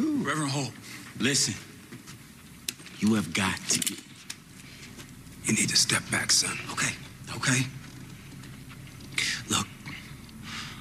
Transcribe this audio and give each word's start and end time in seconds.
Reverend 0.00 0.50
Hope, 0.50 0.72
listen. 1.18 1.54
You 2.98 3.14
have 3.14 3.32
got 3.32 3.56
to. 3.70 3.94
You 5.44 5.54
need 5.54 5.68
to 5.68 5.76
step 5.76 6.02
back, 6.10 6.30
son. 6.32 6.56
Okay, 6.72 6.94
okay. 7.36 7.66
Look, 9.48 9.66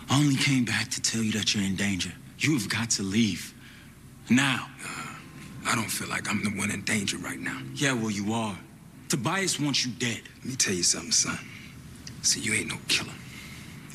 I 0.09 0.19
only 0.19 0.35
came 0.35 0.65
back 0.65 0.89
to 0.89 1.01
tell 1.01 1.21
you 1.21 1.31
that 1.33 1.53
you're 1.53 1.63
in 1.63 1.75
danger. 1.75 2.11
You 2.39 2.53
have 2.53 2.69
got 2.69 2.89
to 2.91 3.03
leave. 3.03 3.53
Now. 4.29 4.67
Uh, 4.85 5.07
I 5.67 5.75
don't 5.75 5.91
feel 5.91 6.07
like 6.07 6.29
I'm 6.29 6.41
the 6.43 6.49
one 6.51 6.71
in 6.71 6.81
danger 6.83 7.17
right 7.17 7.39
now. 7.39 7.59
Yeah, 7.75 7.91
well, 7.91 8.09
you 8.09 8.31
are. 8.31 8.57
Tobias 9.09 9.59
wants 9.59 9.85
you 9.85 9.91
dead. 9.91 10.21
Let 10.37 10.45
me 10.45 10.55
tell 10.55 10.73
you 10.73 10.83
something, 10.83 11.11
son. 11.11 11.37
See, 12.21 12.39
you 12.39 12.53
ain't 12.53 12.69
no 12.69 12.77
killer. 12.87 13.11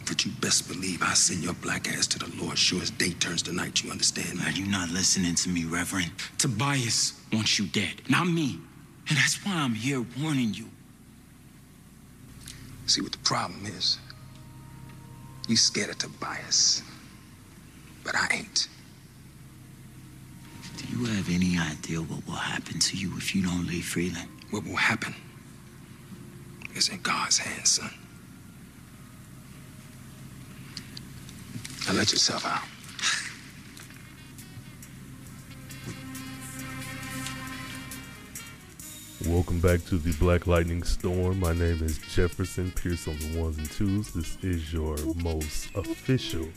But 0.07 0.25
you 0.25 0.33
best 0.41 0.69
believe 0.69 1.03
I 1.03 1.15
send 1.15 1.43
your 1.43 1.55
black 1.55 1.89
ass 1.89 2.07
to 2.09 2.19
the 2.19 2.31
Lord 2.43 2.59
sure 2.59 2.83
as 2.83 2.91
day 2.91 3.11
turns 3.11 3.43
to 3.43 3.53
night, 3.53 3.83
you 3.83 3.91
understand? 3.91 4.41
Are 4.45 4.51
you 4.51 4.67
not 4.67 4.91
listening 4.91 5.35
to 5.37 5.49
me, 5.49 5.65
Reverend? 5.65 6.11
Tobias 6.39 7.21
wants 7.33 7.59
you 7.59 7.67
dead, 7.67 8.03
not 8.09 8.27
me. 8.27 8.59
And 9.09 9.19
that's 9.19 9.45
why 9.45 9.55
I'm 9.55 9.75
here 9.75 10.05
warning 10.21 10.55
you. 10.55 10.69
See 12.87 13.01
what 13.01 13.13
the 13.13 13.19
problem 13.19 13.65
is? 13.67 13.99
You 15.49 15.57
scared 15.57 15.91
of 15.91 15.99
Tobias. 15.99 16.83
But 18.05 18.15
I 18.17 18.29
ain't. 18.33 18.69
Do 20.77 20.85
you 20.97 21.05
have 21.07 21.29
any 21.29 21.59
idea 21.59 21.99
what 21.99 22.27
will 22.27 22.35
happen 22.35 22.79
to 22.81 22.97
you 22.97 23.17
if 23.17 23.35
you 23.35 23.43
don't 23.43 23.67
leave 23.67 23.85
Freeland? 23.85 24.29
What 24.51 24.65
will 24.65 24.77
happen 24.77 25.15
is 26.75 26.89
in 26.89 27.01
God's 27.03 27.39
hands, 27.39 27.71
son. 27.71 27.91
Let 32.03 32.11
yourself 32.11 32.45
out. 32.45 32.65
Welcome 39.33 39.61
back 39.61 39.85
to 39.85 39.99
the 39.99 40.13
Black 40.19 40.49
Lightning 40.49 40.83
Storm. 40.83 41.39
My 41.39 41.53
name 41.53 41.81
is 41.81 41.99
Jefferson 42.13 42.73
Pierce 42.73 43.07
on 43.07 43.17
the 43.21 43.41
ones 43.41 43.57
and 43.57 43.71
twos. 43.71 44.13
This 44.13 44.37
is 44.43 44.73
your 44.73 44.97
most 45.23 45.69
official 45.77 46.49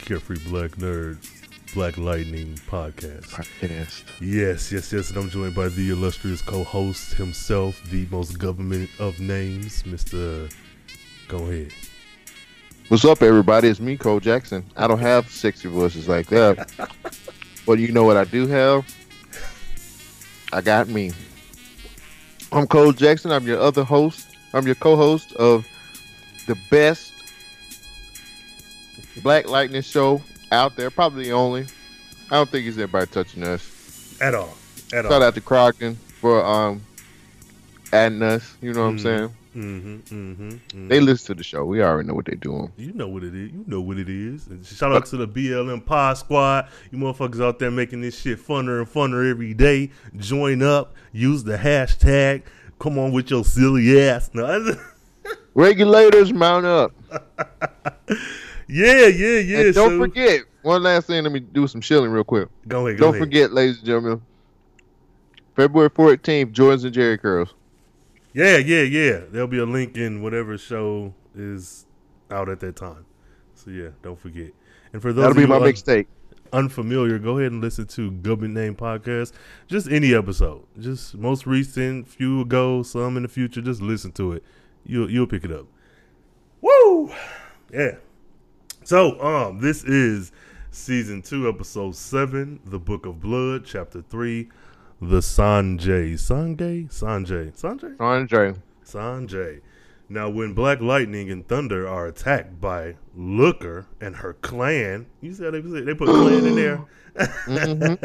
Carefree 0.00 0.40
Black 0.50 0.72
Nerd 0.72 1.26
Black 1.72 1.96
Lightning 1.96 2.54
podcast. 2.68 3.28
Podcast. 3.30 4.02
Yes, 4.20 4.70
yes, 4.70 4.92
yes. 4.92 5.08
And 5.08 5.16
I'm 5.20 5.30
joined 5.30 5.54
by 5.54 5.70
the 5.70 5.88
illustrious 5.88 6.42
co-host 6.42 7.14
himself, 7.14 7.82
the 7.84 8.06
most 8.10 8.38
government 8.38 8.90
of 8.98 9.20
names, 9.20 9.84
Mr. 9.84 10.52
Go 11.28 11.38
ahead. 11.44 11.72
What's 12.88 13.04
up, 13.04 13.20
everybody? 13.22 13.68
It's 13.68 13.80
me, 13.80 13.96
Cole 13.96 14.20
Jackson. 14.20 14.64
I 14.76 14.86
don't 14.86 15.00
have 15.00 15.28
sexy 15.28 15.68
voices 15.68 16.08
like 16.08 16.28
that. 16.28 16.70
but 17.66 17.78
you 17.78 17.90
know 17.92 18.04
what 18.04 18.16
I 18.16 18.24
do 18.24 18.46
have? 18.46 18.86
I 20.52 20.60
got 20.60 20.86
me. 20.88 21.10
I'm 22.52 22.66
Cole 22.68 22.92
Jackson. 22.92 23.32
I'm 23.32 23.44
your 23.46 23.58
other 23.58 23.82
host. 23.82 24.28
I'm 24.54 24.66
your 24.66 24.76
co-host 24.76 25.32
of 25.34 25.66
the 26.46 26.56
best 26.70 27.12
Black 29.22 29.48
Lightning 29.48 29.82
show 29.82 30.22
out 30.52 30.76
there. 30.76 30.90
Probably 30.90 31.24
the 31.24 31.32
only. 31.32 31.66
I 32.30 32.36
don't 32.36 32.48
think 32.48 32.64
there's 32.66 32.78
anybody 32.78 33.06
touching 33.10 33.42
us. 33.42 34.16
At 34.20 34.34
all. 34.34 34.54
At 34.92 35.04
all. 35.04 35.10
Shout 35.10 35.22
all. 35.22 35.28
out 35.28 35.34
to 35.34 35.40
Crockton 35.40 35.96
for 36.20 36.44
um 36.44 36.80
adding 37.92 38.22
us. 38.22 38.56
You 38.62 38.72
know 38.72 38.82
what 38.82 38.88
I'm 38.90 38.98
Mhm. 38.98 39.02
saying? 39.02 39.34
Mm-hmm, 39.56 40.14
mm-hmm, 40.14 40.48
mm-hmm. 40.48 40.88
They 40.88 41.00
listen 41.00 41.28
to 41.28 41.34
the 41.34 41.42
show. 41.42 41.64
We 41.64 41.82
already 41.82 42.06
know 42.06 42.14
what 42.14 42.26
they're 42.26 42.34
doing. 42.34 42.70
You 42.76 42.92
know 42.92 43.08
what 43.08 43.24
it 43.24 43.34
is. 43.34 43.52
You 43.52 43.64
know 43.66 43.80
what 43.80 43.98
it 43.98 44.08
is. 44.08 44.46
And 44.48 44.64
shout 44.64 44.92
out 44.92 45.06
to 45.06 45.16
the 45.16 45.26
BLM 45.26 45.84
Pod 45.84 46.18
Squad. 46.18 46.68
You 46.90 46.98
motherfuckers 46.98 47.42
out 47.42 47.58
there 47.58 47.70
making 47.70 48.02
this 48.02 48.20
shit 48.20 48.38
funner 48.38 48.78
and 48.78 48.86
funner 48.88 49.28
every 49.30 49.54
day. 49.54 49.90
Join 50.16 50.62
up. 50.62 50.94
Use 51.12 51.42
the 51.44 51.56
hashtag. 51.56 52.42
Come 52.78 52.98
on 52.98 53.12
with 53.12 53.30
your 53.30 53.44
silly 53.44 53.98
ass. 54.00 54.30
No, 54.34 54.76
Regulators 55.54 56.32
mount 56.34 56.66
up. 56.66 56.92
yeah, 58.68 59.06
yeah, 59.06 59.38
yeah. 59.38 59.58
and 59.60 59.74
don't 59.74 59.90
so- 59.90 59.98
forget, 59.98 60.42
one 60.62 60.82
last 60.82 61.06
thing, 61.06 61.22
let 61.22 61.32
me 61.32 61.40
do 61.40 61.66
some 61.66 61.80
shilling 61.80 62.10
real 62.10 62.24
quick. 62.24 62.48
Go 62.68 62.86
ahead. 62.86 62.98
Go 62.98 63.06
Don't 63.06 63.14
ahead. 63.14 63.22
forget, 63.22 63.52
ladies 63.52 63.78
and 63.78 63.86
gentlemen, 63.86 64.22
February 65.54 65.88
14th, 65.88 66.52
Jordans 66.52 66.84
and 66.84 66.92
Jerry 66.92 67.16
Curls. 67.16 67.54
Yeah, 68.36 68.58
yeah, 68.58 68.82
yeah. 68.82 69.20
There'll 69.30 69.48
be 69.48 69.58
a 69.58 69.64
link 69.64 69.96
in 69.96 70.20
whatever 70.20 70.58
show 70.58 71.14
is 71.34 71.86
out 72.30 72.50
at 72.50 72.60
that 72.60 72.76
time. 72.76 73.06
So 73.54 73.70
yeah, 73.70 73.88
don't 74.02 74.20
forget. 74.20 74.50
And 74.92 75.00
for 75.00 75.14
those 75.14 75.22
That'll 75.34 75.36
be 75.42 75.46
my 75.46 75.56
un- 75.56 75.62
mixtape. 75.62 76.06
unfamiliar, 76.52 77.18
go 77.18 77.38
ahead 77.38 77.52
and 77.52 77.62
listen 77.62 77.86
to 77.86 78.10
Government 78.10 78.52
Name 78.52 78.74
Podcast. 78.76 79.32
Just 79.68 79.90
any 79.90 80.14
episode. 80.14 80.66
Just 80.78 81.14
most 81.14 81.46
recent, 81.46 82.06
few 82.06 82.42
ago, 82.42 82.82
some 82.82 83.16
in 83.16 83.22
the 83.22 83.28
future. 83.30 83.62
Just 83.62 83.80
listen 83.80 84.12
to 84.12 84.32
it. 84.34 84.44
You'll 84.84 85.10
you'll 85.10 85.26
pick 85.26 85.42
it 85.44 85.50
up. 85.50 85.64
Woo! 86.60 87.10
Yeah. 87.72 87.92
So, 88.84 89.18
um, 89.20 89.60
this 89.60 89.82
is 89.82 90.30
season 90.70 91.22
two, 91.22 91.48
episode 91.48 91.96
seven, 91.96 92.60
The 92.66 92.78
Book 92.78 93.06
of 93.06 93.18
Blood, 93.20 93.64
chapter 93.64 94.02
three, 94.02 94.48
The 95.00 95.20
Sange. 95.22 96.18
Sange? 96.18 96.90
Sange. 96.90 97.52
Sange? 97.54 97.96
Sange. 97.98 98.56
Sange. 98.84 99.60
Now, 100.08 100.30
when 100.30 100.54
Black 100.54 100.80
Lightning 100.80 101.30
and 101.30 101.46
Thunder 101.46 101.86
are 101.88 102.06
attacked 102.06 102.60
by 102.60 102.94
Looker 103.16 103.86
and 104.00 104.14
her 104.16 104.34
clan, 104.34 105.06
you 105.20 105.34
see 105.34 105.44
how 105.44 105.50
they 105.50 105.60
they 105.60 105.94
put 105.94 106.08
clan 106.08 106.46
in 106.46 106.54
there. 106.54 106.84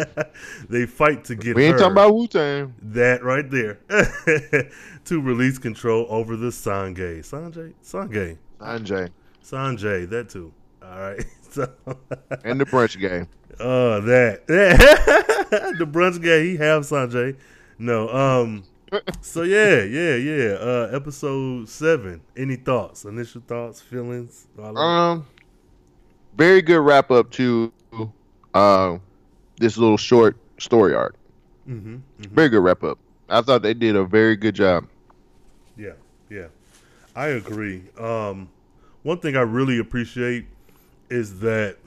they 0.69 0.85
fight 0.85 1.23
to 1.25 1.35
get 1.35 1.49
Mm-hmm. 1.51 1.57
We 1.57 1.65
ain't 1.65 1.77
talking 1.77 1.91
about 1.91 2.13
Wu 2.15 2.27
Tang. 2.27 2.73
that 2.81 3.23
right 3.23 3.49
there 3.49 3.79
to 5.05 5.21
release 5.21 5.57
control 5.57 6.05
over 6.09 6.35
the 6.35 6.51
Sange. 6.51 7.23
Sange, 7.23 7.73
Sange, 7.81 8.37
Sange. 8.59 9.09
Sange. 9.43 10.09
That 10.09 10.27
too. 10.29 10.51
All 10.83 10.99
right. 10.99 11.23
So, 11.51 11.67
And 12.45 12.61
the 12.61 12.65
brunch 12.65 12.97
game. 12.97 13.27
uh, 13.59 13.99
that 13.99 14.47
the 15.77 15.85
brunch 15.85 16.21
guy. 16.23 16.43
He 16.43 16.57
have 16.57 16.83
Sanjay. 16.83 17.35
No. 17.77 18.09
Um. 18.09 18.63
So 19.21 19.43
yeah, 19.43 19.83
yeah, 19.83 20.15
yeah. 20.15 20.53
Uh, 20.53 20.89
episode 20.93 21.67
seven. 21.69 22.21
Any 22.35 22.55
thoughts? 22.55 23.05
Initial 23.05 23.41
thoughts, 23.47 23.81
feelings? 23.81 24.47
All 24.57 24.65
of 24.65 24.75
it? 24.75 24.79
Um, 24.79 25.27
very 26.37 26.61
good 26.61 26.79
wrap 26.79 27.11
up 27.11 27.31
to 27.31 27.71
uh, 28.53 28.97
this 29.57 29.77
little 29.77 29.97
short 29.97 30.37
story 30.57 30.93
arc. 30.93 31.15
Mhm, 31.67 32.01
mhm. 32.19 32.31
Very 32.31 32.49
good 32.49 32.63
wrap 32.63 32.83
up. 32.83 32.97
I 33.29 33.41
thought 33.41 33.61
they 33.61 33.73
did 33.73 33.95
a 33.95 34.03
very 34.03 34.35
good 34.35 34.55
job. 34.55 34.87
Yeah, 35.77 35.93
yeah. 36.29 36.47
I 37.15 37.27
agree. 37.27 37.83
Um, 37.97 38.49
one 39.03 39.19
thing 39.19 39.35
I 39.35 39.41
really 39.41 39.79
appreciate 39.79 40.45
is 41.09 41.39
that 41.39 41.77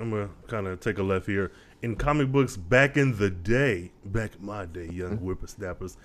I'm 0.00 0.10
gonna 0.10 0.30
kind 0.48 0.66
of 0.66 0.80
take 0.80 0.98
a 0.98 1.02
left 1.02 1.26
here. 1.26 1.52
In 1.82 1.96
comic 1.96 2.30
books 2.30 2.56
back 2.56 2.96
in 2.96 3.18
the 3.18 3.28
day, 3.28 3.90
back 4.04 4.36
in 4.38 4.46
my 4.46 4.66
day, 4.66 4.86
young 4.86 5.16
whippersnappers, 5.18 5.96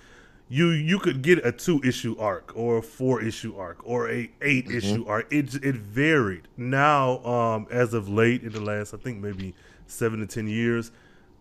you 0.50 0.70
you 0.70 0.98
could 0.98 1.22
get 1.22 1.46
a 1.46 1.52
two 1.52 1.80
issue 1.84 2.16
arc 2.18 2.52
or 2.56 2.78
a 2.80 2.82
four 2.82 3.22
issue 3.22 3.56
arc 3.56 3.78
or 3.84 4.10
a 4.10 4.30
8 4.42 4.72
issue 4.72 5.06
arc. 5.08 5.32
It 5.32 5.54
it 5.64 5.76
varied. 5.76 6.48
Now, 6.58 7.24
um, 7.26 7.68
as 7.70 7.94
of 7.94 8.10
late 8.10 8.44
in 8.44 8.54
the 8.54 8.62
last, 8.62 8.94
I 8.94 8.98
think 8.98 9.22
maybe 9.22 9.54
seven 9.86 10.20
to 10.20 10.26
ten 10.26 10.48
years, 10.48 10.92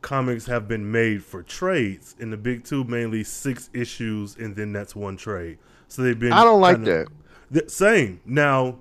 comics 0.03 0.47
have 0.47 0.69
been 0.69 0.91
made 0.91 1.23
for 1.25 1.43
trades. 1.43 2.15
In 2.19 2.31
the 2.31 2.37
big 2.37 2.65
two, 2.65 2.85
mainly 2.85 3.25
six 3.25 3.71
issues, 3.73 4.37
and 4.37 4.55
then 4.55 4.73
that's 4.73 4.95
one 4.95 5.17
trade. 5.17 5.59
So 5.89 6.03
they've 6.03 6.19
been. 6.19 6.33
I 6.33 6.45
don't 6.45 6.61
like 6.61 6.77
kinda- 6.77 7.07
the 7.51 7.69
same. 7.69 8.21
Now, 8.27 8.81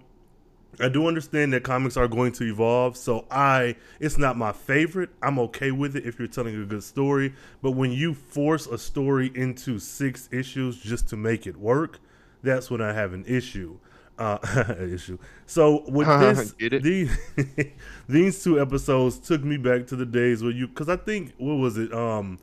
I 0.79 0.89
do 0.89 1.07
understand 1.07 1.53
that 1.53 1.63
comics 1.63 1.97
are 1.97 2.07
going 2.07 2.31
to 2.33 2.43
evolve, 2.45 2.97
so 2.97 3.25
I 3.31 3.75
it's 3.99 4.17
not 4.17 4.37
my 4.37 4.51
favorite. 4.51 5.09
I'm 5.21 5.39
okay 5.39 5.71
with 5.71 5.95
it 5.95 6.05
if 6.05 6.19
you're 6.19 6.27
telling 6.27 6.61
a 6.61 6.65
good 6.65 6.83
story, 6.83 7.33
but 7.61 7.71
when 7.71 7.91
you 7.91 8.13
force 8.13 8.67
a 8.67 8.77
story 8.77 9.31
into 9.35 9.79
six 9.79 10.29
issues 10.31 10.77
just 10.77 11.07
to 11.09 11.17
make 11.17 11.47
it 11.47 11.57
work, 11.57 11.99
that's 12.43 12.69
when 12.69 12.81
I 12.81 12.93
have 12.93 13.13
an 13.13 13.25
issue. 13.25 13.77
Uh, 14.17 14.37
issue. 14.79 15.17
So 15.45 15.83
with 15.89 16.07
this, 16.57 16.81
these 16.81 17.17
these 18.07 18.43
two 18.43 18.61
episodes 18.61 19.19
took 19.19 19.43
me 19.43 19.57
back 19.57 19.87
to 19.87 19.95
the 19.95 20.05
days 20.05 20.41
where 20.41 20.51
you, 20.51 20.67
because 20.67 20.89
I 20.89 20.95
think 20.95 21.33
what 21.37 21.55
was 21.55 21.77
it, 21.77 21.93
um, 21.93 22.39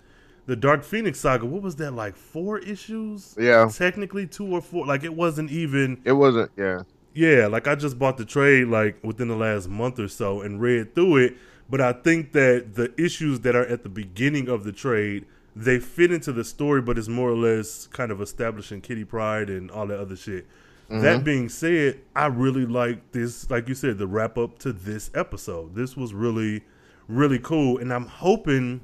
the 0.47 0.57
Dark 0.57 0.83
Phoenix 0.85 1.21
saga. 1.21 1.47
What 1.47 1.63
was 1.63 1.77
that 1.77 1.93
like? 1.93 2.17
Four 2.17 2.59
issues? 2.59 3.35
Yeah. 3.39 3.71
technically 3.73 4.27
two 4.27 4.47
or 4.47 4.61
four. 4.61 4.87
Like 4.87 5.05
it 5.05 5.15
wasn't 5.15 5.51
even. 5.51 6.03
It 6.05 6.13
wasn't, 6.13 6.51
yeah. 6.57 6.83
Yeah, 7.15 7.47
like 7.47 7.67
I 7.67 7.75
just 7.75 7.99
bought 7.99 8.17
the 8.17 8.25
trade 8.25 8.69
like 8.69 9.03
within 9.05 9.29
the 9.29 9.37
last 9.37 9.69
month 9.69 9.99
or 9.99 10.09
so 10.09 10.41
and 10.41 10.61
read 10.61 10.95
through 10.95 11.17
it. 11.19 11.37
But 11.69 11.81
I 11.81 11.93
think 11.93 12.33
that 12.33 12.75
the 12.75 12.93
issues 13.03 13.41
that 13.41 13.55
are 13.55 13.67
at 13.67 13.83
the 13.83 13.89
beginning 13.89 14.49
of 14.49 14.65
the 14.65 14.73
trade 14.73 15.27
they 15.55 15.79
fit 15.79 16.11
into 16.11 16.33
the 16.33 16.45
story, 16.45 16.81
but 16.81 16.99
it's 16.99 17.09
more 17.09 17.29
or 17.29 17.37
less 17.37 17.87
kind 17.89 18.11
of 18.11 18.21
establishing 18.21 18.81
Kitty 18.81 19.05
Pryde 19.05 19.51
and 19.51 19.71
all 19.71 19.87
that 19.87 19.99
other 20.01 20.17
shit. 20.17 20.47
That 20.89 21.17
mm-hmm. 21.17 21.25
being 21.25 21.49
said, 21.49 22.01
I 22.15 22.27
really 22.27 22.67
like 22.67 23.13
this, 23.13 23.49
like 23.51 23.69
you 23.69 23.75
said, 23.75 23.97
the 23.97 24.07
wrap 24.07 24.37
up 24.37 24.59
to 24.59 24.73
this 24.73 25.11
episode. 25.15 25.75
This 25.75 25.97
was 25.97 26.13
really, 26.13 26.65
really 27.09 27.39
cool, 27.39 27.79
and 27.79 27.93
I'm 27.93 28.07
hoping 28.07 28.83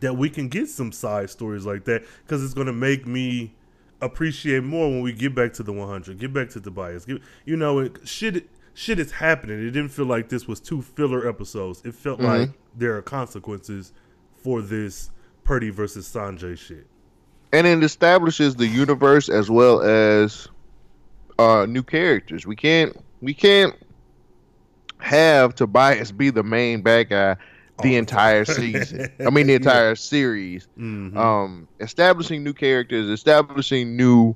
that 0.00 0.16
we 0.16 0.30
can 0.30 0.48
get 0.48 0.68
some 0.68 0.90
side 0.90 1.28
stories 1.28 1.66
like 1.66 1.84
that 1.84 2.04
because 2.24 2.42
it's 2.42 2.54
going 2.54 2.66
to 2.66 2.72
make 2.72 3.06
me 3.06 3.54
appreciate 4.00 4.62
more 4.64 4.88
when 4.88 5.02
we 5.02 5.12
get 5.12 5.34
back 5.34 5.52
to 5.54 5.62
the 5.62 5.72
100, 5.72 6.18
get 6.18 6.32
back 6.32 6.48
to 6.50 6.60
Tobias. 6.60 7.04
Get, 7.04 7.20
you 7.44 7.56
know, 7.56 7.80
it, 7.80 7.96
shit, 8.04 8.48
shit 8.74 8.98
is 8.98 9.10
happening. 9.12 9.58
It 9.60 9.70
didn't 9.72 9.88
feel 9.90 10.06
like 10.06 10.28
this 10.28 10.46
was 10.46 10.60
two 10.60 10.82
filler 10.82 11.28
episodes. 11.28 11.82
It 11.84 11.94
felt 11.94 12.20
Mhm. 12.20 12.24
like 12.24 12.50
there 12.76 12.96
are 12.96 13.02
consequences 13.02 13.92
for 14.42 14.62
this 14.62 15.10
Perdi 15.44 15.72
versus 15.72 16.06
Sange 16.06 16.56
shit. 16.58 16.86
and 17.52 17.66
it 17.66 17.82
establishes 17.82 18.54
the 18.56 18.66
universe 18.66 19.28
as 19.30 19.50
well 19.50 19.80
as 19.80 20.48
uh 21.38 21.64
new 21.66 21.82
characters. 21.82 22.46
We 22.46 22.54
can't 22.56 22.94
we 23.22 23.32
can't 23.34 23.74
have 24.98 25.54
Tobias 25.54 26.12
be 26.12 26.30
the 26.30 26.42
main 26.42 26.82
bad 26.82 27.08
guy 27.08 27.36
the 27.82 27.96
entire 27.96 28.44
season. 28.44 29.08
I 29.24 29.30
mean 29.30 29.46
the 29.46 29.52
Yeah. 29.56 29.56
entire 29.56 29.94
series. 29.94 30.66
Mhm. 30.78 31.16
Um 31.16 31.68
establishing 31.80 32.42
new 32.44 32.54
characters, 32.54 33.08
establishing 33.08 33.96
new 33.96 34.34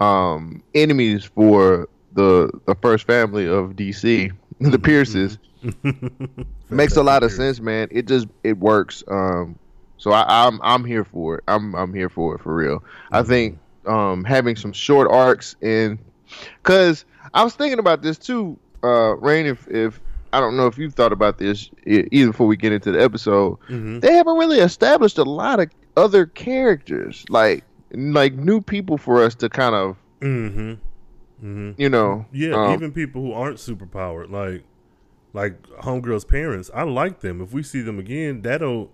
um 0.00 0.62
enemies 0.74 1.24
for 1.24 1.88
the 2.12 2.50
the 2.66 2.74
first 2.76 3.06
family 3.06 3.46
of 3.46 3.76
DC, 3.76 4.30
the 4.60 4.78
Pierces. 4.78 5.38
Makes 6.70 6.96
a 6.96 7.02
lot 7.02 7.22
of 7.22 7.32
sense, 7.32 7.60
man. 7.60 7.88
It 7.90 8.06
just 8.06 8.26
it 8.42 8.58
works. 8.58 9.02
Um, 9.08 9.58
so 9.98 10.10
I, 10.12 10.46
I'm 10.46 10.60
I'm 10.62 10.84
here 10.84 11.04
for 11.04 11.36
it. 11.38 11.44
I'm 11.48 11.74
I'm 11.74 11.92
here 11.94 12.08
for 12.08 12.34
it 12.34 12.40
for 12.40 12.54
real. 12.54 12.82
I 13.12 13.22
think 13.22 13.58
um 13.86 14.24
having 14.24 14.56
some 14.56 14.72
short 14.72 15.08
arcs 15.10 15.54
and 15.62 15.98
cause 16.64 17.04
I 17.32 17.44
was 17.44 17.54
thinking 17.54 17.78
about 17.78 18.02
this 18.02 18.18
too, 18.18 18.58
uh, 18.82 19.16
Rain. 19.16 19.46
If 19.46 19.66
if 19.68 20.00
I 20.36 20.40
don't 20.40 20.56
know 20.56 20.66
if 20.66 20.76
you've 20.76 20.92
thought 20.94 21.12
about 21.12 21.38
this 21.38 21.70
e- 21.86 22.04
even 22.12 22.30
before 22.32 22.46
we 22.46 22.56
get 22.58 22.70
into 22.72 22.92
the 22.92 23.02
episode, 23.02 23.58
Mhm. 23.70 24.02
they 24.02 24.12
haven't 24.12 24.36
really 24.36 24.58
established 24.60 25.16
a 25.16 25.24
lot 25.24 25.60
of 25.60 25.68
other 25.96 26.26
characters, 26.26 27.24
like 27.30 27.64
like 27.92 28.34
new 28.34 28.60
people 28.60 28.98
for 28.98 29.22
us 29.22 29.34
to 29.36 29.48
kind 29.48 29.74
of 29.74 29.96
Mhm. 30.20 30.78
Mhm. 31.42 31.74
you 31.78 31.88
know 31.88 32.26
Yeah, 32.32 32.54
um, 32.66 32.72
even 32.74 32.92
people 32.92 33.22
who 33.22 33.32
aren't 33.32 33.56
superpowered, 33.58 34.30
like 34.30 34.64
like 35.32 35.62
homegirl's 35.82 36.24
parents, 36.26 36.70
I 36.74 36.82
like 36.82 37.20
them. 37.20 37.40
If 37.40 37.52
we 37.54 37.62
see 37.62 37.80
them 37.80 37.98
again, 37.98 38.42
that'll 38.42 38.90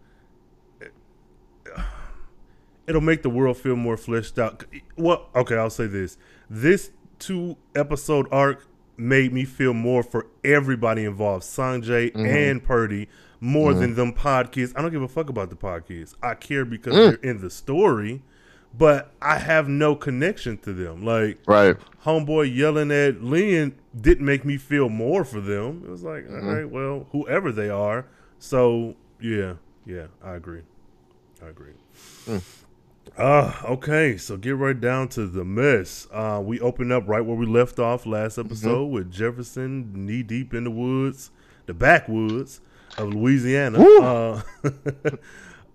it'll 2.86 3.00
make 3.00 3.22
the 3.22 3.30
world 3.30 3.56
feel 3.56 3.76
more 3.76 3.96
fleshed 3.96 4.38
out. 4.38 4.64
Well, 4.96 5.28
okay, 5.34 5.56
I'll 5.56 5.70
say 5.70 5.86
this: 5.86 6.18
this 6.50 6.90
two 7.18 7.56
episode 7.74 8.26
arc 8.30 8.66
made 8.96 9.32
me 9.32 9.44
feel 9.44 9.74
more 9.74 10.02
for 10.02 10.26
everybody 10.44 11.04
involved, 11.04 11.44
Sange 11.44 11.86
mm-hmm. 11.86 12.24
and 12.24 12.64
Perdi, 12.64 13.08
more 13.40 13.74
than 13.74 13.90
mm-hmm. 13.90 13.96
them 13.96 14.12
pod 14.12 14.52
kids. 14.52 14.72
I 14.76 14.82
don't 14.82 14.92
give 14.92 15.02
a 15.02 15.08
fuck 15.08 15.28
about 15.28 15.50
the 15.50 15.56
pod 15.56 15.86
kids. 15.86 16.14
I 16.22 16.34
care 16.34 16.64
because 16.64 16.94
mm. 16.94 17.20
they're 17.20 17.30
in 17.30 17.40
the 17.40 17.50
story, 17.50 18.22
but 18.76 19.12
I 19.20 19.38
have 19.38 19.68
no 19.68 19.96
connection 19.96 20.58
to 20.58 20.72
them. 20.72 21.04
Like 21.04 21.38
right. 21.46 21.76
homeboy 22.04 22.54
yelling 22.54 22.92
at 22.92 23.22
Lynn 23.22 23.74
didn't 23.98 24.24
make 24.24 24.44
me 24.44 24.58
feel 24.58 24.88
more 24.88 25.24
for 25.24 25.40
them. 25.40 25.82
It 25.84 25.90
was 25.90 26.02
like, 26.02 26.26
all 26.28 26.36
mm-hmm. 26.36 26.48
right, 26.48 26.70
well, 26.70 27.06
whoever 27.12 27.50
they 27.50 27.68
are. 27.68 28.06
So 28.38 28.94
yeah, 29.20 29.54
yeah, 29.86 30.06
I 30.22 30.34
agree. 30.34 30.62
I 31.44 31.48
agree. 31.48 31.72
Mm. 32.26 32.42
Uh, 33.16 33.52
okay, 33.64 34.16
so 34.16 34.36
get 34.36 34.56
right 34.56 34.80
down 34.80 35.08
to 35.08 35.26
the 35.26 35.44
mess. 35.44 36.06
Uh, 36.10 36.40
we 36.42 36.58
open 36.60 36.90
up 36.90 37.06
right 37.06 37.20
where 37.20 37.36
we 37.36 37.44
left 37.44 37.78
off 37.78 38.06
last 38.06 38.38
episode 38.38 38.86
with 38.86 39.10
Jefferson 39.10 40.06
knee 40.06 40.22
deep 40.22 40.54
in 40.54 40.64
the 40.64 40.70
woods, 40.70 41.30
the 41.66 41.74
backwoods 41.74 42.60
of 42.96 43.12
Louisiana. 43.14 43.82
Uh, 43.82 44.42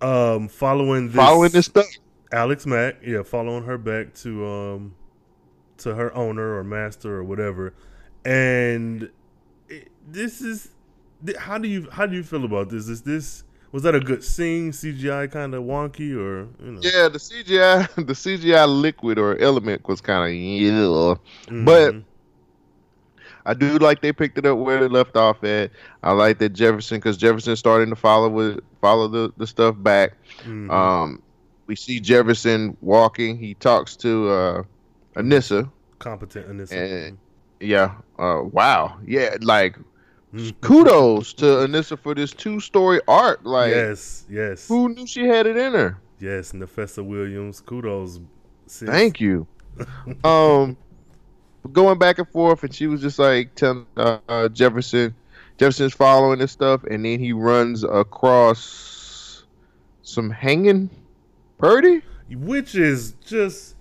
um, 0.00 0.48
following 0.48 1.08
this, 1.08 1.16
Following 1.16 1.50
this 1.52 1.66
stuff. 1.66 1.86
Alex 2.32 2.66
Mack, 2.66 2.96
yeah, 3.06 3.22
following 3.22 3.64
her 3.64 3.78
back 3.78 4.14
to 4.14 4.46
um 4.46 4.94
to 5.78 5.94
her 5.94 6.14
owner 6.14 6.56
or 6.56 6.64
master 6.64 7.14
or 7.14 7.24
whatever, 7.24 7.72
and 8.24 9.10
it, 9.68 9.88
this 10.06 10.40
is 10.40 10.70
how 11.38 11.56
do 11.56 11.68
you 11.68 11.88
how 11.90 12.06
do 12.06 12.16
you 12.16 12.22
feel 12.22 12.44
about 12.44 12.68
this? 12.68 12.88
Is 12.88 13.02
this 13.02 13.44
was 13.72 13.82
that 13.82 13.94
a 13.94 14.00
good 14.00 14.22
scene? 14.24 14.70
CGI 14.72 15.30
kind 15.30 15.54
of 15.54 15.62
wonky 15.64 16.16
or 16.16 16.48
you 16.64 16.72
know? 16.72 16.80
Yeah, 16.82 17.08
the 17.08 17.18
CGI, 17.18 17.94
the 18.06 18.12
CGI 18.14 18.66
liquid 18.68 19.18
or 19.18 19.36
element 19.38 19.86
was 19.88 20.00
kind 20.00 20.24
of 20.30 20.34
yeah. 20.34 21.14
Mhm. 21.52 21.64
But 21.64 21.94
I 23.46 23.54
do 23.54 23.78
like 23.78 24.02
they 24.02 24.12
picked 24.12 24.36
it 24.38 24.44
up 24.46 24.58
where 24.58 24.78
they 24.80 24.88
left 24.88 25.16
off 25.16 25.42
at. 25.44 25.70
I 26.02 26.12
like 26.12 26.38
that 26.38 26.50
Jefferson 26.50 26.98
because 26.98 27.16
Jefferson's 27.16 27.58
starting 27.58 27.88
to 27.90 27.96
follow 27.96 28.28
with 28.28 28.60
follow 28.80 29.08
the, 29.08 29.32
the 29.38 29.46
stuff 29.46 29.74
back. 29.78 30.12
Mhm. 30.44 30.70
Um, 30.70 31.22
we 31.66 31.74
see 31.76 31.98
Jefferson 32.00 32.76
walking. 32.80 33.38
He 33.38 33.54
talks 33.54 33.96
to 33.96 34.28
uh, 34.28 34.62
Anissa. 35.16 35.70
competent 35.98 36.58
this. 36.58 36.72
and- 36.72 37.18
Yeah. 37.60 37.94
Uh, 38.18 38.42
wow. 38.52 38.98
Yeah. 39.06 39.36
Like 39.40 39.76
Kudos 40.60 41.32
to 41.34 41.44
Anissa 41.44 41.98
for 41.98 42.14
this 42.14 42.32
two 42.32 42.60
story 42.60 43.00
arc. 43.08 43.40
Like 43.44 43.70
yes, 43.70 44.26
yes, 44.28 44.68
who 44.68 44.90
knew 44.90 45.06
she 45.06 45.26
had 45.26 45.46
it 45.46 45.56
in 45.56 45.72
her? 45.72 45.98
yes. 46.20 46.52
Nafessa 46.52 47.04
Williams, 47.04 47.60
kudos. 47.60 48.20
sis. 48.66 48.88
Thank 48.88 49.20
you. 49.20 49.46
um, 50.24 50.76
going 51.72 51.98
back 51.98 52.18
and 52.18 52.28
forth, 52.28 52.62
and 52.64 52.74
she 52.74 52.86
was 52.86 53.00
just 53.00 53.18
like 53.18 53.54
telling 53.54 53.86
uh, 53.96 54.18
uh, 54.28 54.48
Jefferson, 54.48 55.14
Jefferson's 55.56 55.94
following 55.94 56.38
this 56.40 56.52
stuff, 56.52 56.84
and 56.84 57.04
then 57.04 57.18
he 57.20 57.32
runs 57.32 57.84
across 57.84 59.44
some 60.02 60.30
hanging 60.30 60.90
Perdi, 61.58 62.02
Which 62.30 62.74
is 62.74 63.14
just 63.24 63.76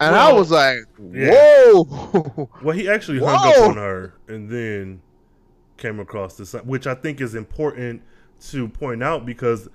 and 0.00 0.14
I 0.16 0.32
was 0.32 0.50
like, 0.50 0.78
yeah. 1.12 1.30
"Whoa!" 1.74 2.48
Well, 2.62 2.76
he 2.76 2.88
actually 2.88 3.20
hung 3.20 3.38
Whoa! 3.38 3.64
up 3.64 3.70
on 3.70 3.76
her 3.76 4.14
and 4.28 4.48
then 4.50 5.00
came 5.82 6.00
across 6.00 6.36
this, 6.36 6.54
which 6.64 6.86
I 6.86 6.94
think 6.94 7.20
is 7.20 7.34
important 7.34 8.02
to 8.48 8.68
point 8.68 9.02
out 9.02 9.26
because 9.26 9.68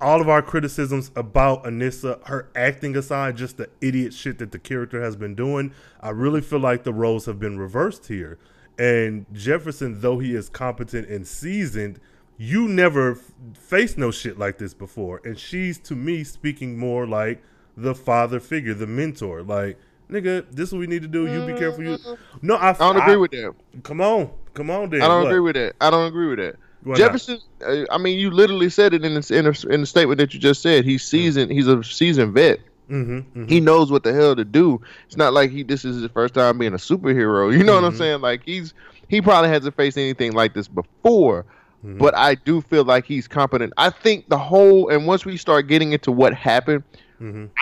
all 0.00 0.20
of 0.20 0.28
our 0.28 0.42
criticisms 0.42 1.10
about 1.16 1.64
Anissa, 1.64 2.22
her 2.26 2.50
acting 2.54 2.96
aside, 2.96 3.36
just 3.36 3.56
the 3.56 3.70
idiot 3.80 4.12
shit 4.12 4.38
that 4.38 4.52
the 4.52 4.58
character 4.58 5.00
has 5.00 5.16
been 5.16 5.34
doing, 5.34 5.72
I 6.00 6.10
really 6.10 6.40
feel 6.42 6.58
like 6.58 6.84
the 6.84 6.92
roles 6.92 7.24
have 7.26 7.38
been 7.38 7.58
reversed 7.58 8.08
here. 8.08 8.38
And 8.78 9.24
Jefferson, 9.32 10.00
though 10.00 10.18
he 10.18 10.34
is 10.34 10.48
competent 10.48 11.08
and 11.08 11.26
seasoned, 11.26 12.00
you 12.36 12.68
never 12.68 13.14
faced 13.54 13.96
no 13.96 14.10
shit 14.10 14.38
like 14.38 14.58
this 14.58 14.74
before. 14.74 15.20
And 15.24 15.38
she's, 15.38 15.78
to 15.80 15.94
me, 15.94 16.24
speaking 16.24 16.76
more 16.76 17.06
like 17.06 17.42
the 17.76 17.94
father 17.94 18.40
figure, 18.40 18.74
the 18.74 18.88
mentor. 18.88 19.42
Like, 19.42 19.78
nigga, 20.10 20.44
this 20.50 20.68
is 20.68 20.72
what 20.72 20.80
we 20.80 20.86
need 20.86 21.02
to 21.02 21.08
do. 21.08 21.26
You 21.26 21.46
be 21.46 21.58
careful. 21.58 21.82
You 21.84 21.98
no, 22.42 22.56
I, 22.56 22.70
I 22.70 22.72
don't 22.72 22.96
agree 22.96 23.16
with 23.16 23.30
that. 23.32 23.54
Come 23.82 24.00
on, 24.00 24.30
come 24.54 24.70
on, 24.70 24.90
then. 24.90 25.02
I 25.02 25.08
don't 25.08 25.22
What? 25.22 25.28
agree 25.28 25.40
with 25.40 25.54
that. 25.56 25.74
I 25.80 25.90
don't 25.90 26.06
agree 26.06 26.28
with 26.28 26.38
that. 26.38 26.56
Why? 26.82 26.96
Jefferson, 26.96 27.38
uh, 27.66 27.84
I 27.90 27.96
mean, 27.98 28.18
you 28.18 28.30
literally 28.30 28.68
said 28.68 28.92
it 28.92 29.04
in 29.04 29.14
the, 29.14 29.36
in, 29.36 29.44
the, 29.46 29.66
in 29.70 29.80
the 29.80 29.86
statement 29.86 30.18
that 30.18 30.34
you 30.34 30.40
just 30.40 30.60
said. 30.60 30.84
He's 30.84 31.02
seasoned. 31.02 31.50
He's 31.50 31.66
a 31.66 31.82
seasoned 31.82 32.34
vet. 32.34 32.60
Mhm, 32.90 33.24
mhm. 33.34 33.48
He 33.48 33.60
knows 33.60 33.90
what 33.90 34.02
the 34.02 34.12
hell 34.12 34.36
to 34.36 34.44
do. 34.44 34.78
It's 35.06 35.16
not 35.16 35.32
like 35.32 35.50
he 35.50 35.62
this 35.62 35.86
is 35.86 36.02
his 36.02 36.10
first 36.10 36.34
time 36.34 36.58
being 36.58 36.74
a 36.74 36.76
superhero. 36.78 37.56
You 37.56 37.64
know 37.64 37.74
what 37.74 37.84
I'm 37.84 37.92
Mhm. 37.94 37.98
saying? 37.98 38.20
Like 38.20 38.42
he's 38.44 38.74
he 39.08 39.22
probably 39.22 39.48
hasn't 39.48 39.74
faced 39.74 39.96
anything 39.96 40.32
like 40.32 40.52
this 40.52 40.68
before. 40.68 41.46
Mhm. 41.82 41.96
But 41.98 42.14
I 42.14 42.34
do 42.34 42.60
feel 42.60 42.84
like 42.84 43.06
he's 43.06 43.26
competent. 43.26 43.72
I 43.78 43.88
think 43.88 44.28
the 44.28 44.36
whole 44.36 44.90
and 44.90 45.06
once 45.06 45.24
we 45.24 45.38
start 45.38 45.66
getting 45.66 45.92
into 45.92 46.12
what 46.12 46.34
happened. 46.34 46.82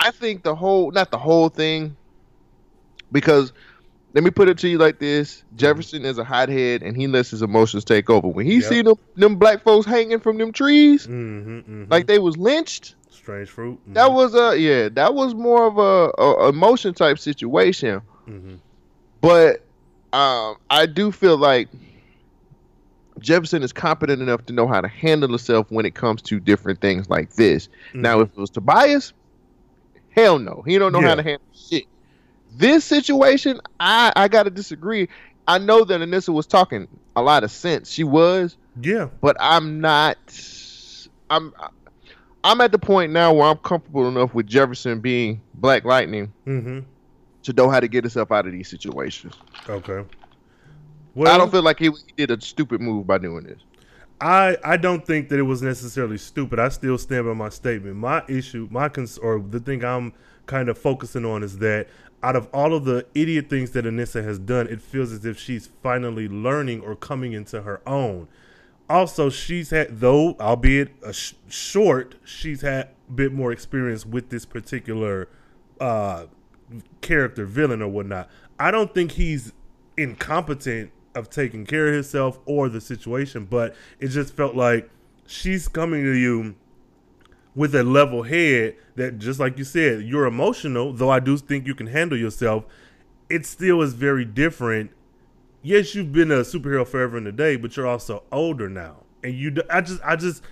I 0.01 0.11
think 0.11 0.43
the 0.43 0.55
whole 0.55 0.91
not 0.91 1.09
the 1.11 1.17
whole 1.17 1.47
thing 1.47 1.95
because 3.13 3.53
let 4.13 4.23
me 4.23 4.29
put 4.29 4.49
it 4.49 4.57
to 4.59 4.67
you 4.67 4.77
like 4.77 4.99
this: 4.99 5.43
Jefferson 5.55 6.03
is 6.03 6.17
a 6.17 6.23
hothead, 6.25 6.83
and 6.83 6.97
he 6.97 7.07
lets 7.07 7.31
his 7.31 7.41
emotions 7.41 7.85
take 7.85 8.09
over. 8.09 8.27
When 8.27 8.45
he 8.45 8.55
Yep. 8.55 8.63
see 8.63 8.81
them 8.81 8.95
them 9.15 9.35
black 9.37 9.63
folks 9.63 9.85
hanging 9.85 10.19
from 10.19 10.37
them 10.37 10.51
trees, 10.51 11.07
Mhm, 11.07 11.63
mhm. 11.65 11.89
like 11.89 12.07
they 12.07 12.19
was 12.19 12.35
lynched, 12.37 12.95
strange 13.09 13.49
fruit. 13.49 13.79
that 13.93 14.11
was 14.11 14.35
a 14.35 14.59
yeah, 14.59 14.89
that 14.89 15.15
was 15.15 15.33
more 15.33 15.65
of 15.65 15.77
a, 15.77 16.11
a 16.21 16.49
emotion 16.49 16.93
type 16.93 17.17
situation. 17.17 18.01
Mhm. 18.27 18.59
But 19.21 19.65
um, 20.11 20.57
I 20.69 20.85
do 20.85 21.11
feel 21.11 21.37
like 21.37 21.69
Jefferson 23.19 23.63
is 23.63 23.71
competent 23.71 24.21
enough 24.21 24.45
to 24.47 24.53
know 24.53 24.67
how 24.67 24.81
to 24.81 24.87
handle 24.87 25.29
himself 25.29 25.67
when 25.71 25.85
it 25.85 25.95
comes 25.95 26.21
to 26.23 26.39
different 26.39 26.81
things 26.81 27.09
like 27.09 27.33
this. 27.35 27.69
Now, 27.93 28.19
if 28.21 28.29
it 28.29 28.37
was 28.37 28.49
Tobias, 28.49 29.13
hell 30.09 30.39
no, 30.39 30.63
he 30.67 30.77
don't 30.77 30.91
know 30.91 30.99
Yeah. 31.01 31.09
how 31.09 31.15
to 31.15 31.23
handle 31.23 31.41
shit. 31.53 31.85
This 32.55 32.85
situation, 32.85 33.59
I 33.79 34.11
I 34.15 34.27
gotta 34.27 34.49
disagree. 34.49 35.09
I 35.47 35.57
know 35.57 35.83
that 35.83 35.99
Anissa 36.01 36.33
was 36.33 36.47
talking 36.47 36.87
a 37.15 37.21
lot 37.21 37.43
of 37.43 37.51
sense. 37.51 37.91
She 37.91 38.03
was, 38.03 38.57
yeah, 38.81 39.09
but 39.21 39.35
I'm 39.39 39.81
not. 39.81 40.17
I'm 41.29 41.53
I'm 42.43 42.61
at 42.61 42.71
the 42.71 42.79
point 42.79 43.11
now 43.11 43.33
where 43.33 43.45
I'm 43.47 43.57
comfortable 43.57 44.07
enough 44.07 44.33
with 44.33 44.47
Jefferson 44.47 44.99
being 44.99 45.41
Black 45.55 45.85
Lightning 45.85 46.33
hmm 46.45 46.79
to 47.43 47.51
know 47.53 47.69
how 47.69 47.79
to 47.81 47.89
get 47.89 48.05
himself 48.05 48.31
out 48.31 48.45
of 48.45 48.53
these 48.53 48.69
situations. 48.69 49.33
okay. 49.67 50.05
Well, 51.13 51.33
I 51.33 51.37
don't 51.37 51.51
feel 51.51 51.61
like 51.61 51.77
he, 51.77 51.89
he 51.89 52.13
did 52.25 52.31
a 52.31 52.39
stupid 52.41 52.79
move 52.81 53.05
by 53.05 53.17
doing 53.17 53.43
this. 53.43 53.59
I 54.21 54.57
I 54.63 54.77
don't 54.77 55.05
think 55.05 55.29
that 55.29 55.39
it 55.39 55.43
was 55.43 55.61
necessarily 55.61 56.17
stupid. 56.17 56.59
I 56.59 56.69
still 56.69 56.97
stand 56.97 57.25
by 57.25 57.33
my 57.33 57.49
statement. 57.49 57.97
My 57.97 58.23
issue, 58.27 58.67
my 58.71 58.89
cons- 58.89 59.17
or 59.17 59.39
the 59.39 59.59
thing 59.59 59.83
I'm 59.83 60.13
kind 60.45 60.69
of 60.69 60.77
focusing 60.77 61.25
on 61.25 61.43
is 61.43 61.57
that 61.59 61.87
out 62.23 62.37
of 62.37 62.47
all 62.53 62.73
of 62.73 62.85
the 62.85 63.05
idiot 63.13 63.49
things 63.49 63.71
that 63.71 63.83
Anissa 63.83 64.23
has 64.23 64.39
done, 64.39 64.67
it 64.67 64.81
feels 64.81 65.11
as 65.11 65.25
if 65.25 65.37
she's 65.37 65.69
finally 65.83 66.27
learning 66.29 66.81
or 66.81 66.95
coming 66.95 67.33
into 67.33 67.63
her 67.63 67.81
own. 67.85 68.29
Also, 68.89 69.29
she's 69.29 69.71
had, 69.71 69.99
though, 69.99 70.35
albeit 70.39 70.91
a 71.03 71.11
sh- 71.11 71.33
short, 71.49 72.15
she's 72.23 72.61
had 72.61 72.89
a 73.09 73.11
bit 73.11 73.33
more 73.33 73.51
experience 73.51 74.05
with 74.05 74.29
this 74.29 74.45
particular 74.45 75.27
uh, 75.81 76.25
character, 77.01 77.45
villain, 77.45 77.81
or 77.81 77.89
whatnot. 77.89 78.29
I 78.57 78.71
don't 78.71 78.93
think 78.93 79.13
he's 79.13 79.51
incompetent 79.97 80.91
of 81.15 81.29
taking 81.29 81.65
care 81.65 81.87
of 81.87 81.93
himself 81.93 82.39
or 82.45 82.69
the 82.69 82.81
situation, 82.81 83.45
but 83.45 83.75
it 83.99 84.07
just 84.07 84.33
felt 84.33 84.55
like 84.55 84.89
she's 85.27 85.67
coming 85.67 86.03
to 86.03 86.13
you 86.13 86.55
with 87.55 87.75
a 87.75 87.83
level 87.83 88.23
head 88.23 88.75
that 88.95 89.19
just 89.19 89.39
like 89.39 89.57
you 89.57 89.63
said, 89.63 90.03
you're 90.03 90.25
emotional, 90.25 90.93
though 90.93 91.09
I 91.09 91.19
do 91.19 91.37
think 91.37 91.67
you 91.67 91.75
can 91.75 91.87
handle 91.87 92.17
yourself, 92.17 92.65
it 93.29 93.45
still 93.45 93.81
is 93.81 93.93
very 93.93 94.25
different. 94.25 94.91
Yes, 95.61 95.95
you've 95.95 96.11
been 96.11 96.31
a 96.31 96.39
superhero 96.39 96.85
forever 96.85 97.17
and 97.17 97.27
a 97.27 97.31
day, 97.31 97.55
but 97.55 97.77
you're 97.77 97.87
also 97.87 98.23
older 98.31 98.69
now. 98.69 98.97
And 99.23 99.33
you 99.33 99.55
I 99.69 99.81
just 99.81 100.01
I 100.03 100.15
just 100.15 100.43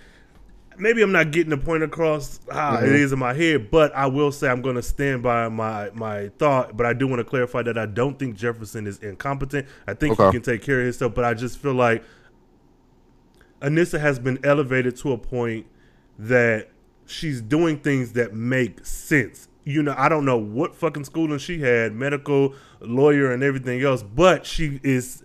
maybe 0.77 1.01
I'm 1.01 1.11
not 1.11 1.31
getting 1.31 1.49
the 1.49 1.57
point 1.57 1.83
across 1.83 2.39
how 2.49 2.77
mm-hmm. 2.77 2.85
it 2.85 2.93
is 2.93 3.11
in 3.11 3.19
my 3.19 3.33
head, 3.33 3.69
but 3.69 3.93
I 3.93 4.07
will 4.07 4.31
say 4.31 4.47
I'm 4.49 4.61
going 4.61 4.75
to 4.75 4.81
stand 4.81 5.21
by 5.23 5.49
my 5.49 5.89
my 5.93 6.29
thought. 6.37 6.77
But 6.77 6.85
I 6.85 6.93
do 6.93 7.07
want 7.07 7.19
to 7.19 7.25
clarify 7.25 7.61
that 7.63 7.77
I 7.77 7.85
don't 7.85 8.17
think 8.17 8.35
Jefferson 8.37 8.87
is 8.87 8.99
incompetent. 8.99 9.67
I 9.87 9.93
think 9.93 10.19
okay. 10.19 10.27
he 10.27 10.31
can 10.33 10.41
take 10.41 10.61
care 10.61 10.79
of 10.79 10.85
himself, 10.85 11.13
but 11.13 11.25
I 11.25 11.33
just 11.33 11.57
feel 11.57 11.73
like 11.73 12.03
Anissa 13.61 13.99
has 13.99 14.17
been 14.17 14.39
elevated 14.43 14.95
to 14.97 15.11
a 15.11 15.17
point 15.17 15.67
that 16.17 16.70
she's 17.11 17.41
doing 17.41 17.79
things 17.79 18.13
that 18.13 18.33
make 18.33 18.85
sense. 18.85 19.47
You 19.63 19.83
know, 19.83 19.93
I 19.97 20.09
don't 20.09 20.25
know 20.25 20.37
what 20.37 20.75
fucking 20.75 21.03
schooling 21.03 21.37
she 21.37 21.59
had, 21.59 21.93
medical, 21.93 22.55
lawyer, 22.79 23.31
and 23.31 23.43
everything 23.43 23.81
else, 23.83 24.01
but 24.01 24.45
she 24.45 24.79
is 24.83 25.23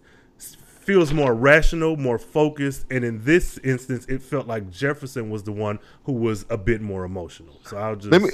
feels 0.87 1.13
more 1.13 1.35
rational, 1.35 1.97
more 1.97 2.19
focused, 2.19 2.87
and 2.91 3.05
in 3.05 3.25
this 3.25 3.59
instance, 3.59 4.07
it 4.07 4.23
felt 4.23 4.47
like 4.47 4.71
Jefferson 4.71 5.31
was 5.31 5.43
the 5.43 5.51
one 5.51 5.81
who 6.05 6.13
was 6.13 6.47
a 6.49 6.57
bit 6.57 6.81
more 6.81 7.05
emotional. 7.05 7.59
So 7.65 7.77
I'll 7.77 7.97
just 7.97 8.13
let 8.13 8.23
me 8.23 8.29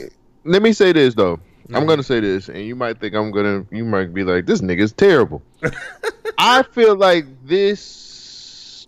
let 0.44 0.62
me 0.62 0.72
say 0.72 0.92
this 0.92 1.14
though. 1.14 1.36
Mm-hmm. 1.36 1.76
I'm 1.76 1.86
gonna 1.86 2.02
say 2.02 2.20
this, 2.20 2.48
and 2.48 2.58
you 2.58 2.76
might 2.76 3.00
think 3.00 3.14
I'm 3.14 3.30
gonna, 3.30 3.64
you 3.70 3.84
might 3.84 4.12
be 4.12 4.24
like, 4.24 4.46
this 4.46 4.60
nigga's 4.60 4.92
terrible. 4.92 5.42
I 6.38 6.62
feel 6.64 6.96
like 6.96 7.24
this 7.44 7.80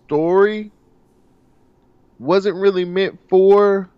story 0.05 0.71
wasn't 2.19 2.55
really 2.55 2.85
meant 2.85 3.17
for 3.29 3.89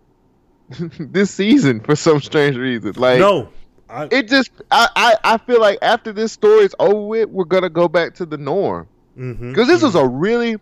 this 0.98 1.30
season 1.30 1.80
for 1.80 1.96
some 1.96 2.20
strange 2.20 2.56
reason. 2.56 2.92
Like 2.96 3.18
no, 3.18 3.48
I, 3.88 4.08
it 4.10 4.28
just 4.28 4.50
I, 4.70 4.88
I 4.96 5.16
I 5.34 5.38
feel 5.38 5.60
like 5.60 5.78
after 5.82 6.12
this 6.12 6.32
story 6.32 6.64
is 6.64 6.74
over 6.78 7.06
with, 7.06 7.28
we're 7.30 7.44
gonna 7.44 7.70
go 7.70 7.88
back 7.88 8.14
to 8.16 8.26
the 8.26 8.38
norm 8.38 8.88
because 9.14 9.34
mm-hmm, 9.34 9.52
this 9.54 9.68
mm-hmm. 9.68 9.84
was 9.84 9.94
a 9.94 10.06
really 10.06 10.56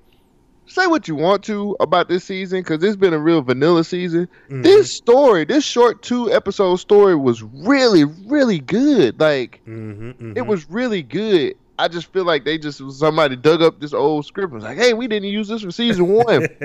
say 0.66 0.86
what 0.86 1.06
you 1.08 1.14
want 1.14 1.44
to 1.44 1.76
about 1.80 2.08
this 2.08 2.24
season 2.24 2.60
because 2.60 2.82
it's 2.82 2.96
been 2.96 3.14
a 3.14 3.18
real 3.18 3.42
vanilla 3.42 3.84
season. 3.84 4.28
Mm-hmm. 4.46 4.62
This 4.62 4.92
story, 4.92 5.44
this 5.44 5.64
short 5.64 6.02
two 6.02 6.32
episode 6.32 6.76
story, 6.76 7.16
was 7.16 7.42
really 7.42 8.04
really 8.04 8.60
good. 8.60 9.18
Like 9.18 9.60
mm-hmm, 9.66 10.10
mm-hmm. 10.10 10.32
it 10.36 10.46
was 10.46 10.68
really 10.70 11.02
good. 11.02 11.56
I 11.78 11.88
just 11.88 12.10
feel 12.12 12.24
like 12.24 12.44
they 12.44 12.56
just 12.56 12.80
somebody 12.92 13.36
dug 13.36 13.60
up 13.60 13.80
this 13.80 13.92
old 13.92 14.24
script 14.24 14.52
and 14.52 14.62
was 14.62 14.64
like, 14.64 14.78
"Hey, 14.78 14.94
we 14.94 15.08
didn't 15.08 15.28
use 15.28 15.48
this 15.48 15.62
for 15.62 15.70
season 15.70 16.08
one." 16.08 16.46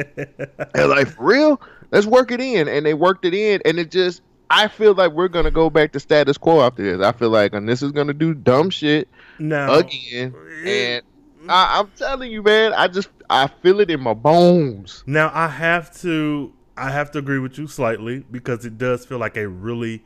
and 0.76 0.90
like 0.90 1.08
for 1.08 1.26
real, 1.26 1.62
let's 1.92 2.06
work 2.06 2.32
it 2.32 2.42
in, 2.42 2.68
and 2.68 2.86
they 2.86 2.94
worked 2.94 3.26
it 3.26 3.34
in, 3.34 3.62
and 3.66 3.80
it 3.80 3.92
just. 3.92 4.22
I 4.54 4.68
feel 4.68 4.94
like 4.94 5.14
we're 5.14 5.30
gonna 5.30 5.50
go 5.50 5.70
back 5.70 5.94
to 5.94 6.00
status 6.02 6.38
quo 6.38 6.60
after 6.60 6.84
this. 6.84 7.08
I 7.08 7.14
feel 7.14 7.30
like, 7.30 7.54
and 7.54 7.70
this 7.70 7.82
is 7.82 7.94
gonna 7.94 8.14
do 8.14 8.34
dumb 8.34 8.70
shit 8.70 9.08
now 9.40 9.76
again, 9.76 10.36
and 10.66 11.04
I, 11.48 11.80
I'm 11.80 11.90
telling 11.96 12.32
you, 12.32 12.44
man, 12.44 12.74
I 12.74 12.88
just 12.88 13.10
I 13.30 13.48
feel 13.48 13.80
it 13.80 13.90
in 13.90 14.02
my 14.02 14.14
bones. 14.14 15.04
Now 15.08 15.32
I 15.34 15.48
have 15.48 15.98
to 16.02 16.54
I 16.78 16.92
have 16.92 17.12
to 17.12 17.20
agree 17.20 17.40
with 17.40 17.58
you 17.58 17.68
slightly 17.68 18.26
because 18.32 18.66
it 18.66 18.78
does 18.78 19.06
feel 19.06 19.20
like 19.20 19.38
a 19.38 19.48
really 19.48 20.04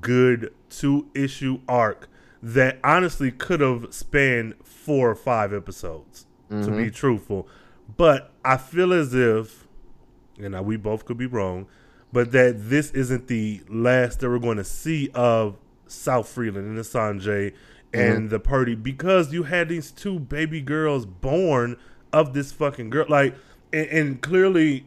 good 0.00 0.52
two 0.70 1.08
issue 1.14 1.60
arc 1.68 2.08
that 2.42 2.78
honestly 2.84 3.30
could 3.30 3.60
have 3.60 3.86
spanned 3.92 4.54
four 4.62 5.10
or 5.10 5.14
five 5.14 5.52
episodes, 5.52 6.26
mm-hmm. 6.50 6.64
to 6.64 6.70
be 6.70 6.84
mm-hmm. 6.84 6.90
truthful. 6.90 7.48
But 7.96 8.32
I 8.44 8.56
feel 8.56 8.92
as 8.92 9.14
if, 9.14 9.66
and 10.38 10.52
now 10.52 10.62
we 10.62 10.76
both 10.76 11.04
could 11.04 11.18
be 11.18 11.26
wrong, 11.26 11.66
but 12.12 12.32
that 12.32 12.70
this 12.70 12.90
isn't 12.92 13.28
the 13.28 13.60
last 13.68 14.20
that 14.20 14.28
we're 14.28 14.38
going 14.38 14.56
to 14.56 14.64
see 14.64 15.10
of 15.14 15.56
South 15.86 16.28
Freeland 16.28 16.66
and 16.68 16.78
the 16.78 16.84
Sange 16.84 17.26
and 17.26 17.54
mm-hmm. 17.92 18.28
the 18.28 18.40
party 18.40 18.74
because 18.74 19.32
you 19.32 19.44
had 19.44 19.68
these 19.68 19.90
two 19.90 20.18
baby 20.18 20.60
girls 20.60 21.06
born 21.06 21.76
of 22.12 22.34
this 22.34 22.52
fucking 22.52 22.90
girl. 22.90 23.06
Like, 23.08 23.34
and, 23.72 23.88
and 23.88 24.22
clearly 24.22 24.84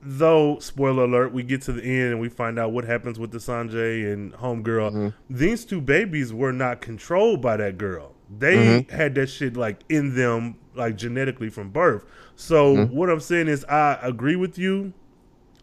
though 0.00 0.58
spoiler 0.60 1.04
alert 1.04 1.32
we 1.32 1.42
get 1.42 1.60
to 1.62 1.72
the 1.72 1.82
end 1.82 2.12
and 2.12 2.20
we 2.20 2.28
find 2.28 2.58
out 2.58 2.72
what 2.72 2.84
happens 2.84 3.18
with 3.18 3.32
the 3.32 3.40
Sange 3.40 3.74
and 3.74 4.32
homegirl 4.34 4.92
mm-hmm. 4.92 5.08
these 5.28 5.64
two 5.64 5.80
babies 5.80 6.32
were 6.32 6.52
not 6.52 6.80
controlled 6.80 7.42
by 7.42 7.56
that 7.56 7.76
girl 7.78 8.14
they 8.38 8.56
mm-hmm. 8.56 8.94
had 8.94 9.14
that 9.16 9.26
shit 9.26 9.56
like 9.56 9.80
in 9.88 10.14
them 10.14 10.56
like 10.78 10.96
genetically 10.96 11.48
from 11.50 11.70
birth 11.70 12.04
so 12.36 12.76
mm-hmm. 12.76 12.94
what 12.94 13.10
i'm 13.10 13.20
saying 13.20 13.48
is 13.48 13.64
i 13.66 13.98
agree 14.02 14.36
with 14.36 14.58
you 14.58 14.92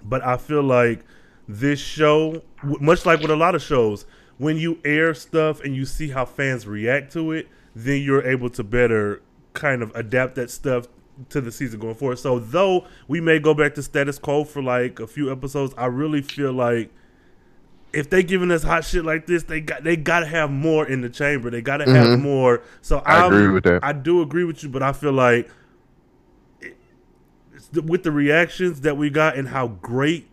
but 0.03 0.23
i 0.23 0.37
feel 0.37 0.63
like 0.63 1.03
this 1.47 1.79
show 1.79 2.41
much 2.63 3.05
like 3.05 3.19
with 3.19 3.31
a 3.31 3.35
lot 3.35 3.55
of 3.55 3.61
shows 3.61 4.05
when 4.37 4.57
you 4.57 4.79
air 4.83 5.13
stuff 5.13 5.61
and 5.61 5.75
you 5.75 5.85
see 5.85 6.09
how 6.09 6.25
fans 6.25 6.67
react 6.67 7.11
to 7.13 7.31
it 7.31 7.47
then 7.75 8.01
you're 8.01 8.23
able 8.23 8.49
to 8.49 8.63
better 8.63 9.21
kind 9.53 9.81
of 9.81 9.91
adapt 9.95 10.35
that 10.35 10.49
stuff 10.49 10.87
to 11.29 11.41
the 11.41 11.51
season 11.51 11.79
going 11.79 11.95
forward. 11.95 12.19
So 12.19 12.39
though 12.39 12.85
we 13.07 13.21
may 13.21 13.39
go 13.39 13.53
back 13.53 13.73
to 13.75 13.83
status 13.83 14.19
quo 14.19 14.43
for 14.43 14.61
like 14.61 14.99
a 14.99 15.07
few 15.07 15.31
episodes, 15.31 15.73
I 15.77 15.87
really 15.87 16.21
feel 16.21 16.53
like 16.53 16.91
if 17.95 18.09
they 18.09 18.23
giving 18.23 18.51
us 18.51 18.61
hot 18.61 18.83
shit 18.83 19.05
like 19.05 19.25
this, 19.25 19.43
they 19.43 19.61
got 19.61 19.83
they 19.83 19.95
got 19.95 20.19
to 20.19 20.25
have 20.25 20.51
more 20.51 20.85
in 20.85 21.01
the 21.01 21.09
chamber. 21.09 21.49
They 21.49 21.61
got 21.61 21.77
to 21.77 21.85
mm-hmm. 21.85 21.95
have 21.95 22.19
more. 22.19 22.61
So 22.81 22.99
I 22.99 23.21
I'm, 23.21 23.33
agree 23.33 23.47
with 23.47 23.63
that. 23.63 23.83
I 23.83 23.93
do 23.93 24.21
agree 24.21 24.43
with 24.43 24.61
you, 24.63 24.69
but 24.69 24.83
I 24.83 24.91
feel 24.91 25.13
like 25.13 25.49
it, 26.59 26.75
with 27.85 28.03
the 28.03 28.11
reactions 28.11 28.81
that 28.81 28.97
we 28.97 29.09
got 29.09 29.37
and 29.37 29.47
how 29.47 29.69
great 29.69 30.27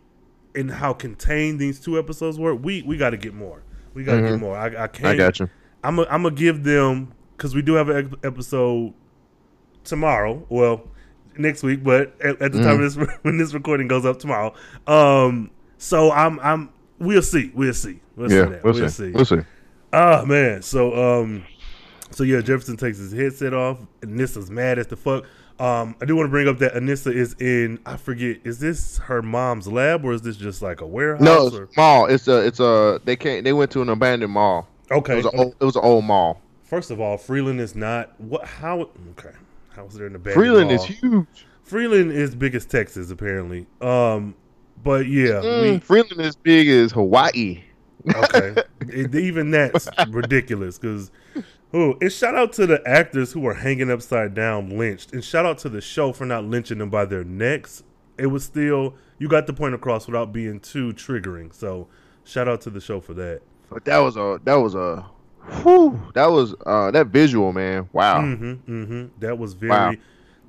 and 0.54 0.70
how 0.70 0.92
contained 0.92 1.60
these 1.60 1.78
two 1.78 1.98
episodes 1.98 2.38
were, 2.38 2.54
we 2.54 2.82
we 2.82 2.96
got 2.96 3.10
to 3.10 3.16
get 3.16 3.32
more. 3.32 3.62
We 3.94 4.02
got 4.02 4.16
to 4.16 4.18
mm-hmm. 4.18 4.32
get 4.32 4.40
more. 4.40 4.56
I, 4.56 4.84
I 4.84 4.88
can't. 4.88 5.06
I 5.06 5.16
got 5.16 5.38
you. 5.38 5.48
I'm 5.84 6.00
a, 6.00 6.02
I'm 6.10 6.24
gonna 6.24 6.34
give 6.34 6.64
them 6.64 7.12
because 7.36 7.54
we 7.54 7.62
do 7.62 7.74
have 7.74 7.88
an 7.88 8.14
episode 8.24 8.92
tomorrow. 9.84 10.44
Well, 10.48 10.82
next 11.38 11.62
week, 11.62 11.84
but 11.84 12.20
at, 12.20 12.42
at 12.42 12.52
the 12.52 12.58
mm. 12.58 12.64
time 12.64 12.80
this, 12.80 12.96
when 13.22 13.38
this 13.38 13.54
recording 13.54 13.86
goes 13.86 14.04
up 14.04 14.18
tomorrow. 14.18 14.52
Um, 14.88 15.52
so 15.78 16.10
I'm 16.10 16.40
I'm 16.40 16.70
we'll 17.02 17.22
see, 17.22 17.50
we'll 17.54 17.74
see, 17.74 18.00
we'll 18.16 18.30
yeah, 18.30 18.44
see 18.44 18.50
we'll, 18.62 18.74
we'll 18.74 18.88
see. 18.88 18.88
see, 18.88 19.10
we'll 19.10 19.24
see. 19.24 19.40
Ah 19.92 20.24
man, 20.26 20.62
so 20.62 21.20
um, 21.20 21.44
so 22.10 22.24
yeah, 22.24 22.40
Jefferson 22.40 22.76
takes 22.76 22.98
his 22.98 23.12
headset 23.12 23.52
off. 23.54 23.78
Anissa's 24.00 24.50
mad 24.50 24.78
as 24.78 24.86
the 24.86 24.96
fuck. 24.96 25.24
Um, 25.58 25.94
I 26.00 26.06
do 26.06 26.16
want 26.16 26.26
to 26.26 26.30
bring 26.30 26.48
up 26.48 26.58
that 26.58 26.74
Anissa 26.74 27.14
is 27.14 27.34
in. 27.34 27.78
I 27.86 27.96
forget. 27.96 28.38
Is 28.44 28.58
this 28.58 28.98
her 28.98 29.22
mom's 29.22 29.68
lab 29.68 30.04
or 30.04 30.12
is 30.12 30.22
this 30.22 30.36
just 30.36 30.62
like 30.62 30.80
a 30.80 30.86
warehouse? 30.86 31.22
No, 31.22 31.46
it's 31.46 31.56
or? 31.56 31.68
mall. 31.76 32.06
It's 32.06 32.26
a. 32.26 32.44
It's 32.44 32.58
a. 32.58 33.00
They 33.04 33.16
can't. 33.16 33.44
They 33.44 33.52
went 33.52 33.70
to 33.72 33.82
an 33.82 33.88
abandoned 33.88 34.32
mall. 34.32 34.66
Okay. 34.90 35.14
It 35.14 35.24
was, 35.24 35.34
old, 35.34 35.54
it 35.60 35.64
was 35.64 35.76
an 35.76 35.84
old 35.84 36.04
mall. 36.04 36.40
First 36.64 36.90
of 36.90 37.00
all, 37.00 37.16
Freeland 37.16 37.60
is 37.60 37.74
not 37.76 38.18
what. 38.20 38.44
How? 38.44 38.88
Okay. 39.10 39.34
How 39.70 39.84
was 39.84 39.94
there 39.94 40.06
in 40.06 40.14
the 40.14 40.18
back? 40.18 40.34
Freeland 40.34 40.70
is 40.72 40.84
huge. 40.84 41.46
Freeland 41.62 42.12
is 42.12 42.34
big 42.34 42.54
as 42.54 42.66
Texas, 42.66 43.10
apparently. 43.10 43.66
Um, 43.80 44.34
but 44.82 45.06
yeah, 45.06 45.40
mm, 45.42 45.62
we, 45.62 45.78
Freeland 45.78 46.20
is 46.20 46.36
big 46.36 46.68
as 46.68 46.92
Hawaii. 46.92 47.62
okay, 48.14 48.62
it, 48.80 49.14
even 49.14 49.50
that's 49.50 49.88
ridiculous 50.08 50.78
because. 50.78 51.10
Oh, 51.74 51.96
and 52.02 52.12
shout 52.12 52.34
out 52.34 52.52
to 52.54 52.66
the 52.66 52.86
actors 52.86 53.32
who 53.32 53.40
were 53.40 53.54
hanging 53.54 53.90
upside 53.90 54.34
down, 54.34 54.76
lynched, 54.76 55.14
and 55.14 55.24
shout 55.24 55.46
out 55.46 55.56
to 55.60 55.70
the 55.70 55.80
show 55.80 56.12
for 56.12 56.26
not 56.26 56.44
lynching 56.44 56.76
them 56.76 56.90
by 56.90 57.06
their 57.06 57.24
necks. 57.24 57.82
It 58.18 58.26
was 58.26 58.44
still 58.44 58.94
you 59.18 59.26
got 59.26 59.46
the 59.46 59.54
point 59.54 59.74
across 59.74 60.06
without 60.06 60.34
being 60.34 60.60
too 60.60 60.92
triggering. 60.92 61.54
So, 61.54 61.88
shout 62.24 62.46
out 62.46 62.60
to 62.62 62.70
the 62.70 62.80
show 62.80 63.00
for 63.00 63.14
that. 63.14 63.40
But 63.70 63.86
that 63.86 63.98
was 64.00 64.18
a 64.18 64.38
that 64.44 64.56
was 64.56 64.74
a 64.74 65.06
Whew, 65.62 66.00
that 66.14 66.26
was 66.26 66.54
uh 66.66 66.90
that 66.92 67.08
visual, 67.08 67.52
man. 67.52 67.88
Wow. 67.92 68.20
Mm-hmm, 68.20 68.72
mm-hmm. 68.72 69.06
That 69.18 69.38
was 69.38 69.54
very. 69.54 69.70
Wow. 69.70 69.92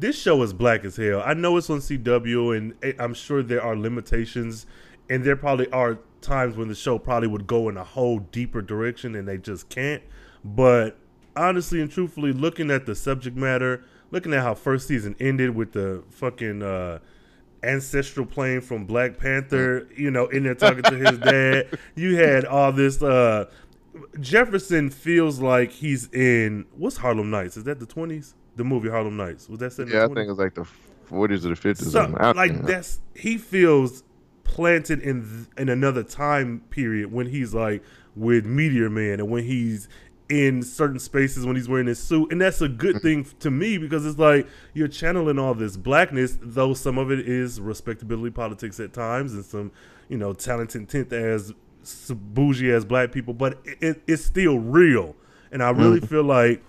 This 0.04 0.22
show 0.22 0.44
is 0.44 0.52
black 0.52 0.84
as 0.84 0.98
hell. 0.98 1.24
I 1.26 1.34
know 1.34 1.56
it's 1.56 1.70
on 1.70 1.80
CW, 1.80 2.58
and 2.58 2.96
I'm 3.00 3.14
sure 3.14 3.42
there 3.42 3.64
are 3.64 3.74
limitations, 3.74 4.66
and 5.10 5.24
there 5.24 5.38
probably 5.38 5.72
are 5.72 5.98
times 6.20 6.58
when 6.58 6.68
the 6.68 6.76
show 6.76 7.00
probably 7.00 7.30
would 7.30 7.48
go 7.48 7.70
in 7.70 7.78
a 7.78 7.86
whole 7.86 8.20
deeper 8.20 8.62
direction, 8.62 9.16
and 9.16 9.26
they 9.26 9.38
just 9.38 9.70
can't. 9.70 10.04
But 10.44 10.98
honestly 11.38 11.80
and 11.80 11.90
truthfully, 11.90 12.34
looking 12.34 12.70
at 12.70 12.86
the 12.86 12.96
subject 12.96 13.38
matter, 13.38 13.86
looking 14.12 14.34
at 14.34 14.42
how 14.42 14.56
first 14.56 14.90
season 14.90 15.16
ended 15.22 15.56
with 15.56 15.72
the 15.72 16.04
fucking 16.10 16.64
uh, 16.64 17.00
ancestral 17.64 18.26
plane 18.26 18.60
from 18.60 18.84
Black 18.84 19.18
Panther, 19.18 19.88
you 19.96 20.12
know, 20.12 20.28
in 20.28 20.44
there 20.44 20.54
talking 20.54 20.84
to 20.84 20.98
his 20.98 21.18
dad. 21.18 21.80
You 21.96 22.18
had 22.18 22.44
all 22.44 22.74
this. 22.74 23.02
uh 23.02 23.46
Jefferson 24.20 24.90
feels 24.90 25.40
like 25.40 25.72
he's 25.72 26.12
in 26.12 26.66
what's 26.76 26.98
Harlem 26.98 27.30
Nights? 27.30 27.56
Is 27.56 27.64
that 27.64 27.80
the 27.80 27.86
twenties? 27.86 28.36
The 28.56 28.64
movie 28.64 28.90
Harlem 28.90 29.18
Nights 29.18 29.50
was 29.50 29.60
that 29.60 29.74
set 29.74 29.88
Yeah, 29.88 30.04
I 30.04 30.08
think 30.08 30.18
20s? 30.18 30.30
it's 30.30 30.40
like 30.40 30.54
the 30.56 30.66
forties 31.06 31.46
or 31.46 31.50
the 31.50 31.56
fifties. 31.56 31.92
So, 31.92 32.06
like 32.36 32.62
that's 32.64 33.02
he 33.16 33.38
feels 33.38 34.04
planted 34.44 35.00
in 35.02 35.48
in 35.58 35.70
another 35.70 36.04
time 36.04 36.62
period 36.70 37.12
when 37.12 37.28
he's 37.28 37.54
like 37.54 37.84
with 38.16 38.46
Meteor 38.46 38.90
Man 38.90 39.20
and 39.20 39.30
when 39.30 39.44
he's 39.44 39.88
in 40.30 40.64
certain 40.64 41.00
spaces 41.00 41.46
when 41.46 41.56
he's 41.56 41.68
wearing 41.68 41.88
his 41.88 42.02
suit 42.02 42.32
and 42.32 42.42
that's 42.42 42.62
a 42.62 42.70
good 42.70 43.02
thing 43.02 43.26
to 43.40 43.52
me 43.52 43.78
because 43.78 44.06
it's 44.06 44.18
like 44.18 44.48
you're 44.74 44.88
channeling 44.88 45.38
all 45.38 45.54
this 45.54 45.76
blackness 45.76 46.38
though 46.42 46.74
some 46.74 46.98
of 46.98 47.12
it 47.12 47.28
is 47.28 47.60
respectability 47.60 48.32
politics 48.32 48.80
at 48.80 48.94
times 48.94 49.34
and 49.34 49.44
some 49.44 49.72
you 50.08 50.18
know 50.18 50.34
talented 50.34 50.88
tenth 50.88 51.12
as 51.12 51.54
bougie 52.10 52.72
as 52.72 52.86
black 52.86 53.12
people 53.12 53.34
but 53.34 53.60
it, 53.66 54.02
it's 54.08 54.24
still 54.24 54.58
real 54.60 55.14
and 55.52 55.62
I 55.62 55.70
really 55.72 55.98
mm-hmm. 55.98 56.08
feel 56.08 56.24
like 56.24 56.64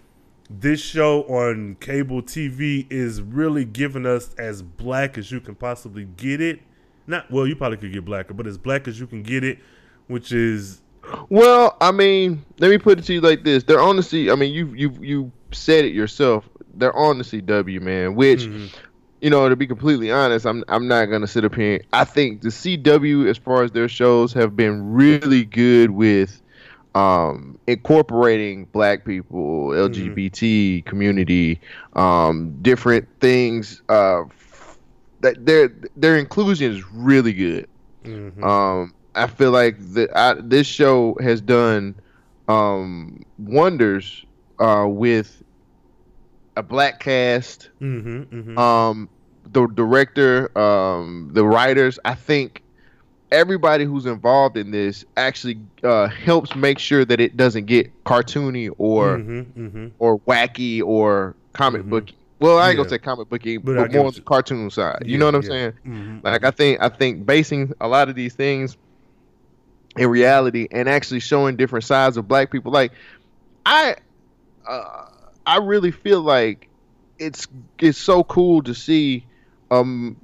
this 0.61 0.81
show 0.81 1.23
on 1.25 1.77
cable 1.81 2.23
TV 2.23 2.87
is 2.91 3.21
really 3.23 3.65
giving 3.65 4.07
us 4.07 4.35
as 4.35 4.63
black 4.63 5.17
as 5.19 5.31
you 5.31 5.41
can 5.41 5.55
possibly 5.55 6.05
get 6.17 6.41
it. 6.41 6.61
Not 7.07 7.31
well, 7.31 7.47
you 7.47 7.57
probably 7.57 7.79
could 7.79 7.93
get 7.93 8.05
blacker, 8.05 8.35
but 8.35 8.47
as 8.47 8.57
black 8.59 8.89
as 8.89 8.99
you 8.99 9.07
can 9.07 9.23
get 9.23 9.45
it, 9.45 9.59
which 10.07 10.33
is 10.33 10.81
Well, 11.29 11.77
I 11.81 11.91
mean, 11.93 12.45
let 12.59 12.71
me 12.71 12.79
put 12.79 12.99
it 12.99 13.05
to 13.07 13.13
you 13.15 13.21
like 13.21 13.45
this: 13.45 13.63
they're 13.65 13.81
on 13.81 13.97
the 13.97 14.03
C. 14.03 14.31
I 14.31 14.35
mean, 14.35 14.53
you 14.55 14.67
you 14.75 14.91
you 15.01 15.33
said 15.53 15.85
it 15.85 15.93
yourself. 15.95 16.49
They're 16.75 16.97
on 16.97 17.19
the 17.19 17.25
CW, 17.25 17.81
man. 17.81 18.15
Which, 18.15 18.45
Mm-hmm. 18.47 18.67
you 19.21 19.31
know, 19.31 19.49
to 19.49 19.55
be 19.57 19.67
completely 19.67 20.11
honest, 20.11 20.47
I'm 20.47 20.65
I'm 20.69 20.89
not 20.89 21.07
gonna 21.07 21.27
sit 21.27 21.45
up 21.45 21.55
here. 21.55 21.81
I 21.93 22.05
think 22.05 22.41
the 22.41 22.49
CW, 22.49 23.29
as 23.29 23.37
far 23.39 23.63
as 23.63 23.73
their 23.73 23.89
shows, 23.89 24.33
have 24.33 24.57
been 24.57 24.93
really 24.93 25.45
good 25.45 25.91
with 25.91 26.41
um, 26.95 27.59
incorporating 27.67 28.67
Black 28.67 29.05
people, 29.05 29.69
LGBT 29.69 30.85
community, 30.85 31.61
um, 31.95 32.57
different 32.63 33.09
things. 33.21 33.83
Uh, 33.89 34.25
that 35.21 35.47
their 35.47 35.73
their 35.97 36.19
inclusion 36.19 36.71
is 36.71 36.85
really 36.93 37.33
good. 37.33 37.69
Um, 38.45 38.95
I 39.15 39.27
feel 39.27 39.51
like 39.51 39.79
the, 39.79 40.11
I, 40.17 40.35
this 40.35 40.67
show 40.67 41.17
has 41.21 41.41
done 41.41 41.95
um, 42.49 43.25
wonders 43.39 44.25
uh, 44.59 44.87
with 44.89 45.43
a 46.57 46.63
black 46.63 47.01
cast, 47.01 47.71
mm-hmm, 47.81 48.23
mm-hmm. 48.23 48.59
um, 48.59 49.09
the 49.45 49.67
director, 49.69 50.57
um, 50.59 51.31
the 51.33 51.45
writers. 51.45 51.99
I 52.05 52.15
think 52.15 52.63
everybody 53.31 53.85
who's 53.85 54.07
involved 54.07 54.57
in 54.57 54.71
this 54.71 55.05
actually 55.17 55.59
uh, 55.83 56.09
helps 56.09 56.55
make 56.55 56.79
sure 56.79 57.05
that 57.05 57.21
it 57.21 57.37
doesn't 57.37 57.67
get 57.67 58.05
cartoony 58.05 58.71
or 58.79 59.19
mm-hmm, 59.19 59.67
mm-hmm. 59.67 59.87
or 59.99 60.19
wacky 60.21 60.83
or 60.83 61.35
comic 61.53 61.85
booky. 61.85 62.15
Well, 62.41 62.59
I 62.59 62.69
ain't 62.69 62.75
Yeah. 62.75 62.77
gonna 62.79 62.89
say 62.91 62.99
comic 62.99 63.29
booky, 63.29 63.57
But 63.57 63.77
but, 63.77 63.93
more 63.93 64.07
on 64.07 64.13
the 64.13 64.21
cartoon 64.21 64.71
side. 64.71 65.03
You 65.07 65.19
know 65.19 65.27
what 65.27 65.35
I'm 65.37 65.43
yeah. 65.43 65.49
saying? 65.49 65.73
Mhm. 65.87 66.25
Like 66.25 66.45
I 66.45 66.51
think 66.51 66.81
I 66.83 66.89
think 66.89 67.25
basing 67.27 67.73
a 67.81 67.89
lot 67.89 68.09
of 68.09 68.15
these 68.15 68.35
things 68.35 68.77
in 69.97 70.09
reality 70.09 70.67
and 70.71 70.89
actually 70.89 71.21
showing 71.21 71.57
different 71.57 71.85
sides 71.85 72.17
of 72.17 72.27
black 72.29 72.51
people. 72.51 72.73
Like 72.73 72.93
I 73.65 73.97
uh, 74.69 75.07
I 75.47 75.59
really 75.59 75.91
feel 75.91 76.21
like 76.21 76.69
it's 77.19 77.47
it's 77.79 77.99
so 77.99 78.25
cool 78.25 78.63
to 78.63 78.75
see 78.75 79.25
um 79.71 80.17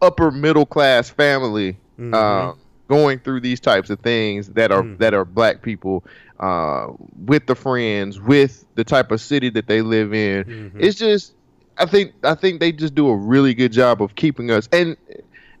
upper 0.00 0.30
middle 0.30 0.66
class 0.66 1.08
family 1.08 1.76
Mm-hmm. 2.10 2.14
uh, 2.14 2.52
going 2.88 3.18
through 3.20 3.40
these 3.40 3.60
types 3.60 3.88
of 3.90 4.00
things 4.00 4.48
that 4.50 4.70
are 4.72 4.82
Mm. 4.82 4.98
that 4.98 5.14
are 5.14 5.24
black 5.24 5.62
people 5.62 6.04
uh, 6.40 6.88
with 7.16 7.46
the 7.46 7.54
friends 7.54 8.20
with 8.20 8.64
the 8.74 8.84
type 8.84 9.10
of 9.12 9.20
city 9.20 9.48
that 9.50 9.66
they 9.68 9.80
live 9.82 10.12
in 10.12 10.44
Mhm. 10.44 10.72
it's 10.80 10.98
just 10.98 11.34
i 11.78 11.86
think 11.86 12.12
i 12.24 12.34
think 12.34 12.60
they 12.60 12.72
just 12.72 12.94
do 12.94 13.08
a 13.08 13.16
really 13.16 13.54
good 13.54 13.72
job 13.72 14.02
of 14.02 14.14
keeping 14.16 14.50
us 14.50 14.68
and 14.72 14.96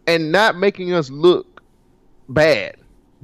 and 0.06 0.32
not 0.32 0.56
making 0.56 0.92
us 0.92 1.08
look 1.10 1.62
bad 2.28 2.74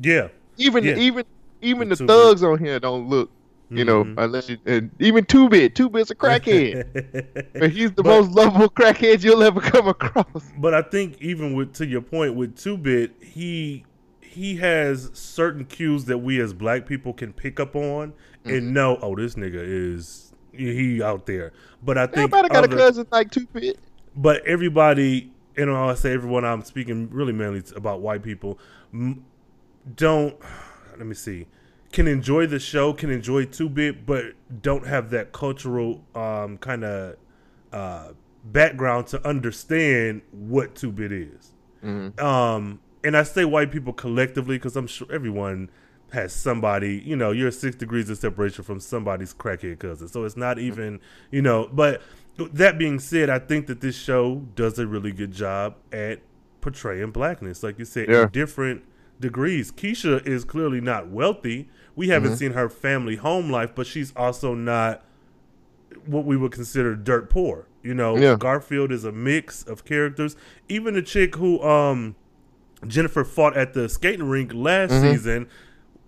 yeah, 0.01 0.29
even 0.57 0.85
Yeah. 0.85 0.97
even 0.97 1.25
even 1.61 1.89
the 1.89 1.97
thugs 1.97 2.43
on 2.43 2.59
here 2.59 2.79
don't 2.79 3.09
look 3.09 3.31
you 3.71 3.85
know 3.85 4.05
Mhm. 4.05 4.15
unless 4.17 4.49
you 4.49 4.57
and 4.65 4.91
even 4.99 5.25
two 5.25 5.49
bit 5.49 5.75
two 5.75 5.91
bit's 5.91 6.11
a 6.11 6.15
crackhead 6.15 7.51
and 7.55 7.71
he's 7.73 7.93
the 7.93 8.03
But- 8.03 8.21
most 8.23 8.31
lovable 8.33 8.71
crackhead 8.71 9.23
you'll 9.23 9.43
ever 9.43 9.61
come 9.61 9.89
across 9.89 10.51
But 10.59 10.73
I 10.75 10.83
think 10.83 11.21
even 11.21 11.55
with 11.55 11.75
to 11.75 11.87
your 11.87 12.01
point 12.01 12.35
with 12.35 12.57
Two 12.57 12.79
Bit, 12.79 13.13
he 13.21 13.85
he 14.21 14.57
has 14.57 15.11
certain 15.13 15.65
cues 15.65 16.05
that 16.07 16.19
we 16.19 16.41
as 16.41 16.53
black 16.55 16.87
people 16.87 17.13
can 17.13 17.33
pick 17.33 17.61
up 17.61 17.75
on 17.77 18.13
Mm-hmm. 18.45 18.51
and 18.57 18.73
know, 18.75 18.99
oh, 19.03 19.15
this 19.17 19.35
nigga 19.35 19.61
is 19.63 20.33
he 20.53 21.03
out 21.03 21.27
there. 21.27 21.53
But 21.85 21.99
I 21.99 22.07
think 22.07 22.19
everybody 22.33 22.49
got 22.49 22.65
a 22.65 22.69
cousin 22.69 23.07
like 23.11 23.31
two 23.31 23.47
bit 23.53 23.79
but 24.17 24.45
everybody, 24.47 25.31
you 25.57 25.67
know, 25.67 25.89
I 25.89 25.95
say 25.95 26.13
everyone. 26.13 26.45
I'm 26.45 26.63
speaking 26.63 27.09
really 27.11 27.33
mainly 27.33 27.63
about 27.77 28.01
white 28.01 28.23
people. 28.23 28.59
Don't 29.97 30.35
let 30.97 31.07
me 31.07 31.15
see. 31.15 31.47
Can 31.93 32.07
enjoy 32.07 32.47
the 32.47 32.59
show, 32.59 32.93
can 32.93 33.11
enjoy 33.11 33.47
two 33.47 33.69
bit, 33.69 34.05
but 34.05 34.35
don't 34.63 34.87
have 34.87 35.11
that 35.11 35.33
cultural 35.33 36.05
um, 36.15 36.59
kind 36.59 36.85
of 36.85 37.17
uh, 37.73 38.09
background 38.45 39.07
to 39.09 39.27
understand 39.27 40.23
what 40.31 40.75
two 40.75 40.93
bit 40.93 41.13
is. 41.13 41.53
Um, 41.83 42.81
and 43.05 43.17
I 43.17 43.23
say 43.23 43.45
white 43.45 43.71
people 43.71 43.93
collectively 43.93 44.57
because 44.57 44.77
I'm 44.77 44.87
sure 44.87 45.07
everyone 45.11 45.71
has 46.13 46.33
somebody, 46.33 47.03
you 47.05 47.17
know, 47.17 47.31
you're 47.31 47.51
six 47.51 47.77
degrees 47.77 48.11
of 48.11 48.19
separation 48.19 48.65
from 48.65 48.81
somebody's 48.81 49.33
crackhead 49.33 49.79
cousin. 49.79 50.09
So 50.09 50.25
it's 50.25 50.37
not 50.37 50.59
even, 50.59 51.01
you 51.31 51.41
know, 51.43 51.69
but 51.73 52.03
that 52.37 52.79
being 52.79 52.99
said, 52.99 53.31
I 53.31 53.39
think 53.39 53.67
that 53.69 53.81
this 53.81 53.97
show 53.97 54.37
does 54.55 54.79
a 54.79 54.87
really 54.87 55.13
good 55.13 55.33
job 55.33 55.77
at 55.93 56.21
portraying 56.61 57.13
blackness, 57.13 57.63
like 57.63 57.79
you 57.79 57.85
said, 57.85 58.09
Yeah. 58.09 58.29
different 58.31 58.83
degrees. 59.21 59.73
Keisha 59.73 60.27
is 60.27 60.45
clearly 60.45 60.81
not 60.81 61.09
wealthy. 61.09 61.69
We 61.97 62.09
haven't 62.09 62.31
mm-hmm. 62.31 62.39
seen 62.39 62.53
her 62.53 62.69
family 62.69 63.17
home 63.17 63.51
life, 63.51 63.75
but 63.75 63.87
she's 63.87 64.13
also 64.17 64.55
not 64.55 65.05
what 66.07 66.25
we 66.25 66.37
would 66.37 66.53
consider 66.53 66.95
dirt 66.95 67.31
poor. 67.31 67.67
You 67.83 67.95
know, 67.95 68.17
Yeah. 68.17 68.37
Garfield 68.37 68.93
is 68.93 69.05
a 69.05 69.13
mix 69.13 69.63
of 69.63 69.85
characters. 69.85 70.37
Even 70.69 70.95
the 70.95 71.03
chick 71.03 71.37
who 71.37 71.63
um 71.63 72.17
Jennifer 72.87 73.25
fought 73.25 73.57
at 73.57 73.75
the 73.75 73.89
skating 73.89 74.29
rink 74.29 74.53
last 74.55 74.93
mm-hmm. 74.93 75.11
season 75.11 75.49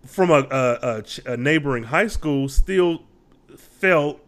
from 0.07 0.31
a, 0.31 0.47
a, 0.51 0.79
a, 0.83 1.03
ch- 1.03 1.21
a 1.27 1.37
neighboring 1.37 1.85
high 1.85 2.07
school 2.07 2.49
still 2.49 3.03
felt 3.57 4.21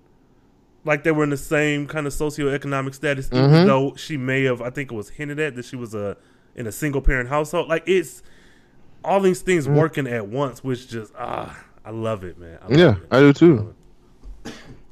like 0.84 1.04
they 1.04 1.12
were 1.12 1.24
in 1.24 1.30
the 1.30 1.36
same 1.36 1.86
kind 1.86 2.06
of 2.06 2.12
socioeconomic 2.12 2.94
status, 2.94 3.28
even 3.32 3.50
mm-hmm. 3.50 3.66
though 3.66 3.94
she 3.94 4.16
may 4.16 4.42
have, 4.44 4.60
I 4.60 4.70
think 4.70 4.90
it 4.90 4.94
was 4.94 5.10
hinted 5.10 5.38
at 5.38 5.54
that 5.54 5.64
she 5.64 5.76
was 5.76 5.94
a 5.94 6.16
in 6.54 6.66
a 6.66 6.72
single 6.72 7.00
parent 7.00 7.28
household. 7.28 7.68
Like 7.68 7.84
it's 7.86 8.22
all 9.04 9.20
these 9.20 9.40
things 9.42 9.68
working 9.68 10.06
at 10.06 10.26
once, 10.26 10.62
which 10.64 10.88
just 10.88 11.12
ah, 11.18 11.58
I 11.84 11.90
love 11.90 12.24
it, 12.24 12.38
man. 12.38 12.58
I 12.62 12.66
love 12.68 12.78
yeah 12.78 12.90
it. 12.96 13.08
i 13.10 13.20
do 13.20 13.32
too 13.32 13.74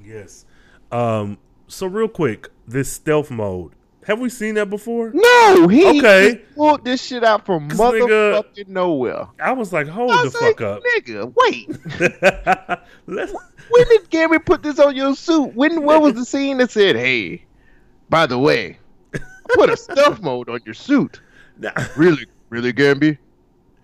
Yes. 0.05 0.44
Um. 0.92 1.38
So 1.68 1.87
real 1.87 2.09
quick, 2.09 2.49
this 2.66 2.92
stealth 2.92 3.31
mode. 3.31 3.73
Have 4.07 4.18
we 4.18 4.29
seen 4.31 4.55
that 4.55 4.70
before? 4.70 5.12
No, 5.14 5.68
he 5.68 5.87
Okay. 6.01 6.40
pulled 6.57 6.85
this 6.85 7.01
shit 7.05 7.23
out 7.23 7.44
from 7.46 7.68
'Cause 7.68 7.79
nigga- 7.79 8.42
motherfucking 8.42 8.68
nowhere. 8.68 9.27
I 9.38 9.53
was 9.53 9.73
like, 9.73 9.87
hold 9.87 10.11
I 10.11 10.25
the 10.25 10.31
say, 10.31 10.38
fuck 10.53 10.61
up. 10.62 10.83
nigga. 10.96 11.33
Wait, 11.37 11.68
when 13.07 13.88
did 13.88 14.11
Gary 14.11 14.38
put 14.40 14.62
this 14.62 14.79
on 14.81 14.96
your 14.96 15.14
suit? 15.14 15.55
When 15.55 15.83
what 15.83 16.03
was 16.03 16.14
the 16.14 16.25
scene 16.25 16.59
that 16.59 16.70
said, 16.73 16.96
"Hey, 16.96 17.44
by 18.09 18.27
the 18.27 18.38
way, 18.38 18.79
I 19.14 19.18
put 19.55 19.70
a 19.70 19.77
stealth 19.77 20.20
mode 20.23 20.49
on 20.49 20.61
your 20.64 20.75
suit"? 20.75 21.20
Nah. 21.59 21.73
Really, 21.94 22.25
really, 22.49 22.73
Gambi? 22.73 23.18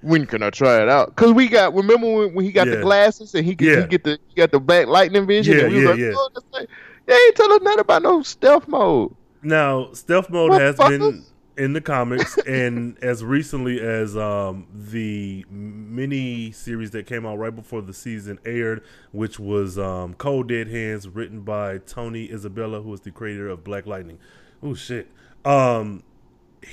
When 0.06 0.24
can 0.26 0.42
I 0.42 0.50
try 0.50 0.80
it 0.82 0.88
out? 0.88 1.16
Cause 1.16 1.32
we 1.32 1.48
got 1.48 1.74
remember 1.74 2.06
when, 2.06 2.34
when 2.34 2.44
he 2.44 2.52
got 2.52 2.68
Yeah. 2.68 2.76
the 2.76 2.82
glasses 2.82 3.34
and 3.34 3.44
he 3.44 3.56
could 3.56 3.66
Yeah. 3.66 3.80
he 3.82 3.86
get 3.88 4.04
the 4.04 4.18
he 4.28 4.34
got 4.36 4.52
the 4.52 4.60
black 4.60 4.86
lightning 4.86 5.26
vision. 5.26 5.56
Yeah, 5.58 5.64
and 5.64 5.74
we 5.74 5.82
yeah, 5.82 5.90
like, 5.90 5.98
yeah. 5.98 6.12
"Oh, 6.14 6.30
like- 6.52 6.68
they 7.06 7.14
ain't 7.14 7.34
tell 7.36 7.52
us 7.52 7.60
nothing 7.62 7.80
about 7.80 8.02
no 8.02 8.22
stealth 8.22 8.68
mode. 8.68 9.14
Now, 9.42 9.92
stealth 9.92 10.28
mode 10.30 10.60
has 10.60 10.76
been 10.76 11.24
in 11.56 11.72
the 11.72 11.80
comics, 11.80 12.36
and 12.46 12.98
as 13.02 13.24
recently 13.24 13.80
as 13.80 14.16
um, 14.16 14.66
the 14.72 15.44
mini 15.50 16.50
series 16.52 16.90
that 16.92 17.06
came 17.06 17.24
out 17.24 17.38
right 17.38 17.54
before 17.54 17.80
the 17.82 17.94
season 17.94 18.38
aired, 18.44 18.82
which 19.12 19.38
was 19.38 19.78
um, 19.78 20.14
Cold 20.14 20.48
Dead 20.48 20.68
Hands, 20.68 21.08
written 21.08 21.40
by 21.40 21.78
Tony 21.78 22.30
Isabella, 22.30 22.82
who 22.82 22.92
is 22.92 23.00
the 23.00 23.10
creator 23.10 23.48
of 23.48 23.64
Black 23.64 23.86
Lightning. 23.86 24.18
Oh 24.62 24.74
shit! 24.74 25.08
Um, 25.44 26.02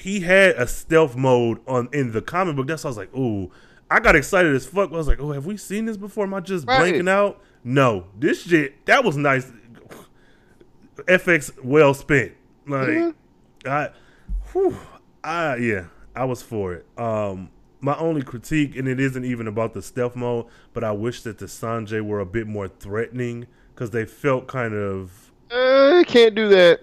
he 0.01 0.19
had 0.21 0.55
a 0.55 0.67
stealth 0.67 1.15
mode 1.15 1.59
on 1.67 1.89
in 1.93 2.11
the 2.11 2.21
comic 2.21 2.55
book. 2.55 2.67
That's 2.67 2.83
why 2.83 2.87
I 2.87 2.91
was 2.91 2.97
like, 2.97 3.15
ooh. 3.15 3.51
I 3.91 3.99
got 3.99 4.15
excited 4.15 4.55
as 4.55 4.65
fuck. 4.65 4.91
I 4.91 4.95
was 4.95 5.07
like, 5.07 5.19
oh, 5.19 5.31
have 5.33 5.45
we 5.45 5.55
seen 5.55 5.85
this 5.85 5.97
before? 5.97 6.23
Am 6.25 6.33
I 6.33 6.39
just 6.39 6.65
Right. 6.67 6.93
blanking 6.95 7.07
out? 7.09 7.41
No, 7.63 8.05
this 8.17 8.41
shit 8.43 8.85
that 8.87 9.03
was 9.03 9.17
nice. 9.17 9.51
FX 11.07 11.51
well 11.63 11.93
spent. 11.93 12.33
Like, 12.67 13.13
I, 13.65 13.89
whew, 14.51 14.77
I 15.23 15.55
yeah, 15.57 15.85
I 16.15 16.25
was 16.25 16.41
for 16.41 16.73
it. 16.73 16.85
Um, 16.97 17.49
my 17.81 17.95
only 17.97 18.21
critique, 18.21 18.75
and 18.77 18.87
it 18.87 18.99
isn't 18.99 19.25
even 19.25 19.47
about 19.47 19.73
the 19.73 19.81
stealth 19.81 20.15
mode, 20.15 20.45
but 20.73 20.83
I 20.83 20.91
wish 20.91 21.21
that 21.23 21.37
the 21.39 21.47
Sange 21.47 21.91
were 22.01 22.19
a 22.19 22.25
bit 22.25 22.47
more 22.47 22.67
threatening 22.67 23.47
because 23.73 23.91
they 23.91 24.05
felt 24.05 24.47
kind 24.47 24.73
of 24.73 25.31
Uh, 25.51 26.03
can't 26.07 26.35
do 26.35 26.47
that. 26.49 26.79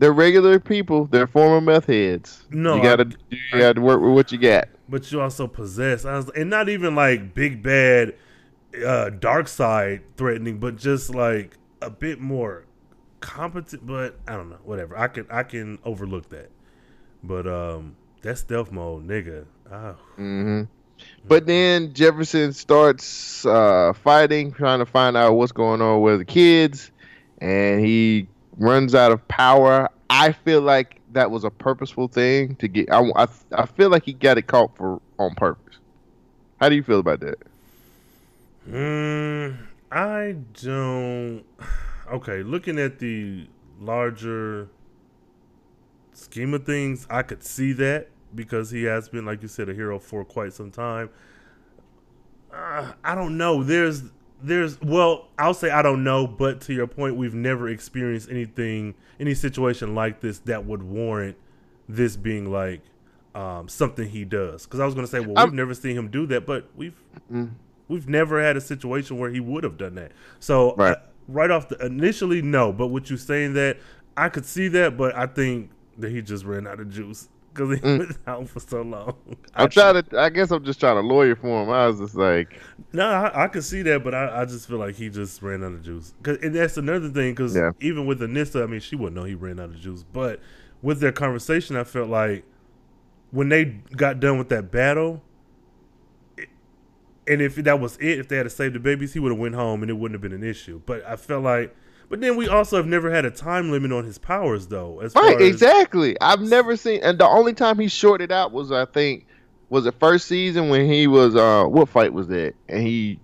They're 0.00 0.12
regular 0.12 0.58
people. 0.58 1.04
They're 1.04 1.26
former 1.28 1.60
meth 1.60 1.86
heads. 1.86 2.46
No, 2.50 2.74
you 2.76 2.82
gotta 2.82 3.04
I- 3.32 3.34
you 3.54 3.60
gotta 3.60 3.80
work 3.80 4.00
with 4.00 4.12
what 4.12 4.32
you 4.32 4.38
got. 4.38 4.68
but 4.88 5.12
you 5.12 5.20
also 5.20 5.46
possess. 5.46 6.04
And 6.04 6.50
not 6.50 6.68
even 6.68 6.94
like 6.96 7.34
big 7.34 7.62
bad, 7.62 8.14
uh, 8.84 9.10
dark 9.10 9.46
side 9.46 10.00
threatening, 10.16 10.58
but 10.58 10.76
just 10.76 11.14
like 11.14 11.56
a 11.82 11.90
bit 11.90 12.18
more 12.20 12.64
competent. 13.20 13.86
But 13.86 14.18
I 14.26 14.32
don't 14.36 14.48
know, 14.50 14.58
whatever. 14.64 14.96
I 14.98 15.08
can 15.08 15.26
I 15.30 15.42
can 15.42 15.78
overlook 15.84 16.30
that. 16.30 16.50
But 17.22 17.46
um, 17.46 17.94
that 18.22 18.38
stealth 18.38 18.72
mode, 18.72 19.06
nigga. 19.06 19.44
Ah, 19.70 19.92
hmm 20.16 20.62
But 21.28 21.44
then 21.46 21.92
Jefferson 21.92 22.54
starts 22.54 23.44
uh, 23.44 23.92
fighting, 24.02 24.52
trying 24.52 24.78
to 24.78 24.86
find 24.86 25.16
out 25.16 25.34
what's 25.34 25.52
going 25.52 25.82
on 25.82 26.00
with 26.00 26.18
the 26.20 26.24
kids, 26.24 26.90
and 27.38 27.84
he 27.84 28.26
runs 28.58 28.94
out 28.94 29.12
of 29.12 29.26
power. 29.28 29.88
I 30.08 30.32
feel 30.32 30.60
like 30.60 31.00
that 31.12 31.30
was 31.30 31.44
a 31.44 31.50
purposeful 31.50 32.08
thing 32.08 32.56
to 32.56 32.68
get. 32.68 32.90
I, 32.92 33.00
I, 33.16 33.26
I 33.52 33.66
feel 33.66 33.90
like 33.90 34.04
he 34.04 34.12
got 34.12 34.38
it 34.38 34.46
caught 34.46 34.76
for 34.76 35.00
on 35.18 35.34
purpose. 35.34 35.76
How 36.60 36.68
do 36.68 36.74
you 36.74 36.82
feel 36.82 36.98
about 36.98 37.20
that? 37.20 37.38
Mm, 38.68 39.58
I 39.90 40.36
don't. 40.62 41.44
Okay, 42.10 42.42
looking 42.42 42.76
at 42.80 42.98
the 42.98 43.46
larger 43.78 44.68
scheme 46.12 46.54
of 46.54 46.66
things, 46.66 47.06
I 47.08 47.22
could 47.22 47.44
see 47.44 47.72
that 47.74 48.08
because 48.34 48.72
he 48.72 48.82
has 48.82 49.08
been, 49.08 49.24
like 49.24 49.42
you 49.42 49.48
said, 49.48 49.68
a 49.68 49.74
hero 49.74 50.00
for 50.00 50.24
quite 50.24 50.52
some 50.52 50.72
time. 50.72 51.10
Uh, 52.52 52.92
I 53.04 53.14
don't 53.14 53.38
know. 53.38 53.62
There's, 53.62 54.02
there's. 54.42 54.80
Well, 54.80 55.28
I'll 55.38 55.54
say 55.54 55.70
I 55.70 55.82
don't 55.82 56.04
know, 56.04 56.26
but 56.26 56.60
to 56.62 56.74
your 56.74 56.86
point, 56.86 57.16
we've 57.16 57.34
never 57.34 57.68
experienced 57.68 58.30
anything, 58.30 58.94
any 59.18 59.34
situation 59.34 59.94
like 59.94 60.20
this 60.20 60.38
that 60.40 60.64
would 60.66 60.82
warrant 60.82 61.36
this 61.88 62.16
being 62.16 62.50
like 62.50 62.80
um, 63.34 63.68
something 63.68 64.08
he 64.08 64.24
does. 64.24 64.64
Because 64.64 64.80
I 64.80 64.84
was 64.84 64.94
going 64.94 65.06
to 65.06 65.10
say, 65.10 65.20
well, 65.20 65.38
I'm- 65.38 65.48
we've 65.48 65.54
never 65.54 65.74
seen 65.74 65.96
him 65.96 66.08
do 66.08 66.26
that, 66.26 66.46
but 66.46 66.68
we've 66.76 67.00
Mm. 67.32 67.50
we've 67.88 68.08
never 68.08 68.42
had 68.42 68.56
a 68.56 68.60
situation 68.60 69.18
where 69.18 69.30
he 69.30 69.40
would 69.40 69.64
have 69.64 69.76
done 69.76 69.94
that. 69.96 70.12
So 70.40 70.74
Right. 70.76 70.92
uh, 70.96 71.00
right 71.28 71.50
off 71.50 71.68
the 71.68 71.84
initially 71.84 72.40
no, 72.42 72.72
but 72.72 72.88
with 72.88 73.10
you 73.10 73.16
saying 73.16 73.54
that, 73.54 73.78
I 74.16 74.28
could 74.28 74.44
see 74.46 74.68
that, 74.68 74.96
but 74.96 75.14
I 75.16 75.26
think 75.26 75.70
that 75.98 76.10
he 76.10 76.22
just 76.22 76.44
ran 76.44 76.66
out 76.66 76.80
of 76.80 76.90
juice 76.90 77.28
because 77.52 77.78
he 77.80 77.98
was 77.98 78.18
out 78.26 78.48
for 78.48 78.60
so 78.60 78.82
long. 78.82 79.14
Mm. 79.28 79.36
I'm 79.54 79.68
trying 79.70 80.02
to. 80.02 80.18
I 80.20 80.30
guess 80.30 80.50
I'm 80.50 80.64
just 80.64 80.80
trying 80.80 80.96
to 80.96 81.00
lawyer 81.00 81.34
for 81.36 81.62
him. 81.62 81.70
I 81.70 81.86
was 81.88 81.98
just 81.98 82.14
like, 82.14 82.58
No, 82.92 83.06
I, 83.06 83.44
I 83.44 83.48
could 83.48 83.64
see 83.64 83.82
that, 83.82 84.02
but 84.04 84.14
I, 84.14 84.42
I 84.42 84.44
just 84.44 84.68
feel 84.68 84.78
like 84.78 84.94
he 84.94 85.08
just 85.08 85.42
ran 85.42 85.62
out 85.64 85.72
of 85.72 85.82
juice. 85.82 86.14
'Cause- 86.22 86.38
and 86.42 86.54
that's 86.54 86.76
another 86.76 87.08
thing 87.08 87.32
because 87.32 87.54
Yeah. 87.56 87.70
even 87.80 88.06
with 88.06 88.20
Anissa, 88.20 88.62
I 88.62 88.66
mean, 88.66 88.80
she 88.80 88.96
wouldn't 88.96 89.16
know 89.16 89.24
he 89.24 89.34
ran 89.34 89.58
out 89.60 89.70
of 89.70 89.76
juice. 89.80 90.02
But 90.12 90.40
with 90.82 91.00
their 91.00 91.12
conversation, 91.12 91.76
I 91.76 91.84
felt 91.84 92.08
like 92.08 92.44
when 93.32 93.48
they 93.48 93.64
got 93.96 94.20
done 94.20 94.38
with 94.38 94.48
that 94.50 94.70
battle, 94.70 95.22
it- 96.36 96.48
and 97.26 97.40
if 97.42 97.56
that 97.56 97.80
was 97.80 97.96
it, 97.98 98.18
if 98.18 98.28
they 98.28 98.36
had 98.36 98.44
to 98.44 98.50
save 98.50 98.72
the 98.72 98.80
babies, 98.80 99.12
he 99.12 99.18
would 99.20 99.32
have 99.32 99.38
went 99.40 99.54
home 99.54 99.82
and 99.82 99.90
it 99.90 99.94
wouldn't 99.94 100.14
have 100.14 100.22
been 100.22 100.32
an 100.40 100.48
issue. 100.48 100.80
But 100.86 101.04
I 101.06 101.16
felt 101.16 101.42
like, 101.44 101.74
but 102.10 102.20
then 102.20 102.36
we 102.36 102.46
also 102.48 102.76
have 102.76 102.86
never 102.86 103.10
had 103.10 103.24
a 103.24 103.30
time 103.30 103.70
limit 103.70 103.90
on 103.92 104.04
his 104.04 104.18
powers, 104.18 104.66
though. 104.66 105.00
As 105.00 105.14
right, 105.14 105.32
far 105.34 105.40
as- 105.42 105.48
exactly. 105.48 106.16
I've 106.20 106.42
never 106.42 106.76
seen, 106.76 107.00
and 107.02 107.18
the 107.18 107.26
only 107.26 107.54
time 107.54 107.78
he 107.78 107.88
shorted 107.88 108.30
out 108.30 108.52
was 108.52 108.70
I 108.70 108.84
think 108.84 109.26
was 109.70 109.84
the 109.84 109.92
first 109.92 110.26
season 110.26 110.68
when 110.68 110.86
he 110.86 111.06
was. 111.06 111.34
uh 111.36 111.64
What 111.64 111.88
fight 111.88 112.12
was 112.12 112.26
that? 112.28 112.54
And 112.68 112.82
he 112.86 113.18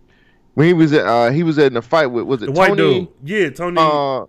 when 0.54 0.68
he 0.68 0.72
was 0.72 0.92
at, 0.94 1.04
uh 1.04 1.30
he 1.30 1.42
was 1.42 1.58
in 1.58 1.76
a 1.76 1.82
fight 1.82 2.06
with 2.06 2.24
was 2.24 2.42
it 2.42 2.46
the 2.46 2.52
white 2.52 2.68
Tony? 2.68 3.00
dude, 3.00 3.08
yeah, 3.24 3.50
Tony, 3.50 3.76
Uh, 3.78 4.24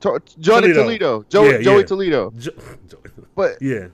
to, 0.00 0.20
Johnny 0.40 0.72
Toledo. 0.72 1.22
Toledo, 1.22 1.24
Joey, 1.28 1.50
Yeah, 1.52 1.58
Joey 1.62 1.76
yeah. 1.80 1.86
Toledo. 1.86 2.30
Jo- 2.38 2.50
But 3.36 3.62
yeah, 3.62 3.88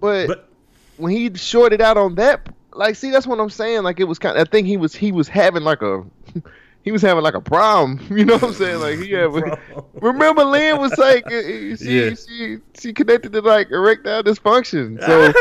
but, 0.00 0.26
but 0.26 0.48
when 0.96 1.12
he 1.12 1.32
shorted 1.34 1.80
out 1.80 1.96
on 1.96 2.16
that, 2.16 2.48
like, 2.72 2.96
see, 2.96 3.10
that's 3.10 3.26
what 3.26 3.38
I'm 3.40 3.48
saying. 3.50 3.82
Like, 3.82 3.98
it 4.00 4.04
was 4.04 4.18
kind. 4.18 4.36
Of, 4.36 4.46
I 4.46 4.50
think 4.50 4.66
he 4.66 4.76
was 4.76 4.94
he 4.94 5.10
was 5.12 5.26
having 5.28 5.62
like 5.64 5.80
a 5.82 6.04
he 6.88 6.92
was 6.92 7.02
having 7.02 7.22
like 7.22 7.34
a 7.34 7.40
problem. 7.42 8.00
You 8.10 8.24
know 8.24 8.34
what 8.38 8.44
I'm 8.44 8.52
saying? 8.54 8.80
Like, 8.80 8.98
he 8.98 9.10
had. 9.10 9.26
Remember, 10.00 10.42
Lynn 10.42 10.78
was 10.80 10.96
like, 10.96 11.26
uh, 11.26 11.42
she, 11.76 11.76
Yeah. 11.82 12.14
she 12.14 12.56
she 12.80 12.94
connected 12.94 13.30
to 13.34 13.42
like 13.42 13.70
erectile 13.70 14.22
dysfunction. 14.22 14.98
So 15.04 15.34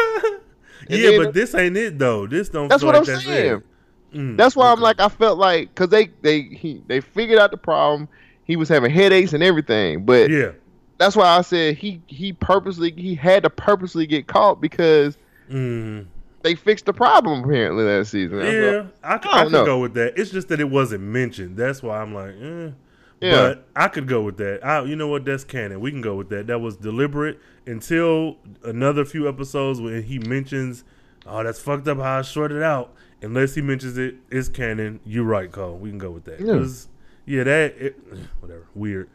yeah, 0.89 1.11
then- 1.11 1.23
but 1.23 1.33
this 1.33 1.55
ain't 1.55 1.77
it 1.77 1.97
though. 1.97 2.27
This 2.27 2.49
don't. 2.49 2.67
That's 2.67 2.83
what 2.83 2.95
like 2.95 3.07
I'm 3.07 3.19
saying. 3.21 3.63
Mm, 4.13 4.35
that's 4.35 4.57
why 4.57 4.69
I'm 4.73 4.81
like, 4.81 4.99
I 4.99 5.07
felt 5.07 5.37
like 5.37 5.69
because 5.73 5.87
they 5.87 6.07
they 6.21 6.41
he 6.41 6.83
they 6.87 6.99
figured 6.99 7.39
out 7.39 7.51
the 7.51 7.57
problem. 7.57 8.09
He 8.43 8.57
was 8.57 8.67
having 8.67 8.91
headaches 8.91 9.31
and 9.31 9.41
everything, 9.41 10.03
but 10.03 10.29
yeah, 10.29 10.51
that's 10.97 11.15
why 11.15 11.27
I 11.29 11.41
said 11.43 11.77
he 11.77 12.01
he 12.07 12.33
purposely 12.33 12.91
he 12.91 13.15
had 13.15 13.43
to 13.43 13.49
purposely 13.49 14.05
get 14.05 14.27
caught 14.27 14.59
because 14.59 15.17
mm, 15.49 16.05
they 16.47 16.55
fixed 16.55 16.85
the 16.85 16.93
problem 16.93 17.43
apparently 17.43 17.83
last 17.83 18.11
season. 18.11 18.39
I 18.41 18.51
yeah. 18.51 18.71
like, 18.71 18.85
I, 19.03 19.17
could, 19.17 19.31
I 19.31 19.31
I 19.31 19.43
don't 19.43 19.43
could 19.43 19.51
know. 19.51 19.65
go 19.65 19.79
with 19.79 19.93
that. 19.95 20.17
It's 20.17 20.31
just 20.31 20.47
that 20.47 20.59
it 20.59 20.69
wasn't 20.69 21.03
mentioned. 21.03 21.57
That's 21.57 21.83
why 21.83 22.01
I'm 22.01 22.13
like, 22.13 22.35
eh. 22.41 22.71
Yeah. 23.19 23.31
But 23.31 23.67
I 23.75 23.87
could 23.87 24.07
go 24.07 24.21
with 24.21 24.37
that. 24.37 24.63
I, 24.63 24.83
you 24.83 24.95
know 24.95 25.07
what? 25.07 25.25
That's 25.25 25.43
canon. 25.43 25.79
We 25.81 25.91
can 25.91 26.01
go 26.01 26.15
with 26.15 26.29
that. 26.29 26.47
That 26.47 26.59
was 26.59 26.77
deliberate 26.77 27.39
until 27.65 28.37
another 28.63 29.05
few 29.05 29.27
episodes 29.27 29.81
when 29.81 30.03
he 30.03 30.19
mentions, 30.19 30.83
"Oh, 31.25 31.43
that's 31.43 31.59
fucked 31.59 31.87
up 31.87 31.97
how 31.97 32.19
I 32.19 32.21
shorted 32.21 32.61
out." 32.61 32.93
Unless 33.23 33.55
he 33.55 33.61
mentions 33.61 33.97
it, 33.97 34.15
it's 34.29 34.47
canon. 34.49 34.99
You're 35.03 35.23
right, 35.23 35.51
Cole. 35.51 35.77
We 35.77 35.89
can 35.89 35.97
go 35.97 36.11
with 36.11 36.25
that. 36.25 36.39
Yeah. 36.39 36.63
yeah, 37.25 37.43
that 37.43 37.75
it, 37.77 37.99
whatever. 38.39 38.67
Weird. 38.75 39.09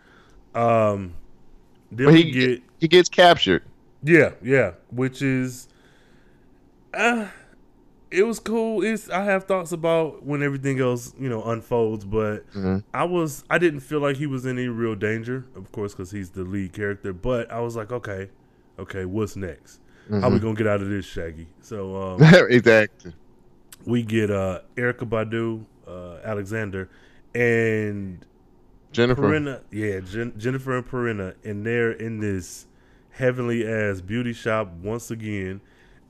Um, 0.52 1.14
then 1.92 2.06
But 2.06 2.14
we 2.14 2.22
he 2.22 2.30
get 2.32 2.62
he 2.80 2.88
gets 2.88 3.08
captured. 3.08 3.62
Yeah, 4.02 4.32
yeah, 4.42 4.72
which 4.90 5.22
is, 5.22 5.68
uh, 6.94 7.26
it 8.10 8.24
was 8.24 8.38
cool. 8.38 8.82
It's 8.82 9.08
I 9.08 9.24
have 9.24 9.44
thoughts 9.44 9.72
about 9.72 10.24
when 10.24 10.42
everything 10.42 10.80
else 10.80 11.14
you 11.18 11.28
know 11.28 11.42
unfolds, 11.42 12.04
but 12.04 12.50
Mhm. 12.52 12.84
I 12.92 13.04
was 13.04 13.44
I 13.50 13.58
didn't 13.58 13.80
feel 13.80 14.00
like 14.00 14.16
he 14.16 14.26
was 14.26 14.44
in 14.46 14.58
any 14.58 14.68
real 14.68 14.94
danger, 14.94 15.44
of 15.56 15.72
course, 15.72 15.92
because 15.94 16.10
he's 16.10 16.30
the 16.30 16.44
lead 16.44 16.72
character. 16.72 17.12
But 17.12 17.50
I 17.50 17.60
was 17.60 17.76
like, 17.76 17.90
okay, 17.92 18.30
okay, 18.78 19.04
what's 19.04 19.36
next? 19.36 19.80
How 20.10 20.28
we 20.28 20.38
gonna 20.40 20.54
get 20.54 20.66
out 20.66 20.82
of 20.82 20.88
this, 20.90 21.06
Shaggy? 21.06 21.46
So 21.60 21.96
um, 22.14 22.22
exactly. 22.50 23.14
we 23.86 24.02
get 24.02 24.30
uh 24.30 24.60
Erica 24.76 25.06
Badu, 25.06 25.64
uh, 25.88 26.16
Alexander, 26.24 26.90
and 27.34 28.24
Jennifer. 28.90 29.22
Perenna, 29.22 29.60
yeah, 29.70 30.00
Jen, 30.00 30.34
Jennifer 30.36 30.76
and 30.76 30.86
Perenna, 30.86 31.34
and 31.44 31.64
they're 31.64 31.92
in 31.92 32.20
this 32.20 32.66
heavenly 33.12 33.66
ass 33.66 34.00
beauty 34.02 34.32
shop 34.34 34.70
once 34.82 35.10
again. 35.10 35.60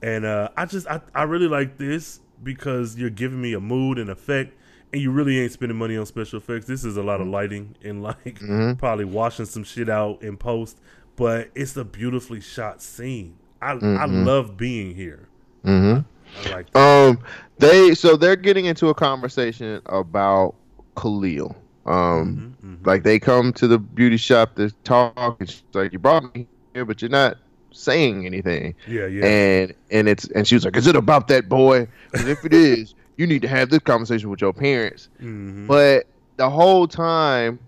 And 0.03 0.25
uh, 0.25 0.49
I 0.57 0.67
just, 0.67 0.87
I, 0.89 1.01
I 1.15 1.23
really 1.25 1.49
like 1.49 1.79
this 1.79 2.21
because 2.43 2.97
you're 2.97 3.11
giving 3.11 3.41
me 3.41 3.53
a 3.53 3.61
mood 3.61 3.99
and 3.99 4.11
effect, 4.11 4.53
and 4.93 5.01
you 5.01 5.11
really 5.13 5.39
ain't 5.41 5.53
spending 5.53 5.79
money 5.79 5.97
on 5.97 6.07
special 6.07 6.39
effects. 6.39 6.67
This 6.67 6.85
is 6.85 6.97
a 6.97 7.03
lot 7.03 7.21
of 7.21 7.29
lighting 7.29 7.77
and 7.85 8.03
like 8.03 8.41
Mhm. 8.41 8.79
probably 8.79 9.05
washing 9.05 9.47
some 9.47 9.65
shit 9.65 9.89
out 9.89 10.23
in 10.23 10.37
post, 10.37 10.79
but 11.17 11.51
it's 11.55 11.77
a 11.77 11.85
beautifully 11.85 12.41
shot 12.41 12.83
scene. 12.83 13.37
I, 13.61 13.73
I 13.73 13.77
Mhm. 13.77 14.27
love 14.27 14.57
being 14.57 14.95
here. 14.95 15.29
Mm-hmm. 15.65 16.01
I 16.37 16.51
like 16.51 16.71
that. 16.73 16.81
Um, 16.81 17.19
they 17.59 17.95
so 17.95 18.17
they're 18.17 18.35
getting 18.37 18.65
into 18.65 18.89
a 18.89 18.95
conversation 18.95 19.81
about 19.87 20.57
Khalil. 20.97 21.55
Um, 21.87 22.55
Mhm, 22.63 22.67
mhm. 22.81 22.87
like 22.87 23.05
they 23.05 23.19
come 23.21 23.53
to 23.55 23.69
the 23.69 23.79
beauty 23.79 24.17
shop 24.17 24.57
to 24.57 24.71
talk. 24.83 25.37
And 25.39 25.49
she's 25.49 25.63
like, 25.75 25.93
"You 25.93 25.99
brought 26.01 26.35
me 26.35 26.49
here, 26.75 26.85
but 26.85 27.01
you're 27.03 27.11
not 27.11 27.37
saying 27.73 28.27
anything." 28.27 28.75
yeah, 28.87 29.07
yeah. 29.07 29.25
And 29.25 29.75
and 29.91 30.09
it's 30.09 30.27
and 30.29 30.47
she 30.47 30.55
was 30.55 30.65
like, 30.65 30.77
"Is 30.77 30.87
it 30.87 30.97
about 30.97 31.29
that 31.29 31.49
boy? 31.49 31.87
'Cause 32.13 32.27
if 32.29 32.45
it 32.45 32.53
is, 32.53 32.95
you 33.17 33.27
need 33.27 33.43
to 33.43 33.49
have 33.49 33.71
this 33.71 33.81
conversation 33.81 34.31
with 34.31 34.41
your 34.41 34.53
parents." 34.53 35.09
Mhm. 35.23 35.67
But 35.67 36.07
the 36.37 36.49
whole 36.51 36.87
time, 36.89 37.59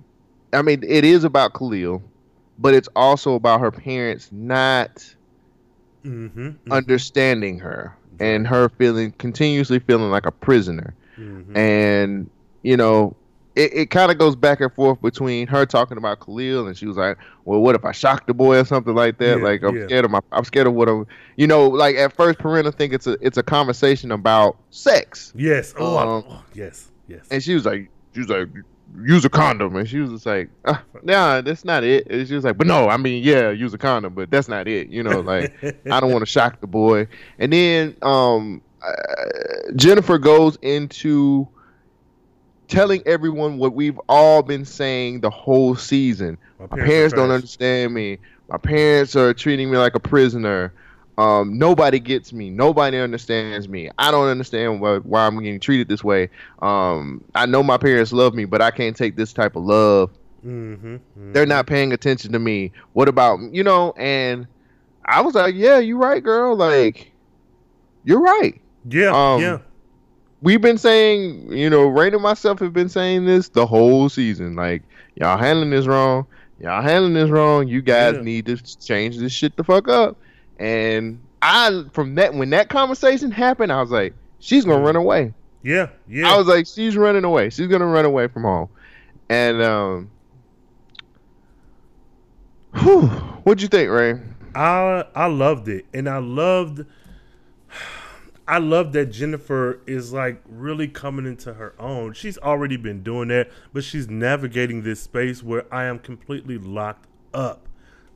I 0.52 0.62
mean, 0.62 0.82
it 0.86 1.04
is 1.04 1.24
about 1.24 1.54
Khalil, 1.54 2.02
but 2.58 2.74
it's 2.74 2.88
also 2.96 3.34
about 3.34 3.60
her 3.60 3.70
parents 3.70 4.28
not 4.32 5.04
Mhm, 6.04 6.30
mhm, 6.34 6.70
understanding 6.70 7.58
her 7.60 7.96
and 8.20 8.46
her 8.46 8.68
feeling 8.68 9.12
continuously 9.18 9.78
feeling 9.78 10.10
like 10.10 10.26
a 10.26 10.30
prisoner. 10.32 10.94
mhm. 11.18 11.56
And 11.56 12.30
you 12.62 12.76
know, 12.76 13.16
it, 13.56 13.72
it 13.74 13.90
kind 13.90 14.10
of 14.10 14.18
goes 14.18 14.34
back 14.36 14.60
and 14.60 14.72
forth 14.74 15.00
between 15.00 15.46
her 15.46 15.64
talking 15.66 15.96
about 15.96 16.20
Khalil 16.20 16.66
and 16.66 16.76
she 16.76 16.86
was 16.86 16.96
like, 16.96 17.16
"Well, 17.44 17.60
what 17.60 17.74
if 17.74 17.84
I 17.84 17.92
shock 17.92 18.26
the 18.26 18.34
boy 18.34 18.58
or 18.58 18.64
something 18.64 18.94
like 18.94 19.18
that? 19.18 19.38
Yeah, 19.38 19.44
like 19.44 19.62
I'm 19.62 19.76
yeah. 19.76 19.86
scared 19.86 20.04
of 20.04 20.10
my, 20.10 20.20
I'm 20.32 20.44
scared 20.44 20.66
of 20.66 20.74
what 20.74 20.88
I'm, 20.88 21.06
you 21.36 21.46
know, 21.46 21.68
like 21.68 21.96
at 21.96 22.12
first, 22.12 22.38
Perenna 22.38 22.74
think 22.74 22.92
it's 22.92 23.06
a 23.06 23.16
it's 23.20 23.38
a 23.38 23.42
conversation 23.42 24.10
about 24.12 24.56
sex, 24.70 25.32
Yes. 25.36 25.74
Oh, 25.78 25.96
I- 25.96 26.02
Um, 26.02 26.24
oh, 26.28 26.44
yes. 26.54 26.90
Yes. 27.06 27.26
and 27.30 27.42
she 27.42 27.54
was 27.54 27.64
like, 27.66 27.90
she 28.14 28.20
was 28.20 28.28
like, 28.28 28.48
use 29.02 29.24
a 29.24 29.28
condom, 29.28 29.76
and 29.76 29.88
she 29.88 29.98
was 29.98 30.10
just 30.10 30.26
like, 30.26 30.48
uh, 30.64 30.76
nah, 31.02 31.40
that's 31.40 31.64
not 31.64 31.84
it. 31.84 32.06
And 32.08 32.26
she 32.26 32.34
was 32.34 32.44
like, 32.44 32.56
but 32.56 32.66
no, 32.66 32.88
I 32.88 32.96
mean, 32.96 33.22
yeah, 33.22 33.50
use 33.50 33.74
a 33.74 33.78
condom, 33.78 34.14
but 34.14 34.30
that's 34.30 34.48
not 34.48 34.66
it. 34.68 34.88
You 34.88 35.02
know, 35.02 35.20
like 35.20 35.52
I 35.90 36.00
don't 36.00 36.10
want 36.12 36.22
to 36.22 36.26
shock 36.30 36.60
the 36.60 36.66
boy. 36.66 37.06
And 37.38 37.52
then 37.52 37.96
um, 38.02 38.62
uh, 38.82 39.72
Jennifer 39.76 40.18
goes 40.18 40.56
into 40.62 41.48
telling 42.68 43.02
everyone 43.06 43.58
what 43.58 43.74
we've 43.74 43.98
all 44.08 44.42
been 44.42 44.64
saying 44.64 45.20
the 45.20 45.30
whole 45.30 45.76
season. 45.76 46.38
My 46.58 46.64
My 46.64 46.68
parents 46.68 46.84
are 46.84 46.86
parents 46.86 47.14
don't 47.14 47.30
understand 47.30 47.94
me. 47.94 48.18
My 48.48 48.58
parents 48.58 49.16
are 49.16 49.32
treating 49.34 49.70
me 49.70 49.78
like 49.78 49.94
a 49.94 50.00
prisoner. 50.00 50.72
Um, 51.16 51.58
nobody 51.58 52.00
gets 52.00 52.32
me. 52.32 52.50
Nobody 52.50 52.98
understands 52.98 53.68
me. 53.68 53.90
I 53.98 54.10
don't 54.10 54.28
understand 54.28 54.80
why, 54.80 54.96
why 54.98 55.26
I'm 55.26 55.38
getting 55.38 55.60
treated 55.60 55.88
this 55.88 56.02
way. 56.02 56.28
Um, 56.60 57.22
I 57.34 57.46
know 57.46 57.62
my 57.62 57.78
parents 57.78 58.12
love 58.12 58.34
me, 58.34 58.44
but 58.46 58.60
I 58.60 58.70
can't 58.70 58.96
take 58.96 59.14
this 59.16 59.32
type 59.32 59.54
of 59.54 59.64
love. 59.64 60.10
Mm-hmm. 60.44 61.32
They're 61.32 61.46
not 61.46 61.66
paying 61.66 61.92
attention 61.92 62.32
to 62.32 62.38
me. 62.38 62.72
What 62.92 63.08
about 63.08 63.40
you 63.52 63.62
know? 63.62 63.92
And 63.96 64.46
I 65.04 65.20
was 65.20 65.34
like, 65.34 65.54
yeah, 65.54 65.78
you're 65.78 65.98
right, 65.98 66.22
girl. 66.22 66.56
Like, 66.56 67.12
you're 68.04 68.20
right. 68.20 68.60
Yeah, 68.88 69.12
Um, 69.14 69.40
yeah. 69.40 69.58
We've 70.44 70.60
been 70.60 70.76
saying, 70.76 71.50
you 71.50 71.70
know, 71.70 71.86
Rain 71.86 72.12
and 72.12 72.22
myself 72.22 72.58
have 72.60 72.74
been 72.74 72.90
saying 72.90 73.24
this 73.24 73.48
the 73.48 73.64
whole 73.64 74.10
season. 74.10 74.54
Like, 74.54 74.82
y'all 75.14 75.38
handling 75.38 75.70
this 75.70 75.86
wrong. 75.86 76.26
Y'all 76.60 76.82
handling 76.82 77.14
this 77.14 77.30
wrong. 77.30 77.66
You 77.66 77.80
guys 77.80 78.16
Yeah. 78.16 78.20
need 78.22 78.46
to 78.46 78.56
change 78.78 79.16
this 79.18 79.32
shit 79.32 79.56
the 79.56 79.64
fuck 79.64 79.88
up. 79.88 80.18
And 80.58 81.18
I, 81.40 81.84
from 81.92 82.16
that, 82.16 82.34
when 82.34 82.50
that 82.50 82.68
conversation 82.68 83.30
happened, 83.30 83.72
I 83.72 83.80
was 83.80 83.90
like, 83.90 84.12
she's 84.38 84.66
gonna 84.66 84.84
run 84.84 84.96
away. 84.96 85.32
Yeah, 85.62 85.88
yeah. 86.06 86.30
I 86.30 86.36
was 86.36 86.46
like, 86.46 86.66
she's 86.66 86.94
running 86.94 87.24
away. 87.24 87.48
She's 87.48 87.66
gonna 87.68 87.86
run 87.86 88.04
away 88.04 88.28
from 88.28 88.42
home. 88.42 88.68
And 89.30 89.62
um, 89.62 90.10
whew, 92.76 93.06
what'd 93.44 93.62
you 93.62 93.68
think, 93.68 93.90
Ray? 93.90 94.20
I 94.54 95.04
I 95.14 95.26
loved 95.26 95.68
it, 95.68 95.86
and 95.94 96.08
I 96.08 96.18
loved, 96.18 96.84
I 98.46 98.58
love 98.58 98.92
that 98.92 99.06
Jennifer 99.06 99.80
is 99.86 100.12
like 100.12 100.42
really 100.46 100.88
coming 100.88 101.26
into 101.26 101.54
her 101.54 101.74
own. 101.78 102.12
She's 102.12 102.36
already 102.38 102.76
been 102.76 103.02
doing 103.02 103.28
that, 103.28 103.50
but 103.72 103.84
she's 103.84 104.08
navigating 104.08 104.82
this 104.82 105.00
space 105.00 105.42
where 105.42 105.64
I 105.72 105.84
am 105.84 105.98
completely 105.98 106.58
locked 106.58 107.06
up. 107.32 107.68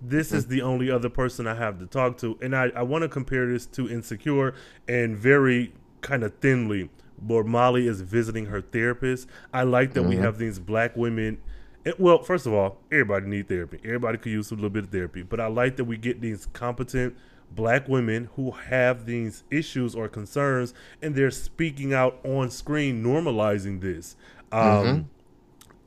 This 0.02 0.32
is 0.32 0.46
mm. 0.46 0.50
the 0.50 0.62
only 0.62 0.90
other 0.90 1.08
person 1.08 1.46
I 1.46 1.54
have 1.54 1.78
to 1.78 1.86
talk 1.86 2.18
to, 2.18 2.38
and 2.42 2.54
I 2.54 2.70
I 2.76 2.82
want 2.82 3.02
to 3.02 3.08
compare 3.08 3.46
this 3.46 3.66
to 3.66 3.88
Insecure, 3.88 4.54
and 4.86 5.16
very 5.16 5.72
kind 6.02 6.22
of 6.22 6.34
thinly, 6.40 6.90
where 7.26 7.42
Molly 7.42 7.88
is 7.88 8.02
visiting 8.02 8.46
her 8.46 8.60
therapist. 8.60 9.28
I 9.52 9.62
like 9.62 9.94
that 9.94 10.02
we 10.02 10.16
mm-hmm. 10.16 10.24
have 10.24 10.38
these 10.38 10.58
black 10.58 10.96
women 10.96 11.38
it, 11.88 11.98
well, 11.98 12.22
first 12.22 12.46
of 12.46 12.52
all, 12.52 12.78
everybody 12.92 13.26
need 13.26 13.48
therapy. 13.48 13.78
Everybody 13.82 14.18
could 14.18 14.32
use 14.32 14.50
a 14.50 14.54
little 14.54 14.68
bit 14.68 14.84
of 14.84 14.90
therapy. 14.90 15.22
But 15.22 15.40
I 15.40 15.46
like 15.46 15.76
that 15.76 15.84
we 15.84 15.96
get 15.96 16.20
these 16.20 16.46
competent 16.52 17.16
black 17.50 17.88
women 17.88 18.28
who 18.36 18.50
have 18.52 19.06
these 19.06 19.44
issues 19.50 19.94
or 19.94 20.08
concerns, 20.08 20.74
and 21.02 21.14
they're 21.14 21.30
speaking 21.30 21.92
out 21.92 22.18
on 22.24 22.50
screen, 22.50 23.02
normalizing 23.02 23.80
this. 23.80 24.16
Um, 24.52 25.10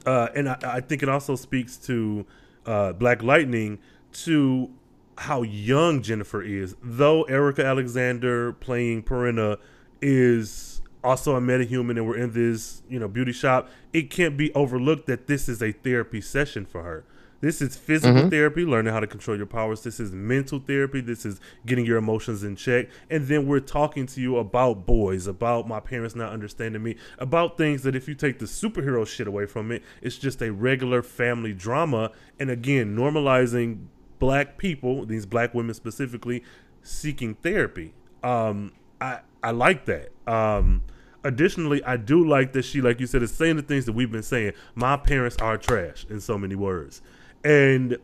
uh, 0.05 0.29
and 0.35 0.49
I, 0.49 0.57
I 0.63 0.81
think 0.81 1.03
it 1.03 1.09
also 1.09 1.35
speaks 1.35 1.77
to 1.77 2.25
uh, 2.65 2.93
Black 2.93 3.23
Lightning 3.23 3.79
to 4.13 4.69
how 5.17 5.41
young 5.43 6.01
Jennifer 6.01 6.41
is. 6.41 6.75
Though 6.81 7.23
Erika 7.23 7.65
Alexander 7.65 8.53
playing 8.53 9.03
Perenna 9.03 9.57
is 10.01 10.81
also 11.03 11.35
a 11.35 11.41
metahuman, 11.41 11.91
and 11.91 12.07
we're 12.07 12.17
in 12.17 12.31
this 12.31 12.83
you 12.89 12.99
know 12.99 13.07
beauty 13.07 13.31
shop, 13.31 13.69
it 13.93 14.09
can't 14.09 14.37
be 14.37 14.53
overlooked 14.53 15.07
that 15.07 15.27
this 15.27 15.47
is 15.47 15.61
a 15.61 15.71
therapy 15.71 16.21
session 16.21 16.65
for 16.65 16.83
her. 16.83 17.05
This 17.41 17.61
is 17.61 17.75
physical 17.75 18.29
therapy, 18.29 18.65
learning 18.65 18.93
how 18.93 18.99
to 18.99 19.07
control 19.07 19.35
your 19.35 19.47
powers. 19.47 19.81
This 19.81 19.99
is 19.99 20.11
mental 20.11 20.59
therapy. 20.59 21.01
This 21.01 21.25
is 21.25 21.39
getting 21.65 21.85
your 21.85 21.97
emotions 21.97 22.43
in 22.43 22.55
check. 22.55 22.87
And 23.09 23.27
then 23.27 23.47
we're 23.47 23.59
talking 23.59 24.05
to 24.07 24.21
you 24.21 24.37
about 24.37 24.85
boys, 24.85 25.25
about 25.27 25.67
my 25.67 25.79
parents 25.79 26.15
not 26.15 26.31
understanding 26.31 26.83
me, 26.83 26.97
about 27.17 27.57
things 27.57 27.81
that 27.83 27.95
if 27.95 28.07
you 28.07 28.13
take 28.13 28.39
the 28.39 28.45
superhero 28.45 29.05
shit 29.07 29.27
away 29.27 29.47
from 29.47 29.71
it, 29.71 29.83
it's 30.01 30.17
just 30.17 30.41
a 30.41 30.51
regular 30.51 31.01
family 31.01 31.53
drama. 31.53 32.11
And 32.39 32.49
again, 32.49 32.95
normalizing 32.95 33.87
black 34.19 34.57
people, 34.59 35.05
these 35.05 35.25
black 35.25 35.53
women 35.53 35.73
specifically, 35.73 36.43
seeking 36.83 37.35
therapy. 37.35 37.93
Um, 38.23 38.71
I 39.01 39.21
I 39.43 39.51
like 39.51 39.85
that. 39.85 40.11
Um, 40.27 40.83
additionally, 41.23 41.83
I 41.83 41.97
do 41.97 42.23
like 42.23 42.53
that 42.53 42.63
she, 42.63 42.81
like 42.81 42.99
you 42.99 43.07
said, 43.07 43.23
is 43.23 43.31
saying 43.31 43.55
the 43.55 43.63
things 43.63 43.85
that 43.85 43.93
we've 43.93 44.11
been 44.11 44.23
saying. 44.23 44.53
My 44.75 44.95
parents 44.97 45.37
are 45.37 45.57
trash 45.57 46.05
in 46.09 46.21
so 46.21 46.37
many 46.37 46.55
words, 46.55 47.01
and 47.43 47.97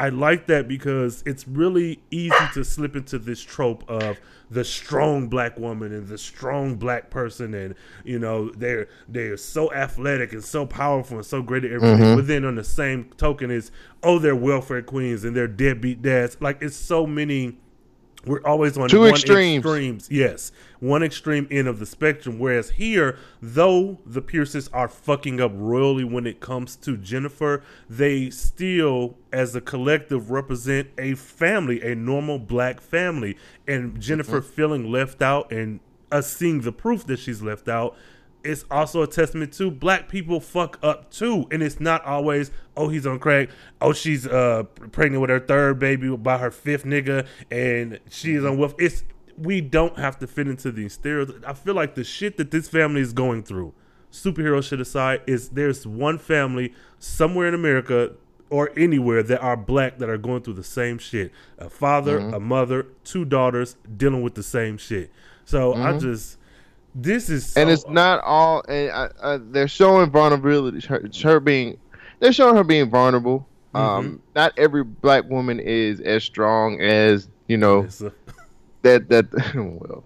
I 0.00 0.08
like 0.08 0.46
that 0.46 0.66
because 0.66 1.22
it's 1.26 1.46
really 1.46 2.02
easy 2.10 2.34
to 2.54 2.64
slip 2.64 2.96
into 2.96 3.18
this 3.18 3.42
trope 3.42 3.84
of 3.86 4.18
the 4.50 4.64
strong 4.64 5.28
black 5.28 5.58
woman 5.58 5.92
and 5.92 6.08
the 6.08 6.16
strong 6.16 6.76
black 6.76 7.10
person, 7.10 7.52
and 7.52 7.74
you 8.02 8.18
know 8.18 8.50
they're 8.52 8.88
they're 9.08 9.36
so 9.36 9.70
athletic 9.74 10.32
and 10.32 10.42
so 10.42 10.64
powerful 10.64 11.18
and 11.18 11.26
so 11.26 11.42
great 11.42 11.66
at 11.66 11.72
everything. 11.72 11.98
Mm-hmm. 11.98 12.16
But 12.16 12.26
then 12.28 12.46
on 12.46 12.54
the 12.54 12.64
same 12.64 13.10
token 13.18 13.50
is 13.50 13.70
oh 14.02 14.18
they're 14.18 14.34
welfare 14.34 14.80
queens 14.80 15.22
and 15.22 15.36
they're 15.36 15.46
deadbeat 15.46 16.00
dads. 16.00 16.38
Like 16.40 16.62
it's 16.62 16.76
so 16.76 17.06
many. 17.06 17.58
We're 18.26 18.42
always 18.44 18.76
on 18.76 18.88
Two 18.88 19.00
one 19.00 19.10
extremes. 19.10 19.64
extremes. 19.64 20.08
Yes, 20.10 20.52
one 20.78 21.02
extreme 21.02 21.48
end 21.50 21.68
of 21.68 21.78
the 21.78 21.86
spectrum. 21.86 22.38
Whereas 22.38 22.70
here, 22.70 23.18
though 23.40 23.98
the 24.04 24.20
Pierces 24.20 24.68
are 24.72 24.88
fucking 24.88 25.40
up 25.40 25.52
royally 25.54 26.04
when 26.04 26.26
it 26.26 26.40
comes 26.40 26.76
to 26.76 26.96
Jennifer, 26.96 27.62
they 27.88 28.28
still, 28.30 29.16
as 29.32 29.54
a 29.54 29.60
collective, 29.60 30.30
represent 30.30 30.88
a 30.98 31.14
family, 31.14 31.80
a 31.80 31.94
normal 31.94 32.38
black 32.38 32.80
family. 32.80 33.36
And 33.66 34.00
Jennifer 34.00 34.40
mm-hmm. 34.40 34.52
feeling 34.52 34.92
left 34.92 35.22
out 35.22 35.50
and 35.50 35.80
us 36.12 36.30
seeing 36.30 36.60
the 36.60 36.72
proof 36.72 37.06
that 37.06 37.18
she's 37.18 37.40
left 37.40 37.68
out 37.68 37.96
it's 38.44 38.64
also 38.70 39.02
a 39.02 39.06
testament 39.06 39.52
to 39.54 39.70
black 39.70 40.08
people 40.08 40.40
fuck 40.40 40.78
up 40.82 41.10
too. 41.10 41.46
And 41.50 41.62
it's 41.62 41.80
not 41.80 42.04
always 42.04 42.50
oh 42.76 42.88
he's 42.88 43.06
on 43.06 43.18
crack. 43.18 43.50
Oh 43.80 43.92
she's 43.92 44.26
uh 44.26 44.64
pregnant 44.92 45.20
with 45.20 45.30
her 45.30 45.40
third 45.40 45.78
baby 45.78 46.14
by 46.16 46.38
her 46.38 46.50
fifth 46.50 46.84
nigga 46.84 47.26
and 47.50 48.00
she's 48.10 48.44
on 48.44 48.58
wolf 48.58 48.74
it's 48.78 49.04
we 49.36 49.60
don't 49.60 49.98
have 49.98 50.18
to 50.18 50.26
fit 50.26 50.46
into 50.48 50.70
these 50.70 50.92
stereotypes 50.92 51.40
i 51.46 51.52
feel 51.54 51.74
like 51.74 51.94
the 51.94 52.04
shit 52.04 52.36
that 52.36 52.50
this 52.50 52.68
family 52.68 53.00
is 53.00 53.12
going 53.12 53.42
through 53.42 53.72
superhero 54.12 54.62
shit 54.62 54.80
aside 54.80 55.22
is 55.26 55.50
there's 55.50 55.86
one 55.86 56.18
family 56.18 56.74
somewhere 56.98 57.48
in 57.48 57.54
america 57.54 58.12
or 58.50 58.70
anywhere 58.76 59.22
that 59.22 59.40
are 59.40 59.56
black 59.56 59.98
that 59.98 60.10
are 60.10 60.18
going 60.18 60.42
through 60.42 60.54
the 60.54 60.64
same 60.64 60.98
shit. 60.98 61.32
A 61.58 61.70
father 61.70 62.18
a 62.18 62.40
mother 62.40 62.88
two 63.04 63.24
daughters 63.24 63.76
dealing 63.96 64.22
with 64.22 64.34
the 64.34 64.42
same 64.42 64.76
shit. 64.76 65.10
So 65.44 65.74
i 65.74 65.96
just 65.96 66.36
this 66.94 67.30
is 67.30 67.46
so, 67.46 67.60
and 67.60 67.70
it's 67.70 67.86
not 67.88 68.22
all. 68.24 68.62
And 68.68 68.90
I, 68.90 69.08
I, 69.22 69.36
they're 69.38 69.68
showing 69.68 70.10
vulnerability. 70.10 70.86
Her, 70.86 70.96
it's 70.96 71.20
her 71.22 71.40
being, 71.40 71.78
they're 72.18 72.32
showing 72.32 72.56
her 72.56 72.64
being 72.64 72.90
vulnerable. 72.90 73.46
Um, 73.72 74.20
not 74.34 74.52
every 74.58 74.82
black 74.82 75.28
woman 75.30 75.60
is 75.60 76.00
as 76.00 76.24
strong 76.24 76.80
as 76.80 77.28
you 77.46 77.56
know 77.56 77.86
a- 78.00 78.12
that. 78.82 79.08
That 79.08 79.26
well, 79.54 80.02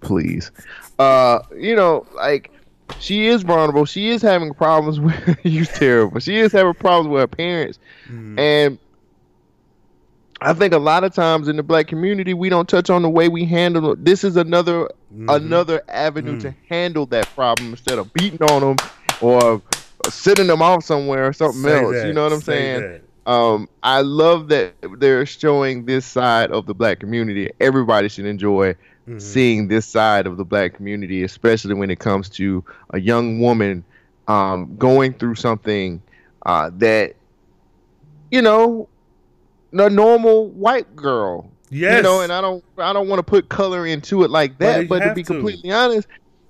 please, 0.00 0.50
uh, 0.98 1.40
you 1.56 1.76
know, 1.76 2.06
like 2.14 2.50
she 2.98 3.26
is 3.26 3.42
vulnerable. 3.42 3.84
She 3.84 4.08
is 4.08 4.22
having 4.22 4.54
problems 4.54 4.98
with 5.00 5.38
you. 5.44 5.66
Terrible. 5.66 6.20
She 6.20 6.38
is 6.38 6.52
having 6.52 6.74
problems 6.74 7.12
with 7.12 7.20
her 7.20 7.26
parents, 7.26 7.78
and 8.08 8.78
I 10.40 10.54
think 10.54 10.72
a 10.72 10.78
lot 10.78 11.04
of 11.04 11.14
times 11.14 11.48
in 11.48 11.56
the 11.56 11.62
black 11.62 11.86
community 11.86 12.34
we 12.34 12.48
don't 12.48 12.68
touch 12.68 12.90
on 12.90 13.02
the 13.02 13.10
way 13.10 13.28
we 13.28 13.44
handle 13.44 13.92
it. 13.92 14.04
This 14.04 14.24
is 14.24 14.36
another 14.36 14.88
another 15.28 15.82
avenue 15.88 16.40
to 16.40 16.54
handle 16.68 17.06
that 17.06 17.26
problem 17.34 17.70
instead 17.70 17.98
of 17.98 18.12
beating 18.14 18.42
on 18.42 18.60
them 18.60 18.76
or 19.20 19.62
sitting 20.08 20.46
them 20.46 20.62
off 20.62 20.84
somewhere 20.84 21.26
or 21.28 21.32
something 21.32 21.62
Say 21.62 21.82
else. 21.82 21.92
that, 21.92 22.06
You 22.06 22.12
know 22.12 22.24
what 22.24 22.32
I'm 22.32 22.40
say 22.40 22.44
saying? 22.44 22.80
that. 22.82 23.02
Um, 23.30 23.68
I 23.82 24.00
love 24.00 24.48
that 24.48 24.74
they're 24.98 25.24
showing 25.26 25.84
this 25.84 26.04
side 26.04 26.50
of 26.50 26.66
the 26.66 26.74
black 26.74 26.98
community. 26.98 27.50
Everybody 27.60 28.08
should 28.08 28.26
enjoy 28.26 28.74
seeing 29.18 29.68
this 29.68 29.86
side 29.86 30.26
of 30.26 30.36
the 30.36 30.44
black 30.44 30.74
community, 30.74 31.22
especially 31.22 31.74
when 31.74 31.90
it 31.90 31.98
comes 31.98 32.28
to 32.30 32.64
a 32.90 33.00
young 33.00 33.40
woman 33.40 33.84
um, 34.28 34.76
going 34.76 35.12
through 35.12 35.34
something 35.36 36.02
uh, 36.46 36.70
that, 36.78 37.14
you 38.30 38.42
know, 38.42 38.88
the 39.72 39.88
normal 39.88 40.48
white 40.48 40.96
girl. 40.96 41.51
Yes. 41.72 41.96
You 41.96 42.02
know, 42.02 42.20
and 42.20 42.32
I 42.32 42.40
don't, 42.40 42.62
I 42.78 42.92
don't 42.92 43.08
want 43.08 43.18
to 43.18 43.22
put 43.22 43.48
color 43.48 43.86
into 43.86 44.22
it 44.24 44.30
like 44.30 44.58
that. 44.58 44.82
you 44.82 44.88
But, 44.88 45.00
to 45.00 45.14
be 45.14 45.22
to. 45.22 45.26
completely 45.32 45.70
honest, 45.72 46.06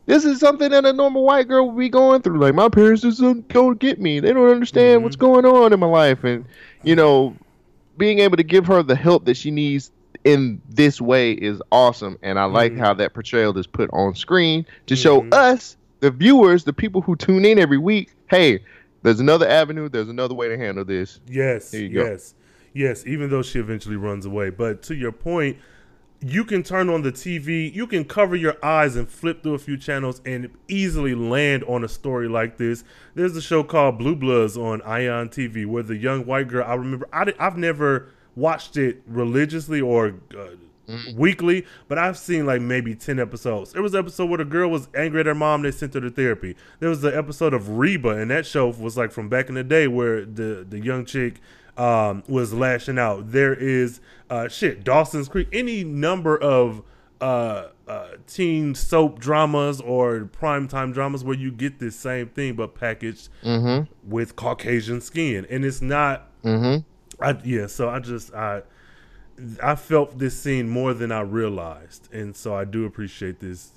this 0.06 0.24
is 0.24 0.40
something 0.40 0.70
that 0.70 0.85
a 0.85 0.92
normal 0.92 1.24
white 1.24 1.46
girl 1.46 1.68
would 1.70 1.78
be 1.78 1.88
going 1.88 2.22
through. 2.22 2.40
Like 2.40 2.54
my 2.54 2.68
parents 2.68 3.02
just 3.02 3.20
don't, 3.20 3.46
don't 3.48 3.78
get 3.78 4.00
me. 4.00 4.18
They 4.20 4.32
don't 4.32 4.50
understand 4.50 4.96
Mm-hmm. 4.98 5.04
what's 5.04 5.16
going 5.16 5.46
on 5.46 5.72
in 5.72 5.78
my 5.80 5.87
life, 5.87 6.24
and 6.24 6.44
you 6.82 6.96
know, 6.96 7.37
being 7.96 8.18
able 8.18 8.37
to 8.37 8.42
give 8.42 8.66
her 8.66 8.82
the 8.82 8.96
help 8.96 9.24
that 9.26 9.37
she 9.37 9.50
needs 9.52 9.92
in 10.24 10.61
this 10.68 11.00
way 11.00 11.32
is 11.32 11.62
awesome. 11.70 12.18
And 12.22 12.38
I 12.38 12.44
like 12.46 12.72
Mm-hmm. 12.72 12.80
how 12.80 12.94
that 12.94 13.14
portrayal 13.14 13.56
is 13.58 13.66
put 13.68 13.90
on 13.92 14.14
screen 14.16 14.66
to 14.87 14.96
show 14.96 15.24
us, 15.30 15.76
the 16.00 16.11
viewers, 16.11 16.64
the 16.64 16.72
people 16.72 17.00
who 17.00 17.14
tune 17.14 17.44
in 17.44 17.61
every 17.61 17.78
week, 17.78 18.11
hey, 18.28 18.58
There's 19.02 19.20
another 19.20 19.48
avenue. 19.48 19.88
There's 19.88 20.08
another 20.08 20.35
way 20.35 20.48
to 20.48 20.56
handle 20.58 20.85
this. 20.85 21.20
Yes, 21.28 21.70
There 21.70 21.80
you 21.80 21.88
go. 21.90 22.16
Yes. 22.72 23.06
Even 23.06 23.30
though 23.30 23.42
she 23.42 23.58
eventually 23.58 23.96
runs 23.96 24.26
away, 24.26 24.50
but 24.50 24.82
to 24.85 24.94
your 24.94 25.12
point, 25.12 25.58
you 26.24 26.44
can 26.44 26.62
turn 26.62 26.88
on 26.88 27.02
the 27.02 27.12
TV, 27.12 27.72
you 27.74 27.87
can 27.87 28.04
cover 28.04 28.37
your 28.37 28.56
eyes 28.64 28.94
and 28.96 29.08
flip 29.08 29.42
through 29.42 29.54
a 29.54 29.58
few 29.58 29.76
channels 29.76 30.20
and 30.24 30.48
easily 30.68 31.14
land 31.14 31.64
on 31.64 31.82
a 31.82 31.88
story 31.88 32.28
like 32.28 32.58
this. 32.58 32.85
There's 33.14 33.37
a 33.37 33.42
show 33.42 33.64
called 33.64 33.98
Blue 33.98 34.14
Bloods 34.14 34.56
on 34.56 34.82
Ion 34.82 35.28
TV 35.28 35.66
where 35.66 35.82
the 35.82 35.96
young 35.96 36.24
white 36.24 36.48
girl. 36.48 36.64
I 36.66 36.74
remember 36.74 37.08
I 37.12 37.32
I've 37.38 37.56
never 37.56 38.11
watched 38.37 38.76
it 38.76 39.02
religiously 39.06 39.80
or. 39.80 40.14
Uh, 40.37 40.56
Weekly, 41.16 41.64
but 41.87 41.96
I've 41.96 42.18
seen 42.18 42.44
like 42.44 42.61
maybe 42.61 42.94
ten 42.96 43.20
episodes. 43.20 43.72
There 43.72 43.80
was 43.82 43.94
an 43.94 44.00
episode 44.00 44.28
where 44.28 44.38
the 44.38 44.44
girl 44.44 44.68
was 44.68 44.88
angry 44.94 45.20
at 45.20 45.26
her 45.26 45.35
mom. 45.35 45.62
They 45.62 45.70
sent 45.70 45.94
her 45.94 46.00
to 46.00 46.11
therapy. 46.11 46.56
There 46.80 46.90
was 46.90 47.00
the 47.00 47.16
episode 47.16 47.54
of 47.54 47.78
Reba, 47.78 48.11
and 48.11 48.30
that 48.32 48.44
show 48.46 48.68
was 48.68 48.96
like 48.96 49.12
from 49.12 49.28
back 49.28 49.48
in 49.48 49.54
the 49.54 49.62
day 49.62 49.87
where 49.87 50.24
the 50.24 50.66
the 50.68 50.80
young 50.80 51.04
chick 51.06 51.40
um, 51.76 52.22
was 52.28 52.52
lashing 52.52 52.98
out. 52.98 53.32
There 53.32 53.54
is 53.54 54.00
uh, 54.30 54.48
shit, 54.48 54.85
Dawson's 54.85 55.28
Creek, 55.28 55.48
any 55.52 55.85
number 55.85 56.37
of 56.37 56.82
uh, 57.20 57.68
uh, 57.87 58.08
teen 58.26 58.74
soap 58.74 59.18
dramas 59.18 59.80
or 59.80 60.20
primetime 60.20 60.92
dramas 60.92 61.22
where 61.24 61.37
you 61.37 61.50
get 61.52 61.78
this 61.78 61.94
same 61.96 62.28
thing 62.28 62.54
but 62.54 62.74
packaged 62.74 63.28
with 64.04 64.37
Caucasian 64.37 65.00
skin, 65.00 65.46
and 65.50 65.64
it's 65.64 65.80
not. 65.82 66.28
I, 67.20 67.38
yeah, 67.44 67.66
so 67.68 67.88
I 67.88 68.00
just 68.00 68.35
I 68.35 68.62
I 69.62 69.74
felt 69.76 70.18
this 70.18 70.38
scene 70.38 70.68
more 70.68 70.94
than 70.94 71.12
I 71.12 71.20
realized, 71.20 72.12
and 72.12 72.35
so 72.35 72.54
I 72.54 72.64
do 72.64 72.85
appreciate 72.85 73.40
this 73.40 73.72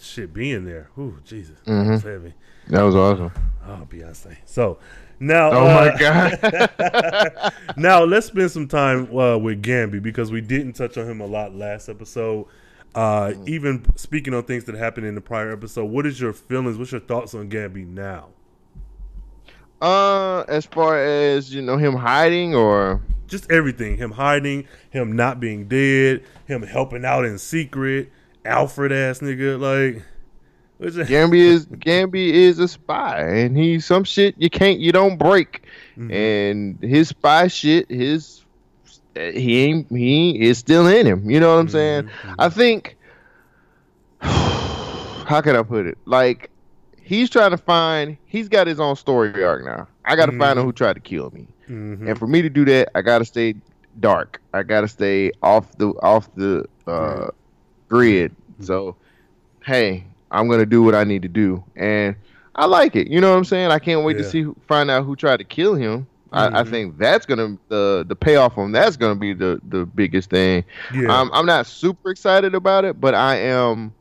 shit 0.00 0.32
being 0.32 0.64
there. 0.64 0.90
Ooh, 0.98 1.18
Jesus, 1.24 1.58
that's 1.64 2.02
heavy. 2.02 2.34
That 2.68 2.82
was 2.82 2.94
awesome. 2.96 3.30
Oh, 3.66 3.86
Beyonce. 3.88 4.38
So 4.44 4.78
now, 5.20 5.50
Oh 5.52 5.66
uh, 5.66 5.92
my 5.92 5.98
god. 5.98 7.52
now 7.76 8.02
let's 8.04 8.26
spend 8.26 8.50
some 8.50 8.66
time 8.68 9.14
uh, 9.16 9.38
with 9.38 9.62
Gambi 9.62 10.02
because 10.02 10.32
we 10.32 10.40
didn't 10.40 10.72
touch 10.72 10.98
on 10.98 11.08
him 11.08 11.20
a 11.20 11.26
lot 11.26 11.54
last 11.54 11.88
episode. 11.88 12.46
Uh, 12.94 13.34
even 13.46 13.84
speaking 13.96 14.34
on 14.34 14.42
things 14.44 14.64
that 14.64 14.74
happened 14.74 15.06
in 15.06 15.14
the 15.14 15.20
prior 15.20 15.52
episode, 15.52 15.84
what 15.86 16.06
is 16.06 16.20
your 16.20 16.32
feelings? 16.32 16.76
What's 16.78 16.90
your 16.92 17.00
thoughts 17.00 17.34
on 17.34 17.48
Gambi 17.50 17.86
now? 17.86 18.30
uh, 19.80 20.40
as 20.48 20.66
far 20.66 20.98
as 21.02 21.54
you 21.54 21.62
know, 21.62 21.76
him 21.76 21.94
hiding 21.96 22.54
or 22.54 23.00
Just 23.26 23.50
everything. 23.50 23.96
Him 23.96 24.12
hiding, 24.12 24.66
him 24.90 25.12
not 25.16 25.40
being 25.40 25.68
dead, 25.68 26.22
him 26.46 26.62
helping 26.62 27.04
out 27.04 27.24
in 27.24 27.38
secret, 27.38 28.10
Alfred 28.44 28.92
ass 28.92 29.20
nigga. 29.20 29.58
Like, 29.58 30.02
what's 30.02 30.02
it? 30.02 30.19
Gambi 30.80 31.38
is 31.38 31.66
Gambi 31.66 32.32
is 32.32 32.58
a 32.58 32.68
spy, 32.68 33.20
and 33.20 33.56
he's 33.56 33.84
some 33.84 34.04
shit 34.04 34.34
you 34.38 34.48
can't 34.48 34.78
you 34.78 34.92
don't 34.92 35.18
break. 35.18 35.64
Mm-hmm. 35.96 36.12
And 36.12 36.78
his 36.80 37.08
spy 37.08 37.48
shit, 37.48 37.90
his 37.90 38.44
he 39.14 39.60
ain't 39.62 39.88
he 39.90 40.40
is 40.40 40.58
still 40.58 40.86
in 40.86 41.06
him. 41.06 41.30
You 41.30 41.40
know 41.40 41.54
what 41.54 41.60
I'm 41.60 41.66
mm-hmm. 41.66 41.72
saying? 41.72 42.10
I 42.38 42.48
mm-hmm. 42.48 42.58
think 42.58 42.96
how 44.20 45.40
can 45.42 45.56
I 45.56 45.62
put 45.62 45.86
it? 45.86 45.98
Like 46.06 46.50
he's 47.02 47.28
trying 47.28 47.50
to 47.50 47.58
find 47.58 48.16
he's 48.26 48.48
got 48.48 48.66
his 48.66 48.80
own 48.80 48.96
story 48.96 49.44
arc 49.44 49.64
now. 49.64 49.86
I 50.04 50.16
got 50.16 50.26
to 50.26 50.38
find 50.38 50.58
out 50.58 50.64
who 50.64 50.72
tried 50.72 50.94
to 50.94 51.00
kill 51.00 51.30
me. 51.30 51.46
Mhm. 51.68 52.08
And 52.08 52.18
for 52.18 52.26
me 52.26 52.42
to 52.42 52.48
do 52.48 52.64
that, 52.64 52.90
I 52.94 53.02
gotta 53.02 53.24
stay 53.24 53.54
dark. 54.00 54.40
I 54.52 54.62
gotta 54.62 54.88
stay 54.88 55.32
off 55.42 55.76
the 55.76 55.88
off 56.02 56.34
the 56.34 56.64
uh, 56.86 57.30
grid. 57.88 58.34
So, 58.60 58.96
hey, 59.64 60.04
I'm 60.30 60.48
gonna 60.48 60.66
do 60.66 60.82
what 60.82 60.94
I 60.94 61.04
need 61.04 61.22
to 61.22 61.28
do, 61.28 61.62
and 61.76 62.16
I 62.54 62.66
like 62.66 62.96
it. 62.96 63.08
You 63.08 63.20
know 63.20 63.30
what 63.30 63.36
I'm 63.38 63.44
saying? 63.44 63.70
I 63.70 63.78
can't 63.78 64.04
wait 64.04 64.18
to 64.18 64.24
see 64.24 64.42
who, 64.42 64.56
find 64.66 64.90
out 64.90 65.04
who 65.04 65.16
tried 65.16 65.38
to 65.38 65.44
kill 65.44 65.74
him. 65.74 66.06
I, 66.32 66.60
I 66.60 66.62
Mhm. 66.62 66.68
think 66.70 66.98
that's 66.98 67.26
gonna 67.26 67.58
the 67.68 68.04
the 68.06 68.14
payoff 68.14 68.56
on 68.56 68.70
that's 68.72 68.96
gonna 68.96 69.16
be 69.16 69.32
the 69.32 69.60
the 69.68 69.84
biggest 69.84 70.30
thing. 70.30 70.64
Yeah. 70.94 71.10
I'm 71.12 71.30
I'm 71.32 71.46
not 71.46 71.66
super 71.66 72.10
excited 72.10 72.54
about 72.54 72.84
it, 72.84 73.00
but 73.00 73.14
I 73.14 73.36
am. 73.36 73.92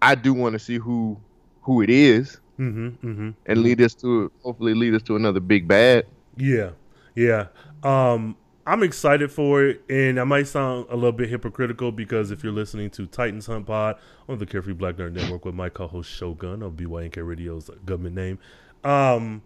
I 0.00 0.14
do 0.14 0.32
want 0.32 0.54
to 0.54 0.58
see 0.58 0.78
who 0.78 1.18
who 1.60 1.82
it 1.82 1.90
is 1.90 2.40
mm-hmm, 2.58 2.88
mm-hmm. 3.06 3.30
and 3.46 3.62
lead 3.62 3.80
us 3.82 3.94
to 3.96 4.30
hopefully 4.42 4.74
lead 4.74 4.94
us 4.94 5.02
to 5.02 5.16
another 5.16 5.40
big 5.40 5.68
bad. 5.68 6.06
Yeah, 6.36 6.70
yeah. 7.14 7.46
Um, 7.82 8.34
I'm 8.64 8.82
excited 8.82 9.32
for 9.32 9.64
it, 9.64 9.82
and 9.90 10.20
I 10.20 10.24
might 10.24 10.46
sound 10.46 10.86
a 10.88 10.94
little 10.94 11.12
bit 11.12 11.28
hypocritical 11.28 11.90
because 11.90 12.30
if 12.30 12.44
you're 12.44 12.52
listening 12.52 12.90
to 12.90 13.06
Titans 13.06 13.46
Hunt 13.46 13.66
Pod 13.66 13.96
on 14.28 14.38
the 14.38 14.46
Carefree 14.46 14.74
Black 14.74 14.96
Nerd 14.96 15.12
Network 15.12 15.44
with 15.44 15.54
my 15.54 15.68
co-host 15.68 16.08
Shogun 16.08 16.62
of 16.62 16.74
BYNK 16.74 17.16
Radio's 17.16 17.70
government 17.84 18.14
name, 18.14 18.38
um, 18.84 19.42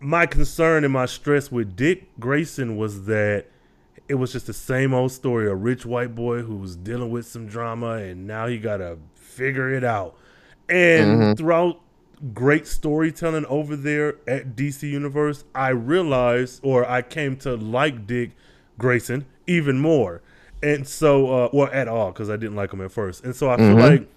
my 0.00 0.24
concern 0.24 0.82
and 0.82 0.92
my 0.92 1.04
stress 1.04 1.52
with 1.52 1.76
Dick 1.76 2.08
Grayson 2.18 2.76
was 2.76 3.04
that 3.04 3.46
it 4.08 4.14
was 4.14 4.32
just 4.32 4.46
the 4.46 4.54
same 4.54 4.94
old 4.94 5.12
story: 5.12 5.46
a 5.46 5.54
rich 5.54 5.84
white 5.84 6.14
boy 6.14 6.40
who 6.40 6.56
was 6.56 6.74
dealing 6.74 7.10
with 7.10 7.26
some 7.26 7.46
drama, 7.46 7.96
and 7.96 8.26
now 8.26 8.46
he 8.46 8.58
got 8.58 8.78
to 8.78 8.96
figure 9.14 9.72
it 9.74 9.84
out. 9.84 10.16
And 10.70 11.36
throughout 11.36 11.80
great 12.34 12.66
storytelling 12.66 13.44
over 13.46 13.76
there 13.76 14.16
at 14.28 14.54
DC 14.54 14.88
Universe, 14.88 15.44
I 15.54 15.70
realized 15.70 16.60
or 16.62 16.88
I 16.88 17.02
came 17.02 17.36
to 17.38 17.56
like 17.56 18.06
Dick 18.06 18.30
Grayson 18.78 19.26
even 19.46 19.78
more. 19.78 20.22
And 20.62 20.86
so, 20.86 21.44
uh, 21.46 21.48
well, 21.52 21.68
at 21.72 21.88
all, 21.88 22.12
because 22.12 22.30
I 22.30 22.36
didn't 22.36 22.54
like 22.54 22.72
him 22.72 22.80
at 22.80 22.92
first. 22.92 23.24
And 23.24 23.34
so 23.34 23.50
I 23.50 23.56
feel 23.56 23.74
like 23.74 24.08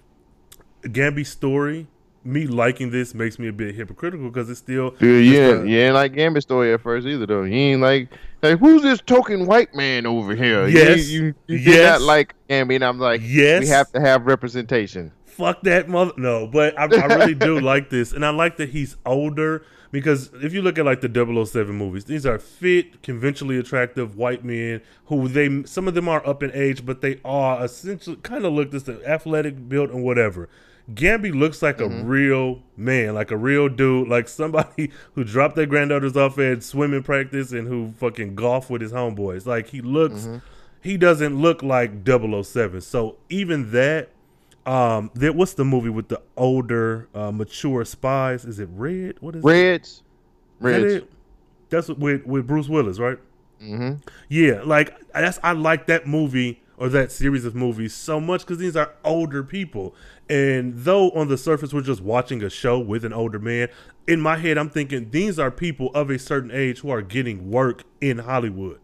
Gambi's 0.92 1.28
story, 1.28 1.88
me 2.22 2.46
liking 2.46 2.90
this 2.90 3.14
makes 3.14 3.38
me 3.38 3.48
a 3.48 3.52
bit 3.52 3.74
hypocritical 3.74 4.28
because 4.28 4.48
it's 4.48 4.60
still. 4.60 4.90
Dude, 4.90 5.26
yeah, 5.26 5.62
a- 5.62 5.64
you 5.64 5.78
ain't 5.78 5.94
like 5.94 6.14
Gambit 6.14 6.42
story 6.42 6.72
at 6.72 6.80
first 6.80 7.06
either, 7.06 7.26
though. 7.26 7.42
You 7.42 7.54
ain't 7.54 7.80
like, 7.80 8.10
like 8.42 8.58
who's 8.60 8.82
this 8.82 9.00
token 9.00 9.46
white 9.46 9.74
man 9.74 10.06
over 10.06 10.36
here? 10.36 10.68
Yes, 10.68 11.08
you, 11.08 11.24
you, 11.24 11.34
you 11.48 11.58
did 11.58 11.74
yes. 11.74 12.00
not 12.00 12.06
like 12.06 12.34
Gambit, 12.48 12.76
and 12.76 12.84
I'm 12.84 12.98
like, 13.00 13.20
Yes. 13.24 13.62
we 13.62 13.68
have 13.68 13.90
to 13.92 14.00
have 14.00 14.26
representation. 14.26 15.10
Fuck 15.36 15.62
that 15.62 15.88
mother. 15.88 16.12
No, 16.16 16.46
but 16.46 16.78
I, 16.78 16.84
I 16.84 17.06
really 17.14 17.34
do 17.34 17.60
like 17.72 17.90
this, 17.90 18.12
and 18.12 18.24
I 18.24 18.30
like 18.30 18.56
that 18.56 18.70
he's 18.70 18.96
older 19.04 19.64
because 19.90 20.30
if 20.42 20.52
you 20.52 20.62
look 20.62 20.78
at 20.78 20.84
like 20.84 21.00
the 21.00 21.46
007 21.46 21.74
movies, 21.74 22.06
these 22.06 22.24
are 22.24 22.38
fit, 22.38 23.02
conventionally 23.02 23.58
attractive 23.58 24.16
white 24.16 24.44
men 24.44 24.80
who 25.06 25.28
they 25.28 25.62
some 25.64 25.88
of 25.88 25.94
them 25.94 26.08
are 26.08 26.26
up 26.26 26.42
in 26.42 26.50
age, 26.52 26.86
but 26.86 27.00
they 27.00 27.20
are 27.24 27.64
essentially 27.64 28.16
kind 28.16 28.44
of 28.44 28.52
look 28.52 28.70
this 28.70 28.88
athletic 28.88 29.68
build 29.68 29.90
and 29.90 30.02
whatever. 30.02 30.48
Gambi 30.92 31.34
looks 31.34 31.62
like 31.62 31.80
a 31.80 31.84
mm-hmm. 31.84 32.06
real 32.06 32.62
man, 32.76 33.14
like 33.14 33.30
a 33.30 33.36
real 33.36 33.68
dude, 33.68 34.08
like 34.08 34.28
somebody 34.28 34.90
who 35.14 35.24
dropped 35.24 35.56
their 35.56 35.66
granddaughters 35.66 36.16
off 36.16 36.38
at 36.38 36.62
swimming 36.62 37.02
practice 37.02 37.52
and 37.52 37.66
who 37.66 37.92
fucking 37.98 38.36
golf 38.36 38.70
with 38.70 38.82
his 38.82 38.92
homeboys. 38.92 39.46
Like 39.46 39.68
he 39.68 39.80
looks, 39.80 40.26
mm-hmm. 40.26 40.38
he 40.80 40.96
doesn't 40.96 41.40
look 41.40 41.62
like 41.62 42.06
007. 42.06 42.80
So 42.82 43.16
even 43.28 43.72
that, 43.72 44.10
um, 44.66 45.10
there, 45.14 45.32
what's 45.32 45.54
the 45.54 45.64
movie 45.64 45.88
with 45.90 46.08
the 46.08 46.20
older, 46.36 47.08
uh, 47.14 47.30
mature 47.30 47.84
spies? 47.84 48.44
Is 48.44 48.58
it 48.58 48.68
Red? 48.72 49.16
What 49.20 49.36
is 49.36 49.44
it? 49.44 49.46
Reds, 49.46 49.88
Is 49.88 50.02
that 50.60 50.68
Reds. 50.68 50.94
it? 50.94 51.10
That's 51.68 51.88
with 51.88 52.24
with 52.26 52.46
Bruce 52.46 52.68
Willis, 52.68 52.98
right? 52.98 53.18
Mm-hmm. 53.62 54.00
Yeah, 54.28 54.62
like 54.64 54.94
that's 55.12 55.38
I 55.42 55.52
like 55.52 55.86
that 55.86 56.06
movie 56.06 56.62
or 56.78 56.88
that 56.90 57.10
series 57.10 57.44
of 57.44 57.54
movies 57.54 57.94
so 57.94 58.20
much 58.20 58.42
because 58.42 58.58
these 58.58 58.76
are 58.76 58.92
older 59.04 59.42
people, 59.42 59.94
and 60.28 60.74
though 60.76 61.10
on 61.12 61.28
the 61.28 61.38
surface 61.38 61.72
we're 61.72 61.80
just 61.80 62.02
watching 62.02 62.42
a 62.42 62.50
show 62.50 62.78
with 62.78 63.04
an 63.04 63.12
older 63.12 63.38
man, 63.38 63.68
in 64.06 64.20
my 64.20 64.36
head 64.36 64.58
I'm 64.58 64.68
thinking 64.70 65.10
these 65.10 65.38
are 65.38 65.50
people 65.50 65.90
of 65.94 66.10
a 66.10 66.18
certain 66.18 66.50
age 66.50 66.80
who 66.80 66.90
are 66.90 67.02
getting 67.02 67.50
work 67.50 67.82
in 68.00 68.18
Hollywood. 68.18 68.78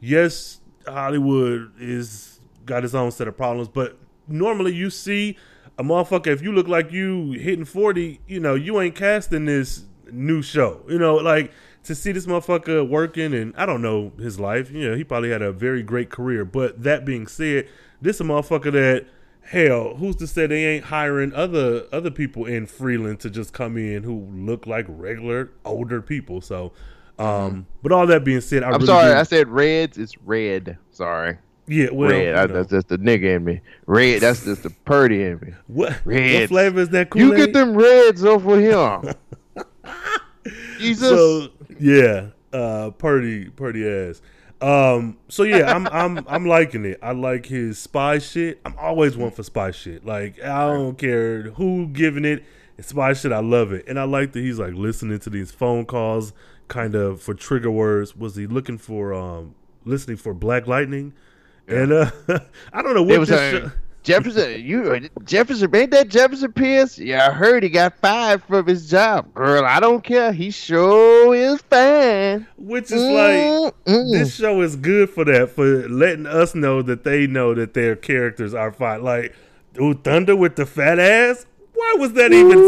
Yes, 0.00 0.60
Hollywood 0.86 1.72
is 1.80 2.40
got 2.66 2.84
its 2.84 2.94
own 2.94 3.10
set 3.10 3.28
of 3.28 3.36
problems, 3.36 3.68
but 3.68 3.98
normally 4.28 4.74
you 4.74 4.90
see 4.90 5.36
a 5.78 5.82
motherfucker 5.82 6.28
if 6.28 6.42
you 6.42 6.52
look 6.52 6.68
like 6.68 6.92
you 6.92 7.32
hitting 7.32 7.64
forty, 7.64 8.20
you 8.26 8.40
know 8.40 8.54
you 8.54 8.80
ain't 8.80 8.94
casting 8.94 9.44
this 9.46 9.84
new 10.10 10.42
show. 10.42 10.82
You 10.88 10.98
know, 10.98 11.16
like 11.16 11.52
to 11.84 11.94
see 11.94 12.12
this 12.12 12.26
motherfucker 12.26 12.86
working 12.88 13.32
and 13.34 13.54
I 13.56 13.64
don't 13.66 13.82
know 13.82 14.12
his 14.18 14.38
life. 14.38 14.70
You 14.70 14.90
know, 14.90 14.96
he 14.96 15.04
probably 15.04 15.30
had 15.30 15.42
a 15.42 15.52
very 15.52 15.82
great 15.82 16.10
career. 16.10 16.44
But 16.44 16.82
that 16.82 17.04
being 17.04 17.26
said, 17.26 17.68
this 18.00 18.20
a 18.20 18.24
motherfucker 18.24 18.72
that 18.72 19.06
hell, 19.42 19.94
who's 19.96 20.16
to 20.16 20.26
say 20.26 20.46
they 20.46 20.66
ain't 20.66 20.84
hiring 20.86 21.32
other 21.32 21.86
other 21.92 22.10
people 22.10 22.44
in 22.44 22.66
Freeland 22.66 23.20
to 23.20 23.30
just 23.30 23.52
come 23.52 23.76
in 23.76 24.02
who 24.02 24.28
look 24.32 24.66
like 24.66 24.86
regular 24.88 25.50
older 25.64 26.02
people. 26.02 26.40
So 26.40 26.72
um 27.18 27.66
but 27.82 27.90
all 27.92 28.06
that 28.06 28.24
being 28.24 28.40
said, 28.40 28.62
I 28.62 28.68
I'm 28.68 28.74
really 28.74 28.86
sorry, 28.86 29.12
do- 29.12 29.18
I 29.18 29.22
said 29.22 29.48
Reds. 29.48 29.98
It's 29.98 30.16
red. 30.18 30.78
Sorry, 30.90 31.38
yeah, 31.68 31.90
well, 31.90 32.10
red. 32.10 32.34
I, 32.34 32.46
that's 32.46 32.70
just 32.70 32.88
the 32.88 32.98
nigga 32.98 33.36
in 33.36 33.44
me. 33.44 33.60
Red. 33.86 34.22
That's 34.22 34.44
just 34.44 34.62
the 34.64 34.70
Perdi 34.86 35.32
in 35.32 35.40
me. 35.46 35.54
what, 35.66 35.92
what 35.92 36.06
Reds. 36.06 36.48
flavor 36.48 36.80
is 36.80 36.88
that 36.90 37.14
You 37.14 37.28
Kool-Aid? 37.30 37.36
get 37.38 37.52
them 37.52 37.74
Reds 37.76 38.24
over 38.24 38.58
here. 38.58 39.14
Jesus. 40.78 41.08
So 41.08 41.48
yeah, 41.78 42.28
uh, 42.52 42.90
Perdi, 42.90 43.50
Perdi 43.52 44.10
ass. 44.10 44.22
Um, 44.60 45.18
so 45.28 45.42
yeah, 45.44 45.72
I'm 45.72 45.86
I'm 45.88 46.24
I'm 46.26 46.46
liking 46.46 46.84
it. 46.84 46.98
I 47.02 47.12
like 47.12 47.46
his 47.46 47.78
spy 47.78 48.18
shit. 48.18 48.60
I'm 48.64 48.74
always 48.78 49.16
one 49.16 49.30
for 49.30 49.42
spy 49.42 49.70
shit. 49.70 50.04
Like 50.04 50.42
I 50.42 50.66
don't 50.66 50.96
care 50.98 51.42
who 51.52 51.86
giving 51.88 52.24
it. 52.24 52.44
spy 52.80 53.12
shit. 53.12 53.32
I 53.32 53.40
love 53.40 53.72
it, 53.72 53.84
and 53.86 53.98
I 53.98 54.04
like 54.04 54.32
that 54.32 54.40
he's 54.40 54.58
like 54.58 54.74
listening 54.74 55.18
to 55.20 55.30
these 55.30 55.50
phone 55.52 55.84
calls, 55.86 56.32
kind 56.68 56.94
of 56.94 57.20
for 57.22 57.34
trigger 57.34 57.70
words. 57.70 58.16
Was 58.16 58.34
he 58.36 58.46
looking 58.46 58.78
for 58.78 59.12
um 59.14 59.54
listening 59.84 60.16
for 60.16 60.34
Black 60.34 60.66
Lightning? 60.66 61.12
And 61.68 61.92
uh, 61.92 62.10
I 62.72 62.82
don't 62.82 62.94
know 62.94 63.02
what 63.02 63.14
It 63.14 63.18
was 63.18 63.28
this 63.28 63.64
a 63.64 63.72
Jefferson. 64.04 64.64
You 64.64 65.10
Jefferson 65.24 65.70
made 65.70 65.90
that 65.90 66.08
Jefferson 66.08 66.52
Pierce? 66.52 66.98
Yeah, 66.98 67.28
I 67.28 67.32
heard 67.32 67.62
he 67.62 67.68
got 67.68 67.94
fired 67.98 68.42
from 68.42 68.66
his 68.66 68.88
job. 68.88 69.34
Girl, 69.34 69.64
I 69.66 69.80
don't 69.80 70.02
care. 70.02 70.32
He 70.32 70.50
sure 70.50 71.34
is 71.34 71.60
fine. 71.62 72.46
which 72.56 72.90
is 72.90 73.02
like 73.02 73.74
Mm-mm. 73.84 74.12
this 74.12 74.34
show 74.34 74.62
is 74.62 74.76
good 74.76 75.10
for 75.10 75.24
that 75.26 75.50
for 75.50 75.86
letting 75.88 76.26
us 76.26 76.54
know 76.54 76.80
that 76.82 77.04
they 77.04 77.26
know 77.26 77.54
that 77.54 77.74
their 77.74 77.96
characters 77.96 78.54
are 78.54 78.72
fine. 78.72 79.02
Like, 79.02 79.34
ooh, 79.78 79.92
Thunder 79.94 80.34
with 80.36 80.56
the 80.56 80.64
fat 80.64 80.98
ass. 80.98 81.44
Why 81.74 81.94
was 81.98 82.12
that 82.14 82.32
even 82.32 82.58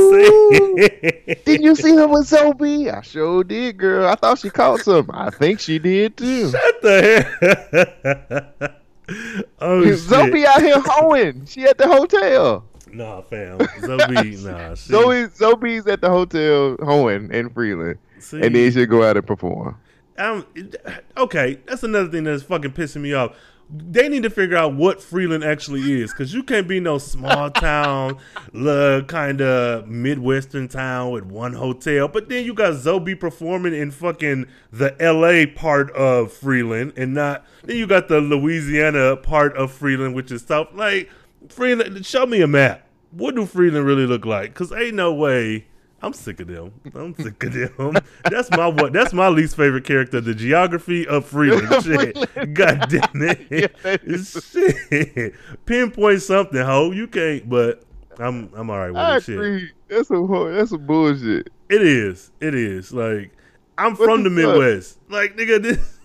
said? 1.33 1.45
Didn't 1.45 1.65
you 1.65 1.75
see 1.75 1.97
her 1.97 2.07
with 2.07 2.27
Zoe? 2.27 2.91
I 2.91 3.01
sure 3.01 3.43
did, 3.43 3.77
girl. 3.77 4.07
I 4.07 4.15
thought 4.15 4.39
she 4.39 4.51
caught 4.51 4.81
something. 4.81 5.13
I 5.15 5.31
think 5.31 5.59
she 5.59 5.79
did 5.81 6.17
too. 6.17 6.51
Shut 6.51 6.83
the 6.83 8.49
hell. 8.61 8.71
oh. 9.61 9.93
Zoe 9.95 10.47
out 10.47 10.63
here 10.63 10.81
hoeing. 10.81 11.47
She 11.47 11.65
at 11.65 11.79
the 11.79 11.87
hotel. 11.87 12.65
Nah, 12.93 13.23
fam. 13.23 13.59
Zoe, 13.81 14.37
nah. 14.43 14.75
She, 14.75 14.93
Zoe 14.93 15.29
Zoe's 15.29 15.87
at 15.87 16.01
the 16.01 16.11
hotel 16.11 16.77
hoeing 16.83 17.33
in 17.33 17.51
Freeland. 17.51 17.99
see, 18.19 18.41
And 18.41 18.55
then 18.55 18.73
she 18.73 18.87
go 18.87 19.03
out 19.03 19.17
and 19.17 19.27
perform. 19.27 19.77
Um, 20.19 20.45
I'm, 20.57 20.73
okay, 21.17 21.61
that's 21.67 21.83
another 21.83 22.11
thing 22.11 22.25
that's 22.25 22.43
fucking 22.43 22.73
pissing 22.73 23.01
me 23.01 23.15
off. 23.15 23.35
They 23.73 24.09
need 24.09 24.25
to 24.25 24.31
figure 24.31 24.57
out 24.57 24.75
what 24.75 25.01
Freeland 25.01 25.45
actually 25.45 26.01
is, 26.01 26.13
because 26.13 26.35
you 26.35 26.43
can't 26.43 26.67
be 26.67 26.81
no 26.81 26.99
small 26.99 27.51
town, 27.53 28.19
kind 28.53 29.41
of 29.41 29.87
midwestern 29.87 30.67
town 30.67 31.13
with 31.13 31.25
one 31.25 31.53
hotel. 31.53 32.09
But 32.09 32.29
then 32.29 32.45
you 32.45 32.53
got 32.53 32.75
Zoe 32.75 33.15
performing 33.15 33.75
in 33.75 33.91
fucking 33.91 34.47
the 34.73 35.01
L.A. 35.01 35.47
part 35.47 35.91
of 35.93 36.33
Freeland, 36.33 36.95
and 36.97 37.15
not. 37.15 37.45
Then 37.63 37.77
you 37.77 37.87
got 37.87 38.09
the 38.09 38.21
Louisiana 38.21 39.17
part 39.17 39.57
of 39.57 39.71
Freeland, 39.71 40.15
which 40.15 40.33
is 40.33 40.43
South. 40.43 40.69
Like 40.75 41.09
Freeland, 41.49 42.05
show 42.05 42.27
me 42.27 42.41
a 42.41 42.49
map. 42.49 42.87
What 43.13 43.35
do 43.35 43.47
Freeland 43.47 43.87
really 43.87 44.07
look 44.07 44.25
like? 44.25 44.53
Because 44.53 44.73
ain't 44.73 44.95
no 44.95 45.13
way. 45.13 45.67
I'm 46.03 46.13
sick 46.15 46.41
of 46.41 46.47
them. 46.49 46.73
I'm 46.95 47.15
sick 47.15 47.43
of 47.45 47.53
them. 47.53 47.97
That's 48.25 48.51
my 48.53 48.67
what. 48.69 48.93
That's 48.93 49.13
my 49.13 49.29
least 49.29 49.57
favorite 49.57 49.85
character. 49.85 50.21
The 50.21 50.35
geography 50.35 51.07
of 51.07 51.27
freedom. 51.27 51.67
Shit. 51.83 52.15
God 52.55 52.87
damn 52.89 53.11
it. 53.15 54.27
Shit. 54.91 55.35
Pinpoint 55.67 56.23
something, 56.23 56.61
ho. 56.65 56.91
You 56.93 57.07
can't. 57.07 57.49
But 57.49 57.83
I'm 58.19 58.51
I'm 58.55 58.71
all 58.71 58.79
right 58.79 58.91
with 58.91 58.97
I 58.99 59.17
it. 59.17 59.23
Shit. 59.25 59.73
That's 59.89 60.11
a 60.11 60.53
that's 60.55 60.73
a 60.73 60.79
bullshit. 60.79 61.51
It 61.69 61.83
is. 61.83 62.31
It 62.41 62.55
is. 62.55 62.93
Like 62.93 63.33
I'm 63.77 63.95
What 63.97 64.05
from 64.07 64.23
the 64.25 64.31
the 64.31 64.43
fuck? 64.43 64.55
Midwest. 64.55 64.99
Like 65.11 65.37
nigga, 65.37 65.63
this 65.63 65.99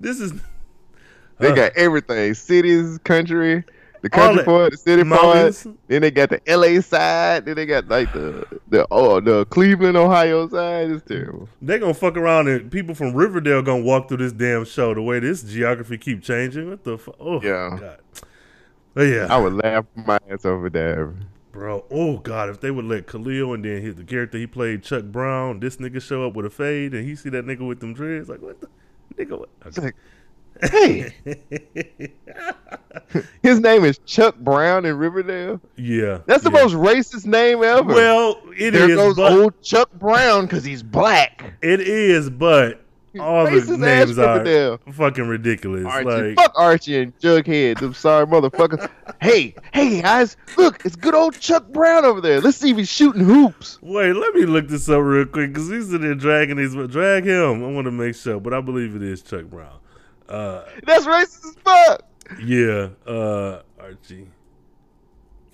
this 0.00 0.20
is 0.20 0.32
They 1.38 1.50
Uh, 1.50 1.54
got 1.54 1.72
everything: 1.76 2.32
cities, 2.34 2.98
country, 3.04 3.64
the 4.04 4.10
country 4.10 4.44
part, 4.44 4.70
the 4.72 4.76
city 4.76 5.02
Mountains. 5.02 5.64
part. 5.64 5.76
Then 5.88 6.02
they 6.02 6.10
got 6.10 6.28
the 6.30 6.40
L.A. 6.48 6.80
side. 6.80 7.46
Then 7.46 7.56
they 7.56 7.66
got 7.66 7.88
like 7.88 8.12
the 8.12 8.46
the 8.68 8.86
oh 8.90 9.20
the 9.20 9.46
Cleveland, 9.46 9.96
Ohio 9.96 10.48
side. 10.48 10.90
It's 10.90 11.04
terrible. 11.06 11.48
they 11.62 11.78
gonna 11.78 11.94
fuck 11.94 12.16
around 12.16 12.48
and 12.48 12.70
people 12.70 12.94
from 12.94 13.14
Riverdale 13.14 13.62
gonna 13.62 13.82
walk 13.82 14.08
through 14.08 14.18
this 14.18 14.32
damn 14.32 14.64
show. 14.64 14.94
The 14.94 15.02
way 15.02 15.18
this 15.20 15.42
geography 15.42 15.98
keep 15.98 16.22
changing. 16.22 16.68
What 16.70 16.84
the 16.84 16.98
fuck? 16.98 17.16
Oh 17.18 17.40
Yeah. 17.42 17.76
God. 17.80 17.98
But 18.94 19.02
yeah. 19.08 19.26
I 19.28 19.38
would 19.38 19.54
laugh 19.54 19.86
my 19.96 20.18
ass 20.30 20.44
over 20.44 20.70
there. 20.70 21.12
Bro, 21.50 21.84
oh 21.90 22.18
god, 22.18 22.48
if 22.50 22.60
they 22.60 22.70
would 22.70 22.84
let 22.84 23.06
Khalil 23.06 23.54
and 23.54 23.64
then 23.64 23.80
his, 23.80 23.94
the 23.94 24.04
character 24.04 24.38
he 24.38 24.46
played, 24.46 24.82
Chuck 24.82 25.04
Brown, 25.04 25.60
this 25.60 25.76
nigga 25.78 26.02
show 26.02 26.26
up 26.26 26.34
with 26.34 26.46
a 26.46 26.50
fade 26.50 26.94
and 26.94 27.04
he 27.06 27.14
see 27.16 27.28
that 27.30 27.44
nigga 27.46 27.66
with 27.66 27.80
them 27.80 27.94
dreads, 27.94 28.28
like 28.28 28.42
what 28.42 28.60
the 28.60 28.68
nigga? 29.16 29.38
What? 29.38 29.48
Like, 29.78 29.94
hey, 30.62 31.14
his 33.42 33.60
name 33.60 33.84
is 33.84 33.98
Chuck 34.06 34.36
Brown 34.36 34.84
in 34.84 34.96
Riverdale. 34.96 35.60
yeah, 35.76 36.20
That's 36.26 36.44
the 36.44 36.50
yeah. 36.50 36.62
most 36.62 36.74
racist 36.74 37.26
name 37.26 37.62
ever. 37.62 37.82
well. 37.84 38.40
It 38.56 38.72
there 38.72 38.90
is, 38.90 38.96
goes 38.96 39.16
but 39.16 39.32
old 39.32 39.62
Chuck 39.62 39.90
Brown 39.94 40.46
because 40.46 40.64
he's 40.64 40.82
black. 40.82 41.54
it 41.62 41.80
is, 41.80 42.30
but 42.30 42.80
all 43.20 43.44
the 43.44 43.76
names 43.78 44.18
are 44.18 44.38
Riverdale. 44.38 44.80
fucking 44.92 45.28
ridiculous. 45.28 45.84
Archie, 45.86 46.04
like, 46.08 46.36
fuck 46.36 46.52
Archie 46.56 46.98
and 46.98 47.16
Jughead. 47.18 47.80
I'm 47.80 47.94
sorry 47.94 48.26
motherfuckers. 48.26 48.88
hey, 49.20 49.54
hey 49.72 50.02
guys, 50.02 50.36
look, 50.56 50.84
it's 50.84 50.96
good 50.96 51.14
old 51.14 51.38
Chuck 51.38 51.68
Brown 51.68 52.04
over 52.04 52.20
there. 52.20 52.40
Let's 52.40 52.56
see 52.56 52.70
if 52.70 52.76
he's 52.76 52.88
shooting 52.88 53.22
hoops. 53.24 53.78
wait, 53.82 54.12
let 54.14 54.34
me 54.34 54.46
look 54.46 54.68
this 54.68 54.88
up 54.88 55.02
real 55.02 55.26
quick 55.26 55.52
because 55.52 55.68
he's 55.68 55.92
in 55.92 56.00
there 56.00 56.14
dragging 56.14 56.56
these. 56.56 56.74
Drag 56.90 57.24
him. 57.24 57.64
I 57.64 57.68
want 57.68 57.84
to 57.86 57.92
make 57.92 58.14
sure, 58.16 58.40
but 58.40 58.52
I 58.54 58.60
believe 58.60 58.96
it 58.96 59.02
is 59.02 59.22
Chuck 59.22 59.44
Brown. 59.44 59.78
Uh, 60.28 60.64
That's 60.86 61.04
racist 61.06 61.44
as 61.46 61.56
fuck. 61.64 62.02
yeah, 62.42 62.88
uh, 63.06 63.62
Archie 63.78 64.26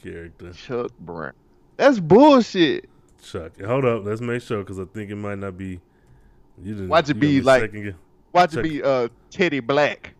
character. 0.02 0.52
Chuck 0.52 0.92
Brown. 1.00 1.32
That's 1.76 1.98
bullshit. 2.00 2.88
Chuck. 3.22 3.60
Hold 3.60 3.84
up, 3.84 4.04
let's 4.04 4.20
make 4.20 4.42
sure 4.42 4.58
because 4.60 4.78
I 4.78 4.84
think 4.84 5.10
it 5.10 5.16
might 5.16 5.38
not 5.38 5.56
be. 5.58 5.80
You 6.62 6.74
didn't. 6.74 6.88
Watch 6.88 7.08
it 7.10 7.16
you 7.16 7.20
be 7.20 7.40
like- 7.40 7.62
second. 7.62 7.94
Watch 8.32 8.52
Chuck- 8.52 8.64
it 8.64 8.68
be 8.68 8.82
uh 8.82 9.08
Teddy 9.30 9.58
Black. 9.60 10.14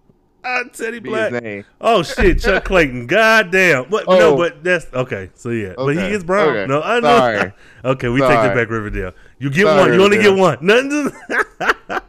ah, 0.44 0.64
Teddy 0.72 0.98
Black. 0.98 1.64
Oh 1.80 2.03
shit, 2.03 2.40
Chuck 2.40 2.64
Clayton. 2.70 3.07
God 3.07 3.53
damn. 3.53 3.88
But 3.88 4.09
no, 4.09 4.32
Oh. 4.32 4.36
but 4.36 4.64
that's 4.64 4.86
okay. 4.92 5.30
So 5.34 5.51
yeah, 5.51 5.74
but 5.76 5.94
he 5.96 6.03
is 6.03 6.24
brown. 6.24 6.48
okay. 6.57 6.66
No, 6.66 6.82
I 6.82 6.98
know. 6.98 7.16
Sorry. 7.18 7.53
okay, 7.84 8.09
we 8.09 8.20
take 8.20 8.30
it 8.30 8.55
back, 8.55 8.68
Riverdale. 8.68 9.12
You 9.38 9.48
get 9.51 9.66
Sorry, 9.66 9.80
one. 9.90 9.92
You 9.94 10.05
only 10.05 10.18
get 10.18 10.34
one. 10.36 10.59
Nothing. 10.61 11.12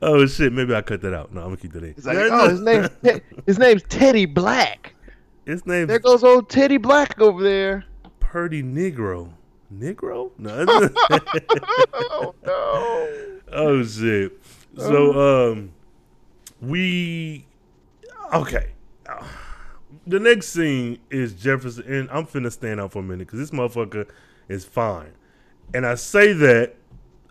To... 0.00 0.06
oh 0.06 0.26
shit, 0.26 0.52
maybe 0.52 0.74
I 0.74 0.82
cut 0.82 1.00
that 1.02 1.14
out. 1.14 1.32
No, 1.32 1.40
I'm 1.40 1.46
gonna 1.46 1.56
keep 1.56 1.72
that 1.72 1.84
in. 1.84 1.90
It's 1.90 2.06
like, 2.06 2.16
oh, 2.18 2.48
his 2.48 2.60
name's 2.60 2.88
Te- 3.02 3.20
his 3.46 3.58
name's 3.58 3.82
Teddy 3.84 4.26
Black. 4.26 4.94
his 5.44 5.66
name. 5.66 5.86
There 5.86 5.98
goes 5.98 6.24
old 6.24 6.48
Teddy 6.48 6.76
Black 6.76 7.20
over 7.20 7.42
there. 7.42 7.84
Perdi 8.20 8.62
Negro. 8.62 9.32
Negro? 9.76 10.30
No. 10.38 10.64
oh 11.94 12.34
no. 12.44 13.40
Oh 13.52 13.84
shit. 13.84 14.40
So 14.76 15.50
um 15.50 15.72
we 16.60 17.46
okay. 18.32 18.72
The 20.06 20.20
next 20.20 20.48
scene 20.48 20.98
is 21.10 21.34
Jefferson 21.34 21.84
and 21.86 22.10
I'm 22.10 22.26
finna 22.26 22.50
stand 22.50 22.80
out 22.80 22.92
for 22.92 23.00
a 23.00 23.02
minute 23.02 23.26
because 23.26 23.38
this 23.38 23.50
motherfucker 23.50 24.08
is 24.48 24.64
fine. 24.64 25.12
And 25.72 25.86
I 25.86 25.94
say 25.94 26.32
that 26.32 26.74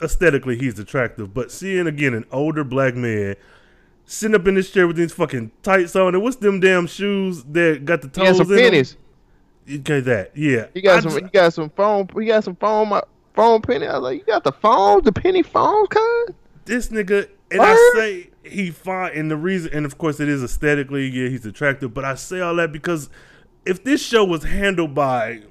aesthetically 0.01 0.57
he's 0.57 0.79
attractive, 0.79 1.33
but 1.33 1.51
seeing 1.51 1.87
again 1.87 2.13
an 2.13 2.25
older 2.31 2.63
black 2.63 2.95
man 2.95 3.35
sitting 4.05 4.35
up 4.35 4.47
in 4.47 4.55
this 4.55 4.71
chair 4.71 4.87
with 4.87 4.95
these 4.95 5.11
fucking 5.13 5.51
tights 5.61 5.95
on 5.95 6.15
and 6.15 6.23
what's 6.23 6.37
them 6.37 6.59
damn 6.59 6.87
shoes 6.87 7.43
that 7.45 7.85
got 7.85 8.01
the 8.01 8.07
toes 8.07 8.27
He 8.27 8.37
got 8.37 8.47
some 8.47 8.57
in 8.57 8.59
pennies. 8.63 8.97
Okay, 9.71 9.99
that. 9.99 10.31
Yeah. 10.35 10.65
He 10.73 10.81
got 10.81 10.97
I 10.97 11.01
some. 11.01 11.11
ju- 11.11 11.25
He 11.25 11.29
got 11.31 11.53
some 11.53 11.69
phone. 11.69 12.07
He 12.19 12.25
got 12.25 12.43
some 12.43 12.55
phone. 12.55 12.99
Phone 13.35 13.61
penny. 13.61 13.85
I 13.87 13.93
was 13.93 14.03
like, 14.03 14.19
you 14.19 14.25
got 14.25 14.43
the 14.43 14.51
phone, 14.51 15.03
the 15.03 15.11
penny 15.11 15.43
phone 15.43 15.85
kind. 15.87 16.33
this 16.65 16.89
nigga 16.89 17.29
and 17.51 17.61
I 17.61 17.75
say 17.95 18.29
he 18.43 18.71
fine 18.71 19.11
and 19.15 19.29
the 19.29 19.37
reason 19.37 19.71
and 19.73 19.85
of 19.85 19.97
course 19.97 20.19
it 20.19 20.27
is 20.27 20.43
aesthetically 20.43 21.07
yeah 21.07 21.29
he's 21.29 21.45
attractive 21.45 21.93
but 21.93 22.03
I 22.05 22.15
say 22.15 22.41
all 22.41 22.55
that 22.55 22.71
because 22.71 23.09
if 23.65 23.83
this 23.83 24.03
show 24.03 24.23
was 24.23 24.43
handled 24.43 24.93
by 24.95 25.41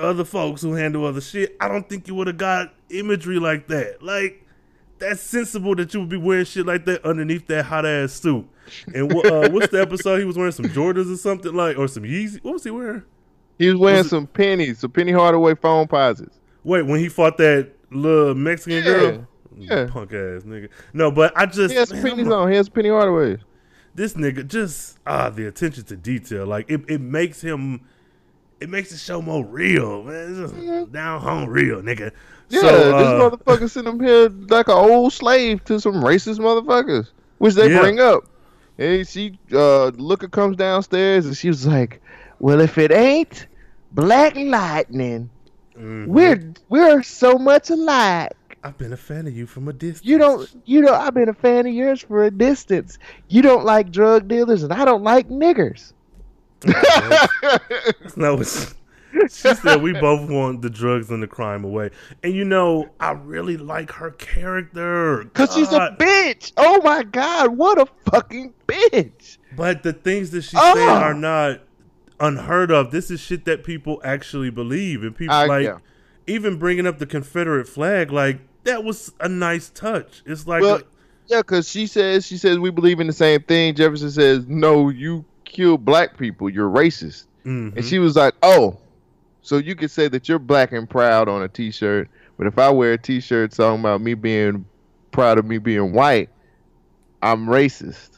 other 0.00 0.24
folks 0.24 0.62
who 0.62 0.72
handle 0.74 1.04
other 1.06 1.20
shit 1.20 1.56
I 1.60 1.68
don't 1.68 1.88
think 1.88 2.08
you 2.08 2.14
would 2.14 2.26
have 2.26 2.36
got 2.38 2.74
imagery 2.90 3.38
like 3.38 3.66
that. 3.68 4.02
Like 4.02 4.46
that's 4.98 5.20
sensible 5.20 5.74
that 5.76 5.92
you 5.94 6.00
would 6.00 6.08
be 6.08 6.16
wearing 6.16 6.44
shit 6.44 6.66
like 6.66 6.84
that 6.86 7.04
underneath 7.04 7.46
that 7.48 7.64
hot 7.64 7.84
ass 7.86 8.12
suit. 8.12 8.46
And 8.94 9.12
uh, 9.12 9.50
what's 9.50 9.68
the 9.72 9.80
episode 9.82 10.18
he 10.18 10.24
was 10.24 10.36
wearing? 10.36 10.52
Some 10.52 10.66
Jordans 10.66 11.12
or 11.12 11.16
something? 11.16 11.52
Like 11.54 11.76
or 11.78 11.88
some 11.88 12.04
Yeezy 12.04 12.42
what 12.42 12.54
was 12.54 12.64
he 12.64 12.70
wearing? 12.70 13.02
He 13.58 13.68
was 13.68 13.76
wearing 13.76 13.98
Was 13.98 14.06
it- 14.06 14.10
some 14.10 14.26
pennies, 14.26 14.78
some 14.80 14.90
Penny 14.90 15.12
Hardaway 15.12 15.54
Foamposites. 15.54 16.38
wait 16.64 16.82
when 16.86 16.98
he 17.00 17.08
fought 17.08 17.36
that 17.38 17.72
little 17.90 18.34
Mexican 18.34 18.82
girl? 18.82 19.26
yeah. 19.56 19.86
punk 19.86 20.12
ass 20.12 20.42
nigga. 20.42 20.68
No 20.92 21.10
but 21.12 21.32
I 21.36 21.46
just 21.46 21.70
He 21.72 21.78
has 21.78 21.92
man, 21.92 22.02
pennies 22.02 22.26
a- 22.28 22.32
on. 22.34 22.50
He 22.50 22.56
has 22.56 22.68
Penny 22.68 22.88
Hardaway. 22.88 23.38
this 23.94 24.14
nigga 24.14 24.46
just 24.46 24.98
ah 25.06 25.28
the 25.30 25.46
attention 25.46 25.84
to 25.84 25.96
detail. 25.96 26.46
Like 26.46 26.68
it, 26.70 26.80
it 26.88 27.00
makes 27.00 27.40
him 27.40 27.82
it 28.64 28.70
makes 28.70 28.90
the 28.90 28.96
show 28.96 29.20
more 29.20 29.44
real 29.44 30.02
man 30.02 30.88
down 30.90 31.20
home 31.20 31.48
real 31.48 31.82
nigga 31.82 32.10
Yeah, 32.48 32.60
so 32.62 32.68
this 32.98 33.06
uh, 33.06 33.20
motherfucker 33.30 33.70
sent 33.70 33.86
him 33.86 34.00
here 34.00 34.28
like 34.48 34.68
an 34.68 34.74
old 34.74 35.12
slave 35.12 35.62
to 35.64 35.78
some 35.78 35.96
racist 35.96 36.38
motherfuckers, 36.38 37.08
which 37.38 37.54
they 37.54 37.70
Yeah. 37.70 37.80
bring 37.80 38.00
up. 38.00 38.24
And 38.78 39.06
she, 39.06 39.38
uh, 39.52 39.86
Looker 39.88 40.28
comes 40.28 40.56
downstairs 40.56 41.26
and 41.26 41.36
she 41.36 41.48
was 41.48 41.66
like, 41.66 42.00
"Well, 42.40 42.60
if 42.60 42.76
it 42.76 42.90
ain't 42.90 43.46
Black 43.92 44.34
Lightning, 44.34 45.30
mhm. 45.78 46.06
we're 46.06 46.40
we're 46.68 47.02
so 47.02 47.38
much 47.38 47.70
alike." 47.70 48.32
I've 48.64 48.78
been 48.78 48.92
a 48.94 49.02
fan 49.10 49.26
of 49.26 49.36
you 49.36 49.46
from 49.46 49.68
a 49.68 49.72
distance 49.74 50.04
You 50.06 50.16
don't, 50.18 50.48
you 50.64 50.80
know, 50.80 50.94
I've 50.94 51.12
been 51.14 51.28
a 51.28 51.34
fan 51.34 51.66
of 51.66 51.74
yours 51.74 52.00
for 52.00 52.24
a 52.24 52.30
distance. 52.30 52.98
You 53.28 53.42
don't 53.42 53.64
like 53.64 53.90
drug 53.92 54.26
dealers, 54.26 54.62
and 54.62 54.72
I 54.72 54.84
don't 54.84 55.02
like 55.02 55.28
niggers. 55.28 55.92
That's 56.72 58.16
not 58.16 58.38
what 58.38 58.46
she, 58.46 59.28
said 59.54 59.80
we 59.80 59.92
both 59.92 60.28
want 60.28 60.60
the 60.62 60.70
drugs 60.70 61.10
and 61.10 61.22
the 61.22 61.26
crime 61.28 61.64
away. 61.64 61.90
And 62.24 62.34
you 62.34 62.44
know, 62.44 62.90
I 62.98 63.12
really 63.12 63.56
like 63.56 63.92
her 63.92 64.10
character. 64.10 65.24
Cause 65.34 65.54
she's 65.54 65.72
a 65.72 65.96
bitch. 65.98 66.52
Oh 66.56 66.80
my 66.82 67.04
god, 67.04 67.56
what 67.56 67.78
a 67.78 67.86
fucking 68.10 68.52
bitch. 68.66 69.38
But 69.56 69.82
the 69.84 69.92
things 69.92 70.30
that 70.32 70.42
she 70.42 70.56
Oh. 70.56 70.60
Ah. 70.60 70.74
saying 70.74 70.88
are 70.88 71.14
not 71.14 71.60
unheard 72.20 72.70
of. 72.72 72.90
This 72.90 73.10
is 73.10 73.20
shit 73.20 73.44
that 73.44 73.62
people 73.64 74.00
actually 74.04 74.50
believe, 74.50 75.02
and 75.02 75.14
people 75.16 75.34
I- 75.34 75.46
like 75.46 75.64
yeah. 75.64 75.78
even 76.26 76.58
bringing 76.58 76.86
up 76.86 76.98
the 76.98 77.06
Confederate 77.06 77.68
flag. 77.68 78.10
Like 78.10 78.40
that 78.64 78.82
was 78.82 79.12
a 79.20 79.28
nice 79.28 79.70
touch. 79.70 80.22
It's 80.26 80.46
like 80.46 80.62
Well, 80.62 80.80
yeah, 81.28 81.42
cause 81.42 81.68
she 81.68 81.86
says 81.86 82.26
she 82.26 82.36
says 82.36 82.58
we 82.58 82.70
believe 82.70 82.98
in 82.98 83.06
the 83.06 83.12
same 83.12 83.42
thing. 83.42 83.74
Jefferson 83.76 84.10
says, 84.10 84.46
No, 84.48 84.88
you 84.88 85.24
kill 85.54 85.78
black 85.78 86.18
people, 86.18 86.50
you're 86.50 86.68
racist. 86.68 87.24
Mhm. 87.46 87.76
And 87.76 87.84
she 87.84 87.98
was 87.98 88.16
like, 88.16 88.34
Oh, 88.42 88.78
so 89.42 89.56
you 89.58 89.74
could 89.74 89.90
say 89.90 90.08
that 90.08 90.28
you're 90.28 90.38
black 90.38 90.72
and 90.72 90.88
proud 90.88 91.28
on 91.28 91.42
a 91.42 91.48
t 91.48 91.70
shirt, 91.70 92.08
but 92.36 92.46
if 92.46 92.58
I 92.58 92.70
wear 92.70 92.92
a 92.94 92.98
t 92.98 93.20
shirt 93.20 93.52
talking 93.52 93.80
about 93.80 94.00
me 94.00 94.14
being 94.14 94.64
proud 95.12 95.38
of 95.38 95.44
me 95.44 95.58
being 95.58 95.92
white, 95.92 96.28
I'm 97.22 97.46
racist. 97.46 98.10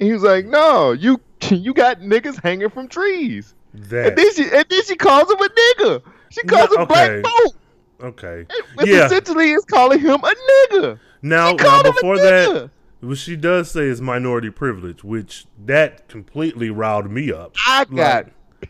And 0.00 0.06
he 0.08 0.12
was 0.12 0.22
like, 0.22 0.46
No, 0.46 0.92
you 0.92 1.20
you 1.50 1.72
got 1.74 2.00
niggas 2.00 2.42
hanging 2.42 2.70
from 2.70 2.88
trees. 2.88 3.54
that. 3.74 4.08
And 4.08 4.16
then 4.18 4.32
she 4.34 4.42
and 4.44 4.64
then 4.68 4.82
she 4.84 4.96
calls 4.96 5.30
him 5.30 5.38
a 5.38 5.48
nigga. 5.48 6.02
She 6.30 6.42
calls 6.42 6.70
No, 6.74 6.82
him 6.82 6.88
black 6.88 7.10
okay. 7.10 7.22
folk. 7.22 7.54
okay. 8.02 8.46
Which 8.74 8.88
Yeah. 8.88 9.06
essentially 9.06 9.52
is 9.52 9.64
calling 9.64 10.00
him 10.00 10.20
a 10.22 10.34
nigga. 10.72 10.98
Now, 11.22 11.52
now 11.52 11.56
called 11.56 11.86
him 11.86 11.92
a 11.92 11.94
before 11.94 12.16
that. 12.18 12.70
What 13.06 13.18
she 13.18 13.36
does 13.36 13.70
say 13.70 13.82
is 13.86 14.00
minority 14.00 14.50
privilege, 14.50 15.02
which 15.04 15.46
that 15.64 16.08
completely 16.08 16.70
riled 16.70 17.10
me 17.10 17.32
up. 17.32 17.54
I 17.66 17.84
got 17.86 18.26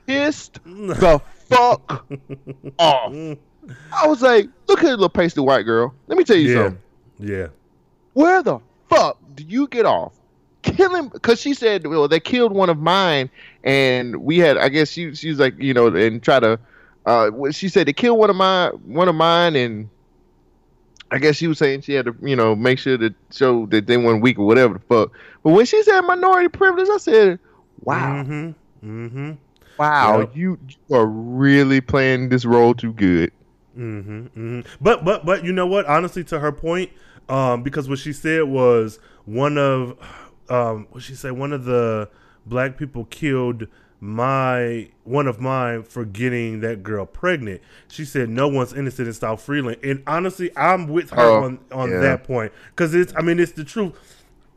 pissed 0.06 0.58
the 0.64 1.20
fuck 1.48 2.04
off. 2.78 3.12
I 3.92 4.06
was 4.06 4.22
like, 4.22 4.48
look 4.68 4.78
at 4.80 4.84
the 4.84 4.90
little 4.90 5.08
pasty 5.08 5.40
white 5.40 5.62
girl. 5.62 5.94
Let 6.06 6.18
me 6.18 6.24
tell 6.24 6.36
you 6.36 6.48
Yeah, 6.48 6.62
something. 6.64 6.82
yeah. 7.18 7.46
Where 8.12 8.42
the 8.42 8.60
fuck 8.88 9.18
do 9.34 9.42
you 9.44 9.66
get 9.68 9.86
off 9.86 10.14
killing? 10.62 11.08
Because 11.08 11.40
she 11.40 11.52
said, 11.54 11.86
well, 11.86 12.08
they 12.08 12.20
killed 12.20 12.52
one 12.52 12.70
of 12.70 12.78
mine, 12.78 13.28
and 13.64 14.16
we 14.16 14.38
had, 14.38 14.56
I 14.56 14.68
guess 14.68 14.90
she 14.90 15.14
she 15.14 15.28
was 15.30 15.38
like, 15.38 15.54
you 15.58 15.74
know, 15.74 15.88
and 15.88 16.22
try 16.22 16.40
to. 16.40 16.58
Uh, 17.04 17.30
she 17.52 17.68
said 17.68 17.86
they 17.86 17.92
killed 17.92 18.18
one 18.18 18.30
of 18.30 18.36
my 18.36 18.68
one 18.84 19.08
of 19.08 19.14
mine, 19.14 19.54
and 19.56 19.88
I 21.10 21.18
guess 21.18 21.36
she 21.36 21.46
was 21.46 21.58
saying 21.58 21.82
she 21.82 21.92
had 21.94 22.06
to, 22.06 22.16
you 22.20 22.34
know, 22.36 22.56
make 22.56 22.78
sure 22.78 22.98
to 22.98 23.14
show 23.30 23.66
that 23.66 23.86
they 23.86 23.96
weren't 23.96 24.22
weak 24.22 24.38
or 24.38 24.46
whatever 24.46 24.74
the 24.74 24.80
fuck. 24.80 25.12
But 25.42 25.50
when 25.50 25.64
she 25.66 25.82
said 25.82 26.00
minority 26.02 26.48
privilege, 26.48 26.88
I 26.92 26.96
said, 26.98 27.38
wow. 27.80 28.22
Mm-hmm. 28.22 28.50
Mm-hmm. 29.06 29.32
Wow, 29.78 30.20
Yep. 30.20 30.36
you, 30.36 30.58
you 30.88 30.96
are 30.96 31.06
really 31.06 31.80
playing 31.80 32.30
this 32.30 32.44
role 32.44 32.74
too 32.74 32.92
good. 32.92 33.30
Mm-hmm, 33.76 34.26
hmm 34.26 34.60
But 34.80 35.04
but 35.04 35.26
but 35.26 35.44
you 35.44 35.52
know 35.52 35.66
what? 35.66 35.84
Honestly, 35.84 36.24
to 36.24 36.38
her 36.40 36.50
point, 36.50 36.90
um, 37.28 37.62
because 37.62 37.88
what 37.88 37.98
she 37.98 38.12
said 38.14 38.44
was 38.44 38.98
one 39.26 39.58
of 39.58 39.98
um, 40.48 40.86
what 40.90 41.02
she 41.02 41.14
said 41.14 41.32
one 41.32 41.52
of 41.52 41.64
the 41.64 42.08
black 42.46 42.78
people 42.78 43.04
killed 43.04 43.66
my 44.06 44.88
one 45.04 45.26
of 45.26 45.40
mine 45.40 45.82
for 45.82 46.04
getting 46.04 46.60
that 46.60 46.82
girl 46.82 47.04
pregnant. 47.06 47.60
She 47.88 48.04
said 48.04 48.28
no 48.28 48.48
one's 48.48 48.72
innocent 48.72 49.08
in 49.08 49.14
South 49.14 49.42
Freeland, 49.42 49.78
and 49.82 50.02
honestly, 50.06 50.50
I'm 50.56 50.86
with 50.88 51.10
her 51.10 51.20
Oh, 51.20 51.44
on 51.44 51.58
on 51.72 51.90
yeah. 51.90 51.98
that 52.00 52.24
point 52.24 52.52
because 52.70 52.94
it's 52.94 53.12
I 53.16 53.22
mean 53.22 53.38
it's 53.38 53.52
the 53.52 53.64
truth. 53.64 53.94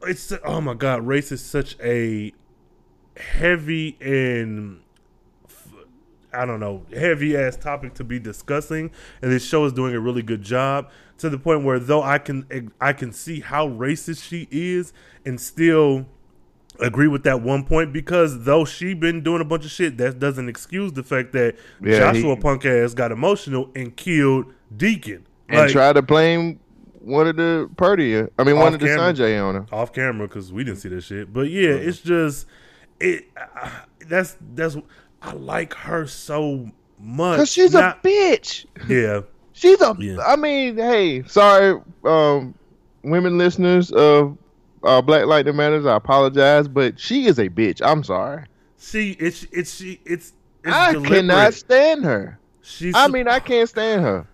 It's 0.04 0.32
oh 0.46 0.62
my 0.62 0.76
god, 0.76 1.06
race 1.06 1.32
is 1.32 1.42
such 1.44 1.76
a 1.82 2.32
heavy 3.18 3.98
and 4.00 4.82
I 6.32 6.46
don't 6.46 6.60
know, 6.60 6.86
heavy 6.94 7.36
ass 7.36 7.58
topic 7.58 7.96
to 7.96 8.04
be 8.04 8.20
discussing, 8.20 8.92
and 9.22 9.32
this 9.32 9.44
show 9.44 9.66
is 9.66 9.74
doing 9.74 9.96
a 9.96 10.00
really 10.00 10.22
good 10.22 10.44
job 10.44 10.90
to 11.18 11.30
the 11.30 11.40
point 11.40 11.64
where 11.64 11.80
though 11.80 12.04
I 12.04 12.20
can 12.20 12.72
I 12.80 12.94
can 12.94 13.12
see 13.12 13.40
how 13.42 13.68
racist 13.68 14.24
she 14.24 14.48
is 14.52 14.94
and 15.26 15.42
still 15.42 16.06
agree 16.82 17.08
with 17.08 17.24
that 17.24 17.42
one 17.42 17.64
point 17.66 17.92
because 17.94 18.44
though 18.46 18.66
she 18.66 18.94
been 18.94 19.22
doing 19.24 19.42
a 19.42 19.46
bunch 19.46 19.66
of 19.66 19.72
shit, 19.72 19.98
that 19.98 20.20
doesn't 20.20 20.48
excuse 20.50 20.94
the 20.94 21.04
fact 21.04 21.34
that 21.34 21.56
Yeah, 21.84 22.00
Joshua 22.00 22.36
he- 22.36 22.42
punk 22.42 22.66
ass 22.66 22.94
got 22.94 23.12
emotional 23.12 23.70
and 23.76 23.96
killed 23.96 24.46
Deacon 24.76 25.26
And 25.50 25.60
Like, 25.60 25.72
try 25.72 25.92
to 25.94 26.02
blame 26.02 26.60
one 27.02 27.28
of 27.28 27.36
the 27.38 27.70
Perdi, 27.76 28.30
I 28.38 28.44
mean, 28.44 28.58
one 28.58 28.74
of 28.74 28.80
the 28.80 28.86
camera. 28.86 29.16
Sange 29.16 29.40
on 29.42 29.56
her. 29.56 29.66
off 29.72 29.94
camera 29.94 30.28
because 30.28 30.52
we 30.54 30.64
didn't 30.64 30.80
see 30.80 30.90
that 30.90 31.02
shit. 31.02 31.32
But 31.34 31.50
yeah, 31.50 31.70
it's 31.70 32.00
just 32.02 32.46
it. 33.00 33.26
Uh, 33.36 33.70
that's 34.08 34.38
that's 34.54 34.76
I 35.22 35.34
like 35.34 35.74
her 35.74 36.08
so 36.08 36.70
much 37.00 37.38
Because 37.38 37.52
she's 37.52 37.74
Not- 37.74 38.00
a 38.04 38.08
bitch. 38.08 38.66
yeah. 38.90 39.22
She's 39.54 39.82
a. 39.82 39.96
Yeah. 40.00 40.18
I 40.26 40.36
mean, 40.36 40.78
hey, 40.78 41.24
sorry, 41.24 41.82
um, 42.06 42.54
women 43.04 43.38
listeners 43.38 43.92
of 43.92 44.38
uh, 44.84 45.02
Black 45.02 45.26
Lightning 45.26 45.56
Matters. 45.56 45.86
I 45.86 45.96
apologize, 45.96 46.68
but 46.68 47.00
she 47.00 47.26
is 47.26 47.40
a 47.40 47.50
bitch. 47.50 47.82
I'm 47.84 48.04
sorry. 48.04 48.46
She 48.78 49.12
it's 49.12 49.46
it's 49.52 49.76
she 49.76 50.00
it's, 50.06 50.34
it's 50.64 50.74
I 50.74 50.94
deliberate. 50.94 51.18
cannot 51.18 51.54
stand 51.54 52.06
her. 52.06 52.40
She's 52.62 52.94
I 52.96 53.08
mean, 53.08 53.28
I 53.28 53.40
can't 53.40 53.68
stand 53.68 54.02
her. 54.04 54.28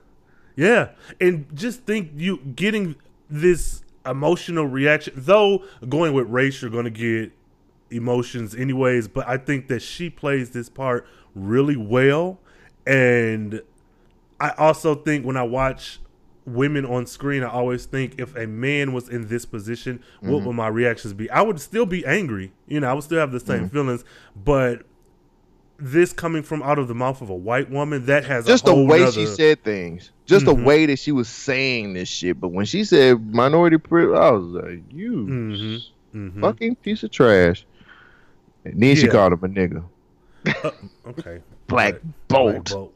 yeah, 0.56 0.89
and 1.20 1.46
just 1.56 1.84
think 1.86 2.12
you 2.16 2.38
getting 2.56 2.96
this 3.30 3.84
emotional 4.06 4.66
reaction. 4.68 5.14
Though 5.16 5.64
going 5.89 6.14
with 6.14 6.28
race, 6.28 6.62
you're 6.62 6.72
going 6.72 6.86
to 6.86 6.91
get 6.91 7.32
emotions 7.89 8.54
anyways. 8.56 9.08
But 9.08 9.28
I 9.28 9.38
think 9.38 9.68
that 9.70 9.82
she 9.82 10.10
plays 10.10 10.52
this 10.52 10.70
part 10.70 11.08
really 11.34 11.76
well, 11.78 12.39
and 12.86 13.62
I 14.39 14.50
also 14.52 14.96
think 14.96 15.26
when 15.26 15.38
I 15.38 15.43
watch 15.43 16.00
women 16.46 16.86
on 16.86 17.06
screen, 17.08 17.43
I 17.43 17.50
always 17.50 17.86
think 17.86 18.20
if 18.20 18.36
a 18.36 18.46
man 18.48 18.93
was 18.93 19.10
in 19.10 19.28
this 19.28 19.46
position, 19.46 20.04
what 20.22 20.30
Mm-hmm. 20.39 20.48
would 20.48 20.54
my 20.56 20.68
reactions 20.68 21.14
be? 21.14 21.30
I 21.30 21.41
would 21.41 21.60
still 21.60 21.86
be 21.86 22.06
angry. 22.06 22.52
You 22.68 22.80
know, 22.80 22.88
I 22.89 22.93
would 22.93 23.04
still 23.04 23.20
have 23.20 23.32
the 23.32 23.39
same 23.39 23.66
Mm-hmm. 23.66 23.76
feelings, 23.76 24.04
but 24.36 24.84
this 25.78 26.14
coming 26.14 26.41
from 26.41 26.64
out 26.64 26.80
of 26.80 26.88
the 26.88 26.93
mouth 26.96 27.22
of 27.22 27.30
a 27.30 27.36
white 27.36 27.70
woman 27.70 28.06
that 28.06 28.24
has 28.26 28.46
Just 28.46 28.64
a 28.68 28.68
the 28.74 28.76
way 28.84 29.12
she 29.12 29.26
said 29.26 29.62
things, 29.64 30.12
just 30.26 30.46
Mhm. 30.46 30.58
the 30.58 30.64
way 30.64 30.86
that 30.86 31.00
she 31.00 31.12
was 31.12 31.28
saying 31.28 31.93
this 31.96 32.08
shit. 32.08 32.39
But 32.39 32.50
when 32.50 32.66
she 32.66 32.86
said 32.86 33.34
minority 33.34 33.78
privilege, 33.78 34.18
I 34.18 34.32
was 34.32 34.46
like, 34.46 34.84
you 34.89 35.26
Mhm, 35.28 35.82
mhm. 36.16 36.41
fucking 36.41 36.76
piece 36.78 37.04
of 37.04 37.12
trash. 37.12 37.66
And 38.64 38.82
then 38.82 38.96
she 38.96 39.08
Yeah. 39.08 39.12
called 39.12 39.34
him 39.34 39.43
a 39.43 39.48
nigga. 39.50 39.84
okay, 41.08 41.41
Black 41.68 41.96
Black 41.98 42.02
bolt. 42.30 42.70
bolt. 42.70 42.93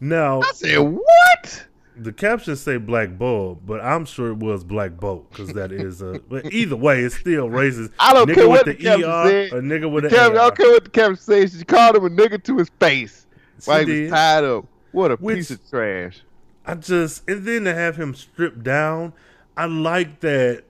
Now 0.00 0.40
I 0.42 0.52
said, 0.54 0.78
what? 0.78 1.66
The 1.96 2.12
captions 2.12 2.60
say 2.60 2.76
black 2.76 3.16
bull, 3.18 3.60
but 3.66 3.80
I'm 3.80 4.04
sure 4.04 4.30
it 4.30 4.38
was 4.38 4.64
black 4.64 4.92
boat 4.98 5.30
because 5.30 5.52
that 5.54 5.70
is 5.72 6.02
a. 6.02 6.20
But 6.28 6.52
either 6.52 6.76
way, 6.76 7.00
it's 7.00 7.14
still 7.16 7.48
racist. 7.48 7.92
I 7.98 8.12
don't 8.12 8.28
nigga 8.28 8.34
care 8.34 8.48
with 8.48 8.66
what 8.66 8.66
the, 8.66 8.72
the 8.74 9.04
ER, 9.08 9.28
said. 9.28 9.52
a 9.52 9.60
nigga 9.62 9.90
with 9.90 10.04
The 10.04 10.08
an 10.10 10.14
captain, 10.14 10.38
I 10.38 10.42
don't 10.42 10.56
care 10.56 10.70
what 10.70 10.84
the 10.84 10.90
captain 10.90 11.16
says. 11.16 11.56
She 11.58 11.64
called 11.64 11.96
him 11.96 12.04
a 12.04 12.10
nigga 12.10 12.42
to 12.44 12.58
his 12.58 12.68
face 12.80 13.26
She 13.60 13.70
while 13.70 13.86
he 13.86 14.02
was 14.02 14.10
tied 14.10 14.44
up. 14.44 14.66
What 14.92 15.10
a 15.12 15.16
Which- 15.16 15.36
piece 15.36 15.50
of 15.52 15.70
trash. 15.70 16.22
I 16.66 16.74
just 16.76 17.28
and 17.28 17.44
then 17.46 17.64
to 17.64 17.74
have 17.74 17.96
him 17.96 18.14
stripped 18.14 18.62
down, 18.62 19.12
I 19.56 19.66
like 19.66 20.20
that 20.20 20.64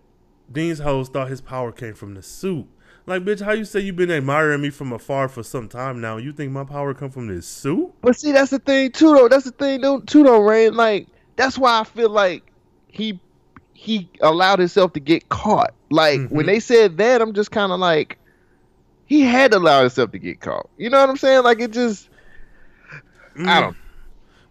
Dean's 0.50 0.80
host 0.80 1.12
thought 1.12 1.28
his 1.28 1.40
power 1.40 1.72
came 1.72 1.94
from 1.94 2.14
the 2.14 2.22
suit. 2.22 2.66
Like, 3.06 3.22
bitch, 3.22 3.42
how 3.42 3.52
you 3.52 3.64
say 3.66 3.80
you've 3.80 3.96
been 3.96 4.10
admiring 4.10 4.62
me 4.62 4.70
from 4.70 4.90
afar 4.92 5.28
for 5.28 5.42
some 5.42 5.68
time 5.68 6.00
now? 6.00 6.16
You 6.16 6.32
think 6.32 6.52
my 6.52 6.64
power 6.64 6.94
come 6.94 7.10
from 7.10 7.28
this 7.28 7.46
suit? 7.46 7.92
But 8.00 8.18
see, 8.18 8.32
that's 8.32 8.50
the 8.50 8.58
thing 8.58 8.92
too, 8.92 9.14
though. 9.14 9.28
That's 9.28 9.44
the 9.44 9.50
thing, 9.52 9.82
though, 9.82 10.00
too, 10.00 10.22
though, 10.24 10.40
Rain. 10.40 10.74
Like, 10.74 11.06
that's 11.36 11.58
why 11.58 11.80
I 11.80 11.84
feel 11.84 12.10
like 12.10 12.42
he 12.88 13.18
he 13.72 14.08
allowed 14.20 14.58
himself 14.60 14.92
to 14.94 15.00
get 15.00 15.28
caught. 15.28 15.74
Like 15.90 16.20
Mhm. 16.20 16.30
when 16.30 16.46
they 16.46 16.60
said 16.60 16.96
that, 16.98 17.20
I'm 17.20 17.34
just 17.34 17.50
kind 17.50 17.70
of 17.72 17.78
like, 17.80 18.18
he 19.06 19.20
had 19.22 19.50
to 19.52 19.58
allow 19.58 19.80
himself 19.80 20.12
to 20.12 20.18
get 20.18 20.40
caught. 20.40 20.68
You 20.78 20.88
know 20.90 21.00
what 21.00 21.10
I'm 21.10 21.16
saying? 21.16 21.42
Like 21.42 21.60
it 21.60 21.70
just, 21.72 22.08
I 23.44 23.60
don't. 23.60 23.76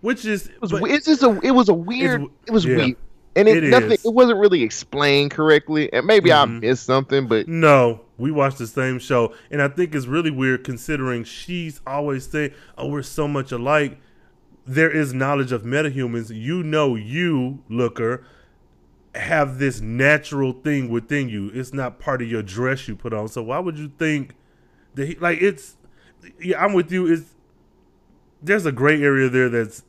Which 0.02 0.26
is, 0.26 0.48
It 0.48 0.62
was, 0.62 0.72
but- 0.72 0.84
it's 0.92 1.06
just 1.06 1.24
a. 1.24 1.40
It 1.42 1.52
was 1.52 1.70
a 1.70 1.74
weird. 1.74 2.24
It 2.46 2.52
was 2.52 2.66
yeah. 2.66 2.76
weird, 2.76 2.96
and 3.38 3.48
it, 3.48 3.64
It 3.64 3.70
nothing. 3.70 3.92
is. 3.94 4.06
It 4.06 4.14
wasn't 4.14 4.38
really 4.40 4.62
explained 4.62 5.32
correctly, 5.32 5.92
and 5.94 6.06
maybe 6.06 6.32
I 6.34 6.46
Mhm. 6.46 6.60
missed 6.62 6.86
something, 6.86 7.28
but 7.28 7.48
No, 7.48 8.02
we 8.18 8.30
watched 8.30 8.58
the 8.58 8.68
same 8.68 9.00
show, 9.00 9.34
and 9.50 9.62
I 9.62 9.70
think 9.70 9.96
it's 9.96 10.06
really 10.06 10.32
weird 10.32 10.66
considering 10.66 11.24
she's 11.24 11.80
always 11.88 12.28
saying, 12.28 12.52
"Oh, 12.78 12.88
we're 12.90 13.02
so 13.02 13.28
much 13.30 13.54
alike." 13.54 13.98
There 14.66 14.90
is 14.90 15.14
knowledge 15.14 15.52
of 15.52 15.64
metahumans. 15.64 16.34
You 16.34 16.64
know, 16.64 16.96
you 16.96 17.64
looker 17.70 18.26
have 19.16 19.60
this 19.60 19.82
natural 19.82 20.54
thing 20.54 20.90
within 20.90 21.30
you. 21.30 21.52
It's 21.54 21.74
not 21.74 22.00
part 22.00 22.22
of 22.22 22.30
your 22.30 22.42
dress 22.42 22.88
you 22.88 22.96
put 22.96 23.14
on. 23.14 23.28
So 23.28 23.44
why 23.44 23.60
would 23.60 23.78
you 23.78 23.92
think 24.00 24.34
that 24.96 25.08
he 25.08 25.16
like 25.16 25.42
it's? 25.42 25.76
Yeah, 26.40 26.64
I'm 26.64 26.74
with 26.74 26.92
you. 26.92 27.12
It's 27.12 27.36
there's 28.42 28.66
a 28.66 28.72
gray 28.72 29.02
area 29.02 29.30
there 29.30 29.50
that's 29.50 29.84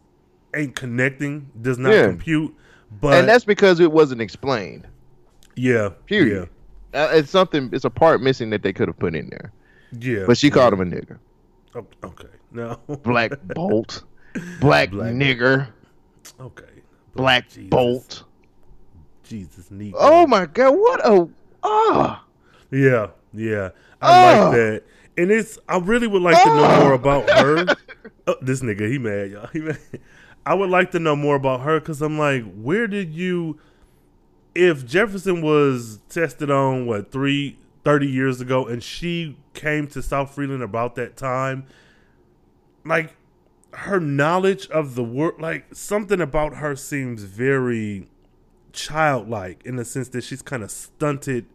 ain't 0.54 0.74
connecting, 0.76 1.50
does 1.60 1.78
not 1.78 1.92
Yeah. 1.92 2.06
compute. 2.08 2.54
But 3.00 3.14
and 3.20 3.28
that's 3.28 3.44
because 3.44 3.80
it 3.80 3.90
wasn't 3.92 4.20
explained. 4.20 4.86
yeah, 5.56 5.90
Period. 6.06 6.48
Uh, 6.92 7.08
it's 7.12 7.30
something. 7.30 7.70
It's 7.72 7.84
a 7.84 7.90
part 7.90 8.22
missing 8.22 8.50
that 8.50 8.62
they 8.62 8.72
could 8.72 8.86
have 8.88 8.98
put 8.98 9.16
in 9.16 9.28
there. 9.30 9.52
yeah, 9.98 10.20
yeah. 10.20 10.24
But 10.26 10.38
she 10.38 10.48
called 10.50 10.72
him 10.74 10.80
a 10.80 10.84
nigga. 10.84 11.18
Oh, 11.74 11.84
okay. 12.04 12.28
No. 12.52 12.78
Black 13.02 13.32
Bolt, 13.54 14.04
Black, 14.60 14.90
Black- 14.90 15.12
Nigger, 15.14 15.68
Okay. 16.40 16.64
Black 17.14 17.48
Jesus. 17.48 17.68
Bolt. 17.70 18.24
Jesus, 19.22 19.66
Negro. 19.72 19.94
Oh 19.96 20.26
my 20.26 20.46
God! 20.46 20.72
What 20.72 21.00
a 21.06 21.28
ah! 21.62 22.24
Yeah, 22.70 23.08
yeah. 23.32 23.70
I 24.02 24.38
Oh. 24.38 24.44
like 24.44 24.52
that. 24.56 24.82
And 25.16 25.30
it's 25.30 25.58
I 25.68 25.78
really 25.78 26.06
would 26.06 26.22
like 26.22 26.36
to 26.42 26.48
know 26.48 26.64
Oh. 26.68 26.80
more 26.84 26.92
about 26.92 27.28
her. 27.30 27.66
Oh, 28.26 28.36
this 28.40 28.62
nigga, 28.62 28.90
he 28.90 28.96
mad, 28.98 29.30
y'all. 29.32 29.48
He 29.48 29.58
mad. 29.60 29.78
I 30.46 30.54
would 30.54 30.70
like 30.70 30.92
to 30.92 30.98
know 30.98 31.14
more 31.14 31.36
about 31.36 31.60
her 31.60 31.78
because 31.78 32.00
I'm 32.00 32.18
like, 32.18 32.42
where 32.54 32.86
did 32.86 33.12
you 33.12 33.58
if 34.54 34.86
Jefferson 34.86 35.42
was 35.42 36.00
tested 36.08 36.50
on 36.50 36.86
what 36.86 37.12
three 37.12 37.58
30 37.84 38.06
years 38.06 38.40
ago 38.40 38.64
and 38.66 38.82
she 38.82 39.36
came 39.52 39.86
to 39.88 40.00
South 40.02 40.34
Freeland 40.34 40.62
about 40.62 40.94
that 40.94 41.18
time, 41.18 41.66
like 42.86 43.14
her 43.78 44.00
knowledge 44.00 44.68
of 44.68 44.94
the 44.94 45.04
world 45.04 45.40
like 45.40 45.66
something 45.74 46.20
about 46.20 46.56
her 46.56 46.76
seems 46.76 47.22
very 47.22 48.08
childlike 48.72 49.62
in 49.64 49.76
the 49.76 49.84
sense 49.84 50.08
that 50.08 50.22
she's 50.24 50.42
kind 50.42 50.62
of 50.62 50.70
stunted 50.70 51.46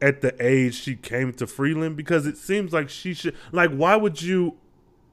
at 0.00 0.20
the 0.20 0.34
age 0.44 0.74
she 0.74 0.96
came 0.96 1.32
to 1.32 1.46
Freeland 1.46 1.96
because 1.96 2.26
it 2.26 2.36
seems 2.36 2.72
like 2.72 2.88
she 2.88 3.14
should 3.14 3.34
like 3.52 3.70
why 3.70 3.96
would 3.96 4.22
you 4.22 4.56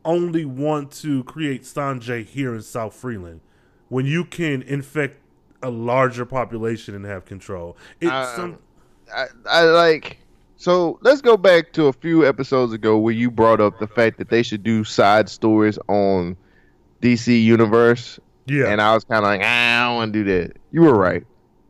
only 0.05 0.45
want 0.45 0.91
to 0.91 1.24
create 1.26 1.65
Sange 1.65 2.26
here 2.28 2.55
in 2.55 2.61
South 2.61 2.93
Freeland 2.93 3.41
when 3.89 4.05
you 4.05 4.24
can 4.24 4.61
infect 4.63 5.17
a 5.61 5.70
larger 5.70 6.26
population 6.26 6.95
and 6.95 7.05
have 7.05 7.26
control? 7.26 7.76
It's 7.99 8.11
Uh, 8.11 8.36
some 8.36 8.59
I, 9.13 9.26
I 9.45 9.63
like. 9.63 10.20
So 10.60 10.99
let's 11.01 11.22
go 11.22 11.38
back 11.38 11.72
to 11.74 11.86
a 11.86 11.93
few 11.93 12.28
episodes 12.28 12.74
ago 12.74 12.97
where 12.97 13.14
you 13.14 13.32
brought 13.32 13.62
up 13.62 13.80
the 13.80 13.88
fact 13.88 14.18
that 14.18 14.28
they 14.30 14.43
should 14.43 14.62
do 14.62 14.84
side 14.84 15.30
stories 15.30 15.80
on 15.88 16.36
DC 17.01 17.41
Universe, 17.41 18.20
yeah 18.45 18.68
and 18.68 18.82
I 18.82 18.93
was 18.93 19.05
kind 19.05 19.20
of 19.24 19.30
like, 19.30 19.39
ah, 19.41 19.45
I 19.45 19.88
don't 19.88 19.95
want 19.95 20.14
to 20.14 20.24
do 20.26 20.32
that. 20.41 20.57
You 20.74 20.82
were 20.82 20.97
right. 20.97 21.26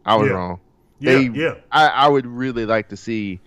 I 0.08 0.16
was 0.16 0.28
Yeah. 0.30 0.34
wrong. 0.34 0.60
yeah 1.02 1.14
they- 1.14 1.30
yeah 1.40 1.54
I, 1.72 1.88
I 1.88 2.08
would 2.08 2.26
really 2.26 2.66
like 2.66 2.90
to 2.90 2.98
see 2.98 3.40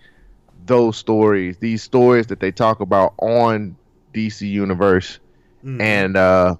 those 0.65 0.95
stories, 0.95 1.57
these 1.57 1.83
stories 1.83 2.27
that 2.27 2.39
they 2.39 2.51
talk 2.53 2.79
about 2.79 3.13
on 3.17 3.75
DC 4.13 4.49
Universe, 4.49 5.19
Mhm. 5.65 5.81
and 5.81 6.15
uh, 6.15 6.55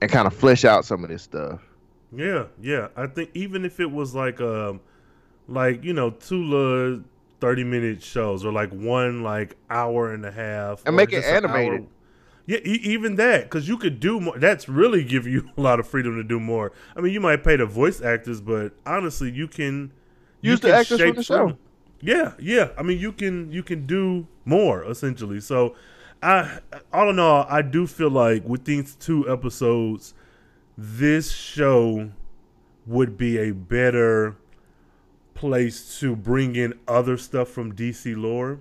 and 0.00 0.08
kind 0.12 0.28
of 0.28 0.32
flesh 0.32 0.64
out 0.64 0.84
some 0.84 1.02
of 1.02 1.10
this 1.10 1.24
stuff. 1.24 1.60
Yeah, 2.14 2.44
yeah. 2.62 2.86
I 2.96 3.08
think 3.08 3.30
even 3.34 3.64
if 3.64 3.80
it 3.80 3.90
was 3.90 4.14
like 4.14 4.40
um 4.40 4.78
like, 5.48 5.82
you 5.82 5.92
know, 5.92 6.14
little 6.30 7.02
thirty 7.40 7.64
minute 7.64 8.02
shows 8.02 8.44
or 8.44 8.52
like 8.52 8.70
one 8.70 9.22
like 9.22 9.56
hour 9.70 10.12
and 10.12 10.24
a 10.24 10.32
half 10.32 10.82
And 10.86 10.96
make 10.96 11.12
it 11.12 11.24
an 11.24 11.44
animated. 11.44 11.86
Yeah, 12.46 12.58
e- 12.64 12.80
even 12.82 13.16
that 13.16 13.44
because 13.44 13.68
you 13.68 13.76
could 13.76 14.00
do 14.00 14.20
more. 14.20 14.38
That's 14.38 14.68
really 14.68 15.04
give 15.04 15.26
you 15.26 15.50
a 15.56 15.60
lot 15.60 15.78
of 15.80 15.86
freedom 15.86 16.16
to 16.16 16.24
do 16.24 16.40
more. 16.40 16.72
I 16.96 17.00
mean, 17.00 17.12
you 17.12 17.20
might 17.20 17.44
pay 17.44 17.56
the 17.56 17.66
voice 17.66 18.00
actors, 18.00 18.40
but 18.40 18.72
honestly, 18.86 19.30
you 19.30 19.48
can 19.48 19.92
you 20.40 20.52
Use 20.52 20.60
the 20.60 20.68
can 20.68 20.76
actors 20.76 20.98
shape 20.98 21.16
the 21.16 21.22
show. 21.22 21.58
Yeah, 22.00 22.34
yeah. 22.38 22.70
I 22.78 22.82
mean, 22.82 22.98
you 22.98 23.12
can 23.12 23.50
you 23.52 23.62
can 23.62 23.86
do 23.86 24.26
more 24.44 24.84
essentially. 24.84 25.40
So, 25.40 25.74
I 26.22 26.60
all 26.92 27.10
in 27.10 27.18
all, 27.18 27.44
I 27.48 27.62
do 27.62 27.86
feel 27.86 28.10
like 28.10 28.44
with 28.44 28.64
these 28.64 28.94
two 28.94 29.30
episodes, 29.30 30.14
this 30.76 31.32
show 31.32 32.10
would 32.86 33.18
be 33.18 33.38
a 33.38 33.52
better 33.52 34.36
place 35.38 36.00
to 36.00 36.16
bring 36.16 36.56
in 36.56 36.74
other 36.88 37.16
stuff 37.16 37.48
from 37.48 37.72
DC 37.72 38.16
lore, 38.16 38.58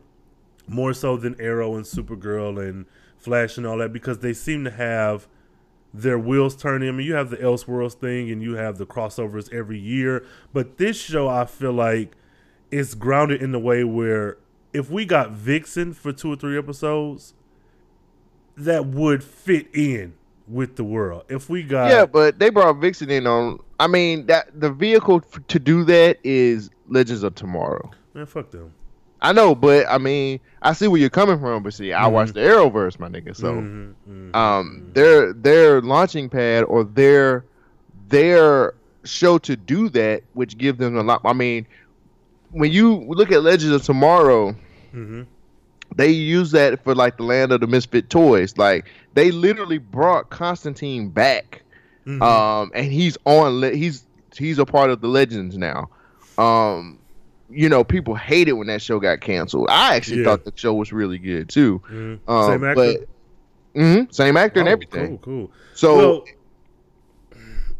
more 0.68 0.94
so 0.94 1.18
than 1.18 1.40
Arrow 1.42 1.76
and 1.76 1.84
Supergirl 1.86 2.70
and 2.70 2.86
Flash 3.18 3.58
and 3.58 3.66
all 3.66 3.80
that, 3.80 3.92
because 3.92 4.20
they 4.20 4.34
seem 4.34 4.64
to 4.64 4.70
have 4.70 5.28
their 5.92 6.20
wheels 6.20 6.56
turning. 6.56 6.88
I 6.88 6.92
mean, 6.92 7.08
you 7.08 7.16
have 7.16 7.32
the 7.32 7.38
Elseworlds 7.38 7.96
thing 7.96 8.30
and 8.30 8.44
you 8.44 8.56
have 8.56 8.78
the 8.78 8.86
crossovers 8.86 9.52
every 9.52 9.80
year, 9.80 10.24
but 10.54 10.78
this 10.78 11.00
show 11.02 11.28
I 11.28 11.46
feel 11.46 11.74
like 11.74 12.12
is 12.70 12.94
grounded 12.94 13.42
in 13.42 13.52
the 13.52 13.60
way 13.60 13.84
where 13.84 14.38
if 14.72 14.92
we 14.92 15.06
got 15.06 15.32
Vixen 15.32 15.94
for 15.94 16.14
two 16.14 16.32
or 16.34 16.36
three 16.36 16.58
episodes, 16.58 17.34
that 18.56 18.86
would 18.86 19.24
fit 19.24 19.68
in 19.74 20.14
with 20.48 20.76
the 20.76 20.84
world. 20.84 21.24
If 21.30 21.50
we 21.50 21.64
got 21.64 21.90
yeah, 21.90 22.06
but 22.06 22.40
they 22.40 22.50
brought 22.50 22.78
Vixen 22.78 23.10
in 23.10 23.28
on. 23.28 23.60
I 23.80 23.88
mean, 23.88 24.26
that 24.28 24.60
the 24.60 24.72
vehicle 24.72 25.22
f- 25.34 25.46
to 25.48 25.60
do 25.60 25.84
that 25.86 26.18
is 26.24 26.70
Legends 26.88 27.24
of 27.24 27.36
Tomorrow. 27.36 27.92
man, 28.14 28.26
fuck 28.26 28.50
them. 28.52 28.74
I 29.22 29.34
know, 29.34 29.56
but 29.56 29.88
I 29.90 29.98
mean, 29.98 30.40
I 30.62 30.74
see 30.74 30.88
where 30.88 31.00
you're 31.02 31.10
coming 31.10 31.40
from. 31.40 31.64
But 31.64 31.74
see, 31.74 31.92
I 31.92 32.04
Mhm. 32.04 32.12
watched 32.12 32.34
the 32.36 32.40
Arrowverse, 32.42 33.00
my 33.00 33.10
nigga. 33.10 33.36
So, 33.36 33.54
Mhm, 33.54 33.94
mhm, 34.08 34.36
um, 34.36 34.84
mhm. 34.90 34.94
their 34.94 35.34
their 35.34 35.82
launching 35.82 36.30
pad 36.30 36.64
or 36.66 36.84
their 36.84 37.44
their 38.10 38.74
show 39.04 39.38
to 39.40 39.56
do 39.56 39.90
that, 39.90 40.24
which 40.34 40.58
gives 40.58 40.78
them 40.80 40.98
a 40.98 41.04
lot. 41.04 41.22
I 41.26 41.34
mean, 41.34 41.66
when 42.52 42.72
you 42.72 42.96
look 43.08 43.32
at 43.32 43.42
Legends 43.44 43.74
of 43.76 43.84
Tomorrow, 43.84 44.56
Mhm. 44.94 45.26
They 45.98 46.10
use 46.10 46.52
that 46.52 46.82
for 46.84 46.96
like 46.96 47.18
the 47.18 47.24
land 47.24 47.52
of 47.52 47.60
the 47.60 47.68
misfit 47.68 48.10
toys. 48.10 48.58
Like 48.58 48.86
they 49.16 49.32
literally 49.32 49.78
brought 49.80 50.30
Constantine 50.30 51.10
back, 51.10 51.64
Mhm. 52.06 52.22
um, 52.22 52.72
and 52.74 52.92
he's 52.92 53.18
on. 53.26 53.60
Le- 53.60 53.72
he's 53.76 54.06
he's 54.38 54.60
a 54.60 54.66
part 54.66 54.90
of 54.90 55.02
the 55.02 55.08
Legends 55.08 55.58
now. 55.58 55.90
Um, 56.38 57.00
you 57.50 57.68
know, 57.70 57.84
people 57.84 58.14
hated 58.16 58.54
when 58.54 58.68
that 58.68 58.82
show 58.82 59.00
got 59.00 59.22
canceled. 59.22 59.68
I 59.70 59.96
actually 59.96 60.20
Yeah. 60.20 60.26
thought 60.26 60.46
the 60.46 60.54
show 60.56 60.74
was 60.74 60.94
really 60.94 61.18
good 61.18 61.50
too. 61.50 61.82
Mhm. 61.92 62.20
Um, 62.28 62.44
Same 62.52 62.64
actor. 62.64 62.76
but 63.74 63.82
Mhm, 63.82 64.14
same 64.14 64.38
actor 64.38 64.60
and 64.60 64.70
Oh, 64.70 64.72
everything. 64.72 65.08
Cool, 65.20 65.48
cool. 65.48 65.52
So 65.74 65.96
well, 65.98 66.24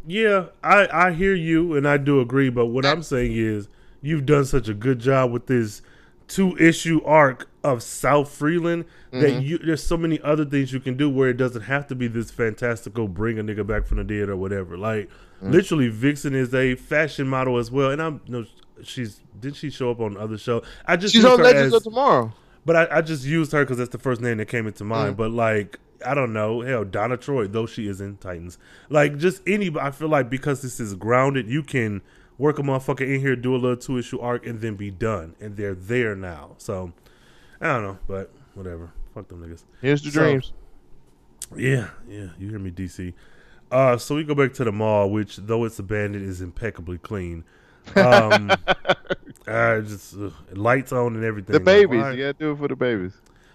yeah, 0.06 0.46
I 0.64 0.88
I 0.92 1.12
hear 1.12 1.34
you 1.34 1.74
and 1.76 1.86
I 1.86 1.96
do 1.96 2.20
agree, 2.20 2.50
but 2.50 2.66
what 2.66 2.86
I'm 2.86 3.02
saying 3.02 3.32
is 3.32 3.68
you've 4.00 4.26
done 4.26 4.44
such 4.44 4.68
a 4.68 4.74
good 4.74 4.98
job 5.00 5.32
with 5.32 5.46
this 5.46 5.82
two 6.28 6.56
issue 6.58 7.02
arc 7.04 7.48
of 7.64 7.82
South 7.82 8.30
Freeland 8.30 8.84
that 9.10 9.20
Mm-hmm. 9.30 9.40
you 9.42 9.58
there's 9.58 9.82
so 9.82 9.96
many 9.96 10.20
other 10.20 10.44
things 10.44 10.72
you 10.72 10.78
can 10.80 10.96
do 10.96 11.08
where 11.10 11.30
it 11.30 11.36
doesn't 11.38 11.62
have 11.62 11.86
to 11.88 11.94
be 11.94 12.06
this 12.06 12.30
fantastical 12.30 13.08
bring 13.08 13.38
a 13.38 13.42
nigga 13.42 13.66
back 13.66 13.86
from 13.86 13.96
the 13.98 14.04
dead 14.04 14.28
or 14.28 14.36
whatever. 14.36 14.76
Like 14.76 15.08
Mm. 15.42 15.52
literally 15.52 15.88
Vixen 15.88 16.34
is 16.34 16.52
a 16.52 16.74
fashion 16.74 17.28
model 17.28 17.58
as 17.58 17.70
well 17.70 17.90
and 17.90 18.02
I'm 18.02 18.20
no 18.28 18.44
she's 18.82 19.20
did 19.40 19.54
she 19.56 19.70
show 19.70 19.90
up 19.90 20.00
on 20.00 20.16
other 20.16 20.36
show? 20.36 20.62
I 20.86 20.96
just 20.96 21.14
she's 21.14 21.24
on 21.24 21.40
Legends 21.40 21.72
as- 21.72 21.78
of 21.78 21.82
Tomorrow. 21.84 22.32
but 22.66 22.74
I, 22.76 22.98
I 22.98 23.00
just 23.02 23.24
used 23.24 23.52
her 23.52 23.64
because 23.64 23.78
that's 23.78 23.90
the 23.90 23.98
first 23.98 24.20
name 24.20 24.38
that 24.38 24.46
came 24.48 24.66
into 24.66 24.82
mind. 24.84 25.14
Mm. 25.14 25.16
But 25.16 25.30
like, 25.30 25.78
I 26.04 26.14
don't 26.14 26.32
know, 26.32 26.60
hell, 26.62 26.84
Donna 26.84 27.16
Troy, 27.16 27.46
though 27.46 27.66
she 27.66 27.86
is 27.88 28.00
in 28.00 28.16
Titans. 28.18 28.58
Like, 28.90 29.16
just 29.16 29.40
any. 29.48 29.70
I 29.80 29.90
feel 29.92 30.08
like 30.08 30.28
because 30.28 30.60
this 30.62 30.78
is 30.80 30.94
grounded, 30.94 31.48
you 31.48 31.62
can 31.62 32.02
work 32.38 32.58
a 32.58 32.62
motherfucker 32.62 33.02
in 33.14 33.20
here, 33.20 33.36
do 33.36 33.54
a 33.54 33.58
little 33.58 33.76
two 33.76 33.98
issue 33.98 34.18
arc, 34.20 34.46
and 34.46 34.60
then 34.60 34.76
be 34.76 34.90
done, 34.90 35.34
and 35.40 35.56
they're 35.56 35.74
there 35.74 36.14
now. 36.14 36.54
So 36.58 36.92
I 37.60 37.66
don't 37.68 37.82
know, 37.82 37.98
but 38.06 38.30
whatever. 38.54 38.92
Fuck 39.14 39.28
them 39.28 39.42
niggas. 39.42 39.64
Here's 39.82 40.02
the 40.02 40.10
So- 40.10 40.20
dreams. 40.20 40.52
Yeah, 41.56 41.88
yeah, 42.08 42.28
you 42.38 42.50
hear 42.50 42.58
me, 42.58 42.70
DC. 42.70 43.14
Uh, 43.72 43.96
so 43.96 44.14
we 44.14 44.24
go 44.24 44.34
back 44.34 44.52
to 44.54 44.64
the 44.64 44.72
mall, 44.72 45.10
which 45.10 45.36
though 45.36 45.64
it's 45.64 45.78
abandoned, 45.78 46.28
is 46.28 46.40
impeccably 46.42 46.98
clean. 46.98 47.44
Um, 47.96 48.50
uh, 49.46 49.80
just 49.80 50.14
uh, 50.16 50.30
lights 50.52 50.92
on 50.92 51.16
and 51.16 51.24
everything. 51.24 51.52
The 51.54 51.58
Like, 51.58 51.64
babies, 51.64 52.04
you 52.04 52.16
gotta 52.16 52.32
do 52.34 52.52
it 52.52 52.58
for 52.58 52.68
the 52.68 52.76
babies. 52.76 53.12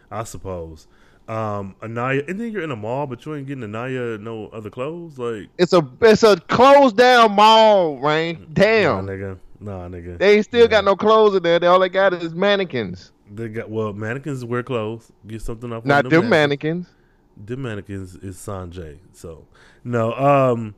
I 0.10 0.24
suppose. 0.24 0.88
Um, 1.28 1.76
Anaya, 1.82 2.22
and 2.28 2.40
then 2.40 2.52
you're 2.52 2.64
in 2.64 2.72
a 2.72 2.76
mall, 2.76 3.08
but 3.08 3.26
you 3.26 3.34
ain't 3.36 3.48
getting 3.48 3.64
Anaya 3.64 4.18
no 4.18 4.48
other 4.48 4.70
clothes. 4.70 5.18
Like, 5.18 5.50
It's 5.58 5.72
a 5.74 5.88
it's 6.02 6.24
a 6.24 6.36
closed 6.38 6.98
down 6.98 7.32
mall, 7.34 7.98
Rain. 8.00 8.40
nah, 8.40 8.46
Damn, 8.54 9.08
nigga, 9.08 9.40
nah, 9.62 9.88
nigga. 9.88 10.18
they 10.18 10.36
ain't 10.38 10.46
still 10.46 10.68
got 10.68 10.84
no 10.84 10.96
clothes 10.98 11.36
in 11.36 11.44
there. 11.44 11.60
They 11.60 11.68
all 11.68 11.80
they 11.80 11.88
got 11.90 12.14
is 12.14 12.34
mannequins. 12.34 13.12
They 13.34 13.48
got 13.48 13.70
well, 13.70 13.94
mannequins 13.94 14.44
wear 14.44 14.64
clothes. 14.64 15.12
Get 15.26 15.42
something 15.42 15.72
off. 15.72 15.86
Not 15.86 16.04
one 16.04 16.06
of 16.08 16.12
them 16.12 16.30
mannequins. 16.30 16.88
mannequins. 16.88 17.48
Them 17.48 17.62
mannequins 17.62 18.16
is 18.18 18.38
Sange. 18.38 19.00
So 19.14 19.46
no, 19.86 20.14
um, 20.14 20.76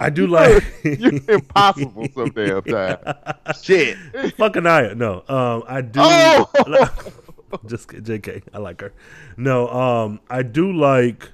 I 0.00 0.10
do 0.10 0.26
like. 0.36 0.64
You're 0.84 1.12
impossible 1.28 2.08
some 2.12 2.30
damn 2.30 2.60
time. 2.62 2.96
Shit. 3.62 3.96
Fuck 4.36 4.56
Anaya. 4.56 4.96
No, 4.96 5.22
um, 5.28 5.62
I 5.68 5.80
do. 5.80 6.00
Oh! 6.02 6.50
just 7.66 7.88
Jk. 7.88 8.42
I 8.54 8.58
like 8.58 8.80
her. 8.80 8.92
No, 9.36 9.68
um, 9.68 10.20
I 10.28 10.42
do 10.42 10.72
like. 10.72 11.30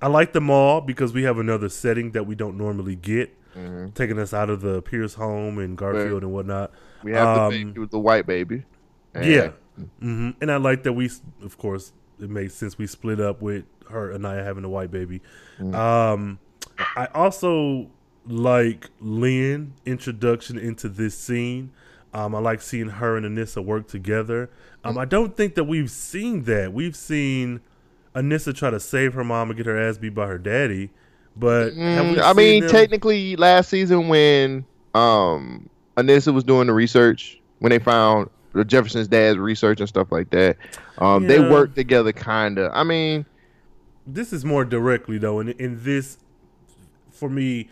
I 0.00 0.08
like 0.08 0.32
the 0.32 0.40
mall 0.40 0.80
because 0.80 1.12
we 1.12 1.22
have 1.22 1.38
another 1.38 1.68
setting 1.68 2.10
that 2.12 2.26
we 2.26 2.34
don't 2.34 2.56
normally 2.58 2.96
get, 2.96 3.30
Mhm. 3.54 3.94
taking 3.94 4.18
us 4.18 4.34
out 4.34 4.50
of 4.50 4.60
the 4.60 4.82
Pierce 4.82 5.14
home 5.14 5.58
and 5.58 5.76
Garfield 5.78 6.24
and 6.24 6.32
whatnot. 6.32 6.72
We 7.04 7.12
have 7.12 7.38
Um, 7.38 7.52
the 7.52 7.64
baby 7.64 7.80
with 7.80 7.90
the 7.90 8.00
white 8.00 8.26
baby. 8.26 8.64
And- 9.14 9.24
Yeah, 9.24 9.50
hmm 10.00 10.30
and 10.40 10.50
I 10.50 10.56
like 10.56 10.82
that 10.84 10.94
we, 10.94 11.08
of 11.44 11.56
course, 11.56 11.92
it 12.20 12.30
makes 12.30 12.54
sense 12.54 12.78
we 12.78 12.86
split 12.88 13.20
up 13.20 13.40
with 13.42 13.64
her 13.90 14.10
and 14.10 14.26
I 14.26 14.36
having 14.36 14.64
a 14.64 14.68
white 14.68 14.90
baby. 14.90 15.20
Um, 15.72 16.38
I 16.96 17.06
also 17.14 17.88
like 18.26 18.90
Lynn 19.00 19.74
introduction 19.86 20.58
into 20.58 20.88
this 20.88 21.16
scene. 21.16 21.70
Um, 22.14 22.34
I 22.34 22.38
like 22.40 22.60
seeing 22.60 22.88
her 22.88 23.16
and 23.16 23.24
Anissa 23.24 23.64
work 23.64 23.88
together. 23.88 24.50
Um, 24.84 24.98
I 24.98 25.04
don't 25.04 25.36
think 25.36 25.54
that 25.54 25.64
we've 25.64 25.90
seen 25.90 26.42
that. 26.44 26.72
We've 26.72 26.96
seen 26.96 27.60
Anissa 28.14 28.54
try 28.54 28.70
to 28.70 28.80
save 28.80 29.14
her 29.14 29.24
mom 29.24 29.48
and 29.50 29.56
get 29.56 29.64
her 29.66 29.78
ass 29.78 29.96
beat 29.96 30.14
by 30.14 30.26
her 30.26 30.38
daddy. 30.38 30.90
But 31.36 31.72
Mm, 31.72 32.20
I 32.22 32.32
mean, 32.34 32.60
them- 32.62 32.70
technically, 32.70 33.36
last 33.36 33.70
season 33.70 34.08
when 34.08 34.64
um 34.94 35.68
Anissa 35.96 36.34
was 36.34 36.44
doing 36.44 36.66
the 36.66 36.74
research, 36.74 37.40
when 37.60 37.70
they 37.70 37.78
found 37.78 38.28
the 38.52 38.64
Jefferson's 38.66 39.08
dad's 39.08 39.38
research 39.38 39.80
and 39.80 39.88
stuff 39.88 40.12
like 40.12 40.28
that, 40.30 40.58
um, 40.98 41.26
they 41.26 41.40
worked 41.40 41.74
together, 41.76 42.12
kinda. 42.12 42.70
I 42.74 42.82
mean, 42.84 43.24
this 44.06 44.32
is 44.34 44.44
more 44.44 44.66
directly 44.66 45.16
though, 45.16 45.40
and 45.40 45.50
in 45.50 45.82
this, 45.82 46.18
for 47.10 47.30
me, 47.30 47.70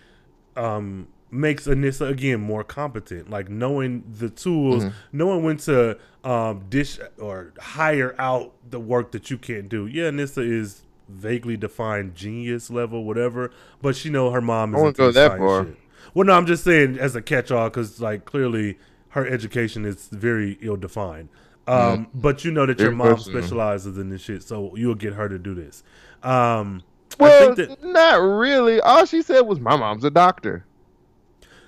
um, 0.56 1.06
makes 1.30 1.66
Anissa 1.66 2.08
again 2.08 2.40
more 2.40 2.64
competent. 2.64 3.30
Like 3.30 3.48
knowing 3.48 4.04
the 4.18 4.30
tools, 4.30 4.84
Mm-hmm. 4.84 4.94
knowing 5.18 5.44
when 5.44 5.56
to 5.58 5.98
um, 6.24 6.64
dish 6.68 6.98
or 7.18 7.52
hire 7.60 8.14
out 8.18 8.52
the 8.68 8.80
work 8.80 9.12
that 9.12 9.30
you 9.30 9.38
can't 9.38 9.68
do. 9.68 9.86
Yeah, 9.86 10.10
Anissa 10.10 10.44
is 10.48 10.82
vaguely 11.08 11.56
defined 11.56 12.14
genius 12.14 12.70
level, 12.70 13.04
whatever, 13.04 13.50
but 13.82 13.96
she 13.96 14.10
know 14.10 14.30
her 14.30 14.40
mom. 14.40 14.74
I 14.74 14.78
is 14.78 14.82
wouldn't 14.82 14.96
go 14.96 15.10
that 15.12 15.38
far. 15.38 15.64
Shit. 15.66 15.76
Well, 16.14 16.26
no, 16.26 16.32
I'm 16.34 16.46
just 16.46 16.64
saying 16.64 16.98
as 16.98 17.14
a 17.16 17.22
catch-all 17.22 17.68
because 17.68 18.00
like 18.00 18.24
clearly 18.24 18.78
her 19.10 19.26
education 19.26 19.84
is 19.84 20.08
very 20.08 20.58
ill-defined. 20.60 21.28
Um, 21.66 22.08
But 22.14 22.44
you 22.44 22.50
know 22.50 22.66
that 22.66 22.80
your 22.80 22.90
mom 22.90 23.14
personal. 23.16 23.42
specializes 23.42 23.96
in 23.98 24.08
this 24.08 24.20
shit, 24.22 24.42
so 24.42 24.74
you'll 24.76 24.94
get 24.96 25.14
her 25.14 25.28
to 25.28 25.38
do 25.38 25.54
this. 25.54 25.82
Um, 26.22 26.82
well, 27.18 27.52
I 27.52 27.54
think 27.54 27.68
that, 27.80 27.84
not 27.84 28.14
really. 28.16 28.80
All 28.80 29.04
she 29.04 29.22
said 29.22 29.40
was, 29.42 29.60
"My 29.60 29.76
mom's 29.76 30.04
a 30.04 30.10
doctor." 30.10 30.64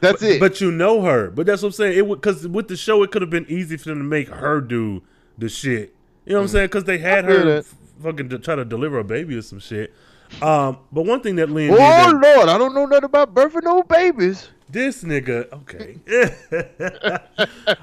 That's 0.02 0.22
it. 0.22 0.40
but 0.40 0.60
you 0.60 0.70
know 0.70 1.00
her. 1.02 1.30
But 1.30 1.46
that's 1.46 1.62
what 1.62 1.68
I'm 1.68 1.72
saying. 1.72 1.98
It 1.98 2.06
because 2.08 2.46
with 2.46 2.68
the 2.68 2.76
show, 2.76 3.02
it 3.02 3.10
could 3.10 3.22
have 3.22 3.30
been 3.30 3.46
easy 3.48 3.76
for 3.78 3.88
them 3.88 3.98
to 3.98 4.04
make 4.04 4.28
her 4.28 4.60
do 4.60 5.02
the 5.38 5.48
shit. 5.48 5.94
You 6.26 6.32
know 6.32 6.38
what 6.40 6.42
I'm 6.42 6.48
saying? 6.48 6.66
Because 6.66 6.84
they 6.84 6.98
had 6.98 7.24
her 7.24 7.58
f- 7.58 7.74
fucking 8.02 8.28
to 8.30 8.38
try 8.38 8.54
to 8.56 8.64
deliver 8.64 8.98
a 8.98 9.04
baby 9.04 9.36
or 9.36 9.42
some 9.42 9.58
shit. 9.60 9.94
Um, 10.40 10.78
but 10.90 11.02
one 11.02 11.20
thing 11.20 11.36
that 11.36 11.50
Lynn 11.50 11.70
oh 11.72 11.76
that- 11.76 12.10
Lord, 12.14 12.48
I 12.48 12.58
don't 12.58 12.74
know 12.74 12.86
nothing 12.86 13.04
about 13.04 13.34
birthing 13.34 13.62
no 13.64 13.82
babies. 13.82 14.48
This 14.68 15.04
nigga, 15.04 15.52
okay. 15.52 15.98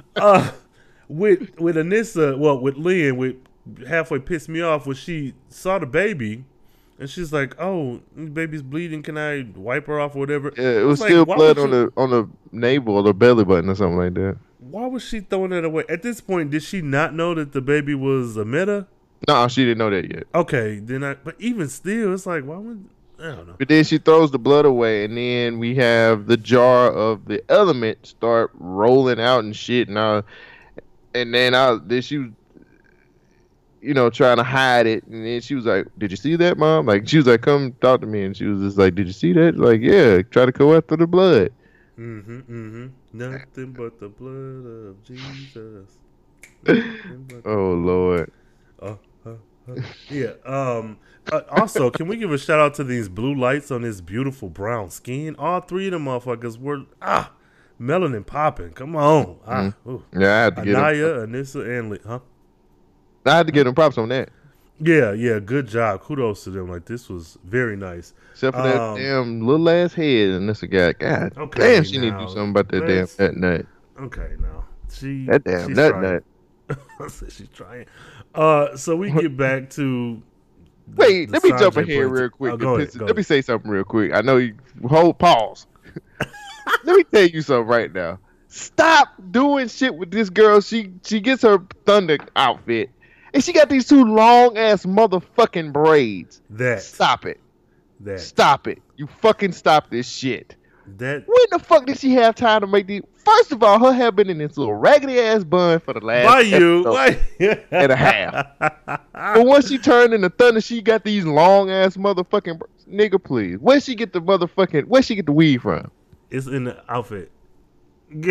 uh, 0.16 0.52
with 1.08 1.60
with 1.60 1.76
Anissa, 1.76 2.38
well, 2.38 2.60
with 2.60 2.76
Lynn, 2.78 3.18
with 3.18 3.36
halfway 3.88 4.20
pissed 4.20 4.50
me 4.50 4.62
off 4.62 4.86
when 4.88 4.96
she 4.96 5.34
saw 5.50 5.78
the 5.80 5.86
baby, 5.86 6.44
and 7.00 7.10
she's 7.10 7.32
like, 7.34 7.56
"Oh, 7.60 8.02
baby's 8.34 8.62
bleeding. 8.62 9.02
Can 9.04 9.18
I 9.18 9.48
wipe 9.56 9.88
her 9.88 10.00
off 10.00 10.16
or 10.16 10.20
whatever?" 10.20 10.54
Yeah, 10.58 10.82
it 10.82 10.86
was 10.86 11.00
like, 11.00 11.10
still 11.10 11.26
blood 11.26 11.58
on 11.58 11.70
you- 11.72 11.86
the 11.86 11.92
on 12.02 12.10
the 12.12 12.28
navel 12.52 12.96
or 12.98 13.04
the 13.04 13.14
belly 13.14 13.46
button 13.46 13.70
or 13.70 13.76
something 13.76 13.98
like 13.98 14.14
that. 14.16 14.38
Why 14.60 14.86
was 14.88 15.04
she 15.04 15.22
throwing 15.22 15.54
it 15.54 15.64
away? 15.66 15.86
At 15.90 16.04
this 16.04 16.22
point, 16.22 16.52
did 16.52 16.62
she 16.64 16.82
not 16.82 17.16
know 17.16 17.34
that 17.34 17.54
the 17.54 17.62
baby 17.62 17.96
was 17.96 18.36
a 18.38 18.46
meta? 18.46 18.88
No, 19.28 19.48
she 19.48 19.64
didn't 19.64 19.80
know 19.80 19.90
that 19.90 20.10
yet. 20.14 20.24
Okay, 20.36 20.80
then 20.80 21.04
I. 21.04 21.16
But 21.16 21.36
even 21.40 21.68
still, 21.70 22.14
it's 22.14 22.26
like, 22.26 22.44
why 22.44 22.58
would 22.58 22.86
I 23.20 23.24
don't 23.24 23.48
know? 23.48 23.56
But 23.58 23.68
then 23.68 23.84
she 23.84 23.98
throws 23.98 24.32
the 24.32 24.40
blood 24.40 24.66
away, 24.66 25.04
and 25.06 25.18
then 25.18 25.60
we 25.60 25.76
have 25.76 26.28
the 26.28 26.38
jar 26.38 26.92
of 26.92 27.26
the 27.26 27.44
element 27.50 28.06
start 28.06 28.52
rolling 28.60 29.20
out 29.20 29.44
and 29.44 29.56
shit. 29.56 29.88
And 29.90 30.00
I, 30.00 30.24
and 31.14 31.34
then 31.34 31.54
I, 31.56 31.78
then 31.84 32.02
she 32.02 32.18
was, 32.20 32.30
you 33.82 33.94
know, 33.94 34.10
trying 34.10 34.38
to 34.38 34.44
hide 34.44 34.88
it. 34.88 35.06
And 35.06 35.26
then 35.26 35.42
she 35.42 35.56
was 35.56 35.66
like, 35.66 35.88
"Did 35.98 36.12
you 36.12 36.18
see 36.18 36.36
that, 36.36 36.58
mom?" 36.58 36.86
Like 36.86 37.08
she 37.08 37.18
was 37.18 37.28
like, 37.28 37.42
"Come 37.42 37.74
talk 37.82 38.02
to 38.02 38.08
me." 38.08 38.24
And 38.24 38.36
she 38.36 38.46
was 38.46 38.62
just 38.62 38.78
like, 38.78 38.96
"Did 38.96 39.08
you 39.08 39.14
see 39.14 39.34
that?" 39.34 39.58
Like, 39.58 39.82
yeah, 39.82 40.22
try 40.22 40.46
to 40.46 40.52
go 40.52 40.76
after 40.76 40.96
the 40.96 41.08
blood. 41.08 41.52
Mm-hmm. 41.98 42.40
Mm-hmm. 42.40 42.88
Nothing 43.14 43.74
but 43.74 44.00
the 44.00 44.10
blood 44.10 44.90
of 44.90 45.04
Jesus. 45.04 45.98
Nothing 46.64 47.26
but 47.28 47.44
the 47.44 47.50
Oh 47.50 47.74
Lord. 47.74 48.32
Uh. 48.82 48.96
yeah. 50.10 50.34
Um. 50.46 50.98
Uh, 51.32 51.42
also, 51.52 51.92
can 51.92 52.08
we 52.08 52.18
give 52.18 52.32
a 52.32 52.38
shout 52.38 52.60
out 52.60 52.74
to 52.76 52.84
these 52.84 53.08
blue 53.10 53.36
lights 53.36 53.70
on 53.70 53.82
this 53.82 54.02
beautiful 54.02 54.50
brown 54.50 54.90
skin? 54.90 55.36
All 55.38 55.62
three 55.62 55.88
of 55.88 55.92
them 55.94 56.06
motherfuckers 56.06 56.58
were 56.58 56.86
ah 57.02 57.32
melanin 57.80 58.26
popping. 58.26 58.72
Come 58.72 58.96
on. 58.96 59.38
Ah, 59.46 59.74
ooh. 59.88 60.04
Yeah, 60.18 60.34
I 60.36 60.44
had 60.44 60.56
to. 60.56 60.62
Anaya, 60.62 61.28
Anissa, 61.28 61.80
and 61.80 61.92
Lee. 61.92 62.00
Huh? 62.06 62.20
I 63.26 63.36
had 63.38 63.48
to 63.48 63.54
get 63.54 63.66
them 63.66 63.76
props 63.76 63.98
on 63.98 64.10
that. 64.10 64.30
Yeah. 64.80 65.12
Yeah. 65.14 65.40
Good 65.40 65.68
job. 65.68 66.02
Kudos 66.02 66.44
to 66.46 66.52
them. 66.52 66.70
Like 66.70 66.86
this 66.86 67.10
was 67.10 67.38
very 67.44 67.76
nice. 67.76 68.14
Except 68.32 68.56
for 68.56 68.64
that 68.64 68.80
Um, 68.82 68.98
damn 68.98 69.42
little 69.46 69.70
ass 69.70 69.94
head, 69.94 70.30
and 70.30 70.48
this 70.48 70.62
guy, 70.62 70.94
God 70.94 71.34
Okay, 71.38 71.76
damn, 71.76 71.84
she 71.84 71.98
need 71.98 72.12
to 72.12 72.20
do 72.20 72.28
something 72.28 72.50
about 72.52 72.70
that 72.70 72.86
damn 72.88 73.36
nut 73.36 73.36
nut. 73.38 73.66
Okay. 74.06 74.36
Now 74.40 74.64
she 74.92 75.26
That 75.26 75.44
damn 75.44 75.74
nut 75.74 75.92
trying. 75.92 76.02
nut. 76.04 76.24
I 77.02 77.08
said 77.08 77.32
she's 77.32 77.50
trying. 77.50 77.86
Uh. 78.34 78.78
So 78.78 78.96
we 78.96 79.12
get 79.12 79.36
back 79.36 79.70
to. 79.72 80.22
the- 80.88 80.96
Wait, 80.96 81.26
the 81.28 81.34
let 81.34 81.44
me 81.44 81.50
jump 81.52 81.76
Sange 81.76 81.90
ahead 81.90 82.06
real 82.06 82.30
quick. 82.30 82.64
Oh, 82.64 82.76
ahead, 82.76 82.96
let 83.02 83.16
me 83.18 83.24
say 83.24 83.42
something 83.42 83.70
real 83.70 83.84
quick. 83.84 84.14
I 84.14 84.22
know 84.22 84.38
you 84.38 84.56
hold 84.88 85.20
pause. 85.20 85.68
let 86.84 86.96
me 86.96 87.04
tell 87.04 87.26
you 87.26 87.42
something 87.42 87.68
right 87.68 87.94
now. 87.94 88.20
Stop 88.48 89.10
doing 89.32 89.68
shit 89.68 89.94
with 89.94 90.10
this 90.12 90.30
girl. 90.30 90.62
She 90.62 90.92
she 91.06 91.20
gets 91.20 91.44
her 91.44 91.60
thunder 91.86 92.18
outfit, 92.36 92.90
and 93.34 93.44
she 93.44 93.54
got 93.54 93.70
these 93.70 93.88
two 93.88 94.04
long 94.06 94.58
ass 94.58 94.86
motherfucking 94.86 95.74
braids. 95.74 96.42
That 96.50 96.82
Stop 96.82 97.26
it. 97.26 97.40
that 98.02 98.20
Stop 98.20 98.68
it. 98.68 98.82
You 98.98 99.08
fucking 99.08 99.52
stop 99.54 99.90
this 99.90 100.08
shit. 100.10 100.56
that 100.98 101.24
When 101.28 101.46
the 101.52 101.60
fuck 101.60 101.86
did 101.86 102.00
she 102.00 102.14
have 102.14 102.36
time 102.36 102.62
to 102.62 102.68
make 102.68 102.88
these? 102.88 103.02
First 103.24 103.52
of 103.52 103.62
all, 103.62 103.78
her 103.80 103.94
hair 103.94 104.12
been 104.12 104.30
in 104.30 104.40
this 104.40 104.58
little 104.58 104.74
raggedy 104.74 105.20
ass 105.20 105.44
bun 105.44 105.80
for 105.82 105.94
the 105.94 106.00
last 106.00 106.26
by 106.26 106.40
you. 106.42 106.84
Why? 106.84 107.20
and 107.72 107.92
a 107.92 107.96
half. 107.96 108.48
But 109.14 109.46
once 109.46 109.68
she 109.70 109.78
turned 109.78 110.14
into 110.14 110.30
thunder, 110.30 110.62
she 110.62 110.82
got 110.82 111.04
these 111.04 111.26
long 111.26 111.70
ass 111.70 111.96
motherfucking 111.98 112.62
nigga. 112.90 113.24
Please, 113.24 113.60
where 113.60 113.80
she 113.80 113.94
get 113.96 114.14
the 114.14 114.22
motherfucking? 114.22 114.86
Where 114.86 115.02
she 115.02 115.16
get 115.16 115.26
the 115.28 115.32
weed 115.32 115.62
from? 115.62 115.92
It's 116.32 116.48
in 116.48 116.64
the 116.64 116.84
outfit. 116.92 117.32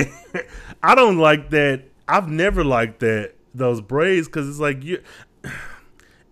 I 0.83 0.95
don't 0.95 1.19
like 1.19 1.51
that. 1.51 1.85
I've 2.09 2.29
never 2.29 2.65
liked 2.65 3.01
that 3.01 3.35
those 3.59 3.81
braids 3.81 4.29
because 4.29 4.49
it's 4.49 4.59
like 4.61 4.83
you 4.85 5.03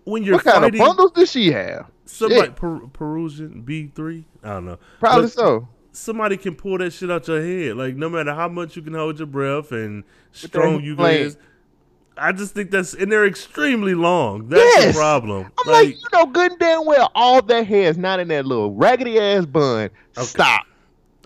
when 0.03 0.23
you're 0.23 0.35
what 0.35 0.43
kind 0.45 0.63
fighting 0.63 0.81
of 0.81 0.87
bundles 0.87 1.11
does 1.11 1.31
she 1.31 1.51
have? 1.51 1.89
somebody 2.05 2.41
Shit. 2.41 2.55
per, 2.55 2.79
Peruvian 2.87 3.61
B 3.61 3.91
three. 3.93 4.25
I 4.43 4.47
don't 4.49 4.65
know. 4.65 4.79
Probably 4.99 5.23
But 5.23 5.31
so. 5.31 5.67
Somebody 5.91 6.37
can 6.37 6.55
pull 6.55 6.77
that 6.77 6.91
shit 6.93 7.09
out 7.11 7.27
your 7.27 7.41
head. 7.41 7.75
Like 7.75 7.95
no 7.95 8.07
matter 8.09 8.33
how 8.33 8.47
much 8.47 8.75
you 8.75 8.81
can 8.81 8.93
hold 8.93 9.17
your 9.19 9.25
breath 9.27 9.71
and 9.71 10.03
strong 10.31 10.81
you 10.83 10.95
like- 10.95 11.19
is. 11.19 11.37
I 12.19 12.31
just 12.31 12.55
think 12.55 12.71
that's 12.71 12.95
and 12.95 13.11
they're 13.11 13.27
extremely 13.27 13.93
long. 13.93 14.47
That's 14.49 14.63
Yes. 14.77 14.95
the 14.95 14.99
problem. 14.99 15.51
I'm 15.59 15.71
like, 15.71 15.89
you 15.89 16.07
know, 16.13 16.25
good 16.25 16.49
and 16.51 16.59
damn 16.59 16.83
well, 16.85 17.11
all 17.13 17.43
that 17.43 17.67
hair 17.67 17.89
is 17.91 17.97
not 17.97 18.19
in 18.19 18.27
that 18.29 18.43
little 18.45 18.73
raggedy 18.73 19.19
ass 19.19 19.45
bun. 19.45 19.91
Stop. 20.17 20.63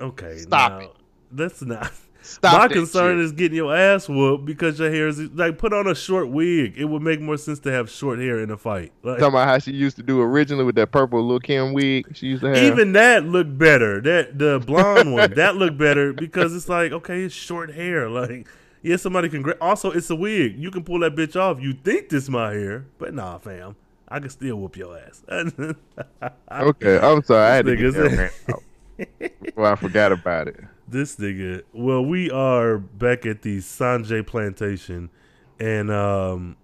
okay, 0.02 0.40
stop 0.40 0.72
now, 0.74 0.80
it. 0.80 0.92
That's 1.32 1.62
not. 1.62 1.92
Stop. 2.32 2.58
My 2.58 2.68
concern 2.68 3.18
shit. 3.18 3.26
is 3.26 3.32
getting 3.34 3.58
your 3.58 3.76
ass 3.76 4.08
whooped 4.08 4.46
because 4.46 4.80
your 4.80 4.90
hair 4.90 5.08
is 5.08 5.20
like 5.34 5.58
put 5.58 5.74
on 5.74 5.88
a 5.88 5.94
short 5.94 6.30
wig. 6.30 6.76
It 6.78 6.86
would 6.86 7.02
make 7.02 7.20
more 7.20 7.38
sense 7.38 7.60
to 7.60 7.72
have 7.72 7.90
short 7.90 8.20
hair 8.20 8.40
in 8.40 8.50
a 8.50 8.58
fight. 8.58 8.94
Like, 9.04 9.20
talking 9.20 9.34
about 9.34 9.48
how 9.48 9.60
she 9.60 9.74
used 9.74 9.98
to 9.98 10.04
do 10.04 10.22
originally 10.22 10.64
with 10.64 10.76
that 10.76 10.92
purple 10.92 11.22
little 11.22 11.40
Kim 11.40 11.74
wig 11.74 12.08
she 12.16 12.28
used 12.28 12.44
to 12.44 12.50
have. 12.50 12.58
even 12.58 12.94
that 12.94 13.26
looked 13.26 13.58
better. 13.58 14.00
That 14.02 14.40
the 14.40 14.60
blonde 14.66 15.14
one 15.14 15.34
that 15.36 15.58
looked 15.58 15.78
better 15.78 16.14
because 16.14 16.56
it's 16.56 16.70
like 16.70 16.92
okay, 16.92 17.24
it's 17.24 17.36
short 17.36 17.74
hair. 17.74 18.10
Like 18.10 18.48
yeah, 18.82 18.96
somebody 18.96 19.30
can. 19.30 19.42
Gra- 19.42 19.58
also, 19.62 19.92
it's 19.92 20.10
a 20.10 20.16
wig. 20.16 20.58
You 20.58 20.72
can 20.72 20.84
pull 20.84 21.00
that 21.00 21.16
bitch 21.16 21.36
off. 21.36 21.62
You 21.62 21.74
think 21.74 22.10
this 22.10 22.30
my 22.30 22.52
hair, 22.54 22.86
but 22.98 23.14
nah, 23.14 23.38
fam. 23.38 23.76
I 24.08 24.20
can 24.20 24.30
still 24.30 24.58
whoop 24.58 24.76
your 24.76 24.98
ass. 24.98 25.24
okay, 25.30 27.00
I'm 27.00 27.24
sorry. 27.24 27.46
I 27.46 27.56
had 27.56 27.66
to 27.66 27.76
get 27.76 27.94
that 27.94 28.32
out. 28.50 28.64
Well, 29.56 29.72
I 29.72 29.76
forgot 29.76 30.12
about 30.12 30.48
it. 30.48 30.60
This 30.92 31.16
nigga. 31.16 31.64
Well, 31.74 32.04
we 32.04 32.30
are 32.30 32.78
back 32.78 33.26
at 33.26 33.42
the 33.44 33.62
Sange 33.62 34.26
plantation, 34.26 35.10
and 35.58 35.90
um, 35.90 36.58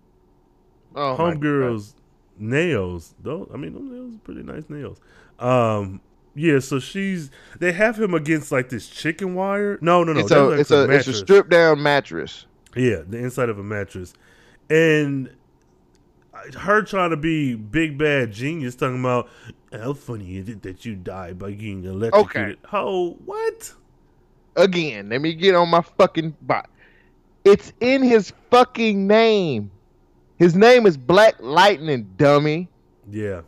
Oh, 0.97 1.15
homegirl's 1.15 1.95
nails. 2.37 3.13
Though 3.21 3.49
I 3.53 3.57
mean, 3.57 3.73
those 3.73 3.83
nails 3.83 4.15
are 4.15 4.19
pretty 4.19 4.43
nice 4.43 4.63
nails. 4.67 4.99
Um, 5.39 6.01
yeah. 6.35 6.59
So 6.59 6.79
she's 6.79 7.29
they 7.59 7.71
have 7.71 7.99
him 7.99 8.13
against 8.13 8.51
like 8.51 8.69
this 8.69 8.87
chicken 8.87 9.35
wire. 9.35 9.77
No, 9.79 10.03
no, 10.03 10.13
no. 10.13 10.19
it's 10.19 10.31
a 10.31 10.43
like 10.43 10.59
it's 10.59 10.71
a 10.71 10.89
it's 10.89 11.07
a 11.07 11.13
stripped 11.13 11.49
down 11.49 11.81
mattress. 11.81 12.47
Yeah, 12.75 13.03
the 13.07 13.17
inside 13.17 13.49
of 13.49 13.59
a 13.59 13.63
mattress, 13.63 14.13
and 14.69 15.29
her 16.57 16.81
trying 16.81 17.11
to 17.11 17.17
be 17.17 17.55
big 17.55 17.97
bad 17.97 18.31
genius, 18.31 18.75
talking 18.75 18.99
about 18.99 19.29
how 19.71 19.93
funny 19.93 20.37
is 20.37 20.49
it 20.49 20.63
that 20.63 20.83
you 20.83 20.95
die 20.95 21.33
by 21.33 21.51
getting 21.51 21.85
electrocuted? 21.85 22.57
Oh, 22.73 23.17
what? 23.25 23.73
Again, 24.57 25.09
let 25.09 25.21
me 25.21 25.33
get 25.33 25.55
on 25.55 25.69
my 25.69 25.81
fucking 25.81 26.35
bot. 26.41 26.69
It's 27.45 27.71
in 27.79 28.03
his 28.03 28.33
fucking 28.51 29.07
name. 29.07 29.71
His 30.37 30.55
name 30.55 30.85
is 30.85 30.97
Black 30.97 31.35
Lightning, 31.39 32.09
dummy. 32.17 32.67
Yeah. 33.09 33.41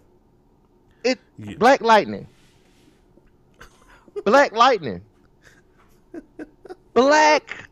It 1.03 1.20
Yeah. 1.38 1.55
Black 1.57 1.82
Lightning. 1.82 2.28
Black 4.24 4.53
Lightning. 4.53 5.01
Black 6.93 7.70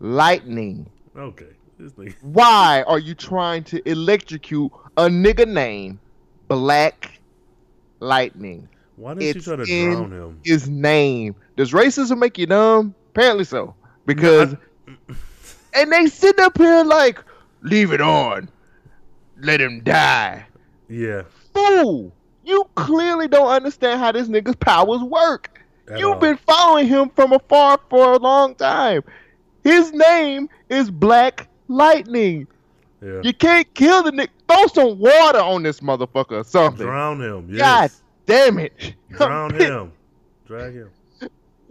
Lightning. 0.00 0.88
Okay. 1.16 1.46
Why 2.20 2.84
are 2.86 2.98
you 2.98 3.14
trying 3.14 3.64
to 3.64 3.88
electrocute 3.88 4.70
a 4.96 5.06
nigga 5.08 5.48
named 5.48 5.98
Black 6.48 7.20
Lightning? 8.00 8.68
Why 8.96 9.14
didn't 9.14 9.36
It's 9.36 9.46
you 9.46 9.56
try 9.56 9.64
to 9.64 9.94
drown 9.94 10.12
him? 10.12 10.40
his 10.44 10.68
name. 10.68 11.34
Does 11.56 11.72
racism 11.72 12.18
make 12.18 12.38
you 12.38 12.46
dumb? 12.46 12.94
Apparently 13.10 13.44
so. 13.44 13.74
Because 14.06 14.56
and 15.74 15.92
they 15.92 16.06
sit 16.06 16.38
up 16.38 16.56
here 16.58 16.82
like, 16.84 17.22
leave 17.62 17.92
it 17.92 18.00
on. 18.00 18.48
Let 19.38 19.60
him 19.60 19.80
die. 19.82 20.46
Yeah. 20.88 21.22
Fool! 21.54 22.12
You 22.44 22.68
clearly 22.74 23.28
don't 23.28 23.48
understand 23.48 24.00
how 24.00 24.12
this 24.12 24.28
nigga's 24.28 24.56
powers 24.56 25.00
work. 25.02 25.60
At 25.88 25.98
You've 25.98 26.12
all. 26.14 26.18
been 26.18 26.36
following 26.36 26.86
him 26.88 27.10
from 27.10 27.32
afar 27.32 27.78
for 27.90 28.12
a 28.14 28.18
long 28.18 28.54
time. 28.54 29.02
His 29.64 29.92
name 29.92 30.48
is 30.68 30.90
Black 30.90 31.48
Lightning. 31.68 32.46
Yeah. 33.00 33.20
You 33.22 33.32
can't 33.32 33.72
kill 33.74 34.02
the 34.02 34.10
nigga. 34.12 34.28
Throw 34.48 34.66
some 34.68 34.98
water 34.98 35.38
on 35.40 35.62
this 35.62 35.80
motherfucker 35.80 36.32
or 36.40 36.44
something. 36.44 36.86
Drown 36.86 37.20
him. 37.20 37.56
God 37.56 37.90
damn 38.26 38.58
it. 38.58 38.94
Drown 39.10 39.54
him. 39.60 39.92
Drag 40.46 40.74
him. 40.74 40.90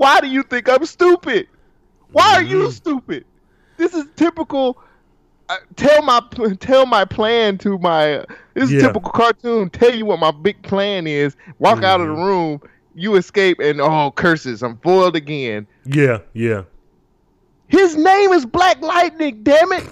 Why 0.02 0.20
do 0.20 0.26
you 0.28 0.42
think 0.42 0.68
I'm 0.68 0.84
stupid? 0.88 1.48
Why 2.12 2.34
are 2.38 2.42
you 2.42 2.64
Mhm. 2.64 2.72
stupid? 2.72 3.24
This 3.78 3.94
is 3.94 4.06
typical. 4.16 4.80
Uh, 5.48 5.58
tell 5.76 6.02
my 6.02 6.22
tell 6.60 6.88
my 6.88 7.06
plan 7.06 7.60
to 7.60 7.78
my. 7.78 8.26
This 8.56 8.64
is 8.64 8.72
Yeah. 8.74 8.82
typical 8.88 9.12
cartoon. 9.12 9.70
Tell 9.70 9.94
you 9.94 10.06
what 10.08 10.18
my 10.18 10.32
big 10.32 10.60
plan 10.64 11.06
is. 11.06 11.36
Walk 11.60 11.84
out 11.84 12.02
of 12.02 12.08
the 12.08 12.14
Mhm. 12.16 12.26
room. 12.26 12.62
You 12.96 13.14
escape 13.14 13.60
and 13.60 13.80
oh 13.80 14.10
curses! 14.16 14.64
I'm 14.64 14.78
foiled 14.78 15.16
again. 15.16 15.68
Yeah. 15.86 16.18
Yeah. 16.34 16.64
His 17.68 17.96
name 17.96 18.32
is 18.32 18.44
Black 18.48 18.82
Lightning. 18.82 19.42
Damn 19.44 19.72
it! 19.72 19.84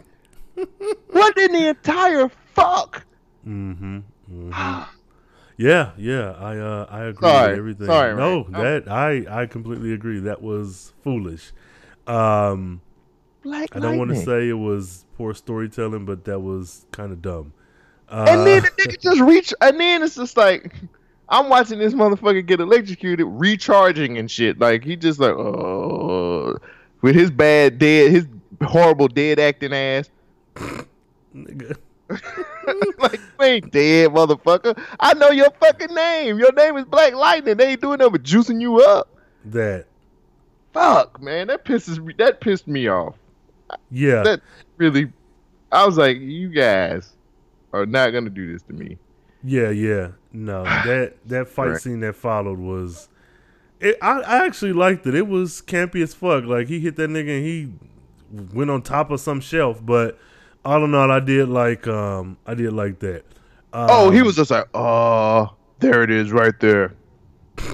what 1.11 1.37
in 1.37 1.51
the 1.51 1.67
entire 1.69 2.31
fuck? 2.55 3.03
Mm-hmm. 3.47 3.99
hmm 4.27 4.51
Yeah, 5.59 5.91
yeah, 5.97 6.31
I 6.39 6.57
uh 6.57 6.85
I 6.89 7.03
agree 7.03 7.27
Sorry, 7.27 7.49
with 7.49 7.59
everything. 7.59 7.85
sorry, 7.87 8.15
no, 8.15 8.43
that 8.51 8.89
I 8.89 9.41
I 9.41 9.45
completely 9.45 9.91
agree. 9.91 10.21
That 10.21 10.41
was 10.41 10.93
foolish. 11.03 11.51
Um 12.07 12.79
Black 13.43 13.75
I 13.75 13.79
don't 13.79 13.97
want 13.97 14.09
to 14.11 14.23
say 14.23 14.47
it 14.47 14.53
was 14.53 15.03
poor 15.17 15.33
storytelling, 15.33 16.05
but 16.05 16.23
that 16.23 16.39
was 16.39 16.85
kind 16.91 17.11
of 17.11 17.21
dumb. 17.21 17.51
Uh, 18.07 18.25
And 18.29 18.47
then 18.47 18.63
the 18.63 18.69
nigga 18.83 19.01
just 19.01 19.19
reach, 19.19 19.53
and 19.59 19.77
then 19.77 20.01
it's 20.01 20.15
just 20.15 20.37
like, 20.37 20.73
I'm 21.27 21.49
watching 21.49 21.77
this 21.77 21.93
motherfucker 21.93 22.45
get 22.45 22.61
electrocuted, 22.61 23.25
recharging 23.29 24.17
and 24.17 24.31
shit. 24.31 24.59
Like 24.59 24.85
he 24.85 24.95
just 24.95 25.19
like, 25.19 25.33
oh, 25.33 26.55
with 27.01 27.15
his 27.15 27.31
bad 27.31 27.79
dead, 27.79 28.11
his 28.13 28.27
horrible 28.61 29.09
dead 29.09 29.39
acting 29.39 29.73
ass. 29.73 30.09
nigga. 31.35 31.75
like 32.99 33.19
you 33.19 33.45
ain't 33.45 33.71
dead, 33.71 34.09
motherfucker. 34.11 34.79
I 34.99 35.13
know 35.15 35.29
your 35.31 35.49
fucking 35.59 35.93
name. 35.93 36.39
Your 36.39 36.51
name 36.53 36.77
is 36.77 36.85
Black 36.85 37.13
Lightning. 37.13 37.57
They 37.57 37.71
ain't 37.71 37.81
doing 37.81 37.97
nothing 37.99 38.11
but 38.13 38.23
juicing 38.23 38.61
you 38.61 38.81
up. 38.81 39.09
that 39.45 39.85
Fuck, 40.73 41.21
man, 41.21 41.47
that 41.47 41.65
pisses 41.65 42.03
me. 42.03 42.13
That 42.17 42.41
pissed 42.41 42.67
me 42.67 42.87
off. 42.87 43.15
yeah, 43.89 44.21
That 44.23 44.41
really, 44.77 45.11
I 45.71 45.85
was 45.85 45.97
like, 45.97 46.17
you 46.19 46.49
guys 46.49 47.13
are 47.73 47.85
not 47.87 48.11
gonna 48.11 48.29
do 48.29 48.51
this 48.51 48.61
to 48.63 48.73
me. 48.73 48.97
yeah, 49.43 49.69
yeah. 49.69 50.09
No, 50.31 50.63
that 50.85 51.15
that 51.25 51.47
fight 51.47 51.69
Right. 51.71 51.81
scene 51.81 51.99
that 52.01 52.15
followed 52.15 52.59
was. 52.59 53.09
It, 53.79 53.97
I, 54.01 54.19
I 54.21 54.45
actually 54.45 54.73
liked 54.73 55.07
it. 55.07 55.15
It 55.15 55.27
was 55.27 55.61
campy 55.65 56.03
as 56.03 56.13
fuck. 56.13 56.43
Like 56.43 56.67
he 56.67 56.79
hit 56.81 56.97
that 56.97 57.09
nigga 57.09 57.37
and 57.37 57.45
he 57.45 57.73
went 58.53 58.69
on 58.69 58.81
top 58.81 59.09
of 59.09 59.19
some 59.21 59.39
shelf. 59.39 59.79
But 59.83 60.19
all 60.65 60.83
in 60.85 60.93
all, 60.93 61.11
I 61.11 61.19
did 61.19 61.49
like 61.49 61.87
um 61.87 62.37
I 62.45 62.53
did 62.53 62.73
like 62.73 62.99
that. 62.99 63.23
Um, 63.73 63.87
Oh, 63.89 64.09
he 64.09 64.21
was 64.21 64.35
just 64.35 64.49
like, 64.51 64.65
oh, 64.73 65.55
there 65.79 66.03
it 66.03 66.09
is 66.09 66.31
right 66.31 66.57
there. 66.59 66.93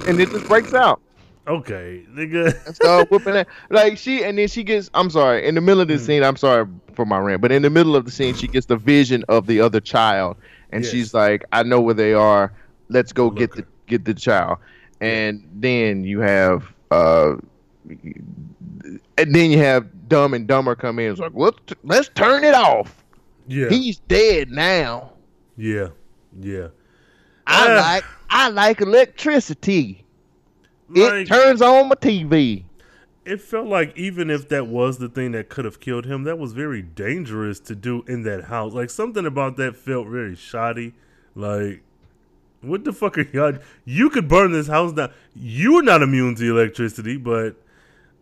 And 0.06 0.20
it 0.20 0.30
just 0.30 0.46
breaks 0.46 0.74
out. 0.74 1.00
okay, 1.48 2.04
nigga. 2.10 2.74
Start 2.74 3.10
whooping 3.10 3.32
that. 3.34 3.48
Like 3.70 3.96
she, 3.98 4.22
and 4.24 4.36
then 4.36 4.48
she 4.48 4.62
gets, 4.62 4.90
I'm 4.94 5.08
sorry, 5.10 5.46
in 5.46 5.54
the 5.54 5.60
middle 5.60 5.80
of 5.80 5.88
the 5.88 5.98
scene, 5.98 6.22
I'm 6.22 6.36
sorry 6.36 6.66
for 6.94 7.06
my 7.06 7.18
rant, 7.18 7.40
but 7.40 7.50
in 7.52 7.62
the 7.62 7.70
middle 7.70 7.96
of 7.96 8.04
the 8.04 8.10
scene, 8.10 8.34
she 8.34 8.46
gets 8.48 8.66
the 8.66 8.76
vision 8.76 9.24
of 9.28 9.46
the 9.46 9.60
other 9.60 9.80
child. 9.80 10.36
And 10.70 10.82
Yes. 10.84 10.92
she's 10.92 11.14
like, 11.14 11.44
I 11.52 11.62
know 11.62 11.80
where 11.80 11.94
they 11.94 12.12
are. 12.12 12.52
Let's 12.88 13.12
go 13.12 13.30
get 13.30 13.56
Look. 13.56 13.64
the 13.66 13.72
get 13.86 14.04
the 14.04 14.14
child. 14.14 14.58
And 15.00 15.48
then 15.54 16.04
you 16.04 16.20
have, 16.20 16.64
uh, 16.90 17.36
and 19.18 19.34
then 19.34 19.50
you 19.50 19.58
have 19.58 20.08
Dumb 20.08 20.34
and 20.34 20.46
Dumber 20.46 20.74
come 20.74 20.98
in. 20.98 21.10
It's 21.10 21.20
like, 21.20 21.32
let's, 21.34 21.58
let's 21.82 22.08
turn 22.10 22.44
it 22.44 22.54
off. 22.54 23.04
yeah, 23.48 23.68
He's 23.68 23.98
dead 23.98 24.50
now. 24.50 25.12
yeah, 25.56 25.88
yeah. 26.40 26.68
I 27.46 27.68
Ah. 27.68 27.74
like 27.94 28.04
I 28.28 28.48
like 28.48 28.80
electricity. 28.80 30.04
Like, 30.88 31.12
it 31.12 31.26
turns 31.28 31.62
on 31.62 31.88
my 31.88 31.94
TV. 31.96 32.64
it 33.24 33.40
felt 33.40 33.66
like 33.66 33.96
even 33.96 34.30
if 34.30 34.48
that 34.50 34.66
was 34.68 34.98
the 34.98 35.08
thing 35.08 35.32
that 35.32 35.48
could 35.48 35.64
have 35.64 35.80
killed 35.80 36.06
him, 36.06 36.22
that 36.24 36.38
was 36.38 36.52
very 36.52 36.82
dangerous 36.82 37.58
to 37.60 37.74
do 37.74 38.02
in 38.06 38.22
that 38.24 38.44
house. 38.44 38.72
Like 38.72 38.90
something 38.90 39.26
about 39.26 39.56
that 39.56 39.74
felt 39.76 40.06
very 40.08 40.36
shoddy. 40.36 40.94
Like, 41.34 41.82
what 42.62 42.84
the 42.84 42.92
fuck 42.92 43.18
are 43.18 43.22
y'all? 43.32 43.58
You 43.84 44.10
could 44.10 44.28
burn 44.28 44.52
this 44.52 44.66
house 44.68 44.92
down. 44.92 45.12
You're 45.34 45.82
not 45.82 46.02
immune 46.02 46.34
to 46.36 46.50
electricity, 46.58 47.16
but 47.16 47.56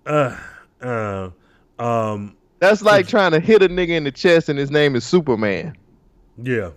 uh, 0.07 0.37
uh, 0.85 1.31
um, 1.79 2.37
That's 2.61 2.83
like 2.83 3.09
trying 3.09 3.33
to 3.33 3.41
hit 3.41 3.63
a 3.63 3.69
nigga 3.69 3.91
in 3.91 4.05
the 4.05 4.13
chest 4.13 4.49
and 4.49 4.59
his 4.59 4.71
name 4.71 4.95
is 4.97 5.05
Superman. 5.05 5.77
yeah, 6.43 6.71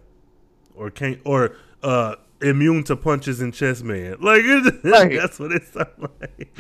or 0.75 0.89
can't 0.91 1.19
or 1.25 1.55
uh. 1.83 2.15
Immune 2.39 2.83
to 2.83 2.95
punches 2.95 3.41
and 3.41 3.51
chest 3.51 3.83
man, 3.83 4.17
like 4.21 4.41
it, 4.43 4.75
Right. 4.83 5.11
that's 5.19 5.39
what 5.39 5.51
it 5.51 5.63
sounds 5.63 5.89
like. 5.97 6.55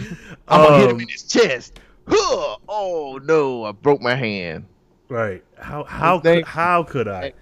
I'm 0.47 0.63
gonna 0.65 0.77
hit 0.79 0.89
him 0.89 0.95
Um, 0.95 1.01
in 1.01 1.07
his 1.07 1.21
chest. 1.21 1.79
Huh. 2.07 2.57
Oh 2.67 3.19
no, 3.23 3.63
I 3.63 3.73
broke 3.73 4.01
my 4.01 4.15
hand. 4.15 4.65
Right? 5.07 5.43
How 5.59 5.83
how 5.83 6.19
could, 6.19 6.45
how 6.45 6.81
could 6.81 7.07
I? 7.07 7.33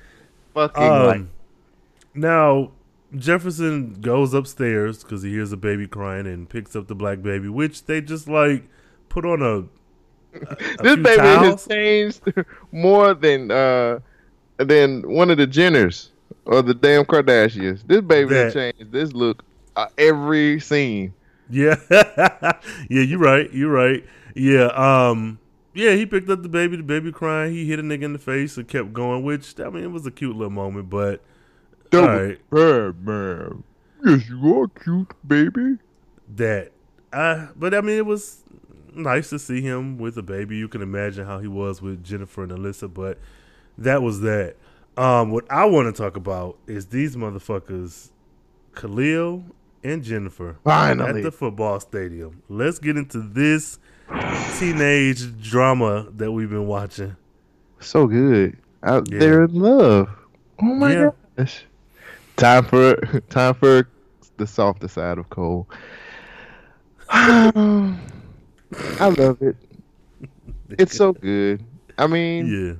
Fucking 0.54 0.84
like 0.84 1.16
Um, 1.22 1.30
now 2.14 2.72
Jefferson 3.16 4.02
goes 4.02 4.34
upstairs 4.34 5.02
because 5.02 5.24
he 5.24 5.30
hears 5.32 5.54
a 5.54 5.58
baby 5.58 5.88
crying 5.88 6.28
and 6.28 6.50
picks 6.50 6.76
up 6.76 6.88
the 6.88 6.96
black 6.96 7.22
baby, 7.22 7.48
which 7.48 7.86
they 7.86 8.02
just 8.02 8.28
like 8.28 8.66
put 9.08 9.26
on 9.26 9.42
a. 9.42 9.64
this 10.82 10.96
baby 10.98 11.16
towels. 11.18 11.46
has 11.66 11.68
changed 11.68 12.22
more 12.72 13.14
than 13.14 13.52
uh 13.52 14.00
than 14.58 15.02
one 15.10 15.30
of 15.30 15.38
the 15.38 15.48
Jenners 15.48 16.10
or 16.46 16.62
the 16.62 16.74
damn 16.74 17.06
Kardashians. 17.06 17.86
This 17.88 18.02
baby 18.02 18.30
That- 18.34 18.54
changed. 18.54 18.92
This 18.92 19.14
look 19.14 19.44
uh, 19.76 19.88
every 19.98 20.60
scene. 20.60 21.14
Yeah, 21.50 21.76
yeah, 21.90 22.54
you're 22.90 23.20
right. 23.20 23.52
You're 23.54 23.72
right. 23.72 24.04
Yeah, 24.36 24.66
um, 24.68 25.38
yeah, 25.74 25.92
he 25.94 26.06
picked 26.06 26.30
up 26.30 26.42
the 26.42 26.50
baby. 26.50 26.78
The 26.78 26.84
baby 26.84 27.12
crying. 27.12 27.54
He 27.54 27.68
hit 27.68 27.78
a 27.80 27.84
nigga 27.84 28.04
in 28.04 28.14
the 28.14 28.20
face 28.20 28.58
and 28.58 28.68
kept 28.68 28.94
going. 28.94 29.24
Which 29.24 29.60
I 29.60 29.70
mean, 29.70 29.84
it 29.84 29.92
was 29.92 30.06
a 30.08 30.12
cute 30.12 30.36
little 30.36 30.50
moment, 30.50 30.90
but 30.90 31.22
all 31.94 32.02
right, 32.08 32.40
Bad 32.50 33.06
man. 33.06 33.64
Yes, 34.04 34.28
you 34.30 34.60
are 34.62 34.68
cute, 34.70 35.14
baby. 35.28 35.78
that. 36.36 36.72
Uh, 37.14 37.48
but 37.56 37.74
I 37.74 37.82
mean, 37.82 37.98
it 37.98 38.06
was 38.06 38.42
nice 38.96 39.30
to 39.30 39.40
see 39.40 39.62
him 39.62 39.98
with 39.98 40.18
a 40.18 40.24
baby. 40.24 40.58
You 40.58 40.68
can 40.68 40.82
imagine 40.82 41.26
how 41.26 41.40
he 41.40 41.48
was 41.48 41.82
with 41.82 42.04
Jennifer 42.04 42.44
and 42.44 42.52
Alyssa, 42.52 42.92
but 42.94 43.18
that 43.78 44.02
was 44.02 44.22
that. 44.22 44.56
Um, 44.98 45.32
what 45.32 45.46
I 45.52 45.66
want 45.66 45.94
to 45.94 46.02
talk 46.02 46.16
about 46.16 46.58
is 46.68 46.86
these 46.88 47.16
motherfuckers, 47.16 48.12
Khalil 48.76 49.44
and 49.84 50.04
Jennifer, 50.04 50.56
Finally. 50.64 51.20
at 51.20 51.24
the 51.24 51.32
football 51.32 51.80
stadium. 51.80 52.42
Let's 52.50 52.80
get 52.80 52.96
into 52.98 53.20
this 53.20 53.78
teenage 54.58 55.42
drama 55.42 56.08
that 56.16 56.32
we've 56.32 56.50
been 56.50 56.68
watching. 56.68 57.16
So 57.80 58.08
good. 58.08 58.58
Out 58.84 59.12
Yeah. 59.12 59.20
there 59.20 59.44
in 59.44 59.54
love. 59.54 60.10
Oh 60.62 60.66
my 60.66 60.94
Yeah. 60.94 61.10
gosh. 61.38 61.66
Time 62.38 62.64
for 62.64 62.96
time 63.30 63.54
for 63.56 63.88
the 64.38 64.48
softer 64.48 64.88
side 64.88 65.18
of 65.18 65.30
Cole. 65.30 65.68
I 69.00 69.10
love 69.10 69.42
it. 69.42 69.56
It's 70.78 70.96
so 70.96 71.14
good. 71.14 71.64
I 71.98 72.08
mean, 72.08 72.48
Yeah, 72.48 72.74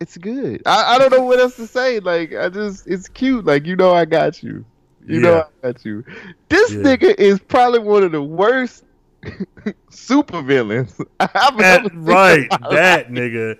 it's 0.00 0.16
good. 0.16 0.62
I, 0.66 0.94
I 0.94 0.98
don't 0.98 1.12
know 1.12 1.24
what 1.24 1.38
else 1.40 1.56
to 1.56 1.66
say. 1.66 2.00
Like 2.00 2.34
I 2.34 2.48
just 2.48 2.86
it's 2.86 3.08
cute. 3.08 3.44
Like 3.44 3.66
you 3.66 3.76
know 3.76 3.92
I 3.92 4.04
got 4.04 4.42
you. 4.42 4.64
You 5.06 5.20
know 5.20 5.44
I 5.62 5.72
got 5.72 5.84
you. 5.84 6.04
This 6.48 6.72
Yeah. 6.72 6.78
nigga 6.80 7.14
is 7.18 7.38
probably 7.40 7.80
one 7.80 8.02
of 8.02 8.12
the 8.12 8.22
worst 8.22 8.84
super 9.90 10.42
villains 10.42 10.94
I've 11.20 11.56
That- 11.58 11.80
ever 11.80 11.88
seen 11.88 12.04
right, 12.04 12.48
that 12.70 13.08
nigga. 13.10 13.58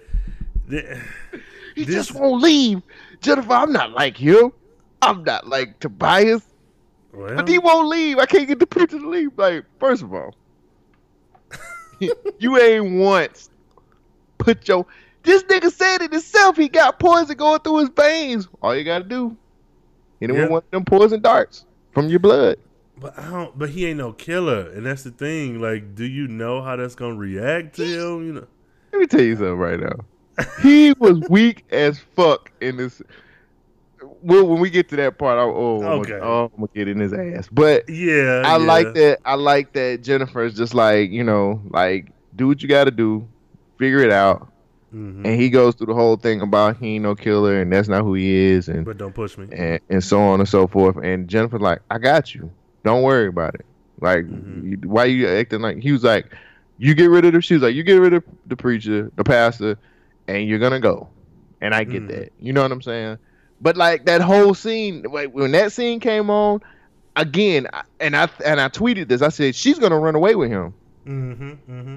Th- 0.71 0.99
He 1.75 1.85
This- 1.85 1.95
just 1.95 2.15
won't 2.15 2.43
leave. 2.43 2.83
Jennifer, 3.21 3.53
I'm 3.53 3.73
not 3.73 3.93
like 3.93 4.21
you. 4.21 4.53
I'm 5.03 5.25
not 5.25 5.47
like 5.49 5.79
Tobias. 5.81 6.43
Well, 7.13 7.37
But 7.37 7.49
he 7.49 7.59
won't 7.59 7.89
leave. 7.89 8.19
I 8.19 8.27
can't 8.27 8.47
get 8.47 8.59
the 8.59 8.67
picture 8.67 8.99
to 8.99 9.09
leave. 9.09 9.31
Like, 9.37 9.65
first 9.81 10.03
of 10.03 10.13
all, 10.13 10.35
you 12.39 12.59
ain't 12.59 12.99
once 13.01 13.51
put 14.39 14.67
your. 14.69 14.87
This 15.23 15.43
nigga 15.45 15.71
said 15.73 16.03
it 16.03 16.13
himself. 16.13 16.57
He 16.57 16.69
got 16.69 16.99
poison 16.99 17.37
going 17.37 17.61
through 17.61 17.79
his 17.79 17.89
veins. 17.91 18.49
All 18.63 18.75
you 18.77 18.85
gotta 18.85 19.05
do, 19.05 19.37
hit 20.21 20.31
him 20.31 20.37
Yeah. 20.37 20.43
with 20.43 20.51
one 20.51 20.59
of 20.59 20.71
them 20.71 20.85
poison 20.85 21.21
darts 21.21 21.65
from 21.93 22.09
your 22.09 22.21
blood. 22.21 22.57
But 23.01 23.19
I 23.19 23.31
don't. 23.31 23.59
But 23.59 23.71
he 23.71 23.87
ain't 23.87 23.99
no 23.99 24.13
killer, 24.13 24.71
and 24.71 24.87
that's 24.87 25.03
the 25.03 25.11
thing. 25.11 25.61
Like, 25.61 25.95
do 25.95 26.05
you 26.05 26.29
know 26.29 26.63
how 26.63 26.77
that's 26.77 26.95
gonna 26.95 27.17
react 27.17 27.77
to 27.77 27.85
him? 27.85 28.27
You 28.27 28.33
know. 28.35 28.47
Let 28.93 29.01
me 29.01 29.07
tell 29.07 29.21
you 29.23 29.35
something 29.35 29.55
right 29.57 29.81
now. 29.81 29.97
He 30.63 30.93
was 30.99 31.21
weak 31.29 31.65
as 31.71 31.99
fuck 31.99 32.51
in 32.61 32.77
this. 32.77 33.03
Well, 34.23 34.47
when 34.47 34.61
we 34.61 34.71
get 34.71 34.89
to 34.91 34.97
that 34.97 35.19
part, 35.19 35.39
I, 35.39 35.43
oh, 35.43 35.77
I'm 35.83 36.03
gonna, 36.03 36.21
oh, 36.23 36.45
I'm 36.53 36.61
gonna 36.61 36.69
get 36.75 36.89
in 36.89 36.99
his 36.99 37.13
ass. 37.13 37.49
But 37.51 37.89
Yeah. 37.89 38.43
I 38.45 38.57
yeah. 38.59 38.65
like 38.65 38.95
that. 38.95 39.19
I 39.25 39.35
like 39.35 39.73
that 39.75 40.03
Jennifer's 40.03 40.55
just 40.57 40.75
like 40.75 41.11
you 41.11 41.25
know, 41.25 41.63
like 41.71 42.11
do 42.37 42.47
what 42.49 42.63
you 42.63 42.69
got 42.69 42.85
to 42.85 42.91
do, 42.91 43.29
figure 43.79 44.01
it 44.01 44.11
out. 44.13 44.51
Mhm. 44.95 45.25
And 45.27 45.41
he 45.41 45.51
goes 45.51 45.75
through 45.75 45.89
the 45.89 45.95
whole 45.95 46.17
thing 46.17 46.41
about 46.41 46.79
he 46.79 46.95
ain't 46.95 47.03
no 47.03 47.15
killer 47.15 47.61
and 47.61 47.71
that's 47.73 47.89
not 47.89 48.03
who 48.03 48.15
he 48.15 48.35
is, 48.35 48.69
and 48.69 48.85
But 48.85 48.97
don't 48.99 49.15
push 49.15 49.37
me. 49.37 49.47
and, 49.53 49.81
and 49.91 50.03
so 50.03 50.19
on 50.21 50.41
and 50.41 50.49
so 50.49 50.67
forth. 50.67 50.97
And 50.97 51.29
Jennifer's 51.29 51.61
like, 51.61 51.81
I 51.91 51.99
got 51.99 52.35
you. 52.35 52.51
Don't 52.85 53.03
worry 53.03 53.27
about 53.29 53.55
it. 53.55 53.67
Like, 54.01 54.25
Mhm. 54.25 54.71
you, 54.83 54.89
why 54.89 55.05
you 55.05 55.29
acting 55.29 55.61
like 55.61 55.79
he 55.79 55.93
was 55.93 56.05
like, 56.05 56.27
you 56.79 56.95
get 56.95 57.11
rid 57.11 57.25
of 57.25 57.33
the. 57.35 57.43
She 57.43 57.55
was 57.55 57.63
like, 57.65 57.75
you 57.75 57.83
get 57.83 57.97
rid 57.97 58.15
of 58.15 58.23
the 58.47 58.57
preacher, 58.57 59.11
the 59.17 59.25
pastor, 59.25 59.77
and 60.27 60.49
you're 60.49 60.61
gonna 60.61 60.81
go. 60.81 61.09
And 61.61 61.75
I 61.75 61.85
get 61.85 62.05
Mhm. 62.05 62.09
that. 62.09 62.33
You 62.41 62.53
know 62.53 62.63
what 62.63 62.71
I'm 62.73 62.81
saying? 62.83 63.19
But 63.61 63.77
like 63.77 64.05
that 64.07 64.21
whole 64.21 64.55
scene, 64.55 65.03
like 65.11 65.31
when 65.33 65.53
that 65.53 65.73
scene 65.73 65.99
came 66.01 66.31
on, 66.31 66.61
again, 67.17 67.67
and 68.01 68.15
I 68.17 68.29
and 68.45 68.61
I 68.61 68.69
tweeted 68.69 69.09
this. 69.09 69.21
I 69.23 69.31
said 69.31 69.55
she's 69.55 69.79
gonna 69.79 69.99
run 69.99 70.15
away 70.15 70.35
with 70.37 70.51
him. 70.51 70.75
Mm-hmm. 71.07 71.51
Mm-hmm. 71.51 71.97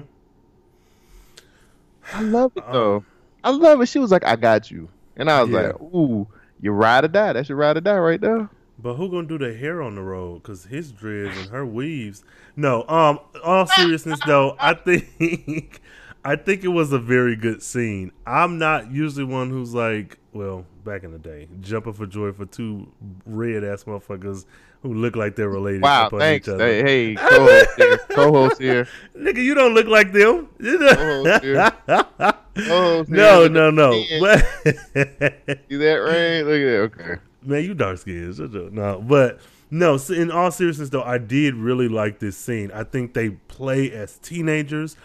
I 2.12 2.22
love 2.22 2.52
it 2.56 2.64
Um, 2.66 2.72
though. 2.72 3.04
I 3.44 3.50
love 3.50 3.80
it. 3.80 3.86
She 3.86 3.98
was 3.98 4.10
like, 4.10 4.24
I 4.24 4.36
got 4.36 4.70
you, 4.70 4.88
and 5.16 5.30
I 5.30 5.42
was 5.42 5.50
Yeah. 5.50 5.60
like, 5.68 5.80
ooh, 5.80 6.26
you 6.60 6.72
ride 6.72 7.04
or 7.04 7.08
die. 7.08 7.32
That's 7.32 7.48
your 7.48 7.58
ride 7.58 7.76
or 7.76 7.80
die 7.80 7.98
right 7.98 8.20
there. 8.20 8.48
But 8.78 8.94
who 8.94 9.08
gonna 9.10 9.28
do 9.28 9.38
the 9.38 9.54
hair 9.54 9.80
on 9.82 9.94
the 9.94 10.02
road? 10.02 10.42
Cause 10.42 10.64
his 10.64 10.90
dreads 10.90 11.36
and 11.38 11.50
her 11.50 11.64
weaves. 11.64 12.24
No. 12.56 12.84
Um. 12.88 13.20
All 13.44 13.66
seriousness 13.66 14.18
though, 14.26 14.56
I 14.58 14.74
think, 14.74 15.80
I 16.24 16.36
think 16.36 16.62
it 16.62 16.68
was 16.68 16.92
a 16.92 16.98
very 16.98 17.34
good 17.34 17.62
scene. 17.62 18.12
I'm 18.26 18.58
not 18.58 18.92
usually 18.92 19.24
one 19.24 19.50
who's 19.50 19.74
like, 19.74 20.18
well, 20.32 20.64
back 20.84 21.02
in 21.02 21.10
the 21.12 21.18
day, 21.18 21.48
jumping 21.60 21.92
for 21.94 22.06
joy 22.06 22.32
for 22.32 22.46
two 22.46 22.86
red 23.26 23.64
ass 23.64 23.84
motherfuckers 23.84 24.44
who 24.82 24.94
look 24.94 25.16
like 25.16 25.36
they're 25.36 25.48
related. 25.48 25.82
Wow, 25.82 26.10
thanks. 26.10 26.46
Each 26.46 26.54
other. 26.54 26.64
Hey, 26.64 26.82
hey, 26.82 27.14
co-host 27.18 27.70
here. 27.76 27.98
Co-host 28.10 28.60
here. 28.60 28.88
Nigga, 29.16 29.42
you 29.42 29.54
don't 29.54 29.74
look 29.74 29.86
like 29.86 30.12
them. 30.12 30.48
Co-host 30.60 31.42
here. 31.42 31.70
Co-host 31.86 33.08
here. 33.08 33.16
no, 33.16 33.48
no, 33.48 33.70
no. 33.70 33.92
See 33.92 34.18
that 34.20 35.96
right? 35.96 36.42
Look 36.42 36.60
at 36.60 36.96
that. 36.96 37.04
Okay. 37.04 37.20
Man, 37.44 37.64
you 37.64 37.74
dark 37.74 37.98
skinned. 37.98 38.72
No, 38.72 39.00
but 39.00 39.40
no. 39.70 39.98
In 40.08 40.30
all 40.30 40.52
seriousness, 40.52 40.90
though, 40.90 41.02
I 41.02 41.18
did 41.18 41.54
really 41.56 41.88
like 41.88 42.20
this 42.20 42.36
scene. 42.36 42.70
I 42.72 42.84
think 42.84 43.14
they 43.14 43.30
play 43.30 43.90
as 43.90 44.18
teenagers. 44.18 44.96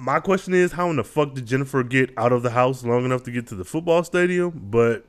My 0.00 0.18
question 0.18 0.54
is, 0.54 0.72
how 0.72 0.88
in 0.88 0.96
the 0.96 1.04
fuck 1.04 1.34
did 1.34 1.46
Jennifer 1.46 1.82
get 1.82 2.10
out 2.16 2.32
of 2.32 2.42
the 2.42 2.50
house 2.50 2.82
long 2.84 3.04
enough 3.04 3.22
to 3.24 3.30
get 3.30 3.46
to 3.48 3.54
the 3.54 3.64
football 3.64 4.02
stadium? 4.02 4.50
But 4.70 5.04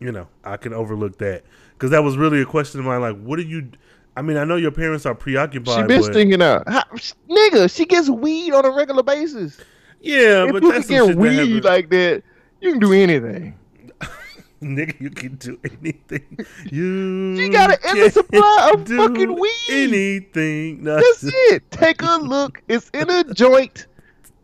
you 0.00 0.12
know, 0.12 0.28
I 0.44 0.58
can 0.58 0.74
overlook 0.74 1.18
that 1.18 1.44
because 1.72 1.90
that 1.90 2.04
was 2.04 2.18
really 2.18 2.42
a 2.42 2.44
question 2.44 2.80
of 2.80 2.86
mine. 2.86 3.00
Like, 3.00 3.20
what 3.22 3.38
are 3.38 3.42
you? 3.42 3.70
I 4.16 4.22
mean, 4.22 4.36
I 4.36 4.44
know 4.44 4.56
your 4.56 4.70
parents 4.70 5.06
are 5.06 5.14
preoccupied. 5.14 5.76
She 5.76 5.82
been 5.86 6.02
but, 6.02 6.12
stinking 6.12 6.42
out. 6.42 6.68
How, 6.68 6.84
nigga, 7.28 7.74
she 7.74 7.86
gets 7.86 8.10
weed 8.10 8.52
on 8.52 8.66
a 8.66 8.70
regular 8.70 9.02
basis. 9.02 9.58
yeah, 10.00 10.44
if 10.44 10.52
but 10.52 10.62
you 10.62 10.72
that's 10.72 10.86
can 10.86 10.96
get 10.96 11.06
shit 11.06 11.16
that 11.16 11.46
weed 11.46 11.64
like 11.64 11.88
that, 11.88 12.22
you 12.60 12.72
can 12.72 12.80
do 12.80 12.92
anything. 12.92 13.58
Nigga, 14.62 14.98
you 14.98 15.10
can 15.10 15.34
do 15.36 15.58
anything. 15.64 16.38
You 16.70 17.36
She 17.36 17.48
got 17.50 17.72
an 17.72 17.78
endless 17.84 18.14
supply 18.14 18.70
of 18.72 18.88
fucking 18.88 19.38
weed. 19.38 19.50
Anything. 19.68 20.84
No, 20.84 20.96
That's 20.96 21.24
it. 21.24 21.70
Take 21.70 22.02
a 22.02 22.16
look. 22.16 22.62
It's 22.68 22.90
in 22.94 23.10
a 23.10 23.24
joint. 23.34 23.86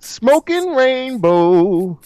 Smoking 0.01 0.75
rainbow. 0.75 1.99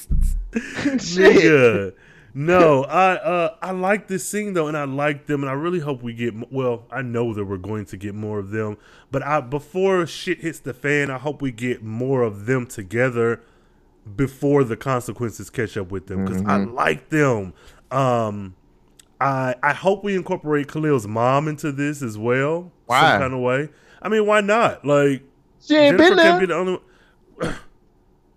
Shit. 0.55 0.99
nigga. 0.99 1.95
No, 2.36 2.82
I 2.84 3.14
uh 3.14 3.55
I 3.62 3.70
like 3.70 4.09
this 4.09 4.28
scene 4.28 4.55
though, 4.55 4.66
and 4.66 4.76
I 4.76 4.84
like 4.84 5.26
them, 5.26 5.42
and 5.45 5.51
I 5.51 5.53
really 5.53 5.78
hope 5.78 6.03
we 6.03 6.12
get. 6.14 6.53
Well, 6.53 6.84
I 6.90 7.01
know 7.03 7.32
that 7.32 7.45
we're 7.45 7.57
going 7.59 7.84
to 7.86 7.97
get 7.97 8.14
more 8.16 8.40
of 8.40 8.51
them, 8.51 8.76
but 9.12 9.22
I 9.22 9.40
before 9.40 10.05
shit 10.07 10.40
hits 10.40 10.59
the 10.59 10.74
fan, 10.74 11.11
I 11.11 11.18
hope 11.18 11.40
we 11.40 11.53
get 11.53 11.82
more 11.84 12.22
of 12.22 12.47
them 12.47 12.66
together 12.66 13.40
before 14.16 14.64
the 14.64 14.76
consequences 14.76 15.49
catch 15.49 15.76
up 15.76 15.90
with 15.92 16.09
them 16.09 16.24
because 16.24 16.42
I 16.42 16.57
like 16.57 17.09
them. 17.11 17.55
Um, 17.92 18.57
I 19.20 19.55
I 19.62 19.72
hope 19.72 20.03
we 20.03 20.16
incorporate 20.16 20.66
Khalil's 20.66 21.07
mom 21.07 21.47
into 21.47 21.70
this 21.70 22.03
as 22.03 22.18
well, 22.18 22.72
Why? 22.86 23.01
some 23.12 23.20
kind 23.20 23.34
of 23.34 23.40
way. 23.40 23.68
I 24.03 24.09
mean, 24.09 24.26
why 24.26 24.40
not? 24.40 24.84
Like 24.84 25.22
She 25.61 25.76
ain't 25.76 25.99
Jennifer 25.99 26.16
been 26.16 26.16
there. 26.16 26.26
can't 26.30 26.40
be 26.40 26.47
the 26.47 26.55
only. 26.57 26.80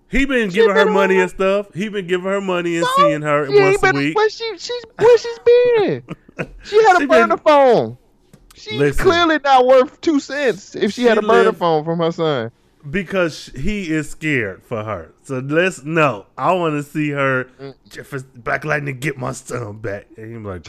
He 0.10 0.26
been 0.26 0.50
giving 0.50 0.76
her 0.76 0.90
money 0.90 1.16
on- 1.18 1.22
and 1.24 1.30
stuff. 1.32 1.74
He 1.74 1.90
been 1.90 2.08
giving 2.08 2.26
her 2.28 2.42
money 2.42 2.78
and 2.78 2.84
No, 2.84 2.90
seeing 2.98 3.22
her 3.22 3.48
once 3.50 3.78
a 3.78 3.82
been- 3.82 3.96
week. 3.98 4.16
Where 4.16 4.30
she, 4.30 4.58
she's, 4.58 4.84
where 4.98 5.18
she's 5.18 5.40
been? 5.40 6.04
She 6.64 6.82
had 6.84 6.96
a 6.96 7.00
She 7.00 7.06
been- 7.06 7.08
burner 7.08 7.38
phone. 7.38 7.98
She's 8.56 8.80
Listen. 8.80 9.06
clearly 9.06 9.40
not 9.44 9.68
worth 9.68 10.02
two 10.02 10.20
cents 10.20 10.76
if 10.76 10.92
she, 10.94 11.02
She 11.04 11.08
had 11.08 11.18
a 11.18 11.22
burner 11.22 11.44
lived- 11.46 11.58
phone 11.60 11.84
from 11.86 12.00
her 12.00 12.12
son. 12.12 12.52
because 12.90 13.48
he 13.56 13.92
is 13.92 14.10
scared 14.10 14.64
for 14.64 14.84
her. 14.84 15.14
So 15.24 15.40
let's 15.40 15.84
no. 15.84 16.26
I 16.38 16.54
want 16.54 16.74
to 16.76 16.90
see 16.90 17.10
her, 17.12 17.46
Mm. 17.62 17.76
Jefferson 17.90 18.30
Black 18.36 18.64
Lightning, 18.66 18.98
get 19.00 19.18
my 19.18 19.34
son 19.34 19.78
back. 19.80 20.08
And 20.18 20.38
he's 20.38 20.46
like, 20.46 20.66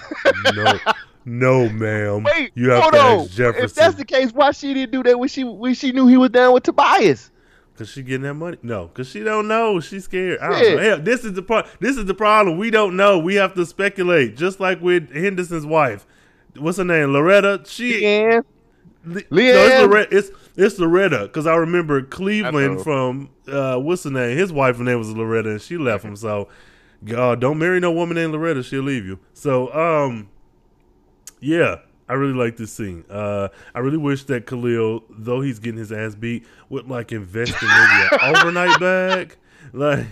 no, 0.54 0.78
no, 1.24 1.68
ma'am. 1.70 2.24
Wait, 2.24 2.50
you 2.54 2.70
have 2.70 2.82
hold 2.82 2.92
to 2.94 3.00
on. 3.00 3.20
ask 3.20 3.30
Jefferson 3.30 3.64
If 3.64 3.74
that's 3.74 3.94
the 3.94 4.04
case, 4.04 4.32
why 4.32 4.50
she 4.50 4.74
didn't 4.74 4.92
do 4.92 5.02
that 5.04 5.18
when 5.18 5.28
she 5.28 5.44
when 5.44 5.74
she 5.74 5.92
knew 5.92 6.06
he 6.08 6.16
was 6.16 6.30
down 6.30 6.52
with 6.54 6.64
Tobias? 6.64 7.30
Because 7.78 7.90
she 7.92 8.02
getting 8.02 8.22
that 8.22 8.34
money. 8.34 8.56
No, 8.62 8.88
because 8.88 9.08
she 9.08 9.20
don't 9.22 9.46
know. 9.46 9.78
She's 9.78 10.04
scared. 10.04 10.40
I 10.40 10.48
don't 10.50 10.64
Yeah. 10.64 10.74
know. 10.74 10.82
Hell, 10.82 10.98
this 11.00 11.24
is 11.24 11.34
the 11.34 11.42
part. 11.42 11.66
This 11.78 11.96
is 11.96 12.06
the 12.06 12.14
problem. 12.14 12.58
We 12.58 12.70
don't 12.70 12.96
know. 12.96 13.18
We 13.18 13.36
have 13.36 13.54
to 13.54 13.64
speculate. 13.64 14.36
Just 14.36 14.58
like 14.58 14.82
with 14.82 15.12
Henderson's 15.14 15.64
wife. 15.64 16.04
What's 16.56 16.78
her 16.78 16.84
name? 16.84 17.12
Loretta. 17.12 17.62
She 17.66 18.02
Yeah. 18.02 18.40
Le- 19.04 19.22
Leanne. 19.22 19.54
No, 19.54 19.66
it's 19.66 19.80
Loretta. 19.82 20.16
It's, 20.18 20.30
it's 20.56 20.78
Loretta 20.80 21.18
because 21.22 21.46
I 21.46 21.54
remember 21.54 22.02
Cleveland 22.02 22.78
know. 22.78 22.82
from 22.82 23.30
uh, 23.46 23.76
what's 23.76 24.02
her 24.04 24.10
name? 24.10 24.36
His 24.36 24.52
wife 24.52 24.78
name 24.80 24.98
was 24.98 25.10
Loretta, 25.12 25.50
and 25.50 25.62
she 25.62 25.78
left 25.78 26.04
him. 26.04 26.16
So, 26.16 26.48
God, 27.04 27.40
don't 27.40 27.58
marry 27.58 27.78
no 27.78 27.92
woman 27.92 28.16
named 28.16 28.32
Loretta; 28.32 28.64
she'll 28.64 28.82
leave 28.82 29.06
you. 29.06 29.20
So, 29.34 29.72
um, 29.72 30.28
yeah, 31.40 31.76
I 32.08 32.14
really 32.14 32.32
like 32.32 32.56
this 32.56 32.72
scene. 32.72 33.04
Uh, 33.10 33.48
I 33.74 33.80
really 33.80 33.98
wish 33.98 34.24
that 34.24 34.46
Khalil, 34.46 35.04
though 35.10 35.40
he's 35.40 35.58
getting 35.58 35.78
his 35.78 35.92
ass 35.92 36.14
beat, 36.14 36.46
would 36.68 36.88
like 36.88 37.12
invest 37.12 37.54
in 37.62 37.68
maybe 37.68 38.08
an 38.12 38.18
overnight 38.36 38.80
bag. 38.80 39.36
Like, 39.72 40.06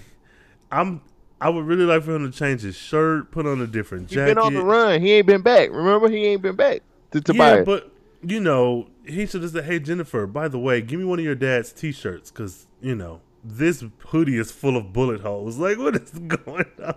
I'm. 0.70 1.00
I 1.38 1.50
would 1.50 1.66
really 1.66 1.84
like 1.84 2.02
for 2.02 2.14
him 2.14 2.30
to 2.30 2.36
change 2.36 2.62
his 2.62 2.76
shirt, 2.76 3.30
put 3.30 3.44
on 3.44 3.60
a 3.60 3.66
different 3.66 4.08
jacket. 4.08 4.36
been 4.36 4.38
on 4.38 4.54
the 4.54 4.62
run. 4.64 5.02
He 5.02 5.12
ain't 5.12 5.26
been 5.26 5.42
back. 5.42 5.68
Remember, 5.70 6.08
he 6.08 6.24
ain't 6.24 6.40
been 6.40 6.56
back 6.56 6.80
to 7.10 7.20
Tobias. 7.20 7.58
Yeah, 7.58 7.64
but 7.64 7.92
you 8.22 8.40
know, 8.40 8.88
he 9.04 9.26
should 9.26 9.42
have 9.42 9.52
said, 9.52 9.64
"Hey 9.64 9.78
Jennifer, 9.78 10.26
by 10.26 10.48
the 10.48 10.58
way, 10.58 10.80
give 10.80 10.98
me 10.98 11.04
one 11.04 11.18
of 11.18 11.24
your 11.24 11.34
dad's 11.34 11.72
T-shirts 11.72 12.30
because 12.30 12.66
you 12.80 12.94
know 12.94 13.20
this 13.44 13.84
hoodie 14.06 14.38
is 14.38 14.50
full 14.50 14.76
of 14.76 14.92
bullet 14.92 15.20
holes. 15.20 15.58
Like, 15.66 15.78
what 15.78 15.94
is 15.96 16.10
going 16.26 16.66
on?" 16.82 16.94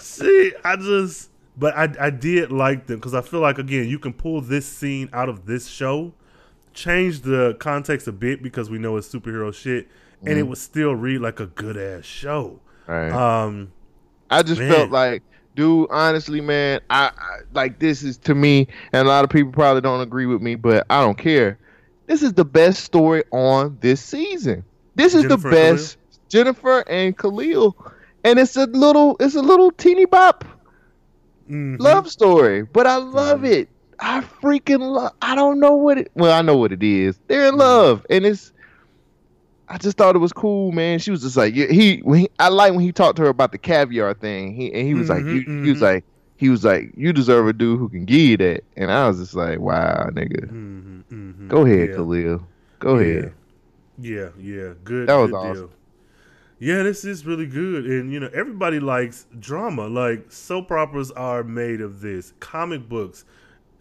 See, 0.00 0.52
I 0.64 0.76
just, 0.76 1.30
but 1.58 1.76
I, 1.76 2.06
I 2.06 2.10
did 2.10 2.52
like 2.52 2.86
them 2.86 2.96
because 2.96 3.14
I 3.14 3.20
feel 3.20 3.40
like 3.40 3.58
again, 3.58 3.88
you 3.88 3.98
can 3.98 4.12
pull 4.12 4.40
this 4.40 4.66
scene 4.66 5.10
out 5.12 5.28
of 5.28 5.46
this 5.46 5.66
show, 5.66 6.12
change 6.72 7.22
the 7.22 7.56
context 7.58 8.06
a 8.06 8.12
bit 8.12 8.42
because 8.42 8.70
we 8.70 8.78
know 8.78 8.96
it's 8.96 9.12
superhero 9.12 9.52
shit, 9.52 9.88
and 10.24 10.38
it 10.38 10.44
would 10.44 10.58
still 10.58 10.94
read 10.94 11.20
like 11.20 11.40
a 11.40 11.46
good 11.46 11.76
ass 11.76 12.04
show. 12.04 12.60
Right. 12.86 13.10
Um, 13.10 13.72
I 14.30 14.42
just 14.42 14.60
Man. 14.60 14.72
felt 14.72 14.90
like, 14.90 15.22
dude, 15.56 15.88
honestly, 15.90 16.40
man, 16.40 16.80
I, 16.90 17.10
I 17.16 17.38
like 17.52 17.80
this 17.80 18.04
is 18.04 18.18
to 18.18 18.34
me, 18.34 18.68
and 18.92 19.06
a 19.06 19.10
lot 19.10 19.24
of 19.24 19.30
people 19.30 19.50
probably 19.50 19.80
don't 19.80 20.00
agree 20.00 20.26
with 20.26 20.40
me, 20.40 20.54
but 20.54 20.86
I 20.88 21.00
don't 21.00 21.18
care. 21.18 21.58
This 22.06 22.22
is 22.22 22.34
the 22.34 22.44
best 22.44 22.84
story 22.84 23.24
on 23.32 23.76
this 23.80 24.00
season. 24.00 24.64
This 24.94 25.14
is 25.14 25.22
Jennifer 25.22 25.50
the 25.50 25.54
best 25.54 25.96
Jennifer 26.28 26.88
and 26.88 27.18
Khalil, 27.18 27.76
and 28.22 28.38
it's 28.38 28.56
a 28.56 28.66
little, 28.66 29.16
it's 29.18 29.34
a 29.34 29.42
little 29.42 29.72
teeny 29.72 30.04
bop 30.04 30.44
mhm. 31.48 31.76
love 31.78 32.08
story, 32.10 32.62
but 32.64 32.86
I 32.86 32.96
love 32.96 33.40
Mhm. 33.40 33.52
it. 33.52 33.68
I 34.00 34.20
freaking 34.20 34.80
love. 34.80 35.12
I 35.22 35.34
don't 35.34 35.60
know 35.60 35.74
what 35.74 35.98
it. 35.98 36.10
Well, 36.14 36.32
I 36.32 36.42
know 36.42 36.56
what 36.56 36.72
it 36.72 36.82
is. 36.82 37.18
They're 37.28 37.48
Mm-hmm. 37.50 37.52
in 37.52 37.56
love, 37.58 38.06
and 38.10 38.26
it's. 38.26 38.52
I 39.68 39.78
just 39.78 39.96
thought 39.98 40.16
it 40.16 40.20
was 40.20 40.32
cool, 40.32 40.72
man. 40.72 40.98
She 40.98 41.10
was 41.10 41.22
just 41.22 41.36
like, 41.36 41.54
he. 41.54 42.02
He 42.04 42.28
I 42.38 42.48
like 42.48 42.72
when 42.72 42.80
he 42.80 42.92
talked 42.92 43.16
to 43.16 43.22
her 43.22 43.28
about 43.28 43.52
the 43.52 43.58
caviar 43.58 44.14
thing. 44.14 44.54
He 44.54 44.72
and 44.72 44.86
he 44.86 44.94
was 44.94 45.08
like, 45.08 45.24
Mhm, 45.24 45.28
you, 45.28 45.46
he 45.60 45.70
was 45.70 45.80
mhm. 45.80 45.82
like, 45.82 46.04
he 46.36 46.48
was 46.48 46.64
like, 46.64 46.92
you 46.96 47.12
deserve 47.12 47.46
a 47.48 47.52
dude 47.52 47.78
who 47.78 47.88
can 47.88 48.04
give 48.04 48.18
you 48.20 48.36
that. 48.38 48.64
And 48.76 48.90
I 48.90 49.08
was 49.08 49.18
just 49.18 49.34
like, 49.34 49.58
wow, 49.60 50.08
nigga, 50.12 50.50
Mhm, 50.50 51.04
mhm. 51.10 51.48
go 51.48 51.64
ahead, 51.66 51.90
Yeah. 51.90 51.94
Khalil, 51.94 52.48
go 52.80 52.98
yeah. 52.98 53.00
ahead. 53.00 53.34
Yeah, 53.98 54.28
yeah, 54.38 54.74
good. 54.84 55.08
That 55.08 55.16
was 55.16 55.30
good 55.30 55.34
awesome. 55.34 55.68
Deal. 55.68 55.77
Yeah, 56.60 56.82
this 56.82 57.04
is 57.04 57.24
really 57.24 57.46
good, 57.46 57.86
and 57.86 58.12
you 58.12 58.18
know 58.20 58.30
everybody 58.34 58.80
likes 58.80 59.26
drama. 59.38 59.86
Like 59.86 60.32
soap 60.32 60.72
operas 60.72 61.10
are 61.12 61.44
made 61.44 61.80
of 61.80 62.00
this. 62.00 62.32
Comic 62.40 62.88
books 62.88 63.24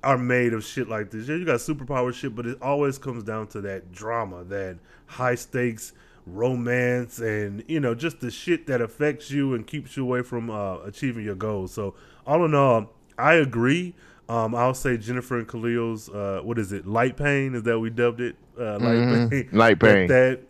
are 0.03 0.17
made 0.17 0.53
of 0.53 0.63
shit 0.63 0.87
like 0.87 1.09
this. 1.09 1.27
Yeah, 1.27 1.35
you 1.35 1.45
got 1.45 1.55
superpower 1.59 2.13
shit, 2.13 2.35
but 2.35 2.45
it 2.45 2.61
always 2.61 2.97
comes 2.99 3.23
down 3.23 3.47
to 3.47 3.61
that 3.61 3.91
drama, 3.91 4.43
that 4.45 4.77
high 5.07 5.35
stakes 5.35 5.93
romance, 6.27 7.19
and 7.19 7.63
you 7.67 7.79
know 7.79 7.95
just 7.95 8.19
the 8.19 8.29
shit 8.29 8.67
that 8.67 8.79
affects 8.81 9.31
you 9.31 9.53
and 9.55 9.65
keeps 9.65 9.97
you 9.97 10.03
away 10.03 10.21
from 10.21 10.49
uh, 10.49 10.77
achieving 10.81 11.25
your 11.25 11.35
goals. 11.35 11.73
So 11.73 11.95
all 12.27 12.45
in 12.45 12.53
all, 12.53 12.93
I 13.17 13.35
agree. 13.35 13.95
Um, 14.29 14.53
I'll 14.53 14.73
say 14.73 14.97
Jennifer 14.97 15.37
and 15.39 15.47
Khalil's 15.47 16.09
uh, 16.09 16.41
what 16.43 16.59
is 16.59 16.71
it? 16.73 16.85
Light 16.85 17.15
Pain 17.17 17.55
is 17.55 17.63
that 17.63 17.79
we 17.79 17.89
dubbed 17.89 18.19
it? 18.21 18.35
Uh, 18.59 18.73
Light 18.73 18.81
Mhm. 18.81 19.29
Pain. 19.31 19.49
Light 19.53 19.79
Pain. 19.79 20.07
That 20.07 20.41
that 20.41 20.46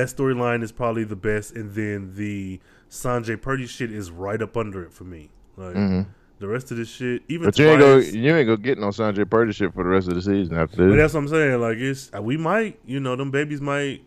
storyline 0.00 0.62
is 0.62 0.72
probably 0.72 1.04
the 1.04 1.16
best, 1.16 1.54
and 1.54 1.72
then 1.74 2.14
the 2.16 2.60
Sange 2.88 3.26
Perdi 3.40 3.68
shit 3.68 3.90
is 3.92 4.10
right 4.10 4.40
up 4.42 4.56
under 4.56 4.82
it 4.84 4.92
for 4.92 5.04
me. 5.04 5.30
Like 5.56 5.74
Mhm. 5.74 6.06
the 6.38 6.48
rest 6.48 6.70
of 6.70 6.76
this 6.76 6.88
shit, 6.88 7.22
even 7.28 7.46
But 7.46 7.58
you 7.58 7.66
ain't 7.68 7.78
go 7.80 7.96
you 7.98 8.34
ain't 8.36 8.46
gonna 8.46 8.56
get 8.58 8.78
no 8.78 8.90
Sange 8.90 9.16
Perdi 9.16 9.54
shit 9.54 9.72
for 9.74 9.82
the 9.84 9.90
rest 9.90 10.08
of 10.08 10.14
the 10.14 10.22
season 10.22 10.56
after 10.56 10.76
But 10.76 10.86
this. 10.88 10.96
that's 10.96 11.14
what 11.14 11.20
I'm 11.20 11.28
saying. 11.28 11.60
Like 11.60 11.78
it's 11.78 12.10
uh, 12.16 12.20
we 12.22 12.36
might, 12.36 12.78
you 12.86 13.00
know, 13.00 13.16
them 13.16 13.30
babies 13.30 13.60
might 13.60 14.02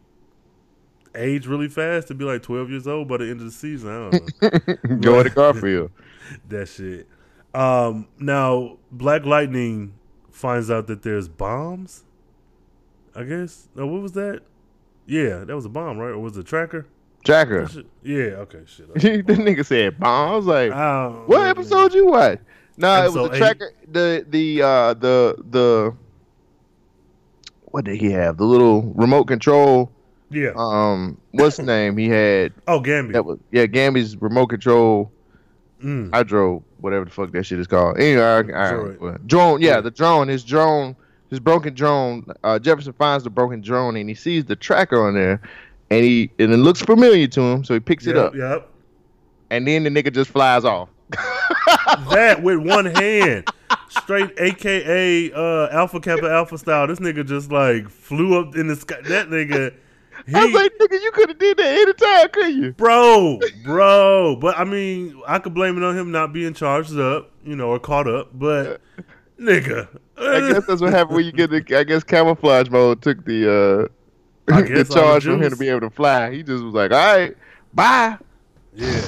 age 1.15 1.47
really 1.47 1.69
fast 1.69 2.07
to 2.09 2.13
be 2.13 2.25
like 2.25 2.41
12 2.43 2.69
years 2.69 2.87
old 2.87 3.07
by 3.07 3.17
the 3.17 3.23
end 3.29 3.39
of 3.39 3.45
the 3.45 3.51
season. 3.51 3.89
I 3.89 4.09
don't 4.11 4.91
know 4.91 4.95
Go 5.01 5.23
to 5.23 5.29
Garfield. 5.29 5.91
that 6.49 6.67
shit. 6.67 7.07
Um, 7.53 8.07
now 8.19 8.77
Black 8.91 9.25
Lightning 9.25 9.93
finds 10.31 10.69
out 10.69 10.87
that 10.87 11.03
there's 11.03 11.27
bombs. 11.29 12.03
I 13.15 13.23
guess. 13.23 13.69
No, 13.75 13.87
what 13.87 14.01
was 14.01 14.11
that? 14.13 14.41
Yeah, 15.07 15.43
that 15.45 15.55
was 15.55 15.65
a 15.65 15.69
bomb, 15.69 15.97
right? 15.97 16.09
Or 16.11 16.19
was 16.19 16.35
it 16.37 16.41
a 16.41 16.43
tracker? 16.43 16.85
Tracker. 17.23 17.67
Shit- 17.67 17.85
Yeah. 18.03 18.43
Okay. 18.45 18.61
Shit. 18.65 18.93
the 18.93 19.33
nigga 19.33 19.65
said 19.65 19.99
bomb. 19.99 20.29
I 20.31 20.35
was 20.35 20.45
like, 20.45 20.71
I 20.71 21.07
what 21.25 21.47
episode 21.47 21.93
you 21.93 22.07
watch? 22.07 22.39
No, 22.77 23.03
it 23.05 23.05
was 23.05 23.15
Episode 23.15 23.27
the 23.31 23.35
eight. 23.35 23.37
tracker. 23.39 23.71
The 23.91 24.25
the 24.29 24.61
uh 24.61 24.93
the 24.95 25.35
the 25.49 25.93
what 27.65 27.85
did 27.85 27.99
he 27.99 28.11
have? 28.11 28.37
The 28.37 28.45
little 28.45 28.83
remote 28.93 29.25
control. 29.25 29.91
Yeah. 30.31 30.51
Um, 30.55 31.17
what's 31.31 31.59
name? 31.59 31.97
He 31.97 32.09
had 32.09 32.53
oh, 32.67 32.79
Gambi. 32.81 33.13
that 33.13 33.25
was 33.25 33.39
yeah, 33.51 33.65
Gambi's 33.65 34.15
remote 34.21 34.47
control 34.47 35.11
Mm. 35.83 36.13
hydro, 36.13 36.63
whatever 36.79 37.03
the 37.05 37.11
fuck 37.11 37.31
that 37.33 37.43
shit 37.45 37.59
is 37.59 37.67
called. 37.67 37.99
Anyway, 37.99 38.21
I, 38.23 38.39
I, 38.39 38.73
well, 38.97 39.17
drone. 39.25 39.61
Yeah, 39.61 39.75
Yeah. 39.75 39.81
the 39.81 39.91
drone. 39.91 40.29
His 40.29 40.43
drone. 40.43 40.95
His 41.29 41.39
broken 41.39 41.73
drone. 41.73 42.25
Uh, 42.43 42.59
Jefferson 42.59 42.93
finds 42.93 43.23
the 43.23 43.29
broken 43.29 43.61
drone 43.61 43.95
and 43.97 44.07
he 44.07 44.15
sees 44.15 44.45
the 44.45 44.55
tracker 44.55 45.07
on 45.07 45.15
there, 45.15 45.41
and 45.89 46.03
he 46.05 46.29
and 46.39 46.51
it 46.53 46.57
looks 46.57 46.81
familiar 46.81 47.27
to 47.27 47.41
him, 47.41 47.63
so 47.63 47.73
he 47.73 47.79
picks 47.79 48.05
it 48.07 48.15
up, 48.17 48.35
Yep. 48.35 48.69
and 49.49 49.67
then 49.67 49.83
the 49.83 49.89
nigga 49.89 50.13
just 50.13 50.29
flies 50.29 50.63
off. 50.65 50.89
that 52.09 52.41
with 52.41 52.59
one 52.59 52.85
hand, 52.85 53.47
straight 53.89 54.31
AKA 54.39 55.31
uh, 55.33 55.69
Alpha 55.71 55.99
Kappa 55.99 56.29
Alpha 56.29 56.57
style. 56.57 56.87
This 56.87 56.99
nigga 56.99 57.25
just 57.25 57.51
like 57.51 57.89
flew 57.89 58.39
up 58.39 58.55
in 58.55 58.67
the 58.67 58.75
sky. 58.75 58.97
That 59.05 59.29
nigga, 59.29 59.73
he, 60.27 60.33
I 60.33 60.45
was 60.45 60.53
like, 60.53 60.71
nigga, 60.79 61.01
you 61.01 61.11
could 61.11 61.29
have 61.29 61.37
did 61.39 61.57
that 61.57 61.67
anytime, 61.67 62.29
could 62.29 62.55
you? 62.55 62.71
bro, 62.73 63.39
bro. 63.63 64.35
But 64.39 64.57
I 64.57 64.63
mean, 64.63 65.21
I 65.27 65.39
could 65.39 65.53
blame 65.53 65.77
it 65.77 65.83
on 65.83 65.97
him 65.97 66.11
not 66.11 66.33
being 66.33 66.53
charged 66.53 66.97
up, 66.99 67.31
you 67.43 67.55
know, 67.55 67.69
or 67.69 67.79
caught 67.79 68.07
up. 68.07 68.29
But 68.33 68.81
nigga, 69.39 69.87
I 70.17 70.51
guess 70.51 70.65
that's 70.65 70.81
what 70.81 70.93
happened 70.93 71.17
when 71.17 71.25
you 71.25 71.31
get 71.31 71.49
the. 71.49 71.77
I 71.77 71.83
guess 71.83 72.03
camouflage 72.03 72.69
mode 72.69 73.01
took 73.01 73.25
the 73.25 73.89
uh 74.49 74.53
I 74.53 74.61
the 74.61 74.83
charge 74.83 75.23
from 75.23 75.41
him 75.41 75.49
to 75.49 75.57
be 75.57 75.69
able 75.69 75.81
to 75.81 75.89
fly. 75.89 76.31
He 76.31 76.43
just 76.43 76.63
was 76.63 76.73
like, 76.73 76.91
all 76.91 76.97
right, 76.97 77.35
bye. 77.73 78.17
yeah. 78.73 79.01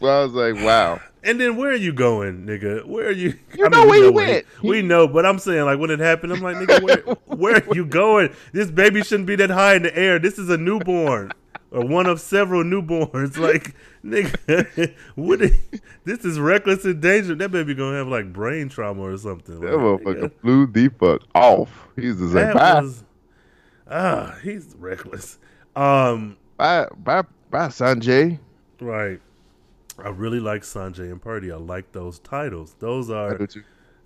Well, 0.00 0.20
I 0.20 0.24
was 0.24 0.32
like, 0.32 0.64
wow. 0.64 1.00
And 1.24 1.40
then 1.40 1.56
where 1.56 1.70
are 1.70 1.76
you 1.76 1.92
going, 1.92 2.44
nigga? 2.46 2.84
Where 2.84 3.06
are 3.06 3.12
you? 3.12 3.38
You 3.56 3.68
know 3.68 3.84
we 3.84 3.90
where 3.90 4.02
he 4.02 4.10
where 4.10 4.26
went. 4.26 4.46
we 4.62 4.82
know, 4.82 5.06
but 5.06 5.24
I'm 5.24 5.38
saying 5.38 5.64
like 5.64 5.78
when 5.78 5.90
it 5.90 6.00
happened, 6.00 6.32
I'm 6.32 6.40
like, 6.40 6.56
nigga, 6.56 6.82
where, 6.82 6.96
where 7.36 7.56
are 7.56 7.74
you 7.74 7.84
going? 7.84 8.34
This 8.52 8.70
baby 8.70 9.04
shouldn't 9.04 9.28
be 9.28 9.36
that 9.36 9.50
high 9.50 9.74
in 9.76 9.84
the 9.84 9.96
air. 9.96 10.18
This 10.18 10.38
is 10.38 10.50
a 10.50 10.56
newborn 10.56 11.32
or 11.72 11.84
one 11.86 12.06
of 12.06 12.20
several 12.20 12.62
newborns. 12.62 13.36
Like, 13.42 13.74
nigga, 14.04 14.94
what? 15.16 15.42
Is, 15.42 15.56
this 16.04 16.24
is 16.24 16.38
reckless 16.38 16.84
and 16.84 17.00
dangerous. 17.00 17.38
That 17.38 17.50
baby 17.50 17.74
gonna 17.74 17.96
have 17.96 18.08
like 18.08 18.32
brain 18.32 18.68
trauma 18.68 19.02
or 19.02 19.16
something. 19.16 19.58
That 19.60 19.76
Like, 19.76 19.80
motherfucker 20.04 20.22
nigga, 20.22 20.40
flew 20.40 20.66
the 20.66 20.88
fuck 20.88 21.22
off. 21.34 21.88
He's 21.96 22.18
just 22.18 22.34
like, 22.34 22.54
bye, 22.54 22.88
ah, 23.90 24.36
he's 24.42 24.74
reckless. 24.78 25.38
Um, 25.74 26.36
bye, 26.56 26.86
bye, 26.96 27.24
bye, 27.50 27.68
Sange. 27.68 28.38
right. 28.80 29.20
I 29.98 30.08
really 30.08 30.40
like 30.40 30.64
Sange 30.64 30.98
and 30.98 31.22
Perdi. 31.22 31.52
I 31.52 31.56
like 31.56 31.92
those 31.92 32.18
titles. 32.20 32.74
Those 32.78 33.10
are 33.10 33.38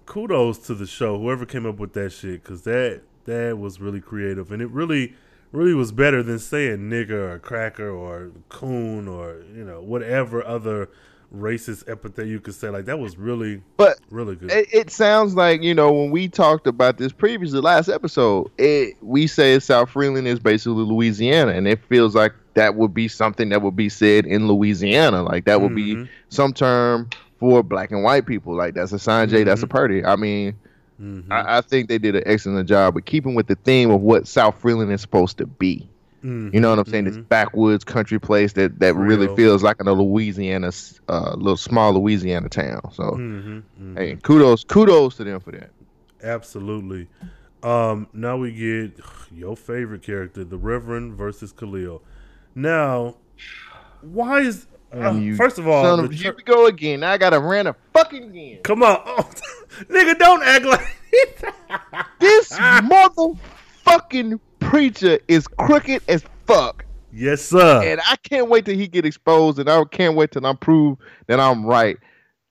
kudos 0.04 0.58
to 0.66 0.74
the 0.74 0.86
show, 0.86 1.18
whoever 1.18 1.46
came 1.46 1.64
up 1.66 1.78
with 1.78 1.92
that 1.94 2.10
shit, 2.10 2.42
because 2.42 2.62
that 2.62 3.02
that 3.24 3.58
was 3.58 3.80
really 3.80 4.00
creative, 4.00 4.52
and 4.52 4.60
it 4.62 4.70
really, 4.70 5.14
really 5.56 5.74
was 5.74 5.90
better 5.92 6.22
than 6.22 6.38
saying 6.38 6.78
nigger 6.90 7.34
or 7.34 7.38
cracker 7.38 7.88
or 7.90 8.30
coon 8.48 9.08
or 9.08 9.42
you 9.54 9.64
know 9.64 9.80
whatever 9.80 10.44
other 10.46 10.88
racist 11.34 11.88
epithet 11.90 12.26
you 12.26 12.38
could 12.40 12.54
say. 12.54 12.68
Like 12.68 12.84
that 12.84 12.98
was 12.98 13.16
really, 13.18 13.60
But 13.76 13.98
really 14.10 14.36
good. 14.36 14.50
it, 14.52 14.68
it 14.72 14.90
sounds 14.90 15.34
like 15.34 15.62
you 15.62 15.74
know 15.74 15.92
when 15.92 16.10
we 16.10 16.28
talked 16.28 16.66
about 16.66 16.98
this 16.98 17.12
previously 17.12 17.60
last 17.60 17.88
episode 17.88 18.50
it 18.58 18.96
we 19.02 19.26
say 19.26 19.58
south 19.58 19.90
freeland 19.90 20.28
is 20.28 20.38
basically 20.38 20.84
louisiana 20.84 21.52
and 21.52 21.66
it 21.66 21.80
feels 21.88 22.14
like 22.14 22.32
that 22.54 22.74
would 22.76 22.94
be 22.94 23.08
something 23.08 23.48
that 23.48 23.60
would 23.60 23.74
be 23.76 23.88
said 23.88 24.24
in 24.24 24.46
louisiana 24.46 25.22
like 25.22 25.44
that 25.46 25.60
would 25.60 25.74
be 25.74 25.96
Mhm. 25.96 26.08
some 26.28 26.52
term 26.52 27.10
for 27.40 27.62
black 27.62 27.90
and 27.90 28.02
white 28.04 28.24
people 28.24 28.54
like 28.54 28.74
that's 28.74 28.92
a 28.92 28.98
sange 28.98 29.32
that's 29.32 29.62
a 29.62 29.66
perdi 29.66 30.06
i 30.06 30.14
mean 30.16 30.54
Mhm. 31.00 31.30
I, 31.30 31.58
I 31.58 31.60
think 31.60 31.88
they 31.88 31.98
did 31.98 32.16
an 32.16 32.22
excellent 32.26 32.68
job 32.68 32.94
with 32.94 33.04
keeping 33.04 33.34
with 33.34 33.46
the 33.48 33.54
theme 33.56 33.90
of 33.90 34.00
what 34.00 34.26
south 34.26 34.58
freeland 34.60 34.90
is 34.92 35.00
supposed 35.00 35.36
to 35.38 35.46
be 35.46 35.88
Mhm. 36.24 36.54
you 36.54 36.60
know 36.60 36.70
what 36.70 36.78
i'm 36.78 36.86
saying 36.86 37.04
this 37.04 37.18
backwoods 37.18 37.84
country 37.84 38.18
place 38.18 38.54
that 38.54 38.78
that 38.80 38.94
really 38.96 39.28
feels 39.36 39.62
like 39.62 39.76
a 39.80 39.92
louisiana 39.92 40.72
uh, 41.08 41.34
little 41.36 41.56
small 41.56 41.92
louisiana 41.92 42.48
town 42.48 42.80
so 42.92 43.02
Mhm. 43.12 43.62
Mhm. 43.80 43.98
Hey, 43.98 44.16
kudos, 44.22 44.64
kudos 44.64 45.16
to 45.16 45.24
them 45.24 45.40
for 45.40 45.52
that. 45.52 45.70
Absolutely. 46.22 47.08
Um, 47.62 48.06
now 48.12 48.36
we 48.36 48.52
get 48.52 48.98
your 49.34 49.56
favorite 49.56 50.02
character, 50.02 50.44
the 50.44 50.56
Reverend 50.56 51.14
versus 51.14 51.52
Khalil. 51.52 52.02
Now, 52.54 53.16
why 54.02 54.40
is 54.40 54.66
uh, 54.94 55.12
you 55.12 55.36
first 55.36 55.58
of 55.58 55.66
all, 55.68 56.00
of- 56.00 56.10
here 56.12 56.34
we 56.36 56.42
go 56.42 56.66
again. 56.66 57.00
Now 57.00 57.12
I 57.12 57.18
got 57.18 57.30
to 57.30 57.40
rant 57.40 57.68
a 57.68 57.74
fucking 57.92 58.24
again. 58.30 58.60
come 58.62 58.82
on, 58.82 59.00
oh, 59.04 59.30
nigga, 59.84 60.18
don't 60.18 60.42
act 60.42 60.64
like 60.64 60.86
This 62.18 62.50
motherfucking 62.52 64.40
preacher 64.60 65.18
is 65.28 65.46
crooked 65.48 66.02
as 66.08 66.24
fuck, 66.46 66.84
yes, 67.12 67.42
sir. 67.42 67.82
and 67.84 68.00
I 68.06 68.16
can't 68.16 68.48
wait 68.48 68.64
till 68.64 68.74
he 68.76 68.86
get 68.88 69.04
exposed, 69.04 69.58
and 69.58 69.68
I 69.68 69.82
can't 69.84 70.14
wait 70.16 70.30
till 70.32 70.46
I 70.46 70.54
prove 70.54 70.98
that 71.26 71.40
I'm 71.40 71.64
right. 71.66 71.96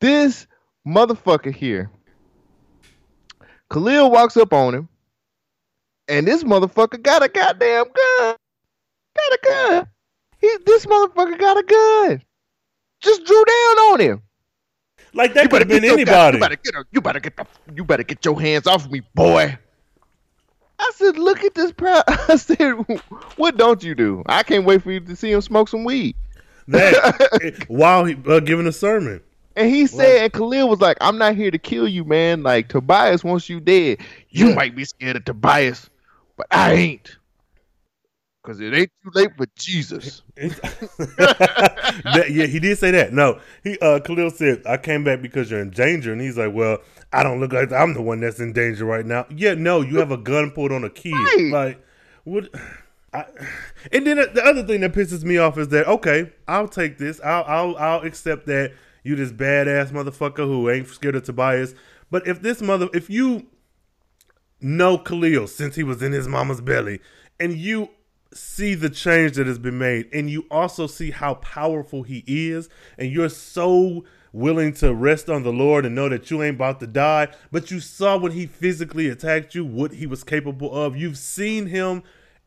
This 0.02 0.48
motherfucker 0.88 1.54
here, 1.54 1.90
Khalil 3.72 4.12
walks 4.12 4.38
up 4.38 4.54
on 4.54 4.74
him, 4.76 4.90
and 6.08 6.28
this 6.28 6.44
motherfucker 6.44 7.02
got 7.02 7.24
a 7.24 7.28
goddamn 7.30 7.86
gun. 7.86 8.36
Got 9.16 9.34
a 9.34 9.40
gun. 9.44 9.88
He, 10.40 10.52
this 10.66 10.86
motherfucker 10.86 11.40
got 11.40 11.58
a 11.58 11.64
gun. 11.64 12.22
Just 13.06 13.24
drew 13.26 13.46
down 13.46 13.78
on 13.94 14.00
him. 14.02 14.22
like 15.14 15.34
that 15.36 15.50
could 15.50 15.62
have 15.62 15.68
been 15.70 15.86
anybody. 15.86 16.38
You 16.38 16.42
better 16.42 16.56
get 16.58 16.76
a, 16.76 16.84
you 16.92 17.02
better 17.02 17.20
get 17.20 17.38
the 17.38 17.46
you 17.74 17.84
better 17.86 18.04
get 18.04 18.26
your 18.26 18.40
hands 18.42 18.68
off 18.68 18.90
me, 18.90 19.02
boy. 19.14 19.58
I 20.78 20.92
said, 20.96 21.18
look 21.18 21.42
at 21.44 21.54
this 21.54 21.72
proud. 21.72 22.04
I 22.08 22.36
said, 22.36 22.74
what 23.38 23.56
don't 23.58 23.82
you 23.82 23.96
do? 23.96 24.24
I 24.26 24.44
can't 24.44 24.66
wait 24.66 24.84
for 24.84 24.92
you 24.92 25.00
to 25.00 25.16
see 25.16 25.32
him 25.32 25.40
smoke 25.42 25.70
some 25.70 25.86
weed. 25.86 26.16
That 26.68 27.66
while 27.70 28.04
he 28.06 28.18
uh, 28.28 28.40
giving 28.42 28.68
a 28.68 28.72
sermon. 28.74 29.22
And 29.56 29.70
he 29.70 29.88
said, 29.88 30.24
and 30.24 30.34
Khalil 30.34 30.68
was 30.68 30.82
like, 30.82 30.98
I'm 31.00 31.18
not 31.18 31.36
here 31.36 31.50
to 31.50 31.58
kill 31.58 31.88
you, 31.88 32.04
man. 32.04 32.44
Like 32.44 32.68
Tobias 32.68 33.24
wants 33.24 33.48
you 33.48 33.62
dead. 33.62 34.00
You 34.30 34.50
Yeah. 34.50 34.56
might 34.56 34.76
be 34.76 34.84
scared 34.84 35.16
of 35.16 35.24
Tobias, 35.24 35.90
but 36.36 36.48
I 36.52 36.74
ain't. 36.74 37.16
Cause 38.46 38.60
it 38.60 38.74
ain't 38.76 38.92
too 39.04 39.10
late 39.16 39.32
for 39.36 39.48
Jesus. 39.58 40.22
That- 40.38 42.28
yeah, 42.32 42.46
he 42.46 42.60
did 42.60 42.78
say 42.78 42.92
that. 42.92 43.12
No, 43.14 43.40
he 43.64 43.78
uh 43.80 44.00
Khalil 44.00 44.30
said, 44.30 44.62
"I 44.68 44.78
came 44.78 45.04
back 45.04 45.22
because 45.22 45.50
you're 45.50 45.62
in 45.62 45.72
danger," 45.72 46.12
and 46.12 46.22
he's 46.22 46.38
like, 46.38 46.54
"Well, 46.54 46.80
I 47.12 47.24
don't 47.24 47.40
look 47.40 47.54
like 47.54 47.72
I'm 47.72 47.94
the 47.94 48.02
one 48.02 48.20
that's 48.20 48.40
in 48.40 48.54
danger 48.54 48.86
right 48.86 49.06
now." 49.06 49.26
Yeah, 49.36 49.56
no, 49.56 49.82
you 49.82 49.98
have 49.98 50.12
a 50.12 50.18
gun 50.18 50.52
pulled 50.52 50.72
on 50.72 50.84
a 50.84 50.90
kid. 50.90 51.14
Right. 51.14 51.52
Like, 51.52 51.86
what? 52.24 52.50
I, 53.14 53.26
and 53.92 54.06
then 54.06 54.18
the 54.18 54.44
other 54.44 54.64
thing 54.64 54.82
that 54.82 54.94
pisses 54.94 55.24
me 55.24 55.38
off 55.38 55.58
is 55.58 55.70
that 55.70 55.88
okay, 55.88 56.32
I'll 56.48 56.68
take 56.68 56.98
this. 56.98 57.20
I'll 57.22 57.44
I'll 57.46 57.78
I'll 57.78 58.02
accept 58.02 58.46
that 58.48 58.74
you 59.04 59.16
this 59.16 59.32
badass 59.32 59.92
motherfucker 59.92 60.46
who 60.46 60.70
ain't 60.70 60.88
scared 60.88 61.16
of 61.16 61.24
Tobias. 61.24 61.74
But 62.12 62.28
if 62.28 62.42
this 62.42 62.62
mother, 62.62 62.90
if 62.94 63.10
you 63.10 63.48
know 64.62 64.98
Khalil 64.98 65.48
since 65.48 65.76
he 65.76 65.84
was 65.84 66.02
in 66.04 66.12
his 66.12 66.28
mama's 66.28 66.62
belly, 66.62 67.00
and 67.40 67.58
you 67.58 67.90
see 68.36 68.76
the 68.76 68.90
change 68.90 69.34
that 69.34 69.48
has 69.48 69.58
been 69.58 69.78
made 69.78 70.08
and 70.14 70.30
you 70.30 70.46
also 70.52 70.88
see 70.88 71.12
how 71.12 71.36
powerful 71.36 72.04
he 72.04 72.24
is 72.28 72.70
and 72.98 73.12
you're 73.12 73.30
so 73.30 74.04
willing 74.34 74.74
to 74.74 74.94
rest 74.94 75.30
on 75.30 75.44
the 75.44 75.54
Lord 75.54 75.86
and 75.86 75.96
know 75.96 76.10
that 76.10 76.30
you 76.30 76.44
ain't 76.44 76.56
about 76.56 76.82
to 76.82 76.88
die, 76.88 77.30
but 77.52 77.72
you 77.72 77.80
saw 77.80 78.18
when 78.18 78.34
he 78.34 78.46
physically 78.46 79.08
attacked 79.08 79.56
you 79.56 79.64
what 79.64 79.94
he 79.94 80.06
was 80.06 80.26
capable 80.26 80.76
of. 80.76 80.98
You've 80.98 81.18
seen 81.18 81.68
him 81.68 82.04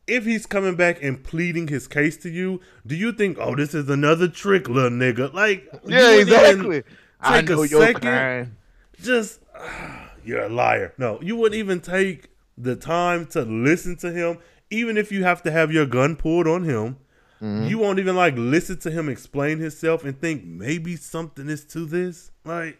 if 0.09 0.25
he's 0.25 0.45
coming 0.45 0.75
back 0.75 1.01
and 1.03 1.23
pleading 1.23 1.67
his 1.67 1.87
case 1.87 2.17
to 2.17 2.29
you, 2.29 2.59
do 2.85 2.95
you 2.95 3.11
think, 3.11 3.37
oh, 3.39 3.55
this 3.55 3.73
is 3.73 3.89
another 3.89 4.27
trick, 4.27 4.67
little 4.67 4.89
nigga? 4.89 5.33
Like, 5.33 5.69
yeah, 5.85 6.15
exactly. 6.15 6.83
I 7.21 7.41
know 7.41 7.63
your 7.63 7.81
second, 7.81 8.01
kind. 8.01 8.55
Just, 9.01 9.39
uh, 9.55 10.07
you're 10.23 10.43
a 10.43 10.49
liar. 10.49 10.93
No, 10.97 11.21
you 11.21 11.35
wouldn't 11.35 11.57
even 11.57 11.79
take 11.79 12.29
the 12.57 12.75
time 12.75 13.25
to 13.27 13.43
listen 13.43 13.95
to 13.97 14.11
him, 14.11 14.39
even 14.69 14.97
if 14.97 15.11
you 15.11 15.23
have 15.23 15.41
to 15.43 15.51
have 15.51 15.71
your 15.71 15.85
gun 15.85 16.15
pulled 16.15 16.47
on 16.47 16.63
him. 16.63 16.97
Mm-hmm. 17.41 17.67
You 17.67 17.77
won't 17.77 17.99
even 17.99 18.15
like 18.15 18.33
listen 18.37 18.77
to 18.79 18.91
him 18.91 19.07
explain 19.07 19.59
himself 19.59 20.03
and 20.03 20.19
think 20.19 20.43
maybe 20.43 20.97
something 20.97 21.47
is 21.47 21.63
to 21.65 21.85
this. 21.85 22.31
Like, 22.43 22.77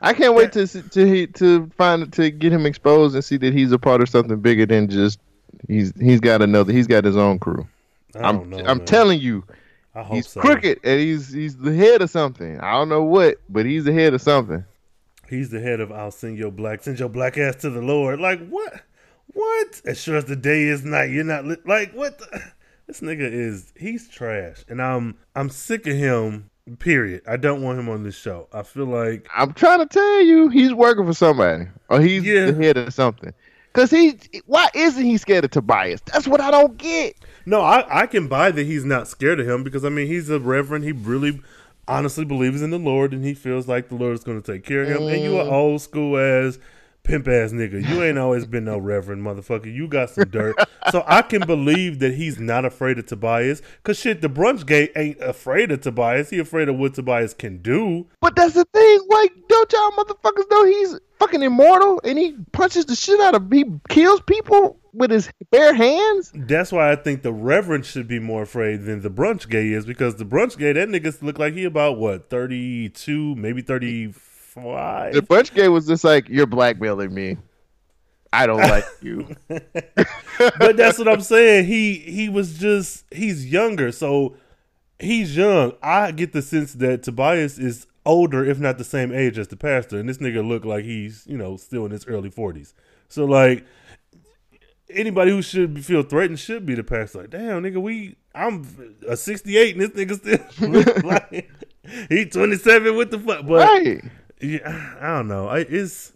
I 0.00 0.12
can't 0.12 0.34
wait 0.34 0.52
to 0.52 0.66
to 0.66 1.26
to 1.28 1.70
find 1.76 2.12
to 2.14 2.30
get 2.30 2.52
him 2.52 2.66
exposed 2.66 3.14
and 3.14 3.24
see 3.24 3.36
that 3.36 3.52
he's 3.52 3.70
a 3.70 3.78
part 3.78 4.00
of 4.00 4.08
something 4.08 4.40
bigger 4.40 4.66
than 4.66 4.88
just 4.88 5.20
he's 5.68 5.92
he's 6.00 6.18
got 6.18 6.42
another. 6.42 6.72
He's 6.72 6.88
got 6.88 7.04
his 7.04 7.16
own 7.16 7.38
crew. 7.38 7.66
I'm 8.16 8.50
know, 8.50 8.58
I'm 8.66 8.84
telling 8.84 9.20
you, 9.20 9.44
he's 10.10 10.28
so. 10.28 10.40
crooked 10.40 10.80
and 10.84 11.00
he's 11.00 11.32
he's 11.32 11.56
the 11.56 11.72
head 11.72 12.02
of 12.02 12.10
something. 12.10 12.60
I 12.60 12.72
don't 12.72 12.88
know 12.88 13.04
what, 13.04 13.38
but 13.48 13.66
he's 13.66 13.84
the 13.84 13.92
head 13.92 14.14
of 14.14 14.20
something. 14.20 14.64
He's 15.28 15.50
the 15.50 15.60
head 15.60 15.80
of 15.80 15.92
I'll 15.92 16.10
send 16.10 16.38
your 16.38 16.50
black 16.50 16.82
send 16.82 16.98
your 16.98 17.08
black 17.08 17.38
ass 17.38 17.56
to 17.56 17.70
the 17.70 17.80
Lord. 17.80 18.20
Like 18.20 18.46
what? 18.48 18.82
What? 19.32 19.82
As 19.84 20.00
sure 20.00 20.16
as 20.16 20.26
the 20.26 20.36
day 20.36 20.64
is 20.64 20.84
night, 20.84 21.10
you're 21.10 21.24
not 21.24 21.44
li- 21.44 21.56
like 21.66 21.92
what? 21.92 22.18
The? 22.18 22.42
This 22.88 23.00
nigga 23.00 23.20
is 23.20 23.72
he's 23.78 24.08
trash, 24.08 24.64
and 24.68 24.82
I'm 24.82 25.16
I'm 25.36 25.48
sick 25.48 25.86
of 25.86 25.96
him. 25.96 26.50
Period. 26.80 27.22
I 27.28 27.36
don't 27.36 27.62
want 27.62 27.78
him 27.78 27.88
on 27.88 28.02
this 28.02 28.16
show. 28.16 28.48
I 28.52 28.64
feel 28.64 28.86
like 28.86 29.26
I'm 29.34 29.54
trying 29.54 29.78
to 29.78 29.86
tell 29.86 30.20
you, 30.20 30.48
he's 30.48 30.74
working 30.74 31.06
for 31.06 31.14
somebody, 31.14 31.68
or 31.88 32.00
he's 32.00 32.24
yeah. 32.24 32.50
the 32.50 32.54
head 32.54 32.76
of 32.76 32.92
something. 32.92 33.32
Cause 33.72 33.90
he, 33.90 34.18
why 34.46 34.68
isn't 34.74 35.02
he 35.02 35.16
scared 35.16 35.44
of 35.44 35.52
Tobias? 35.52 36.02
That's 36.12 36.26
what 36.26 36.40
I 36.40 36.50
don't 36.50 36.76
get. 36.76 37.14
No, 37.46 37.62
I, 37.62 38.02
I 38.02 38.06
can 38.06 38.26
buy 38.26 38.50
that 38.50 38.64
he's 38.64 38.84
not 38.84 39.08
scared 39.08 39.40
of 39.40 39.48
him 39.48 39.62
because 39.62 39.84
I 39.84 39.88
mean 39.88 40.08
he's 40.08 40.28
a 40.28 40.40
reverend. 40.40 40.84
He 40.84 40.92
really, 40.92 41.40
honestly 41.88 42.24
believes 42.24 42.62
in 42.62 42.70
the 42.70 42.78
Lord, 42.78 43.12
and 43.12 43.24
he 43.24 43.34
feels 43.34 43.68
like 43.68 43.88
the 43.88 43.94
Lord 43.94 44.14
is 44.14 44.24
going 44.24 44.40
to 44.40 44.52
take 44.52 44.64
care 44.64 44.82
of 44.82 44.88
him. 44.88 45.02
Mm. 45.02 45.14
And 45.14 45.22
you 45.22 45.38
are 45.38 45.44
mm. 45.44 45.52
old 45.52 45.82
school 45.82 46.16
as 46.16 46.58
pimp 47.04 47.28
ass 47.28 47.52
nigga. 47.52 47.86
You 47.88 48.02
ain't 48.02 48.18
always 48.18 48.46
been 48.46 48.64
no 48.64 48.78
reverend 48.78 49.22
motherfucker. 49.22 49.72
You 49.72 49.88
got 49.88 50.10
some 50.10 50.28
dirt. 50.28 50.56
so 50.90 51.04
I 51.06 51.22
can 51.22 51.46
believe 51.46 51.98
that 52.00 52.14
he's 52.14 52.38
not 52.38 52.64
afraid 52.64 52.98
of 52.98 53.06
Tobias. 53.06 53.62
Cause 53.82 53.98
shit, 53.98 54.20
the 54.20 54.28
brunch 54.28 54.66
gate 54.66 54.92
ain't 54.96 55.20
afraid 55.20 55.70
of 55.70 55.80
Tobias. 55.80 56.30
He 56.30 56.38
afraid 56.38 56.68
of 56.68 56.76
what 56.76 56.94
Tobias 56.94 57.34
can 57.34 57.58
do. 57.58 58.06
But 58.20 58.36
that's 58.36 58.54
the 58.54 58.64
thing. 58.72 59.00
Like, 59.08 59.32
don't 59.48 59.72
y'all 59.72 59.90
motherfuckers 59.92 60.50
know 60.50 60.64
he's 60.64 61.00
fucking 61.18 61.42
immortal 61.42 62.00
and 62.04 62.18
he 62.18 62.36
punches 62.52 62.86
the 62.86 62.96
shit 62.96 63.20
out 63.20 63.34
of 63.34 63.50
he 63.52 63.64
kills 63.88 64.20
people 64.22 64.78
with 64.92 65.10
his 65.10 65.30
bare 65.50 65.74
hands? 65.74 66.32
That's 66.34 66.72
why 66.72 66.92
I 66.92 66.96
think 66.96 67.22
the 67.22 67.32
Reverend 67.32 67.86
should 67.86 68.08
be 68.08 68.18
more 68.18 68.42
afraid 68.42 68.84
than 68.84 69.02
the 69.02 69.10
brunch 69.10 69.48
gay 69.48 69.72
is 69.72 69.86
because 69.86 70.16
the 70.16 70.24
brunch 70.24 70.58
gay, 70.58 70.72
that 70.72 70.88
nigga 70.88 71.20
look 71.22 71.38
like 71.38 71.54
he 71.54 71.64
about 71.64 71.98
what, 71.98 72.30
thirty 72.30 72.88
two, 72.88 73.34
maybe 73.36 73.62
thirty 73.62 74.12
five. 74.54 75.14
The 75.14 75.22
brunch 75.22 75.54
gay 75.54 75.68
was 75.68 75.86
just 75.86 76.04
like, 76.04 76.28
You're 76.28 76.46
blackmailing 76.46 77.12
me. 77.12 77.36
I 78.32 78.46
don't 78.46 78.60
like 78.60 78.84
you. 79.02 79.36
but 79.48 80.76
that's 80.76 80.98
what 80.98 81.08
I'm 81.08 81.20
saying. 81.20 81.66
He 81.66 81.94
he 81.98 82.28
was 82.28 82.58
just 82.58 83.04
he's 83.12 83.50
younger, 83.50 83.92
so 83.92 84.36
he's 84.98 85.36
young. 85.36 85.72
I 85.82 86.12
get 86.12 86.32
the 86.32 86.42
sense 86.42 86.72
that 86.74 87.02
Tobias 87.02 87.58
is 87.58 87.86
older, 88.06 88.44
if 88.44 88.58
not 88.58 88.78
the 88.78 88.84
same 88.84 89.12
age 89.12 89.38
as 89.38 89.48
the 89.48 89.56
pastor, 89.56 89.98
and 89.98 90.08
this 90.08 90.18
nigga 90.18 90.46
look 90.46 90.64
like 90.64 90.84
he's 90.84 91.26
you 91.26 91.36
know 91.36 91.56
still 91.56 91.84
in 91.84 91.90
his 91.92 92.06
early 92.06 92.30
forties. 92.30 92.74
So 93.08 93.26
like 93.26 93.66
anybody 94.94 95.30
who 95.30 95.42
should 95.42 95.84
feel 95.84 96.02
threatened 96.02 96.38
should 96.38 96.66
be 96.66 96.74
the 96.74 96.84
pastor. 96.84 97.22
Like, 97.22 97.30
damn, 97.30 97.62
nigga, 97.62 97.80
we 97.80 98.16
I'm 98.34 98.98
a 99.08 99.16
68 99.16 99.76
and 99.76 99.82
this 99.82 99.90
nigga 99.90 100.16
still 100.16 101.02
like 101.08 101.50
he 102.08 102.24
27. 102.24 102.96
What 102.96 103.10
the 103.10 103.18
fuck? 103.18 103.46
But 103.46 103.68
right. 103.68 104.02
Yeah, 104.42 104.94
I 105.00 105.06
don't 105.16 105.28
know. 105.28 105.48
I, 105.48 105.60
it's 105.60 106.12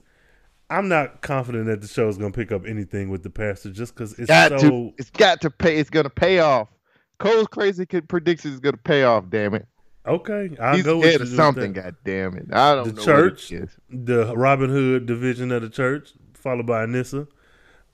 I'm 0.68 0.88
not 0.88 1.22
confident 1.22 1.66
that 1.66 1.80
the 1.80 1.86
show 1.86 2.08
is 2.08 2.18
gonna 2.18 2.32
pick 2.32 2.50
up 2.50 2.66
anything 2.66 3.08
with 3.08 3.22
the 3.22 3.30
pastor 3.30 3.70
just 3.70 3.94
because 3.94 4.18
it's 4.18 4.26
got 4.26 4.60
so. 4.60 4.68
To, 4.68 4.92
it's 4.98 5.10
got 5.10 5.40
to 5.42 5.50
pay. 5.50 5.76
It's 5.76 5.90
gonna 5.90 6.10
pay 6.10 6.40
off. 6.40 6.68
Cole's 7.18 7.46
crazy 7.46 7.86
predictions 7.86 8.54
is 8.54 8.60
gonna 8.60 8.76
pay 8.76 9.04
off. 9.04 9.24
Damn 9.30 9.54
it. 9.54 9.66
Okay, 10.06 10.50
I'll 10.60 10.76
He's 10.76 10.84
go 10.84 10.98
with 10.98 11.34
something. 11.34 11.72
God 11.72 11.96
damn 12.04 12.36
it! 12.36 12.46
I 12.52 12.74
don't 12.74 12.94
the 12.94 13.02
church, 13.02 13.52
the 13.90 14.34
Robin 14.36 14.70
Hood 14.70 15.06
division 15.06 15.52
of 15.52 15.62
the 15.62 15.68
church, 15.68 16.12
followed 16.34 16.66
by 16.66 16.84
Anissa. 16.84 17.28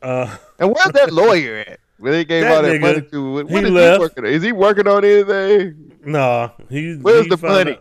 Uh, 0.00 0.36
and 0.58 0.74
where's 0.74 0.92
that 0.92 1.12
lawyer 1.12 1.64
at? 1.66 1.80
Where 1.98 2.12
they 2.12 2.24
gave 2.24 2.44
all 2.46 2.62
that 2.62 2.72
nigga, 2.72 2.80
money 2.80 3.02
to? 3.02 3.32
What, 3.32 3.50
he 3.50 3.56
is 3.56 3.70
left. 3.70 3.96
he 3.96 4.00
working 4.00 4.24
on? 4.24 4.30
Is 4.32 4.42
he 4.42 4.52
working 4.52 4.88
on 4.88 5.04
anything? 5.04 5.92
Nah, 6.04 6.50
he. 6.68 6.96
Where's 6.96 7.24
he 7.24 7.28
the 7.28 7.36
money? 7.36 7.78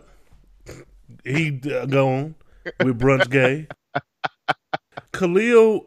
He 1.24 1.60
uh, 1.70 1.86
gone 1.86 2.34
with 2.80 2.98
brunch 2.98 3.30
gay. 3.30 3.68
Khalil 5.12 5.86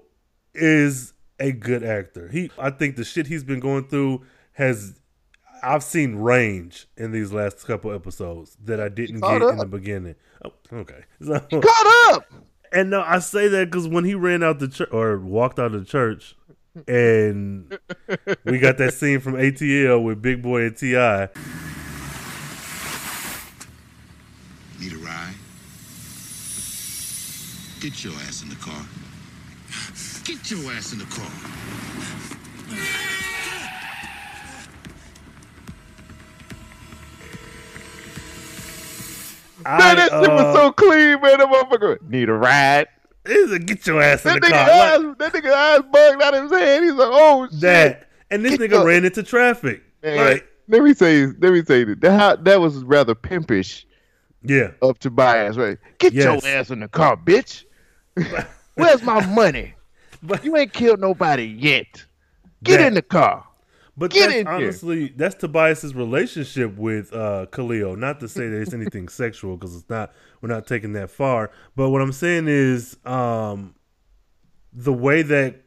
is 0.53 1.13
a 1.39 1.51
good 1.51 1.83
actor. 1.83 2.29
He, 2.29 2.51
I 2.57 2.69
think 2.69 2.95
the 2.95 3.03
shit 3.03 3.27
he's 3.27 3.43
been 3.43 3.59
going 3.59 3.87
through 3.87 4.23
has 4.53 4.99
I've 5.63 5.83
seen 5.83 6.15
range 6.15 6.87
in 6.95 7.11
these 7.11 7.33
last 7.33 7.65
couple 7.65 7.91
episodes 7.91 8.55
that 8.63 8.79
I 8.79 8.89
didn't 8.89 9.21
get 9.21 9.41
up. 9.41 9.51
in 9.51 9.57
the 9.57 9.65
beginning. 9.65 10.15
Oh, 10.43 10.51
okay. 10.71 11.03
So, 11.21 11.39
caught 11.39 12.13
up. 12.13 12.25
And 12.71 12.89
no, 12.89 13.01
I 13.01 13.19
say 13.19 13.47
that 13.47 13.71
because 13.71 13.87
when 13.87 14.03
he 14.05 14.15
ran 14.15 14.43
out 14.43 14.59
the 14.59 14.67
church 14.67 14.89
or 14.91 15.17
walked 15.17 15.59
out 15.59 15.73
of 15.73 15.85
the 15.85 15.85
church, 15.85 16.35
and 16.87 17.77
we 18.43 18.59
got 18.59 18.77
that 18.77 18.93
scene 18.93 19.19
from 19.21 19.33
ATL 19.33 20.03
with 20.03 20.21
Big 20.21 20.41
Boi 20.41 20.65
and 20.65 20.75
Ti. 20.77 20.87
Need 24.79 24.93
a 24.93 24.97
ride? 24.97 25.34
Get 27.85 28.03
your 28.03 28.13
ass 28.13 28.41
in 28.41 28.49
the 28.49 28.55
car. 28.55 28.83
Get 30.23 30.49
your 30.49 30.71
ass 30.71 30.91
in 30.91 30.97
the 30.97 31.05
car. 31.05 31.29
man, 39.77 39.97
that 39.97 40.09
shit 40.09 40.31
was 40.31 40.55
so 40.55 40.67
uh, 40.69 40.71
clean, 40.71 41.21
man. 41.21 41.37
That 41.37 41.47
motherfucker 41.47 42.01
need 42.09 42.27
a 42.27 42.33
ride. 42.33 42.87
Is 43.23 43.51
a 43.51 43.59
get 43.59 43.85
your 43.85 44.01
ass 44.01 44.23
that 44.23 44.37
in 44.37 44.41
the 44.41 44.47
car. 44.47 44.57
Ass, 44.57 44.99
like, 45.03 45.17
that 45.19 45.33
nigga 45.33 45.51
ass 45.51 45.83
bugged 45.91 46.23
out 46.23 46.33
of 46.33 46.43
his 46.45 46.51
head. 46.53 46.81
He's 46.81 46.93
like, 46.93 47.09
oh 47.11 47.47
shit. 47.51 47.61
That 47.61 48.09
and 48.31 48.43
this 48.43 48.57
get 48.57 48.71
nigga 48.71 48.83
ran 48.83 49.05
into 49.05 49.21
traffic. 49.21 49.83
Man, 50.01 50.17
like, 50.17 50.47
let 50.69 50.81
me 50.81 50.95
say, 50.95 51.27
let 51.27 51.53
me 51.53 51.63
say 51.63 51.83
that 51.83 52.01
that, 52.01 52.45
that 52.45 52.59
was 52.59 52.83
rather 52.83 53.13
pimpish. 53.13 53.85
Yeah, 54.41 54.71
up 54.81 54.97
to 54.99 55.11
bias, 55.11 55.55
right? 55.55 55.77
Get 55.99 56.13
yes. 56.13 56.23
your 56.43 56.51
ass 56.51 56.71
in 56.71 56.79
the 56.79 56.87
car, 56.87 57.15
bitch. 57.15 57.64
Where's 58.75 59.01
my 59.03 59.25
money? 59.27 59.73
But 60.23 60.43
you 60.43 60.55
ain't 60.57 60.73
killed 60.73 60.99
nobody 60.99 61.43
yet. 61.43 62.05
Get 62.63 62.77
that, 62.77 62.87
in 62.87 62.93
the 62.95 63.01
car. 63.01 63.45
But 63.97 64.11
Get 64.11 64.29
that's 64.29 64.47
honestly 64.47 64.99
here. 64.99 65.09
that's 65.15 65.35
Tobias's 65.35 65.93
relationship 65.93 66.75
with 66.77 67.13
uh, 67.13 67.45
Khalil. 67.51 67.95
Not 67.95 68.19
to 68.21 68.27
say 68.27 68.49
that 68.49 68.61
it's 68.61 68.73
anything 68.73 69.07
sexual 69.09 69.55
because 69.55 69.75
it's 69.75 69.89
not. 69.89 70.13
We're 70.41 70.49
not 70.49 70.67
taking 70.67 70.93
that 70.93 71.09
far. 71.09 71.51
But 71.75 71.89
what 71.89 72.01
I'm 72.01 72.11
saying 72.11 72.47
is, 72.47 72.97
um, 73.05 73.75
the 74.73 74.93
way 74.93 75.21
that 75.21 75.61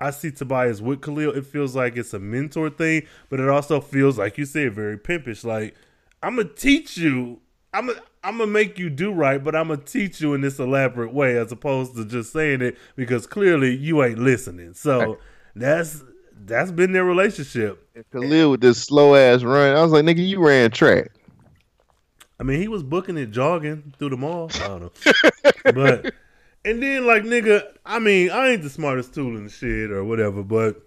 I 0.00 0.10
see 0.10 0.30
Tobias 0.30 0.80
with 0.80 1.02
Khalil, 1.02 1.32
it 1.32 1.46
feels 1.46 1.74
like 1.74 1.96
it's 1.96 2.14
a 2.14 2.18
mentor 2.18 2.70
thing, 2.70 3.06
but 3.28 3.40
it 3.40 3.48
also 3.48 3.80
feels 3.80 4.18
like 4.18 4.38
you 4.38 4.44
said 4.44 4.74
very 4.74 4.98
pimpish. 4.98 5.44
Like 5.44 5.74
I'm 6.22 6.36
gonna 6.36 6.48
teach 6.48 6.96
you. 6.96 7.40
I'm 7.74 7.88
gonna 7.88 8.00
I'm 8.26 8.38
gonna 8.38 8.50
make 8.50 8.76
you 8.76 8.90
do 8.90 9.12
right, 9.12 9.42
but 9.42 9.54
I'm 9.54 9.68
gonna 9.68 9.80
teach 9.80 10.20
you 10.20 10.34
in 10.34 10.40
this 10.40 10.58
elaborate 10.58 11.14
way, 11.14 11.38
as 11.38 11.52
opposed 11.52 11.94
to 11.94 12.04
just 12.04 12.32
saying 12.32 12.60
it 12.60 12.76
because 12.96 13.24
clearly 13.24 13.76
you 13.76 14.02
ain't 14.02 14.18
listening. 14.18 14.74
So 14.74 15.18
that's 15.54 16.02
that's 16.44 16.72
been 16.72 16.90
their 16.90 17.04
relationship. 17.04 17.88
And 17.94 18.04
Khalil 18.10 18.50
with 18.50 18.62
this 18.62 18.82
slow 18.82 19.14
ass 19.14 19.44
run, 19.44 19.76
I 19.76 19.80
was 19.80 19.92
like, 19.92 20.04
nigga, 20.04 20.26
you 20.26 20.44
ran 20.44 20.72
track. 20.72 21.12
I 22.40 22.42
mean, 22.42 22.60
he 22.60 22.66
was 22.66 22.82
booking 22.82 23.16
it 23.16 23.30
jogging 23.30 23.94
through 23.96 24.10
the 24.10 24.16
mall. 24.16 24.50
I 24.56 24.66
don't 24.66 24.80
know, 24.80 24.92
but 25.72 26.12
and 26.64 26.82
then 26.82 27.06
like 27.06 27.22
nigga, 27.22 27.62
I 27.84 28.00
mean, 28.00 28.32
I 28.32 28.48
ain't 28.48 28.62
the 28.64 28.70
smartest 28.70 29.14
tool 29.14 29.36
in 29.36 29.44
the 29.44 29.50
shit 29.50 29.92
or 29.92 30.02
whatever, 30.02 30.42
but 30.42 30.82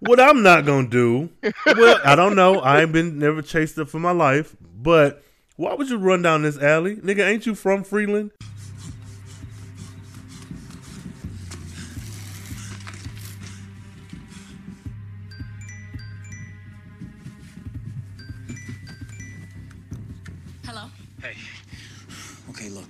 what 0.00 0.20
I'm 0.20 0.42
not 0.42 0.66
gonna 0.66 0.88
do, 0.88 1.30
well, 1.64 2.00
I 2.04 2.14
don't 2.14 2.36
know. 2.36 2.60
I 2.60 2.82
ain't 2.82 2.92
been 2.92 3.18
never 3.18 3.40
chased 3.40 3.78
it 3.78 3.88
for 3.88 3.98
my 3.98 4.12
life, 4.12 4.54
but 4.60 5.22
why 5.56 5.74
would 5.74 5.88
you 5.88 5.98
run 5.98 6.20
down 6.22 6.42
this 6.42 6.58
alley? 6.58 6.96
Nigga, 6.96 7.24
ain't 7.28 7.46
you 7.46 7.54
from 7.54 7.84
Freeland? 7.84 8.32
Hello? 20.64 20.86
Hey. 21.22 21.34
Okay, 22.50 22.68
look. 22.68 22.84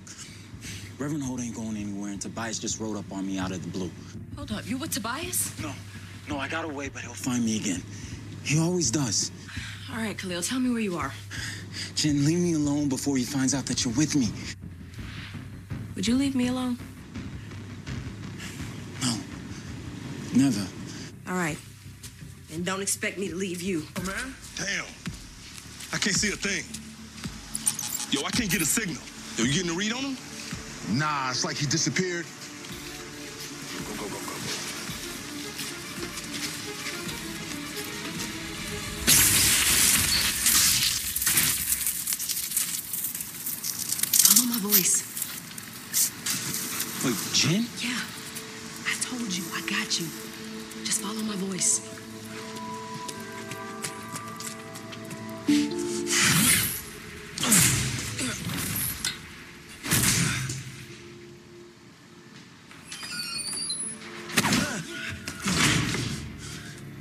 Reverend 0.97 1.21
Holt 1.21 1.41
ain't 1.41 1.55
going 1.55 1.77
anywhere, 1.77 2.13
and 2.13 2.21
Tobias 2.21 2.57
just 2.57 2.79
rode 2.79 2.97
up 2.97 3.11
on 3.11 3.27
me 3.27 3.37
out 3.37 3.51
of 3.51 3.61
the 3.61 3.69
blue. 3.69 3.91
Hold 4.37 4.51
up, 4.53 4.67
you 4.67 4.77
with 4.77 4.91
Tobias? 4.91 5.59
No. 5.61 5.71
No, 6.27 6.39
I 6.39 6.47
got 6.47 6.65
away, 6.65 6.89
but 6.89 7.03
he'll 7.03 7.13
find 7.13 7.45
me 7.45 7.57
again. 7.57 7.83
He 8.43 8.59
always 8.59 8.89
does. 8.89 9.29
All 9.91 9.97
right, 9.97 10.17
Khalil, 10.17 10.41
tell 10.41 10.59
me 10.59 10.71
where 10.71 10.79
you 10.79 10.97
are. 10.97 11.13
Jen, 11.95 12.25
leave 12.25 12.39
me 12.39 12.53
alone 12.53 12.89
before 12.89 13.17
he 13.17 13.23
finds 13.23 13.53
out 13.53 13.65
that 13.65 13.83
you're 13.83 13.93
with 13.93 14.15
me. 14.15 14.29
Would 15.95 16.07
you 16.07 16.15
leave 16.15 16.35
me 16.35 16.47
alone? 16.47 16.77
No, 19.01 19.17
never. 20.33 20.65
All 21.27 21.35
right. 21.35 21.57
And 22.53 22.65
don't 22.65 22.81
expect 22.81 23.17
me 23.17 23.29
to 23.29 23.35
leave 23.35 23.61
you. 23.61 23.83
Oh, 23.97 24.03
man. 24.03 24.35
Damn. 24.57 24.85
I 25.93 25.97
can't 25.97 26.15
see 26.15 26.29
a 26.29 26.35
thing. 26.35 26.63
Yo, 28.11 28.25
I 28.25 28.29
can't 28.31 28.51
get 28.51 28.61
a 28.61 28.65
signal. 28.65 29.01
Yo, 29.37 29.45
you 29.45 29.53
getting 29.53 29.71
a 29.71 29.73
read 29.73 29.93
on 29.93 30.03
him? 30.03 30.17
Nah, 30.91 31.31
it's 31.31 31.43
like 31.43 31.57
he 31.57 31.65
disappeared. 31.65 32.25
Voice. 44.75 45.03
Wait, 47.05 47.15
Jen? 47.33 47.65
Yeah. 47.79 47.95
I 48.85 48.93
told 49.01 49.33
you, 49.33 49.43
I 49.53 49.61
got 49.61 49.99
you. 49.99 50.05
Just 50.83 51.01
follow 51.01 51.23
my 51.23 51.35
voice. 51.37 51.79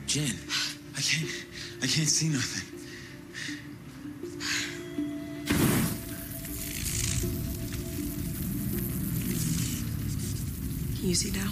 Jen, 0.07 0.37
I 0.97 1.01
can't, 1.01 1.29
I 1.83 1.87
can't 1.87 2.09
see 2.09 2.29
nothing. 2.29 2.84
Can 11.15 11.28
you 11.28 11.32
see 11.32 11.39
now? 11.39 11.51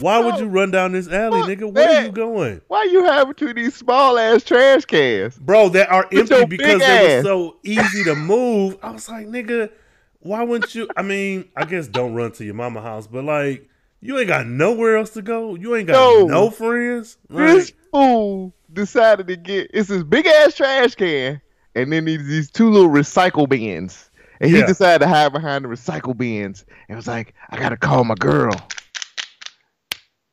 Why 0.00 0.18
would 0.18 0.40
you 0.40 0.46
run 0.46 0.72
down 0.72 0.92
this 0.92 1.06
alley, 1.06 1.40
Fuck 1.42 1.50
nigga? 1.50 1.72
Where 1.72 1.88
are 1.88 2.04
you 2.04 2.10
going? 2.10 2.60
Why 2.66 2.88
you 2.90 3.04
having 3.04 3.34
two 3.34 3.50
of 3.50 3.54
these 3.54 3.74
small 3.76 4.18
ass 4.18 4.42
trash 4.42 4.84
cans? 4.84 5.38
Bro, 5.38 5.68
that 5.70 5.88
are 5.88 6.08
With 6.10 6.32
empty 6.32 6.46
because 6.46 6.80
big 6.80 6.88
they 6.88 7.16
were 7.16 7.22
so 7.22 7.56
easy 7.62 8.02
to 8.04 8.16
move. 8.16 8.76
I 8.82 8.90
was 8.90 9.08
like, 9.08 9.28
nigga, 9.28 9.70
why 10.18 10.42
wouldn't 10.42 10.74
you? 10.74 10.88
I 10.96 11.02
mean, 11.02 11.48
I 11.54 11.64
guess 11.66 11.86
don't 11.86 12.14
run 12.14 12.32
to 12.32 12.44
your 12.44 12.54
mama 12.54 12.82
house, 12.82 13.06
but 13.06 13.24
like, 13.24 13.68
you 14.00 14.18
ain't 14.18 14.28
got 14.28 14.46
nowhere 14.48 14.96
else 14.96 15.10
to 15.10 15.22
go. 15.22 15.54
You 15.54 15.76
ain't 15.76 15.86
got 15.86 15.92
No. 15.92 16.26
no, 16.26 16.50
friends. 16.50 17.16
This 17.30 17.72
fool 17.92 18.52
decided 18.72 19.28
to 19.28 19.36
get 19.36 19.70
it's 19.72 19.88
this 19.88 20.02
big 20.02 20.26
ass 20.26 20.56
trash 20.56 20.96
can, 20.96 21.40
and 21.76 21.92
then 21.92 22.06
these 22.06 22.26
these 22.26 22.50
two 22.50 22.70
little 22.70 22.90
recycle 22.90 23.48
bins, 23.48 24.10
and 24.40 24.50
he 24.50 24.58
Yeah. 24.58 24.66
decided 24.66 25.04
to 25.04 25.08
hide 25.08 25.32
behind 25.32 25.64
the 25.64 25.68
recycle 25.68 26.16
bins, 26.16 26.64
and 26.88 26.96
was 26.96 27.06
like, 27.06 27.34
"I 27.50 27.58
gotta 27.58 27.76
call 27.76 28.04
my 28.04 28.14
girl." 28.16 28.52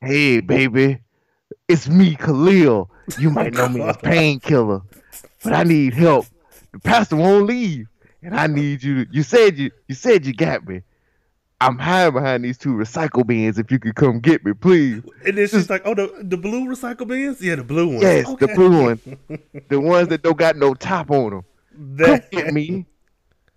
Hey, 0.01 0.41
baby, 0.41 0.99
it's 1.69 1.87
me, 1.87 2.15
Khalil. 2.15 2.89
You 3.17 3.29
might 3.29 3.53
know 3.53 3.69
me 3.69 3.81
as 3.81 3.97
Painkiller, 4.03 4.81
but 5.43 5.53
I 5.53 5.63
need 5.63 5.93
help. 5.93 6.25
The 6.73 6.79
pastor 6.79 7.15
won't 7.15 7.45
leave, 7.45 7.87
and 8.21 8.35
I 8.35 8.47
need 8.47 8.83
you. 8.83 9.05
To, 9.05 9.11
you 9.13 9.23
said 9.23 9.57
you 9.57 9.71
you 9.87 9.95
said 9.95 10.25
you 10.25 10.33
got 10.33 10.67
me. 10.67 10.81
I'm 11.61 11.77
hiding 11.77 12.13
behind 12.15 12.43
these 12.43 12.57
two 12.57 12.73
recycle 12.73 13.25
bins. 13.25 13.57
If 13.57 13.71
you 13.71 13.79
could 13.79 13.95
come 13.95 14.19
get 14.19 14.43
me, 14.43 14.51
please. 14.53 15.01
and 15.25 15.37
then 15.37 15.47
she's 15.47 15.69
like, 15.69 15.83
oh, 15.85 15.93
the 15.95 16.13
the 16.21 16.35
blue 16.35 16.65
recycle 16.65 17.07
bins? 17.07 17.39
Yeah, 17.41 17.55
the 17.55 17.63
blue 17.63 17.87
ones. 17.87 18.01
Yes, 18.01 18.27
the 18.37 18.49
blue 18.49 18.83
one. 18.83 18.99
the 19.69 19.79
ones 19.79 20.09
that 20.09 20.23
don't 20.23 20.37
got 20.37 20.57
no 20.57 20.73
top 20.73 21.09
on 21.11 21.29
them. 21.29 21.43
Come 21.73 21.95
That, 21.97 22.31
get 22.31 22.53
me, 22.53 22.85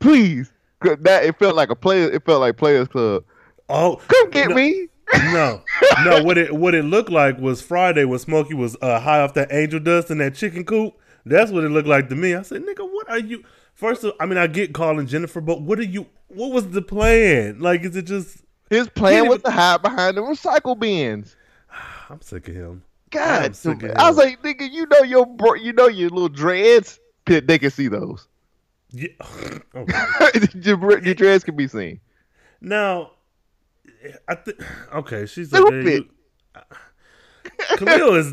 please. 0.06 0.52
'Cause 0.80 0.98
That 1.00 1.24
it 1.24 1.38
felt 1.38 1.56
like 1.56 1.70
a 1.70 1.74
player. 1.76 2.10
It 2.10 2.24
felt 2.24 2.40
like 2.40 2.56
Players 2.56 2.88
Club. 2.88 3.24
oh, 3.68 4.00
Come 4.08 4.30
get 4.30 4.50
no, 4.50 4.54
me. 4.56 4.88
No, 5.32 5.62
no. 6.04 6.22
What 6.22 6.36
it 6.36 6.52
what 6.54 6.74
it 6.74 6.84
looked 6.84 7.10
like 7.10 7.38
was 7.38 7.62
Friday 7.62 8.04
when 8.04 8.18
Smokey 8.18 8.54
was 8.54 8.76
uh, 8.82 9.00
high 9.00 9.20
off 9.20 9.34
that 9.34 9.52
angel 9.52 9.80
dust 9.80 10.10
in 10.10 10.18
that 10.18 10.34
chicken 10.34 10.64
coop. 10.64 10.94
That's 11.24 11.50
what 11.50 11.64
it 11.64 11.70
looked 11.70 11.88
like 11.88 12.08
to 12.10 12.14
me. 12.16 12.34
I 12.34 12.42
said, 12.42 12.62
"Nigga, 12.62 12.88
what 12.90 13.08
are 13.08 13.18
you?" 13.18 13.42
First, 13.74 14.04
of, 14.04 14.14
I 14.20 14.26
mean, 14.26 14.38
I 14.38 14.46
get 14.46 14.72
calling 14.74 15.06
Jennifer, 15.06 15.40
but 15.40 15.60
what 15.62 15.78
are 15.78 15.84
you? 15.84 16.06
What 16.28 16.52
was 16.52 16.68
the 16.70 16.82
plan? 16.82 17.60
Like, 17.60 17.82
is 17.84 17.94
it 17.96 18.02
just? 18.02 18.38
His 18.70 18.88
plan 18.88 19.28
was 19.28 19.42
to 19.42 19.50
hide 19.50 19.82
behind 19.82 20.16
the 20.16 20.22
recycle 20.22 20.78
bins. 20.78 21.36
I'm 22.10 22.20
sick 22.20 22.48
of 22.48 22.54
him. 22.54 22.70
I'm 22.72 22.82
God, 23.10 23.56
sick 23.56 23.82
of 23.84 23.92
I 23.96 24.08
was 24.08 24.16
like, 24.18 24.42
nigga, 24.42 24.70
you 24.70 24.86
know 24.86 25.02
your 25.04 25.24
bro, 25.26 25.54
you 25.54 25.72
know 25.72 25.86
your 25.88 26.10
little 26.10 26.28
dreads. 26.28 26.98
They 27.26 27.58
can 27.58 27.70
see 27.70 27.88
those. 27.88 28.26
Yeah. 28.96 30.38
Your, 30.54 31.00
dreads 31.14 31.44
can 31.44 31.56
be 31.56 31.68
seen. 31.68 32.00
Now, 32.60 33.12
I 34.28 34.34
think 34.34 34.58
okay. 34.94 35.26
She's 35.26 35.52
like, 35.52 35.62
hey, 35.62 35.82
Stupid. 35.82 36.04
you, 36.04 36.10
uh, 36.54 36.60
Camille 37.76 38.14
is. 38.14 38.30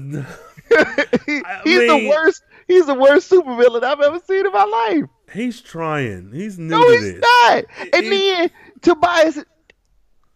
He- 1.26 1.42
he's 1.66 1.88
the 1.90 2.08
worst. 2.10 2.44
He's 2.68 2.86
the 2.86 2.94
worst 2.96 3.30
supervillain 3.30 3.84
I've 3.84 4.00
ever 4.00 4.20
seen 4.26 4.46
in 4.46 4.52
my 4.52 4.64
life. 4.64 5.04
He's 5.34 5.60
trying. 5.62 6.32
He's 6.34 6.58
new 6.58 6.70
No, 6.70 6.90
he's 6.92 7.02
this. 7.14 7.22
not. 7.22 7.64
And 7.94 8.06
He- 8.06 8.10
then 8.10 8.52
Tobias, 8.82 9.38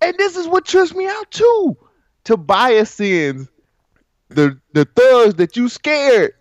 and 0.01 0.17
this 0.17 0.35
is 0.35 0.47
what 0.47 0.65
trips 0.65 0.93
me 0.93 1.07
out 1.07 1.31
too. 1.31 1.77
Tobias 2.25 2.89
sends 2.91 3.47
the 4.29 4.59
the 4.73 4.83
thugs 4.85 5.35
that 5.35 5.55
you 5.55 5.69
scared 5.69 6.33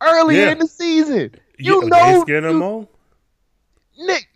earlier 0.00 0.46
Yeah. 0.46 0.52
in 0.52 0.58
the 0.60 0.66
season. 0.66 1.34
You 1.58 1.82
Yeah, 1.82 1.88
know, 1.88 2.22
scared 2.22 2.44
you, 2.44 2.62
all. 2.62 2.90
Nick, 3.98 4.28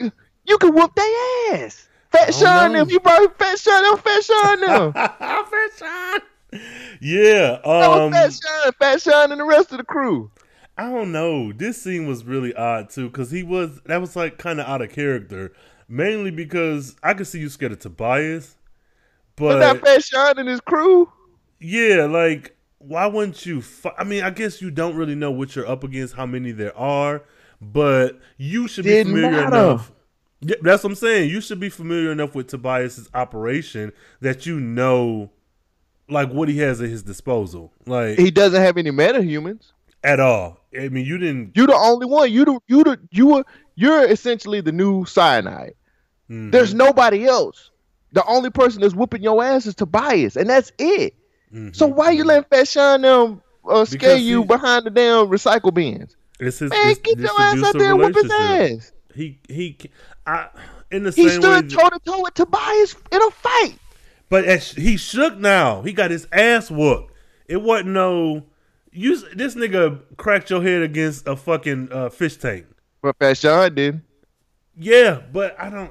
you 0.44 0.58
can 0.58 0.74
whoop 0.74 0.94
their 0.94 1.54
ass. 1.54 1.88
Fat 2.10 2.34
Sean 2.34 2.72
know. 2.72 2.80
them, 2.80 2.90
you 2.90 3.00
brought 3.00 3.38
Fat 3.38 3.58
Sean 3.58 3.82
them, 3.82 3.96
Fat 3.98 4.22
Sean 4.24 4.60
them. 4.60 4.92
Fat 4.92 5.70
Sean. 5.78 6.20
Yeah. 7.00 7.58
Um. 7.64 8.12
Fat 8.12 8.32
Sean, 8.32 8.72
Fat 8.78 9.00
Sean, 9.00 9.32
and 9.32 9.40
the 9.40 9.44
rest 9.44 9.72
of 9.72 9.78
the 9.78 9.84
crew. 9.84 10.30
I 10.76 10.90
don't 10.90 11.12
know. 11.12 11.52
This 11.52 11.80
scene 11.82 12.06
was 12.06 12.24
really 12.24 12.54
odd 12.54 12.90
too, 12.90 13.08
because 13.08 13.30
he 13.30 13.42
was 13.42 13.80
that 13.86 14.00
was 14.00 14.16
like 14.16 14.38
kind 14.38 14.60
of 14.60 14.66
out 14.66 14.82
of 14.82 14.90
character, 14.90 15.52
mainly 15.88 16.30
because 16.30 16.96
I 17.02 17.14
could 17.14 17.26
see 17.26 17.40
you 17.40 17.48
scared 17.48 17.72
of 17.72 17.78
Tobias, 17.78 18.56
But 19.36 19.48
but 19.54 19.58
that 19.60 19.80
Fat 19.80 20.04
Sean 20.04 20.38
and 20.38 20.48
his 20.48 20.60
crew. 20.60 21.10
yeah, 21.60 22.04
like 22.06 22.56
why 22.78 23.06
wouldn't 23.06 23.46
you? 23.46 23.62
Fi- 23.62 23.94
I 23.96 24.04
mean, 24.04 24.22
I 24.24 24.30
guess 24.30 24.60
you 24.60 24.70
don't 24.70 24.96
really 24.96 25.14
know 25.14 25.30
what 25.30 25.54
you're 25.56 25.68
up 25.68 25.84
against, 25.84 26.14
how 26.14 26.26
many 26.26 26.50
there 26.52 26.76
are, 26.76 27.22
but 27.62 28.18
you 28.36 28.66
should 28.68 28.84
be 28.84 28.90
Didn't 28.90 29.12
familiar 29.14 29.30
matter. 29.30 29.46
enough. 29.56 29.92
Yeah, 30.40 30.56
that's 30.62 30.82
what 30.82 30.90
I'm 30.90 30.96
saying. 30.96 31.30
You 31.30 31.40
should 31.40 31.60
be 31.60 31.68
familiar 31.68 32.10
enough 32.10 32.34
with 32.34 32.48
Tobias's 32.48 33.08
operation 33.14 33.92
that 34.20 34.44
you 34.44 34.58
know, 34.58 35.30
like 36.08 36.30
what 36.30 36.48
he 36.48 36.58
has 36.58 36.80
at 36.80 36.88
his 36.90 37.02
disposal, 37.04 37.72
like 37.86 38.18
He 38.18 38.30
doesn't 38.32 38.60
have 38.60 38.76
any 38.76 38.90
metahumans. 38.90 39.70
at 40.02 40.18
all. 40.18 40.58
I 40.76 40.88
mean, 40.88 41.04
you 41.06 41.16
didn't. 41.18 41.52
You're 41.56 41.68
the 41.68 41.76
only 41.76 42.06
one. 42.06 42.32
You 42.32 42.44
the 42.44 42.58
you 42.66 42.82
the 42.84 42.98
you 43.12 43.36
are 43.36 43.44
you're 43.76 44.04
essentially 44.04 44.60
the 44.60 44.72
new 44.72 45.04
Syonide. 45.04 45.74
Mhm. 46.28 46.50
There's 46.50 46.74
nobody 46.74 47.24
else. 47.26 47.70
The 48.12 48.24
only 48.26 48.50
person 48.50 48.80
that's 48.82 48.94
whooping 48.94 49.22
your 49.22 49.42
ass 49.44 49.64
is 49.66 49.74
Tobias, 49.76 50.36
and 50.36 50.50
that's 50.50 50.72
it. 50.78 51.14
Mhm. 51.54 51.74
So 51.76 51.86
why 51.86 52.10
you 52.10 52.24
letting 52.24 52.44
Fat 52.50 52.66
Sean 52.66 53.02
them 53.02 53.42
uh, 53.68 53.84
scare 53.84 53.98
Because 54.00 54.22
you 54.22 54.40
he- 54.42 54.46
behind 54.48 54.86
the 54.86 54.90
damn 54.90 55.28
recycle 55.28 55.72
bins? 55.72 56.16
It's 56.42 56.58
his, 56.58 56.70
Man, 56.70 56.88
it's 56.90 57.00
get 57.00 57.18
your 57.18 57.40
ass 57.40 57.62
out 57.62 57.72
there 57.78 57.92
and 57.92 57.98
whoop 58.00 58.14
his 58.14 58.30
ass. 58.30 58.92
He 59.14 59.38
he, 59.48 59.78
I 60.26 60.48
in 60.90 61.04
the 61.04 61.10
He 61.10 61.28
same 61.28 61.40
way, 61.42 61.58
stood 61.58 61.70
toe 61.70 61.88
to 61.88 61.98
toe 62.04 62.22
with 62.22 62.34
Tobias 62.34 62.94
in 63.10 63.22
a 63.22 63.30
fight. 63.30 63.78
but 64.28 64.44
as, 64.44 64.72
he 64.72 64.96
shook 64.96 65.36
now. 65.38 65.82
He 65.82 65.92
got 65.92 66.10
his 66.10 66.26
ass 66.32 66.70
whooped. 66.70 67.12
It 67.46 67.62
wasn't 67.62 67.90
no. 67.90 68.44
You 68.90 69.16
this 69.34 69.54
nigga 69.54 70.00
cracked 70.16 70.50
your 70.50 70.62
head 70.62 70.82
against 70.82 71.26
a 71.26 71.36
fucking 71.36 71.88
uh, 71.92 72.08
fish 72.10 72.36
tank. 72.36 72.66
But 73.02 73.16
Fat 73.18 73.36
Sean 73.38 73.74
did. 73.74 74.02
Yeah, 74.76 75.20
but 75.32 75.58
I 75.60 75.70
don't. 75.70 75.90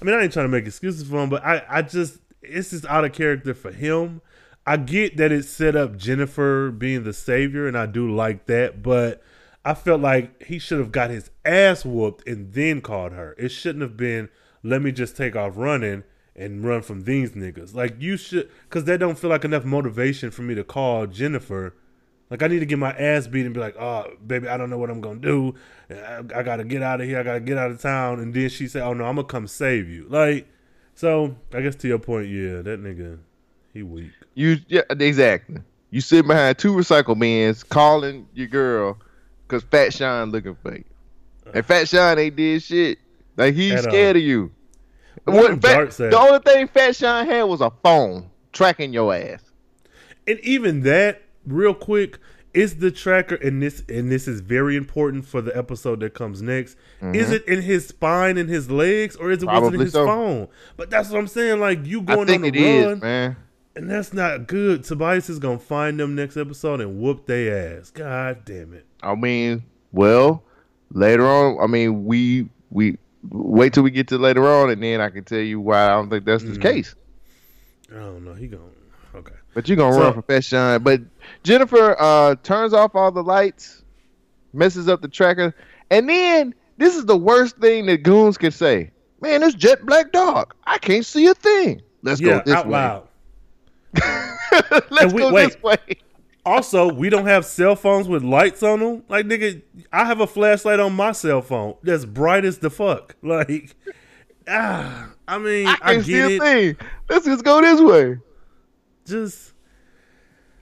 I 0.00 0.04
mean, 0.04 0.14
I 0.14 0.22
ain't 0.22 0.32
trying 0.32 0.44
to 0.46 0.48
make 0.48 0.66
excuses 0.66 1.08
for 1.08 1.22
him, 1.22 1.28
but 1.28 1.44
I, 1.44 1.62
I 1.68 1.82
just 1.82 2.18
it's 2.40 2.70
just 2.70 2.84
out 2.86 3.04
of 3.04 3.12
character 3.12 3.54
for 3.54 3.70
him. 3.72 4.20
I 4.66 4.76
get 4.76 5.16
that 5.16 5.32
it 5.32 5.44
set 5.44 5.74
up 5.74 5.96
Jennifer 5.96 6.70
being 6.70 7.02
the 7.04 7.12
savior, 7.12 7.66
and 7.66 7.76
I 7.76 7.86
do 7.86 8.12
like 8.14 8.46
that, 8.46 8.82
but 8.82 9.22
I 9.64 9.74
felt 9.74 10.00
like 10.00 10.42
he 10.42 10.58
should 10.58 10.80
have 10.80 10.90
got 10.92 11.10
his 11.10 11.30
ass 11.44 11.84
whooped 11.84 12.26
and 12.26 12.52
then 12.52 12.80
called 12.80 13.12
her. 13.12 13.34
It 13.38 13.50
shouldn't 13.50 13.82
have 13.82 13.96
been. 13.96 14.28
Let 14.64 14.82
me 14.82 14.92
just 14.92 15.16
take 15.16 15.36
off 15.36 15.52
running 15.56 16.04
and 16.34 16.64
run 16.64 16.82
from 16.82 17.02
these 17.02 17.32
niggas. 17.32 17.74
Like 17.74 18.00
you 18.00 18.16
should, 18.16 18.50
because 18.68 18.84
that 18.84 18.98
don't 18.98 19.18
feel 19.18 19.30
like 19.30 19.44
enough 19.44 19.64
motivation 19.64 20.30
for 20.30 20.42
me 20.42 20.54
to 20.54 20.64
call 20.64 21.06
Jennifer. 21.06 21.74
Like 22.30 22.42
I 22.42 22.48
need 22.48 22.60
to 22.60 22.66
get 22.66 22.78
my 22.78 22.92
ass 22.92 23.26
beat 23.26 23.44
and 23.44 23.54
be 23.54 23.60
like, 23.60 23.76
"Oh, 23.78 24.06
baby, 24.26 24.48
I 24.48 24.56
don't 24.56 24.70
know 24.70 24.78
what 24.78 24.90
I'm 24.90 25.00
gonna 25.00 25.20
do. 25.20 25.54
I, 25.90 26.22
I 26.34 26.42
gotta 26.42 26.64
get 26.64 26.82
out 26.82 27.00
of 27.00 27.06
here. 27.06 27.20
I 27.20 27.22
gotta 27.22 27.40
get 27.40 27.58
out 27.58 27.70
of 27.70 27.80
town." 27.80 28.20
And 28.20 28.32
then 28.32 28.48
she 28.48 28.66
said, 28.66 28.82
"Oh 28.82 28.94
no, 28.94 29.04
I'm 29.04 29.16
gonna 29.16 29.28
come 29.28 29.46
save 29.46 29.88
you." 29.88 30.06
Like, 30.08 30.48
so 30.94 31.36
I 31.52 31.60
guess 31.60 31.76
to 31.76 31.88
your 31.88 31.98
point, 31.98 32.28
yeah, 32.28 32.62
that 32.62 32.82
nigga, 32.82 33.18
he 33.74 33.82
weak. 33.82 34.12
You 34.34 34.56
yeah, 34.68 34.82
exactly. 34.90 35.58
You 35.90 36.00
sit 36.00 36.26
behind 36.26 36.56
two 36.56 36.72
recycle 36.72 37.18
bins 37.18 37.62
calling 37.62 38.26
your 38.32 38.48
girl 38.48 38.98
because 39.52 39.68
Fat 39.70 39.92
Sean 39.92 40.30
looking 40.30 40.56
for 40.62 40.74
you. 40.74 40.84
And 41.52 41.64
Fat 41.66 41.86
Sean 41.88 42.18
ain't 42.18 42.36
did 42.36 42.62
shit. 42.62 42.98
Like 43.36 43.54
he's 43.54 43.82
scared 43.82 44.16
of 44.16 44.22
you. 44.22 44.50
What 45.24 45.60
Fat- 45.60 45.90
the 45.90 46.18
only 46.18 46.38
thing 46.38 46.66
Fat 46.68 46.96
Sean 46.96 47.26
had 47.26 47.42
was 47.42 47.60
a 47.60 47.70
phone 47.82 48.30
tracking 48.52 48.92
your 48.94 49.14
ass. 49.14 49.42
And 50.26 50.40
even 50.40 50.82
that, 50.82 51.22
real 51.46 51.74
quick, 51.74 52.18
is 52.54 52.76
the 52.78 52.90
tracker, 52.90 53.34
and 53.36 53.62
this 53.62 53.82
and 53.88 54.10
this 54.10 54.26
is 54.28 54.40
very 54.40 54.76
important 54.76 55.26
for 55.26 55.40
the 55.42 55.54
episode 55.56 56.00
that 56.00 56.14
comes 56.14 56.40
next. 56.42 56.76
Is 57.02 57.30
it 57.30 57.46
in 57.46 57.60
his 57.62 57.88
spine 57.88 58.38
and 58.38 58.48
his 58.48 58.70
legs, 58.70 59.16
or 59.16 59.30
is 59.30 59.42
it 59.42 59.46
was 59.46 59.54
it 59.54 59.56
in 59.56 59.62
Mm-hmm. 59.62 59.68
Probably 59.70 59.84
his 59.84 59.92
so. 59.92 60.06
phone? 60.06 60.48
But 60.76 60.88
that's 60.90 61.10
what 61.10 61.18
I'm 61.18 61.26
saying. 61.28 61.60
Like 61.60 61.84
you 61.86 62.00
I 62.00 62.14
going 62.14 62.26
think 62.26 62.42
on 62.42 62.48
it 62.48 62.52
the 62.52 62.64
is, 62.64 62.86
run, 62.86 62.98
man. 63.00 63.36
and 63.76 63.90
that's 63.90 64.12
not 64.12 64.46
good. 64.46 64.84
Tobias 64.84 65.28
is 65.30 65.38
gonna 65.38 65.58
find 65.58 65.98
them 65.98 66.14
next 66.14 66.36
episode 66.36 66.80
and 66.80 67.00
whoop 67.00 67.26
their 67.26 67.78
ass. 67.78 67.90
God 67.90 68.44
damn 68.44 68.74
it! 68.74 68.86
I 69.02 69.14
mean, 69.14 69.64
well, 69.92 70.42
later 70.92 71.26
on, 71.26 71.58
I 71.62 71.66
mean, 71.66 72.04
we 72.04 72.48
we 72.70 72.98
wait 73.30 73.72
till 73.72 73.82
we 73.82 73.90
get 73.90 74.08
to 74.08 74.18
later 74.18 74.46
on, 74.48 74.70
and 74.70 74.82
then 74.82 75.00
I 75.00 75.10
can 75.10 75.24
tell 75.24 75.38
you 75.38 75.60
why 75.60 75.84
I 75.86 75.88
don't 75.88 76.10
think 76.10 76.24
that's 76.24 76.42
Mm-hmm. 76.42 76.54
the 76.54 76.58
case. 76.60 76.94
I 77.90 77.96
don't 77.98 78.24
know. 78.24 78.34
He 78.34 78.46
going 78.46 78.62
okay. 79.14 79.34
But 79.54 79.68
you're 79.68 79.76
gonna 79.76 79.94
So- 79.94 80.00
run 80.12 80.22
for 80.22 80.42
Sean. 80.42 80.82
But 80.82 81.00
Jennifer 81.42 81.94
uh, 81.98 82.36
turns 82.42 82.72
off 82.72 82.94
all 82.94 83.12
the 83.12 83.22
lights, 83.22 83.82
messes 84.52 84.88
up 84.88 85.02
the 85.02 85.08
tracker, 85.08 85.54
and 85.90 86.08
then 86.08 86.54
this 86.78 86.96
is 86.96 87.04
the 87.04 87.16
worst 87.16 87.58
thing 87.58 87.86
that 87.86 88.02
goons 88.02 88.38
can 88.38 88.50
say. 88.50 88.90
Man, 89.20 89.42
it's 89.42 89.54
jet 89.54 89.84
black 89.86 90.10
dog. 90.10 90.54
I 90.64 90.78
can't 90.78 91.04
see 91.06 91.26
a 91.26 91.34
thing. 91.34 91.82
Let's 92.02 92.20
Yeah, 92.20 92.38
go 92.38 92.42
this 92.46 92.54
out 92.54 92.66
way. 92.66 92.72
loud. 92.72 93.08
Let's 94.90 95.12
we- 95.12 95.18
go 95.20 95.32
wait. 95.32 95.52
this 95.52 95.62
way. 95.62 95.76
Also, 96.44 96.92
we 96.92 97.08
don't 97.08 97.26
have 97.26 97.44
cell 97.44 97.76
phones 97.76 98.08
with 98.08 98.24
lights 98.24 98.62
on 98.64 98.80
them. 98.80 99.04
Like, 99.08 99.26
nigga, 99.26 99.62
I 99.92 100.04
have 100.04 100.20
a 100.20 100.26
flashlight 100.26 100.80
on 100.80 100.92
my 100.94 101.12
cell 101.12 101.40
phone 101.40 101.76
that's 101.82 102.04
bright 102.04 102.44
as 102.44 102.58
the 102.58 102.70
fuck. 102.70 103.14
Like, 103.22 103.76
ah, 104.48 105.10
I 105.28 105.38
mean, 105.38 105.68
I 105.68 105.78
I, 105.82 105.96
get 106.00 106.30
a 106.30 106.34
it. 106.34 106.40
thing. 106.40 106.76
Let's 107.08 107.24
just 107.26 107.44
go 107.44 107.60
this 107.60 107.80
way. 107.80 108.18
Just 109.06 109.52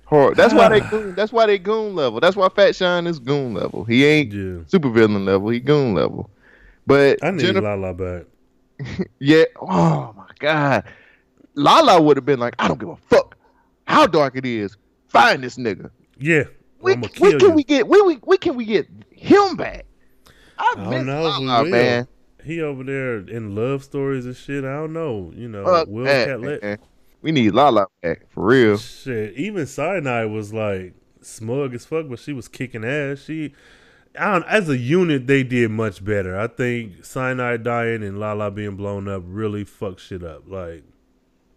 Hor- 0.05 0.35
That's 0.35 0.53
why 0.53 0.69
they 0.69 0.81
goon. 0.81 1.15
That's 1.15 1.33
why 1.33 1.47
they 1.47 1.57
goon 1.59 1.95
level. 1.95 2.21
That's 2.21 2.37
why 2.37 2.49
Fat 2.49 2.75
Sean 2.77 3.07
is 3.07 3.19
goon 3.19 3.55
level. 3.55 3.85
He 3.85 4.05
ain't 4.05 4.33
Yeah. 4.33 4.59
super 4.67 4.91
villain 4.91 5.25
level. 5.25 5.49
He 5.51 5.61
goon 5.61 5.95
level. 5.95 6.29
But 6.87 7.19
I 7.23 7.31
need 7.31 7.41
Jennifer, 7.41 7.61
Lala 7.63 7.95
back. 7.95 9.07
yeah. 9.19 9.45
Oh 9.61 10.13
my 10.17 10.27
god, 10.41 10.85
Lala 11.55 12.03
would 12.03 12.17
have 12.17 12.27
been 12.27 12.41
like, 12.41 12.55
I 12.59 12.67
don't 12.69 12.81
give 12.81 12.89
a 12.89 12.97
fuck 12.97 13.37
how 13.87 14.07
dark 14.07 14.37
it 14.37 14.45
is 14.45 14.77
find 15.11 15.43
this 15.43 15.57
nigga. 15.57 15.91
Yeah. 16.19 16.45
we 16.81 16.95
when 16.95 17.03
can 17.03 17.41
you. 17.41 17.51
we 17.51 17.65
get 17.65 17.87
when 17.87 18.07
we 18.07 18.15
when 18.17 18.39
can 18.39 18.57
we 18.57 18.65
get 18.65 18.89
him 19.11 19.57
back? 19.57 19.87
I, 20.59 20.75
I 20.77 20.85
don't 20.91 21.07
know. 21.07 21.23
Lala, 21.23 21.65
man. 21.67 22.09
He 22.45 22.63
over 22.63 22.83
there 22.85 23.19
in 23.19 23.55
love 23.55 23.85
stories 23.85 24.25
and 24.25 24.35
shit. 24.35 24.65
I 24.65 24.77
don't 24.77 24.95
know. 24.95 25.31
You 25.35 25.49
know, 25.49 25.65
uh, 25.65 25.85
Will 25.87 26.07
Catlett. 26.07 26.81
We 27.23 27.33
need 27.33 27.53
Lala 27.53 27.87
back 28.03 28.31
for 28.31 28.47
real. 28.47 28.79
Shit. 28.79 29.35
Even 29.35 29.65
Syonide 29.65 30.33
was 30.33 30.55
like 30.55 30.95
smug 31.21 31.75
as 31.75 31.85
fuck, 31.85 32.09
but 32.09 32.19
she 32.19 32.33
was 32.33 32.49
kicking 32.49 32.85
ass. 32.85 33.19
She 33.19 33.53
as 34.15 34.69
a 34.69 34.77
unit, 34.77 35.27
they 35.27 35.43
did 35.43 35.71
much 35.71 36.05
better. 36.05 36.39
I 36.39 36.49
think 36.49 37.03
Syonide 37.03 37.63
dying 37.63 38.03
and 38.03 38.19
Lala 38.19 38.51
being 38.51 38.77
blown 38.77 39.09
up 39.09 39.23
really 39.27 39.65
fucked 39.65 40.01
shit 40.01 40.25
up. 40.25 40.45
Like, 40.47 40.85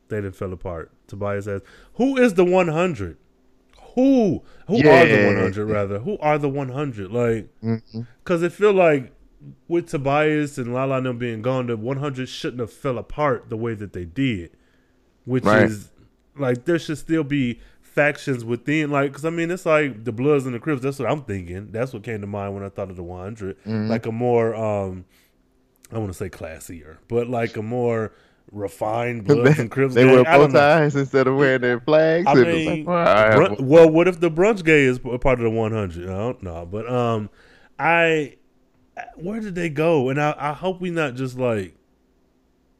they 0.10 0.18
didn't 0.18 0.36
fell 0.36 0.54
apart. 0.54 0.92
Tobias 1.08 1.46
says, 1.46 1.62
Who 1.96 2.18
is 2.18 2.36
the 2.36 2.46
100? 2.46 3.18
who 3.94 4.44
who 4.68 4.78
yeah. 4.78 5.02
are 5.02 5.06
the 5.06 5.26
100 5.28 5.66
rather 5.66 6.00
who 6.00 6.18
are 6.20 6.38
the 6.38 6.50
100 6.50 7.12
like 7.12 7.50
because 7.62 7.82
mm-hmm. 8.42 8.46
it 8.46 8.52
feel 8.52 8.74
like 8.74 9.12
with 9.68 9.90
Tobias 9.90 10.58
and 10.58 10.74
Lala 10.74 10.98
and 10.98 11.06
them 11.06 11.18
being 11.18 11.42
gone 11.42 11.68
the 11.68 11.78
100 11.78 12.28
shouldn't 12.28 12.60
have 12.60 12.72
fell 12.72 12.98
apart 12.98 13.50
the 13.50 13.58
way 13.58 13.74
that 13.74 13.94
they 13.94 14.06
did 14.06 14.52
which 15.26 15.44
right. 15.44 15.64
is 15.64 15.92
like 16.36 16.66
there 16.66 16.80
should 16.80 16.98
still 16.98 17.24
be 17.24 17.60
factions 17.82 18.44
within 18.44 18.90
like 18.90 19.12
because 19.12 19.26
I 19.26 19.30
mean 19.30 19.52
it's 19.52 19.66
like 19.66 20.04
the 20.04 20.12
Bloods 20.12 20.46
and 20.46 20.56
the 20.56 20.60
Crips 20.60 20.82
that's 20.82 20.98
what 20.98 21.10
I'm 21.12 21.24
thinking 21.24 21.72
that's 21.72 21.94
what 21.94 22.04
came 22.04 22.22
to 22.22 22.28
mind 22.28 22.56
when 22.56 22.64
I 22.64 22.70
thought 22.70 22.90
of 22.90 22.96
the 22.96 23.04
100 23.04 23.60
mm-hmm. 23.60 23.90
like 23.90 24.06
a 24.06 24.12
more 24.12 24.56
um 24.56 25.06
I 25.92 26.00
want 26.00 26.10
to 26.10 26.18
say 26.18 26.30
classier 26.30 26.98
but 27.08 27.28
like 27.28 27.56
a 27.58 27.62
more 27.62 28.14
refined 28.54 29.26
bloods 29.28 29.60
and 29.60 29.70
crips 29.70 29.94
they 29.96 30.04
gang. 30.04 30.14
wear 30.14 30.24
don't 30.24 30.40
bow 30.40 30.48
know. 30.48 30.60
ties 30.80 30.96
instead 30.96 31.28
of 31.28 31.36
wearing 31.36 31.62
their 31.62 31.80
flags. 31.82 32.26
I 32.28 32.36
mean, 32.36 32.86
like, 32.86 32.88
all 32.88 32.94
right, 32.94 33.36
brun- 33.36 33.68
well, 33.68 33.90
what 33.90 34.08
if 34.08 34.20
the 34.20 34.30
brunch 34.32 34.64
gay 34.64 34.84
is 34.84 35.00
part 35.00 35.40
of 35.40 35.44
the 35.44 35.50
100? 35.50 36.08
I 36.08 36.12
don't 36.18 36.42
know, 36.44 36.66
but 36.66 36.90
um, 36.90 37.30
I 37.80 38.36
where 39.16 39.40
did 39.40 39.56
they 39.56 39.70
go? 39.70 40.10
And 40.10 40.22
I, 40.22 40.36
I 40.38 40.54
hope 40.54 40.80
we 40.80 40.92
not 40.92 41.16
just 41.16 41.38
like 41.38 41.76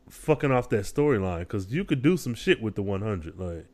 fucking 0.10 0.52
off 0.52 0.70
that 0.70 0.82
storyline 0.86 1.40
because 1.40 1.72
you 1.74 1.84
could 1.84 2.02
do 2.02 2.18
some 2.18 2.36
shit 2.36 2.62
with 2.62 2.76
the 2.76 2.84
100. 2.84 3.40
Like 3.40 3.66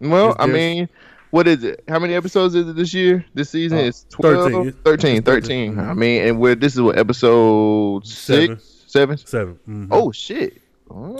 Well, 0.00 0.34
I 0.38 0.46
mean, 0.46 0.88
what 1.30 1.46
is 1.46 1.62
it? 1.62 1.84
How 1.88 1.98
many 2.00 2.14
episodes 2.14 2.54
is 2.56 2.68
it 2.68 2.74
this 2.76 2.92
year? 2.92 3.24
This 3.34 3.50
season 3.50 3.78
Uh, 3.78 3.82
is 3.82 4.06
12, 4.10 4.52
13. 4.52 4.72
13, 4.84 5.16
It's 5.18 5.24
13. 5.26 5.74
13. 5.76 5.78
I 5.78 5.94
mean, 5.94 6.22
and 6.22 6.40
we're 6.40 6.54
this 6.56 6.74
is 6.74 6.80
what 6.80 6.98
episode 6.98 8.06
Seven. 8.06 8.58
six, 8.58 8.84
seven. 8.88 9.16
seven. 9.18 9.58
Mhm. 9.68 9.88
Oh 9.92 10.10
shit! 10.10 10.60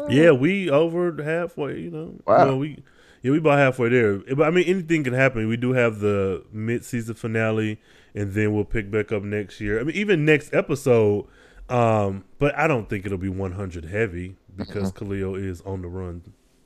Yeah, 0.09 0.32
we 0.32 0.70
over 0.70 1.23
halfway. 1.23 1.81
You 1.81 1.91
know, 1.91 2.15
Wow. 2.27 2.47
Well, 2.47 2.59
we 2.59 2.82
yeah 3.23 3.32
we 3.32 3.39
about 3.39 3.59
halfway 3.59 3.89
there. 3.89 4.19
But 4.19 4.47
I 4.47 4.51
mean, 4.51 4.65
anything 4.66 5.05
can 5.05 5.15
happen. 5.15 5.49
We 5.49 5.57
do 5.57 5.73
have 5.73 6.01
the 6.01 6.45
mid 6.53 6.85
season 6.85 7.15
finale, 7.15 7.81
and 8.15 8.32
then 8.32 8.53
we'll 8.55 8.65
pick 8.65 8.91
back 8.91 9.12
up 9.12 9.23
next 9.23 9.61
year. 9.61 9.81
I 9.81 9.85
mean, 9.85 9.97
even 9.97 10.24
next 10.24 10.55
episode. 10.55 11.27
Um, 11.70 12.24
but 12.39 12.55
I 12.59 12.66
don't 12.66 12.91
think 12.91 13.07
it'll 13.07 13.16
be 13.16 13.31
100 13.31 13.86
heavy 13.86 14.36
because 14.55 14.93
Khalil 14.93 15.35
is 15.35 15.62
on 15.62 15.81
the 15.81 15.89
run 15.89 16.23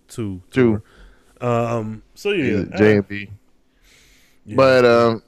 too. 0.08 0.42
True. 0.50 0.82
Um. 1.40 2.02
So 2.14 2.32
yeah, 2.32 2.64
J 2.76 2.96
and 2.96 3.08
B. 3.08 3.30
But 4.56 4.84
um, 4.84 5.22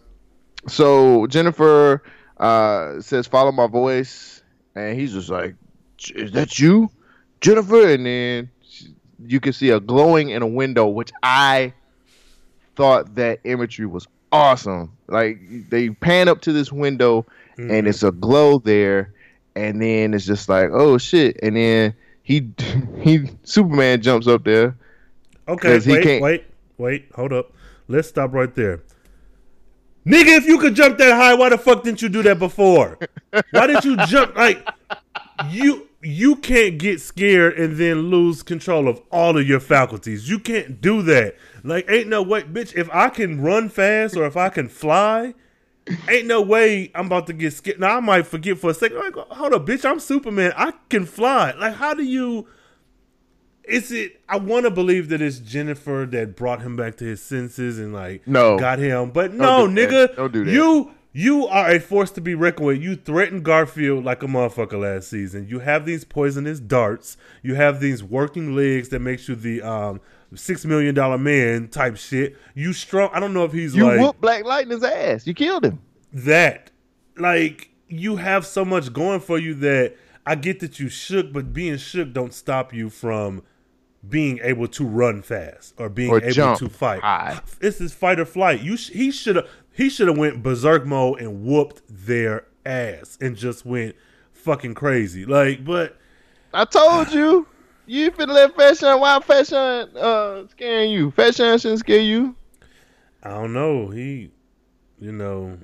so 0.66 1.26
Jennifer 1.28 2.02
uh 2.38 3.00
says, 3.00 3.26
"Follow 3.28 3.52
my 3.52 3.68
voice," 3.68 4.42
and 4.74 4.98
he's 4.98 5.12
just 5.12 5.28
like, 5.28 5.54
"Is 6.14 6.32
that 6.32 6.58
you, 6.58 6.90
Jennifer?" 7.40 7.88
And 7.88 8.06
then 8.06 8.50
she- 8.68 8.94
you 9.26 9.40
can 9.40 9.52
see 9.52 9.70
a 9.70 9.80
glowing 9.80 10.30
in 10.30 10.42
a 10.42 10.46
window, 10.46 10.86
which 10.86 11.10
I 11.22 11.72
thought 12.76 13.14
that 13.16 13.40
imagery 13.44 13.86
was 13.86 14.06
awesome. 14.32 14.92
Like 15.08 15.38
they 15.70 15.90
pan 15.90 16.28
up 16.28 16.40
to 16.42 16.52
this 16.52 16.72
window, 16.72 17.26
Mm-hmm. 17.58 17.70
and 17.72 17.88
it's 17.88 18.02
a 18.02 18.10
glow 18.12 18.58
there, 18.58 19.12
and 19.54 19.82
then 19.82 20.14
it's 20.14 20.24
just 20.24 20.48
like, 20.48 20.70
"Oh 20.72 20.96
shit!" 20.96 21.36
And 21.42 21.56
then 21.56 21.94
he 22.22 22.48
he 23.02 23.28
Superman 23.42 24.00
jumps 24.00 24.26
up 24.26 24.44
there. 24.44 24.76
Okay, 25.48 25.78
wait, 25.86 26.22
wait, 26.22 26.44
wait, 26.78 27.08
hold 27.14 27.32
up. 27.34 27.52
Let's 27.88 28.08
stop 28.08 28.32
right 28.32 28.54
there. 28.54 28.80
Nigga, 30.06 30.38
if 30.38 30.46
you 30.46 30.58
could 30.58 30.74
jump 30.74 30.96
that 30.98 31.12
high, 31.14 31.34
why 31.34 31.50
the 31.50 31.58
fuck 31.58 31.82
didn't 31.82 32.00
you 32.00 32.08
do 32.08 32.22
that 32.22 32.38
before? 32.38 32.98
Why 33.50 33.66
did 33.66 33.84
you 33.84 33.96
jump 34.06 34.34
like 34.36 34.66
you 35.50 35.86
you 36.02 36.36
can't 36.36 36.78
get 36.78 37.00
scared 37.00 37.58
and 37.58 37.76
then 37.76 38.08
lose 38.10 38.42
control 38.42 38.88
of 38.88 39.02
all 39.12 39.36
of 39.36 39.46
your 39.46 39.60
faculties. 39.60 40.28
You 40.30 40.38
can't 40.38 40.80
do 40.80 41.02
that. 41.02 41.36
Like 41.62 41.90
ain't 41.90 42.08
no 42.08 42.22
way, 42.22 42.42
bitch, 42.42 42.74
if 42.74 42.88
I 42.92 43.08
can 43.10 43.40
run 43.42 43.68
fast 43.68 44.16
or 44.16 44.24
if 44.26 44.36
I 44.36 44.48
can 44.48 44.68
fly, 44.68 45.34
ain't 46.08 46.26
no 46.26 46.40
way 46.40 46.90
I'm 46.94 47.06
about 47.06 47.26
to 47.26 47.32
get 47.34 47.52
scared. 47.52 47.80
Now 47.80 47.98
I 47.98 48.00
might 48.00 48.26
forget 48.26 48.56
for 48.58 48.70
a 48.70 48.74
second. 48.74 48.98
Like, 48.98 49.14
hold 49.14 49.52
up, 49.52 49.66
bitch, 49.66 49.84
I'm 49.84 50.00
Superman. 50.00 50.52
I 50.56 50.72
can 50.88 51.04
fly. 51.04 51.52
Like 51.52 51.74
how 51.74 51.92
do 51.94 52.02
you 52.02 52.46
is 53.64 53.92
it 53.92 54.20
I 54.28 54.38
want 54.38 54.64
to 54.64 54.70
believe 54.70 55.10
that 55.10 55.20
it's 55.20 55.38
Jennifer 55.38 56.06
that 56.10 56.34
brought 56.34 56.62
him 56.62 56.76
back 56.76 56.96
to 56.96 57.04
his 57.04 57.22
senses 57.22 57.78
and 57.78 57.92
like 57.92 58.26
No. 58.26 58.58
got 58.58 58.78
him. 58.78 59.10
But 59.10 59.34
no, 59.34 59.66
do 59.68 59.74
that. 59.74 59.90
nigga, 59.90 60.16
Don't 60.16 60.32
do 60.32 60.44
that. 60.44 60.50
you 60.52 60.92
you 61.12 61.46
are 61.48 61.70
a 61.70 61.80
force 61.80 62.10
to 62.12 62.20
be 62.20 62.34
reckoned 62.34 62.66
with. 62.66 62.80
You 62.82 62.94
threatened 62.96 63.44
Garfield 63.44 64.04
like 64.04 64.22
a 64.22 64.26
motherfucker 64.26 64.80
last 64.80 65.08
season. 65.08 65.46
You 65.48 65.58
have 65.60 65.84
these 65.86 66.04
poisonous 66.04 66.60
darts. 66.60 67.16
You 67.42 67.54
have 67.56 67.80
these 67.80 68.02
working 68.02 68.54
legs 68.54 68.90
that 68.90 69.00
makes 69.00 69.28
you 69.28 69.34
the 69.34 69.62
um 69.62 70.00
six 70.34 70.64
million 70.64 70.94
dollar 70.94 71.18
man 71.18 71.68
type 71.68 71.96
shit. 71.96 72.36
You 72.54 72.72
strong. 72.72 73.10
I 73.12 73.18
don't 73.20 73.34
know 73.34 73.44
if 73.44 73.52
he's 73.52 73.74
You 73.74 73.86
like 73.86 73.98
whooped 74.00 74.20
Black 74.20 74.44
Lightning's 74.44 74.84
ass. 74.84 75.26
You 75.26 75.34
killed 75.34 75.64
him. 75.64 75.80
that. 76.12 76.70
Like 77.16 77.70
you 77.88 78.16
have 78.16 78.46
so 78.46 78.64
much 78.64 78.92
going 78.92 79.20
for 79.20 79.38
you 79.38 79.54
that 79.54 79.96
I 80.24 80.36
get 80.36 80.60
that 80.60 80.78
you 80.78 80.88
shook, 80.88 81.32
but 81.32 81.52
being 81.52 81.76
shook 81.76 82.12
don't 82.12 82.32
stop 82.32 82.72
you 82.72 82.88
from 82.88 83.42
being 84.08 84.38
able 84.42 84.66
to 84.68 84.86
run 84.86 85.20
fast 85.20 85.74
or 85.76 85.88
being 85.90 86.10
Or 86.10 86.22
able 86.24 86.56
to 86.56 86.68
fight. 86.70 87.02
high. 87.02 87.40
This 87.58 87.80
is 87.82 87.92
fight 87.92 88.18
or 88.18 88.24
flight. 88.24 88.62
You 88.62 88.76
sh- 88.78 88.90
he 88.90 89.10
should 89.10 89.36
have 89.36 89.48
he 89.72 89.88
should 89.88 90.08
have 90.08 90.18
went 90.18 90.42
berserk 90.42 90.86
mode 90.86 91.20
and 91.20 91.44
whooped 91.44 91.82
their 91.88 92.46
ass 92.64 93.18
and 93.20 93.36
just 93.36 93.64
went 93.64 93.96
fucking 94.32 94.74
crazy. 94.74 95.24
Like, 95.24 95.64
but 95.64 95.96
I 96.52 96.64
told 96.64 97.12
you. 97.12 97.46
You 97.86 98.12
finna 98.12 98.32
let 98.34 98.54
Fashion, 98.54 99.00
why 99.00 99.18
Fashion 99.18 99.96
uh, 99.96 100.46
scaring 100.46 100.92
you? 100.92 101.10
Fashion 101.10 101.58
shouldn't 101.58 101.80
scare 101.80 101.98
you. 101.98 102.36
I 103.20 103.30
don't 103.30 103.52
know. 103.52 103.88
He, 103.88 104.30
you 105.00 105.10
know, 105.10 105.58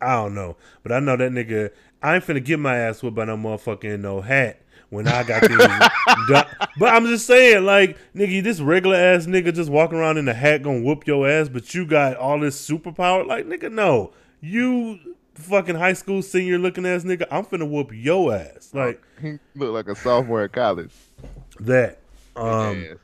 I 0.00 0.14
don't 0.14 0.34
know. 0.34 0.56
But 0.82 0.92
I 0.92 1.00
know 1.00 1.18
that 1.18 1.30
nigga. 1.30 1.70
I 2.02 2.14
ain't 2.14 2.24
finna 2.24 2.42
get 2.42 2.58
my 2.58 2.78
ass 2.78 3.02
whooped 3.02 3.14
by 3.14 3.26
no 3.26 3.36
motherfucker 3.36 3.92
in 3.94 4.00
no 4.00 4.22
hat 4.22 4.62
when 4.90 5.06
I 5.08 5.22
got 5.22 5.42
du- 5.42 6.46
but 6.78 6.94
I'm 6.94 7.06
just 7.06 7.26
saying, 7.26 7.64
like, 7.64 7.98
nigga, 8.14 8.42
this 8.42 8.60
regular 8.60 8.96
ass 8.96 9.26
nigga 9.26 9.54
just 9.54 9.70
walking 9.70 9.98
around 9.98 10.16
in 10.18 10.28
a 10.28 10.34
hat 10.34 10.62
gonna 10.62 10.80
whoop 10.82 11.06
your 11.06 11.28
ass, 11.28 11.48
but 11.48 11.74
you 11.74 11.84
got 11.86 12.16
all 12.16 12.40
this 12.40 12.58
superpower. 12.68 13.26
Like, 13.26 13.46
nigga, 13.46 13.70
no. 13.70 14.12
You 14.40 14.98
fucking 15.34 15.74
high 15.76 15.92
school 15.92 16.22
senior 16.22 16.58
looking 16.58 16.86
ass 16.86 17.04
nigga, 17.04 17.26
I'm 17.30 17.44
finna 17.44 17.68
whoop 17.68 17.90
your 17.92 18.34
ass. 18.34 18.70
Like, 18.72 19.02
He 19.22 19.38
look 19.56 19.72
like 19.74 19.88
a 19.88 19.94
sophomore 19.94 20.42
at 20.42 20.52
college. 20.52 20.92
that. 21.60 21.98
Um. 22.36 22.98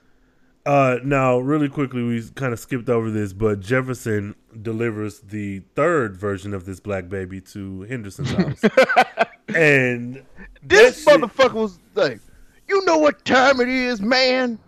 Uh, 0.67 0.97
now, 1.05 1.39
really 1.39 1.69
quickly, 1.69 2.03
we 2.03 2.23
kind 2.37 2.55
of 2.55 2.59
skipped 2.59 2.89
over 2.89 3.11
this, 3.11 3.35
but 3.35 3.61
Jefferson 3.61 4.35
delivers 4.63 5.21
the 5.21 5.59
third 5.75 6.17
version 6.17 6.55
of 6.55 6.65
this 6.65 6.81
black 6.81 7.11
baby 7.11 7.39
to 7.43 7.83
Henderson's 7.83 8.31
house, 8.31 8.63
and 9.49 10.23
This 10.65 11.05
that 11.05 11.11
shit- 11.13 11.21
motherfucker 11.21 11.53
was 11.55 11.79
like, 11.95 12.21
"You 12.69 12.85
know 12.85 12.99
what 12.99 13.25
time 13.25 13.61
it 13.61 13.69
is, 13.69 14.01
man." 14.01 14.59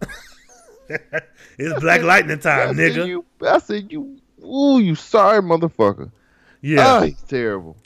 it's 0.88 1.80
Black 1.80 2.02
Lightning 2.02 2.38
time, 2.38 2.76
said, 2.76 2.92
nigga. 2.92 3.06
You, 3.06 3.24
I 3.46 3.58
said, 3.58 3.90
"You, 3.92 4.18
ooh, 4.44 4.78
you 4.80 4.94
sorry 4.94 5.40
motherfucker." 5.40 6.10
yeah, 6.60 6.98
Oh, 6.98 7.02
he's 7.02 7.20
terrible. 7.22 7.76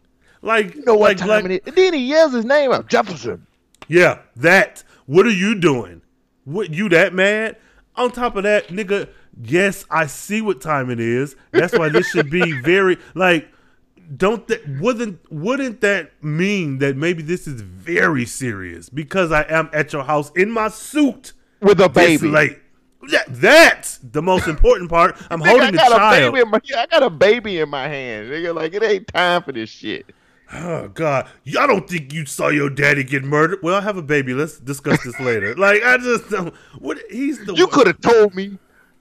like 0.42 0.74
You 0.74 0.84
know 0.84 0.94
what 0.94 1.10
like 1.10 1.16
time 1.18 1.26
black, 1.28 1.44
it 1.44 1.50
is? 1.52 1.60
And 1.66 1.76
then 1.76 1.94
he 1.94 2.06
yells 2.06 2.32
his 2.32 2.44
name 2.44 2.72
out, 2.72 2.88
Jefferson. 2.88 3.46
Yeah, 3.88 4.20
that. 4.36 4.82
What 5.06 5.24
are 5.26 5.30
you 5.30 5.54
doing? 5.54 6.02
What 6.44 6.72
you 6.74 6.88
that 6.90 7.14
mad? 7.14 7.56
On 7.94 8.10
top 8.10 8.36
of 8.36 8.42
that, 8.42 8.68
nigga, 8.68 9.08
yes, 9.40 9.86
I 9.90 10.06
see 10.06 10.42
what 10.42 10.60
time 10.60 10.90
it 10.90 11.00
is. 11.00 11.36
That's 11.52 11.76
why 11.78 11.88
this 11.88 12.08
should 12.10 12.28
be 12.28 12.60
very 12.62 12.98
like 13.14 13.48
don't 14.16 14.46
that 14.48 14.66
wouldn't 14.80 15.20
wouldn't 15.32 15.80
that 15.80 16.12
mean 16.22 16.78
that 16.78 16.96
maybe 16.96 17.22
this 17.22 17.46
is 17.46 17.60
very 17.60 18.26
serious 18.26 18.88
because 18.88 19.32
I 19.32 19.42
am 19.48 19.70
at 19.72 19.92
your 19.92 20.04
house 20.04 20.30
in 20.36 20.50
my 20.50 20.68
suit 20.68 21.32
With 21.60 21.80
a 21.80 21.88
this 21.88 22.20
baby. 22.20 22.28
late. 22.28 22.58
Yeah, 23.08 23.22
that's 23.28 23.98
the 23.98 24.22
most 24.22 24.48
important 24.48 24.90
part. 24.90 25.16
I'm 25.30 25.40
holding 25.40 25.72
the 25.72 25.82
a 25.82 25.88
child. 25.88 26.34
my, 26.50 26.60
I 26.76 26.86
got 26.86 27.02
a 27.02 27.10
baby 27.10 27.60
in 27.60 27.68
my 27.68 27.88
hand. 27.88 28.30
Nigga, 28.30 28.54
like 28.54 28.74
it 28.74 28.82
ain't 28.82 29.06
time 29.08 29.42
for 29.42 29.52
this 29.52 29.70
shit. 29.70 30.06
Oh 30.52 30.88
God, 30.88 31.28
I 31.58 31.66
don't 31.66 31.88
think 31.88 32.12
you 32.12 32.24
saw 32.24 32.48
your 32.48 32.70
daddy 32.70 33.02
get 33.02 33.24
murdered. 33.24 33.58
Well, 33.62 33.74
I 33.74 33.80
have 33.80 33.96
a 33.96 34.02
baby. 34.02 34.32
Let's 34.32 34.58
discuss 34.58 35.02
this 35.04 35.18
later. 35.18 35.54
Like 35.58 35.82
I 35.82 35.96
just 35.96 36.30
don't. 36.30 36.54
What 36.78 36.98
he's 37.10 37.44
the 37.44 37.54
You 37.54 37.66
could 37.66 37.86
have 37.86 38.00
told 38.00 38.34
me. 38.34 38.58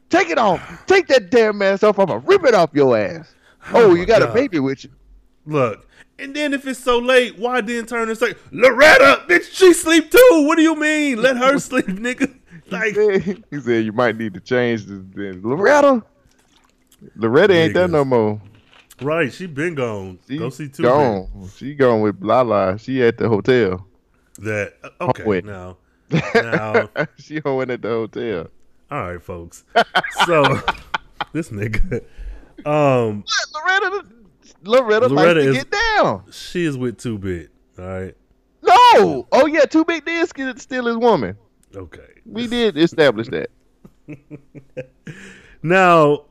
Take 0.10 0.30
it 0.30 0.38
off. 0.38 0.86
Take 0.88 1.07
that 1.07 1.30
damn 1.30 1.61
ass 1.61 1.84
off. 1.84 1.99
I'm 1.99 2.07
gonna 2.07 2.19
rip 2.19 2.44
it 2.45 2.53
off 2.53 2.69
your 2.73 2.98
ass. 2.98 3.35
Oh, 3.74 3.86
oh 3.86 3.90
my 3.94 4.00
you 4.00 4.06
got 4.06 4.20
God. 4.22 4.30
a 4.30 4.34
baby 4.34 4.60
with 4.60 4.84
you. 4.84 4.92
look. 5.46 5.88
And 6.18 6.34
then 6.34 6.54
if 6.54 6.66
it's 6.66 6.80
so 6.80 6.98
late, 7.00 7.38
why 7.38 7.60
didn't 7.60 7.90
turn 7.90 8.08
and 8.08 8.18
say 8.18 8.36
Loretta, 8.52 9.24
bitch? 9.28 9.52
She 9.54 9.74
sleep 9.74 10.10
too. 10.10 10.46
What 10.48 10.56
do 10.56 10.62
you 10.62 10.76
mean? 10.76 11.22
Let 11.22 11.36
her 11.38 11.60
sleep, 11.60 11.88
nigga. 11.88 12.34
Like 12.72 12.96
he 13.52 13.60
said 13.60 13.84
you 13.86 13.92
might 13.92 14.18
need 14.18 14.34
to 14.36 14.40
change 14.40 14.86
this. 14.86 15.02
this. 15.14 15.36
Loretta. 15.44 16.04
Loretta 17.16 17.54
ain't 17.54 17.74
there 17.74 17.88
no 17.90 18.06
more. 18.06 18.42
right, 19.02 19.32
she 19.32 19.46
been 19.46 19.76
gone. 19.76 20.18
She 20.28 20.38
Go 20.38 20.50
see 20.50 20.70
two. 20.70 20.84
gone. 20.84 21.50
She 21.58 21.76
gone 21.76 22.02
with 22.02 22.22
Lala. 22.22 22.78
She 22.80 23.04
at 23.04 23.18
the 23.18 23.28
hotel. 23.28 23.86
That 24.40 24.74
uh, 24.84 24.90
okay 25.10 25.24
Wait. 25.24 25.46
now. 25.46 25.78
Now, 26.34 26.90
she 27.18 27.40
went 27.44 27.72
at 27.72 27.82
the 27.82 27.90
hotel. 27.90 28.48
all 28.90 29.12
right, 29.12 29.22
folks. 29.22 29.64
So 30.26 30.44
this 31.34 31.50
nigga, 31.50 32.06
um, 32.66 33.24
Loretta, 33.54 34.06
Loretta, 34.64 35.08
Loretta 35.08 35.14
likes 35.14 35.34
to 35.34 35.40
is- 35.40 35.58
get 35.58 35.72
down. 35.72 36.24
she 36.32 36.66
is 36.66 36.78
with 36.78 36.98
two 36.98 37.18
bit. 37.18 37.50
All 37.78 37.86
right, 37.86 38.16
No. 38.64 39.28
Oh 39.32 39.46
yeah, 39.48 39.66
Two 39.66 39.84
Big 39.86 40.06
did 40.06 40.28
steal 40.62 40.86
his 40.88 40.98
woman. 40.98 41.38
okay. 41.76 42.02
We 42.26 42.48
did 42.48 42.78
establish 42.78 43.28
that. 43.30 43.50
Now, 45.64 46.26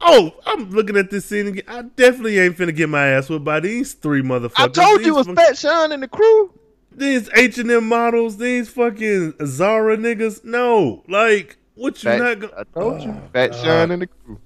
oh, 0.00 0.32
I'm 0.46 0.70
looking 0.70 0.96
at 0.96 1.10
this 1.10 1.24
scene 1.24 1.48
again. 1.48 1.64
I 1.66 1.82
definitely 1.82 2.38
ain't 2.38 2.56
finna 2.56 2.74
get 2.74 2.88
my 2.88 3.08
ass 3.08 3.28
whipped 3.28 3.44
by 3.44 3.58
these 3.60 3.94
three 3.94 4.22
motherfuckers. 4.22 4.52
I 4.58 4.68
told 4.68 5.00
you 5.04 5.12
it 5.14 5.16
was 5.16 5.26
These 5.26 5.34
Fat 5.36 5.58
Sean 5.58 5.92
and 5.92 6.02
the 6.02 6.08
crew. 6.08 6.52
these 6.92 7.28
H 7.34 7.58
and 7.58 7.70
M 7.70 7.88
models, 7.88 8.36
these 8.38 8.68
fucking 8.70 9.34
Zara 9.44 9.96
niggas. 9.96 10.44
No, 10.44 11.02
like 11.08 11.56
what 11.74 12.02
you 12.04 12.10
Fat, 12.10 12.18
not 12.18 12.38
gonna? 12.38 12.52
I 12.58 12.80
told 12.80 13.02
you, 13.02 13.16
Fat 13.32 13.54
Sean 13.56 13.90
and 13.90 14.02
the 14.02 14.06
crew. 14.06 14.38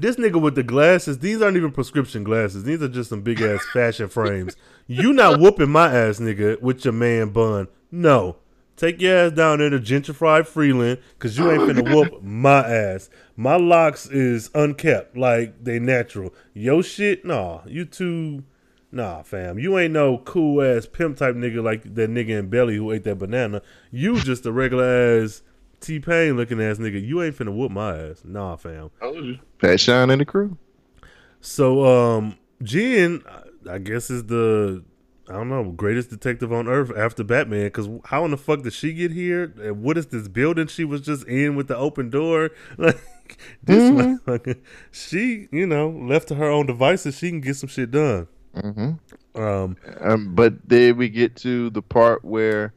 This 0.00 0.16
nigga 0.16 0.40
with 0.40 0.54
the 0.54 0.62
glasses. 0.62 1.18
These 1.18 1.42
aren't 1.42 1.58
even 1.58 1.72
prescription 1.72 2.24
glasses. 2.24 2.64
These 2.64 2.80
are 2.80 2.88
just 2.88 3.10
some 3.10 3.20
big 3.20 3.42
ass 3.42 3.62
fashion 3.74 4.08
frames. 4.08 4.56
You 4.86 5.12
not 5.12 5.38
whooping 5.38 5.68
my 5.68 5.94
ass, 5.94 6.18
nigga, 6.18 6.58
with 6.62 6.86
your 6.86 6.94
man 6.94 7.30
bun. 7.30 7.68
No. 7.90 8.36
Take 8.76 9.02
your 9.02 9.26
ass 9.26 9.32
down 9.32 9.58
there 9.58 9.68
to 9.68 9.78
gentrified 9.78 10.46
Freeland, 10.46 11.00
cause 11.18 11.36
you 11.36 11.50
ain't 11.50 11.64
finna 11.64 11.94
whoop 11.94 12.22
my 12.22 12.66
ass. 12.66 13.10
My 13.36 13.56
locks 13.56 14.06
is 14.06 14.50
unkept, 14.54 15.18
like 15.18 15.62
they 15.62 15.78
natural. 15.78 16.32
Yo 16.54 16.80
shit, 16.80 17.26
nah. 17.26 17.60
You 17.66 17.84
too 17.84 18.44
Nah, 18.92 19.22
fam. 19.22 19.58
You 19.58 19.78
ain't 19.78 19.92
no 19.92 20.18
cool 20.18 20.62
ass 20.62 20.86
pimp 20.86 21.18
type 21.18 21.36
nigga 21.36 21.62
like 21.62 21.94
that 21.94 22.10
nigga 22.10 22.30
in 22.30 22.48
Belly 22.48 22.76
who 22.76 22.90
ate 22.90 23.04
that 23.04 23.18
banana. 23.18 23.62
You 23.90 24.18
just 24.18 24.46
a 24.46 24.52
regular 24.52 25.22
ass 25.22 25.42
T 25.80 25.98
Pain 25.98 26.36
looking 26.36 26.60
ass 26.62 26.78
nigga. 26.78 27.04
You 27.04 27.22
ain't 27.22 27.36
finna 27.36 27.54
whoop 27.54 27.70
my 27.72 27.96
ass. 27.96 28.22
Nah, 28.24 28.56
fam. 28.56 28.90
Fat 29.58 29.80
Sean 29.80 30.10
and 30.10 30.20
the 30.20 30.24
crew. 30.24 30.56
So, 31.40 31.84
um, 31.84 32.38
Jen, 32.62 33.22
I 33.68 33.78
guess 33.78 34.10
is 34.10 34.26
the 34.26 34.84
I 35.28 35.34
don't 35.34 35.48
know 35.48 35.64
greatest 35.70 36.10
detective 36.10 36.52
on 36.52 36.66
earth 36.66 36.92
after 36.96 37.22
Batman. 37.22 37.66
Because 37.66 37.88
how 38.06 38.24
in 38.24 38.32
the 38.32 38.36
fuck 38.36 38.62
did 38.62 38.72
she 38.72 38.92
get 38.92 39.12
here? 39.12 39.54
And 39.62 39.82
what 39.82 39.96
is 39.96 40.06
this 40.08 40.26
building 40.26 40.66
she 40.66 40.84
was 40.84 41.00
just 41.00 41.24
in 41.26 41.54
with 41.56 41.68
the 41.68 41.76
open 41.76 42.10
door? 42.10 42.50
Like 42.78 43.38
this 43.62 43.92
motherfucker, 43.92 44.58
she 44.90 45.46
you 45.52 45.64
know 45.64 45.88
left 45.88 46.26
to 46.28 46.34
her 46.34 46.50
own 46.50 46.66
devices, 46.66 47.16
she 47.16 47.30
can 47.30 47.40
get 47.40 47.54
some 47.54 47.68
shit 47.68 47.92
done. 47.92 48.26
Mm-hmm. 48.56 49.40
Um, 49.40 49.76
Um, 50.00 50.34
but 50.34 50.54
then 50.68 50.96
we 50.96 51.08
get 51.08 51.36
to 51.36 51.70
the 51.70 51.80
part 51.80 52.24
where, 52.24 52.74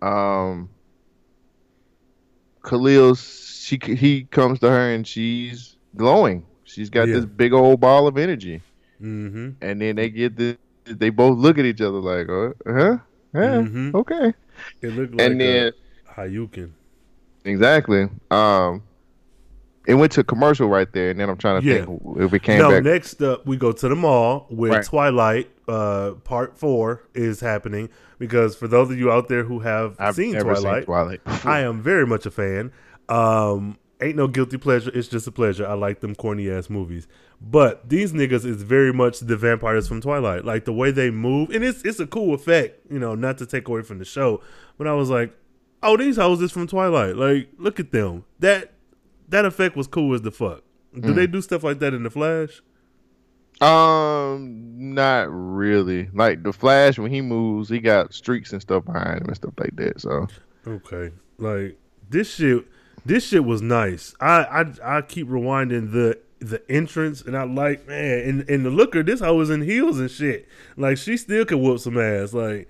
um, 0.00 0.70
Khalil, 2.64 3.14
she 3.14 3.78
he 3.82 4.24
comes 4.24 4.60
to 4.60 4.68
her 4.70 4.94
and 4.94 5.06
she's 5.06 5.76
glowing. 5.96 6.44
She's 6.64 6.90
got 6.90 7.08
Yeah. 7.08 7.14
this 7.14 7.26
big 7.26 7.52
old 7.52 7.80
ball 7.80 8.06
of 8.06 8.16
energy, 8.16 8.62
hmm 9.00 9.50
and 9.60 9.80
then 9.80 9.96
they 9.96 10.10
get 10.10 10.36
the. 10.36 10.56
They 10.84 11.10
both 11.10 11.38
look 11.38 11.58
at 11.58 11.64
each 11.64 11.80
other 11.80 12.00
like, 12.00 12.28
uh, 12.28 12.50
huh, 12.66 12.98
yeah, 13.34 13.62
Mhm. 13.62 13.94
okay, 13.94 14.34
It 14.82 14.88
looked 14.96 15.14
like 15.14 15.30
and 15.30 15.40
then 15.40 15.72
a 16.08 16.20
Hadouken. 16.20 16.72
exactly. 17.44 18.08
Um, 18.32 18.82
it 19.86 19.94
went 19.94 20.10
to 20.12 20.24
commercial 20.24 20.68
right 20.68 20.92
there, 20.92 21.10
and 21.10 21.20
then 21.20 21.28
I'm 21.30 21.36
trying 21.36 21.60
to 21.62 21.66
Yeah. 21.68 21.84
think 21.84 22.00
if 22.18 22.34
it 22.34 22.42
came 22.42 22.58
No, 22.58 22.70
back. 22.70 22.84
next 22.84 23.22
up 23.22 23.46
we 23.46 23.56
go 23.56 23.70
to 23.72 23.88
the 23.88 23.94
mall 23.96 24.46
where 24.50 24.72
Right. 24.72 24.84
Twilight 24.84 25.50
uh 25.72 26.12
part 26.24 26.58
four 26.58 27.02
is 27.14 27.40
happening 27.40 27.88
because 28.18 28.54
for 28.56 28.68
those 28.68 28.90
of 28.90 28.98
you 28.98 29.10
out 29.10 29.28
there 29.28 29.44
who 29.44 29.60
have 29.60 29.96
I've 29.98 30.14
seen 30.14 30.34
Twilight, 30.38 30.58
seen 30.62 30.84
Twilight. 30.84 31.20
I 31.46 31.60
am 31.60 31.80
very 31.82 32.06
much 32.06 32.26
a 32.26 32.30
fan. 32.30 32.72
Um 33.08 33.78
ain't 34.00 34.16
no 34.16 34.26
guilty 34.26 34.58
pleasure, 34.58 34.90
it's 34.92 35.08
just 35.08 35.26
a 35.26 35.32
pleasure. 35.32 35.66
I 35.66 35.74
like 35.74 36.00
them 36.00 36.14
corny 36.14 36.50
ass 36.50 36.68
movies. 36.68 37.06
But 37.40 37.88
these 37.88 38.12
niggas 38.12 38.44
is 38.44 38.62
very 38.62 38.92
much 38.92 39.20
the 39.20 39.36
vampires 39.36 39.88
from 39.88 40.00
Twilight. 40.00 40.44
Like 40.44 40.64
the 40.64 40.72
way 40.72 40.90
they 40.90 41.10
move 41.10 41.50
and 41.50 41.62
it's 41.64 41.82
it's 41.82 42.00
a 42.00 42.06
cool 42.06 42.34
effect, 42.34 42.80
you 42.90 42.98
know, 42.98 43.14
not 43.14 43.38
to 43.38 43.46
take 43.46 43.66
away 43.68 43.82
from 43.82 43.98
the 43.98 44.04
show. 44.04 44.40
But 44.78 44.86
I 44.86 44.94
was 44.94 45.10
like, 45.10 45.32
Oh, 45.84 45.96
these 45.96 46.16
hoes 46.16 46.40
is 46.40 46.52
from 46.52 46.66
Twilight. 46.68 47.16
Like, 47.16 47.48
look 47.58 47.80
at 47.80 47.90
them. 47.92 48.24
That 48.38 48.72
that 49.28 49.44
effect 49.44 49.74
was 49.76 49.86
cool 49.86 50.14
as 50.14 50.22
the 50.22 50.30
fuck. 50.30 50.62
Do 50.94 51.12
Mm. 51.12 51.14
they 51.14 51.26
do 51.26 51.40
stuff 51.40 51.64
like 51.64 51.78
that 51.80 51.94
in 51.94 52.02
the 52.02 52.10
Flash? 52.10 52.62
Um, 53.62 54.94
not 54.94 55.28
really. 55.30 56.08
Like 56.12 56.42
the 56.42 56.52
Flash, 56.52 56.98
when 56.98 57.12
he 57.12 57.20
moves, 57.20 57.68
he 57.68 57.78
got 57.78 58.12
streaks 58.12 58.52
and 58.52 58.60
stuff 58.60 58.84
behind 58.84 59.20
him 59.20 59.28
and 59.28 59.36
stuff 59.36 59.54
like 59.58 59.76
that. 59.76 60.00
So 60.00 60.26
Okay, 60.66 61.12
like 61.38 61.76
this 62.08 62.34
shit. 62.34 62.66
This 63.04 63.26
shit 63.26 63.44
was 63.44 63.62
nice. 63.62 64.14
I 64.20 64.44
I 64.44 64.98
I 64.98 65.02
keep 65.02 65.28
rewinding 65.28 65.92
the 65.92 66.18
the 66.38 66.62
entrance, 66.70 67.22
and 67.22 67.36
I 67.36 67.44
like 67.44 67.86
man, 67.88 68.20
and 68.20 68.50
and 68.50 68.64
the 68.64 68.70
looker. 68.70 69.02
This 69.02 69.20
hoe 69.20 69.34
was 69.34 69.50
in 69.50 69.62
heels 69.62 69.98
and 69.98 70.10
shit. 70.10 70.46
Like 70.76 70.98
she 70.98 71.16
still 71.16 71.44
could 71.44 71.58
whoop 71.58 71.80
some 71.80 71.98
ass. 71.98 72.32
Like 72.32 72.68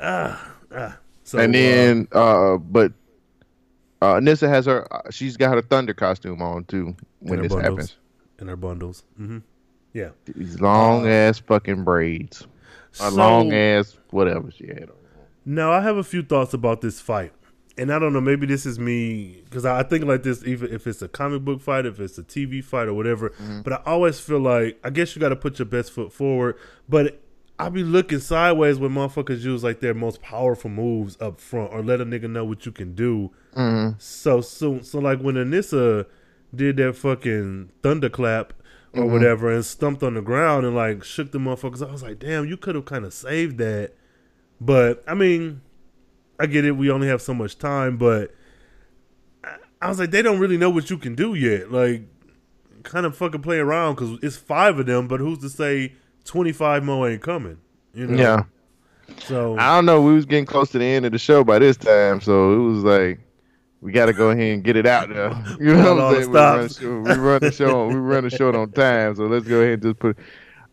ah 0.00 0.54
ah. 0.74 0.98
So 1.24 1.38
and 1.38 1.54
uh, 1.54 1.58
then, 1.58 2.08
uh, 2.14 2.54
uh 2.54 2.58
but 2.58 2.92
uh, 4.00 4.20
Nissa 4.20 4.48
has 4.48 4.66
her. 4.66 4.92
Uh, 4.92 5.10
she's 5.10 5.36
got 5.36 5.54
her 5.54 5.62
Thunder 5.62 5.94
costume 5.94 6.40
on 6.40 6.64
too 6.64 6.96
when 7.20 7.40
this 7.40 7.52
bundles. 7.52 7.62
happens. 7.62 7.96
in 8.38 8.48
her 8.48 8.56
bundles. 8.56 9.02
hmm 9.16 9.38
Yeah. 9.94 10.10
These 10.26 10.60
long 10.60 11.06
uh, 11.06 11.10
ass 11.10 11.38
fucking 11.38 11.84
braids. 11.84 12.46
So- 12.92 13.08
long 13.08 13.52
ass 13.52 13.96
whatever 14.10 14.50
she 14.50 14.66
had 14.66 14.90
on. 14.90 14.96
Now 15.46 15.72
I 15.72 15.80
have 15.80 15.96
a 15.96 16.04
few 16.04 16.22
thoughts 16.22 16.54
about 16.54 16.80
this 16.80 17.00
fight, 17.00 17.32
and 17.76 17.92
I 17.92 17.98
don't 17.98 18.12
know. 18.12 18.20
Maybe 18.20 18.46
this 18.46 18.64
is 18.64 18.78
me 18.78 19.42
because 19.44 19.66
I 19.66 19.82
think 19.82 20.04
like 20.04 20.22
this. 20.22 20.42
Even 20.44 20.72
if 20.72 20.86
it's 20.86 21.02
a 21.02 21.08
comic 21.08 21.42
book 21.42 21.60
fight, 21.60 21.84
if 21.84 22.00
it's 22.00 22.16
a 22.16 22.22
TV 22.22 22.64
fight 22.64 22.88
or 22.88 22.94
whatever. 22.94 23.30
Mm-hmm. 23.30 23.62
But 23.62 23.74
I 23.74 23.82
always 23.84 24.18
feel 24.18 24.40
like 24.40 24.78
I 24.82 24.90
guess 24.90 25.14
you 25.14 25.20
got 25.20 25.30
to 25.30 25.36
put 25.36 25.58
your 25.58 25.66
best 25.66 25.92
foot 25.92 26.12
forward. 26.12 26.56
But 26.88 27.20
I 27.58 27.68
be 27.68 27.84
looking 27.84 28.20
sideways 28.20 28.78
when 28.78 28.92
motherfuckers 28.92 29.42
use 29.42 29.62
like 29.62 29.80
their 29.80 29.94
most 29.94 30.22
powerful 30.22 30.70
moves 30.70 31.16
up 31.20 31.40
front 31.40 31.72
or 31.72 31.82
let 31.82 32.00
a 32.00 32.06
nigga 32.06 32.30
know 32.30 32.44
what 32.44 32.64
you 32.64 32.72
can 32.72 32.94
do. 32.94 33.30
Mm-hmm. 33.54 33.98
So 33.98 34.40
soon, 34.40 34.82
so 34.82 34.98
like 34.98 35.20
when 35.20 35.34
Anissa 35.34 36.06
did 36.54 36.78
that 36.78 36.96
fucking 36.96 37.70
thunderclap 37.82 38.54
or 38.94 39.02
mm-hmm. 39.02 39.12
whatever 39.12 39.52
and 39.52 39.64
stumped 39.64 40.02
on 40.02 40.14
the 40.14 40.22
ground 40.22 40.64
and 40.64 40.74
like 40.74 41.04
shook 41.04 41.32
the 41.32 41.38
motherfuckers, 41.38 41.86
I 41.86 41.90
was 41.90 42.02
like, 42.02 42.18
damn, 42.18 42.46
you 42.46 42.56
could 42.56 42.74
have 42.74 42.84
kind 42.84 43.04
of 43.04 43.12
saved 43.12 43.58
that. 43.58 43.92
But 44.60 45.02
I 45.06 45.14
mean, 45.14 45.60
I 46.38 46.46
get 46.46 46.64
it. 46.64 46.72
We 46.72 46.90
only 46.90 47.08
have 47.08 47.22
so 47.22 47.34
much 47.34 47.58
time, 47.58 47.96
but 47.96 48.34
I, 49.42 49.56
I 49.82 49.88
was 49.88 49.98
like, 49.98 50.10
they 50.10 50.22
don't 50.22 50.38
really 50.38 50.56
know 50.56 50.70
what 50.70 50.90
you 50.90 50.98
can 50.98 51.14
do 51.14 51.34
yet. 51.34 51.70
Like, 51.72 52.02
kind 52.84 53.06
of 53.06 53.16
fucking 53.16 53.42
play 53.42 53.58
around 53.58 53.94
because 53.94 54.18
it's 54.22 54.36
five 54.36 54.78
of 54.78 54.86
them, 54.86 55.08
but 55.08 55.18
who's 55.20 55.38
to 55.38 55.48
say 55.48 55.92
twenty 56.24 56.52
five 56.52 56.84
more 56.84 57.08
ain't 57.08 57.22
coming? 57.22 57.58
You 57.94 58.06
know? 58.06 58.22
Yeah. 58.22 58.44
So 59.24 59.58
I 59.58 59.74
don't 59.74 59.86
know. 59.86 60.00
We 60.02 60.14
was 60.14 60.24
getting 60.24 60.46
close 60.46 60.70
to 60.70 60.78
the 60.78 60.84
end 60.84 61.04
of 61.04 61.12
the 61.12 61.18
show 61.18 61.44
by 61.44 61.58
this 61.58 61.76
time, 61.76 62.20
so 62.20 62.52
it 62.52 62.58
was 62.58 62.84
like 62.84 63.20
we 63.84 63.92
got 63.92 64.06
to 64.06 64.14
go 64.14 64.30
ahead 64.30 64.54
and 64.54 64.64
get 64.64 64.76
it 64.76 64.86
out 64.86 65.10
there. 65.10 65.30
You 65.60 65.74
know 65.76 65.94
what 65.94 66.04
I'm 66.16 66.22
saying? 66.22 66.30
We 66.32 66.38
run, 66.38 66.68
show, 66.70 67.00
we 67.00 67.12
run 67.12 67.40
the 67.42 67.52
show. 67.52 67.86
We 67.88 67.94
run 67.96 68.24
the 68.24 68.30
show 68.30 68.48
on 68.54 68.72
time, 68.72 69.14
so 69.14 69.26
let's 69.26 69.46
go 69.46 69.60
ahead 69.60 69.74
and 69.74 69.82
just 69.82 69.98
put. 69.98 70.16
It. 70.18 70.24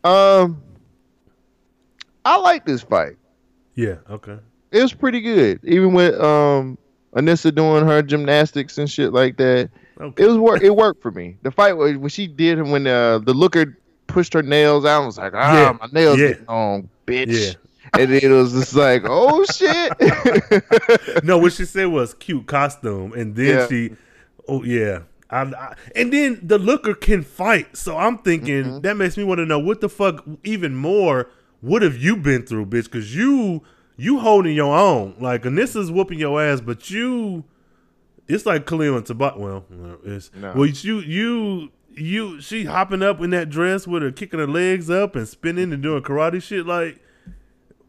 Um, 0.10 0.64
I 2.24 2.38
like 2.38 2.66
this 2.66 2.82
fight. 2.82 3.18
yeah, 3.76 3.96
okay. 4.10 4.38
It 4.72 4.82
was 4.82 4.94
pretty 4.94 5.20
good, 5.20 5.60
even 5.64 5.94
with 5.94 6.18
um 6.22 6.78
Anissa 7.14 7.54
doing 7.54 7.86
her 7.86 8.02
gymnastics 8.02 8.78
and 8.78 8.90
shit 8.90 9.12
like 9.12 9.36
that. 9.38 9.70
Okay. 10.00 10.24
It 10.24 10.28
was 10.28 10.38
work. 10.38 10.62
It 10.64 10.74
worked 10.76 11.02
for 11.02 11.12
me. 11.12 11.36
The 11.42 11.52
fight 11.52 11.74
was 11.74 11.98
when 11.98 12.10
she 12.10 12.26
did 12.28 12.62
when 12.62 12.88
uh, 12.88 13.20
the 13.20 13.34
looker 13.34 13.78
pushed 14.08 14.34
her 14.34 14.42
nails 14.42 14.86
out. 14.86 15.04
I 15.04 15.06
was 15.06 15.18
like, 15.18 15.34
ah, 15.36 15.54
Yeah, 15.54 15.78
my 15.80 15.88
nails 15.92 16.18
yeah. 16.20 16.28
getting 16.30 16.48
on, 16.48 16.90
bitch. 17.06 17.28
Yeah. 17.48 17.54
And 17.94 18.12
then 18.12 18.20
it 18.24 18.30
was 18.30 18.54
just 18.54 18.74
like, 18.74 19.04
oh 19.06 19.44
shit. 19.46 21.24
no, 21.24 21.38
what 21.38 21.54
she 21.54 21.66
said 21.66 21.86
was 21.88 22.14
cute 22.14 22.48
costume, 22.48 23.14
and 23.14 23.36
then 23.36 23.46
Yeah. 23.58 23.68
she, 23.68 23.90
oh 24.48 24.64
yeah, 24.64 25.00
I, 25.30 25.42
I- 25.42 25.76
and 25.96 26.12
then 26.14 26.40
the 26.42 26.58
looker 26.58 26.94
can 26.94 27.22
fight. 27.24 27.76
So 27.76 27.98
I'm 27.98 28.18
thinking 28.20 28.64
Mm-hmm. 28.64 28.80
that 28.82 28.96
makes 28.98 29.18
me 29.18 29.24
want 29.24 29.40
to 29.40 29.46
know 29.46 29.60
what 29.60 29.82
the 29.82 29.90
fuck 29.90 30.24
even 30.44 30.76
more. 30.76 31.30
What 31.60 31.82
have 31.82 31.98
you 31.98 32.16
been 32.18 32.44
through, 32.46 32.68
bitch? 32.68 32.86
Because 32.86 33.16
you 33.16 33.62
you 33.98 34.20
holding 34.20 34.56
your 34.56 34.76
own. 34.76 35.16
Like 35.20 35.44
Anissa's 35.44 35.92
whooping 35.92 36.18
your 36.18 36.42
ass, 36.42 36.60
but 36.62 36.90
you, 36.90 37.44
it's 38.28 38.46
like 38.46 38.66
Khalil 38.66 38.98
and 38.98 39.06
Tabat. 39.06 39.38
Well, 39.38 39.66
it's 40.06 40.32
No. 40.36 40.54
well 40.56 40.66
you 40.66 41.00
you. 41.00 41.72
You 41.94 42.40
she 42.40 42.64
hopping 42.64 43.04
up 43.04 43.20
in 43.20 43.32
that 43.32 43.50
dress 43.50 43.86
with 43.86 44.02
her 44.02 44.14
kicking 44.14 44.40
her 44.40 44.48
legs 44.48 44.90
up 44.90 45.14
and 45.14 45.28
spinning 45.28 45.74
and 45.74 45.84
doing 45.84 46.02
karate 46.02 46.42
shit 46.42 46.66
like 46.66 47.02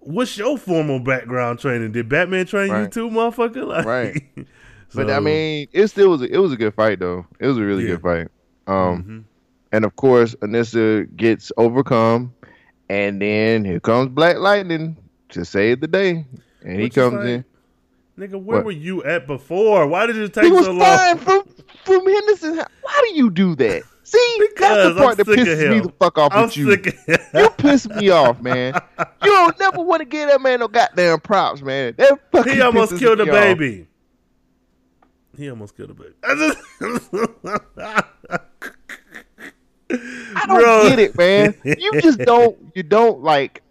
what's 0.03 0.37
your 0.37 0.59
formal 0.59 1.01
background 1.01 1.59
training? 1.59 1.93
Did 1.93 2.09
Batman 2.09 2.47
train 2.47 2.69
you 2.71 2.89
too, 2.89 3.09
motherfucker? 3.11 3.67
Like, 3.67 3.85
Right. 3.87 4.23
But 4.95 5.11
I 5.11 5.21
mean, 5.21 5.69
it 5.73 5.87
still 5.89 6.11
was 6.11 6.21
a, 6.21 6.27
it 6.31 6.37
was 6.37 6.53
a 6.53 6.57
good 6.57 6.75
fight 6.75 6.99
though. 6.99 7.25
It 7.41 7.47
was 7.47 7.57
a 7.57 7.63
really 7.63 7.85
Yeah. 7.85 7.93
good 7.97 8.03
fight. 8.03 8.29
Um, 8.67 9.03
mhm. 9.03 9.25
and 9.73 9.85
of 9.87 9.97
course, 9.97 10.35
Anissa 10.43 11.07
gets 11.17 11.51
overcome, 11.57 12.35
and 12.91 13.21
then 13.23 13.65
here 13.65 13.81
comes 13.81 14.11
Black 14.11 14.37
Lightning 14.37 14.99
to 15.31 15.47
save 15.47 15.81
the 15.81 15.89
day, 15.89 16.27
and 16.63 16.79
he 16.79 16.91
comes 16.91 17.15
like, 17.15 17.25
in. 17.27 17.45
nigga, 18.19 18.33
where 18.33 18.59
What? 18.59 18.67
were 18.67 18.71
you 18.73 19.03
at 19.05 19.27
before? 19.27 19.87
Why 19.87 20.05
did 20.07 20.19
it 20.19 20.35
take 20.35 20.45
He 20.45 20.51
was 20.51 20.67
so 20.67 20.73
long? 20.73 20.81
fine 20.99 21.17
from 21.17 21.43
from 21.87 22.07
Henderson. 22.07 22.57
Why 22.83 23.01
do 23.09 23.15
you 23.17 23.31
do 23.31 23.55
that? 23.57 23.83
See, 24.13 24.39
that's 24.39 24.55
Because 24.59 24.95
the 24.95 25.01
part 25.01 25.17
that 25.17 25.27
pisses 25.27 25.71
me 25.71 25.81
the 25.81 25.93
fuck 25.99 26.19
off 26.19 26.33
I'm 26.35 26.45
with 26.45 26.57
you. 26.57 26.73
of 26.73 26.87
You 27.35 27.49
piss 27.57 27.89
me 27.89 28.11
off, 28.11 28.41
man. 28.41 28.75
You 29.25 29.31
don't 29.31 29.59
never 29.59 29.81
want 29.81 30.01
to 30.01 30.05
give 30.05 30.29
that 30.29 30.41
man 30.41 30.61
no 30.61 30.69
goddamn 30.69 31.21
props, 31.21 31.63
man. 31.63 31.95
That 31.97 32.19
fucking 32.33 32.53
He 32.55 32.61
almost 32.61 32.99
killed 32.99 33.21
a 33.21 33.25
me 33.25 33.31
off. 33.31 33.37
baby. 33.37 33.87
He 35.37 35.49
almost 35.49 35.77
killed 35.77 35.91
a 35.91 35.95
baby. 35.95 36.13
I 36.23 36.35
just 36.35 36.59
I 39.91 40.47
don't 40.47 40.61
Bro. 40.63 40.89
get 40.89 40.99
it, 40.99 41.17
man. 41.17 41.55
You 41.65 42.01
just 42.01 42.19
don't. 42.25 42.57
You 42.75 42.83
don't 42.83 43.23
like 43.23 43.63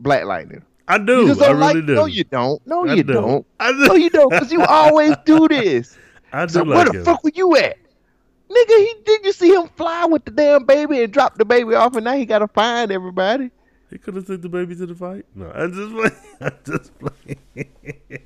Black 0.00 0.24
Lightning. 0.24 0.62
I 0.88 0.96
You 0.96 1.04
do. 1.06 1.26
just 1.28 1.42
I 1.42 1.50
really 1.50 1.74
like. 1.74 1.86
do. 1.86 1.94
No, 1.94 2.06
you 2.06 2.24
don't. 2.24 2.66
No, 2.66 2.86
I 2.86 2.94
you 2.94 3.02
do. 3.02 3.12
don't. 3.12 3.46
I 3.60 3.72
do. 3.72 3.78
No, 3.86 3.94
you 3.94 4.10
don't. 4.10 4.30
Because 4.30 4.52
you 4.52 4.64
always 4.64 5.14
do 5.24 5.46
this. 5.48 5.96
I 6.32 6.46
do 6.46 6.52
So 6.52 6.62
like 6.62 6.76
where 6.76 6.84
the 6.86 6.98
him. 6.98 7.04
fuck 7.04 7.22
were 7.24 7.32
you 7.34 7.56
at? 7.56 7.76
Nigga, 8.50 8.78
he 8.78 8.94
did 9.04 9.24
you 9.24 9.32
see 9.32 9.54
him 9.54 9.68
fly 9.76 10.04
with 10.06 10.24
the 10.24 10.30
damn 10.32 10.64
baby 10.64 11.02
and 11.02 11.12
drop 11.12 11.38
the 11.38 11.44
baby 11.44 11.74
off 11.74 11.94
and 11.94 12.04
now 12.04 12.14
he 12.16 12.26
gotta 12.26 12.48
find 12.48 12.90
everybody. 12.90 13.50
He 13.90 13.98
could 13.98 14.14
have 14.16 14.26
took 14.26 14.42
the 14.42 14.48
baby 14.48 14.74
to 14.76 14.86
the 14.86 14.94
fight. 14.94 15.24
No, 15.34 15.50
I 15.54 15.66
just 15.68 15.92
play. 15.92 16.10
I 16.40 16.52
just 16.64 16.98
play. 16.98 18.20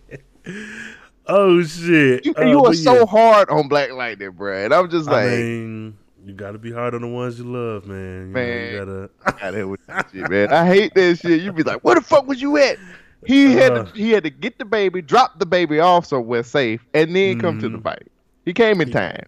oh 1.26 1.62
shit! 1.62 2.24
You, 2.26 2.34
Uh, 2.38 2.42
you 2.44 2.64
are 2.64 2.74
so 2.74 3.00
yeah. 3.00 3.06
hard 3.06 3.50
on 3.50 3.68
Black 3.68 3.92
Lightning, 3.92 4.30
bro. 4.30 4.64
And 4.64 4.74
I'm 4.74 4.90
just 4.90 5.06
like, 5.08 5.24
I 5.26 5.30
mean, 5.36 5.98
you 6.24 6.32
got 6.34 6.52
to 6.52 6.58
be 6.58 6.72
hard 6.72 6.94
on 6.94 7.00
the 7.02 7.08
ones 7.08 7.38
you 7.38 7.44
love, 7.44 7.86
man. 7.86 7.96
You 7.96 8.26
know, 8.26 8.32
Man. 8.32 8.72
you 8.72 9.08
gotta. 9.40 9.66
with 9.68 9.86
that 9.86 10.08
shit, 10.12 10.30
man. 10.30 10.52
I 10.52 10.66
hate 10.66 10.94
that 10.94 11.18
shit. 11.18 11.42
You 11.42 11.52
be 11.52 11.62
like, 11.62 11.80
where 11.82 11.94
the 11.94 12.00
fuck 12.02 12.26
was 12.26 12.40
you 12.42 12.56
at? 12.58 12.78
He 13.26 13.52
had 13.52 13.72
Uh. 13.72 13.84
to, 13.84 13.92
he 13.92 14.10
had 14.10 14.24
to 14.24 14.30
get 14.30 14.58
the 14.58 14.64
baby, 14.66 15.00
drop 15.00 15.38
the 15.38 15.46
baby 15.46 15.80
off 15.80 16.06
somewhere 16.06 16.42
safe, 16.42 16.84
and 16.92 17.14
then 17.16 17.40
come 17.40 17.58
to 17.60 17.68
the 17.70 17.78
Mhm. 17.78 17.82
fight. 17.82 18.08
He 18.44 18.52
came 18.52 18.82
in 18.82 18.90
time 18.90 19.24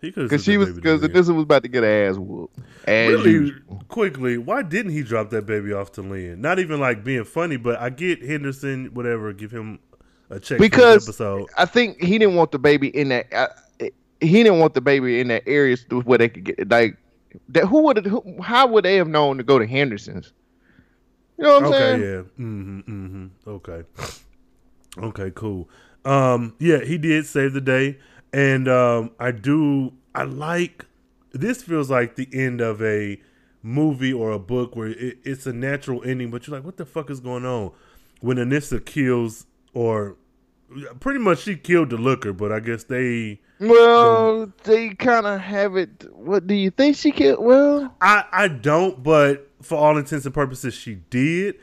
He 0.00 0.12
could 0.12 0.24
because 0.24 0.44
she 0.44 0.56
was 0.56 0.72
because 0.72 1.00
this 1.00 1.28
was 1.28 1.42
about 1.42 1.62
to 1.64 1.68
get 1.68 1.82
her 1.82 2.08
ass 2.08 2.16
whooped. 2.16 2.56
As 2.86 3.08
really 3.08 3.30
usual. 3.30 3.82
quickly. 3.88 4.38
Why 4.38 4.62
didn't 4.62 4.92
he 4.92 5.02
drop 5.02 5.30
that 5.30 5.44
baby 5.46 5.72
off 5.72 5.92
to 5.92 6.02
Lynn? 6.02 6.40
Not 6.40 6.58
even 6.60 6.78
like 6.78 7.02
being 7.02 7.24
funny, 7.24 7.56
but 7.56 7.80
I 7.80 7.90
get 7.90 8.22
Henderson, 8.22 8.86
whatever. 8.94 9.32
Give 9.32 9.50
him 9.50 9.80
a 10.30 10.38
check 10.38 10.58
because 10.58 11.08
episode. 11.08 11.48
I 11.56 11.64
think 11.64 12.00
he 12.00 12.18
didn't 12.18 12.36
want 12.36 12.52
the 12.52 12.58
baby 12.58 12.88
in 12.88 13.08
that. 13.08 13.32
Uh, 13.32 13.48
he 14.20 14.42
didn't 14.42 14.58
want 14.60 14.74
the 14.74 14.80
baby 14.80 15.20
in 15.20 15.28
that 15.28 15.42
area 15.46 15.76
where 16.04 16.18
they 16.18 16.28
could 16.28 16.44
get 16.44 16.68
like 16.70 16.96
that. 17.48 17.66
Who 17.66 17.82
would 17.82 18.06
who, 18.06 18.40
how 18.42 18.68
would 18.68 18.84
they 18.84 18.96
have 18.96 19.08
known 19.08 19.38
to 19.38 19.42
go 19.42 19.58
to 19.58 19.66
Henderson's? 19.66 20.32
You 21.38 21.44
know 21.44 21.54
what 21.54 21.64
I'm 21.64 21.68
Okay, 21.68 21.78
saying? 21.78 22.00
Okay, 22.00 22.10
yeah. 22.10 22.44
Mm-hmm, 22.44 22.78
mm-hmm. 22.80 23.50
Okay. 23.50 23.82
Okay, 24.98 25.32
cool. 25.34 25.68
Um, 26.04 26.54
yeah, 26.58 26.80
he 26.84 26.98
did 26.98 27.26
save 27.26 27.52
the 27.52 27.60
day. 27.60 27.98
And 28.32 28.68
um 28.68 29.12
I 29.18 29.30
do 29.30 29.92
I 30.14 30.24
like 30.24 30.86
this 31.32 31.62
feels 31.62 31.90
like 31.90 32.16
the 32.16 32.28
end 32.32 32.60
of 32.60 32.82
a 32.82 33.20
movie 33.62 34.12
or 34.12 34.30
a 34.32 34.38
book 34.38 34.74
where 34.74 34.88
it, 34.88 35.18
it's 35.24 35.46
a 35.46 35.52
natural 35.52 36.02
ending, 36.04 36.30
but 36.30 36.46
you're 36.46 36.56
like, 36.56 36.64
what 36.64 36.76
the 36.76 36.86
fuck 36.86 37.10
is 37.10 37.20
going 37.20 37.44
on? 37.44 37.72
When 38.20 38.36
Anissa 38.36 38.84
kills 38.84 39.46
or 39.74 40.16
pretty 41.00 41.18
much 41.18 41.40
she 41.40 41.56
killed 41.56 41.90
the 41.90 41.96
looker, 41.96 42.32
but 42.32 42.52
I 42.52 42.60
guess 42.60 42.84
they 42.84 43.40
Well, 43.60 44.52
they 44.64 44.90
kind 44.90 45.26
of 45.26 45.40
have 45.40 45.76
it. 45.76 46.04
What 46.12 46.46
do 46.46 46.54
you 46.54 46.70
think 46.70 46.96
she 46.96 47.10
killed? 47.12 47.44
Well, 47.44 47.94
I 48.00 48.24
I 48.32 48.48
don't, 48.48 49.02
but 49.02 49.50
for 49.62 49.76
all 49.76 49.96
intents 49.96 50.24
and 50.24 50.34
purposes, 50.34 50.74
she 50.74 50.96
did. 50.96 51.56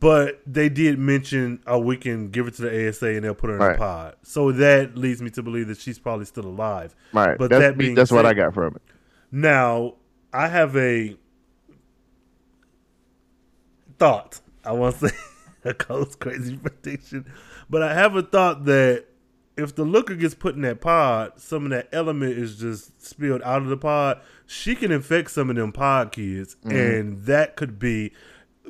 But 0.00 0.40
they 0.46 0.68
did 0.68 0.98
mention, 0.98 1.60
oh, 1.66 1.78
we 1.80 1.96
can 1.96 2.28
give 2.30 2.46
it 2.46 2.54
to 2.54 2.62
the 2.62 2.88
ASA 2.88 3.06
and 3.08 3.24
they'll 3.24 3.34
put 3.34 3.50
her 3.50 3.56
in 3.56 3.62
Right. 3.62 3.72
the 3.72 3.78
pod. 3.78 4.16
So 4.22 4.52
that 4.52 4.96
leads 4.96 5.20
me 5.22 5.30
to 5.30 5.42
believe 5.42 5.68
that 5.68 5.78
she's 5.78 5.98
probably 5.98 6.24
still 6.24 6.46
alive. 6.46 6.94
right. 7.12 7.36
But 7.38 7.50
that's 7.50 7.60
that 7.60 7.76
me- 7.76 7.84
being 7.86 7.94
that's 7.94 8.10
what 8.12 8.24
said- 8.24 8.30
I 8.30 8.34
got 8.34 8.54
from 8.54 8.76
it. 8.76 8.82
Now, 9.30 9.94
I 10.32 10.48
have 10.48 10.76
a 10.76 11.16
thought. 13.98 14.40
I 14.64 14.72
want 14.72 14.98
to 15.00 15.08
say 15.08 15.16
a 15.64 15.74
close 15.74 16.14
crazy 16.14 16.56
prediction, 16.56 17.26
but 17.68 17.82
I 17.82 17.94
have 17.94 18.14
a 18.16 18.22
thought 18.22 18.64
that 18.66 19.06
if 19.56 19.74
the 19.74 19.84
looker 19.84 20.14
gets 20.14 20.34
put 20.34 20.54
in 20.54 20.62
that 20.62 20.80
pod, 20.80 21.32
some 21.36 21.64
of 21.64 21.70
that 21.70 21.88
element 21.92 22.38
is 22.38 22.56
just 22.58 23.04
spilled 23.04 23.42
out 23.42 23.62
of 23.62 23.68
the 23.68 23.76
pod. 23.76 24.20
She 24.46 24.74
can 24.74 24.90
infect 24.90 25.30
some 25.30 25.50
of 25.50 25.56
them 25.56 25.72
pod 25.72 26.12
kids, 26.12 26.56
Mm-hmm. 26.64 26.76
and 26.76 27.22
that 27.24 27.56
could 27.56 27.78
be. 27.78 28.12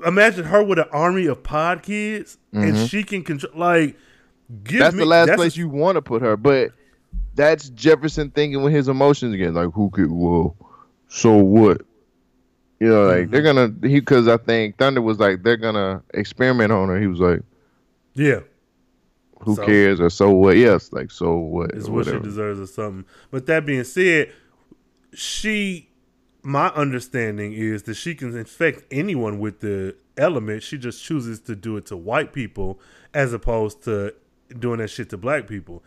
Imagine 0.07 0.45
her 0.47 0.63
with 0.63 0.79
an 0.79 0.89
army 0.91 1.27
of 1.27 1.43
pod 1.43 1.83
kids, 1.83 2.39
and 2.53 2.77
she 2.89 3.03
can 3.05 3.23
control. 3.23 3.53
Like, 3.55 3.97
give 4.65 4.77
Mm-hmm. 4.77 4.79
That's 4.79 4.95
me 4.95 5.01
the 5.01 5.07
last 5.07 5.27
that's 5.29 5.39
place 5.39 5.57
you 5.57 5.69
want 5.69 5.97
to 5.97 6.03
put 6.03 6.23
her, 6.23 6.37
but 6.37 6.73
that's 7.35 7.69
Jefferson 7.71 8.31
thinking 8.31 8.63
with 8.63 8.73
his 8.73 8.89
emotions 8.89 9.35
again. 9.35 9.55
Like, 9.55 9.71
who 9.73 9.91
could? 9.91 10.11
Well, 10.11 10.57
so 11.09 11.37
what? 11.37 11.83
You 12.81 12.89
know, 12.89 13.05
like 13.07 13.31
they're 13.31 13.43
Mm-hmm. 13.43 13.79
gonna 13.81 13.89
he 13.89 14.01
because 14.01 14.27
I 14.29 14.39
think 14.39 14.77
Thunder 14.77 15.01
was 15.03 15.19
like 15.19 15.43
they're 15.43 15.57
gonna 15.57 16.03
experiment 16.15 16.73
on 16.73 16.89
her. 16.89 16.99
He 17.01 17.07
was 17.07 17.21
like, 17.21 17.43
Yeah, 18.15 18.41
who 19.41 19.55
So? 19.55 19.65
cares 19.65 20.01
or 20.01 20.11
so 20.11 20.31
what? 20.31 20.57
Yes, 20.57 20.93
like 20.93 21.11
so 21.13 21.37
what? 21.37 21.73
what 21.89 22.07
she 22.07 22.19
deserves 22.19 22.59
or 22.59 22.67
something. 22.67 23.05
But 23.31 23.47
that 23.47 23.65
being 23.65 23.85
said, 23.85 24.33
she 25.15 25.89
my 26.43 26.69
understanding 26.69 27.53
is 27.53 27.85
that 27.85 27.95
she 27.95 28.15
can 28.15 28.37
infect 28.37 28.85
anyone 28.91 29.39
with 29.39 29.61
the 29.61 29.97
element. 30.17 30.63
She 30.63 30.79
just 30.79 31.03
chooses 31.03 31.41
to 31.41 31.55
do 31.55 31.77
it 31.77 31.87
to 31.87 31.97
white 31.97 32.33
people 32.33 32.81
as 33.15 33.33
opposed 33.33 33.83
to 33.85 34.15
doing 34.59 34.79
that 34.79 34.89
shit 34.89 35.11
to 35.11 35.17
black 35.17 35.47
people. 35.47 35.83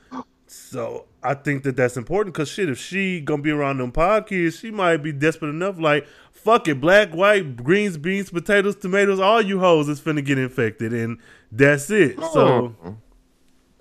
So 0.48 1.06
I 1.24 1.34
think 1.34 1.64
that 1.64 1.76
that's 1.76 1.98
important 1.98 2.34
because 2.34 2.50
shit, 2.50 2.70
if 2.70 2.78
she 2.78 3.20
gonna 3.20 3.42
be 3.42 3.52
around 3.52 3.80
them 3.80 3.92
pod 3.92 4.28
kids, 4.28 4.60
she 4.60 4.72
might 4.72 4.98
be 4.98 5.12
desperate 5.12 5.50
enough. 5.50 5.80
Like 5.80 6.08
fuck 6.46 6.68
it, 6.68 6.80
black, 6.80 7.12
white, 7.14 7.58
greens, 7.58 7.98
beans, 7.98 8.30
potatoes, 8.30 8.76
tomatoes, 8.76 9.20
all 9.20 9.42
you 9.42 9.60
hoes 9.60 9.90
is 9.90 10.00
finna 10.00 10.24
get 10.24 10.38
infected, 10.38 10.94
and 10.94 11.18
that's 11.52 11.90
it. 11.90 12.20
So. 12.34 12.76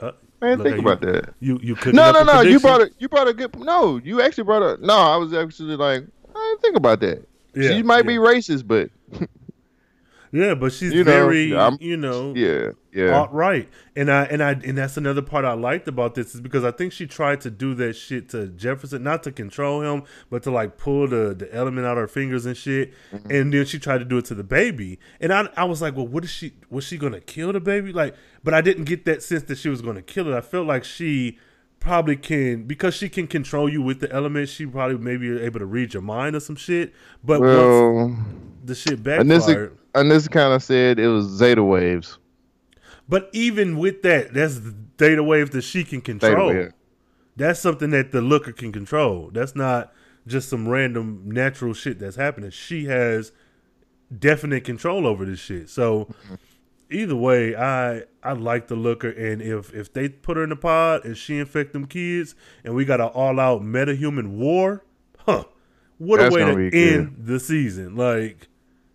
Uh, 0.01 0.13
Man, 0.41 0.63
think 0.63 0.79
about 0.79 1.03
you, 1.03 1.13
that. 1.13 1.35
You 1.41 1.59
you 1.63 1.75
cooking 1.75 1.97
No, 1.97 2.11
no, 2.11 2.25
no. 2.25 2.41
You 2.41 2.59
brought 2.59 2.81
a 2.81 2.91
you 2.99 3.09
brought 3.09 3.29
a 3.29 3.35
good. 3.35 3.59
No, 3.59 3.99
you 3.99 4.21
actually 4.21 4.45
brought 4.45 4.63
a. 4.63 4.85
No, 4.85 4.97
I 4.97 5.17
was 5.17 5.33
actually 5.33 5.77
like, 5.77 6.05
I 6.35 6.39
didn't 6.51 6.62
think 6.62 6.77
about 6.77 7.01
that. 7.01 7.27
Yeah, 7.55 7.69
she 7.70 7.82
might 7.82 8.06
be 8.06 8.16
racist, 8.16 8.66
but 8.66 8.90
Yeah, 10.32 10.55
but 10.56 10.73
she's 10.73 10.93
You 10.93 11.05
know, 11.05 11.12
very, 11.12 11.55
I'm- 11.55 11.78
you 11.81 11.97
know, 11.97 12.35
yeah, 12.35 12.70
yeah. 12.93 13.16
alt 13.16 13.32
right, 13.32 13.69
and 13.94 14.11
I 14.11 14.24
and 14.24 14.43
I 14.43 14.51
and 14.65 14.77
that's 14.77 14.97
another 14.97 15.23
part 15.23 15.44
I 15.44 15.52
liked 15.52 15.86
about 15.86 16.16
this 16.16 16.35
is 16.35 16.40
because 16.40 16.65
I 16.65 16.73
think 16.73 16.93
she 16.93 17.06
tried 17.06 17.40
to 17.43 17.52
do 17.52 17.73
that 17.74 17.94
shit 17.94 18.31
to 18.31 18.48
Jefferson, 18.48 19.05
not 19.05 19.23
to 19.23 19.31
control 19.31 19.82
him, 19.82 20.02
but 20.31 20.43
to 20.43 20.51
like 20.51 20.77
pull 20.77 21.06
the 21.06 21.36
the 21.39 21.55
element 21.55 21.86
out 21.86 21.93
of 21.93 21.98
her 21.98 22.09
fingers 22.09 22.47
and 22.47 22.56
shit, 22.56 22.93
Mm-hmm. 23.12 23.31
and 23.31 23.55
then 23.55 23.65
she 23.65 23.78
tried 23.78 23.98
to 23.98 24.05
do 24.05 24.19
it 24.19 24.24
to 24.24 24.35
the 24.35 24.43
baby, 24.43 24.98
and 25.20 25.32
I 25.32 25.48
I 25.56 25.65
was 25.66 25.81
like, 25.81 25.94
well, 25.94 26.09
what 26.09 26.24
is 26.24 26.31
she? 26.31 26.55
Was 26.69 26.82
she 26.82 26.98
gonna 26.98 27.20
kill 27.20 27.52
the 27.52 27.61
baby? 27.61 27.93
Like, 27.93 28.16
but 28.43 28.55
I 28.55 28.61
didn't 28.61 28.85
get 28.86 29.05
that 29.05 29.23
sense 29.23 29.44
that 29.44 29.59
she 29.59 29.69
was 29.69 29.82
gonna 29.82 30.02
kill 30.02 30.27
it. 30.27 30.36
I 30.36 30.40
felt 30.40 30.66
like 30.66 30.82
she 30.82 31.39
probably 31.85 32.16
can 32.16 32.65
because 32.65 32.94
she 32.94 33.09
can 33.09 33.27
control 33.27 33.69
you 33.69 33.82
with 33.82 34.01
the 34.01 34.11
elements. 34.11 34.51
She 34.51 34.66
probably 34.66 34.98
maybe 34.98 35.40
able 35.40 35.61
to 35.61 35.66
read 35.66 35.94
your 35.94 36.02
mind 36.02 36.35
or 36.35 36.40
some 36.40 36.56
shit. 36.56 36.93
But 37.23 37.40
once 37.40 37.52
well, 37.52 38.16
the 38.65 38.74
shit 38.74 39.02
backfired. 39.02 39.78
and 39.94 40.11
this 40.11 40.27
kind 40.27 40.52
of 40.52 40.62
said 40.62 40.98
it 40.98 41.09
was 41.09 41.27
Zeta 41.27 41.62
waves. 41.62 42.19
But 43.09 43.28
even 43.32 43.78
with 43.78 44.02
that, 44.02 44.32
that's 44.32 44.61
the 44.61 44.73
data 44.97 45.23
wave 45.23 45.51
that 45.51 45.62
she 45.62 45.85
can 45.85 46.01
control. 46.01 46.70
That's 47.36 47.61
something 47.61 47.90
that 47.90 48.12
the 48.12 48.23
looker 48.23 48.52
can 48.52 48.73
control. 48.73 49.31
That's 49.32 49.55
not 49.55 49.93
just 50.27 50.48
some 50.48 50.66
random 50.66 51.23
natural 51.27 51.74
shit 51.74 51.98
that's 51.98 52.16
happening. 52.16 52.51
She 52.51 52.86
has 52.86 53.32
definite 54.16 54.65
control 54.65 55.06
over 55.06 55.27
this 55.27 55.40
shit. 55.40 55.69
So 55.69 56.06
mm-hmm. 56.06 56.35
Either 56.95 57.16
way, 57.16 57.57
I 57.57 58.05
I 58.23 58.33
like 58.33 58.69
the 58.69 58.77
looker, 58.77 59.11
and 59.11 59.43
if 59.43 59.75
if 59.75 59.93
they 59.93 60.09
put 60.09 60.37
her 60.37 60.45
in 60.45 60.51
the 60.51 60.57
pod 60.57 61.05
and 61.05 61.16
she 61.16 61.39
infect 61.39 61.73
them 61.73 61.87
kids, 61.87 62.35
and 62.65 62.75
we 62.75 62.85
got 62.85 63.01
an 63.01 63.09
all 63.09 63.39
out 63.41 63.62
meta 63.62 63.95
human 63.95 64.39
war, 64.39 64.85
huh? 65.19 65.45
What 65.99 66.19
That's 66.19 66.35
a 66.35 66.39
way 66.39 66.71
to 66.71 66.77
end 66.77 67.16
the 67.19 67.39
season. 67.39 67.97
Like, 67.97 68.49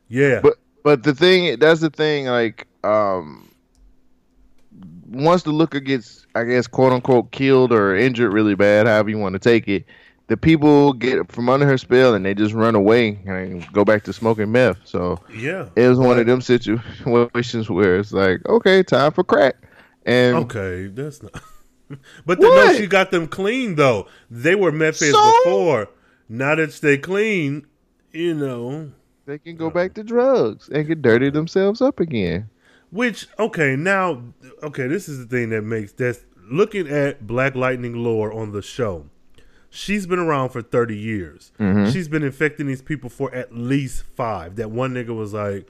yeah, 0.08 0.42
But 0.42 0.56
but 0.84 1.04
the 1.04 1.14
thing 1.14 1.60
that's 1.60 1.82
the 1.82 1.90
thing 1.90 2.26
like 2.26 2.68
um 2.84 3.50
once 5.08 5.44
the 5.44 5.52
looker 5.52 5.80
gets 5.80 6.26
I 6.36 6.44
guess 6.44 6.68
quote 6.68 6.94
unquote 6.94 7.32
killed 7.32 7.72
or 7.72 7.96
injured 7.96 8.34
really 8.34 8.56
bad, 8.56 8.88
however 8.88 9.10
you 9.10 9.18
want 9.18 9.34
to 9.34 9.40
take 9.40 9.68
it, 9.68 9.86
the 10.30 10.38
people 10.38 10.94
get 10.94 11.32
from 11.32 11.50
under 11.50 11.66
her 11.66 11.78
spell 11.78 12.14
and 12.14 12.24
they 12.24 12.36
just 12.36 12.54
run 12.54 12.76
away 12.76 13.20
and 13.26 13.66
go 13.74 13.84
back 13.84 14.04
to 14.04 14.14
smoking 14.14 14.52
meth. 14.52 14.78
So 14.86 15.20
yeah. 15.36 15.70
it 15.76 15.88
was 15.90 15.98
one 15.98 16.20
of 16.20 16.28
them 16.28 16.40
situations 16.40 17.70
where 17.70 17.98
it's 17.98 18.14
like, 18.14 18.48
okay, 18.48 18.84
time 18.84 19.12
for 19.12 19.24
crack. 19.24 19.56
And 20.06 20.38
Okay, 20.38 20.88
that's 20.88 21.22
not. 21.24 21.34
but 22.26 22.40
the, 22.40 22.48
no, 22.48 22.74
she 22.76 22.86
got 22.86 23.10
them 23.10 23.28
clean 23.28 23.76
though. 23.76 24.08
They 24.30 24.54
were 24.54 24.72
meth 24.72 25.00
heads 25.00 25.14
So? 25.14 25.40
before. 25.44 25.90
Now 26.30 26.56
that 26.56 26.74
they 26.74 27.00
clean, 27.00 27.66
you 28.12 28.36
know. 28.36 28.92
they 29.26 29.40
can 29.40 29.58
go 29.58 29.72
back 29.72 29.96
to 29.96 30.04
drugs 30.04 30.70
and 30.70 30.88
get 30.88 31.02
dirty 31.02 31.32
themselves 31.32 31.82
up 31.82 32.00
again. 32.00 32.50
Which 32.92 33.28
okay, 33.40 33.76
now 33.76 34.22
okay, 34.62 34.88
this 34.88 35.10
is 35.10 35.18
the 35.18 35.26
thing 35.26 35.50
that 35.50 35.64
makes 35.64 35.92
that's 35.92 36.24
looking 36.52 36.88
at 36.88 37.26
Black 37.26 37.56
Lightning 37.56 38.04
lore 38.04 38.32
on 38.32 38.52
the 38.52 38.62
show. 38.62 39.10
She's 39.70 40.08
been 40.08 40.20
around 40.20 40.50
for 40.50 40.62
thirty 40.62 40.98
years. 40.98 41.52
Mm-hmm. 41.60 41.92
She's 41.92 42.08
been 42.08 42.24
infecting 42.24 42.68
these 42.68 42.82
people 42.82 43.10
for 43.10 43.34
at 43.34 43.56
least 43.56 44.04
five. 44.04 44.56
That 44.56 44.72
one 44.72 44.94
nigga 44.94 45.16
was 45.16 45.34
like, 45.34 45.68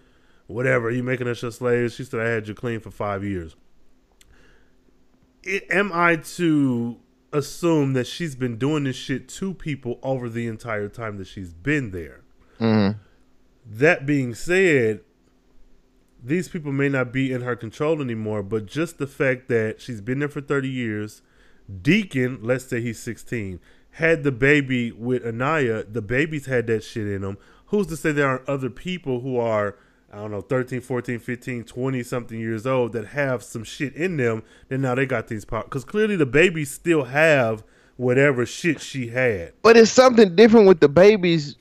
"Whatever, 0.48 0.90
you 0.90 1.04
making 1.04 1.28
us 1.28 1.42
your 1.42 1.52
slaves?" 1.52 1.96
She 1.96 2.04
said, 2.04 2.20
"I 2.20 2.30
had 2.30 2.48
you 2.48 2.54
clean 2.54 2.80
for 2.80 2.92
five 2.92 3.24
years." 3.24 3.56
it, 5.44 5.66
am 5.70 5.92
I 5.94 6.18
to 6.18 6.98
assume 7.32 7.94
that 7.94 8.08
she's 8.08 8.36
been 8.36 8.58
doing 8.58 8.86
this 8.86 8.96
shit 8.96 9.28
to 9.28 9.54
people 9.54 10.00
over 10.02 10.30
the 10.30 10.48
entire 10.48 10.90
time 10.90 11.18
that 11.18 11.28
she's 11.28 11.54
been 11.54 11.92
there? 11.92 12.22
Mm-hmm. 12.60 13.00
That 13.66 14.06
being 14.06 14.34
said, 14.34 15.02
these 16.24 16.50
people 16.50 16.72
may 16.72 16.90
not 16.90 17.14
be 17.14 17.32
in 17.32 17.42
her 17.42 17.56
control 17.56 18.02
anymore, 18.02 18.44
but 18.44 18.66
just 18.66 18.98
the 18.98 19.08
fact 19.08 19.48
that 19.50 19.80
she's 19.80 20.02
been 20.02 20.20
there 20.20 20.30
for 20.30 20.42
30 20.42 20.68
years, 20.68 21.22
Deacon, 21.82 22.40
let's 22.42 22.66
say 22.66 22.82
he's 22.82 23.00
16, 23.00 23.60
had 23.92 24.24
the 24.24 24.32
baby 24.32 24.92
with 24.92 25.26
Anaya, 25.26 25.84
the 25.84 26.02
babies 26.02 26.46
had 26.46 26.68
that 26.68 26.84
shit 26.84 27.08
in 27.08 27.22
them. 27.22 27.38
Who's 27.68 27.88
to 27.88 27.98
say 27.98 28.12
there 28.12 28.28
aren't 28.28 28.48
other 28.48 28.70
people 28.70 29.22
who 29.22 29.38
are, 29.38 29.76
I 30.12 30.18
don't 30.18 30.32
know, 30.32 30.42
13, 30.42 30.82
14, 30.82 31.20
15, 31.20 31.64
20 31.66 32.04
something 32.04 32.40
years 32.40 32.66
old 32.66 32.94
that 32.94 33.08
have 33.08 33.44
some 33.44 33.64
shit 33.64 33.94
in 33.96 34.18
them 34.18 34.44
that 34.70 34.80
now 34.80 34.96
they 34.96 35.06
got 35.06 35.28
these 35.28 35.46
powers? 35.46 35.66
Because 35.66 35.84
clearly 35.84 36.16
the 36.16 36.26
babies 36.26 36.72
still 36.72 37.04
have 37.04 37.64
whatever 37.98 38.46
shit 38.46 38.80
she 38.82 39.08
had. 39.08 39.54
But 39.62 39.76
it's 39.78 39.92
something 39.92 40.36
different 40.36 40.68
with 40.68 40.80
the 40.80 40.90
babies. 40.90 41.58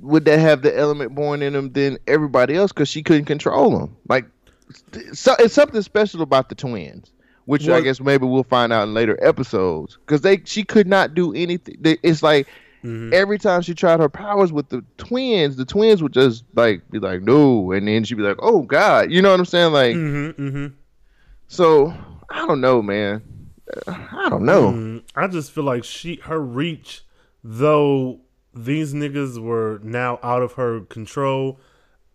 Would 0.00 0.24
that 0.26 0.38
have 0.38 0.62
the 0.62 0.76
element 0.76 1.14
born 1.14 1.42
in 1.42 1.54
them 1.54 1.72
than 1.72 1.98
everybody 2.06 2.54
else? 2.54 2.72
Because 2.72 2.88
she 2.88 3.02
couldn't 3.02 3.24
control 3.24 3.78
them. 3.78 3.96
Like, 4.08 4.26
so 5.12 5.34
it's 5.38 5.54
something 5.54 5.82
special 5.82 6.22
about 6.22 6.48
the 6.48 6.54
twins, 6.54 7.12
which 7.46 7.68
I 7.68 7.80
guess 7.80 8.00
maybe 8.00 8.26
we'll 8.26 8.42
find 8.44 8.72
out 8.72 8.84
in 8.84 8.94
later 8.94 9.18
episodes. 9.22 9.98
Because 10.00 10.22
they, 10.22 10.40
she 10.44 10.64
could 10.64 10.86
not 10.86 11.14
do 11.14 11.34
anything. 11.34 11.76
It's 12.02 12.22
like 12.22 12.46
every 13.12 13.38
time 13.38 13.62
she 13.62 13.74
tried 13.74 13.98
her 14.00 14.08
powers 14.10 14.52
with 14.52 14.68
the 14.68 14.84
twins, 14.98 15.56
the 15.56 15.64
twins 15.64 16.02
would 16.02 16.12
just 16.12 16.44
like 16.54 16.88
be 16.90 16.98
like, 16.98 17.22
no, 17.22 17.72
and 17.72 17.88
then 17.88 18.04
she'd 18.04 18.16
be 18.16 18.22
like, 18.22 18.36
oh 18.40 18.62
God, 18.62 19.10
you 19.10 19.22
know 19.22 19.30
what 19.30 19.40
I'm 19.40 19.46
saying? 19.46 19.72
Like, 19.72 19.94
Mm-hmm, 19.96 20.42
mm-hmm. 20.48 20.66
so 21.48 21.94
I 22.28 22.46
don't 22.46 22.60
know, 22.60 22.82
man. 22.82 23.22
Uh, 23.86 23.94
I 24.12 24.28
don't 24.28 24.44
know. 24.44 24.72
Mm, 24.72 25.02
I 25.16 25.26
just 25.28 25.50
feel 25.52 25.64
like 25.64 25.84
she 25.84 26.16
her 26.24 26.38
reach, 26.40 27.02
though 27.42 28.20
these 28.52 28.92
niggas 28.92 29.38
were 29.40 29.80
now 29.82 30.18
out 30.22 30.42
of 30.42 30.52
her 30.52 30.80
control. 30.80 31.58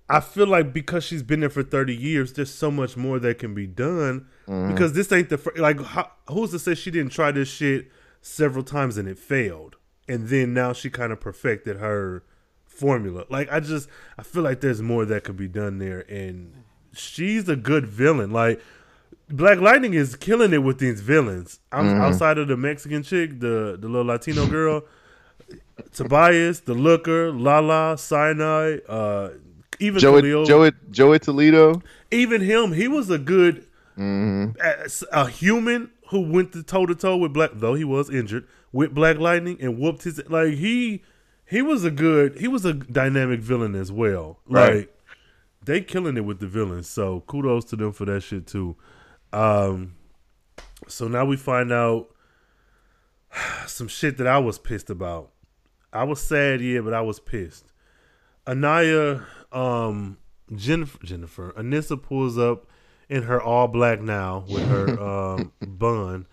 I 0.10 0.20
feel 0.22 0.48
like 0.48 0.74
because 0.74 1.04
she's 1.04 1.22
been 1.24 1.42
there 1.42 1.50
for 1.50 1.64
thirty 1.64 1.96
years, 1.96 2.34
there's 2.34 2.54
so 2.54 2.72
much 2.72 2.98
more 2.98 3.20
that 3.20 3.38
can 3.40 3.54
be 3.54 3.68
done. 3.68 4.26
Because 4.68 4.94
this 4.94 5.12
ain't 5.12 5.30
the 5.30 5.38
fir- 5.38 5.54
like 5.58 5.80
how, 5.84 6.12
who's 6.30 6.52
to 6.52 6.60
say 6.60 6.74
she 6.76 6.90
didn't 6.92 7.12
try 7.12 7.32
this 7.32 7.48
shit 7.48 7.92
several 8.22 8.64
times 8.64 8.98
and 8.98 9.08
it 9.08 9.20
failed, 9.20 9.76
and 10.08 10.28
then 10.30 10.54
now 10.54 10.74
she 10.74 10.90
kind 10.90 11.12
of 11.12 11.20
perfected 11.20 11.78
her 11.78 12.24
formula. 12.66 13.26
Like 13.30 13.52
I 13.52 13.60
just 13.60 13.88
I 14.18 14.24
feel 14.24 14.42
like 14.42 14.62
there's 14.62 14.82
more 14.82 15.06
that 15.06 15.24
could 15.24 15.38
be 15.38 15.48
done 15.48 15.78
there, 15.78 16.00
and 16.10 16.64
she's 16.94 17.48
a 17.48 17.56
good 17.56 17.86
villain. 17.86 18.32
Like 18.32 18.60
Black 19.30 19.60
Lightning 19.60 19.94
is 19.94 20.16
killing 20.16 20.54
it 20.54 20.64
with 20.64 20.80
these 20.80 21.02
villains. 21.02 21.60
I'm 21.72 22.02
outside 22.02 22.40
of 22.40 22.48
the 22.48 22.58
Mexican 22.58 23.04
chick, 23.04 23.40
the 23.40 23.78
the 23.80 23.88
little 23.88 24.06
Latino 24.06 24.48
girl, 24.48 24.84
Tobias, 25.94 26.62
the 26.62 26.74
Looker, 26.74 27.32
Lala, 27.32 27.96
Syonide, 27.96 28.82
uh, 28.90 29.30
even 29.80 30.00
Joey, 30.00 30.22
Khalil, 30.22 30.46
Joey, 30.46 30.72
Joey 30.92 31.20
Toledo. 31.20 31.82
even 32.12 32.42
him. 32.42 32.74
He 32.74 32.88
was 32.88 33.10
a 33.10 33.18
good 33.18 33.66
a, 33.98 34.90
a 35.12 35.30
human 35.30 35.92
who 36.10 36.22
went 36.22 36.54
to 36.54 36.64
toe 36.64 36.86
to 36.86 36.96
toe 36.96 37.18
with 37.18 37.34
Black, 37.34 37.52
though 37.54 37.74
he 37.74 37.84
was 37.84 38.10
injured 38.10 38.48
with 38.72 38.94
Black 38.94 39.18
Lightning 39.18 39.58
and 39.60 39.78
whooped 39.78 40.04
his 40.04 40.22
like 40.30 40.54
he 40.54 41.04
he 41.46 41.62
was 41.62 41.84
a 41.84 41.92
good 41.92 42.38
he 42.40 42.48
was 42.48 42.66
a 42.66 42.74
dynamic 42.74 43.40
villain 43.42 43.76
as 43.76 43.92
well. 43.92 44.40
Like 44.48 44.96
they 45.64 45.82
killing 45.82 46.18
it 46.18 46.26
with 46.26 46.40
the 46.40 46.48
villains. 46.48 46.88
So 46.88 47.22
kudos 47.22 47.66
to 47.66 47.76
them 47.76 47.92
for 47.92 48.06
that 48.06 48.22
shit 48.22 48.48
too. 48.48 48.76
Um, 49.34 49.96
so 50.88 51.08
now 51.08 51.26
we 51.26 51.38
find 51.38 51.72
out 51.72 52.10
some 53.68 53.88
shit 53.88 54.18
that 54.18 54.28
I 54.28 54.38
was 54.40 54.58
pissed 54.58 54.90
about. 54.90 55.32
I 55.92 56.04
was 56.04 56.22
sad, 56.22 56.62
yeah, 56.62 56.82
but 56.82 56.94
I 56.94 57.02
was 57.02 57.20
pissed. 57.20 57.66
Anaya, 58.48 59.24
um, 59.52 60.18
Jennifer, 60.56 60.98
Jennifer, 61.06 61.54
Anissa 61.58 62.02
pulls 62.02 62.38
up 62.38 62.68
in 63.08 63.24
her 63.24 63.42
all 63.42 63.68
black 63.68 64.02
now 64.02 64.46
with 64.48 64.68
her 64.68 65.00
um 65.02 65.52
bun 65.62 66.28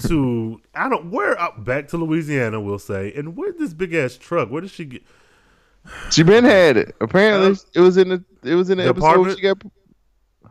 to 0.00 0.60
I 0.74 0.88
don't 0.88 1.10
where 1.10 1.38
uh, 1.40 1.52
back 1.58 1.88
to 1.88 1.96
Louisiana, 1.96 2.60
we'll 2.60 2.78
say. 2.78 3.12
And 3.14 3.36
where 3.36 3.52
this 3.52 3.72
big 3.74 3.94
ass 3.94 4.16
truck? 4.16 4.50
Where 4.50 4.60
did 4.60 4.70
she 4.70 4.84
get? 4.84 5.02
She 6.10 6.22
been 6.22 6.44
had 6.44 6.76
it. 6.76 6.94
Apparently, 7.00 7.56
it 7.74 7.80
was 7.80 7.96
in 7.96 8.08
the 8.10 8.24
it 8.42 8.54
was 8.54 8.70
in 8.70 8.78
the, 8.78 8.84
The 8.84 8.90
episode. 8.90 9.20
Where 9.20 9.30
apartment? 9.30 9.38
she 9.38 9.42
got 9.42 9.62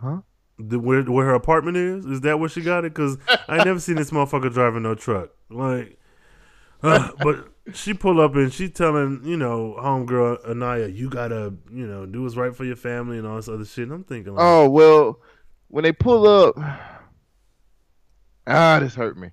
huh 0.01 0.21
The, 0.57 0.79
where 0.79 1.03
where 1.03 1.25
her 1.25 1.35
apartment 1.35 1.77
is? 1.77 2.05
Is 2.05 2.21
that 2.21 2.39
where 2.39 2.49
she 2.49 2.61
got 2.61 2.85
it? 2.85 2.93
Because 2.93 3.17
I 3.47 3.63
never 3.63 3.79
seen 3.79 3.95
this 3.95 4.11
motherfucker 4.11 4.51
driving 4.51 4.83
no 4.83 4.95
truck. 4.95 5.29
Like, 5.49 5.99
uh, 6.81 7.09
but 7.21 7.47
she 7.73 7.93
pull 7.93 8.21
up 8.21 8.35
and 8.35 8.51
she 8.53 8.69
telling 8.69 9.21
you 9.23 9.37
know 9.37 9.75
homegirl 9.79 10.47
Anaya, 10.49 10.87
you 10.87 11.09
gotta 11.09 11.53
you 11.71 11.87
know 11.87 12.05
do 12.05 12.23
what's 12.23 12.35
right 12.35 12.55
for 12.55 12.65
your 12.65 12.75
family 12.75 13.17
and 13.17 13.27
all 13.27 13.35
this 13.37 13.49
other 13.49 13.65
shit. 13.65 13.83
And 13.85 13.93
I'm 13.93 14.03
thinking, 14.03 14.35
like, 14.35 14.43
Oh 14.43 14.69
well, 14.69 15.19
when 15.69 15.83
they 15.83 15.91
pull 15.91 16.27
up, 16.27 16.55
ah, 18.47 18.79
this 18.79 18.95
hurt 18.95 19.17
me. 19.17 19.31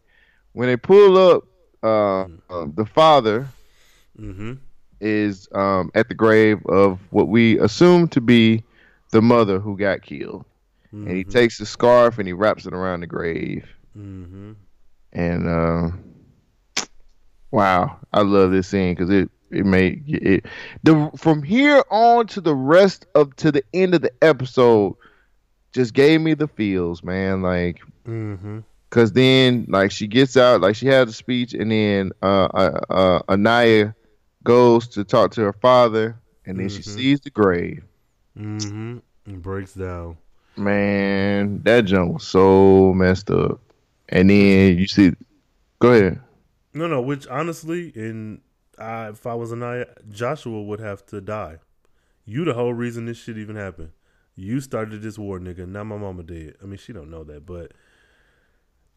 When 0.52 0.68
they 0.68 0.76
pull 0.76 1.18
up, 1.18 1.44
uh, 1.82 2.22
uh, 2.50 2.66
the 2.74 2.86
father 2.86 3.48
mm-hmm, 4.18 4.54
is 5.00 5.48
um, 5.52 5.90
at 5.94 6.08
the 6.08 6.14
grave 6.14 6.64
of 6.66 7.00
what 7.10 7.28
we 7.28 7.58
assume 7.58 8.08
to 8.08 8.20
be 8.20 8.62
the 9.10 9.22
mother 9.22 9.58
who 9.60 9.76
got 9.76 10.02
killed, 10.02 10.44
and 11.06 11.16
he 11.16 11.24
takes 11.24 11.58
the 11.58 11.66
scarf 11.66 12.18
and 12.18 12.26
he 12.26 12.32
wraps 12.32 12.66
it 12.66 12.72
around 12.72 13.00
the 13.00 13.06
grave. 13.06 13.66
mm-hmm, 13.96 14.52
And 15.12 15.48
uh, 15.48 15.90
wow, 17.54 17.98
I 18.12 18.22
love 18.22 18.50
this 18.50 18.68
scene 18.68 18.94
because 18.94 19.10
it 19.10 19.30
it 19.50 19.64
made 19.64 20.02
it 20.08 20.46
the 20.82 21.10
from 21.16 21.42
here 21.42 21.82
on 21.90 22.26
to 22.28 22.40
the 22.40 22.54
rest 22.54 23.06
of 23.14 23.34
to 23.36 23.52
the 23.52 23.62
end 23.72 23.94
of 23.94 24.02
the 24.02 24.12
episode 24.22 24.96
just 25.72 25.94
gave 25.94 26.20
me 26.20 26.34
the 26.34 26.48
feels, 26.48 27.02
man. 27.02 27.42
Like 27.42 27.80
mm-hmm, 28.06 28.60
Cause 28.90 29.12
then, 29.12 29.66
like, 29.68 29.90
she 29.90 30.06
gets 30.06 30.36
out, 30.36 30.60
like, 30.60 30.76
she 30.76 30.86
has 30.86 31.08
a 31.08 31.12
speech, 31.12 31.52
and 31.52 31.70
then 31.72 32.12
uh, 32.22 32.44
uh, 32.54 32.80
uh, 32.90 33.22
Anaya 33.28 33.92
goes 34.44 34.86
to 34.88 35.02
talk 35.04 35.32
to 35.32 35.40
her 35.42 35.52
father, 35.52 36.16
and 36.46 36.60
then 36.60 36.68
she 36.68 36.82
Mhm. 36.82 36.94
sees 36.94 37.20
the 37.20 37.30
grave. 37.30 37.82
mm-hmm, 38.38 38.98
and 39.26 39.42
breaks 39.42 39.74
down. 39.74 40.16
Man, 40.56 41.60
that 41.64 41.86
jump 41.86 42.14
was 42.14 42.26
so 42.26 42.92
messed 42.94 43.30
up. 43.30 43.60
And 44.08 44.30
then 44.30 44.78
you 44.78 44.86
see, 44.86 45.12
go 45.80 45.92
ahead. 45.92 46.20
No, 46.74 46.86
no. 46.86 47.00
Which 47.00 47.26
honestly, 47.28 47.92
in 47.94 48.40
I, 48.78 49.08
if 49.08 49.26
I 49.26 49.34
was 49.34 49.52
Anaya, 49.52 49.86
Joshua 50.10 50.62
would 50.62 50.80
have 50.80 51.06
to 51.06 51.20
die. 51.20 51.58
You 52.26 52.44
the 52.44 52.54
whole 52.54 52.74
reason 52.74 53.06
this 53.06 53.18
shit 53.18 53.38
even 53.38 53.56
happened. 53.56 53.90
You 54.34 54.60
started 54.60 55.02
this 55.02 55.18
war, 55.18 55.38
nigga. 55.38 55.68
Not 55.68 55.84
my 55.84 55.96
mama 55.96 56.22
did. 56.22 56.56
I 56.62 56.66
mean, 56.66 56.78
she 56.78 56.92
don't 56.92 57.10
know 57.10 57.22
that, 57.24 57.46
but 57.46 57.72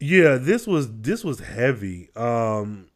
yeah, 0.00 0.36
this 0.36 0.66
was 0.66 1.00
this 1.00 1.24
was 1.24 1.40
heavy. 1.40 2.10
Um, 2.16 2.88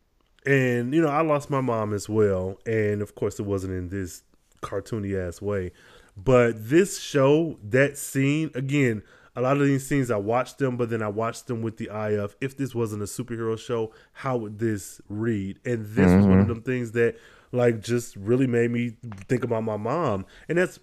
and 0.44 0.92
you 0.94 1.00
know, 1.00 1.08
I 1.08 1.22
lost 1.22 1.50
my 1.50 1.60
mom 1.60 1.92
as 1.92 2.08
well, 2.08 2.58
and 2.66 3.00
of 3.00 3.14
course, 3.14 3.38
it 3.38 3.46
wasn't 3.46 3.74
in 3.74 3.88
this 3.88 4.22
cartoony 4.60 5.16
ass 5.16 5.40
way. 5.40 5.72
But 6.16 6.68
this 6.68 7.00
show, 7.00 7.58
that 7.62 7.96
scene 7.96 8.50
again. 8.54 9.02
A 9.34 9.40
lot 9.40 9.56
of 9.56 9.64
these 9.64 9.86
scenes, 9.86 10.10
I 10.10 10.16
watched 10.16 10.58
them, 10.58 10.76
but 10.76 10.90
then 10.90 11.02
I 11.02 11.08
watched 11.08 11.46
them 11.46 11.62
with 11.62 11.78
the 11.78 11.88
eye 11.88 12.16
of 12.16 12.36
if 12.40 12.56
this 12.56 12.74
wasn't 12.74 13.02
a 13.02 13.06
superhero 13.06 13.58
show, 13.58 13.92
how 14.12 14.36
would 14.36 14.58
this 14.58 15.00
read? 15.08 15.58
And 15.64 15.86
this 15.86 16.12
was 16.12 16.26
one 16.26 16.38
of 16.38 16.46
mm-hmm. 16.46 16.54
them 16.54 16.62
things 16.62 16.92
that, 16.92 17.16
like, 17.50 17.80
just 17.80 18.14
really 18.16 18.46
made 18.46 18.70
me 18.70 18.96
think 19.28 19.42
about 19.42 19.64
my 19.64 19.76
mom, 19.78 20.26
and 20.48 20.58
that's 20.58 20.78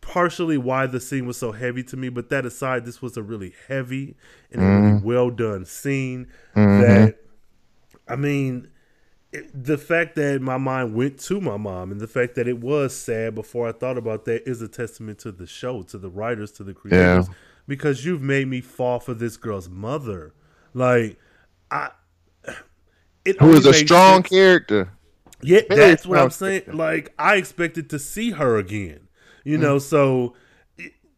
partially 0.00 0.56
why 0.56 0.86
the 0.86 1.00
scene 1.00 1.26
was 1.26 1.36
so 1.36 1.52
heavy 1.52 1.82
to 1.84 1.96
me. 1.96 2.08
But 2.08 2.30
that 2.30 2.46
aside, 2.46 2.84
this 2.84 3.02
was 3.02 3.16
a 3.16 3.22
really 3.22 3.54
heavy 3.66 4.16
and 4.50 4.62
a 4.62 4.64
really 4.64 4.80
mm-hmm. 4.92 5.06
well 5.06 5.30
done 5.30 5.64
scene. 5.64 6.28
Mm-hmm. 6.56 6.80
That 6.80 7.18
I 8.08 8.16
mean, 8.16 8.68
it, 9.32 9.50
the 9.52 9.76
fact 9.76 10.16
that 10.16 10.40
my 10.40 10.56
mind 10.56 10.94
went 10.94 11.18
to 11.20 11.40
my 11.40 11.56
mom 11.56 11.92
and 11.92 12.00
the 12.00 12.06
fact 12.06 12.34
that 12.36 12.48
it 12.48 12.58
was 12.60 12.96
sad 12.96 13.34
before 13.34 13.68
I 13.68 13.72
thought 13.72 13.98
about 13.98 14.24
that 14.24 14.48
is 14.48 14.62
a 14.62 14.68
testament 14.68 15.18
to 15.20 15.32
the 15.32 15.46
show, 15.46 15.82
to 15.82 15.98
the 15.98 16.08
writers, 16.08 16.50
to 16.52 16.64
the 16.64 16.72
creators, 16.72 17.28
because 17.68 18.04
you've 18.04 18.22
made 18.22 18.48
me 18.48 18.60
fall 18.60 18.98
for 18.98 19.14
this 19.14 19.36
girl's 19.36 19.68
mother. 19.68 20.34
Like, 20.74 21.16
I. 21.70 21.90
It 23.24 23.38
Who 23.40 23.50
is 23.52 23.66
a 23.66 23.74
strong 23.74 24.22
sense- 24.24 24.28
character. 24.30 24.90
yeah, 25.42 25.60
Very 25.68 25.80
that's 25.90 26.06
what 26.06 26.18
I'm 26.18 26.30
saying. 26.30 26.62
character. 26.62 26.72
Like 26.76 27.12
I 27.18 27.36
expected 27.36 27.90
to 27.90 27.98
see 27.98 28.30
her 28.30 28.56
again, 28.56 29.08
you 29.44 29.58
know. 29.58 29.78
So 29.78 30.34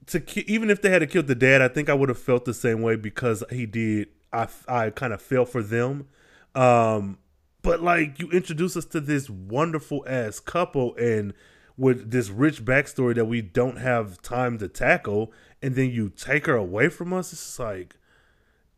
to 0.07 0.51
even 0.51 0.71
if 0.71 0.83
they 0.83 0.91
had 0.91 1.09
killed 1.09 1.29
the 1.29 1.35
dad, 1.37 1.63
I 1.63 1.69
think 1.69 1.89
I 1.89 1.95
would 1.95 2.09
have 2.09 2.19
felt 2.19 2.45
the 2.47 2.55
same 2.55 2.83
way 2.83 2.97
because 2.97 3.45
he 3.51 3.65
did. 3.65 4.09
I 4.33 4.49
I 4.67 4.91
kind 4.91 5.13
of 5.13 5.23
felt 5.23 5.51
for 5.51 5.63
them, 5.63 6.09
um, 6.57 7.19
but 7.63 7.81
like 7.81 8.19
you 8.19 8.29
introduce 8.31 8.77
us 8.77 8.87
to 8.87 9.01
this 9.01 9.31
wonderful 9.31 10.05
ass 10.09 10.41
couple 10.41 10.97
and 10.97 11.33
with 11.77 12.11
this 12.11 12.29
rich 12.29 12.65
backstory 12.65 13.15
that 13.15 13.25
we 13.27 13.41
don't 13.41 13.77
have 13.79 14.21
time 14.21 14.59
to 14.59 14.69
tackle, 14.69 15.33
and 15.63 15.75
then 15.75 15.91
you 15.91 16.09
take 16.11 16.47
her 16.47 16.55
away 16.57 16.89
from 16.89 17.13
us. 17.13 17.33
It's 17.33 17.59
like, 17.59 17.97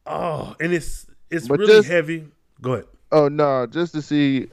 oh, 0.07 0.55
and 0.61 0.73
it's 0.73 1.07
it's 1.31 1.49
But 1.49 1.59
really 1.61 1.75
just- 1.75 1.89
heavy. 1.89 2.29
Go 2.61 2.73
ahead. 2.75 2.87
Oh 3.11 3.29
no, 3.29 3.67
just 3.67 3.93
to 3.95 4.01
see 4.03 4.49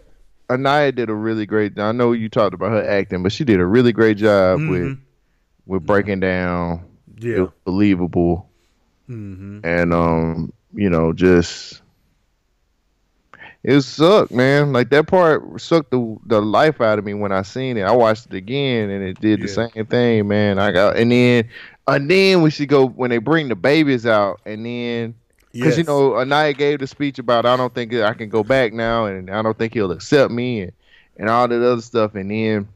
Anaya 0.49 0.91
did 0.91 1.09
a 1.09 1.13
really 1.13 1.45
great. 1.45 1.79
I 1.79 1.91
know 1.93 2.11
you 2.11 2.27
talked 2.29 2.53
about 2.53 2.71
her 2.71 2.87
acting, 2.89 3.23
but 3.23 3.31
she 3.31 3.43
did 3.45 3.59
a 3.59 3.65
really 3.65 3.93
great 3.93 4.17
job 4.17 4.59
with 4.67 4.97
with 5.65 5.85
breaking 5.85 6.19
down. 6.19 6.85
Yeah. 7.21 7.47
believable, 7.65 8.49
Mm-hmm. 9.09 9.59
and 9.65 9.93
um, 9.93 10.53
you 10.73 10.89
know, 10.89 11.11
just 11.13 11.81
it 13.63 13.81
sucked, 13.81 14.31
man. 14.31 14.71
Like 14.71 14.89
that 14.91 15.07
part 15.07 15.59
sucked 15.59 15.91
the 15.91 16.17
the 16.25 16.41
life 16.41 16.79
out 16.81 16.97
of 16.99 17.05
me 17.05 17.13
when 17.13 17.31
I 17.31 17.41
seen 17.41 17.77
it. 17.77 17.81
I 17.83 17.91
watched 17.91 18.27
it 18.27 18.33
again, 18.33 18.89
and 18.89 19.03
it 19.03 19.19
did 19.19 19.41
the 19.41 19.47
same 19.47 19.85
thing, 19.85 20.27
man. 20.27 20.59
I 20.59 20.71
got 20.71 20.97
and 20.97 21.11
then 21.11 21.49
and 21.89 22.09
then 22.09 22.41
we 22.41 22.49
should 22.51 22.69
go 22.69 22.85
when 22.87 23.09
they 23.09 23.17
bring 23.17 23.49
the 23.49 23.55
babies 23.55 24.05
out, 24.05 24.39
and 24.45 24.65
then 24.65 25.15
because 25.51 25.77
you 25.77 25.83
know, 25.83 26.15
Anaya 26.17 26.53
gave 26.53 26.79
the 26.79 26.87
speech 26.87 27.19
about 27.19 27.45
I 27.45 27.55
don't 27.57 27.73
think 27.73 27.93
I 27.93 28.13
can 28.13 28.29
go 28.29 28.43
back 28.43 28.71
now, 28.73 29.05
and 29.05 29.29
I 29.29 29.41
don't 29.41 29.57
think 29.57 29.73
he'll 29.73 29.91
accept 29.91 30.31
me, 30.31 30.61
and, 30.61 30.71
and 31.17 31.29
all 31.29 31.47
that 31.47 31.61
other 31.65 31.81
stuff. 31.81 32.15
And 32.15 32.29
then 32.31 32.67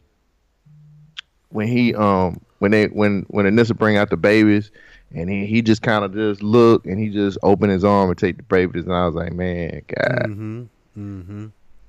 when 1.50 1.68
he 1.68 1.94
um 1.96 2.40
when 2.60 2.72
they 2.72 2.86
when 2.88 3.26
when 3.30 3.46
Anissa 3.46 3.78
bring 3.78 3.98
out 3.98 4.10
the 4.10 4.18
babies, 4.18 4.72
and 5.14 5.30
he 5.30 5.46
he 5.46 5.62
just 5.62 5.82
kind 5.82 6.04
of 6.04 6.14
just 6.14 6.42
look 6.42 6.86
and 6.86 7.00
he 7.00 7.10
just 7.10 7.38
open 7.44 7.70
his 7.70 7.84
arm 7.84 8.10
and 8.10 8.18
take 8.18 8.38
the 8.38 8.44
babies, 8.44 8.84
and 8.86 8.94
I 8.94 9.06
was 9.06 9.16
like, 9.16 9.34
man, 9.34 9.82
God, 9.88 10.26
Mm-hmm. 10.30 10.64
Mm-hmm. 10.98 11.46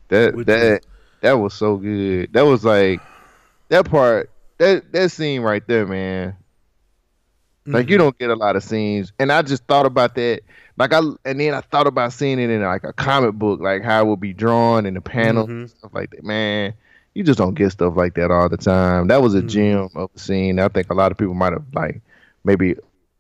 that 0.08 0.34
Which 0.34 0.46
that 0.46 0.62
is- 0.62 0.80
that 1.22 1.32
was 1.38 1.54
so 1.54 1.76
good. 1.76 2.32
That 2.34 2.42
was 2.44 2.64
like 2.66 3.00
that 3.70 3.88
part 3.90 4.30
that 4.58 4.92
that 4.92 5.10
scene 5.10 5.40
right 5.40 5.66
there, 5.66 5.86
man. 5.86 6.36
Like 7.66 7.84
Mm-hmm. 7.86 7.92
you 7.92 7.98
don't 7.98 8.18
get 8.18 8.30
a 8.30 8.34
lot 8.34 8.56
of 8.56 8.62
scenes, 8.62 9.12
and 9.18 9.32
I 9.32 9.40
just 9.42 9.64
thought 9.64 9.86
about 9.86 10.14
that. 10.16 10.40
Like 10.76 10.92
I, 10.92 11.00
and 11.24 11.40
then 11.40 11.54
I 11.54 11.60
thought 11.62 11.86
about 11.86 12.12
seeing 12.12 12.38
it 12.38 12.50
in 12.50 12.62
like 12.62 12.84
a 12.84 12.92
comic 12.92 13.34
book, 13.34 13.60
like 13.60 13.82
how 13.82 14.02
it 14.04 14.06
would 14.08 14.20
be 14.20 14.32
drawn 14.34 14.84
in 14.86 14.94
the 14.94 15.00
panel 15.00 15.46
Mhm. 15.46 15.50
and 15.50 15.70
stuff 15.70 15.92
like 15.94 16.10
that. 16.10 16.24
Man, 16.24 16.74
you 17.14 17.22
just 17.24 17.38
don't 17.38 17.54
get 17.54 17.70
stuff 17.72 17.94
like 17.96 18.14
that 18.14 18.30
all 18.30 18.48
the 18.48 18.56
time. 18.58 19.06
That 19.08 19.22
was 19.22 19.34
a 19.34 19.40
Mhm. 19.42 19.48
gem 19.48 19.88
of 19.94 20.10
a 20.14 20.18
scene. 20.18 20.58
I 20.58 20.68
think 20.68 20.90
a 20.90 20.94
lot 20.94 21.10
of 21.12 21.16
people 21.16 21.32
might 21.34 21.52
have 21.52 21.64
like 21.72 22.02
maybe 22.44 22.76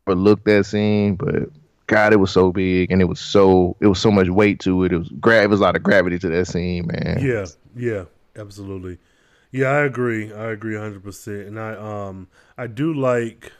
overlooked 0.06 0.44
that 0.44 0.66
scene, 0.66 1.14
but 1.14 1.48
God, 1.86 2.12
it 2.12 2.16
was 2.16 2.30
so 2.30 2.52
big 2.52 2.90
and 2.90 3.00
it 3.00 3.04
was 3.06 3.20
so 3.20 3.76
it 3.80 3.86
was 3.86 3.98
so 4.00 4.10
much 4.10 4.28
weight 4.28 4.58
to 4.60 4.84
it. 4.84 4.92
It 4.92 4.98
was 4.98 5.08
gra- 5.20 5.42
it 5.44 5.48
was 5.50 5.60
a 5.60 5.62
lot 5.62 5.76
of 5.76 5.82
gravity 5.82 6.18
to 6.18 6.28
that 6.28 6.46
scene, 6.48 6.86
man. 6.88 7.18
Yeah, 7.22 7.46
yeah, 7.76 8.04
absolutely. 8.36 8.98
Yeah, 9.52 9.68
I 9.68 9.84
agree. 9.84 10.32
I 10.32 10.50
agree 10.50 10.74
100%. 10.74 11.46
And 11.46 11.58
I 11.60 11.74
um 11.76 12.26
I 12.58 12.66
do 12.66 12.92
like 12.92 13.52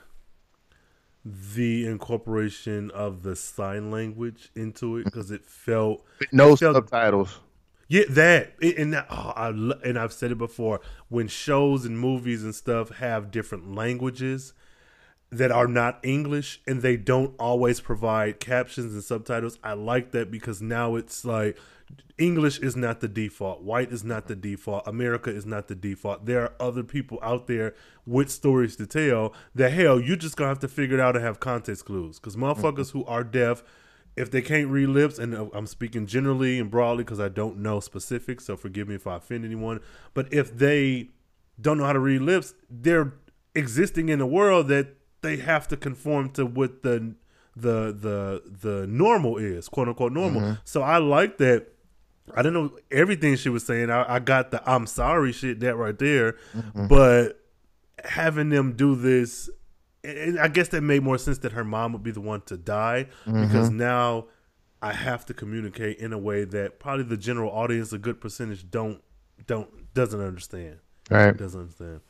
the 1.25 1.87
incorporation 1.87 2.91
of 2.91 3.23
the 3.23 3.35
sign 3.35 3.91
language 3.91 4.51
into 4.55 4.97
it 4.99 5.11
cuz 5.11 5.31
it 5.31 5.45
felt 5.47 6.05
No 6.33 6.53
it 6.53 6.59
felt- 6.59 6.75
subtitles. 6.77 7.41
Yeah, 7.89 8.05
that 8.11 8.55
It- 8.61 8.79
and 8.79 8.93
that, 8.95 9.07
oh, 9.11 9.33
I 9.37 9.49
and 9.49 9.99
I've 9.99 10.13
said 10.13 10.33
it 10.33 10.39
before. 10.39 10.81
When 11.09 11.29
shows 11.29 11.85
and 11.85 11.99
movies 11.99 12.43
and 12.43 12.55
stuff 12.55 12.91
have 12.97 13.31
different 13.31 13.75
languages 13.75 14.53
that 15.31 15.51
are 15.51 15.67
not 15.67 15.99
English 16.03 16.61
and 16.67 16.81
they 16.83 16.97
don't 16.97 17.35
always 17.39 17.81
provide 17.81 18.39
captions 18.41 18.95
and 18.95 19.03
subtitles, 19.03 19.59
I 19.65 19.73
like 19.75 20.13
that 20.13 20.31
because 20.31 20.63
now 20.63 20.97
it's 20.97 21.25
like 21.25 21.59
English 22.17 22.61
is 22.61 22.77
not 22.77 23.01
the 23.01 23.09
default. 23.09 23.63
White 23.63 23.93
is 23.93 24.05
not 24.05 24.29
the 24.29 24.37
default. 24.37 24.87
America 24.87 25.31
is 25.31 25.45
not 25.45 25.67
the 25.67 25.75
default. 25.75 26.27
There 26.27 26.43
are 26.43 26.53
other 26.61 26.85
people 26.85 27.19
out 27.23 27.49
there 27.49 27.75
with 28.07 28.31
stories 28.31 28.77
to 28.77 28.87
tell 28.87 29.35
that 29.55 29.73
hell, 29.73 30.01
you 30.01 30.17
just 30.17 30.37
gonna 30.37 30.49
have 30.49 30.61
to 30.61 30.69
figure 30.69 30.97
it 30.97 31.01
out 31.01 31.17
and 31.17 31.25
have 31.25 31.41
context 31.41 31.85
clues. 31.87 32.21
Because 32.21 32.37
motherfuckers 32.37 32.93
who 32.93 33.05
are 33.07 33.25
deaf, 33.25 33.65
if 34.17 34.31
they 34.31 34.43
can't 34.43 34.69
read 34.69 34.89
lips, 34.91 35.19
and 35.19 35.35
uh, 35.35 35.47
I'm 35.53 35.67
speaking 35.67 36.07
generally 36.07 36.61
and 36.61 36.71
broadly 36.71 37.03
because 37.03 37.19
I 37.19 37.29
don't 37.29 37.59
know 37.59 37.81
specifics, 37.81 38.45
so 38.45 38.57
forgive 38.57 38.87
me 38.89 38.95
if 38.95 39.07
I 39.09 39.17
offend 39.17 39.45
anyone. 39.45 39.81
But 40.15 40.33
if 40.33 40.57
they 40.57 41.09
don't 41.61 41.79
know 41.79 41.85
how 41.85 41.93
to 41.95 41.99
read 41.99 42.23
lips, 42.23 42.55
they're 42.71 43.15
existing 43.57 44.09
in 44.09 44.21
a 44.21 44.27
world 44.27 44.69
that 44.69 44.97
they 45.23 45.39
have 45.39 45.67
to 45.69 45.77
conform 45.77 46.31
to 46.31 46.47
what 46.47 46.83
the 46.83 47.15
the 47.57 47.93
the 47.93 48.43
the 48.63 48.87
normal 48.87 49.37
is, 49.37 49.69
quote 49.69 49.89
unquote 49.89 50.13
normal. 50.13 50.43
So 50.65 50.83
I 50.83 50.99
like 50.99 51.39
that. 51.39 51.74
I 52.33 52.43
didn't 52.43 52.55
know 52.55 52.79
everything 52.91 53.37
she 53.37 53.49
was 53.49 53.67
saying. 53.67 53.91
I, 53.91 54.15
I 54.15 54.19
got 54.19 54.51
the 54.51 54.63
I'm 54.71 54.87
sorry 54.87 55.33
shit 55.33 55.61
that 55.61 55.77
right 55.77 55.99
there, 55.99 56.37
mm-hmm. 56.55 56.87
but 56.87 57.41
having 58.05 58.49
them 58.49 58.75
do 58.75 58.95
this, 58.95 59.51
and 60.03 60.39
I 60.39 60.49
guess 60.49 60.69
that 60.69 60.81
made 60.83 61.03
more 61.03 61.19
sense 61.19 61.39
that 61.39 61.53
her 61.53 61.65
mom 61.65 61.93
would 61.93 62.03
be 62.03 62.11
the 62.11 62.21
one 62.21 62.41
to 62.43 62.57
die 62.57 63.09
mm-hmm. 63.27 63.47
because 63.47 63.71
now 63.71 64.27
I 64.81 64.93
have 64.93 65.27
to 65.27 65.35
communicate 65.35 65.99
in 65.99 66.13
a 66.13 66.19
way 66.19 66.45
that 66.45 66.79
probably 66.79 67.05
the 67.05 67.17
general 67.17 67.51
audience, 67.51 67.93
a 67.93 67.99
good 67.99 68.21
percentage, 68.21 68.71
don't 68.71 69.03
don't 69.47 69.93
doesn't 69.95 70.21
understand. 70.21 70.79
Right. 71.11 71.37
Doesn't 71.37 71.61
understand. 71.61 72.01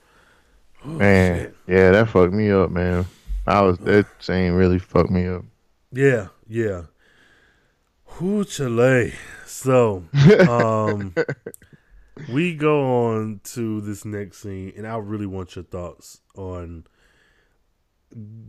Man, 0.84 1.38
shit. 1.38 1.56
yeah, 1.66 1.90
that 1.92 2.08
fucked 2.08 2.32
me 2.32 2.50
up, 2.50 2.70
man. 2.70 3.06
I 3.46 3.62
was 3.62 3.78
that 3.78 4.06
scene 4.20 4.52
really 4.52 4.78
fucked 4.78 5.10
me 5.10 5.26
up. 5.26 5.44
Yeah, 5.92 6.28
yeah. 6.48 6.82
Who 8.14 8.44
Chile. 8.44 9.12
So, 9.44 10.04
um, 10.48 11.14
we 12.32 12.54
go 12.54 13.08
on 13.08 13.40
to 13.54 13.80
this 13.80 14.04
next 14.04 14.42
scene, 14.42 14.72
and 14.76 14.86
I 14.86 14.96
really 14.98 15.26
want 15.26 15.56
your 15.56 15.64
thoughts 15.64 16.20
on 16.36 16.86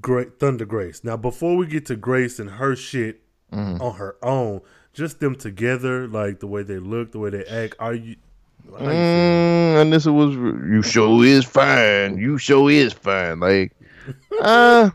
Great 0.02 0.40
Thunder 0.40 0.66
Grace. 0.66 1.04
Now, 1.04 1.18
before 1.18 1.58
we 1.58 1.66
get 1.66 1.88
to 1.88 1.96
Grace 1.96 2.38
and 2.38 2.52
her 2.52 2.76
shit 2.76 3.22
on 3.52 3.96
her 3.96 4.18
own, 4.22 4.62
just 4.94 5.20
them 5.20 5.36
together, 5.36 6.08
like 6.08 6.42
the 6.42 6.48
way 6.48 6.62
they 6.62 6.78
look, 6.78 7.12
the 7.12 7.20
way 7.20 7.32
they 7.32 7.46
act. 7.46 7.76
Are 7.80 7.96
you? 7.96 8.18
how 8.72 8.84
you? 8.84 8.90
Mm, 8.90 9.82
and 9.82 9.94
this 9.94 10.06
was 10.06 10.36
you 10.36 10.84
show 10.84 11.22
is 11.22 11.44
fine. 11.44 12.18
You 12.18 12.38
show 12.38 12.68
is 12.68 12.94
fine. 12.94 13.40
Like, 13.40 13.76
uh, 14.42 14.92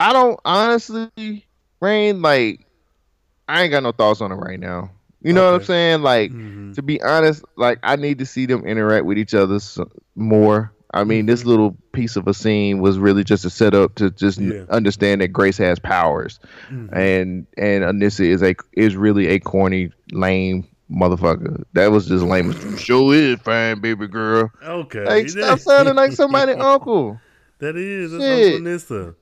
I 0.00 0.12
don't 0.12 0.40
honestly, 0.44 1.45
Rain. 1.80 2.22
Like, 2.22 2.66
I 3.48 3.62
ain't 3.62 3.70
got 3.70 3.82
no 3.82 3.92
thoughts 3.92 4.20
on 4.20 4.32
it 4.32 4.36
right 4.36 4.58
now. 4.58 4.90
You 5.22 5.32
know 5.32 5.44
what 5.50 5.60
I'm 5.60 5.64
saying? 5.66 6.02
Like, 6.02 6.30
Mhm. 6.30 6.74
to 6.74 6.82
be 6.82 7.02
honest, 7.02 7.44
like 7.56 7.78
I 7.82 7.96
need 7.96 8.18
to 8.18 8.26
see 8.26 8.46
them 8.46 8.64
interact 8.64 9.06
with 9.06 9.18
each 9.18 9.34
other 9.34 9.58
more. 10.14 10.72
I 10.94 11.04
mean, 11.04 11.26
this 11.26 11.40
mm-hmm. 11.40 11.48
little 11.48 11.76
piece 11.92 12.16
of 12.16 12.28
a 12.28 12.34
scene 12.34 12.78
was 12.78 12.98
really 12.98 13.24
just 13.24 13.44
a 13.44 13.50
setup 13.50 13.96
to 13.96 14.10
just 14.10 14.40
Yeah. 14.40 14.64
understand 14.70 15.20
that 15.20 15.28
Grace 15.28 15.58
has 15.58 15.78
powers, 15.78 16.38
mm-hmm. 16.70 16.94
and 16.94 17.46
and 17.58 17.84
Anissa 17.84 18.24
is 18.24 18.42
a 18.42 18.54
is 18.74 18.96
really 18.96 19.26
a 19.28 19.40
corny, 19.40 19.90
lame 20.12 20.64
motherfucker. 20.90 21.64
That 21.72 21.90
was 21.90 22.06
just 22.06 22.24
lame. 22.24 22.52
Mm-hmm. 22.52 22.76
Sure 22.76 23.14
is 23.14 23.40
fine, 23.40 23.80
baby 23.80 24.06
girl. 24.06 24.50
Okay. 24.62 25.04
Like, 25.04 25.28
stop 25.28 25.58
sounding 25.60 25.96
like 25.96 26.12
somebody 26.12 26.52
uncle. 26.52 27.20
That 27.58 27.76
is 27.76 28.12
that's. 28.12 28.46
Uncle 28.46 28.60
Nissa. 28.60 29.14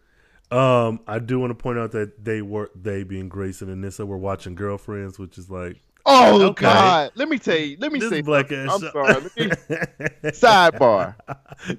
Um, 0.50 1.00
I 1.08 1.18
do 1.18 1.38
want 1.40 1.50
to 1.50 1.54
point 1.54 1.78
out 1.78 1.92
that 1.92 2.24
they 2.24 2.42
were 2.42 2.70
they 2.74 3.02
being 3.02 3.28
Grace 3.28 3.60
and 3.62 3.70
Anissa 3.70 4.06
were 4.06 4.18
watching 4.18 4.54
Girlfriends, 4.54 5.18
which 5.18 5.38
is 5.38 5.50
like 5.50 5.80
Oh 6.06 6.42
Okay. 6.50 6.64
God! 6.64 7.12
Let 7.14 7.28
me 7.30 7.38
tell 7.38 7.56
you. 7.56 7.76
Let 7.80 7.90
me 7.90 7.98
this 7.98 8.10
say. 8.10 8.20
black 8.20 8.50
something. 8.50 8.68
ass. 8.68 8.82
I'm 8.84 8.90
sorry. 8.92 9.22
Me, 9.38 9.48
sidebar. 10.32 11.14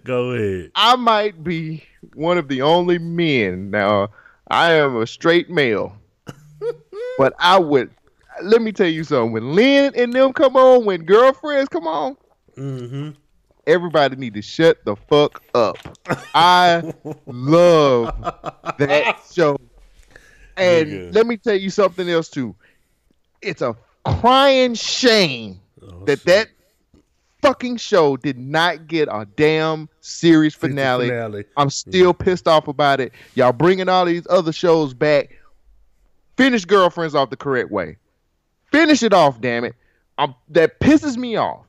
Go 0.03 0.31
ahead. 0.31 0.71
I 0.75 0.95
might 0.95 1.43
be 1.43 1.83
one 2.15 2.37
of 2.39 2.47
the 2.47 2.63
only 2.63 2.97
men. 2.97 3.69
Now, 3.69 4.09
I 4.49 4.73
am 4.73 4.97
a 4.97 5.05
straight 5.05 5.49
male, 5.49 5.95
but 7.17 7.33
I 7.39 7.59
would. 7.59 7.91
Let 8.41 8.61
me 8.63 8.71
tell 8.71 8.87
you 8.87 9.03
something. 9.03 9.31
When 9.31 9.53
Lynn 9.53 9.93
and 9.95 10.11
them 10.11 10.33
come 10.33 10.55
on, 10.57 10.85
when 10.85 11.05
girlfriends 11.05 11.69
come 11.69 11.87
on, 11.87 12.17
Mm-hmm. 12.57 13.11
Everybody 13.67 14.15
need 14.15 14.33
to 14.35 14.41
shut 14.41 14.83
the 14.85 14.95
fuck 14.95 15.41
up. 15.53 15.77
I 16.33 16.93
love 17.25 18.15
that 18.77 19.21
show. 19.31 19.57
And 20.57 21.13
let 21.13 21.27
me 21.27 21.37
tell 21.37 21.55
you 21.55 21.69
something 21.69 22.09
else 22.09 22.29
too. 22.29 22.55
It's 23.41 23.61
a 23.61 23.75
crying 24.05 24.73
shame 24.73 25.59
Oh, 25.81 26.05
that 26.05 26.23
that 26.25 26.47
fucking 27.41 27.77
show 27.77 28.17
did 28.17 28.37
not 28.37 28.87
get 28.87 29.07
a 29.11 29.27
damn 29.35 29.89
series 30.01 30.55
finale. 30.55 31.09
finale. 31.09 31.45
I'm 31.57 31.69
still 31.69 32.13
pissed 32.13 32.47
off 32.47 32.67
about 32.67 32.99
it. 32.99 33.11
Y'all 33.35 33.51
bringing 33.51 33.89
all 33.89 34.05
these 34.05 34.25
other 34.29 34.51
shows 34.51 34.93
back. 34.93 35.29
Finish 36.37 36.65
Girlfriends 36.65 37.13
off 37.15 37.29
the 37.29 37.37
correct 37.37 37.71
way. 37.71 37.97
Finish 38.71 39.03
it 39.03 39.13
off, 39.13 39.39
damn 39.41 39.63
it. 39.63 39.75
Um, 40.17 40.35
that 40.49 40.79
pisses 40.79 41.17
me 41.17 41.35
off. 41.35 41.64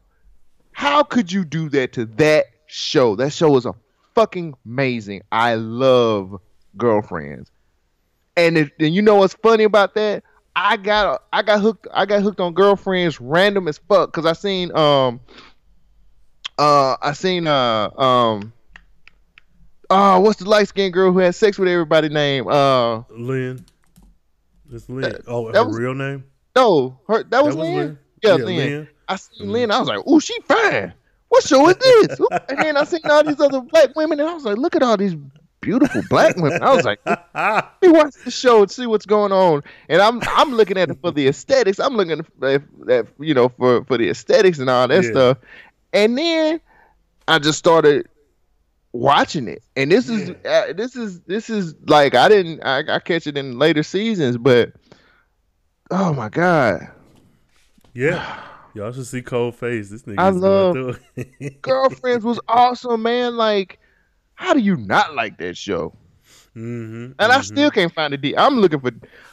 How 0.77 1.03
could 1.03 1.33
you 1.33 1.43
do 1.47 1.71
that 1.71 1.95
to 1.95 2.05
that 2.05 2.45
show? 2.67 3.17
That 3.17 3.33
show 3.33 3.57
is 3.57 3.65
a 3.65 3.73
fucking 4.15 4.53
amazing. 4.67 5.23
I 5.33 5.55
love 5.55 6.39
Girlfriends. 6.77 7.51
And 8.37 8.59
if, 8.59 8.71
and 8.79 8.95
you 8.95 9.01
know 9.01 9.15
what's 9.15 9.33
funny 9.33 9.65
about 9.65 9.95
that? 9.95 10.23
I 10.55 10.77
got 10.77 11.23
I 11.33 11.41
got 11.41 11.63
hooked 11.63 11.87
I 11.95 12.05
got 12.05 12.21
hooked 12.21 12.41
on 12.41 12.53
Girlfriends 12.53 13.19
random 13.23 13.69
as 13.69 13.79
fuck 13.89 14.13
because 14.13 14.27
I 14.27 14.35
seen 14.35 14.71
um 14.77 15.19
uh 16.59 16.97
I 17.01 17.15
seen 17.15 17.47
uh 17.47 17.89
um 17.99 18.53
uh 19.89 20.21
what's 20.21 20.39
the 20.41 20.49
light 20.49 20.69
skinned 20.69 20.93
girl 20.93 21.11
who 21.11 21.21
had 21.21 21.35
sex 21.35 21.59
with 21.59 21.71
everybody 21.71 22.11
name? 22.11 22.49
Uh 22.49 22.99
Lynn. 23.09 23.65
It's 24.71 24.91
Lynn. 24.91 25.01
That- 25.01 25.23
oh, 25.27 25.51
that 25.53 25.59
her 25.59 25.69
was- 25.69 25.79
real 25.79 25.95
name? 25.95 26.25
no, 26.55 27.01
her 27.09 27.23
that 27.23 27.43
was, 27.43 27.55
That 27.55 27.61
was 27.61 27.69
Lynn? 27.69 27.77
Lynn? 27.77 27.99
Yeah, 28.23 28.31
Yeah, 28.37 28.45
Lynn. 28.45 28.57
Lynn. 28.57 28.89
I 29.09 29.17
seen 29.17 29.51
Lynn, 29.53 29.71
I 29.71 29.79
was 29.79 29.89
like, 29.89 30.07
"Ooh, 30.07 30.21
she 30.21 30.39
fine. 30.43 30.93
What 31.29 31.43
show 31.43 31.69
is 31.69 31.77
this? 31.77 32.21
And 32.49 32.59
then 32.59 32.77
I 32.77 32.85
seen 32.85 33.01
all 33.09 33.25
these 33.25 33.41
other 33.41 33.61
black 33.61 33.95
women 33.97 34.21
and 34.21 34.29
I 34.29 34.35
was 34.35 34.45
like, 34.45 34.57
look 34.57 34.77
at 34.77 34.83
all 34.83 34.97
these 34.97 35.17
beautiful 35.61 36.03
black 36.09 36.37
women. 36.37 36.63
I 36.63 36.75
was 36.75 36.85
like, 36.85 37.01
let 37.05 37.25
me 37.83 37.89
watch 37.89 38.15
the 38.25 38.31
show 38.31 38.63
and 38.63 38.71
see 38.71 38.87
what's 38.87 39.07
going 39.07 39.33
on. 39.33 39.63
And 39.89 40.01
I'm 40.01 40.21
I'm 40.23 40.53
looking 40.53 40.79
at 40.79 40.91
it 40.91 40.99
for 41.01 41.11
the 41.11 41.27
aesthetics. 41.29 41.81
I'm 41.81 41.97
looking 41.97 42.21
at, 42.43 42.63
at 42.89 43.07
you 43.19 43.35
know 43.35 43.49
for 43.49 43.85
for 43.85 43.99
the 43.99 44.09
aesthetics 44.09 44.59
and 44.59 44.71
all 44.71 44.87
that 44.89 45.05
Yeah. 45.05 45.11
stuff. 45.11 45.39
And 45.93 46.17
then 46.17 46.61
I 47.27 47.39
just 47.41 47.59
started 47.59 48.07
watching 48.93 49.49
it. 49.49 49.63
And 49.75 49.91
this 49.91 50.09
is 50.09 50.31
uh, 50.31 50.73
this 50.75 50.95
is 50.95 51.21
this 51.23 51.51
is 51.51 51.75
like 51.87 52.15
I 52.15 52.29
didn't 52.29 52.63
I, 52.65 52.85
I 52.95 52.99
catch 53.01 53.27
it 53.27 53.37
in 53.37 53.59
later 53.59 53.83
seasons, 53.83 54.37
but 54.39 54.73
oh 55.91 56.13
my 56.15 56.29
god, 56.29 56.89
Yeah. 57.95 58.43
Y'all 58.77 58.93
should 58.93 59.07
see 59.07 59.23
Cold 59.23 59.55
Face. 59.55 59.89
This 59.91 60.03
nigga 60.03 60.19
I 60.19 60.29
is 60.29 60.37
love- 60.37 60.75
going 60.75 60.95
through 60.95 61.25
it. 61.41 61.63
Girlfriends 61.63 62.25
was 62.25 62.39
awesome, 62.47 63.03
man. 63.03 63.37
Like, 63.37 63.79
how 64.35 64.53
do 64.53 64.61
you 64.61 64.77
not 64.77 65.15
like 65.15 65.39
that 65.39 65.57
show? 65.57 65.95
mm-hmm. 66.55 67.13
And 67.19 67.33
I 67.33 67.41
still 67.41 67.71
can't 67.71 67.93
find 67.93 68.13
the 68.13 68.19
D. 68.19 68.37
I'm 68.37 68.59
looking 68.59 68.81
for. 68.81 68.91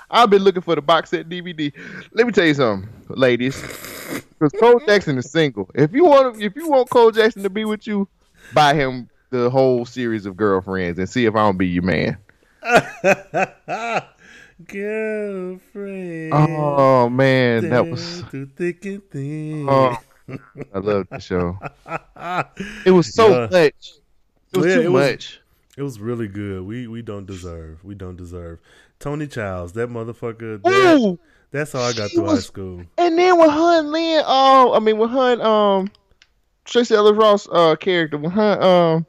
I've 0.09 0.29
been 0.29 0.43
looking 0.43 0.61
for 0.61 0.75
the 0.75 0.81
box 0.81 1.09
set 1.09 1.27
DVD. 1.27 1.73
Let 2.13 2.25
me 2.27 2.31
tell 2.31 2.45
you 2.45 2.53
something, 2.53 2.89
ladies. 3.09 3.59
Because 4.39 4.51
Cole 4.59 4.79
Jackson 4.87 5.17
is 5.17 5.29
single. 5.31 5.69
If 5.75 5.91
you 5.91 6.05
want, 6.05 6.41
if 6.41 6.55
you 6.55 6.69
want 6.69 6.89
Cole 6.89 7.11
Jackson 7.11 7.43
to 7.43 7.49
be 7.49 7.65
with 7.65 7.85
you, 7.87 8.07
buy 8.53 8.73
him 8.75 9.09
the 9.31 9.49
whole 9.49 9.85
series 9.85 10.25
of 10.25 10.37
girlfriends 10.37 10.99
and 10.99 11.09
see 11.09 11.25
if 11.25 11.35
I 11.35 11.39
don't 11.39 11.57
be 11.57 11.67
your 11.67 11.83
man. 11.83 12.17
Girlfriend. 14.65 16.33
Oh 16.33 17.09
man, 17.09 17.69
that 17.69 17.87
was. 17.87 18.21
Through 18.23 18.47
thick 18.55 18.85
and 18.85 19.01
thin. 19.09 19.67
Oh, 19.69 19.97
I 20.73 20.79
love 20.79 21.07
the 21.09 21.19
show. 21.19 21.57
It 22.85 22.91
was 22.91 23.13
so 23.13 23.29
Yeah. 23.29 23.47
much. 23.51 23.91
It 24.53 24.57
was 24.57 24.65
Yeah, 24.67 24.75
too 24.75 24.81
it 24.81 24.91
was- 24.91 25.11
much. 25.11 25.39
It 25.75 25.81
was 25.81 25.99
really 25.99 26.27
good. 26.27 26.61
We 26.63 26.87
we 26.87 27.01
don't 27.01 27.25
deserve. 27.25 27.83
We 27.83 27.95
don't 27.95 28.15
deserve. 28.15 28.59
Toni 28.99 29.25
Childs, 29.27 29.73
that 29.73 29.89
motherfucker. 29.89 30.61
That, 30.61 31.17
that's 31.51 31.71
how 31.73 31.81
I 31.81 31.93
got 31.93 32.11
through 32.11 32.27
high 32.27 32.37
school. 32.37 32.83
And 32.97 33.17
then 33.17 33.39
with 33.39 33.49
her 33.51 33.79
and 33.79 33.91
Lynn, 33.91 34.23
oh, 34.25 34.73
I 34.75 34.79
mean 34.79 34.97
with 34.99 35.09
her 35.09 35.33
and 35.33 35.41
um 35.41 35.89
Tracee 36.65 36.93
Ellis 36.95 37.17
Ross 37.17 37.47
uh 37.51 37.75
character, 37.75 38.17
with 38.19 38.33
her 38.33 38.61
um 38.61 39.05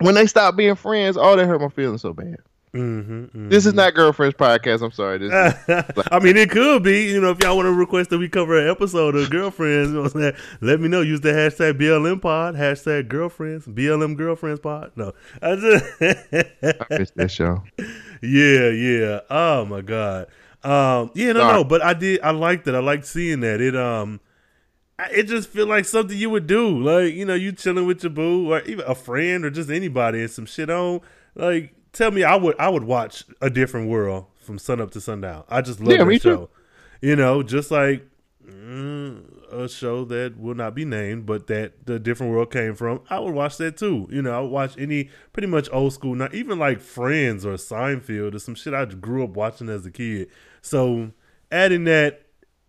when 0.00 0.14
they 0.14 0.26
stopped 0.26 0.56
being 0.58 0.74
friends, 0.74 1.16
oh 1.18 1.34
that 1.34 1.46
hurt 1.46 1.60
my 1.62 1.68
feelings 1.68 2.02
so 2.02 2.12
bad. 2.12 2.36
Mm-hmm, 2.78 3.48
This 3.48 3.66
is 3.66 3.74
not 3.74 3.94
girlfriends 3.94 4.36
podcast. 4.36 4.82
I'm 4.82 4.92
sorry. 4.92 5.18
This 5.18 5.32
is, 5.32 6.04
I 6.12 6.18
mean, 6.20 6.36
it 6.36 6.50
could 6.50 6.82
be. 6.82 7.04
You 7.06 7.20
know, 7.20 7.30
if 7.30 7.42
y'all 7.42 7.56
want 7.56 7.66
to 7.66 7.72
request 7.72 8.10
that 8.10 8.18
we 8.18 8.28
cover 8.28 8.58
an 8.58 8.70
episode 8.70 9.14
of 9.16 9.28
Girlfriends, 9.30 9.88
you 9.90 9.94
know 9.96 10.02
what 10.02 10.14
I'm 10.14 10.20
saying? 10.20 10.34
Let 10.60 10.80
me 10.80 10.88
know. 10.88 11.00
Use 11.00 11.20
the 11.20 11.30
hashtag 11.30 11.74
BLM 11.80 12.20
Pod, 12.22 12.54
hashtag 12.54 13.08
Girlfriends, 13.08 13.66
BLM 13.66 14.16
Girlfriends 14.16 14.60
Pod. 14.60 14.92
No, 14.96 15.12
I 15.42 15.56
just 15.56 15.84
I 16.00 16.86
missed 16.98 17.16
that 17.16 17.30
show. 17.30 17.62
yeah, 18.22 18.68
yeah. 18.70 19.20
Oh 19.30 19.64
my 19.64 19.80
god. 19.80 20.26
Um, 20.64 21.10
yeah, 21.14 21.32
no, 21.32 21.40
Sorry. 21.40 21.52
no. 21.54 21.64
But 21.64 21.82
I 21.82 21.94
did. 21.94 22.20
I 22.22 22.30
liked 22.30 22.66
it. 22.68 22.74
I 22.74 22.80
liked 22.80 23.06
seeing 23.06 23.40
that. 23.40 23.60
It 23.60 23.76
um, 23.76 24.20
it 25.12 25.24
just 25.24 25.48
feel 25.48 25.66
like 25.66 25.84
something 25.84 26.16
you 26.16 26.30
would 26.30 26.46
do. 26.46 26.68
Like 26.78 27.14
you 27.14 27.24
know, 27.24 27.34
you 27.34 27.52
chilling 27.52 27.86
with 27.86 28.02
your 28.02 28.10
boo 28.10 28.52
or 28.52 28.60
even 28.62 28.84
a 28.86 28.94
friend 28.94 29.44
or 29.44 29.50
just 29.50 29.70
anybody 29.70 30.20
and 30.22 30.30
some 30.30 30.46
shit 30.46 30.68
on. 30.70 31.00
Like, 31.36 31.72
tell 31.92 32.10
me, 32.10 32.24
I 32.24 32.36
would 32.36 32.58
I 32.58 32.68
would 32.68 32.84
watch 32.84 33.24
a 33.40 33.50
different 33.50 33.88
world 33.88 34.26
from 34.40 34.58
sun 34.58 34.80
up 34.80 34.90
to 34.92 35.00
sundown. 35.00 35.44
I 35.48 35.60
just 35.60 35.80
love 35.80 35.98
Yeah, 35.98 36.04
that 36.04 36.10
too. 36.10 36.18
show. 36.18 36.50
You 37.00 37.16
know, 37.16 37.42
just 37.42 37.70
like 37.70 38.06
mm, 38.46 39.22
a 39.52 39.68
show 39.68 40.04
that 40.06 40.38
will 40.38 40.54
not 40.54 40.74
be 40.74 40.84
named, 40.84 41.26
but 41.26 41.46
that 41.48 41.86
the 41.86 41.98
different 41.98 42.32
world 42.32 42.50
came 42.50 42.74
from. 42.74 43.00
I 43.10 43.18
would 43.20 43.34
watch 43.34 43.56
that 43.58 43.76
too. 43.76 44.08
You 44.10 44.22
know, 44.22 44.36
I 44.36 44.40
would 44.40 44.50
watch 44.50 44.76
any 44.78 45.10
pretty 45.32 45.48
much 45.48 45.68
old 45.72 45.92
school, 45.92 46.14
not 46.14 46.34
even 46.34 46.58
like 46.58 46.80
Friends 46.80 47.44
or 47.46 47.54
Seinfeld 47.54 48.34
or 48.34 48.38
some 48.38 48.54
shit 48.54 48.74
I 48.74 48.84
grew 48.86 49.24
up 49.24 49.30
watching 49.30 49.68
as 49.68 49.86
a 49.86 49.90
kid. 49.90 50.28
So 50.62 51.12
adding 51.52 51.84
that 51.84 52.22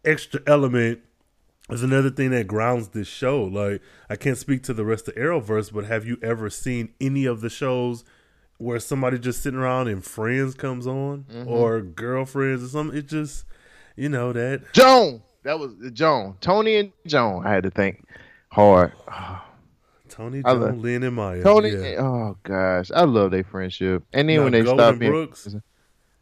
extra 0.05 0.41
element 0.47 0.99
is 1.69 1.83
another 1.83 2.09
thing 2.09 2.31
that 2.31 2.47
grounds 2.47 2.89
this 2.89 3.07
show. 3.07 3.43
Like 3.43 3.81
I 4.09 4.15
can't 4.15 4.37
speak 4.37 4.63
to 4.63 4.73
the 4.73 4.85
rest 4.85 5.07
of 5.07 5.15
Arrowverse, 5.15 5.71
but 5.73 5.85
have 5.85 6.05
you 6.05 6.17
ever 6.21 6.49
seen 6.49 6.93
any 6.99 7.25
of 7.25 7.41
the 7.41 7.49
shows 7.49 8.03
where 8.59 8.79
somebody 8.79 9.17
just 9.17 9.41
sitting 9.41 9.59
around 9.59 9.87
and 9.87 10.03
friends 10.05 10.53
comes 10.53 10.85
on 10.85 11.25
Mm-hmm. 11.31 11.47
or 11.49 11.81
girlfriends 11.81 12.63
or 12.63 12.67
something. 12.67 12.97
It 12.97 13.07
just 13.07 13.43
you 13.97 14.07
know 14.09 14.31
that 14.33 14.71
Joan. 14.73 15.21
That 15.43 15.57
was 15.59 15.73
Joan. 15.93 16.35
Toni 16.41 16.75
and 16.77 16.91
Joan. 17.07 17.47
I 17.47 17.51
had 17.53 17.63
to 17.63 17.71
think 17.71 18.05
hard. 18.49 18.91
Toni, 20.09 20.41
Joan, 20.43 20.59
love- 20.61 20.77
Lynn, 20.77 21.03
and 21.03 21.15
Maya. 21.15 21.43
Toni. 21.43 21.69
yeah. 21.69 21.95
Oh 21.99 22.37
gosh, 22.43 22.91
I 22.93 23.03
love 23.03 23.31
their 23.31 23.43
friendship. 23.43 24.03
And 24.13 24.27
then 24.29 24.37
Now, 24.37 24.43
when 24.43 24.51
they 24.53 24.61
Golden 24.63 24.77
stopped 24.85 24.99
being 24.99 25.11
Brooks, 25.11 25.55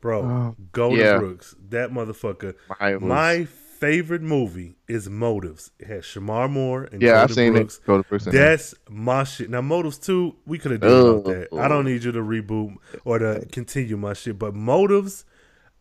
bro, 0.02 0.22
Oh, 0.24 0.56
Golden 0.72 1.00
yeah. 1.00 1.18
Brooks, 1.18 1.56
that 1.70 1.92
motherfucker. 1.92 2.54
My 3.02 3.46
favorite 3.80 4.22
movie 4.22 4.76
is 4.88 5.10
Motives. 5.10 5.72
It 5.80 5.88
has 5.88 6.04
Shemar 6.04 6.50
Moore 6.50 6.86
and 6.92 7.02
yeah, 7.02 7.22
I've 7.22 7.34
seen 7.34 7.54
Brooks. 7.54 7.78
it. 7.78 7.86
Golden 7.86 8.06
Brooks. 8.10 8.26
That's 8.26 8.74
my 8.90 9.24
shit. 9.24 9.50
Now, 9.50 9.62
Motives 9.62 9.98
2, 10.00 10.36
we 10.46 10.58
could 10.58 10.72
have 10.72 10.82
done 10.82 10.92
about 10.92 11.06
oh. 11.06 11.22
that. 11.34 11.48
Oh. 11.52 11.60
I 11.60 11.68
don't 11.68 11.86
need 11.86 12.04
you 12.04 12.12
to 12.12 12.20
reboot 12.20 12.76
or 13.06 13.20
to 13.20 13.46
continue 13.52 13.98
my 13.98 14.14
shit. 14.14 14.40
But 14.40 14.56
Motives, 14.56 15.26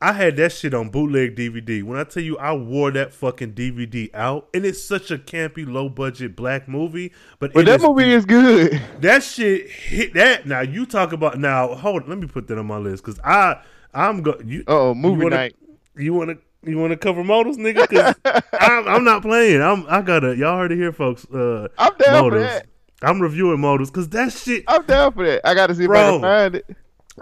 I 0.00 0.12
had 0.12 0.36
that 0.36 0.52
shit 0.52 0.74
on 0.74 0.90
bootleg 0.90 1.36
DVD. 1.36 1.82
When 1.82 1.98
I 1.98 2.04
tell 2.04 2.22
you 2.22 2.36
I 2.36 2.52
wore 2.52 2.90
that 2.90 3.14
fucking 3.14 3.54
DVD 3.54 4.14
out, 4.14 4.48
and 4.52 4.66
it's 4.66 4.82
such 4.82 5.10
a 5.10 5.16
campy, 5.16 5.66
low 5.66 5.88
budget 5.88 6.36
black 6.36 6.68
movie. 6.68 7.12
But, 7.38 7.54
But 7.54 7.64
that 7.64 7.76
is- 7.76 7.82
movie 7.82 8.12
is 8.12 8.26
good. 8.26 8.80
that 9.00 9.22
shit 9.22 9.70
hit 9.70 10.14
that. 10.14 10.46
Now 10.46 10.60
you 10.60 10.84
talk 10.84 11.12
about 11.12 11.38
now. 11.38 11.74
Hold 11.74 12.08
let 12.08 12.18
me 12.18 12.26
put 12.26 12.46
that 12.48 12.58
on 12.58 12.66
my 12.66 12.78
list 12.78 13.04
because 13.04 13.18
I 13.24 13.62
I'm 13.94 14.20
go 14.22 14.38
you. 14.44 14.64
Oh, 14.66 14.92
movie 14.94 15.16
you 15.16 15.22
wanna, 15.24 15.36
night. 15.36 15.56
You 15.96 16.12
want 16.12 16.30
to 16.30 16.38
you 16.66 16.78
want 16.78 16.90
to 16.92 16.96
cover 16.96 17.22
Motives, 17.24 17.58
nigga? 17.58 17.88
Because 17.88 18.14
I'm, 18.60 18.88
I'm 18.88 19.04
not 19.04 19.22
playing. 19.22 19.62
I'm 19.62 19.86
I 19.88 20.02
gotta 20.02 20.36
y'all 20.36 20.58
heard 20.58 20.72
it 20.72 20.76
here, 20.76 20.92
folks. 20.92 21.24
Uh, 21.26 21.68
I'm 21.78 21.96
down 21.98 22.30
for 22.30 22.38
that. 22.38 22.66
I'm 23.02 23.20
reviewing 23.20 23.60
Motives 23.60 23.90
because 23.90 24.08
that 24.10 24.32
shit. 24.32 24.64
I'm 24.68 24.84
down 24.84 25.12
for 25.12 25.24
that. 25.26 25.42
I 25.44 25.54
got 25.54 25.68
to 25.68 25.74
see 25.74 25.84
if 25.84 25.90
I 25.90 26.10
can 26.10 26.20
find 26.20 26.54
it. 26.56 26.66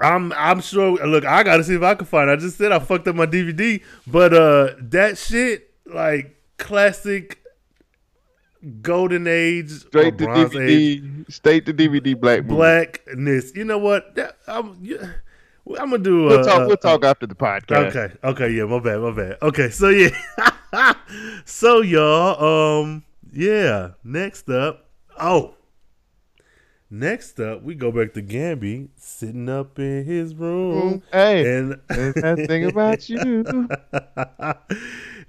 I'm 0.01 0.33
I'm 0.33 0.61
sure. 0.61 0.97
Look, 1.07 1.25
I 1.25 1.43
gotta 1.43 1.65
see 1.65 1.75
if 1.75 1.83
I 1.83 1.95
can 1.95 2.07
find. 2.07 2.31
it. 2.31 2.33
I 2.33 2.37
just 2.37 2.59
said 2.59 2.73
I 2.73 2.79
fucked 2.79 3.07
up 3.09 3.17
my 3.17 3.27
DVD, 3.27 3.83
but 4.07 4.33
uh, 4.35 4.75
that 4.81 5.19
shit 5.19 5.71
like 5.87 6.37
classic. 6.59 7.41
Golden 8.81 9.27
age, 9.27 9.71
Straight 9.71 10.17
to 10.17 10.25
Bronze 10.25 10.57
Age. 10.57 11.03
DVD. 11.03 11.31
Straight 11.31 11.67
to 11.67 11.75
DVD. 11.75 12.19
Black 12.19 12.45
movie. 12.45 12.55
blackness. 12.55 13.55
You 13.55 13.65
know 13.65 13.77
what? 13.77 14.15
That, 14.15 14.39
I'm, 14.47 14.79
yeah, 14.81 15.07
I'm 15.67 15.91
gonna 15.91 15.99
do. 15.99 16.25
We'll 16.25 16.41
uh, 16.41 16.45
talk. 16.45 16.61
uh, 16.63 16.67
We'll 16.67 16.77
talk 16.77 17.05
after 17.05 17.27
the 17.27 17.35
podcast. 17.35 17.95
Okay. 17.97 18.15
Okay. 18.23 18.51
Yeah. 18.51 18.65
My 18.65 18.81
bad. 18.81 19.01
My 19.01 19.11
bad. 19.13 19.39
Okay. 19.43 19.71
So 19.71 19.89
yeah. 19.89 20.11
so 21.47 21.81
y'all. 21.81 22.81
Um. 22.83 23.05
Yeah. 23.33 23.91
Next 24.05 24.49
up. 24.51 24.89
Oh. 25.19 25.55
Next 26.91 27.41
up, 27.41 27.63
we 27.65 27.75
go 27.75 27.91
back 27.91 28.13
to 28.15 28.23
Gambi 28.23 28.89
sitting 28.95 29.49
up 29.49 29.81
in 29.81 30.05
his 30.05 30.33
room. 30.33 31.03
Hey, 31.11 31.57
And 31.59 31.73
that 31.89 32.45
thing 32.47 32.67
about 32.67 33.09
you. 33.09 33.43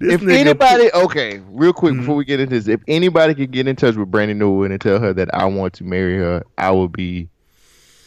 if 0.00 0.22
anybody, 0.22 0.92
okay, 0.94 1.40
real 1.48 1.72
quick 1.72 1.94
Mm-hmm. 1.94 2.00
before 2.02 2.14
we 2.14 2.24
get 2.24 2.38
into 2.38 2.54
this, 2.54 2.68
if 2.68 2.80
anybody 2.86 3.34
could 3.34 3.50
get 3.50 3.66
in 3.66 3.74
touch 3.74 3.96
with 3.96 4.10
Brandy 4.12 4.34
Norwood 4.34 4.70
and 4.70 4.80
tell 4.80 5.00
her 5.00 5.12
that 5.14 5.34
I 5.34 5.46
want 5.46 5.72
to 5.74 5.84
marry 5.84 6.16
her, 6.18 6.44
I 6.56 6.70
will 6.70 6.88
be 6.88 7.30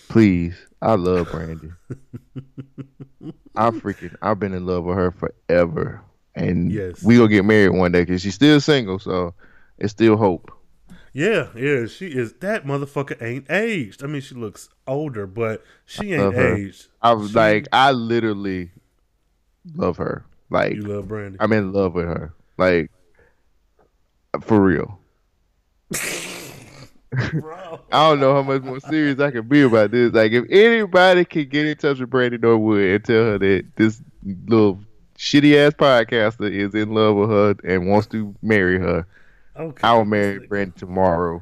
please. 0.08 0.56
I 0.82 0.96
love 0.96 1.30
Brandy. 1.32 1.72
I 3.56 3.70
freaking, 3.72 4.16
I've 4.22 4.40
been 4.40 4.54
in 4.54 4.66
love 4.66 4.86
with 4.86 4.96
her 4.96 5.12
forever, 5.12 6.02
and 6.36 6.72
Yes. 6.72 7.04
we 7.04 7.18
gonna 7.18 7.28
get 7.28 7.44
married 7.46 7.70
one 7.78 7.92
day 7.92 8.04
because 8.04 8.22
she's 8.22 8.36
still 8.36 8.62
single, 8.62 8.98
so 9.00 9.34
it's 9.78 9.92
still 9.92 10.16
hope. 10.16 10.52
Yeah, 11.12 11.48
yeah, 11.56 11.86
she 11.88 12.08
is. 12.08 12.34
That 12.34 12.66
motherfucker 12.66 13.22
ain't 13.22 13.50
aged. 13.52 14.04
I 14.04 14.08
mean, 14.08 14.22
she 14.22 14.36
looks 14.36 14.70
older, 14.88 15.26
but 15.28 15.64
she 15.86 16.14
ain't 16.14 16.36
aged. 16.36 16.88
I 17.02 17.14
was 17.14 17.32
She- 17.32 17.36
like, 17.36 17.68
I 17.74 17.92
literally 17.92 18.72
love 19.76 19.98
her. 19.98 20.24
Like, 20.50 20.76
you 20.76 20.84
love 20.84 21.08
Brandy. 21.10 21.38
I'm 21.42 21.52
in 21.52 21.74
love 21.74 21.94
with 21.96 22.06
her. 22.06 22.34
Like, 22.58 22.92
for 24.42 24.62
real. 24.62 25.00
Bro. 27.12 27.80
I 27.92 28.10
don't 28.10 28.20
know 28.20 28.34
how 28.36 28.44
much 28.44 28.62
more 28.62 28.80
serious 28.80 29.20
I 29.20 29.32
can 29.32 29.48
be 29.48 29.62
about 29.64 29.92
this. 29.92 30.14
Like, 30.14 30.32
if 30.32 30.46
anybody 30.50 31.26
can 31.26 31.48
get 31.50 31.66
in 31.66 31.76
touch 31.78 32.00
with 32.00 32.10
Brandy 32.10 32.38
Norwood 32.38 32.82
and 32.82 33.04
tell 33.04 33.24
her 33.24 33.38
that 33.40 33.66
this 33.76 34.02
little 34.48 34.80
shitty 35.18 35.56
ass 35.58 35.74
podcaster 35.74 36.52
is 36.52 36.74
in 36.76 36.94
love 36.94 37.16
with 37.16 37.30
her 37.30 37.56
and 37.64 37.88
wants 37.88 38.08
to 38.08 38.36
marry 38.42 38.80
her, 38.80 39.06
Okay. 39.58 39.86
I 39.88 39.94
will 39.94 40.06
marry 40.06 40.40
Brandy 40.48 40.74
tomorrow. 40.78 41.42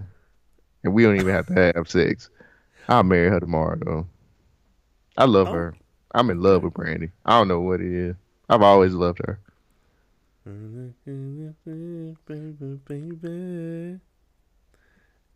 And 0.84 0.94
we 0.94 1.04
don't 1.04 1.18
even 1.18 1.34
have 1.34 1.48
to 1.48 1.74
have 1.76 1.90
sex. 1.90 2.30
I'll 2.88 3.04
marry 3.04 3.30
her 3.30 3.40
tomorrow, 3.40 3.78
though. 3.84 4.08
I 5.18 5.26
love 5.26 5.50
Oh. 5.50 5.54
her. 5.54 5.76
I'm 6.16 6.30
in 6.30 6.42
love 6.42 6.64
with 6.64 6.74
Brandy. 6.74 7.12
I 7.26 7.38
don't 7.38 7.48
know 7.50 7.60
what 7.60 7.82
it 7.82 7.92
is. 7.92 8.16
I've 8.50 8.62
always 8.62 8.94
loved 8.94 9.20
her. 9.26 9.40
Baby. 12.88 14.00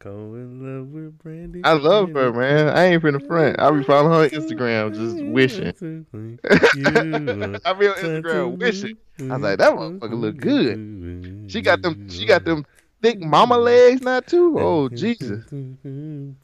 Go 0.04 0.10
in 0.10 0.80
love 0.80 0.88
with 0.88 1.20
Brandy. 1.20 1.62
I 1.64 1.74
love 1.74 2.12
her, 2.14 2.34
man. 2.34 2.70
I 2.70 2.86
ain't 2.86 3.04
finna 3.04 3.24
front. 3.28 3.60
I 3.60 3.70
be 3.70 3.84
following 3.84 4.12
her 4.12 4.24
on 4.24 4.30
Instagram, 4.30 4.96
just 4.96 5.24
wishing. 5.24 5.68
I 7.64 7.74
be 7.74 7.88
on 7.88 7.96
Instagram 7.96 8.58
wishing. 8.58 8.98
I 9.20 9.24
was 9.34 9.42
like, 9.44 9.60
that 9.60 9.74
motherfucker 9.74 10.20
look 10.20 10.38
good. 10.38 11.52
She 11.52 11.62
got 11.62 11.84
them. 11.84 12.10
She 12.10 12.26
got 12.26 12.46
them 12.46 12.66
thick 13.02 13.20
mama 13.20 13.58
legs 13.58 14.02
now 14.02 14.22
too. 14.22 14.58
Oh 14.60 14.90
Jesus! 14.90 15.44
And 15.52 16.36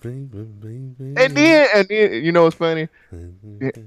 then, 1.16 1.68
and 1.74 1.88
then, 1.88 2.24
you 2.24 2.32
know 2.32 2.44
what's 2.44 2.56
funny? 2.56 2.90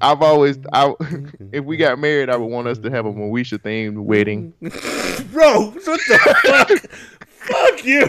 I've 0.01 0.23
always, 0.23 0.59
I, 0.73 0.95
if 1.53 1.65
we 1.65 1.77
got 1.77 1.99
married, 1.99 2.31
I 2.31 2.37
would 2.37 2.47
want 2.47 2.69
us 2.69 2.79
to 2.79 2.91
have 2.91 3.07
a 3.07 3.13
Moesha 3.13 3.59
themed 3.59 3.99
wedding. 4.03 4.53
Bro, 5.31 5.71
what 5.71 5.85
the 5.85 6.19
fuck? 6.43 7.20
Fuck 7.51 7.85
you. 7.85 8.03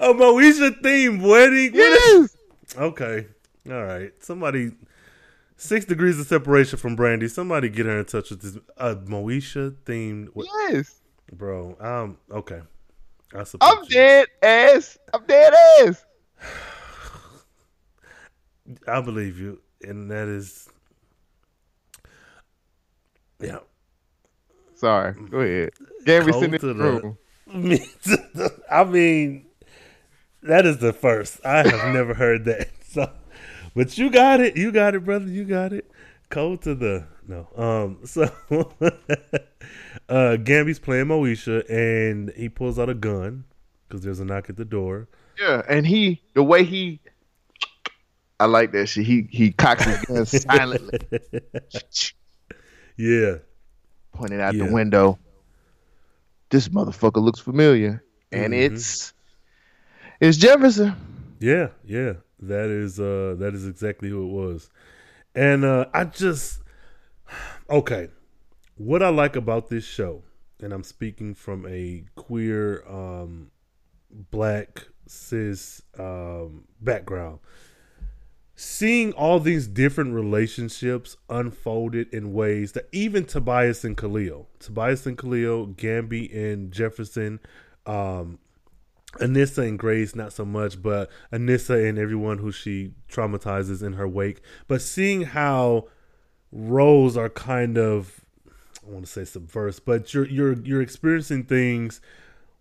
A 0.00 0.14
Moesha 0.14 0.80
themed 0.82 1.22
wedding? 1.28 1.72
What 1.72 1.80
is- 1.92 2.36
Yes. 2.72 2.76
Okay. 2.76 3.26
All 3.70 3.84
right. 3.84 4.12
Somebody 4.22 4.72
six 5.56 5.84
degrees 5.84 6.18
of 6.20 6.26
separation 6.26 6.78
from 6.78 6.96
Brandy. 6.96 7.28
Somebody 7.28 7.68
get 7.68 7.86
her 7.86 7.98
in 7.98 8.04
touch 8.04 8.30
with 8.30 8.42
this 8.42 8.56
a 8.76 8.94
Moesha 8.96 9.72
themed 9.84 10.28
Yes. 10.70 11.00
bro. 11.32 11.76
Um 11.80 12.18
okay. 12.30 12.60
I 13.34 13.44
I'm 13.60 13.84
dead 13.86 14.28
ass. 14.42 14.98
I'm 15.12 15.24
dead 15.26 15.52
ass. 15.82 16.04
I 18.88 19.00
believe 19.00 19.38
you. 19.38 19.60
And 19.82 20.10
that 20.10 20.28
is 20.28 20.68
Yeah. 23.40 23.58
Sorry. 24.74 25.12
Go 25.30 25.40
ahead. 25.40 25.70
Gave 26.04 26.26
me 26.26 26.32
Cold 26.32 26.44
sitting 26.50 27.16
in 27.46 27.62
to 27.62 27.68
the 27.68 27.76
the- 28.04 28.12
room. 28.12 28.18
Me 28.38 28.48
too. 28.48 28.48
I 28.70 28.84
mean, 28.84 29.46
that 30.42 30.66
is 30.66 30.78
the 30.78 30.92
first. 30.92 31.40
I 31.44 31.58
have 31.68 31.92
never 31.94 32.14
heard 32.14 32.44
that. 32.46 32.68
So, 32.96 33.10
but 33.74 33.98
you 33.98 34.08
got 34.10 34.40
it. 34.40 34.56
You 34.56 34.72
got 34.72 34.94
it, 34.94 35.04
brother. 35.04 35.26
You 35.26 35.44
got 35.44 35.74
it. 35.74 35.90
Code 36.30 36.62
to 36.62 36.74
the 36.74 37.04
no. 37.28 37.46
Um. 37.56 37.98
So, 38.06 38.30
uh, 40.08 40.36
Gambi's 40.36 40.78
playing 40.78 41.06
Moesha, 41.06 41.68
and 41.68 42.30
he 42.36 42.48
pulls 42.48 42.78
out 42.78 42.88
a 42.88 42.94
gun 42.94 43.44
because 43.86 44.02
there's 44.02 44.20
a 44.20 44.24
knock 44.24 44.48
at 44.48 44.56
the 44.56 44.64
door. 44.64 45.08
Yeah, 45.38 45.60
and 45.68 45.86
he, 45.86 46.22
the 46.34 46.42
way 46.42 46.64
he, 46.64 47.00
I 48.40 48.46
like 48.46 48.72
that 48.72 48.86
shit. 48.86 49.04
He 49.04 49.28
he 49.30 49.52
cocks 49.52 49.84
his 49.84 50.00
gun 50.06 50.24
silently, 50.24 50.98
Yeah. 52.96 53.34
pointed 54.12 54.40
out 54.40 54.54
Yeah. 54.54 54.66
the 54.66 54.72
window. 54.72 55.18
This 56.56 56.70
motherfucker 56.70 57.22
looks 57.22 57.38
familiar, 57.38 58.02
and 58.32 58.54
Mhm. 58.54 58.62
it's 58.62 59.12
it's 60.20 60.38
Jefferson. 60.38 60.94
Yeah, 61.38 61.68
yeah. 61.84 62.14
That 62.40 62.70
is 62.70 62.98
uh 62.98 63.36
that 63.38 63.52
is 63.54 63.66
exactly 63.68 64.08
who 64.08 64.22
it 64.22 64.32
was. 64.32 64.70
And 65.34 65.66
uh 65.66 65.84
I 65.92 66.04
just 66.04 66.62
okay. 67.68 68.08
What 68.78 69.02
I 69.02 69.10
like 69.10 69.36
about 69.36 69.68
this 69.68 69.84
show, 69.84 70.22
and 70.62 70.72
I'm 70.72 70.82
speaking 70.82 71.34
from 71.34 71.66
a 71.66 72.06
queer 72.14 72.82
um 72.88 73.50
black 74.30 74.88
cis 75.06 75.82
um 75.98 76.64
background. 76.80 77.40
Seeing 78.58 79.12
all 79.12 79.38
these 79.38 79.66
different 79.66 80.14
relationships 80.14 81.18
unfolded 81.28 82.08
in 82.12 82.32
ways 82.32 82.72
that 82.72 82.88
even 82.90 83.26
Tobias 83.26 83.84
and 83.84 83.94
Khalil, 83.94 84.48
Tobias 84.58 85.04
and 85.04 85.18
Khalil, 85.18 85.68
Gambi 85.68 86.34
and 86.34 86.72
Jefferson, 86.72 87.38
um, 87.84 88.38
Anissa 89.18 89.66
and 89.66 89.78
Grace, 89.78 90.14
not 90.14 90.32
so 90.32 90.46
much, 90.46 90.80
but 90.82 91.10
Anissa 91.30 91.86
and 91.86 91.98
everyone 91.98 92.38
who 92.38 92.50
she 92.50 92.92
traumatizes 93.10 93.82
in 93.82 93.92
her 93.92 94.08
wake. 94.08 94.40
But 94.68 94.80
seeing 94.80 95.22
how 95.22 95.88
roles 96.50 97.14
are 97.14 97.28
kind 97.28 97.76
of, 97.76 98.24
I 98.86 98.90
want 98.90 99.04
to 99.04 99.12
say 99.12 99.22
subverse, 99.22 99.80
but 99.84 100.14
you're 100.14 100.26
you're 100.26 100.54
you're 100.62 100.82
experiencing 100.82 101.44
things 101.44 102.00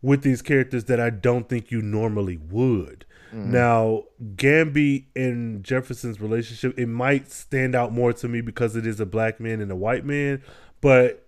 with 0.01 0.23
these 0.23 0.41
characters 0.41 0.85
that 0.85 0.99
I 0.99 1.09
don't 1.09 1.47
think 1.47 1.71
you 1.71 1.81
normally 1.81 2.37
would. 2.37 3.05
Mm. 3.35 3.47
Now, 3.47 4.03
Gambi 4.35 5.05
and 5.15 5.63
Jefferson's 5.63 6.21
relationship, 6.21 6.77
it 6.79 6.87
might 6.87 7.29
stand 7.31 7.75
out 7.75 7.91
more 7.91 8.13
to 8.13 8.27
me 8.27 8.39
because 8.41 8.75
it 8.75 8.87
is 8.87 8.99
a 8.99 9.05
black 9.05 9.39
man 9.39 9.59
and 9.59 9.69
a 9.71 9.75
white 9.75 10.05
man, 10.05 10.41
but 10.79 11.27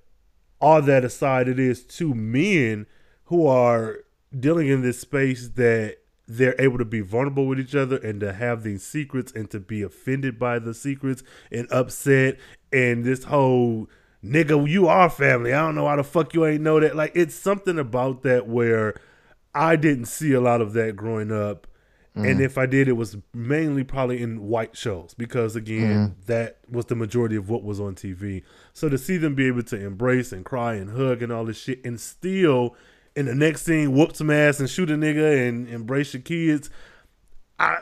all 0.61 0.81
that 0.81 1.03
aside, 1.03 1.47
it 1.47 1.59
is 1.59 1.83
two 1.83 2.15
men 2.15 2.87
who 3.25 3.45
are 3.45 3.99
dealing 4.37 4.67
in 4.69 4.81
this 4.81 4.99
space 4.99 5.49
that 5.49 5.97
they're 6.27 6.55
able 6.59 6.77
to 6.77 6.85
be 6.85 7.01
vulnerable 7.01 7.45
with 7.45 7.59
each 7.59 7.75
other 7.75 7.97
and 7.97 8.19
to 8.21 8.33
have 8.33 8.63
these 8.63 8.83
secrets 8.83 9.31
and 9.33 9.49
to 9.51 9.59
be 9.59 9.81
offended 9.81 10.39
by 10.39 10.59
the 10.59 10.73
secrets 10.73 11.23
and 11.51 11.67
upset 11.71 12.37
and 12.71 13.05
this 13.05 13.25
whole 13.25 13.87
nigga 14.23 14.67
you 14.69 14.87
are 14.87 15.09
family. 15.09 15.53
I 15.53 15.65
don't 15.65 15.75
know 15.75 15.87
how 15.87 15.95
the 15.95 16.03
fuck 16.03 16.33
you 16.33 16.45
ain't 16.45 16.61
know 16.61 16.79
that. 16.79 16.95
Like 16.95 17.13
it's 17.15 17.35
something 17.35 17.79
about 17.79 18.23
that 18.23 18.47
where 18.47 18.99
i 19.55 19.75
didn't 19.75 20.05
see 20.05 20.33
a 20.33 20.41
lot 20.41 20.61
of 20.61 20.73
that 20.73 20.95
growing 20.95 21.31
up 21.31 21.65
and 22.17 22.39
mm. 22.39 22.43
if 22.43 22.57
i 22.57 22.65
did 22.65 22.87
it 22.87 22.93
was 22.93 23.17
mainly 23.33 23.83
probably 23.83 24.21
in 24.21 24.47
white 24.47 24.75
shows 24.75 25.13
because 25.13 25.55
again 25.55 26.09
mm. 26.09 26.25
that 26.25 26.57
was 26.69 26.85
the 26.85 26.95
majority 26.95 27.35
of 27.35 27.49
what 27.49 27.63
was 27.63 27.79
on 27.79 27.95
tv 27.95 28.43
so 28.73 28.89
to 28.89 28.97
see 28.97 29.17
them 29.17 29.35
be 29.35 29.47
able 29.47 29.63
to 29.63 29.79
embrace 29.79 30.31
and 30.31 30.45
cry 30.45 30.73
and 30.75 30.91
hug 30.91 31.21
and 31.21 31.31
all 31.31 31.45
this 31.45 31.59
shit 31.59 31.83
and 31.85 31.99
still 31.99 32.75
in 33.15 33.25
the 33.25 33.35
next 33.35 33.63
scene 33.63 33.93
whoop 33.93 34.15
some 34.15 34.29
ass 34.29 34.59
and 34.59 34.69
shoot 34.69 34.89
a 34.89 34.95
nigga 34.95 35.47
and 35.47 35.67
embrace 35.69 36.13
your 36.13 36.21
kids 36.21 36.69
i 37.59 37.77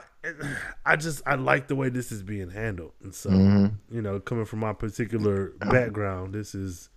i 0.86 0.96
just 0.96 1.22
i 1.26 1.36
like 1.36 1.68
the 1.68 1.76
way 1.76 1.88
this 1.88 2.12
is 2.12 2.24
being 2.24 2.50
handled. 2.50 2.94
And 3.04 3.14
so 3.14 3.30
mm-hmm. 3.30 3.96
you 3.96 4.02
know 4.02 4.20
coming 4.20 4.46
from 4.46 4.60
my 4.60 4.74
particular 4.74 5.50
background 5.60 6.34
this 6.34 6.56
is 6.56 6.90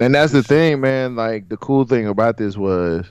And 0.00 0.14
that's 0.14 0.32
the 0.32 0.42
thing, 0.42 0.80
man. 0.80 1.16
Like 1.16 1.48
the 1.48 1.56
cool 1.56 1.84
thing 1.84 2.06
about 2.06 2.36
this 2.36 2.56
was, 2.56 3.06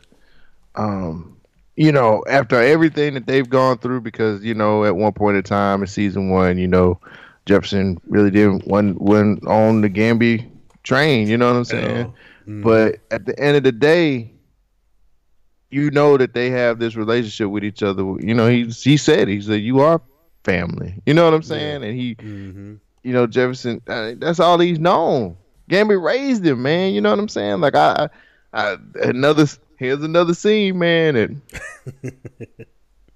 um, 0.76 1.33
you 1.76 1.92
know, 1.92 2.24
after 2.30 2.62
everything 2.62 3.16
that 3.16 3.26
they've 3.26 3.50
gone 3.50 3.78
through, 3.80 4.02
because 4.02 4.44
you 4.44 4.54
know, 4.54 4.86
at 4.86 4.96
one 4.96 5.14
point 5.14 5.38
in 5.38 5.44
time 5.44 5.82
in 5.82 5.88
season 5.88 6.30
one, 6.30 6.58
you 6.58 6.68
know, 6.68 7.00
Jefferson 7.46 8.00
really 8.08 8.32
didn't 8.32 8.68
went 8.68 9.02
went 9.02 9.46
on 9.48 9.82
the 9.82 9.90
Gambi 9.90 10.50
train. 10.84 11.28
You 11.28 11.38
know 11.38 11.48
what 11.52 11.58
I'm 11.58 11.66
saying? 11.66 12.14
But 12.62 13.00
at 13.12 13.26
the 13.26 13.38
end 13.40 13.58
of 13.58 13.64
the 13.64 13.72
day, 13.72 14.32
you 15.72 15.90
know 15.92 16.18
that 16.18 16.34
they 16.34 16.50
have 16.52 16.78
this 16.80 16.96
relationship 16.96 17.50
with 17.50 17.64
each 17.64 17.82
other. 17.82 18.04
You 18.20 18.34
know, 18.36 18.48
he 18.48 18.66
he 18.66 18.98
said 18.98 19.28
he 19.28 19.42
said 19.42 19.62
you 19.62 19.80
are 19.80 20.02
family. 20.44 21.02
You 21.06 21.14
know 21.16 21.26
what 21.26 21.34
I'm 21.34 21.42
saying? 21.44 21.84
And 21.84 21.98
he, 22.00 22.16
you 23.04 23.14
know, 23.14 23.26
Jefferson. 23.28 23.82
Uh, 23.88 24.12
that's 24.18 24.40
all 24.40 24.60
he's 24.60 24.80
known. 24.80 25.38
Gambi 25.70 26.02
raised 26.02 26.46
him, 26.46 26.62
man. 26.62 26.94
You 26.94 27.02
know 27.02 27.10
what 27.10 27.20
I'm 27.20 27.30
saying? 27.30 27.62
Like 27.62 27.76
I, 27.76 28.10
I 28.54 28.78
another 29.02 29.48
here's 29.84 30.04
another 30.04 30.34
scene, 30.34 30.80
man, 30.80 31.16
and 31.16 31.42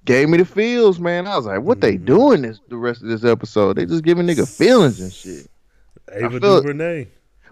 gave 0.06 0.30
me 0.30 0.38
the 0.38 0.46
feels, 0.46 1.00
man. 1.00 1.28
I 1.28 1.36
was 1.38 1.46
like, 1.46 1.62
what 1.62 1.82
they 1.82 1.96
mm-hmm. 1.96 2.06
doing 2.06 2.42
this 2.42 2.60
the 2.68 2.78
rest 2.78 3.02
of 3.02 3.08
this 3.08 3.24
episode? 3.24 3.78
They 3.78 3.86
just 3.86 4.04
giving 4.04 4.28
nigga 4.28 4.48
feelings 4.48 5.00
and 5.00 5.12
shit. 5.12 5.48
ava 6.12 6.40
duvernay 6.40 7.08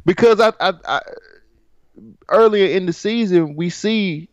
Because 0.05 0.39
I, 0.39 0.51
I, 0.59 0.73
I 0.85 1.01
earlier 2.29 2.75
in 2.75 2.85
the 2.85 2.93
season 2.93 3.55
we 3.55 3.69
see 3.69 4.29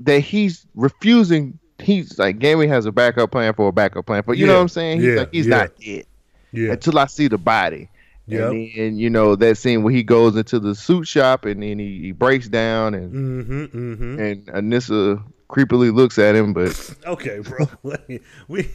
that 0.00 0.20
he's 0.20 0.66
refusing. 0.74 1.58
He's 1.78 2.18
like 2.18 2.38
Gambi 2.38 2.68
has 2.68 2.86
a 2.86 2.92
backup 2.92 3.32
plan 3.32 3.54
for 3.54 3.68
a 3.68 3.72
backup 3.72 4.06
plan, 4.06 4.22
but 4.24 4.38
you 4.38 4.46
know 4.46 4.54
what 4.54 4.60
I'm 4.60 4.68
saying? 4.68 5.00
He's 5.00 5.08
yeah, 5.08 5.16
like 5.16 5.32
he's 5.32 5.46
yeah. 5.46 5.56
not 5.56 5.76
dead 5.78 6.06
yeah 6.52 6.72
until 6.72 6.98
I 6.98 7.06
see 7.06 7.28
the 7.28 7.38
body. 7.38 7.88
Yep. 8.32 8.50
And 8.52 8.70
then 8.76 8.96
you 8.98 9.10
know 9.10 9.36
that 9.36 9.56
scene 9.58 9.82
where 9.82 9.92
he 9.92 10.02
goes 10.02 10.36
into 10.36 10.58
the 10.60 10.74
suit 10.74 11.06
shop 11.06 11.44
and 11.44 11.62
then 11.62 11.78
he, 11.78 11.98
he 12.00 12.12
breaks 12.12 12.48
down 12.48 12.94
and 12.94 13.12
mm-hmm 13.12 13.64
mm-hmm 13.78 14.20
and 14.20 14.46
Anissa 14.46 15.22
creepily 15.48 15.94
looks 15.94 16.18
at 16.18 16.34
him, 16.34 16.52
but 16.52 16.94
okay 17.06 17.40
bro 17.40 17.66
we 18.48 18.68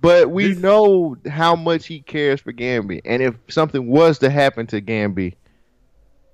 but 0.00 0.30
we 0.30 0.48
This- 0.48 0.58
know 0.58 1.16
how 1.28 1.56
much 1.56 1.86
he 1.86 2.00
cares 2.00 2.40
for 2.40 2.52
Gambi, 2.52 3.00
and 3.04 3.22
if 3.22 3.34
something 3.48 3.86
was 3.88 4.18
to 4.20 4.30
happen 4.30 4.66
to 4.68 4.80
Gambi, 4.80 5.34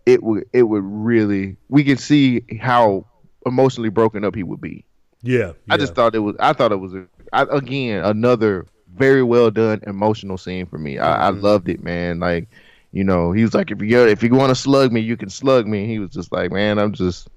it 0.06 0.22
would 0.22 0.44
it 0.52 0.64
would 0.64 0.84
really 0.84 1.56
we 1.68 1.82
can 1.84 1.96
see 1.96 2.42
how 2.60 3.06
emotionally 3.46 3.88
broken 3.90 4.24
up 4.24 4.34
he 4.34 4.42
would 4.42 4.60
be. 4.60 4.84
yeah, 5.22 5.52
I 5.70 5.76
just 5.76 5.94
thought 5.94 6.14
it 6.14 6.18
was 6.20 6.36
I 6.40 6.52
thought 6.52 6.72
it 6.72 6.76
was 6.80 6.94
a, 6.94 7.06
I, 7.32 7.42
again 7.50 8.04
another 8.04 8.66
very 8.94 9.22
well 9.22 9.50
done 9.50 9.80
emotional 9.86 10.38
scene 10.38 10.66
for 10.66 10.78
me. 10.78 10.98
I, 10.98 11.28
I 11.28 11.30
Mm-hmm. 11.30 11.40
loved 11.40 11.68
it, 11.68 11.82
man. 11.82 12.20
Like 12.20 12.48
you 12.92 13.04
know, 13.04 13.32
he 13.32 13.42
was 13.42 13.54
like, 13.54 13.70
if 13.70 13.82
you 13.82 14.06
if 14.06 14.22
you 14.22 14.30
want 14.34 14.50
to 14.50 14.54
slug 14.54 14.92
me, 14.92 15.00
you 15.00 15.16
can 15.16 15.28
slug 15.30 15.66
me. 15.66 15.86
He 15.86 15.98
was 15.98 16.10
just 16.10 16.32
like, 16.32 16.52
man, 16.52 16.78
I'm 16.78 16.92
just 16.92 17.28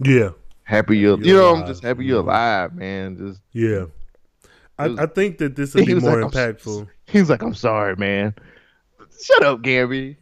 yeah 0.00 0.30
happy 0.64 0.98
you're, 0.98 1.18
You're 1.18 1.26
you 1.26 1.34
know, 1.34 1.52
I'm 1.54 1.58
alive. 1.60 1.68
just 1.68 1.82
happy 1.82 2.04
you're 2.04 2.20
Mhm. 2.20 2.24
alive, 2.24 2.74
man. 2.74 3.16
Just 3.16 3.40
yeah 3.52 3.86
I, 4.78 4.88
was- 4.88 4.98
I 4.98 5.06
think 5.06 5.38
that 5.38 5.56
this 5.56 5.74
would 5.74 5.84
be 5.86 5.94
more 5.94 6.22
like, 6.22 6.22
I'm 6.22 6.30
impactful 6.30 6.88
he 7.06 7.20
was 7.20 7.30
like, 7.30 7.42
I'm 7.42 7.54
sorry, 7.54 7.96
man. 7.96 8.34
Shut 9.22 9.42
up, 9.42 9.62
Gambi. 9.62 10.16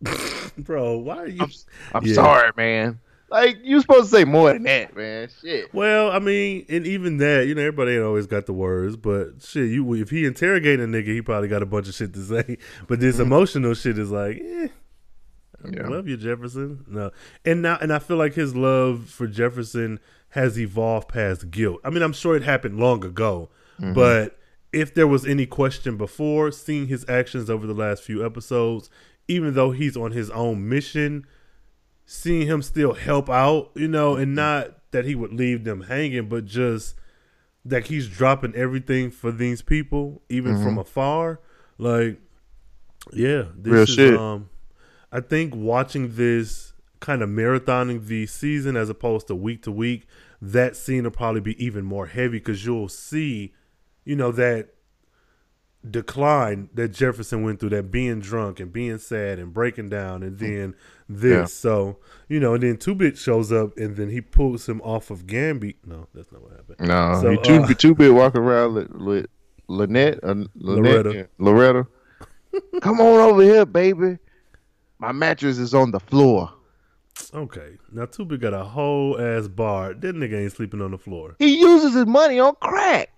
bro 0.58 0.98
why 0.98 1.16
are 1.18 1.28
you 1.28 1.44
I'm, 1.44 1.50
I'm 1.92 2.06
Yeah. 2.06 2.14
sorry, 2.14 2.50
man. 2.56 3.00
Like 3.34 3.58
you 3.64 3.80
supposed 3.80 4.10
to 4.12 4.16
say 4.18 4.24
more 4.24 4.52
than 4.52 4.62
that, 4.62 4.96
man. 4.96 5.28
Shit. 5.42 5.74
Well, 5.74 6.10
I 6.12 6.20
mean, 6.20 6.64
and 6.68 6.86
even 6.86 7.16
that, 7.18 7.46
you 7.48 7.54
know, 7.56 7.62
everybody 7.62 7.92
ain't 7.94 8.04
always 8.04 8.28
got 8.28 8.46
the 8.46 8.52
words, 8.52 8.96
but 8.96 9.42
shit, 9.42 9.70
you 9.70 9.92
if 9.94 10.10
he 10.10 10.24
interrogating 10.24 10.84
a 10.84 10.88
nigga, 10.88 11.08
he 11.08 11.20
probably 11.20 11.48
got 11.48 11.60
a 11.62 11.66
bunch 11.66 11.88
of 11.88 11.94
shit 11.94 12.14
to 12.14 12.22
say. 12.22 12.58
But 12.86 13.00
this 13.00 13.18
emotional 13.18 13.74
shit 13.74 13.98
is 13.98 14.10
like, 14.12 14.36
eh, 14.40 14.68
I 15.64 15.68
Yeah. 15.68 15.88
love 15.88 16.06
you, 16.06 16.16
Jefferson. 16.16 16.84
No, 16.86 17.10
and 17.44 17.60
now, 17.60 17.76
and 17.80 17.92
I 17.92 17.98
feel 17.98 18.16
like 18.18 18.34
his 18.34 18.54
love 18.54 19.06
for 19.08 19.26
Jefferson 19.26 19.98
has 20.30 20.58
evolved 20.58 21.08
past 21.08 21.50
guilt. 21.50 21.80
I 21.84 21.90
mean, 21.90 22.02
I'm 22.02 22.12
sure 22.12 22.36
it 22.36 22.42
happened 22.44 22.78
long 22.78 23.04
ago, 23.04 23.50
but 23.80 24.38
if 24.72 24.94
there 24.94 25.06
was 25.08 25.26
any 25.26 25.46
question 25.46 25.96
before, 25.96 26.50
seeing 26.52 26.86
his 26.86 27.04
actions 27.08 27.50
over 27.50 27.66
the 27.66 27.74
last 27.74 28.02
few 28.04 28.24
episodes, 28.24 28.90
even 29.28 29.54
though 29.54 29.70
he's 29.72 29.96
on 29.96 30.12
his 30.12 30.30
own 30.30 30.68
mission, 30.68 31.26
seeing 32.06 32.46
him 32.46 32.62
still 32.62 32.94
help 32.94 33.28
out, 33.30 33.70
you 33.74 33.88
know, 33.88 34.16
and 34.16 34.34
not 34.34 34.90
that 34.90 35.04
he 35.04 35.14
would 35.14 35.32
leave 35.32 35.64
them 35.64 35.82
hanging, 35.82 36.28
but 36.28 36.44
just 36.44 36.94
that 37.64 37.86
he's 37.86 38.08
dropping 38.08 38.54
everything 38.54 39.10
for 39.10 39.32
these 39.32 39.62
people, 39.62 40.22
even 40.28 40.62
from 40.62 40.78
afar. 40.78 41.40
Like, 41.78 42.20
yeah, 43.12 43.44
this 43.56 43.72
Real 43.72 43.82
is 43.82 43.88
shit. 43.88 44.18
um 44.18 44.50
I 45.10 45.20
think 45.20 45.54
watching 45.54 46.16
this 46.16 46.72
kind 47.00 47.22
of 47.22 47.28
marathoning 47.28 48.06
the 48.06 48.26
season 48.26 48.76
as 48.76 48.88
opposed 48.88 49.26
to 49.28 49.34
week 49.34 49.62
to 49.62 49.70
week, 49.70 50.06
that 50.40 50.76
scene 50.76 51.04
will 51.04 51.10
probably 51.10 51.40
be 51.40 51.64
even 51.64 51.84
more 51.84 52.06
heavy 52.06 52.38
because 52.38 52.64
you'll 52.64 52.88
see, 52.88 53.52
you 54.04 54.16
know, 54.16 54.32
that 54.32 54.74
decline 55.88 56.68
that 56.74 56.88
Jefferson 56.88 57.42
went 57.42 57.60
through, 57.60 57.70
that 57.70 57.90
being 57.90 58.20
drunk 58.20 58.60
and 58.60 58.72
being 58.72 58.98
sad 58.98 59.38
and 59.38 59.52
breaking 59.52 59.90
down, 59.90 60.22
and 60.22 60.38
then 60.38 60.74
this. 61.08 61.32
Yeah. 61.32 61.44
So, 61.46 61.98
you 62.28 62.40
know, 62.40 62.54
and 62.54 62.62
then 62.62 62.76
Two 62.76 62.94
Bit 62.94 63.18
shows 63.18 63.52
up 63.52 63.76
and 63.76 63.96
then 63.96 64.08
he 64.08 64.20
pulls 64.20 64.68
him 64.68 64.80
off 64.82 65.10
of 65.10 65.26
Gambi. 65.26 65.76
No, 65.84 66.06
that's 66.14 66.32
not 66.32 66.42
what 66.42 66.52
happened. 66.52 66.80
No, 66.80 67.20
So, 67.20 67.30
he 67.30 67.36
too 67.38 67.62
uh, 67.62 67.74
Two 67.74 67.94
Bit 67.94 68.14
walking 68.14 68.40
around 68.40 68.74
with, 68.74 68.90
with 68.90 69.26
Lynette, 69.68 70.20
uh, 70.22 70.34
Lynette, 70.54 71.04
Loretta. 71.04 71.28
Loretta. 71.38 71.86
Come 72.80 73.00
on 73.00 73.20
over 73.20 73.42
here, 73.42 73.66
baby. 73.66 74.18
My 74.98 75.12
mattress 75.12 75.58
is 75.58 75.74
on 75.74 75.90
the 75.90 76.00
floor. 76.00 76.50
Okay. 77.32 77.76
Now 77.92 78.06
Two 78.06 78.24
Bit 78.24 78.40
got 78.40 78.54
a 78.54 78.64
whole 78.64 79.20
ass 79.20 79.48
bar. 79.48 79.94
That 79.94 80.16
nigga 80.16 80.42
ain't 80.42 80.52
sleeping 80.52 80.80
on 80.80 80.92
the 80.92 80.98
floor. 80.98 81.36
He 81.38 81.58
uses 81.60 81.94
his 81.94 82.06
money 82.06 82.40
on 82.40 82.54
crack. 82.56 83.13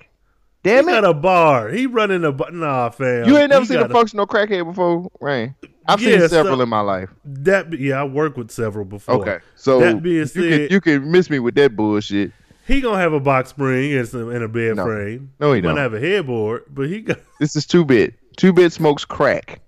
He 0.66 0.72
Damn 0.72 0.86
got 0.86 1.04
a 1.04 1.14
bar. 1.14 1.68
He 1.68 1.86
running 1.86 2.24
a 2.24 2.32
bar. 2.32 2.50
Nah, 2.50 2.90
fam. 2.90 3.26
You 3.28 3.38
ain't 3.38 3.50
never 3.50 3.60
He 3.62 3.68
seen 3.68 3.78
a 3.78 3.88
functional 3.88 4.26
crackhead 4.26 4.64
before, 4.64 5.08
Rain? 5.20 5.54
I've 5.86 6.00
Yeah, 6.00 6.18
seen 6.18 6.28
several 6.28 6.56
so- 6.56 6.62
in 6.64 6.68
my 6.68 6.80
life. 6.80 7.08
That 7.24 7.72
yeah, 7.78 8.00
I 8.00 8.04
worked 8.04 8.36
with 8.36 8.50
several 8.50 8.84
before. 8.84 9.14
Okay, 9.16 9.38
so 9.54 9.78
that 9.78 10.02
being 10.02 10.16
you 10.16 10.26
said, 10.26 10.42
can 10.42 10.68
you 10.70 10.80
can 10.80 11.10
miss 11.12 11.30
me 11.30 11.38
with 11.38 11.54
that 11.54 11.76
bullshit. 11.76 12.32
he 12.66 12.80
gonna 12.80 12.98
have 12.98 13.12
a 13.12 13.20
box 13.20 13.50
spring 13.50 13.92
and 13.94 14.08
some 14.08 14.30
and 14.30 14.42
a 14.42 14.48
bed 14.48 14.74
No. 14.76 14.84
frame. 14.84 15.30
No, 15.38 15.52
he 15.52 15.60
might 15.60 15.68
don't. 15.68 15.76
Gonna 15.76 15.82
have 15.82 15.94
a 15.94 16.00
headboard, 16.00 16.64
but 16.70 16.88
he 16.88 17.02
got 17.02 17.18
This 17.38 17.54
is 17.54 17.64
two 17.66 17.84
bit. 17.84 18.14
Two 18.36 18.52
bit 18.52 18.72
smokes 18.72 19.04
crack. 19.04 19.60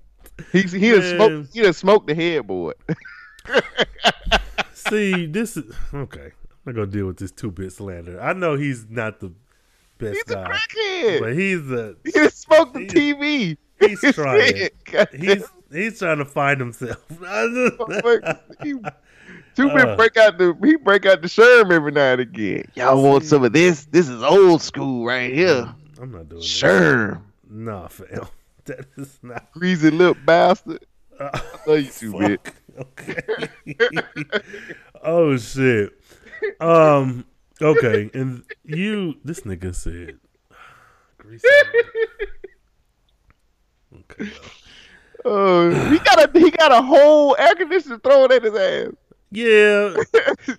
He's 0.52 0.72
he 0.72 0.90
done 0.90 1.02
smoked 1.02 1.54
he 1.54 1.62
done 1.62 1.72
smoked 1.72 2.06
the 2.08 2.14
headboard. 2.16 2.74
see 4.74 5.26
this 5.26 5.56
is 5.56 5.72
okay. 5.94 6.32
I'm 6.66 6.74
not 6.74 6.74
gonna 6.74 6.86
deal 6.86 7.06
with 7.06 7.18
this 7.18 7.30
two 7.30 7.50
bit 7.50 7.72
slander. 7.72 8.20
I 8.20 8.32
know 8.32 8.56
he's 8.56 8.86
not 8.90 9.20
the 9.20 9.32
best 9.98 10.14
He's 10.26 10.34
a 10.34 10.44
crackhead. 10.44 11.20
but 11.20 11.32
he's 11.34 11.70
a 11.70 11.94
He 12.04 12.28
smoked 12.30 12.74
the 12.74 12.86
TV. 12.86 13.56
he's 13.80 14.00
trying. 14.14 14.68
He's 15.18 15.44
he's 15.72 15.98
trying 15.98 16.18
to 16.18 16.24
find 16.24 16.60
himself. 16.60 17.04
He- 18.62 18.74
Two 19.54 19.70
Uh. 19.70 19.96
break 19.96 20.16
out 20.16 20.38
the 20.38 20.56
he 20.62 20.76
break 20.76 21.04
out 21.04 21.20
the 21.20 21.26
sherm 21.28 21.72
every 21.72 21.90
now 21.92 22.12
and 22.12 22.20
again. 22.20 22.64
Y'all 22.74 23.02
want 23.02 23.24
some 23.24 23.42
of 23.44 23.52
this? 23.52 23.86
This 23.86 24.08
is 24.08 24.22
old 24.22 24.62
school 24.62 25.04
right 25.04 25.32
here. 25.34 25.74
I'm 26.00 26.12
not 26.12 26.28
doing 26.28 26.40
that. 26.40 26.46
Sherm. 26.46 27.22
Nah, 27.50 27.88
fam. 27.88 28.26
That 28.66 28.84
is 28.98 29.18
not. 29.22 29.50
Greasy 29.52 29.90
lip 29.90 30.16
bastard. 30.26 30.84
Uh, 31.18 31.30
I 31.32 31.40
love 31.70 31.80
you 31.80 31.90
two 31.90 32.18
bit. 32.18 32.40
fuck. 32.76 32.88
Okay. 33.00 33.48
oh 35.02 35.36
shit. 35.38 35.92
Um. 36.60 37.24
Okay, 37.60 38.10
and 38.14 38.44
you, 38.64 39.14
this 39.24 39.40
nigga 39.40 39.74
said, 39.74 40.18
greasy. 41.18 41.48
Okay. 43.94 44.30
Oh, 45.24 45.90
he 45.90 45.98
got 45.98 46.34
a 46.34 46.38
he 46.38 46.50
got 46.50 46.72
a 46.72 46.82
whole 46.82 47.36
air 47.38 47.54
conditioner 47.54 47.98
thrown 47.98 48.30
at 48.32 48.42
his 48.42 48.54
ass. 48.54 48.92
Yeah. 49.30 49.94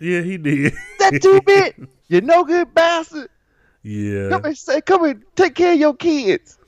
Yeah, 0.00 0.22
he 0.22 0.38
did. 0.38 0.74
That 0.98 1.20
two 1.22 1.40
bit, 1.44 1.76
you 2.08 2.20
no 2.20 2.44
good 2.44 2.72
bastard. 2.74 3.28
Yeah. 3.82 4.28
Come 4.28 4.44
and 4.44 4.58
say, 4.58 4.80
come 4.80 5.04
and 5.04 5.22
take 5.34 5.54
care 5.54 5.72
of 5.72 5.78
your 5.78 5.94
kids. 5.94 6.58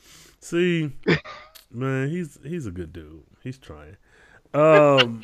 See, 0.40 0.92
man, 1.70 2.08
he's 2.08 2.38
he's 2.42 2.66
a 2.66 2.70
good 2.70 2.92
dude. 2.92 3.22
He's 3.42 3.58
trying. 3.58 3.96
Um. 4.52 5.22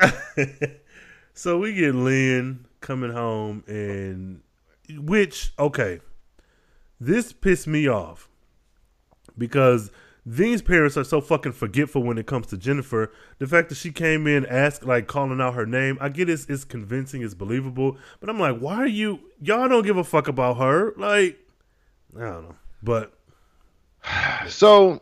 so 1.34 1.58
we 1.58 1.74
get 1.74 1.94
Lynn 1.94 2.64
coming 2.80 3.12
home, 3.12 3.64
and 3.66 4.42
which 4.90 5.52
okay, 5.58 6.00
this 7.00 7.32
pissed 7.32 7.66
me 7.66 7.88
off 7.88 8.28
because 9.38 9.90
these 10.26 10.60
parents 10.60 10.96
are 10.96 11.04
so 11.04 11.20
fucking 11.20 11.52
forgetful 11.52 12.02
when 12.02 12.18
it 12.18 12.26
comes 12.26 12.46
to 12.48 12.56
Jennifer. 12.56 13.12
The 13.38 13.46
fact 13.46 13.70
that 13.70 13.76
she 13.76 13.90
came 13.90 14.26
in, 14.26 14.44
asked 14.46 14.84
like 14.84 15.06
calling 15.06 15.40
out 15.40 15.54
her 15.54 15.66
name, 15.66 15.98
I 16.00 16.08
get 16.10 16.28
it's, 16.28 16.46
it's 16.46 16.64
convincing, 16.64 17.22
it's 17.22 17.34
believable, 17.34 17.96
but 18.20 18.28
I'm 18.28 18.38
like, 18.38 18.58
why 18.58 18.76
are 18.76 18.86
you? 18.86 19.20
Y'all 19.40 19.68
don't 19.68 19.84
give 19.84 19.96
a 19.96 20.04
fuck 20.04 20.28
about 20.28 20.58
her, 20.58 20.94
like. 20.96 21.38
I 22.16 22.20
don't 22.20 22.42
know, 22.42 22.56
but 22.82 23.12
So 24.48 25.00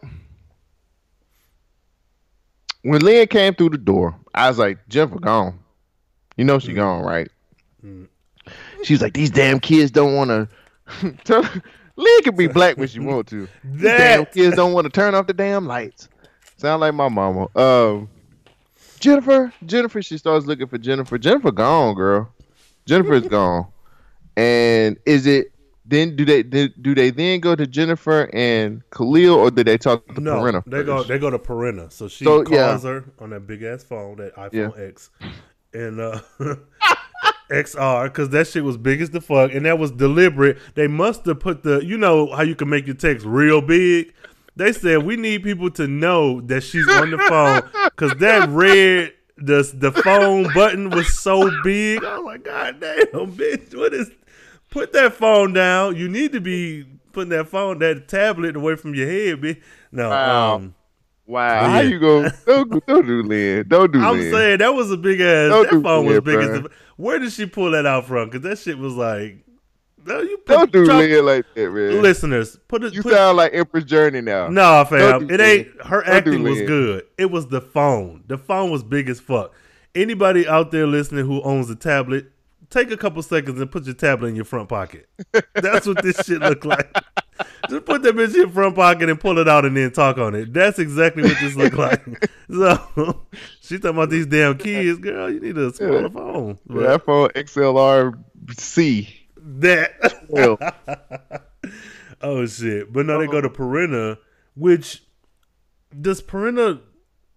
when 2.82 3.00
Lynn 3.00 3.26
came 3.28 3.54
through 3.54 3.70
the 3.70 3.78
door, 3.78 4.18
I 4.34 4.48
was 4.48 4.58
like, 4.58 4.88
Jennifer 4.88 5.18
gone. 5.18 5.58
You 6.36 6.44
know 6.44 6.58
she 6.58 6.72
mm. 6.72 6.76
gone, 6.76 7.02
right? 7.02 7.28
She 8.84 8.94
was 8.94 9.02
like, 9.02 9.12
these 9.14 9.30
damn 9.30 9.60
kids 9.60 9.90
don't 9.90 10.14
want 10.14 10.48
to. 11.24 11.62
Lynn 11.96 12.22
can 12.22 12.36
be 12.36 12.46
black 12.46 12.76
when 12.76 12.88
she 12.88 13.00
want 13.00 13.26
to. 13.28 13.48
These 13.64 13.82
damn 13.82 14.26
kids 14.26 14.56
don't 14.56 14.72
want 14.72 14.84
to 14.86 14.90
turn 14.90 15.14
off 15.14 15.26
the 15.26 15.32
damn 15.34 15.66
lights. 15.66 16.08
Sound 16.56 16.80
like 16.80 16.94
my 16.94 17.08
mama. 17.08 17.48
Um, 17.56 18.08
Jennifer, 19.00 19.52
Jennifer. 19.66 20.00
She 20.02 20.16
starts 20.18 20.46
looking 20.46 20.66
for 20.66 20.78
Jennifer. 20.78 21.18
Jennifer 21.18 21.50
gone, 21.52 21.94
girl. 21.94 22.32
Jennifer 22.86 23.14
is 23.14 23.28
gone. 23.28 23.66
And 24.36 24.96
is 25.04 25.26
it 25.26 25.52
then? 25.84 26.16
Do 26.16 26.24
they 26.24 26.42
do, 26.42 26.94
they 26.94 27.10
then 27.10 27.40
go 27.40 27.54
to 27.56 27.66
Jennifer 27.66 28.30
and 28.32 28.82
Khalil, 28.90 29.34
or 29.34 29.50
do 29.50 29.62
they 29.64 29.76
talk 29.78 30.06
to 30.14 30.20
No, 30.20 30.36
Perenna 30.36 30.64
they 30.66 30.82
go 30.84 31.02
they 31.02 31.18
go 31.18 31.30
to 31.30 31.38
Perenna. 31.38 31.92
So 31.92 32.08
she 32.08 32.24
So, 32.24 32.44
calls 32.44 32.84
yeah. 32.84 32.90
her 32.90 33.04
on 33.18 33.30
that 33.30 33.46
big 33.46 33.62
ass 33.62 33.82
phone, 33.84 34.16
that 34.16 34.34
iPhone 34.36 34.76
Yeah. 34.76 34.84
X, 34.84 35.10
and 35.74 36.00
uh, 36.00 36.20
XR, 37.50 38.04
because 38.04 38.28
that 38.30 38.46
shit 38.46 38.64
was 38.64 38.76
big 38.76 39.00
as 39.00 39.10
the 39.10 39.20
fuck, 39.20 39.52
and 39.52 39.64
that 39.66 39.78
was 39.78 39.90
deliberate. 39.90 40.58
They 40.74 40.86
must 40.88 41.24
have 41.26 41.40
put 41.40 41.62
the, 41.62 41.84
you 41.84 41.96
know 41.98 42.26
how 42.34 42.42
you 42.42 42.54
can 42.54 42.68
make 42.68 42.86
your 42.86 42.96
text 42.96 43.24
real 43.26 43.60
big. 43.60 44.12
They 44.56 44.72
said 44.72 45.04
we 45.04 45.16
need 45.16 45.44
people 45.44 45.70
to 45.72 45.86
know 45.86 46.40
that 46.42 46.62
she's 46.62 46.88
on 46.88 47.10
the 47.10 47.18
phone 47.18 47.62
because 47.84 48.12
that 48.18 48.48
red 48.48 49.12
the 49.36 49.62
the 49.72 49.92
phone 49.92 50.52
button 50.52 50.90
was 50.90 51.16
so 51.16 51.48
big. 51.62 52.04
I 52.04 52.18
was 52.18 52.24
like, 52.26 52.44
God 52.44 52.80
damn, 52.80 53.32
bitch, 53.36 53.72
what 53.76 53.94
is? 53.94 54.10
Put 54.70 54.92
that 54.94 55.14
phone 55.14 55.52
down. 55.52 55.94
You 55.96 56.08
need 56.08 56.32
to 56.32 56.40
be 56.40 56.84
putting 57.12 57.30
that 57.30 57.46
phone, 57.48 57.78
that 57.78 58.08
tablet 58.08 58.56
away 58.56 58.74
from 58.74 58.94
your 58.96 59.06
head, 59.06 59.40
bitch. 59.40 59.62
No, 59.92 60.10
Wow. 60.10 60.54
um, 60.56 60.74
Wow, 61.26 61.60
Yeah. 61.62 61.68
how 61.70 61.80
you 61.80 62.00
go? 62.00 62.28
Don't, 62.46 62.86
don't 62.86 63.06
do 63.06 63.22
Lynn. 63.22 63.64
Don't 63.68 63.92
do 63.92 64.00
I'm 64.00 64.18
Lynn. 64.18 64.32
saying 64.32 64.58
that 64.58 64.74
was 64.74 64.90
a 64.90 64.96
big 64.96 65.20
ass. 65.20 65.50
Don't 65.50 65.62
that 65.64 65.70
do 65.70 65.82
phone 65.82 66.06
was 66.06 66.14
that, 66.16 66.24
big 66.24 66.38
as 66.40 66.48
the. 66.62 66.70
Where 66.98 67.20
did 67.20 67.32
she 67.32 67.46
pull 67.46 67.70
that 67.70 67.86
out 67.86 68.06
from? 68.06 68.28
Because 68.28 68.42
that 68.42 68.58
shit 68.58 68.76
was 68.76 68.94
like, 68.94 69.38
no, 70.04 70.20
you 70.20 70.36
put, 70.38 70.52
don't 70.52 70.72
do 70.72 70.84
Lynn 70.84 71.24
like 71.24 71.46
that, 71.54 71.70
man. 71.70 72.02
Listeners, 72.02 72.58
put 72.66 72.82
it. 72.82 72.92
you 72.92 73.02
put, 73.02 73.12
sound 73.12 73.36
like 73.36 73.54
Empress 73.54 73.84
Journey 73.84 74.20
now. 74.20 74.48
Nah, 74.48 74.82
fam. 74.82 75.28
Do 75.28 75.34
It 75.34 75.40
ain't 75.40 75.68
her 75.86 76.02
Don't 76.02 76.12
acting 76.12 76.42
was 76.42 76.60
good. 76.62 77.04
It 77.16 77.30
was 77.30 77.46
the 77.46 77.60
phone. 77.60 78.24
The 78.26 78.36
phone 78.36 78.72
was 78.72 78.82
big 78.82 79.08
as 79.08 79.20
fuck. 79.20 79.54
Anybody 79.94 80.48
out 80.48 80.72
there 80.72 80.88
listening 80.88 81.24
who 81.24 81.40
owns 81.42 81.70
a 81.70 81.76
tablet, 81.76 82.32
take 82.68 82.90
a 82.90 82.96
couple 82.96 83.22
seconds 83.22 83.60
and 83.60 83.70
put 83.70 83.84
your 83.84 83.94
tablet 83.94 84.28
in 84.28 84.36
your 84.36 84.44
front 84.44 84.68
pocket. 84.68 85.08
That's 85.54 85.86
what 85.86 86.02
this 86.02 86.16
shit 86.26 86.40
look 86.40 86.64
like. 86.64 86.92
Just 87.68 87.84
put 87.84 88.02
that 88.02 88.14
bitch 88.14 88.34
in 88.34 88.40
your 88.40 88.50
front 88.50 88.74
pocket 88.74 89.08
and 89.08 89.18
pull 89.20 89.38
it 89.38 89.48
out 89.48 89.64
and 89.64 89.76
then 89.76 89.90
talk 89.90 90.18
on 90.18 90.34
it. 90.34 90.52
That's 90.52 90.78
exactly 90.78 91.22
what 91.22 91.36
this 91.40 91.54
look 91.54 91.74
like. 91.74 92.30
So 92.50 93.26
she 93.60 93.76
talking 93.76 93.90
about 93.90 94.08
these 94.08 94.24
damn 94.24 94.56
kids, 94.56 94.98
girl. 95.00 95.30
You 95.30 95.38
need 95.38 95.58
a 95.58 95.70
smaller 95.70 96.08
phone. 96.08 96.58
But 96.64 96.80
That 96.80 97.04
phone 97.04 97.28
XLR 97.28 98.18
C. 98.58 99.26
that 99.36 99.92
Oh 102.20 102.46
shit! 102.46 102.92
But 102.92 103.06
no, 103.06 103.18
they 103.18 103.26
go 103.26 103.38
uh-huh. 103.38 103.42
to 103.42 103.50
Perenna, 103.50 104.18
which 104.56 105.04
does 105.98 106.20
Perenna 106.20 106.80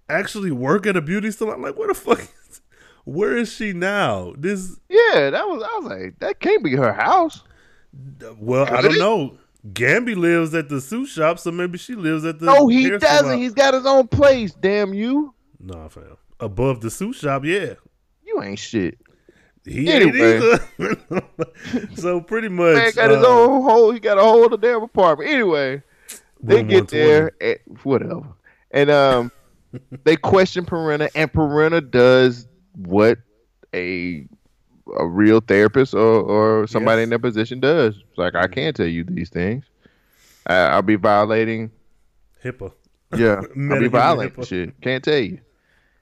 actually 0.10 0.52
work 0.52 0.88
at 0.88 0.98
a 0.98 1.02
beauty 1.02 1.30
salon? 1.31 1.61
Like, 1.61 1.77
where 1.77 1.88
the 1.88 1.93
fuck? 1.93 2.19
Is, 2.19 2.61
where 3.06 3.38
is 3.38 3.52
she 3.52 3.73
now? 3.73 4.34
This 4.38 4.80
yeah, 4.89 5.30
that 5.30 5.48
was. 5.48 5.64
I 5.64 5.80
was 5.80 5.91
like, 5.91 6.19
that 6.19 6.39
can't 6.39 6.64
be 6.64 6.76
her 6.76 6.93
house. 6.93 7.43
well, 8.39 8.65
I 8.73 8.81
don't 8.81 8.98
know. 8.98 9.38
Gambi 9.68 10.16
lives 10.16 10.56
at 10.56 10.70
the 10.70 10.82
suit 10.82 11.08
shop, 11.08 11.38
so 11.38 11.52
maybe 11.52 11.78
she 11.78 11.96
lives 11.96 12.26
at 12.26 12.40
the. 12.40 12.46
No, 12.46 12.68
he 12.68 12.90
doesn't. 12.90 13.02
salon. 13.02 13.38
He's 13.38 13.54
got 13.54 13.74
his 13.74 13.86
own 13.86 14.08
place. 14.08 14.54
Damn 14.54 14.94
you! 14.94 15.34
Nah, 15.60 15.88
fam. 15.88 16.18
Above 16.40 16.82
the 16.82 16.90
suit 16.90 17.14
shop, 17.14 17.46
yeah. 17.46 17.76
You 18.26 18.42
ain't 18.42 18.58
shit. 18.58 18.98
He 19.64 19.88
Anyway. 19.88 20.58
so 21.96 22.22
pretty 22.22 22.50
much, 22.50 22.76
Man 22.76 22.92
got 22.96 23.12
his 23.12 23.24
uh, 23.24 23.28
own 23.28 23.62
hole. 23.62 23.92
He 23.92 24.00
got 24.00 24.18
a 24.18 24.22
whole 24.22 24.46
other 24.46 24.58
damn 24.58 24.82
apartment. 24.82 25.30
Anyway, 25.30 25.84
they 26.42 26.64
get 26.64 26.88
there 26.88 27.34
at 27.40 27.60
whatever, 27.84 28.34
and 28.72 28.90
um, 28.90 29.32
they 30.04 30.16
question 30.16 30.66
Perenna, 30.66 31.10
and 31.14 31.32
Perenna 31.32 31.88
does 31.90 32.48
what 32.74 33.20
a 33.76 34.26
a 34.97 35.05
real 35.05 35.41
therapist 35.41 35.93
or 35.93 36.22
or 36.22 36.68
somebody 36.68 37.01
Yes. 37.01 37.03
in 37.05 37.09
their 37.09 37.19
position 37.19 37.59
does. 37.59 37.97
It's 37.97 38.18
like 38.18 38.35
I 38.35 38.43
mm-hmm. 38.43 38.53
can't 38.53 38.76
tell 38.76 38.88
you 38.88 39.03
these 39.03 39.30
things. 39.30 39.65
I, 40.45 40.55
I'll 40.55 40.81
be 40.81 40.95
violating. 40.95 41.72
HIPAA. 42.43 42.72
Yeah, 43.15 43.41
I'll 43.72 43.80
be 43.80 43.88
violating 43.88 44.43
shit. 44.43 44.81
Can't 44.81 45.03
tell 45.03 45.19
you. 45.19 45.39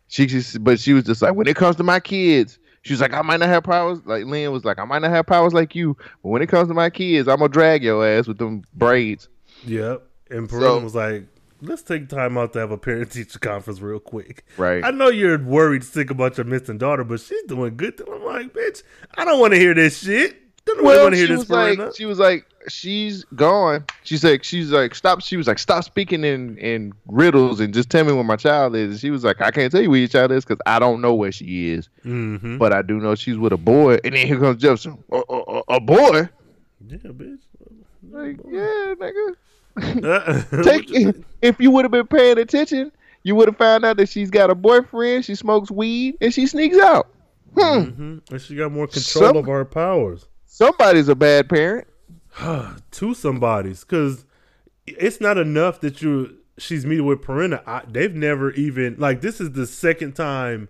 She 0.08 0.26
just, 0.26 0.64
but 0.64 0.80
she 0.80 0.94
was 0.94 1.04
just 1.04 1.22
like, 1.22 1.36
when 1.36 1.48
it 1.48 1.56
comes 1.56 1.76
to 1.76 1.84
my 1.84 2.00
kids, 2.00 2.58
she 2.82 2.94
was 2.94 3.02
like, 3.02 3.14
I 3.14 3.22
might 3.22 3.40
not 3.40 3.50
have 3.50 3.64
powers. 3.64 4.00
Like 4.06 4.26
Lynn 4.26 4.52
was 4.52 4.66
like, 4.66 4.80
I 4.80 4.86
might 4.86 5.00
not 5.00 5.12
have 5.12 5.28
powers 5.28 5.54
like 5.54 5.76
you, 5.76 5.96
but 6.24 6.30
when 6.30 6.42
it 6.42 6.48
comes 6.48 6.68
to 6.70 6.74
my 6.74 6.90
kids, 6.90 7.28
I'm 7.28 7.38
gonna 7.38 7.50
drag 7.50 7.84
your 7.84 8.06
ass 8.06 8.28
with 8.28 8.38
them 8.38 8.64
braids. 8.74 9.28
Yep. 9.66 10.04
And 10.32 10.50
Perenna 10.50 10.62
So- 10.62 10.80
was 10.80 10.96
like, 10.96 11.26
let's 11.62 11.82
take 11.82 12.10
time 12.10 12.38
out 12.38 12.54
to 12.54 12.60
have 12.60 12.72
a 12.72 12.78
parent 12.78 13.12
teacher 13.12 13.40
conference 13.40 13.80
real 13.82 14.00
quick. 14.00 14.46
Right. 14.58 14.84
I 14.84 14.92
know 14.92 15.10
you're 15.10 15.38
worried 15.38 15.84
sick 15.84 16.10
about 16.10 16.38
your 16.38 16.46
missing 16.46 16.78
daughter, 16.78 17.04
but 17.04 17.20
she's 17.20 17.44
doing 17.44 17.76
good. 17.78 18.02
I'm 18.08 18.24
like, 18.24 18.54
bitch, 18.54 18.84
I 19.18 19.26
don't 19.26 19.40
want 19.40 19.54
to 19.54 19.60
hear 19.60 19.74
this 19.74 20.00
shit. 20.00 20.38
Don't 20.66 20.84
Well, 20.84 21.04
want 21.04 21.14
to 21.14 21.18
hear 21.18 21.28
she 21.28 21.34
this 21.34 21.40
was 21.40 21.50
like, 21.50 21.96
she 21.96 22.06
was 22.06 22.20
like, 22.20 22.46
she's 22.68 23.24
gone. 23.36 23.86
She's 24.04 24.24
like, 24.24 24.44
she's 24.44 24.72
like, 24.72 24.94
stop. 24.94 25.22
She 25.22 25.36
was 25.38 25.48
like, 25.48 25.58
stop 25.58 25.84
speaking 25.84 26.24
in 26.24 26.58
in 26.58 26.94
riddles 27.08 27.60
and 27.60 27.74
just 27.74 27.90
tell 27.90 28.04
me 28.04 28.12
where 28.14 28.24
my 28.24 28.36
child 28.36 28.76
is. 28.76 28.92
And 28.92 29.00
she 29.00 29.10
was 29.10 29.24
like, 29.24 29.42
I 29.42 29.50
can't 29.52 29.72
tell 29.72 29.82
you 29.82 29.90
where 29.90 30.00
your 30.00 30.08
child 30.10 30.32
is 30.32 30.46
because 30.46 30.62
I 30.68 30.78
don't 30.78 31.02
know 31.02 31.16
where 31.16 31.32
she 31.32 31.70
is, 31.70 31.90
mm-hmm. 32.06 32.58
but 32.58 32.72
I 32.74 32.82
do 32.84 33.00
know 33.00 33.16
she's 33.16 33.38
with 33.38 33.54
a 33.54 33.58
boy. 33.58 33.98
And 34.04 34.14
then 34.14 34.28
here 34.28 34.40
comes 34.40 34.62
Jefferson, 34.62 35.04
a, 35.12 35.16
a, 35.18 35.22
a- 35.60 35.64
a 35.76 35.80
boy. 35.80 36.30
Yeah, 36.86 36.98
bitch. 36.98 37.40
Like, 38.12 38.38
yeah, 38.48 38.94
nigga. 39.00 39.36
Take 40.64 40.90
if 41.42 41.60
you 41.60 41.72
would 41.72 41.86
have 41.86 41.92
been 41.92 42.08
paying 42.08 42.38
attention, 42.38 42.92
you 43.24 43.36
would 43.36 43.48
have 43.48 43.58
found 43.58 43.86
out 43.86 43.98
that 43.98 44.10
she's 44.10 44.30
got 44.30 44.50
a 44.50 44.56
boyfriend, 44.56 45.26
she 45.26 45.36
smokes 45.36 45.70
weed, 45.72 46.18
and 46.22 46.34
she 46.34 46.48
sneaks 46.48 46.78
out. 46.78 47.08
Hmm. 47.54 47.62
Mhm. 47.62 48.32
And 48.32 48.42
she 48.42 48.56
got 48.56 48.72
more 48.72 48.88
control 48.88 49.26
Some- 49.26 49.38
of 49.38 49.46
her 49.46 49.66
powers. 49.66 50.28
Somebody's 50.46 51.08
a 51.08 51.16
bad 51.16 51.50
parent. 51.50 51.88
to 52.92 53.14
somebody's 53.14 53.82
because 53.84 54.26
it's 54.86 55.20
not 55.20 55.38
enough 55.38 55.82
that 55.82 56.02
you 56.02 56.36
she's 56.58 56.86
meeting 56.86 57.06
with 57.06 57.22
Perenna. 57.22 57.62
I, 57.66 57.84
they've 57.88 58.14
never 58.14 58.52
even 58.52 58.96
like 58.98 59.22
this 59.22 59.40
is 59.42 59.52
the 59.54 59.66
second 59.66 60.14
time. 60.14 60.70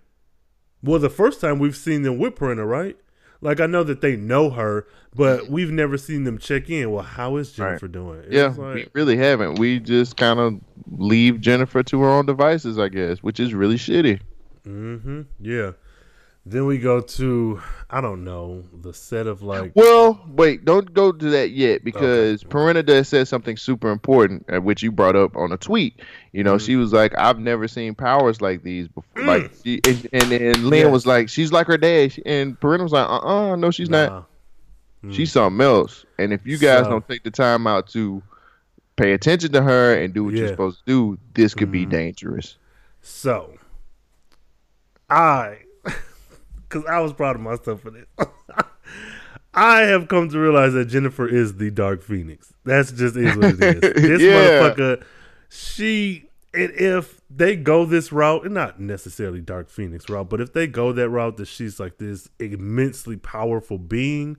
Well, 0.81 0.99
the 0.99 1.09
first 1.09 1.41
time 1.41 1.59
we've 1.59 1.75
seen 1.75 2.03
them 2.03 2.17
with 2.17 2.35
Perenna, 2.35 2.67
right? 2.67 2.95
Like 3.41 3.59
I 3.61 3.65
know 3.67 3.83
that 3.83 4.01
they 4.01 4.15
know 4.17 4.49
her, 4.49 4.85
but 5.15 5.47
we've 5.49 5.71
never 5.71 5.97
seen 5.97 6.23
them 6.25 6.37
check 6.37 6.69
in. 6.69 6.91
Well, 6.91 7.03
how 7.03 7.37
is 7.37 7.51
Jennifer 7.53 7.87
doing? 7.87 8.19
It's 8.25 8.33
Yeah, 8.33 8.47
like- 8.57 8.75
we 8.75 8.87
really 8.93 9.15
haven't. 9.17 9.59
We 9.59 9.79
just 9.79 10.17
kind 10.17 10.39
of 10.39 10.59
leave 10.91 11.39
Jennifer 11.39 11.81
to 11.83 12.01
her 12.01 12.09
own 12.09 12.25
devices, 12.25 12.77
I 12.77 12.89
guess, 12.89 13.19
which 13.19 13.39
is 13.39 13.53
really 13.53 13.75
shitty. 13.77 14.19
Mm-hmm. 14.67 15.21
Yeah. 15.39 15.71
Then 16.45 16.65
we 16.65 16.79
go 16.79 17.01
to 17.01 17.61
I 17.89 18.01
don't 18.01 18.23
know 18.23 18.63
the 18.81 18.93
set 18.93 19.27
of 19.27 19.41
like 19.41 19.71
Well, 19.75 20.23
wait, 20.27 20.63
don't 20.65 20.93
go 20.93 21.11
to 21.11 21.29
that 21.31 21.51
yet 21.51 21.83
because 21.83 22.43
okay. 22.45 22.81
does 22.81 23.07
said 23.07 23.27
something 23.27 23.57
super 23.57 23.89
important, 23.89 24.45
uh, 24.51 24.59
which 24.59 24.81
you 24.81 24.91
brought 24.91 25.15
up 25.15 25.35
on 25.35 25.51
a 25.51 25.57
tweet. 25.57 25.99
You 26.31 26.43
know, 26.43 26.55
mm. 26.55 26.65
she 26.65 26.75
was 26.75 26.93
like, 26.93 27.13
"I've 27.17 27.39
never 27.39 27.67
seen 27.67 27.93
powers 27.93 28.41
like 28.41 28.63
these 28.63 28.87
before." 28.87 29.23
Mm. 29.23 29.25
Like, 29.25 29.51
she, 29.63 29.81
and 29.85 30.07
and, 30.13 30.31
and 30.31 30.63
Lynn 30.65 30.85
yes. 30.85 30.91
was 30.91 31.05
like, 31.05 31.29
"She's 31.29 31.51
like 31.51 31.67
her 31.67 31.77
dad," 31.77 32.15
and 32.25 32.59
Perenna 32.59 32.83
was 32.83 32.93
like, 32.93 33.07
"Uh, 33.07 33.19
uh 33.19 33.55
no, 33.55 33.69
she's 33.69 33.89
nah. 33.89 34.05
not. 34.05 34.29
Mm. 35.03 35.13
She's 35.13 35.31
something 35.31 35.61
else." 35.61 36.05
And 36.17 36.31
if 36.31 36.45
you 36.45 36.57
guys 36.57 36.85
so, 36.85 36.91
don't 36.91 37.07
take 37.07 37.23
the 37.23 37.31
time 37.31 37.67
out 37.67 37.87
to 37.89 38.23
pay 38.95 39.13
attention 39.13 39.51
to 39.51 39.61
her 39.61 39.93
and 39.95 40.13
do 40.13 40.23
what 40.23 40.33
yeah. 40.33 40.39
you're 40.39 40.47
supposed 40.49 40.79
to 40.79 40.85
do, 40.85 41.19
this 41.33 41.53
could 41.53 41.71
be 41.71 41.81
mm-hmm. 41.81 41.91
dangerous. 41.91 42.57
So, 43.01 43.57
I 45.09 45.59
because 46.69 46.85
I 46.85 46.99
was 46.99 47.13
proud 47.13 47.35
of 47.35 47.41
myself 47.41 47.81
for 47.81 47.91
this. 47.91 48.05
I 49.53 49.81
have 49.81 50.07
come 50.07 50.29
to 50.29 50.39
realize 50.39 50.73
that 50.73 50.85
Jennifer 50.85 51.27
is 51.27 51.57
the 51.57 51.71
Dark 51.71 52.03
Phoenix. 52.03 52.53
That's 52.63 52.91
just 52.91 53.15
is 53.15 53.35
what 53.35 53.55
it 53.59 53.83
is. 53.83 53.93
This 54.01 54.21
yeah. 54.21 54.33
motherfucker, 54.33 55.03
she 55.49 56.29
and 56.53 56.71
if 56.71 57.21
they 57.29 57.55
go 57.55 57.85
this 57.85 58.11
route, 58.11 58.45
and 58.45 58.53
not 58.53 58.79
necessarily 58.79 59.41
Dark 59.41 59.69
Phoenix 59.69 60.09
route, 60.09 60.29
but 60.29 60.41
if 60.41 60.53
they 60.53 60.67
go 60.67 60.91
that 60.93 61.09
route 61.09 61.37
that 61.37 61.47
she's 61.47 61.79
like 61.79 61.97
this 61.97 62.29
immensely 62.39 63.17
powerful 63.17 63.77
being, 63.77 64.37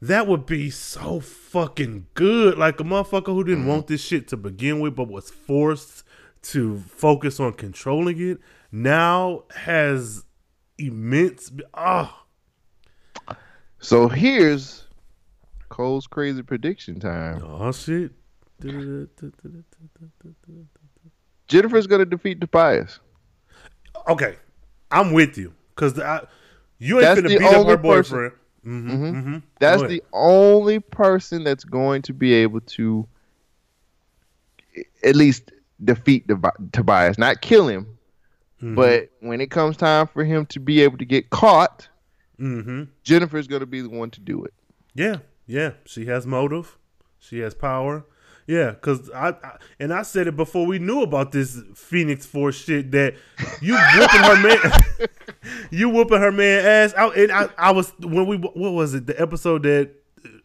that 0.00 0.26
would 0.26 0.46
be 0.46 0.70
so 0.70 1.20
fucking 1.20 2.06
good. 2.14 2.56
Like 2.56 2.80
a 2.80 2.84
motherfucker 2.84 3.26
who 3.26 3.44
didn't 3.44 3.60
mm-hmm. 3.60 3.68
want 3.68 3.86
this 3.86 4.02
shit 4.02 4.28
to 4.28 4.36
begin 4.36 4.80
with, 4.80 4.96
but 4.96 5.08
was 5.08 5.30
forced 5.30 6.04
to 6.42 6.78
focus 6.78 7.38
on 7.38 7.52
controlling 7.52 8.18
it, 8.20 8.38
now 8.72 9.44
has 9.56 10.24
immense. 10.80 11.52
Oh. 11.74 12.16
So 13.78 14.08
here's 14.08 14.84
Cole's 15.68 16.06
crazy 16.06 16.42
prediction 16.42 16.98
time. 17.00 17.42
Oh 17.44 17.72
shit! 17.72 18.12
Jennifer's 21.48 21.86
gonna 21.86 22.04
defeat 22.04 22.40
Tobias. 22.40 23.00
Okay, 24.08 24.36
I'm 24.90 25.12
with 25.12 25.38
you 25.38 25.52
because 25.74 25.96
you 26.78 26.96
ain't 26.96 27.02
that's 27.02 27.20
gonna 27.20 27.28
beat 27.28 27.42
up 27.42 27.66
her 27.66 27.76
boyfriend. 27.76 28.32
Mm-hmm, 28.66 28.90
mm-hmm. 28.90 29.04
Mm-hmm. 29.04 29.38
That's 29.58 29.82
the 29.84 30.02
only 30.12 30.80
person 30.80 31.44
that's 31.44 31.64
going 31.64 32.02
to 32.02 32.12
be 32.12 32.34
able 32.34 32.60
to 32.60 33.08
at 35.02 35.16
least 35.16 35.50
defeat 35.82 36.26
Tobias, 36.72 37.16
not 37.16 37.40
kill 37.40 37.68
him, 37.68 37.98
Mm-hmm. 38.62 38.74
But 38.74 39.10
when 39.20 39.40
it 39.40 39.50
comes 39.50 39.76
time 39.76 40.06
for 40.06 40.22
him 40.22 40.46
to 40.46 40.60
be 40.60 40.82
able 40.82 40.98
to 40.98 41.04
get 41.04 41.30
caught, 41.30 41.88
mm-hmm. 42.38 42.84
Jennifer's 43.02 43.46
going 43.46 43.60
to 43.60 43.66
be 43.66 43.80
the 43.80 43.88
one 43.88 44.10
to 44.10 44.20
do 44.20 44.44
it. 44.44 44.52
Yeah, 44.94 45.18
yeah. 45.46 45.72
She 45.86 46.06
has 46.06 46.26
motive. 46.26 46.76
She 47.18 47.38
has 47.40 47.54
power. 47.54 48.04
Yeah, 48.46 48.72
because 48.72 49.08
I, 49.10 49.28
I, 49.28 49.58
and 49.78 49.92
I 49.94 50.02
said 50.02 50.26
it 50.26 50.36
before 50.36 50.66
we 50.66 50.80
knew 50.80 51.02
about 51.02 51.30
this 51.30 51.62
Phoenix 51.76 52.26
Force 52.26 52.56
shit 52.56 52.90
that 52.90 53.14
you 53.60 53.76
whooping 53.76 54.20
her 54.20 54.42
man, 54.42 55.08
you 55.70 55.88
whooping 55.88 56.18
her 56.18 56.32
man 56.32 56.66
ass 56.66 56.92
out. 56.94 57.16
And 57.16 57.30
I, 57.30 57.48
I 57.56 57.70
was 57.70 57.92
when 58.00 58.26
we 58.26 58.38
what 58.38 58.72
was 58.72 58.94
it 58.94 59.06
the 59.06 59.20
episode 59.20 59.62
that 59.62 59.92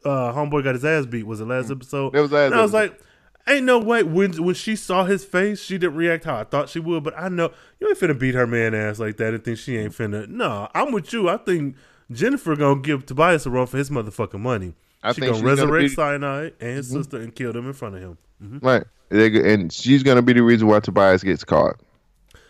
uh 0.05 0.31
homeboy 0.33 0.63
got 0.63 0.75
his 0.75 0.85
ass 0.85 1.07
beat 1.07 1.25
was 1.25 1.39
the 1.39 1.45
last 1.45 1.71
episode. 1.71 2.15
It 2.15 2.21
was 2.21 2.31
last. 2.31 2.51
And 2.51 2.55
I 2.55 2.61
was 2.61 2.73
like, 2.73 2.99
Ain't 3.47 3.65
no 3.65 3.77
way 3.77 4.01
when 4.01 4.43
when 4.43 4.55
she 4.55 4.75
saw 4.75 5.05
his 5.05 5.23
face, 5.23 5.61
she 5.61 5.77
didn't 5.77 5.95
react 5.95 6.25
how 6.25 6.37
I 6.37 6.45
thought 6.45 6.67
she 6.67 6.79
would. 6.79 7.03
But 7.03 7.13
I 7.17 7.29
know 7.29 7.51
you 7.79 7.87
ain't 7.87 7.99
finna 7.99 8.17
beat 8.17 8.33
her 8.33 8.47
man 8.47 8.73
ass 8.73 8.97
like 8.97 9.17
that 9.17 9.35
and 9.35 9.43
think 9.43 9.59
she 9.59 9.77
ain't 9.77 9.93
finna. 9.93 10.27
No, 10.27 10.67
I'm 10.73 10.91
with 10.91 11.13
you. 11.13 11.29
I 11.29 11.37
think 11.37 11.75
Jennifer 12.11 12.55
gonna 12.55 12.81
give 12.81 13.05
Tobias 13.05 13.45
a 13.45 13.51
run 13.51 13.67
for 13.67 13.77
his 13.77 13.91
motherfucking 13.91 14.39
money. 14.39 14.73
I 15.03 15.13
she 15.13 15.21
think 15.21 15.33
gonna 15.33 15.45
resurrect 15.45 15.95
gonna 15.95 16.17
be... 16.17 16.25
Syonide 16.25 16.53
and 16.59 16.69
his 16.77 16.89
mm-hmm. 16.89 16.97
sister 16.97 17.17
and 17.17 17.35
kill 17.35 17.53
them 17.53 17.67
in 17.67 17.73
front 17.73 17.95
of 17.95 18.01
him. 18.01 18.17
Mm-hmm. 18.43 18.65
Right, 18.65 18.83
and 19.11 19.71
she's 19.71 20.01
gonna 20.01 20.23
be 20.23 20.33
the 20.33 20.41
reason 20.41 20.67
why 20.67 20.79
Tobias 20.79 21.23
gets 21.23 21.43
caught. 21.43 21.79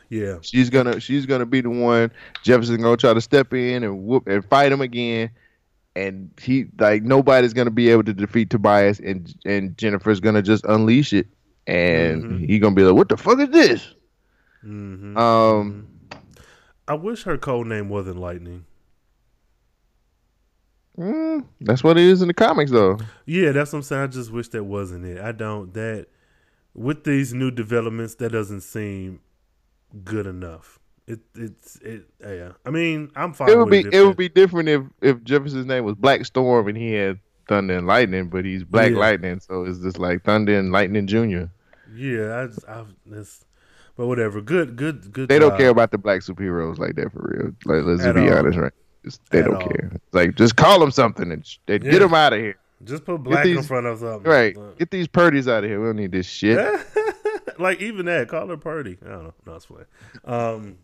Yeah, 0.09 0.37
she's 0.41 0.69
gonna 0.69 1.01
she's 1.01 1.25
gonna 1.25 1.45
be 1.45 1.59
the 1.59 1.69
one 1.69 2.09
Jefferson 2.43 2.81
gonna 2.81 2.95
try 2.95 3.13
to 3.13 3.19
step 3.19 3.53
in 3.53 3.83
and 3.83 4.05
whoop 4.05 4.27
and 4.27 4.45
fight 4.45 4.71
him 4.71 4.79
again 4.79 5.31
and 5.95 6.29
he 6.41 6.65
like 6.79 7.03
nobody's 7.03 7.53
gonna 7.53 7.71
be 7.71 7.89
able 7.89 8.03
to 8.03 8.13
defeat 8.13 8.49
Tobias, 8.49 8.99
and 8.99 9.33
and 9.45 9.77
Jennifer's 9.77 10.19
gonna 10.19 10.41
just 10.41 10.65
unleash 10.65 11.13
it, 11.13 11.27
and 11.67 12.23
mm-hmm. 12.23 12.43
he's 12.45 12.61
gonna 12.61 12.75
be 12.75 12.83
like, 12.83 12.95
"What 12.95 13.09
the 13.09 13.17
fuck 13.17 13.39
is 13.39 13.49
this?" 13.49 13.95
Mm-hmm. 14.63 15.17
Um, 15.17 15.87
I 16.87 16.95
wish 16.95 17.23
her 17.23 17.37
code 17.37 17.67
name 17.67 17.89
wasn't 17.89 18.17
Lightning. 18.17 18.65
Mm, 20.97 21.45
that's 21.61 21.83
what 21.83 21.97
it 21.97 22.03
is 22.03 22.21
in 22.21 22.27
the 22.27 22.33
comics, 22.33 22.71
though. 22.71 22.97
Yeah, 23.25 23.51
that's 23.51 23.73
what 23.73 23.79
I'm 23.79 23.83
saying. 23.83 24.01
I 24.03 24.07
just 24.07 24.31
wish 24.31 24.47
that 24.49 24.63
wasn't 24.63 25.05
it. 25.05 25.19
I 25.19 25.31
don't 25.31 25.73
that 25.73 26.07
with 26.73 27.03
these 27.03 27.33
new 27.33 27.51
developments, 27.51 28.15
that 28.15 28.31
doesn't 28.31 28.61
seem 28.61 29.21
good 30.03 30.27
enough. 30.27 30.79
It 31.07 31.19
it's 31.35 31.75
it 31.77 32.07
yeah. 32.19 32.53
I 32.65 32.71
mean, 32.71 33.11
I'm 33.15 33.33
fine. 33.33 33.49
It 33.49 33.57
would 33.57 33.69
be 33.69 33.79
it, 33.81 33.93
it 33.93 34.05
would 34.05 34.17
be 34.17 34.29
different 34.29 34.69
if 34.69 34.83
if 35.01 35.23
Jefferson's 35.23 35.67
name 35.67 35.83
was 35.83 35.95
Black 35.95 36.25
Storm 36.25 36.67
and 36.67 36.75
he 36.75 36.93
had 36.93 37.19
Thunder 37.47 37.77
and 37.77 37.85
Lightning, 37.85 38.29
but 38.29 38.43
he's 38.43 38.63
Black 38.63 38.91
yeah. 38.91 38.97
Lightning, 38.97 39.39
so 39.39 39.63
it's 39.65 39.79
just 39.79 39.99
like 39.99 40.23
Thunder 40.23 40.57
and 40.57 40.71
Lightning 40.71 41.05
Junior. 41.05 41.51
Yeah, 41.93 42.41
I 42.41 42.47
just 42.47 42.67
I 42.67 42.83
this, 43.05 43.45
but 43.95 44.07
whatever. 44.07 44.41
Good, 44.41 44.75
good, 44.75 45.11
good. 45.11 45.29
They 45.29 45.37
don't 45.37 45.57
care 45.57 45.69
about 45.69 45.91
the 45.91 45.99
black 45.99 46.21
superheroes 46.21 46.79
like 46.79 46.95
that 46.95 47.11
for 47.11 47.21
real. 47.21 47.53
Like 47.65 47.85
let's 47.85 48.01
be 48.01 48.27
all. 48.27 48.37
honest, 48.37 48.57
right? 48.57 48.73
Just, 49.03 49.21
they 49.29 49.39
At 49.39 49.45
don't 49.45 49.55
all. 49.55 49.67
care. 49.67 49.91
like 50.11 50.35
just 50.35 50.55
call 50.55 50.79
them 50.79 50.89
something 50.89 51.31
and 51.31 51.45
sh- 51.45 51.59
yeah. 51.67 51.77
get 51.77 51.99
them 51.99 52.15
out 52.15 52.33
of 52.33 52.39
here. 52.39 52.57
Just 52.83 53.05
put 53.05 53.23
black 53.23 53.45
these, 53.45 53.57
in 53.57 53.63
front 53.63 53.85
of 53.85 53.99
something. 53.99 54.29
Right. 54.29 54.57
Get 54.77 54.91
these 54.91 55.07
purdies 55.07 55.47
out 55.47 55.63
of 55.63 55.69
here. 55.69 55.79
We 55.79 55.87
don't 55.87 55.95
need 55.95 56.11
this 56.11 56.25
shit. 56.25 56.57
like 57.59 57.79
even 57.81 58.05
that, 58.07 58.27
call 58.27 58.47
her 58.47 58.57
purdy. 58.57 58.97
I 59.05 59.09
don't 59.09 59.23
know. 59.23 59.33
No, 59.45 59.53
it's 59.55 59.65
funny. 59.65 59.85
Um, 60.25 60.77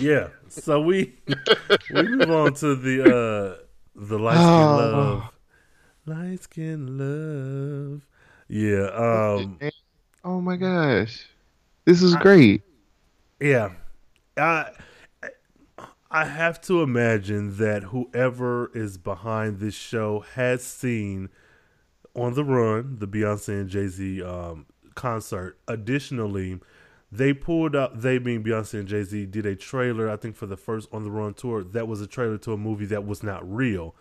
yeah. 0.00 0.28
So 0.48 0.80
we 0.80 1.14
we 1.92 2.02
move 2.02 2.30
on 2.30 2.54
to 2.54 2.74
the 2.74 3.02
uh 3.02 3.62
the 3.94 4.18
light 4.18 4.34
skin 4.34 4.46
oh. 4.46 4.76
love. 4.76 5.22
Light 6.06 6.42
skin 6.42 6.98
love. 6.98 8.02
Yeah. 8.48 8.86
Um 8.86 9.58
Oh 10.24 10.40
my 10.40 10.56
gosh. 10.56 11.26
This 11.84 12.02
is 12.02 12.16
great. 12.16 12.62
Yeah. 13.40 13.70
I 14.36 14.70
I 16.10 16.24
have 16.24 16.60
to 16.62 16.82
imagine 16.82 17.58
that 17.58 17.84
whoever 17.84 18.70
is 18.74 18.96
behind 18.96 19.58
this 19.58 19.74
show 19.74 20.20
has 20.34 20.62
seen 20.64 21.28
on 22.14 22.34
the 22.34 22.44
run 22.44 22.96
the 22.98 23.06
Beyonce 23.06 23.60
and 23.60 23.68
Jay 23.68 23.88
Z 23.88 24.22
um, 24.22 24.66
concert. 24.94 25.58
Additionally, 25.68 26.60
they 27.12 27.32
pulled 27.32 27.76
up. 27.76 28.00
They 28.00 28.18
being 28.18 28.42
Beyonce 28.42 28.80
and 28.80 28.88
Jay 28.88 29.02
Z 29.02 29.26
did 29.26 29.46
a 29.46 29.54
trailer. 29.54 30.10
I 30.10 30.16
think 30.16 30.36
for 30.36 30.46
the 30.46 30.56
first 30.56 30.88
on 30.92 31.04
the 31.04 31.10
run 31.10 31.34
tour 31.34 31.62
that 31.62 31.86
was 31.86 32.00
a 32.00 32.06
trailer 32.06 32.38
to 32.38 32.52
a 32.52 32.56
movie 32.56 32.86
that 32.86 33.06
was 33.06 33.22
not 33.22 33.48
real. 33.50 33.94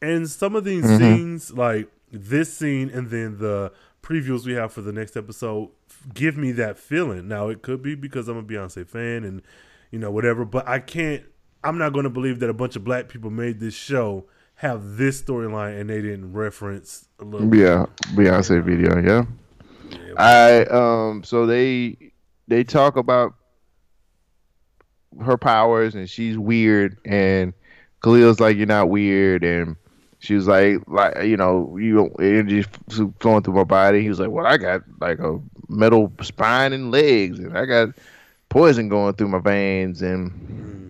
And 0.00 0.28
some 0.28 0.54
of 0.54 0.64
these 0.64 0.84
mm-hmm. 0.84 0.98
scenes, 0.98 1.52
like 1.52 1.88
this 2.10 2.56
scene, 2.56 2.90
and 2.90 3.10
then 3.10 3.38
the 3.38 3.72
previews 4.02 4.44
we 4.44 4.52
have 4.52 4.72
for 4.72 4.82
the 4.82 4.92
next 4.92 5.16
episode, 5.16 5.70
give 6.12 6.36
me 6.36 6.52
that 6.52 6.78
feeling. 6.78 7.26
Now 7.26 7.48
it 7.48 7.62
could 7.62 7.82
be 7.82 7.94
because 7.94 8.28
I'm 8.28 8.36
a 8.36 8.42
Beyonce 8.42 8.86
fan 8.86 9.24
and 9.24 9.42
you 9.90 9.98
know 9.98 10.10
whatever, 10.10 10.44
but 10.44 10.68
I 10.68 10.78
can't. 10.78 11.24
I'm 11.62 11.78
not 11.78 11.94
going 11.94 12.04
to 12.04 12.10
believe 12.10 12.40
that 12.40 12.50
a 12.50 12.54
bunch 12.54 12.76
of 12.76 12.84
black 12.84 13.08
people 13.08 13.30
made 13.30 13.58
this 13.58 13.74
show 13.74 14.26
have 14.56 14.96
this 14.96 15.20
storyline 15.20 15.80
and 15.80 15.88
they 15.88 16.02
didn't 16.02 16.32
reference 16.32 17.08
a 17.18 17.24
little. 17.24 17.54
Yeah, 17.54 17.86
Beyonce 18.14 18.62
video. 18.62 19.00
Yeah. 19.00 19.24
yeah 19.90 20.14
I 20.16 20.64
um. 20.66 21.24
So 21.24 21.46
they 21.46 22.12
they 22.48 22.64
talk 22.64 22.96
about 22.96 23.34
her 25.22 25.36
powers 25.36 25.94
and 25.94 26.10
she's 26.10 26.36
weird 26.36 26.98
and 27.04 27.52
Khalil's 28.04 28.40
like 28.40 28.56
you're 28.56 28.66
not 28.66 28.90
weird. 28.90 29.42
And 29.44 29.76
she 30.18 30.34
was 30.34 30.46
like 30.46 30.78
like 30.86 31.24
you 31.24 31.36
know 31.36 31.76
you 31.78 32.06
energy 32.20 32.64
flowing 33.20 33.42
through 33.42 33.54
my 33.54 33.64
body. 33.64 34.02
He 34.02 34.08
was 34.08 34.20
like 34.20 34.30
well 34.30 34.46
I 34.46 34.58
got 34.58 34.82
like 35.00 35.18
a 35.18 35.40
metal 35.68 36.12
spine 36.22 36.72
and 36.72 36.90
legs 36.90 37.38
and 37.38 37.56
I 37.56 37.64
got 37.64 37.90
poison 38.50 38.88
going 38.88 39.14
through 39.14 39.28
my 39.28 39.38
veins. 39.38 40.02
And 40.02 40.83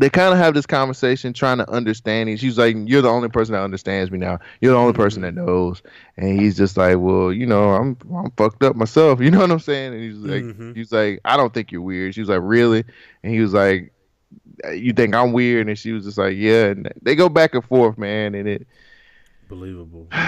they 0.00 0.08
kind 0.08 0.32
of 0.32 0.38
have 0.38 0.54
this 0.54 0.64
conversation 0.64 1.32
trying 1.32 1.58
to 1.58 1.70
understand 1.70 2.28
him. 2.28 2.36
She's 2.36 2.56
like, 2.56 2.76
You're 2.78 3.02
the 3.02 3.10
only 3.10 3.28
person 3.28 3.52
that 3.52 3.62
understands 3.62 4.10
me 4.10 4.18
now. 4.18 4.38
You're 4.60 4.72
the 4.72 4.78
only 4.78 4.94
person 4.94 5.22
that 5.22 5.34
knows. 5.34 5.82
And 6.16 6.40
he's 6.40 6.56
just 6.56 6.76
like, 6.76 6.96
Well, 6.98 7.32
you 7.32 7.46
know, 7.46 7.70
I'm 7.70 7.96
I'm 8.14 8.30
fucked 8.32 8.62
up 8.62 8.76
myself. 8.76 9.20
You 9.22 9.30
know 9.30 9.40
what 9.40 9.50
I'm 9.50 9.60
saying? 9.60 9.92
And 9.92 10.02
he's 10.02 10.16
like 10.16 10.42
mm-hmm. 10.42 10.72
he's 10.72 10.92
like, 10.92 11.20
I 11.24 11.36
don't 11.36 11.52
think 11.52 11.72
you're 11.72 11.82
weird. 11.82 12.14
She 12.14 12.20
was 12.20 12.30
like, 12.30 12.40
Really? 12.42 12.84
And 13.22 13.32
he 13.34 13.40
was 13.40 13.52
like, 13.52 13.92
You 14.72 14.94
think 14.94 15.14
I'm 15.14 15.32
weird? 15.32 15.68
And 15.68 15.78
she 15.78 15.92
was 15.92 16.04
just 16.04 16.18
like, 16.18 16.36
Yeah. 16.36 16.66
And 16.66 16.92
they 17.02 17.14
go 17.14 17.28
back 17.28 17.54
and 17.54 17.64
forth, 17.64 17.98
man, 17.98 18.34
and 18.34 18.48
it 18.48 18.66
believable. 19.48 20.08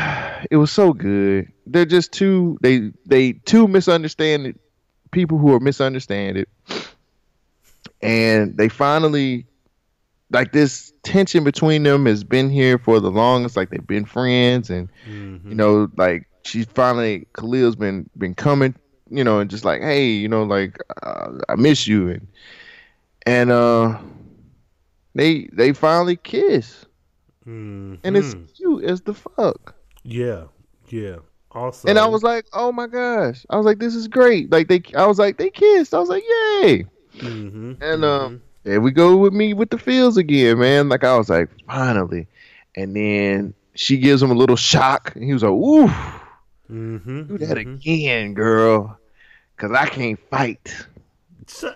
It 0.50 0.58
was 0.58 0.70
so 0.70 0.92
good. 0.92 1.50
They're 1.66 1.86
just 1.86 2.12
two 2.12 2.58
they 2.60 2.92
they 3.06 3.32
two 3.32 3.66
misunderstand 3.66 4.58
people 5.10 5.38
who 5.38 5.54
are 5.54 5.60
misunderstood. 5.60 6.46
And 8.02 8.54
they 8.58 8.68
finally 8.68 9.46
like 10.34 10.52
this 10.52 10.92
tension 11.02 11.44
between 11.44 11.82
them 11.84 12.06
has 12.06 12.24
been 12.24 12.50
here 12.50 12.78
for 12.78 13.00
the 13.00 13.10
longest. 13.10 13.56
Like 13.56 13.70
they've 13.70 13.86
been 13.86 14.04
friends, 14.04 14.70
and 14.70 14.88
Mm-hmm. 15.08 15.48
you 15.50 15.54
know, 15.56 15.88
like 15.96 16.26
she's 16.44 16.66
finally 16.66 17.26
Khalil's 17.34 17.76
been 17.76 18.08
been 18.18 18.34
coming, 18.34 18.74
you 19.10 19.24
know, 19.24 19.38
and 19.40 19.50
just 19.50 19.64
like, 19.64 19.80
hey, 19.80 20.06
you 20.10 20.28
know, 20.28 20.42
like 20.44 20.78
uh, 21.02 21.30
I 21.48 21.54
miss 21.56 21.86
you, 21.86 22.10
and 22.10 22.26
and 23.26 23.50
uh, 23.50 23.98
they 25.14 25.48
they 25.52 25.72
finally 25.72 26.16
kiss, 26.16 26.84
and 28.04 28.16
it's 28.16 28.34
cute 28.56 28.84
as 28.84 29.02
the 29.02 29.14
fuck. 29.14 29.74
yeah, 30.02 30.44
yeah. 30.88 31.16
Also, 31.52 31.88
And 31.88 31.98
I 31.98 32.06
was 32.06 32.22
like, 32.24 32.46
oh 32.52 32.72
my 32.72 32.86
gosh, 32.88 33.46
I 33.48 33.56
was 33.56 33.64
like, 33.64 33.78
this 33.78 33.94
is 33.94 34.08
great. 34.08 34.50
Like 34.50 34.66
they, 34.68 34.82
I 34.96 35.06
was 35.06 35.18
like, 35.20 35.38
they 35.38 35.50
kissed. 35.50 35.94
I 35.94 36.00
was 36.00 36.08
like, 36.08 36.24
yay. 36.24 36.84
Mhm, 37.18 37.76
And 37.80 38.04
um, 38.04 38.42
there 38.64 38.80
we 38.80 38.90
go 38.90 39.16
with 39.16 39.32
me 39.32 39.54
with 39.54 39.70
the 39.70 39.78
feels 39.78 40.16
again, 40.16 40.58
man. 40.58 40.88
Like 40.88 41.04
I 41.04 41.16
was 41.16 41.28
like, 41.28 41.50
finally. 41.66 42.26
And 42.74 42.96
then 42.96 43.54
she 43.74 43.98
gives 43.98 44.22
him 44.22 44.30
a 44.30 44.34
little 44.34 44.56
shock, 44.56 45.12
and 45.14 45.22
he 45.22 45.32
was 45.32 45.42
like, 45.42 45.52
ooh, 45.52 45.88
mhm, 46.70 47.28
do 47.28 47.38
that 47.38 47.56
mhm. 47.58 47.74
again, 47.74 48.34
girl, 48.34 48.98
cause 49.56 49.70
I 49.70 49.86
can't 49.86 50.18
fight. 50.30 50.86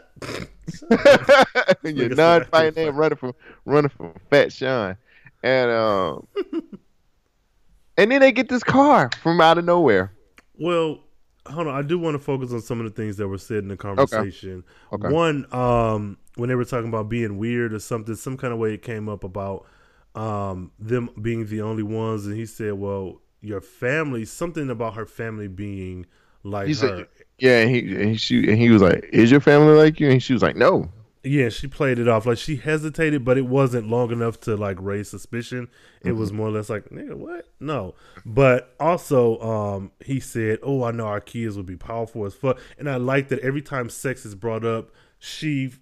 You're 1.84 2.08
not 2.10 2.20
"I 2.20 2.38
can't 2.38 2.50
fighting 2.50 2.74
there, 2.74 2.92
running 2.92 3.18
from 3.18 3.34
running 3.64 3.90
from 3.90 4.14
Fat 4.30 4.52
Sean, 4.52 4.96
and 5.42 5.70
um, 5.70 6.26
and 7.96 8.10
then 8.10 8.20
they 8.20 8.32
get 8.32 8.48
this 8.48 8.64
car 8.64 9.10
from 9.22 9.40
out 9.40 9.58
of 9.58 9.64
nowhere. 9.64 10.12
Well, 10.58 11.00
hold 11.46 11.66
on. 11.68 11.74
I 11.74 11.82
do 11.82 11.98
want 11.98 12.14
to 12.14 12.18
focus 12.18 12.52
on 12.52 12.60
some 12.60 12.80
of 12.80 12.84
the 12.84 12.90
things 12.90 13.16
that 13.18 13.28
were 13.28 13.38
said 13.38 13.58
in 13.58 13.68
the 13.68 13.76
conversation. 13.76 14.64
Okay. 14.92 15.08
One, 15.08 15.46
um, 15.52 16.18
when 16.38 16.48
they 16.48 16.54
were 16.54 16.64
talking 16.64 16.88
about 16.88 17.08
being 17.08 17.36
weird 17.36 17.72
or 17.74 17.80
something, 17.80 18.14
some 18.14 18.36
kind 18.36 18.52
of 18.52 18.58
way 18.58 18.74
it 18.74 18.82
came 18.82 19.08
up 19.08 19.24
about 19.24 19.66
um, 20.14 20.72
them 20.78 21.10
being 21.20 21.46
the 21.46 21.60
only 21.60 21.82
ones, 21.82 22.26
and 22.26 22.36
he 22.36 22.46
said, 22.46 22.74
"Well, 22.74 23.20
your 23.40 23.60
family, 23.60 24.24
something 24.24 24.70
about 24.70 24.94
her 24.94 25.06
family 25.06 25.48
being 25.48 26.06
like 26.42 26.68
He 26.68 26.74
her." 26.74 27.06
yeah, 27.38 27.60
and 27.60 27.70
he 27.70 28.02
and 28.02 28.20
she 28.20 28.48
and 28.48 28.58
he 28.58 28.70
was 28.70 28.82
like, 28.82 29.08
"Is 29.12 29.30
your 29.30 29.40
family 29.40 29.74
like 29.74 30.00
you?" 30.00 30.10
And 30.10 30.22
she 30.22 30.32
was 30.32 30.42
like, 30.42 30.56
"No." 30.56 30.90
Yeah, 31.24 31.48
she 31.48 31.66
played 31.66 31.98
it 31.98 32.08
off 32.08 32.26
like 32.26 32.38
she 32.38 32.56
hesitated, 32.56 33.24
but 33.24 33.36
it 33.36 33.46
wasn't 33.46 33.88
long 33.88 34.12
enough 34.12 34.40
to 34.42 34.56
like 34.56 34.76
raise 34.80 35.10
suspicion. 35.10 35.68
It 36.02 36.12
was 36.12 36.32
more 36.32 36.48
or 36.48 36.52
less 36.52 36.70
like, 36.70 36.90
nigga, 36.90 37.16
what? 37.16 37.48
No. 37.58 37.96
But 38.24 38.74
also, 38.78 39.38
um, 39.40 39.90
he 40.00 40.20
said, 40.20 40.60
Oh, 40.62 40.84
I 40.84 40.92
know 40.92 41.06
our 41.06 41.20
kids 41.20 41.56
would 41.56 41.66
be 41.66 41.76
powerful 41.76 42.24
as 42.24 42.34
fuck. 42.34 42.60
And 42.78 42.88
I 42.88 42.96
like 42.96 43.28
that 43.28 43.40
every 43.40 43.62
time 43.62 43.90
sex 43.90 44.24
is 44.24 44.36
brought 44.36 44.64
up, 44.64 44.90
she 45.18 45.72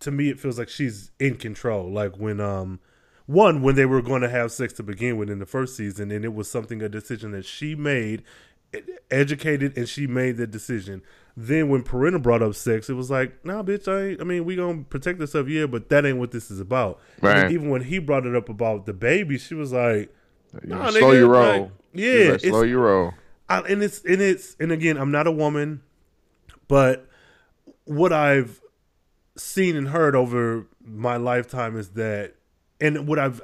to 0.00 0.10
me 0.10 0.28
it 0.28 0.38
feels 0.38 0.58
like 0.58 0.68
she's 0.68 1.10
in 1.18 1.36
control. 1.36 1.90
Like 1.90 2.16
when 2.16 2.40
um 2.40 2.80
one, 3.28 3.60
when 3.60 3.74
they 3.74 3.84
were 3.84 4.00
going 4.00 4.22
to 4.22 4.28
have 4.30 4.50
sex 4.52 4.72
to 4.74 4.82
begin 4.82 5.18
with 5.18 5.28
in 5.28 5.38
the 5.38 5.44
first 5.44 5.76
season, 5.76 6.10
and 6.10 6.24
it 6.24 6.32
was 6.32 6.50
something 6.50 6.80
a 6.80 6.88
decision 6.88 7.32
that 7.32 7.44
she 7.44 7.74
made, 7.74 8.22
educated, 9.10 9.76
and 9.76 9.86
she 9.86 10.06
made 10.06 10.38
the 10.38 10.46
decision. 10.46 11.02
Then 11.36 11.68
when 11.68 11.82
Perenna 11.82 12.22
brought 12.22 12.40
up 12.40 12.54
sex, 12.54 12.88
it 12.88 12.94
was 12.94 13.10
like, 13.10 13.44
nah, 13.44 13.62
bitch, 13.62 13.86
I 13.86 14.12
ain't, 14.12 14.20
I 14.22 14.24
mean, 14.24 14.46
we 14.46 14.56
gonna 14.56 14.82
protect 14.82 15.20
ourselves, 15.20 15.50
yeah, 15.50 15.66
but 15.66 15.90
that 15.90 16.06
ain't 16.06 16.16
what 16.16 16.30
this 16.30 16.50
is 16.50 16.58
about. 16.58 17.00
Right. 17.20 17.52
even 17.52 17.68
when 17.68 17.82
he 17.82 17.98
brought 17.98 18.24
it 18.24 18.34
up 18.34 18.48
about 18.48 18.86
the 18.86 18.94
baby, 18.94 19.36
she 19.36 19.54
was 19.54 19.74
like, 19.74 20.12
nah, 20.64 20.88
slow 20.88 21.12
nigga, 21.12 21.18
your 21.18 21.28
roll. 21.28 21.60
like, 21.60 21.70
yeah, 21.92 22.30
like, 22.30 22.40
slow 22.40 22.62
your 22.62 22.80
roll. 22.80 23.14
I, 23.46 23.60
and 23.60 23.82
it's 23.82 24.02
and 24.04 24.22
it's 24.22 24.56
and 24.58 24.72
again, 24.72 24.96
I'm 24.96 25.10
not 25.10 25.26
a 25.26 25.32
woman, 25.32 25.82
but 26.66 27.06
what 27.84 28.12
I've 28.12 28.60
seen 29.38 29.76
and 29.76 29.88
heard 29.88 30.14
over 30.14 30.66
my 30.84 31.16
lifetime 31.16 31.76
is 31.76 31.90
that, 31.90 32.34
and 32.80 33.06
what 33.06 33.18
I've 33.18 33.40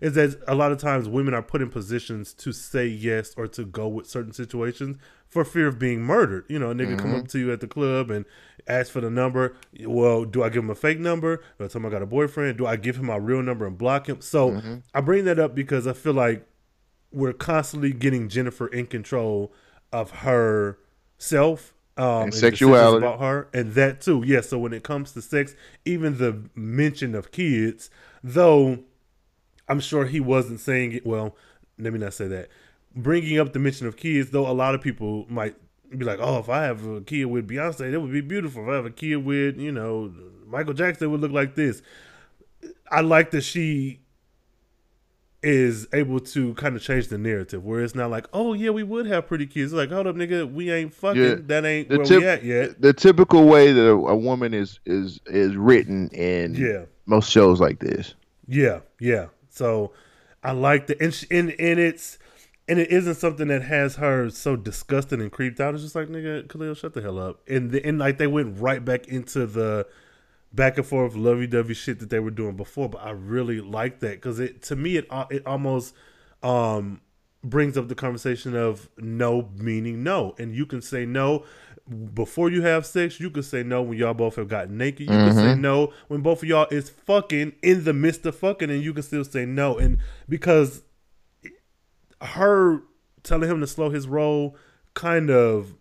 is 0.00 0.14
that 0.14 0.40
a 0.46 0.54
lot 0.54 0.72
of 0.72 0.78
times 0.78 1.08
women 1.08 1.34
are 1.34 1.42
put 1.42 1.62
in 1.62 1.70
positions 1.70 2.32
to 2.34 2.52
say 2.52 2.86
yes 2.86 3.34
or 3.36 3.46
to 3.48 3.64
go 3.64 3.88
with 3.88 4.06
certain 4.06 4.32
situations 4.32 4.96
for 5.26 5.44
fear 5.44 5.66
of 5.66 5.78
being 5.78 6.02
murdered. 6.02 6.44
You 6.48 6.58
know, 6.58 6.70
a 6.70 6.74
nigga 6.74 6.98
come 6.98 7.10
mm-hmm. 7.10 7.20
up 7.20 7.28
to 7.28 7.38
you 7.38 7.52
at 7.52 7.60
the 7.60 7.66
club 7.66 8.10
and 8.10 8.24
ask 8.66 8.92
for 8.92 9.00
the 9.00 9.10
number. 9.10 9.56
Well, 9.80 10.24
do 10.24 10.42
I 10.42 10.48
give 10.48 10.62
him 10.62 10.70
a 10.70 10.74
fake 10.74 10.98
number? 11.00 11.38
Do 11.58 11.64
I 11.64 11.68
tell 11.68 11.80
him 11.80 11.86
I 11.86 11.90
got 11.90 12.02
a 12.02 12.06
boyfriend? 12.06 12.58
Do 12.58 12.66
I 12.66 12.76
give 12.76 12.96
him 12.96 13.06
my 13.06 13.16
real 13.16 13.42
number 13.42 13.66
and 13.66 13.76
block 13.78 14.08
him? 14.08 14.20
So 14.20 14.50
mm-hmm. 14.50 14.74
I 14.92 15.00
bring 15.00 15.24
that 15.24 15.38
up 15.38 15.54
because 15.54 15.86
I 15.86 15.92
feel 15.92 16.14
like 16.14 16.46
we're 17.10 17.32
constantly 17.32 17.92
getting 17.92 18.28
Jennifer 18.28 18.66
in 18.66 18.86
control 18.86 19.52
of 19.92 20.10
her 20.10 20.78
self 21.18 21.73
um, 21.96 22.30
decisions 22.30 22.58
sexuality. 22.58 23.06
about 23.06 23.20
her, 23.20 23.48
and 23.52 23.72
that 23.74 24.00
too. 24.00 24.22
Yeah. 24.26 24.40
So 24.40 24.58
when 24.58 24.72
it 24.72 24.82
comes 24.82 25.12
to 25.12 25.22
sex, 25.22 25.54
even 25.84 26.18
the 26.18 26.48
mention 26.54 27.14
of 27.14 27.30
kids, 27.30 27.90
though, 28.22 28.80
I'm 29.68 29.80
sure 29.80 30.06
he 30.06 30.20
wasn't 30.20 30.60
saying 30.60 30.92
it. 30.92 31.06
Well, 31.06 31.36
let 31.78 31.92
me 31.92 31.98
not 31.98 32.14
say 32.14 32.28
that. 32.28 32.48
Bringing 32.96 33.38
up 33.38 33.52
the 33.52 33.58
mention 33.58 33.86
of 33.86 33.96
kids, 33.96 34.30
though, 34.30 34.48
a 34.48 34.52
lot 34.52 34.74
of 34.74 34.80
people 34.80 35.26
might 35.28 35.56
be 35.96 36.04
like, 36.04 36.18
"Oh, 36.20 36.38
if 36.38 36.48
I 36.48 36.64
have 36.64 36.86
a 36.86 37.00
kid 37.00 37.26
with 37.26 37.48
Beyonce, 37.48 37.90
that 37.90 38.00
would 38.00 38.12
be 38.12 38.20
beautiful. 38.20 38.62
If 38.64 38.68
I 38.68 38.74
have 38.74 38.86
a 38.86 38.90
kid 38.90 39.16
with, 39.16 39.58
you 39.58 39.72
know, 39.72 40.12
Michael 40.46 40.74
Jackson, 40.74 41.06
it 41.06 41.10
would 41.10 41.20
look 41.20 41.32
like 41.32 41.54
this." 41.54 41.82
I 42.90 43.00
like 43.00 43.30
that 43.32 43.42
she 43.42 44.00
is 45.44 45.86
able 45.92 46.18
to 46.18 46.54
kind 46.54 46.74
of 46.74 46.82
change 46.82 47.08
the 47.08 47.18
narrative 47.18 47.64
where 47.64 47.82
it's 47.82 47.94
not 47.94 48.10
like, 48.10 48.26
oh 48.32 48.54
yeah, 48.54 48.70
we 48.70 48.82
would 48.82 49.06
have 49.06 49.26
pretty 49.26 49.46
kids. 49.46 49.72
It's 49.72 49.78
like, 49.78 49.90
hold 49.90 50.06
up, 50.06 50.16
nigga, 50.16 50.50
we 50.52 50.70
ain't 50.72 50.94
fucking. 50.94 51.22
Yeah. 51.22 51.34
That 51.46 51.64
ain't 51.64 51.88
The 51.90 51.98
where 51.98 52.06
tip- 52.06 52.20
we 52.20 52.26
at 52.26 52.44
yet. 52.44 52.80
The 52.80 52.92
typical 52.92 53.44
way 53.44 53.72
that 53.72 53.88
a, 53.88 54.16
woman 54.16 54.54
is 54.54 54.80
is 54.86 55.20
is 55.26 55.54
written 55.54 56.08
in 56.08 56.54
Yeah. 56.54 56.84
most 57.06 57.30
shows 57.30 57.60
like 57.60 57.78
this. 57.80 58.14
Yeah, 58.46 58.80
yeah. 58.98 59.26
So 59.50 59.92
I 60.42 60.52
like 60.52 60.86
the 60.88 61.00
and 61.02 61.12
she, 61.14 61.26
and 61.30 61.50
and 61.58 61.78
it's 61.78 62.18
and 62.66 62.78
it 62.78 62.90
isn't 62.90 63.16
something 63.16 63.48
that 63.48 63.62
has 63.62 63.96
her 63.96 64.30
so 64.30 64.56
disgusted 64.56 65.20
and 65.20 65.30
creeped 65.30 65.60
out. 65.60 65.74
It's 65.74 65.82
just 65.82 65.94
like 65.94 66.08
nigga, 66.08 66.48
Khalil, 66.48 66.74
shut 66.74 66.94
the 66.94 67.02
hell 67.02 67.18
up. 67.18 67.40
And 67.48 67.70
the, 67.70 67.86
and 67.86 67.98
like 67.98 68.18
they 68.18 68.26
went 68.26 68.58
right 68.58 68.82
back 68.84 69.06
into 69.08 69.46
the 69.46 69.86
back 70.54 70.78
and 70.78 70.86
forth 70.86 71.16
lovey 71.16 71.46
dovey 71.46 71.74
shit 71.74 71.98
that 71.98 72.10
they 72.10 72.20
were 72.20 72.30
doing 72.30 72.56
before. 72.56 72.88
But 72.88 73.04
I 73.04 73.10
really 73.10 73.60
like 73.60 74.00
that 74.00 74.12
because 74.12 74.38
it 74.38 74.62
to 74.62 74.76
me 74.76 74.96
it 74.96 75.06
it 75.30 75.46
almost 75.46 75.94
um 76.42 77.00
brings 77.42 77.76
up 77.76 77.88
the 77.88 77.94
conversation 77.94 78.56
of 78.56 78.88
no 78.96 79.50
meaning 79.56 80.02
no, 80.02 80.34
and 80.38 80.54
you 80.54 80.66
can 80.66 80.80
say 80.80 81.04
no 81.04 81.44
before 82.14 82.50
you 82.50 82.62
have 82.62 82.86
sex. 82.86 83.20
You 83.20 83.30
can 83.30 83.42
say 83.42 83.62
no 83.62 83.82
when 83.82 83.98
y'all 83.98 84.14
both 84.14 84.36
have 84.36 84.48
gotten 84.48 84.78
naked. 84.78 85.02
You 85.02 85.08
can 85.08 85.34
say 85.34 85.54
no 85.54 85.92
when 86.08 86.22
both 86.22 86.42
of 86.42 86.48
y'all 86.48 86.66
is 86.70 86.88
fucking 86.88 87.52
in 87.62 87.84
the 87.84 87.92
midst 87.92 88.24
of 88.24 88.36
fucking, 88.36 88.70
and 88.70 88.82
you 88.82 88.94
can 88.94 89.02
still 89.02 89.24
say 89.24 89.44
no. 89.44 89.76
And 89.76 89.98
because 90.28 90.82
her 92.22 92.82
telling 93.22 93.50
him 93.50 93.60
to 93.60 93.66
slow 93.66 93.90
his 93.90 94.06
roll 94.06 94.56
kind 94.94 95.30
of 95.30 95.74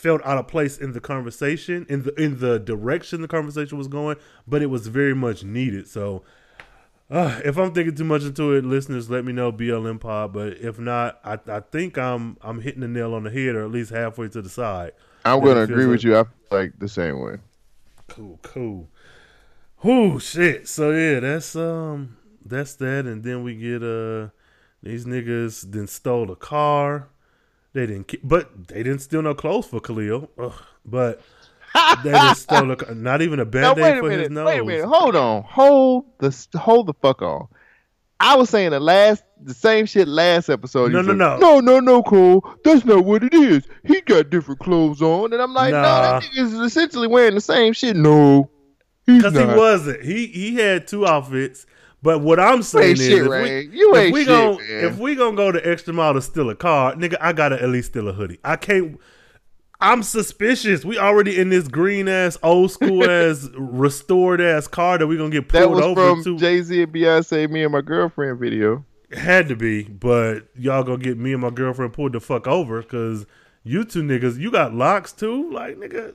felt 0.00 0.20
out 0.24 0.38
of 0.38 0.48
place 0.48 0.78
in 0.78 0.92
the 0.92 1.00
conversation 1.00 1.84
in 1.88 2.02
the 2.04 2.14
in 2.14 2.38
the 2.40 2.58
direction 2.58 3.20
the 3.20 3.28
conversation 3.28 3.76
was 3.76 3.88
going 3.88 4.16
but 4.46 4.62
it 4.62 4.66
was 4.66 4.86
very 4.86 5.14
much 5.14 5.44
needed 5.44 5.86
so 5.86 6.22
uh, 7.10 7.40
if 7.44 7.56
I'm 7.56 7.72
thinking 7.72 7.96
too 7.96 8.04
much 8.04 8.22
into 8.22 8.52
it, 8.52 8.64
listeners, 8.64 9.10
let 9.10 9.24
me 9.24 9.32
know 9.32 9.50
BLM 9.50 9.98
pod. 9.98 10.32
But 10.32 10.58
if 10.58 10.78
not, 10.78 11.18
I, 11.24 11.38
I 11.48 11.58
think 11.58 11.98
I'm 11.98 12.36
I'm 12.40 12.60
hitting 12.60 12.82
the 12.82 12.88
nail 12.88 13.14
on 13.14 13.24
the 13.24 13.30
head, 13.30 13.56
or 13.56 13.64
at 13.64 13.70
least 13.72 13.90
halfway 13.90 14.28
to 14.28 14.40
the 14.40 14.48
side. 14.48 14.92
I'm 15.24 15.42
gonna 15.42 15.62
agree 15.62 15.86
with 15.86 16.04
you. 16.04 16.16
I 16.16 16.22
feel 16.22 16.32
like 16.50 16.78
the 16.78 16.88
same 16.88 17.18
way. 17.18 17.38
Cool, 18.06 18.38
cool. 18.42 18.88
Whoo, 19.82 20.20
shit. 20.20 20.68
So 20.68 20.92
yeah, 20.92 21.18
that's 21.18 21.56
um, 21.56 22.16
that's 22.44 22.74
that, 22.76 23.06
and 23.06 23.24
then 23.24 23.42
we 23.42 23.56
get 23.56 23.82
uh, 23.82 24.28
these 24.80 25.04
niggas 25.04 25.70
then 25.72 25.88
stole 25.88 26.30
a 26.30 26.36
car. 26.36 27.08
They 27.72 27.86
didn't, 27.86 28.12
but 28.26 28.68
they 28.68 28.82
didn't 28.82 29.00
steal 29.00 29.22
no 29.22 29.34
clothes 29.34 29.66
for 29.66 29.80
Khalil. 29.80 30.28
Ugh. 30.38 30.52
But 30.84 31.20
they 32.02 32.10
just 32.10 32.42
stole 32.50 32.72
a, 32.72 32.94
not 32.94 33.22
even 33.22 33.38
a 33.38 33.44
band 33.44 33.78
aid 33.78 34.00
for 34.00 34.10
his 34.10 34.30
nose. 34.30 34.46
Wait 34.46 34.60
a 34.60 34.64
minute. 34.64 34.86
Hold 34.86 35.14
on. 35.16 35.42
Hold 35.44 36.04
the 36.18 36.58
hold 36.58 36.86
the 36.88 36.94
fuck 36.94 37.22
on. 37.22 37.46
I 38.18 38.36
was 38.36 38.50
saying 38.50 38.70
the 38.70 38.80
last 38.80 39.22
the 39.42 39.54
same 39.54 39.86
shit 39.86 40.08
last 40.08 40.50
episode. 40.50 40.92
No, 40.92 41.00
no, 41.00 41.08
was 41.08 41.16
no. 41.16 41.38
no, 41.38 41.60
no, 41.60 41.80
no, 41.80 42.02
Cole. 42.02 42.44
That's 42.64 42.84
not 42.84 43.04
what 43.04 43.22
it 43.24 43.32
is. 43.32 43.66
He 43.84 44.00
got 44.02 44.28
different 44.30 44.60
clothes 44.60 45.00
on, 45.00 45.32
and 45.32 45.40
I'm 45.40 45.54
like, 45.54 45.70
no, 45.72 45.80
Nah. 45.80 46.20
that 46.20 46.22
nigga 46.24 46.42
is 46.42 46.52
essentially 46.54 47.06
wearing 47.06 47.34
the 47.34 47.40
same 47.40 47.72
shit. 47.72 47.96
No, 47.96 48.50
Because 49.06 49.32
he 49.32 49.44
wasn't. 49.44 50.02
He 50.04 50.26
he 50.26 50.56
had 50.56 50.86
two 50.86 51.06
outfits. 51.06 51.64
But 52.02 52.20
what 52.20 52.40
I'm 52.40 52.62
saying 52.62 52.92
is, 52.92 53.06
shit, 53.06 53.18
if 53.22 53.28
Ray. 53.28 53.68
we, 53.68 53.76
You 53.76 53.94
if 53.94 54.00
ain't 54.04 54.12
we 54.14 54.20
shit, 54.20 54.28
gon' 54.28 54.56
man. 54.56 54.84
if 54.84 54.98
we 54.98 55.14
gonna 55.14 55.36
go 55.36 55.52
the 55.52 55.66
extra 55.68 55.92
mile 55.92 56.14
to 56.14 56.22
steal 56.22 56.48
a 56.50 56.54
car, 56.54 56.94
nigga, 56.94 57.16
I 57.20 57.32
gotta 57.32 57.62
at 57.62 57.68
least 57.68 57.90
steal 57.90 58.08
a 58.08 58.12
hoodie. 58.12 58.38
I 58.44 58.56
can't. 58.56 58.98
I'm 59.82 60.02
suspicious. 60.02 60.84
We 60.84 60.98
already 60.98 61.38
in 61.38 61.48
this 61.48 61.66
green 61.68 62.06
ass, 62.08 62.36
old 62.42 62.70
school 62.70 63.02
ass, 63.10 63.48
restored 63.54 64.40
ass 64.40 64.66
car 64.68 64.98
that 64.98 65.06
we 65.06 65.16
gonna 65.16 65.30
get 65.30 65.48
That 65.50 65.64
pulled 65.64 65.76
was 65.76 65.84
over 65.84 66.08
from 66.10 66.24
to. 66.24 66.38
Jay 66.38 66.62
Z 66.62 66.82
and 66.82 66.92
Beyonce, 66.92 67.48
me 67.50 67.62
and 67.64 67.72
my 67.72 67.80
girlfriend 67.80 68.38
video. 68.38 68.84
Had 69.12 69.48
to 69.48 69.56
be, 69.56 69.82
but 69.84 70.44
y'all 70.54 70.84
gonna 70.84 70.98
get 70.98 71.18
me 71.18 71.32
and 71.32 71.42
my 71.42 71.50
girlfriend 71.50 71.92
pulled 71.94 72.12
the 72.12 72.20
fuck 72.20 72.46
over 72.46 72.80
because 72.82 73.26
you 73.64 73.84
two 73.84 74.02
niggas, 74.02 74.38
you 74.38 74.50
got 74.52 74.72
locks 74.72 75.12
too, 75.12 75.50
like 75.50 75.76
nigga. 75.78 76.14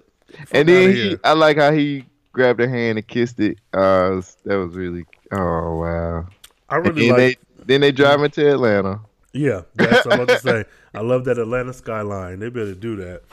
And 0.52 0.68
then 0.70 0.91
he. 0.94 1.18
I 1.24 1.34
like 1.34 1.57
how 1.57 1.72
he 1.72 2.06
grabbed 2.32 2.60
her 2.60 2.70
hand 2.70 2.98
and 2.98 3.07
kissed 3.07 3.40
it. 3.40 3.60
Uh, 3.74 4.22
that 4.45 4.56
was 4.57 4.76
really. 4.76 5.06
Oh 5.31 5.77
wow. 5.77 6.27
I 6.69 6.77
And 6.84 6.95
really 6.95 7.06
then 7.07 7.10
like. 7.10 7.18
they 7.18 7.38
then 7.65 7.81
they 7.81 7.91
drive 7.91 8.23
into 8.23 8.49
Atlanta. 8.49 9.02
Yeah, 9.34 9.64
that's 9.76 10.06
what 10.06 10.14
I'm 10.14 10.19
about 10.22 10.30
to 10.30 10.38
say. 10.39 10.65
I 10.93 11.02
love 11.02 11.26
that 11.26 11.38
Atlanta 11.38 11.73
skyline. 11.73 12.39
They 12.39 12.49
better 12.49 12.73
do 12.73 12.95
that. 12.97 13.23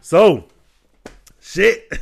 So, 0.00 0.46
shit. 1.40 1.92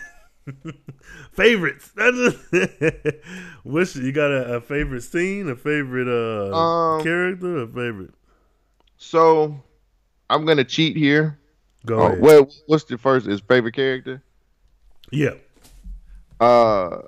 Favorites. 1.32 1.93
Wish 3.64 3.97
you 3.97 4.12
got 4.12 4.31
a, 4.31 4.56
a 4.56 4.60
favorite 4.60 5.02
scene, 5.02 5.48
a 5.51 5.56
favorite 5.56 6.09
uh 6.09 6.55
Um, 6.55 7.02
character, 7.02 7.59
a 7.62 7.66
favorite? 7.66 8.14
So 8.97 9.62
I'm 10.31 10.44
gonna 10.47 10.64
cheat 10.64 10.97
here. 10.97 11.39
Go 11.86 12.01
Oh, 12.01 12.06
ahead. 12.06 12.20
well, 12.20 12.48
what's 12.66 12.85
the 12.85 12.98
first? 12.98 13.27
Is 13.27 13.40
favorite 13.40 13.74
character? 13.74 14.23
yeah. 15.10 15.35
Uh, 16.40 17.02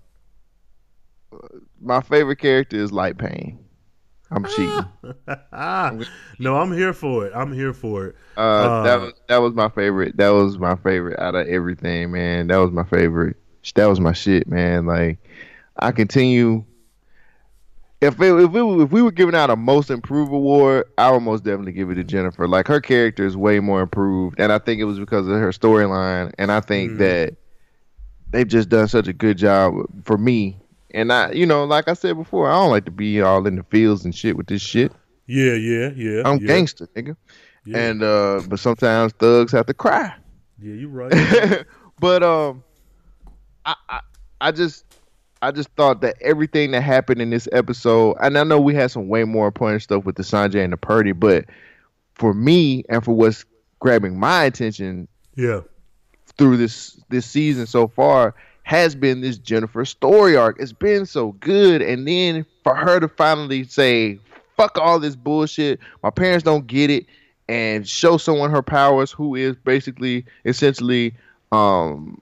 my 1.85 2.01
favorite 2.01 2.39
character 2.39 2.77
is 2.77 2.93
Light 2.93 3.19
Pain. 3.19 3.59
I'm 4.31 4.45
cheating. 4.47 4.85
no, 6.39 6.57
I'm 6.57 6.73
here 6.73 6.93
for 6.93 7.27
it. 7.27 7.33
I'm 7.35 7.53
here 7.53 7.73
for 7.73 8.07
it. 8.09 8.17
Uh, 8.37 8.83
that 8.85 8.97
Uh, 8.97 9.01
was 9.01 9.13
that 9.29 9.37
was 9.39 9.55
my 9.55 9.69
favorite. 9.69 10.17
That 10.17 10.31
was 10.31 10.59
my 10.59 10.75
favorite 10.77 11.19
out 11.21 11.35
of 11.35 11.47
everything, 11.47 12.11
man. 12.11 12.49
That 12.49 12.57
was 12.57 12.73
my 12.73 12.85
favorite. 12.85 13.37
That 13.77 13.87
was 13.87 14.01
my 14.01 14.13
shit, 14.13 14.49
man. 14.49 14.87
Like 14.87 15.19
I 15.79 15.93
continue. 15.93 16.65
If 18.01 18.21
it, 18.21 18.35
if 18.35 18.55
it, 18.55 18.81
if 18.83 18.91
we 18.93 19.01
were 19.03 19.13
giving 19.13 19.35
out 19.35 19.49
a 19.51 19.57
most 19.57 19.91
improved 19.91 20.31
award, 20.33 20.85
I 20.99 21.11
would 21.11 21.23
most 21.23 21.45
definitely 21.45 21.73
give 21.73 21.91
it 21.91 21.95
to 21.95 22.05
Jennifer. 22.05 22.47
Like 22.47 22.67
her 22.69 22.81
character 22.81 23.25
is 23.25 23.37
way 23.37 23.61
more 23.61 23.81
improved, 23.83 24.39
and 24.41 24.53
I 24.53 24.59
think 24.59 24.81
it 24.81 24.85
was 24.85 24.99
because 24.99 25.27
of 25.27 25.35
her 25.35 25.51
storyline. 25.53 26.33
And 26.39 26.51
I 26.53 26.61
think 26.61 26.93
Mhm. 26.93 26.99
that 26.99 27.37
they've 28.31 28.49
just 28.49 28.69
done 28.69 28.89
such 28.89 29.09
a 29.09 29.13
good 29.13 29.39
job 29.39 29.75
for 30.05 30.19
me. 30.19 30.59
And 30.95 31.13
I, 31.13 31.33
you 31.33 31.45
know, 31.45 31.65
like 31.65 31.89
I 31.89 31.95
said 31.95 32.17
before, 32.17 32.49
I 32.49 32.53
don't 32.53 32.71
like 32.71 32.85
to 32.85 32.93
be 32.93 33.21
all 33.21 33.47
in 33.47 33.57
the 33.57 33.65
fields 33.65 34.05
and 34.05 34.15
shit 34.15 34.37
with 34.37 34.47
this 34.47 34.63
shit. 34.63 34.93
Yeah, 35.27 35.55
yeah, 35.55 35.91
yeah. 35.97 36.23
I'm 36.25 36.39
yeah, 36.39 36.47
gangster, 36.47 36.87
nigga. 36.95 37.17
Yeah, 37.67 37.79
And 37.79 38.03
uh, 38.03 38.43
but 38.47 38.61
sometimes 38.61 39.13
thugs 39.15 39.51
have 39.53 39.67
to 39.67 39.75
cry. 39.75 40.15
yeah, 40.61 40.75
you're 40.75 40.89
right. 40.89 41.67
but 41.99 42.23
um, 42.23 42.63
I, 43.67 43.75
I 43.89 44.01
I 44.41 44.53
just 44.53 44.85
I 45.43 45.51
just 45.51 45.69
thought 45.71 46.01
that 46.03 46.17
everything 46.21 46.71
that 46.71 46.83
happened 46.83 47.21
in 47.21 47.31
this 47.31 47.49
episode, 47.53 48.17
and 48.21 48.39
I 48.39 48.45
know 48.45 48.61
we 48.61 48.75
had 48.75 48.91
some 48.91 49.09
way 49.09 49.25
more 49.25 49.47
important 49.47 49.83
stuff 49.83 50.05
with 50.05 50.17
the 50.17 50.23
Sange 50.23 50.55
and 50.55 50.73
the 50.73 50.77
Perdi, 50.77 51.19
but 51.19 51.47
for 52.15 52.33
me 52.33 52.85
and 52.89 53.05
for 53.05 53.13
what's 53.13 53.45
grabbing 53.81 54.19
my 54.19 54.45
attention 54.45 55.09
yeah, 55.35 55.61
through 56.39 56.57
this 56.57 57.01
this 57.09 57.27
season 57.27 57.67
so 57.67 57.89
far 57.89 58.35
has 58.65 58.95
been 58.95 59.21
this 59.21 59.39
Jennifer 59.39 59.85
story 59.85 60.37
arc. 60.37 60.57
It's 60.61 60.73
been 60.73 61.07
so 61.07 61.33
good, 61.33 61.81
and 61.81 62.07
then 62.09 62.45
for 62.65 62.75
her 62.75 62.99
to 62.99 63.09
finally 63.09 63.65
say, 63.65 64.19
"Fuck 64.57 64.79
all 64.79 64.99
this 64.99 65.15
bullshit," 65.17 65.79
my 66.03 66.11
parents 66.11 66.43
don't 66.43 66.67
get 66.67 66.91
it, 66.91 67.07
and 67.49 67.87
show 67.89 68.17
someone 68.17 68.51
her 68.51 68.63
powers, 68.63 69.13
who 69.13 69.35
is 69.37 69.55
basically 69.65 70.25
essentially 70.45 71.15
um 71.53 72.21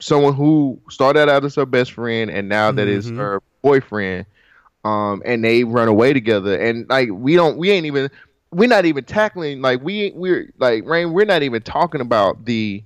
someone 0.00 0.34
who 0.34 0.78
started 0.90 1.28
out 1.28 1.44
as 1.44 1.54
her 1.56 1.66
best 1.66 1.92
friend 1.92 2.30
and 2.30 2.48
now 2.48 2.70
that 2.70 2.86
is 2.86 3.10
Mhm. 3.10 3.16
her 3.16 3.42
boyfriend 3.62 4.26
um 4.84 5.20
and 5.24 5.42
they 5.42 5.64
run 5.64 5.88
away 5.88 6.12
together 6.12 6.56
and 6.56 6.88
like 6.88 7.08
we 7.10 7.34
don't 7.34 7.56
we 7.58 7.70
ain't 7.70 7.84
even 7.86 8.08
we're 8.52 8.68
not 8.68 8.84
even 8.84 9.02
tackling 9.02 9.60
like 9.60 9.82
we 9.82 10.12
we're 10.14 10.52
like 10.58 10.84
rain 10.86 11.12
we're 11.12 11.24
not 11.24 11.42
even 11.42 11.60
talking 11.62 12.00
about 12.00 12.44
the 12.44 12.82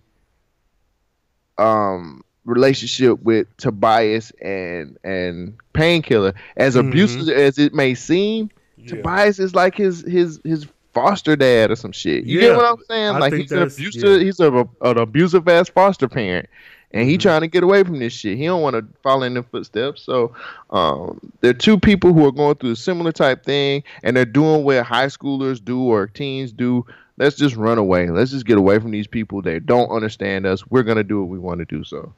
um 1.59 2.23
relationship 2.45 3.23
with 3.23 3.47
Tobias 3.57 4.31
and 4.43 4.99
and 5.05 5.55
Painkiller 5.73 6.35
as 6.57 6.77
abusive 6.77 7.29
as 7.29 7.59
it 7.59 7.73
may 7.75 7.95
seem 7.95 8.51
yeah. 8.77 8.97
Tobias 8.97 9.39
is 9.39 9.55
like 9.55 9.77
his 9.77 10.01
his 10.03 10.41
his 10.45 10.67
foster 10.93 11.37
dad 11.37 11.71
or 11.71 11.77
some 11.77 11.93
shit. 11.93 12.25
You 12.25 12.41
Yeah, 12.41 12.49
get 12.49 12.57
what 12.57 12.67
I'm 12.67 12.85
saying? 12.89 13.15
I 13.15 13.19
like 13.19 13.33
he's 13.35 13.53
an 13.53 13.63
abusive 13.63 14.03
yeah. 14.21 14.25
he's 14.25 14.41
a, 14.41 14.69
an 14.83 14.99
abusive 14.99 15.47
ass 15.49 15.69
foster 15.69 16.09
parent. 16.09 16.49
And 16.95 17.09
he 17.09 17.17
Mhm. 17.17 17.21
trying 17.21 17.41
to 17.41 17.49
get 17.49 17.63
away 17.63 17.85
from 17.85 18.01
this 18.01 18.13
shit. 18.13 18.37
He 18.37 18.45
don't 18.45 18.61
want 18.61 18.77
to 18.77 18.85
follow 19.03 19.23
in 19.23 19.33
the 19.33 19.43
footsteps. 19.43 20.03
So 20.03 20.35
um, 20.71 21.19
there 21.41 21.51
are 21.53 21.55
two 21.55 21.79
people 21.81 22.13
who 22.13 22.27
are 22.27 22.33
going 22.33 22.57
through 22.57 22.73
a 22.73 22.77
similar 22.77 23.13
type 23.13 23.45
thing, 23.47 23.83
and 24.03 24.15
they're 24.15 24.27
doing 24.27 24.63
what 24.65 24.85
high 24.85 25.07
schoolers 25.07 25.65
do 25.65 25.81
or 25.81 26.07
teens 26.09 26.53
do. 26.53 26.85
Let's 27.23 27.37
just 27.37 27.55
run 27.55 27.79
away. 27.79 28.11
Let's 28.11 28.33
just 28.33 28.47
get 28.47 28.59
away 28.59 28.81
from 28.81 28.91
these 28.91 29.07
people. 29.07 29.43
They 29.43 29.61
don't 29.61 29.89
understand 29.91 30.45
us. 30.45 30.67
We're 30.67 30.83
gonna 30.83 31.05
do 31.05 31.21
what 31.21 31.29
we 31.29 31.39
want 31.39 31.61
to 31.61 31.65
do. 31.65 31.85
So, 31.85 32.13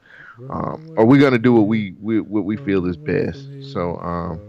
um, 0.49 0.95
or 0.97 1.05
we're 1.05 1.21
gonna 1.21 1.37
do 1.37 1.53
what 1.53 1.67
we, 1.67 1.93
we 2.01 2.21
what 2.21 2.43
we 2.43 2.57
feel 2.57 2.87
is 2.87 2.97
best. 2.97 3.47
So, 3.71 3.97
um, 3.99 4.39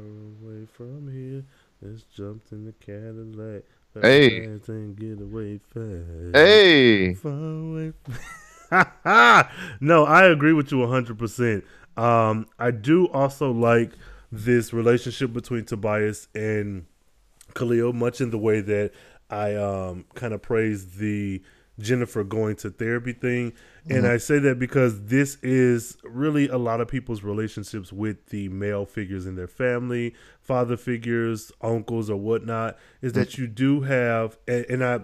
away 0.42 0.66
from 0.72 1.12
here. 1.12 1.44
Let's 1.82 2.04
jump 2.04 2.42
in 2.52 2.64
the 2.64 2.72
Cadillac. 2.72 3.64
Hey. 4.00 4.44
And 4.44 4.96
get 4.96 5.20
away 5.20 5.60
fast. 5.74 6.34
hey, 6.34 7.14
Far 7.14 7.32
away. 7.32 7.92
no, 9.80 10.04
I 10.04 10.24
agree 10.24 10.54
with 10.54 10.72
you 10.72 10.78
100%. 10.78 11.62
Um, 11.96 12.46
I 12.58 12.70
do 12.70 13.08
also 13.08 13.50
like 13.50 13.92
this 14.32 14.72
relationship 14.72 15.34
between 15.34 15.66
Tobias 15.66 16.28
and 16.34 16.86
Khalil, 17.54 17.92
much 17.92 18.20
in 18.20 18.30
the 18.30 18.38
way 18.38 18.60
that 18.60 18.92
I 19.30 19.54
um, 19.54 20.04
kind 20.14 20.32
of 20.32 20.42
praise 20.42 20.96
the 20.96 21.42
Jennifer 21.78 22.24
going 22.24 22.56
to 22.56 22.70
therapy 22.70 23.12
thing. 23.12 23.52
And 23.88 24.06
I 24.06 24.16
say 24.16 24.38
that 24.40 24.58
because 24.58 25.04
this 25.04 25.36
is 25.42 25.96
really 26.02 26.48
a 26.48 26.56
lot 26.56 26.80
of 26.80 26.88
people's 26.88 27.22
relationships 27.22 27.92
with 27.92 28.26
the 28.26 28.48
male 28.48 28.84
figures 28.84 29.26
in 29.26 29.36
their 29.36 29.46
family, 29.46 30.14
father 30.40 30.76
figures, 30.76 31.52
uncles, 31.60 32.10
or 32.10 32.16
whatnot, 32.16 32.78
is 33.02 33.12
that 33.12 33.38
you 33.38 33.46
do 33.46 33.82
have, 33.82 34.38
and, 34.48 34.66
and 34.68 34.84
I. 34.84 35.00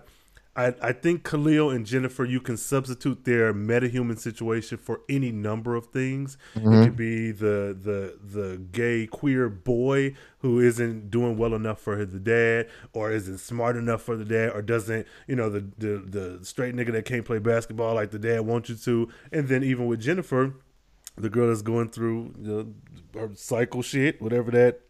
I, 0.54 0.74
I 0.82 0.92
think 0.92 1.24
Khalil 1.24 1.70
and 1.70 1.86
Jennifer, 1.86 2.26
you 2.26 2.38
can 2.38 2.58
substitute 2.58 3.24
their 3.24 3.54
metahuman 3.54 4.18
situation 4.18 4.76
for 4.76 5.00
any 5.08 5.32
number 5.32 5.74
of 5.74 5.86
things. 5.86 6.36
It 6.54 6.62
mm-hmm. 6.62 6.84
could 6.84 6.96
be 6.96 7.32
the 7.32 7.76
the 7.80 8.18
the 8.22 8.58
gay 8.58 9.06
queer 9.06 9.48
boy 9.48 10.14
who 10.40 10.60
isn't 10.60 11.10
doing 11.10 11.38
well 11.38 11.54
enough 11.54 11.80
for 11.80 12.04
the 12.04 12.18
dad, 12.18 12.68
or 12.92 13.10
isn't 13.10 13.38
smart 13.38 13.76
enough 13.76 14.02
for 14.02 14.14
the 14.14 14.26
dad, 14.26 14.50
or 14.54 14.60
doesn't 14.60 15.06
you 15.26 15.36
know 15.36 15.48
the 15.48 15.66
the 15.78 16.38
the 16.38 16.44
straight 16.44 16.74
nigga 16.74 16.92
that 16.92 17.06
can't 17.06 17.24
play 17.24 17.38
basketball 17.38 17.94
like 17.94 18.10
the 18.10 18.18
dad 18.18 18.40
wants 18.40 18.68
you 18.68 18.74
to. 18.76 19.08
And 19.32 19.48
then 19.48 19.62
even 19.62 19.86
with 19.86 20.02
Jennifer, 20.02 20.54
the 21.16 21.30
girl 21.30 21.48
that's 21.48 21.62
going 21.62 21.88
through 21.88 22.34
know, 22.36 22.74
her 23.14 23.30
cycle 23.34 23.80
shit, 23.80 24.20
whatever 24.20 24.50
that 24.50 24.80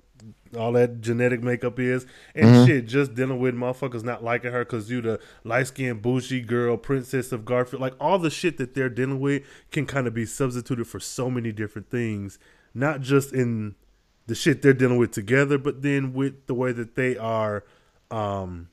all 0.56 0.72
that 0.72 1.00
genetic 1.00 1.42
makeup 1.42 1.78
is, 1.78 2.06
and 2.34 2.66
shit, 2.66 2.86
just 2.86 3.14
dealing 3.14 3.40
with 3.40 3.54
motherfuckers 3.54 4.04
not 4.04 4.22
liking 4.22 4.52
her 4.52 4.64
because 4.64 4.90
you 4.90 5.00
the 5.00 5.20
light 5.44 5.66
skinned 5.66 6.02
bougie 6.02 6.42
girl, 6.42 6.76
princess 6.76 7.32
of 7.32 7.44
Garfield, 7.44 7.80
like 7.80 7.94
all 8.00 8.18
the 8.18 8.30
shit 8.30 8.58
that 8.58 8.74
they're 8.74 8.88
dealing 8.88 9.20
with 9.20 9.42
can 9.70 9.86
kind 9.86 10.06
of 10.06 10.14
be 10.14 10.26
substituted 10.26 10.86
for 10.86 11.00
so 11.00 11.30
many 11.30 11.52
different 11.52 11.90
things, 11.90 12.38
not 12.74 13.00
just 13.00 13.32
in 13.32 13.74
the 14.26 14.34
shit 14.34 14.62
they're 14.62 14.72
dealing 14.72 14.98
with 14.98 15.10
together, 15.12 15.58
but 15.58 15.82
then 15.82 16.12
with 16.12 16.46
the 16.46 16.54
way 16.54 16.72
that 16.72 16.94
they 16.94 17.16
are 17.16 17.64
um 18.10 18.68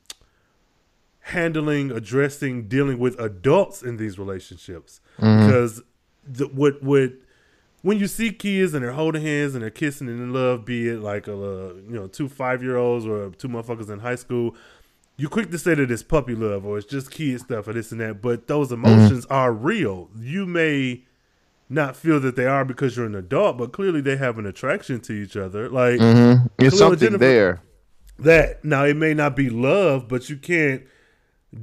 handling, 1.22 1.92
addressing, 1.92 2.68
dealing 2.68 2.98
with 3.00 3.20
adults 3.20 3.84
in 3.84 3.98
these 3.98 4.18
relationships. 4.18 5.00
Because 5.46 5.82
the, 6.28 6.48
what 6.48 6.82
what 6.84 7.14
when 7.82 8.00
you 8.00 8.08
see 8.08 8.32
kids 8.32 8.74
and 8.74 8.84
they're 8.84 8.92
holding 8.92 9.22
hands 9.22 9.54
and 9.54 9.64
they're 9.64 9.70
kissing 9.70 10.10
and 10.10 10.20
in 10.20 10.34
love, 10.34 10.66
be 10.66 10.90
it 10.90 11.00
like 11.00 11.28
a 11.28 11.32
you 11.32 11.84
know 11.88 12.08
two 12.08 12.28
five 12.28 12.62
year 12.62 12.78
olds 12.78 13.06
or 13.06 13.30
two 13.32 13.48
motherfuckers 13.48 13.90
in 13.90 14.00
high 14.00 14.16
school, 14.16 14.56
you 15.18 15.30
quick 15.30 15.52
to 15.52 15.58
say 15.58 15.74
that 15.76 15.90
it's 15.90 16.04
puppy 16.04 16.36
love 16.36 16.66
or 16.66 16.78
it's 16.78 16.88
just 16.88 17.12
kid 17.12 17.40
stuff 17.40 17.68
or 17.68 17.74
this 17.74 17.92
and 17.92 18.02
that. 18.02 18.22
But 18.22 18.48
those 18.48 18.72
emotions 18.72 19.26
are 19.28 19.54
real. 19.54 20.10
You 20.18 20.46
may 20.46 21.06
not 21.70 21.96
feel 21.96 22.20
that 22.20 22.36
they 22.36 22.48
are 22.48 22.66
because 22.66 22.98
you're 22.98 23.06
an 23.06 23.16
adult, 23.16 23.58
but 23.58 23.72
clearly 23.72 24.02
they 24.02 24.18
have 24.18 24.38
an 24.38 24.46
attraction 24.46 25.00
to 25.02 25.14
each 25.14 25.38
other. 25.38 25.70
Like 25.70 26.00
mm-hmm. 26.00 26.48
it's 26.58 26.78
something 26.78 27.00
Jennifer- 27.00 27.18
there. 27.18 27.62
that 28.18 28.66
now 28.66 28.84
it 28.86 28.98
may 28.98 29.14
not 29.14 29.36
be 29.36 29.50
love 29.50 30.08
but 30.08 30.30
you 30.30 30.36
can't 30.36 30.84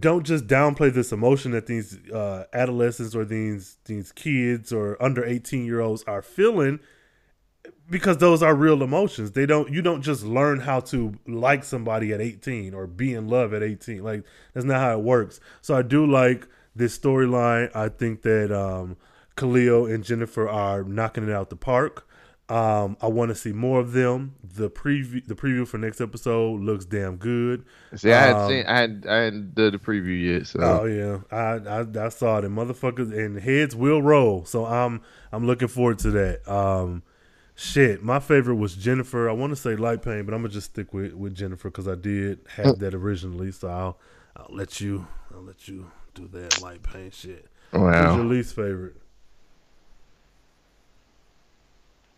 don't 0.00 0.24
just 0.26 0.46
downplay 0.46 0.92
this 0.92 1.12
emotion 1.12 1.52
that 1.52 1.66
these 1.66 1.98
uh, 2.10 2.44
adolescents 2.52 3.14
or 3.14 3.24
these 3.24 3.76
these 3.84 4.10
kids 4.12 4.72
or 4.72 5.00
under 5.02 5.24
18 5.24 5.64
year 5.64 5.80
olds 5.80 6.02
are 6.04 6.22
feeling 6.22 6.80
because 7.88 8.18
those 8.18 8.42
are 8.42 8.54
real 8.54 8.82
emotions. 8.82 9.32
They 9.32 9.46
don't 9.46 9.72
you 9.72 9.82
don't 9.82 10.02
just 10.02 10.24
learn 10.24 10.60
how 10.60 10.80
to 10.80 11.14
like 11.26 11.62
somebody 11.62 12.12
at 12.12 12.20
18 12.20 12.74
or 12.74 12.86
be 12.86 13.14
in 13.14 13.28
love 13.28 13.54
at 13.54 13.62
18 13.62 14.02
like 14.02 14.24
that's 14.54 14.66
not 14.66 14.80
how 14.80 14.98
it 14.98 15.04
works. 15.04 15.38
So 15.60 15.76
i 15.76 15.82
do 15.82 16.04
like 16.04 16.48
this 16.74 16.98
storyline. 16.98 17.74
I 17.74 17.88
think 17.88 18.22
that 18.22 18.50
um 18.50 18.96
Khalil 19.36 19.86
and 19.86 20.02
Jennifer 20.02 20.48
are 20.48 20.82
knocking 20.82 21.28
it 21.28 21.32
out 21.32 21.50
the 21.50 21.56
park 21.56 22.05
Um, 22.48 22.96
I 23.02 23.08
want 23.08 23.30
to 23.30 23.34
see 23.34 23.52
more 23.52 23.80
of 23.80 23.90
them. 23.92 24.36
The 24.44 24.70
preview, 24.70 25.26
the 25.26 25.34
preview 25.34 25.66
for 25.66 25.78
next 25.78 26.00
episode 26.00 26.60
looks 26.60 26.84
damn 26.84 27.16
good. 27.16 27.64
See, 27.96 28.12
I 28.12 28.20
hadn't 28.20 28.42
Um, 28.42 28.48
seen, 28.50 28.66
I 28.66 28.76
hadn't, 28.78 29.06
I 29.08 29.16
hadn't 29.16 29.54
done 29.56 29.72
the 29.72 29.78
preview 29.78 30.34
yet. 30.38 30.46
So 30.46 30.60
Oh 30.62 30.84
yeah, 30.84 31.20
I, 31.36 31.80
I 31.80 32.06
I 32.06 32.08
saw 32.10 32.38
it. 32.38 32.44
And 32.44 32.56
motherfuckers 32.56 33.12
and 33.12 33.38
heads 33.40 33.74
will 33.74 34.00
roll. 34.00 34.44
So 34.44 34.64
I'm 34.64 35.02
I'm 35.32 35.44
looking 35.44 35.66
forward 35.68 35.98
to 36.00 36.10
that. 36.12 36.48
Um, 36.48 37.02
shit, 37.56 38.04
my 38.04 38.20
favorite 38.20 38.56
was 38.56 38.76
Jennifer. 38.76 39.28
I 39.28 39.32
want 39.32 39.50
to 39.50 39.56
say 39.56 39.74
Light 39.74 40.02
Pain, 40.02 40.24
but 40.24 40.32
I'm 40.32 40.42
gonna 40.42 40.52
just 40.52 40.70
stick 40.70 40.94
with 40.94 41.14
with 41.14 41.34
Jennifer 41.34 41.68
because 41.68 41.88
I 41.88 41.96
did 41.96 42.40
have 42.56 42.78
that 42.78 42.94
originally. 42.94 43.50
So 43.50 43.68
I'll 43.68 43.98
I'll 44.36 44.54
let 44.54 44.80
you 44.80 45.08
I'll 45.34 45.42
let 45.42 45.66
you 45.66 45.90
do 46.14 46.28
that 46.28 46.62
Light 46.62 46.84
Pain 46.84 47.10
shit. 47.10 47.48
Who's 47.72 47.80
wow. 47.80 48.14
your 48.16 48.24
least 48.24 48.54
favorite? 48.54 48.96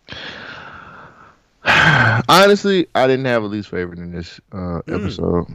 Honestly, 2.28 2.86
I 2.94 3.06
didn't 3.06 3.26
have 3.26 3.42
a 3.42 3.46
least 3.46 3.68
favorite 3.68 3.98
in 3.98 4.12
this 4.12 4.40
uh, 4.52 4.80
Mm. 4.86 4.94
episode. 4.94 5.46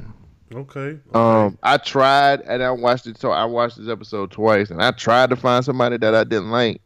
Okay. 0.54 1.00
Um, 1.16 1.58
I 1.64 1.78
tried 1.78 2.42
and 2.42 2.62
I 2.62 2.70
watched 2.72 3.08
it. 3.08 3.18
So 3.18 3.32
I 3.32 3.46
watched 3.46 3.78
this 3.78 3.90
episode 3.90 4.30
twice, 4.32 4.70
and 4.70 4.82
I 4.84 4.92
tried 4.92 5.32
to 5.32 5.36
find 5.36 5.66
somebody 5.66 5.98
that 5.98 6.14
I 6.14 6.24
didn't 6.24 6.52
like. 6.52 6.82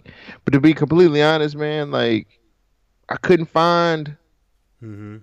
But 0.46 0.54
to 0.54 0.62
be 0.62 0.74
completely 0.74 1.22
honest, 1.22 1.56
man, 1.56 1.92
like 1.92 2.28
I 3.10 3.18
couldn't 3.18 3.48
find, 3.48 4.16
hmm 4.80 5.18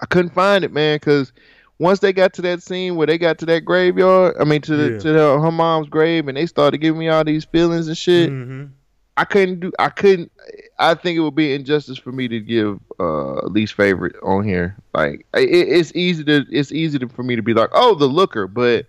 I 0.00 0.06
couldn't 0.06 0.34
find 0.34 0.64
it, 0.64 0.72
man, 0.72 0.96
because 0.96 1.32
once 1.78 2.00
they 2.00 2.12
got 2.12 2.32
to 2.34 2.42
that 2.42 2.62
scene 2.62 2.96
where 2.96 3.06
they 3.06 3.18
got 3.18 3.38
to 3.38 3.46
that 3.46 3.64
graveyard, 3.64 4.36
I 4.40 4.44
mean 4.44 4.60
to 4.62 4.76
the, 4.76 4.90
Yeah. 4.92 4.98
to 4.98 5.12
the, 5.12 5.40
her 5.40 5.52
mom's 5.52 5.88
grave, 5.88 6.26
and 6.28 6.36
they 6.36 6.46
started 6.46 6.78
giving 6.78 6.98
me 6.98 7.08
all 7.08 7.24
these 7.24 7.44
feelings 7.44 7.86
and 7.88 7.96
shit. 7.98 8.30
hmm 8.30 8.64
I 9.18 9.24
couldn't 9.24 9.58
do. 9.58 9.72
I 9.80 9.88
couldn't. 9.88 10.30
I 10.78 10.94
think 10.94 11.16
it 11.16 11.20
would 11.20 11.34
be 11.34 11.52
injustice 11.52 11.98
for 11.98 12.12
me 12.12 12.28
to 12.28 12.38
give 12.38 12.78
uh 13.00 13.44
least 13.46 13.74
favorite 13.74 14.14
on 14.22 14.44
here. 14.44 14.76
Like 14.94 15.26
it, 15.34 15.48
it's 15.50 15.92
easy 15.96 16.22
to. 16.22 16.46
It's 16.48 16.70
easy 16.70 17.00
to, 17.00 17.08
for 17.08 17.24
me 17.24 17.34
to 17.34 17.42
be 17.42 17.52
like, 17.52 17.70
oh, 17.72 17.96
the 17.96 18.06
looker, 18.06 18.46
but 18.46 18.86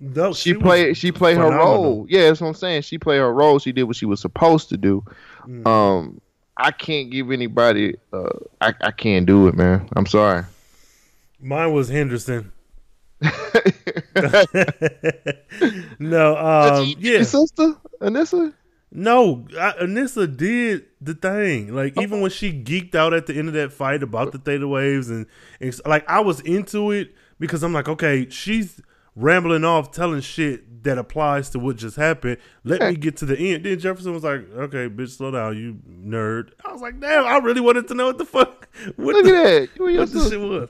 No, 0.00 0.32
she, 0.32 0.54
was 0.54 0.62
played. 0.62 0.96
She 0.96 1.12
played 1.12 1.36
her 1.36 1.52
role. 1.52 2.06
Yeah, 2.08 2.24
that's 2.24 2.40
what 2.40 2.48
I'm 2.48 2.54
saying. 2.54 2.82
She 2.82 2.98
played 2.98 3.18
her 3.18 3.32
role. 3.32 3.60
She 3.60 3.70
did 3.70 3.84
what 3.84 3.94
she 3.94 4.04
was 4.04 4.20
supposed 4.20 4.68
to 4.70 4.76
do. 4.76 5.04
Mm. 5.46 5.64
Um, 5.64 6.20
I 6.56 6.72
can't 6.72 7.08
give 7.08 7.30
anybody. 7.30 7.94
Uh, 8.12 8.30
I 8.60 8.74
I 8.80 8.90
can't 8.90 9.26
do 9.26 9.46
it, 9.46 9.54
man. 9.54 9.88
I'm 9.94 10.06
sorry. 10.06 10.42
Mine 11.40 11.72
was 11.72 11.88
Henderson. 11.88 12.50
no, 16.00 16.36
um, 16.36 16.94
yeah, 16.98 17.22
sister, 17.22 17.76
Anissa. 18.00 18.52
No. 18.90 19.46
I, 19.58 19.72
Anissa 19.82 20.34
did 20.34 20.86
the 21.00 21.14
thing. 21.14 21.74
Like 21.74 22.00
even 22.00 22.20
when 22.20 22.30
she 22.30 22.52
geeked 22.52 22.94
out 22.94 23.12
at 23.14 23.26
the 23.26 23.34
end 23.34 23.48
of 23.48 23.54
that 23.54 23.72
fight 23.72 24.02
about 24.02 24.32
the 24.32 24.38
theta 24.38 24.66
waves, 24.66 25.10
and, 25.10 25.26
and 25.60 25.78
like 25.86 26.08
I 26.08 26.20
was 26.20 26.40
into 26.40 26.90
it 26.90 27.14
because 27.38 27.62
I'm 27.62 27.72
like, 27.72 27.88
okay, 27.88 28.28
she's 28.30 28.80
rambling 29.14 29.64
off, 29.64 29.90
telling 29.90 30.20
shit 30.20 30.84
that 30.84 30.96
applies 30.96 31.50
to 31.50 31.58
what 31.58 31.76
just 31.76 31.96
happened. 31.96 32.38
Let 32.64 32.80
me 32.80 32.96
get 32.96 33.16
to 33.18 33.26
the 33.26 33.36
end. 33.36 33.64
Then 33.64 33.78
Jefferson 33.78 34.14
was 34.14 34.24
like, 34.24 34.48
okay, 34.52 34.88
bitch, 34.88 35.16
slow 35.16 35.30
down, 35.30 35.56
you 35.56 35.78
nerd. 35.88 36.50
I 36.64 36.72
was 36.72 36.80
like, 36.80 37.00
damn, 37.00 37.26
I 37.26 37.38
really 37.38 37.60
wanted 37.60 37.88
to 37.88 37.94
know 37.94 38.06
what 38.06 38.18
the 38.18 38.24
fuck, 38.24 38.68
what 38.96 39.16
Look 39.16 39.24
the, 39.24 39.36
at 39.36 39.42
that. 39.42 39.68
You 39.76 39.86
and 39.86 39.94
your 39.94 40.04
what 40.04 40.12
the 40.12 40.30
shit 40.30 40.40
was. 40.40 40.68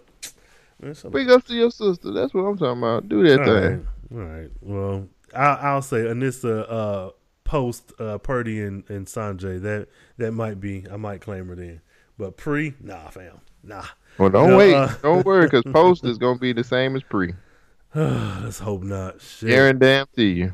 Man, 0.81 1.13
Big 1.13 1.29
ups 1.29 1.49
to 1.49 1.55
your 1.55 1.71
sister. 1.71 2.13
That's 2.13 2.33
what 2.33 2.43
I'm 2.43 2.57
talking 2.57 2.79
about. 2.79 3.09
Do 3.09 3.23
that 3.25 3.41
All 3.41 3.47
thing. 3.47 3.89
right. 4.11 4.21
All 4.21 4.41
right. 4.41 4.51
Well, 4.61 5.09
I'll, 5.35 5.59
I'll 5.75 5.83
say 5.83 5.99
Anissa 5.99 6.67
uh, 6.71 7.11
post 7.49 7.93
uh, 7.99 8.19
Perdi 8.19 8.65
and, 8.67 8.85
and 8.91 9.09
Sange. 9.09 9.41
That 9.41 9.89
that 10.19 10.33
might 10.33 10.61
be. 10.61 10.85
I 10.93 10.97
might 10.97 11.23
claim 11.23 11.49
her 11.49 11.57
then. 11.57 11.81
But 12.19 12.37
pre, 12.37 12.75
nah, 12.81 13.09
fam, 13.09 13.41
nah. 13.63 13.85
Well, 14.19 14.29
don't 14.29 14.51
No, 14.51 14.59
wait. 14.59 14.75
uh, 14.75 14.89
don't 15.03 15.25
worry, 15.27 15.47
because 15.47 15.63
post 15.73 16.05
is 16.05 16.19
gonna 16.19 16.39
be 16.39 16.53
the 16.53 16.65
same 16.65 16.95
as 16.95 17.03
pre. 17.03 17.33
Let's 17.95 18.59
hope 18.59 18.83
not. 18.83 19.21
Shit. 19.23 19.51
Aaron, 19.51 19.79
damn 19.79 20.07
to 20.17 20.23
you. 20.23 20.53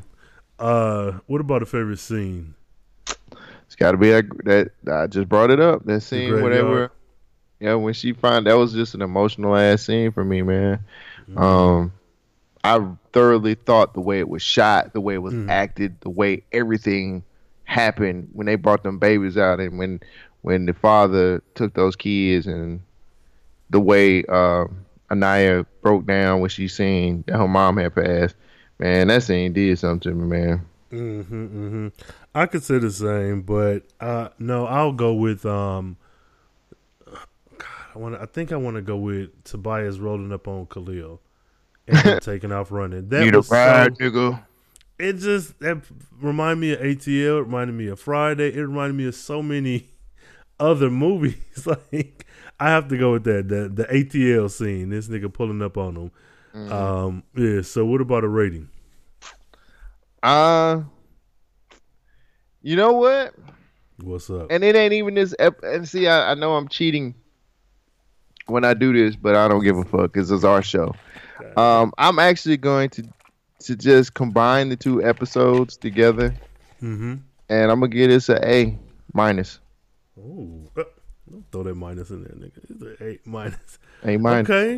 Uh, 0.57 1.19
what 1.27 1.41
about 1.41 1.61
a 1.61 1.65
favorite 1.65 1.99
scene? 1.99 2.55
It's 3.65 3.75
got 3.75 3.91
to 3.91 3.97
be 3.97 4.11
that, 4.11 4.29
that. 4.45 4.71
I 4.89 5.07
just 5.07 5.27
brought 5.27 5.51
it 5.51 5.59
up. 5.59 5.85
That 5.85 6.01
scene, 6.01 6.41
whatever. 6.41 6.91
Yeah, 7.59 7.73
when 7.73 7.93
she 7.93 8.13
find 8.13 8.45
that 8.47 8.53
was 8.53 8.71
just 8.73 8.93
an 8.93 9.01
emotional 9.01 9.55
ass 9.55 9.83
scene 9.83 10.11
for 10.11 10.23
me, 10.23 10.43
man. 10.43 10.79
Um, 11.35 11.91
I 12.65 12.83
thoroughly 13.13 13.53
thought 13.53 13.93
the 13.93 14.01
way 14.01 14.17
it 14.17 14.27
was 14.27 14.41
shot, 14.41 14.93
the 14.93 15.01
way 15.01 15.13
it 15.13 15.21
was 15.21 15.35
acted, 15.47 16.01
the 16.01 16.09
way 16.09 16.43
everything 16.51 17.23
happened 17.65 18.29
when 18.33 18.47
they 18.47 18.55
brought 18.55 18.81
them 18.81 18.97
babies 18.97 19.37
out, 19.37 19.59
and 19.59 19.77
when 19.77 19.99
when 20.41 20.65
the 20.65 20.73
father 20.73 21.43
took 21.53 21.75
those 21.75 21.95
kids, 21.95 22.47
and 22.47 22.81
the 23.69 23.79
way 23.79 24.23
um, 24.25 24.83
Anaya 25.11 25.65
broke 25.83 26.07
down 26.07 26.39
when 26.39 26.49
she 26.49 26.67
seen 26.67 27.23
that 27.27 27.37
her 27.37 27.47
mom 27.47 27.77
had 27.77 27.93
passed. 27.93 28.35
Man, 28.79 29.09
that 29.09 29.21
scene 29.21 29.53
did 29.53 29.77
something 29.77 30.11
to 30.11 30.15
me, 30.15 30.25
man. 30.25 30.65
Mm-hmm, 30.91 31.45
mm-hmm. 31.45 31.87
I 32.33 32.47
could 32.47 32.63
say 32.63 32.79
the 32.79 32.91
same, 32.91 33.43
but 33.43 33.83
uh, 33.99 34.29
no, 34.39 34.65
I'll 34.65 34.91
go 34.91 35.13
with 35.13 35.45
um. 35.45 35.97
God, 37.05 37.67
I 37.93 37.99
want. 37.99 38.15
I 38.15 38.25
think 38.25 38.51
I 38.51 38.55
want 38.55 38.77
to 38.77 38.81
go 38.81 38.97
with 38.97 39.43
Tobias 39.43 39.99
rolling 39.99 40.33
up 40.33 40.47
on 40.47 40.65
Khalil 40.65 41.21
and 41.87 42.21
taking 42.21 42.51
off 42.51 42.71
running. 42.71 43.09
That 43.09 43.25
Need 43.25 43.35
was 43.35 43.47
so- 43.47 43.55
nigga. 43.55 44.43
it 44.99 45.13
just 45.13 45.59
that 45.59 45.77
reminded 46.21 46.59
me 46.61 46.73
of 46.73 46.79
ATL. 46.79 47.39
It 47.39 47.43
reminded 47.43 47.73
me 47.73 47.87
of 47.87 47.99
Friday. 47.99 48.53
It 48.53 48.61
reminded 48.61 48.95
me 48.95 49.07
of 49.07 49.15
so 49.15 49.41
many 49.41 49.89
other 50.59 50.89
movies. 50.89 51.35
like 51.65 52.25
I 52.59 52.69
have 52.69 52.87
to 52.89 52.97
go 52.97 53.13
with 53.13 53.23
that. 53.25 53.47
The 53.49 53.69
the 53.69 53.83
ATL 53.85 54.49
scene. 54.49 54.89
This 54.89 55.07
nigga 55.07 55.31
pulling 55.31 55.61
up 55.61 55.77
on 55.77 55.95
him. 56.53 56.71
Um. 56.71 57.23
Yeah. 57.35 57.61
So 57.61 57.85
what 57.85 57.99
about 58.01 58.23
a 58.23 58.29
rating? 58.29 58.69
Uh, 60.23 60.81
you 62.61 62.75
know 62.75 62.93
what? 62.93 63.35
What's 64.01 64.29
up? 64.29 64.47
And 64.49 64.63
it 64.63 64.75
ain't 64.75 64.93
even 64.93 65.13
this. 65.13 65.35
Ep- 65.37 65.63
and 65.63 65.87
see, 65.87 66.07
I, 66.07 66.31
I 66.31 66.33
know 66.33 66.55
I'm 66.55 66.67
cheating 66.67 67.13
when 68.47 68.65
I 68.65 68.73
do 68.73 68.91
this, 68.93 69.15
but 69.15 69.35
I 69.35 69.47
don't 69.47 69.63
give 69.63 69.77
a 69.77 69.83
fuck 69.83 70.13
because 70.13 70.31
it's 70.31 70.43
our 70.43 70.61
show. 70.61 70.93
Um, 71.57 71.93
I'm 71.97 72.19
actually 72.19 72.57
going 72.57 72.89
to 72.91 73.03
to 73.59 73.75
just 73.75 74.13
combine 74.13 74.69
the 74.69 74.75
two 74.75 75.03
episodes 75.03 75.77
together, 75.77 76.33
Mm-hmm. 76.81 77.15
and 77.49 77.71
I'm 77.71 77.79
gonna 77.79 77.87
give 77.87 78.09
this 78.09 78.29
a 78.29 78.47
A 78.47 78.77
minus. 79.13 79.59
Ooh. 80.17 80.69
Uh, 80.77 80.83
don't 81.29 81.43
throw 81.51 81.63
that 81.63 81.75
minus 81.75 82.09
in 82.11 82.23
there, 82.23 82.33
nigga. 82.33 82.59
It's 82.69 82.81
an 82.81 82.97
eight 83.01 83.25
minus. 83.25 83.79
A 84.03 84.17
minus. 84.17 84.49
Okay. 84.49 84.75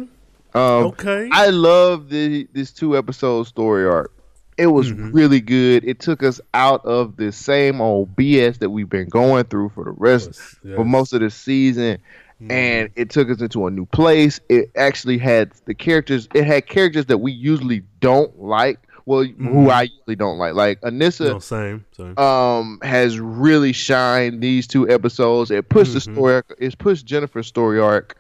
Um, 0.53 0.85
Okay. 0.87 1.29
I 1.31 1.49
love 1.49 2.09
the 2.09 2.47
this 2.53 2.71
two 2.71 2.97
episode 2.97 3.43
story 3.47 3.85
arc. 3.85 4.11
It 4.57 4.67
was 4.67 4.89
Mm-hmm. 4.91 5.11
really 5.11 5.41
good. 5.41 5.83
It 5.83 5.99
took 5.99 6.23
us 6.23 6.39
out 6.53 6.83
of 6.85 7.17
the 7.17 7.31
same 7.31 7.79
old 7.81 8.15
BS 8.15 8.59
that 8.59 8.69
we've 8.69 8.89
been 8.89 9.09
going 9.09 9.43
through 9.45 9.69
for 9.69 9.83
the 9.83 9.91
rest 9.91 10.29
Yes, 10.63 10.75
for 10.75 10.85
most 10.85 11.13
of 11.13 11.19
the 11.21 11.29
season. 11.29 11.99
Mm-hmm. 12.41 12.51
And 12.51 12.89
it 12.95 13.09
took 13.09 13.29
us 13.31 13.41
into 13.41 13.65
a 13.65 13.71
new 13.71 13.85
place. 13.87 14.39
It 14.47 14.69
actually 14.75 15.17
had 15.17 15.51
the 15.65 15.73
characters. 15.73 16.27
It 16.35 16.45
had 16.45 16.67
characters 16.67 17.07
that 17.07 17.17
we 17.17 17.31
usually 17.31 17.81
don't 17.99 18.39
like. 18.39 18.79
Well, 19.05 19.23
who 19.23 19.69
I 19.69 19.83
usually 19.83 20.17
don't 20.17 20.37
like, 20.37 20.53
like 20.53 20.81
Anissa 20.81 21.21
Mm-hmm. 21.21 21.33
No, 21.33 21.39
same. 21.39 21.85
Same. 21.95 22.17
um 22.19 22.79
has 22.83 23.19
really 23.19 23.71
shined 23.71 24.43
these 24.43 24.67
two 24.67 24.87
episodes. 24.89 25.49
It 25.49 25.69
pushed 25.69 25.93
the 25.93 25.99
Mhm. 25.99 26.13
story 26.13 26.41
it's 26.59 26.75
pushed 26.75 27.05
Jennifer's 27.05 27.47
story 27.47 27.79
arc 27.79 28.17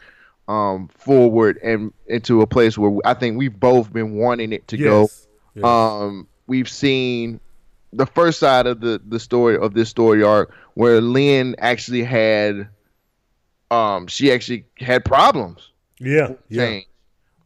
um 0.47 0.87
forward 0.87 1.59
and 1.61 1.91
into 2.07 2.41
a 2.41 2.47
place 2.47 2.77
where 2.77 2.97
I 3.03 3.13
think 3.15 3.37
we've 3.37 3.59
both 3.59 3.91
been 3.91 4.13
wanting 4.15 4.53
it 4.53 4.67
to 4.69 4.77
go. 4.77 5.01
yes. 5.01 5.27
Yes. 5.55 5.65
Um 5.65 6.27
we've 6.47 6.69
seen 6.69 7.39
the 7.91 8.05
first 8.05 8.39
side 8.39 8.65
of 8.65 8.79
the 8.79 9.01
the 9.05 9.19
story 9.19 9.57
of 9.57 9.73
this 9.73 9.89
story 9.89 10.23
arc 10.23 10.53
where 10.75 11.01
Lynn 11.01 11.53
actually 11.59 12.03
had 12.03 12.69
um 13.71 14.07
she 14.07 14.31
actually 14.31 14.65
had 14.77 15.03
problems 15.03 15.71
yeah. 15.99 16.33
Yeah. 16.49 16.79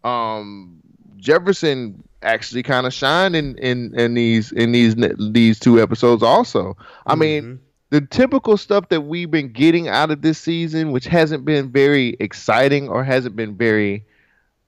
Um, 0.04 0.82
Jefferson 1.18 2.04
actually 2.24 2.64
kind 2.64 2.86
of 2.86 2.94
shined 2.94 3.36
in, 3.36 3.58
in 3.58 3.98
in 3.98 4.14
these 4.14 4.52
in 4.52 4.72
these 4.72 4.96
these 5.32 5.60
two 5.60 5.82
episodes. 5.82 6.22
Also, 6.24 6.76
I 7.06 7.16
mean, 7.16 7.44
Mhm. 7.44 7.60
the 7.92 8.02
typical 8.02 8.58
stuff 8.58 8.90
that 8.90 9.02
we've 9.02 9.32
been 9.32 9.52
getting 9.52 9.88
out 9.88 10.12
of 10.12 10.22
this 10.22 10.38
season, 10.38 10.92
which 10.92 11.06
hasn't 11.06 11.46
been 11.46 11.72
very 11.72 12.18
exciting 12.20 12.90
or 12.90 13.04
hasn't 13.04 13.36
been 13.36 13.56
very, 13.56 14.04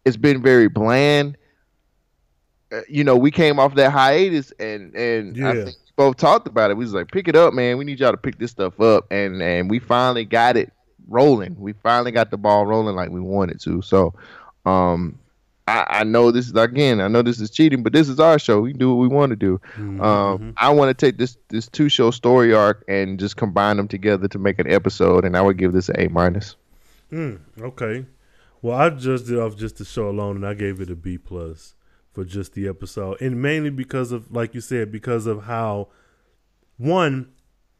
it's 0.06 0.17
been 0.17 0.41
very 0.41 0.69
bland. 0.69 1.35
Uh, 2.72 2.82
you 2.88 3.03
know, 3.03 3.17
we 3.17 3.32
came 3.32 3.59
off 3.59 3.75
that 3.75 3.91
hiatus, 3.91 4.51
and 4.59 4.95
and 4.95 5.45
I 5.45 5.53
think 5.56 5.65
we 5.65 5.91
both 5.95 6.17
talked 6.17 6.48
about 6.48 6.72
it. 6.72 6.77
We 6.77 6.85
was 6.85 6.93
like, 6.93 7.11
pick 7.11 7.27
it 7.27 7.35
up, 7.35 7.53
man. 7.53 7.77
We 7.77 7.85
need 7.85 7.99
y'all 7.99 8.11
to 8.11 8.17
pick 8.17 8.38
this 8.38 8.51
stuff 8.51 8.80
up, 8.80 9.07
and 9.11 9.41
and 9.41 9.69
we 9.69 9.80
finally 9.80 10.25
got 10.25 10.56
it 10.57 10.72
rolling. 11.07 11.56
We 11.59 11.73
finally 11.73 12.11
got 12.11 12.32
the 12.32 12.38
ball 12.38 12.65
rolling 12.65 12.95
like 12.95 13.09
we 13.09 13.22
wanted 13.22 13.59
to. 13.61 13.82
So, 13.82 14.14
um, 14.65 15.19
I, 15.67 15.85
I 15.90 16.03
know 16.03 16.32
this 16.32 16.48
is 16.48 16.56
again. 16.56 16.99
I 16.99 17.07
know 17.07 17.22
this 17.22 17.40
is 17.40 17.49
cheating, 17.49 17.83
but 17.83 17.93
this 17.93 18.09
is 18.09 18.19
our 18.19 18.38
show. 18.38 18.61
We 18.61 18.72
can 18.72 18.80
do 18.80 18.93
what 18.93 19.01
we 19.01 19.07
want 19.07 19.30
to 19.30 19.35
do. 19.35 19.61
Mm-hmm. 19.75 20.01
Um, 20.01 20.53
I 20.57 20.69
want 20.72 20.90
to 20.90 21.06
take 21.06 21.17
this 21.17 21.38
this 21.49 21.67
two 21.67 21.90
show 21.90 22.11
story 22.11 22.53
arc 22.53 22.83
and 22.88 23.19
just 23.19 23.38
combine 23.38 23.77
them 23.77 23.88
together 23.88 24.27
to 24.27 24.40
make 24.40 24.59
an 24.59 24.72
episode, 24.72 25.25
and 25.25 25.38
I 25.38 25.41
would 25.41 25.57
give 25.57 25.73
this 25.73 25.90
an 25.90 25.99
A 25.99 26.09
minus. 26.09 26.56
Hmm, 27.09 27.35
okay. 27.59 28.06
Well, 28.61 28.77
I 28.77 28.90
judged 28.90 29.30
it 29.30 29.40
off 29.40 29.56
just 29.56 29.77
the 29.77 29.85
show 29.85 30.09
alone, 30.09 30.38
and 30.38 30.48
I 30.48 30.53
gave 30.53 30.82
it 30.82 30.90
a 30.90 30.95
B 30.95 31.17
plus 31.17 31.75
for 32.14 32.23
just 32.23 32.53
the 32.53 32.67
episode, 32.67 33.22
and 33.22 33.41
mainly 33.41 33.69
because 33.69 34.11
of, 34.11 34.32
like 34.32 34.53
you 34.53 34.61
said, 34.61 34.91
because 34.91 35.25
of 35.25 35.43
how 35.43 35.88
one, 36.77 37.32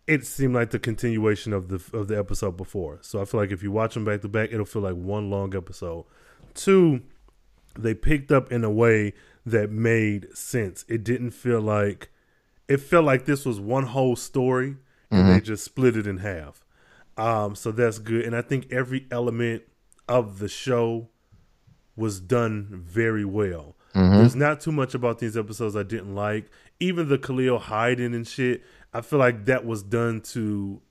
it 0.08 0.26
seemed 0.26 0.54
like 0.54 0.72
the 0.72 0.80
continuation 0.80 1.54
of 1.54 1.70
the 1.70 1.98
of 1.98 2.08
the 2.08 2.18
episode 2.18 2.58
before. 2.58 3.00
So 3.02 3.22
I 3.22 3.26
feel 3.26 3.40
like 3.40 3.52
if 3.52 3.64
you 3.64 3.72
watch 3.72 3.94
them 3.94 4.06
back 4.06 4.22
to 4.22 4.28
back, 4.28 4.50
it'll 4.52 4.66
feel 4.66 4.82
like 4.82 4.96
one 4.96 5.30
long 5.30 5.56
episode. 5.56 6.06
Two, 6.54 7.02
they 7.78 7.94
picked 7.94 8.32
up 8.32 8.52
in 8.52 8.64
a 8.64 8.70
way 8.72 9.14
that 9.46 9.72
made 9.72 10.36
sense. 10.36 10.86
It 10.88 11.04
didn't 11.04 11.32
feel 11.32 11.62
like 11.62 12.10
it 12.68 12.78
felt 12.78 13.06
like 13.06 13.26
this 13.26 13.46
was 13.46 13.60
one 13.60 13.86
whole 13.88 14.16
story, 14.16 14.78
and 15.12 15.30
they 15.30 15.42
just 15.42 15.64
split 15.64 15.96
it 15.98 16.08
in 16.08 16.18
half. 16.18 16.66
Um, 17.18 17.56
so 17.56 17.72
that's 17.72 18.00
good, 18.00 18.26
and 18.26 18.36
I 18.36 18.42
think 18.42 18.72
every 18.72 19.06
element 19.12 19.64
of 20.08 20.40
the 20.40 20.50
show 20.50 21.10
was 21.96 22.20
done 22.20 22.68
very 22.72 23.24
well. 23.26 23.76
There's 24.18 24.36
not 24.36 24.60
too 24.60 24.72
much 24.72 24.96
about 24.96 25.20
these 25.20 25.38
episodes 25.38 25.76
I 25.76 25.84
didn't 25.84 26.16
like. 26.16 26.50
Even 26.80 27.10
the 27.10 27.20
Khalil 27.20 27.60
hiding 27.60 28.16
and 28.16 28.28
shit, 28.28 28.64
I 28.94 29.02
feel 29.02 29.20
like 29.20 29.46
that 29.46 29.66
was 29.66 29.84
done 29.84 30.22
to 30.22 30.82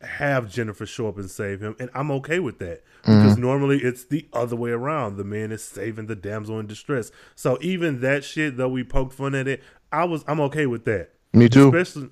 have 0.00 0.50
Jennifer 0.50 0.86
show 0.86 1.08
up 1.08 1.18
and 1.18 1.30
save 1.30 1.60
him, 1.60 1.76
and 1.78 1.90
I'm 1.94 2.10
okay 2.12 2.38
with 2.38 2.58
that 2.58 2.82
because 3.02 3.36
normally 3.36 3.78
it's 3.78 4.04
the 4.04 4.26
other 4.32 4.56
way 4.56 4.70
around. 4.70 5.16
The 5.16 5.24
man 5.24 5.52
is 5.52 5.62
saving 5.62 6.06
the 6.06 6.16
damsel 6.16 6.58
in 6.58 6.66
distress. 6.66 7.10
So 7.34 7.58
even 7.60 8.00
that 8.00 8.24
shit, 8.24 8.56
though 8.56 8.68
we 8.68 8.84
poked 8.84 9.12
fun 9.12 9.34
at 9.34 9.48
it, 9.48 9.62
I 9.92 10.04
was 10.04 10.24
I'm 10.26 10.40
okay 10.40 10.66
with 10.66 10.84
that. 10.86 11.10
Me 11.32 11.48
too. 11.48 11.68
Especially, 11.68 12.10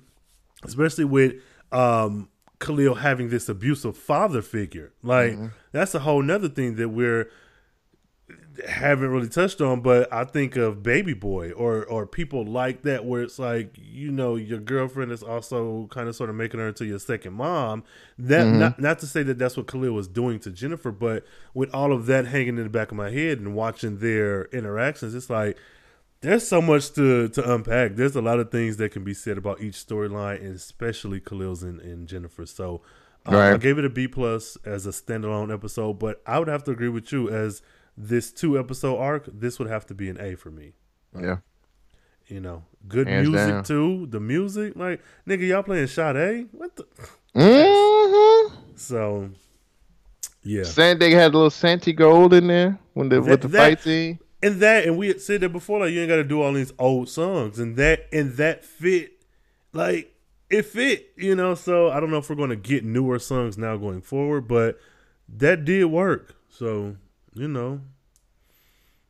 especially 0.63 1.05
with 1.05 1.35
um, 1.71 2.29
Khalil 2.59 2.95
having 2.95 3.29
this 3.29 3.49
abusive 3.49 3.97
father 3.97 4.41
figure. 4.41 4.93
Like 5.01 5.37
that's 5.71 5.93
a 5.95 5.99
whole 5.99 6.21
nother 6.21 6.49
thing 6.49 6.75
that 6.75 6.89
we're 6.89 7.29
haven't 8.67 9.09
really 9.09 9.27
touched 9.27 9.61
on, 9.61 9.81
but 9.81 10.11
I 10.13 10.23
think 10.25 10.55
of 10.55 10.83
Baby 10.83 11.13
Boy 11.13 11.51
or 11.51 11.83
or 11.85 12.05
people 12.05 12.45
like 12.45 12.83
that 12.83 13.03
where 13.05 13.23
it's 13.23 13.39
like 13.39 13.75
you 13.77 14.11
know 14.11 14.35
your 14.35 14.59
girlfriend 14.59 15.11
is 15.11 15.23
also 15.23 15.87
kind 15.91 16.07
of 16.07 16.15
sort 16.15 16.29
of 16.29 16.35
making 16.35 16.59
her 16.59 16.67
into 16.67 16.85
your 16.85 16.99
second 16.99 17.33
mom. 17.33 17.83
That 18.17 18.45
not 18.47 18.79
not 18.79 18.99
to 18.99 19.07
say 19.07 19.23
that 19.23 19.37
that's 19.37 19.57
what 19.57 19.67
Khalil 19.67 19.93
was 19.93 20.07
doing 20.07 20.39
to 20.41 20.51
Jennifer, 20.51 20.91
but 20.91 21.25
with 21.53 21.73
all 21.73 21.91
of 21.91 22.05
that 22.05 22.27
hanging 22.27 22.57
in 22.57 22.63
the 22.63 22.69
back 22.69 22.91
of 22.91 22.97
my 22.97 23.09
head 23.09 23.39
and 23.39 23.55
watching 23.55 23.97
their 23.99 24.45
interactions, 24.45 25.15
it's 25.15 25.29
like 25.29 25.57
there's 26.21 26.47
so 26.47 26.61
much 26.61 26.91
to 26.93 27.27
to 27.29 27.53
unpack. 27.53 27.95
There's 27.95 28.15
a 28.15 28.21
lot 28.21 28.39
of 28.39 28.51
things 28.51 28.77
that 28.77 28.91
can 28.91 29.03
be 29.03 29.13
said 29.13 29.37
about 29.37 29.61
each 29.61 29.75
storyline, 29.75 30.41
and 30.41 30.55
especially 30.55 31.19
Khalil's 31.19 31.63
and, 31.63 31.79
and 31.81 32.07
Jennifer. 32.07 32.45
So. 32.45 32.81
um, 33.25 33.35
I 33.53 33.57
gave 33.57 33.77
it 33.77 33.85
a 33.85 33.89
B 33.89 34.05
plus 34.09 34.57
as 34.65 34.85
a 34.85 34.89
standalone 34.89 35.53
episode, 35.53 35.93
but 35.97 36.21
I 36.27 36.39
would 36.39 36.49
have 36.49 36.65
to 36.65 36.71
agree 36.71 36.89
with 36.89 37.09
you 37.13 37.29
as 37.29 37.61
this 37.97 38.31
two 38.31 38.57
episode 38.59 38.97
arc. 38.97 39.27
This 39.31 39.59
would 39.59 39.69
have 39.69 39.85
to 39.87 39.93
be 39.93 40.09
an 40.09 40.19
A 40.19 40.35
for 40.35 40.49
me. 40.51 40.73
Yeah. 41.19 41.37
You 42.27 42.39
know, 42.39 42.63
good 42.87 43.07
Hands 43.07 43.27
music 43.29 43.49
down. 43.49 43.63
too. 43.63 44.07
The 44.09 44.19
music, 44.19 44.75
like 44.75 45.01
nigga, 45.27 45.47
y'all 45.47 45.63
playing 45.63 45.87
shot 45.87 46.15
A. 46.17 46.45
What 46.51 46.75
the? 46.75 46.85
Mm-hmm. 47.35 48.55
So, 48.75 49.29
yeah, 50.43 50.63
San 50.63 50.99
they 50.99 51.11
had 51.11 51.33
a 51.33 51.37
little 51.37 51.49
Santigold 51.49 52.33
in 52.33 52.47
there 52.47 52.77
when 52.93 53.09
the, 53.09 53.21
That- 53.21 53.29
with 53.29 53.41
the 53.41 53.47
that- 53.49 53.57
fight 53.57 53.81
scene. 53.81 54.19
and 54.41 54.59
that, 54.61 54.85
and 54.85 54.97
we 54.97 55.07
had 55.07 55.21
said 55.21 55.41
that 55.41 55.49
before. 55.49 55.79
Like 55.79 55.91
you 55.91 55.99
ain't 56.01 56.09
got 56.09 56.17
to 56.17 56.23
do 56.23 56.41
all 56.41 56.53
these 56.53 56.73
old 56.79 57.09
songs, 57.09 57.59
and 57.59 57.75
that, 57.77 58.07
and 58.11 58.33
that 58.33 58.63
fit. 58.63 59.11
Like 59.71 60.13
it 60.49 60.63
fit, 60.65 61.11
you 61.17 61.35
know. 61.35 61.55
So 61.55 61.89
I 61.89 61.99
don't 61.99 62.11
know 62.11 62.17
if 62.17 62.29
we're 62.29 62.35
going 62.35 62.49
to 62.51 62.55
get 62.55 62.83
newer 62.83 63.17
songs 63.19 63.57
now 63.57 63.77
going 63.77 64.01
forward, 64.01 64.47
but 64.47 64.79
that 65.29 65.65
did 65.65 65.85
work. 65.85 66.35
So 66.49 66.97
you 67.35 67.47
know, 67.47 67.81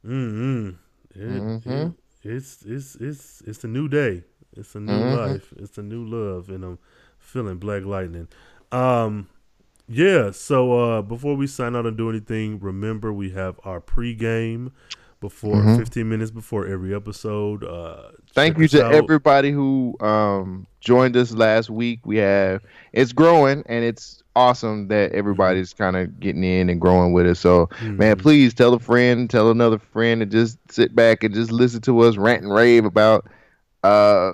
mm 0.05 0.75
it, 1.15 1.61
it, 1.65 1.91
it's 2.23 2.63
it's 2.63 2.95
it's 2.95 3.41
it's 3.45 3.63
a 3.63 3.67
new 3.67 3.87
day. 3.87 4.23
It's 4.55 4.75
a 4.75 4.79
new 4.79 4.93
life. 5.15 5.53
It's 5.57 5.77
a 5.77 5.83
new 5.83 6.05
love, 6.05 6.49
and 6.49 6.63
I'm 6.63 6.79
feeling 7.17 7.57
Black 7.57 7.83
Lightning. 7.85 8.27
Um, 8.71 9.27
yeah. 9.87 10.31
So 10.31 10.73
uh, 10.73 11.01
before 11.01 11.35
we 11.35 11.47
sign 11.47 11.75
out 11.75 11.85
and 11.85 11.97
do 11.97 12.09
anything, 12.09 12.59
remember 12.59 13.11
we 13.11 13.31
have 13.31 13.59
our 13.63 13.81
pregame 13.81 14.71
before 15.23 15.77
15 15.77 16.09
minutes 16.09 16.31
before 16.31 16.67
every 16.67 16.93
episode. 16.93 17.63
Uh, 17.63 18.11
Thank 18.33 18.57
you 18.57 18.67
to 18.67 18.85
out. 18.85 18.93
everybody 18.93 19.51
who 19.51 19.95
um, 20.01 20.67
joined 20.81 21.15
us 21.15 21.31
last 21.31 21.69
week. 21.69 22.05
We 22.05 22.17
have 22.17 22.61
it's 22.91 23.13
growing 23.13 23.63
and 23.67 23.85
it's 23.85 24.21
awesome 24.35 24.89
that 24.89 25.13
everybody's 25.13 25.73
kind 25.73 25.95
of 25.95 26.19
getting 26.19 26.43
in 26.43 26.69
and 26.69 26.81
growing 26.81 27.13
with 27.13 27.25
us. 27.25 27.39
So, 27.39 27.69
man, 27.81 28.17
please 28.17 28.53
tell 28.53 28.73
a 28.73 28.79
friend, 28.79 29.29
tell 29.29 29.49
another 29.49 29.79
friend, 29.79 30.21
and 30.21 30.29
just 30.29 30.57
sit 30.69 30.93
back 30.93 31.23
and 31.23 31.33
just 31.33 31.49
listen 31.49 31.79
to 31.83 32.01
us 32.01 32.17
rant 32.17 32.43
and 32.43 32.53
rave 32.53 32.83
about 32.83 33.25
uh, 33.81 34.33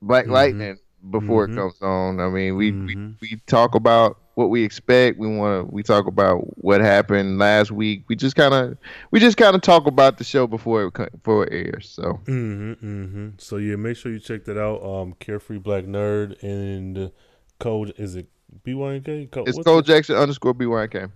Black 0.00 0.28
Lightning 0.28 0.78
before 1.10 1.44
it 1.44 1.54
comes 1.54 1.74
on. 1.82 2.20
I 2.20 2.30
mean, 2.30 2.56
we, 2.56 2.72
we 2.72 2.96
we 3.20 3.40
talk 3.46 3.74
about 3.74 4.18
what 4.34 4.50
we 4.50 4.64
expect. 4.64 5.18
We 5.18 5.28
want 5.28 5.68
to 5.68 5.74
we 5.74 5.82
talk 5.82 6.06
about 6.06 6.38
what 6.62 6.80
happened 6.80 7.38
last 7.38 7.70
week. 7.70 8.04
We 8.08 8.16
just 8.16 8.36
kind 8.36 8.54
of 8.54 8.76
we 9.10 9.20
just 9.20 9.36
kind 9.36 9.54
of 9.54 9.62
talk 9.62 9.86
about 9.86 10.18
the 10.18 10.24
show 10.24 10.46
before 10.46 10.84
it 10.84 11.12
before 11.12 11.46
it 11.46 11.52
airs. 11.52 11.88
So. 11.88 12.20
Mm-hmm, 12.24 12.72
mm-hmm. 12.72 13.28
So 13.38 13.56
yeah, 13.56 13.76
make 13.76 13.96
sure 13.96 14.12
you 14.12 14.20
check 14.20 14.44
that 14.44 14.58
out. 14.58 14.82
Um, 14.84 15.14
Carefree 15.18 15.58
Black 15.58 15.84
Nerd 15.84 16.42
and 16.42 17.12
code 17.58 17.94
is 17.96 18.16
it 18.16 18.28
BYNK? 18.64 19.30
Code, 19.30 19.48
It's 19.48 19.58
Cole 19.58 19.82
Jackson 19.82 20.16
underscore 20.16 20.54
BYNK. 20.54 21.10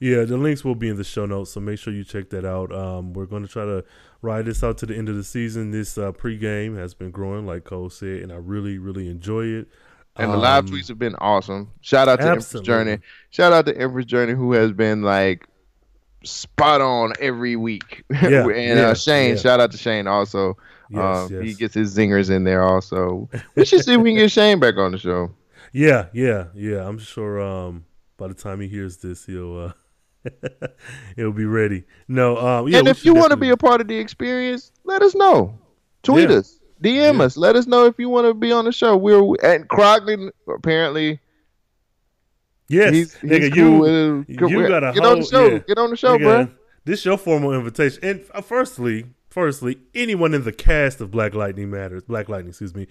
Yeah, 0.00 0.24
the 0.24 0.38
links 0.38 0.64
will 0.64 0.74
be 0.74 0.88
in 0.88 0.96
the 0.96 1.04
show 1.04 1.26
notes, 1.26 1.52
so 1.52 1.60
make 1.60 1.78
sure 1.78 1.92
you 1.92 2.04
check 2.04 2.30
that 2.30 2.46
out. 2.46 2.72
Um, 2.72 3.12
we're 3.12 3.26
going 3.26 3.42
to 3.42 3.52
try 3.52 3.66
to 3.66 3.84
ride 4.22 4.46
this 4.46 4.64
out 4.64 4.78
to 4.78 4.86
the 4.86 4.96
end 4.96 5.10
of 5.10 5.16
the 5.16 5.22
season. 5.22 5.72
This 5.72 5.98
uh, 5.98 6.12
pregame 6.12 6.74
has 6.78 6.94
been 6.94 7.10
growing, 7.10 7.44
like 7.46 7.64
Cole 7.64 7.90
said, 7.90 8.22
and 8.22 8.32
I 8.32 8.36
really, 8.36 8.78
really 8.78 9.08
enjoy 9.08 9.44
it. 9.44 9.68
And 10.20 10.32
the 10.32 10.36
live 10.36 10.64
Um, 10.66 10.70
tweets 10.70 10.88
have 10.88 10.98
been 10.98 11.14
awesome. 11.16 11.70
Shout 11.80 12.08
out 12.08 12.20
to 12.20 12.26
Empress. 12.28 12.52
Journey. 12.60 12.98
Shout 13.30 13.52
out 13.52 13.66
to 13.66 13.76
Empress 13.76 14.04
Journey 14.06 14.32
who 14.34 14.52
has 14.52 14.72
been 14.72 15.02
like 15.02 15.46
spot 16.24 16.80
on 16.80 17.12
every 17.20 17.56
week. 17.56 18.04
Yeah, 18.10 18.46
and 18.46 18.78
yeah, 18.78 18.88
uh, 18.88 18.94
Shane, 18.94 19.30
yeah. 19.30 19.40
shout 19.40 19.60
out 19.60 19.70
to 19.72 19.78
Shane 19.78 20.06
also. 20.06 20.56
Yes, 20.90 21.30
um, 21.30 21.42
He 21.42 21.54
gets 21.54 21.74
his 21.74 21.96
zingers 21.96 22.30
in 22.30 22.44
there 22.44 22.62
also. 22.62 23.28
we 23.54 23.64
should 23.64 23.84
see 23.84 23.94
if 23.94 24.00
we 24.00 24.10
can 24.10 24.18
get 24.18 24.30
Shane 24.30 24.58
back 24.60 24.76
on 24.76 24.92
the 24.92 24.98
show. 24.98 25.30
Yeah, 25.72 26.06
yeah, 26.12 26.46
yeah. 26.52 26.84
I'm 26.84 26.98
sure 26.98 27.40
um, 27.40 27.84
by 28.16 28.26
the 28.26 28.34
time 28.34 28.60
he 28.60 28.66
hears 28.66 28.96
this, 28.96 29.24
he'll 29.24 29.72
uh, 30.26 30.28
he'll 31.16 31.30
be 31.32 31.44
ready. 31.44 31.84
No, 32.08 32.36
um, 32.38 32.68
yeah, 32.68 32.80
and 32.80 32.88
if 32.88 33.04
you 33.04 33.14
want 33.14 33.30
to 33.30 33.36
be 33.36 33.50
a 33.50 33.56
part 33.56 33.80
of 33.80 33.86
the 33.86 33.96
experience, 33.96 34.72
let 34.82 35.00
us 35.00 35.14
know. 35.14 35.56
Tweet 36.02 36.28
us. 36.30 36.58
DM 36.82 37.18
Yeah. 37.18 37.24
us. 37.24 37.36
Let 37.36 37.56
us 37.56 37.66
know 37.66 37.86
if 37.86 37.98
you 37.98 38.08
want 38.08 38.26
to 38.26 38.34
be 38.34 38.52
on 38.52 38.64
the 38.64 38.72
show. 38.72 38.96
We're 38.96 39.18
and 39.42 39.68
Krondon 39.68 40.30
apparently 40.48 41.20
yes, 42.68 42.92
he's, 42.92 43.14
he's 43.16 43.30
nigga, 43.30 43.54
cool 43.54 43.86
you 43.88 44.24
you 44.28 44.68
got 44.68 44.84
a 44.84 44.92
get 44.92 45.04
on 45.04 45.20
the 45.20 45.26
show. 45.26 45.46
yeah. 45.46 45.58
Get 45.58 45.78
on 45.78 45.90
the 45.90 45.96
show, 45.96 46.16
Nigga, 46.16 46.22
bro. 46.46 46.48
This 46.84 47.04
your 47.04 47.18
formal 47.18 47.52
invitation. 47.52 47.98
And 48.02 48.24
uh, 48.32 48.40
firstly, 48.40 49.06
firstly, 49.28 49.78
anyone 49.94 50.34
in 50.34 50.44
the 50.44 50.52
cast 50.52 51.00
of 51.00 51.10
Black 51.10 51.34
Lightning 51.34 51.70
Matters, 51.70 52.02
Black 52.04 52.28
Lightning, 52.28 52.50
excuse 52.50 52.74
me, 52.74 52.86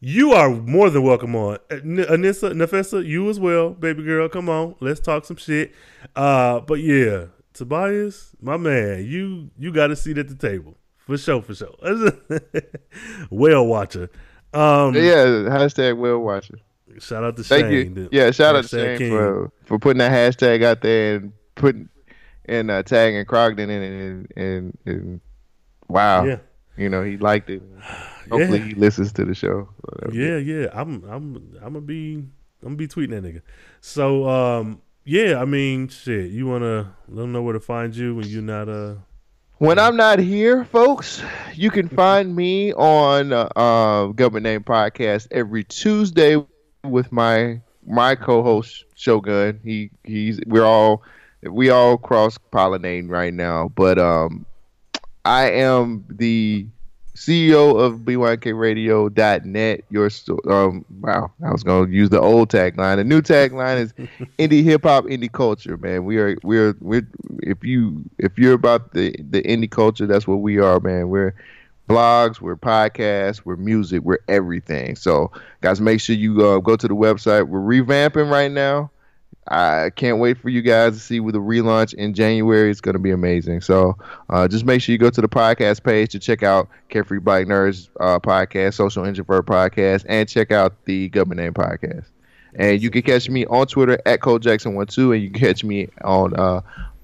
you 0.00 0.32
are 0.32 0.50
more 0.50 0.88
than 0.90 1.02
welcome 1.02 1.36
on. 1.36 1.58
Uh, 1.70 1.76
Anissa, 1.76 2.52
Nafessa, 2.52 3.04
you 3.06 3.28
as 3.28 3.38
well, 3.38 3.70
baby 3.70 4.02
girl. 4.02 4.28
Come 4.28 4.48
on, 4.48 4.76
let's 4.80 5.00
talk 5.00 5.24
some 5.24 5.36
shit. 5.36 5.72
Uh, 6.16 6.60
but 6.60 6.80
yeah, 6.80 7.26
Tobias, 7.52 8.34
my 8.40 8.56
man, 8.56 9.04
you 9.06 9.50
you 9.58 9.72
got 9.72 9.90
a 9.90 9.96
seat 9.96 10.18
at 10.18 10.28
the 10.28 10.34
table 10.34 10.76
for 11.06 11.18
sure, 11.18 11.42
for 11.42 11.54
sure. 11.54 11.74
Whale 13.30 13.66
watcher. 13.66 14.10
Um, 14.52 14.94
Yeah, 14.94 15.48
hashtag 15.50 15.96
whale 15.98 16.20
watcher. 16.20 16.58
Shout 16.98 17.24
out 17.24 17.36
to 17.36 17.42
Thank 17.42 17.66
Shane. 17.66 17.96
you. 17.96 18.08
Yeah, 18.12 18.30
shout 18.30 18.54
out 18.54 18.62
to 18.66 18.68
Shane 18.68 18.98
king. 18.98 19.10
for 19.10 19.50
for 19.64 19.78
putting 19.78 19.98
that 19.98 20.12
hashtag 20.12 20.62
out 20.62 20.80
there 20.80 21.16
and 21.16 21.32
putting 21.56 21.88
and 22.44 22.70
uh, 22.70 22.82
tagging 22.84 23.24
Krondon 23.24 23.58
in 23.64 23.70
it 23.70 23.82
and, 23.82 24.28
and 24.36 24.78
and 24.86 25.20
wow, 25.88 26.24
Yeah. 26.24 26.38
you 26.76 26.88
know 26.88 27.02
he 27.02 27.16
liked 27.16 27.50
it. 27.50 27.62
Hopefully 28.30 28.58
Yeah. 28.60 28.64
he 28.66 28.74
listens 28.74 29.12
to 29.14 29.24
the 29.24 29.34
show. 29.34 29.68
Yeah, 30.12 30.36
yeah. 30.36 30.68
I'm 30.72 31.02
I'm 31.04 31.36
I'm 31.60 31.72
gonna 31.74 31.80
be 31.80 32.14
I'm 32.14 32.28
gonna 32.62 32.76
be 32.76 32.86
tweeting 32.86 33.10
that 33.10 33.24
nigga. 33.24 33.42
So 33.80 34.28
um 34.28 34.80
yeah, 35.04 35.40
I 35.40 35.46
mean 35.46 35.88
shit, 35.88 36.30
you 36.30 36.46
wanna 36.46 36.94
let 37.08 37.22
them 37.22 37.32
know 37.32 37.42
where 37.42 37.54
to 37.54 37.60
find 37.60 37.94
you 37.96 38.14
when 38.14 38.26
you're 38.28 38.40
not 38.42 38.68
uh 38.68 38.94
When 39.58 39.78
I'm 39.78 39.96
not 39.96 40.18
here, 40.18 40.64
folks, 40.64 41.22
you 41.54 41.70
can 41.70 41.88
find 41.88 42.34
me 42.34 42.72
on 42.74 43.32
uh, 43.32 43.48
uh, 43.56 44.06
Government 44.08 44.44
Name 44.44 44.64
Podcast 44.64 45.28
every 45.30 45.64
Tuesday 45.64 46.36
with 46.82 47.12
my 47.12 47.60
my 47.86 48.14
co-host 48.14 48.84
Shogun. 48.94 49.60
He 49.62 49.90
he's 50.02 50.40
we're 50.46 50.64
all 50.64 51.02
we 51.42 51.70
all 51.70 51.96
cross 51.96 52.36
pollinating 52.52 53.08
right 53.08 53.32
now, 53.32 53.68
but 53.74 53.98
um 53.98 54.44
I 55.24 55.50
am 55.52 56.04
the 56.08 56.66
CEO 57.14 57.78
of 57.80 58.00
BYKRadio.net. 58.00 59.84
Your 59.90 60.10
um, 60.50 60.84
wow, 61.00 61.32
I 61.44 61.52
was 61.52 61.62
gonna 61.62 61.90
use 61.90 62.10
the 62.10 62.20
old 62.20 62.50
tagline. 62.50 62.96
The 62.96 63.04
new 63.04 63.22
tagline 63.22 63.80
is 63.80 63.92
indie 64.38 64.64
hip 64.64 64.82
hop, 64.82 65.04
indie 65.04 65.30
culture. 65.30 65.76
Man, 65.76 66.04
we 66.04 66.18
are 66.18 66.36
we're 66.42 66.76
we're 66.80 67.06
if 67.42 67.62
you 67.62 68.02
if 68.18 68.36
you're 68.36 68.54
about 68.54 68.92
the 68.92 69.14
the 69.30 69.42
indie 69.42 69.70
culture, 69.70 70.06
that's 70.06 70.26
what 70.26 70.36
we 70.36 70.58
are, 70.58 70.80
man. 70.80 71.08
We're 71.08 71.34
blogs, 71.88 72.40
we're 72.40 72.56
podcasts, 72.56 73.42
we're 73.44 73.56
music, 73.56 74.02
we're 74.02 74.18
everything. 74.28 74.96
So, 74.96 75.30
guys, 75.60 75.80
make 75.80 76.00
sure 76.00 76.16
you 76.16 76.44
uh, 76.44 76.58
go 76.58 76.76
to 76.76 76.88
the 76.88 76.94
website. 76.96 77.46
We're 77.48 77.60
revamping 77.60 78.30
right 78.30 78.50
now. 78.50 78.90
I 79.48 79.90
can't 79.94 80.18
wait 80.18 80.38
for 80.38 80.48
you 80.48 80.62
guys 80.62 80.94
to 80.94 80.98
see 80.98 81.20
with 81.20 81.34
the 81.34 81.40
relaunch 81.40 81.92
in 81.94 82.14
January. 82.14 82.70
It's 82.70 82.80
going 82.80 82.94
to 82.94 82.98
be 82.98 83.10
amazing. 83.10 83.60
So 83.60 83.96
uh, 84.30 84.48
just 84.48 84.64
make 84.64 84.80
sure 84.80 84.92
you 84.92 84.98
go 84.98 85.10
to 85.10 85.20
the 85.20 85.28
podcast 85.28 85.82
page 85.82 86.12
to 86.12 86.18
check 86.18 86.42
out 86.42 86.68
Carefree 86.88 87.18
Black 87.18 87.46
Nerds 87.46 87.88
uh, 88.00 88.18
podcast, 88.18 88.74
Social 88.74 89.04
Introvert 89.04 89.46
podcast, 89.46 90.06
and 90.08 90.28
check 90.28 90.50
out 90.50 90.84
the 90.86 91.10
Government 91.10 91.40
Name 91.40 91.52
podcast. 91.52 92.06
And 92.54 92.82
you 92.82 92.90
can 92.90 93.02
catch 93.02 93.28
me 93.28 93.44
on 93.46 93.66
Twitter 93.66 93.98
at 94.06 94.20
Cole 94.20 94.38
Jackson 94.38 94.74
one 94.74 94.86
two, 94.86 95.12
and 95.12 95.22
you 95.22 95.30
can 95.30 95.40
catch 95.40 95.64
me 95.64 95.88
on 96.02 96.34
uh, 96.38 96.62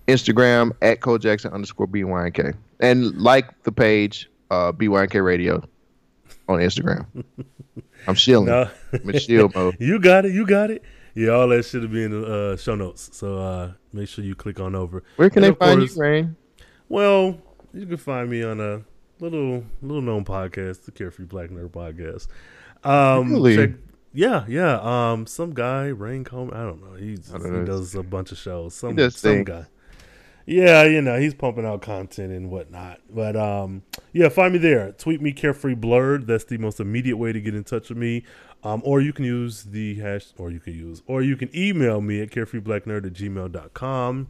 Instagram 0.09 0.73
at 0.81 1.01
Cole 1.01 1.19
Jackson 1.19 1.53
underscore 1.53 1.89
BYNK. 1.89 2.55
And 2.79 3.21
like 3.21 3.63
the 3.65 3.73
page 3.73 4.31
uh, 4.51 4.73
BYNK 4.73 5.23
Radio 5.23 5.63
on 6.49 6.61
Instagram. 6.61 7.07
I'm 8.07 8.15
shilling. 8.15 8.47
No. 8.47 8.71
I'm 8.93 9.11
in 9.11 9.19
shield 9.19 9.55
mode. 9.55 9.77
you 9.81 9.99
got 10.01 10.25
it. 10.25 10.33
You 10.33 10.47
got 10.47 10.71
it. 10.71 10.83
Yeah, 11.15 11.31
all 11.31 11.49
that 11.49 11.65
should 11.65 11.91
be 11.93 12.05
in 12.05 12.11
the 12.13 12.53
uh, 12.53 12.57
show 12.57 12.75
notes. 12.75 13.11
So 13.13 13.39
uh, 13.39 13.73
make 13.93 14.09
sure 14.09 14.25
you 14.25 14.35
click 14.35 14.61
on 14.61 14.75
over. 14.75 15.03
Where 15.17 15.29
can 15.31 15.43
And 15.45 15.55
they 15.55 15.59
find 15.59 15.81
course- 15.81 15.97
you, 15.97 16.03
Rain? 16.03 16.37
Well, 16.89 17.39
you 17.73 17.87
can 17.87 17.97
find 17.97 18.29
me 18.31 18.43
on 18.43 18.61
a 18.61 18.83
little 19.21 19.65
little 19.83 20.03
known 20.03 20.25
podcast, 20.25 20.85
the 20.85 20.93
Carefree 20.93 21.27
Black 21.27 21.51
Nerd 21.51 21.71
Podcast. 21.71 22.27
Um, 22.89 23.33
Really? 23.33 23.57
check- 23.57 23.71
yeah, 24.13 24.45
yeah. 24.49 24.81
Um, 25.13 25.27
some 25.27 25.55
guy, 25.55 25.87
Rain 25.87 26.25
Coleman. 26.25 26.57
I 26.57 26.63
don't 26.65 26.83
know. 26.83 26.97
He's, 26.97 27.33
I 27.33 27.39
don't 27.39 27.53
know. 27.53 27.61
he 27.61 27.65
does 27.67 27.95
a 27.95 28.03
bunch 28.03 28.33
of 28.33 28.39
shows. 28.39 28.75
Some 28.75 28.97
does 28.97 29.15
some 29.17 29.31
sing. 29.31 29.45
guy. 29.45 29.67
Yeah, 30.47 30.83
you 30.85 31.01
know, 31.01 31.17
he's 31.21 31.33
pumping 31.35 31.65
out 31.65 31.81
content 31.83 32.33
and 32.33 32.51
whatnot. 32.51 33.01
But 33.09 33.37
um, 33.37 33.83
yeah, 34.13 34.29
find 34.31 34.53
me 34.53 34.59
there. 34.59 34.91
Tweet 34.93 35.21
me 35.23 35.31
carefree 35.33 35.75
blurred. 35.77 36.27
That's 36.27 36.43
the 36.45 36.59
most 36.59 36.81
immediate 36.81 37.19
way 37.19 37.33
to 37.33 37.41
get 37.41 37.55
in 37.55 37.63
touch 37.63 37.89
with 37.89 37.99
me. 37.99 38.25
Um, 38.63 38.83
or 38.85 39.01
you 39.01 39.13
can 39.13 39.25
use 39.25 39.65
the 39.65 39.95
hash, 39.95 40.33
or 40.37 40.51
you 40.51 40.61
can 40.61 40.75
use, 40.75 41.03
or 41.07 41.23
you 41.23 41.37
can 41.37 41.49
email 41.57 42.01
me 42.01 42.21
at 42.21 42.31
carefreeblacknerd 42.31 43.07
at 43.07 43.13
gmail.com. 43.15 44.29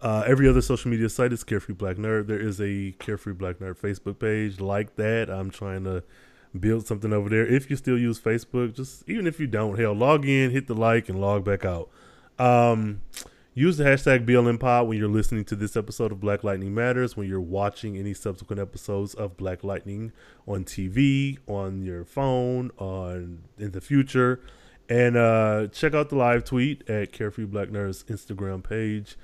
Uh, 0.00 0.22
every 0.26 0.48
other 0.48 0.60
social 0.60 0.90
media 0.90 1.08
site 1.08 1.32
is 1.32 1.42
Carefree 1.42 1.74
Black 1.74 1.96
Nerd. 1.96 2.26
There 2.26 2.38
is 2.38 2.60
a 2.60 2.94
Carefree 2.98 3.32
Black 3.32 3.58
Nerd 3.58 3.78
Facebook 3.78 4.18
page 4.18 4.60
like 4.60 4.96
that. 4.96 5.30
I'm 5.30 5.50
trying 5.50 5.84
to 5.84 6.04
build 6.58 6.86
something 6.86 7.12
over 7.12 7.28
there. 7.28 7.46
If 7.46 7.70
you 7.70 7.76
still 7.76 7.98
use 7.98 8.20
Facebook, 8.20 8.74
just 8.74 9.08
even 9.08 9.26
if 9.26 9.40
you 9.40 9.46
don't, 9.46 9.78
hell, 9.78 9.94
log 9.94 10.26
in, 10.26 10.50
hit 10.50 10.66
the 10.66 10.74
like, 10.74 11.08
and 11.08 11.20
log 11.20 11.44
back 11.44 11.64
out. 11.64 11.88
Um, 12.38 13.00
use 13.56 13.78
the 13.78 13.84
hashtag 13.84 14.26
BLMPod 14.26 14.86
when 14.86 14.98
you're 14.98 15.08
listening 15.08 15.44
to 15.46 15.56
this 15.56 15.76
episode 15.76 16.12
of 16.12 16.20
Black 16.20 16.44
Lightning 16.44 16.74
Matters, 16.74 17.16
when 17.16 17.26
you're 17.26 17.40
watching 17.40 17.96
any 17.96 18.12
subsequent 18.12 18.60
episodes 18.60 19.14
of 19.14 19.38
Black 19.38 19.64
Lightning 19.64 20.12
on 20.46 20.64
TV, 20.64 21.38
on 21.46 21.82
your 21.82 22.04
phone, 22.04 22.70
on 22.76 23.44
in 23.58 23.72
the 23.72 23.80
future. 23.80 24.40
And 24.90 25.16
uh, 25.16 25.68
check 25.72 25.94
out 25.94 26.10
the 26.10 26.16
live 26.16 26.44
tweet 26.44 26.88
at 26.88 27.12
Carefree 27.12 27.46
Black 27.46 27.68
Nerds 27.68 28.04
Instagram 28.04 28.62
page. 28.62 29.16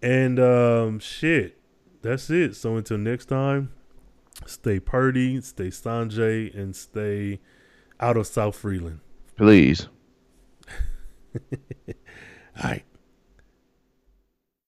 And 0.00 0.38
um, 0.38 1.00
shit, 1.00 1.58
that's 2.00 2.30
it. 2.30 2.54
So 2.54 2.76
until 2.76 2.96
next 2.96 3.26
time, 3.26 3.72
stay 4.46 4.78
perdi, 4.78 5.42
stay 5.42 5.70
Sange, 5.70 6.54
and 6.54 6.76
stay 6.76 7.40
out 7.98 8.16
of 8.16 8.28
South 8.28 8.54
Freeland. 8.54 9.00
Please. 9.36 9.88
All 11.34 11.50
right. 12.62 12.84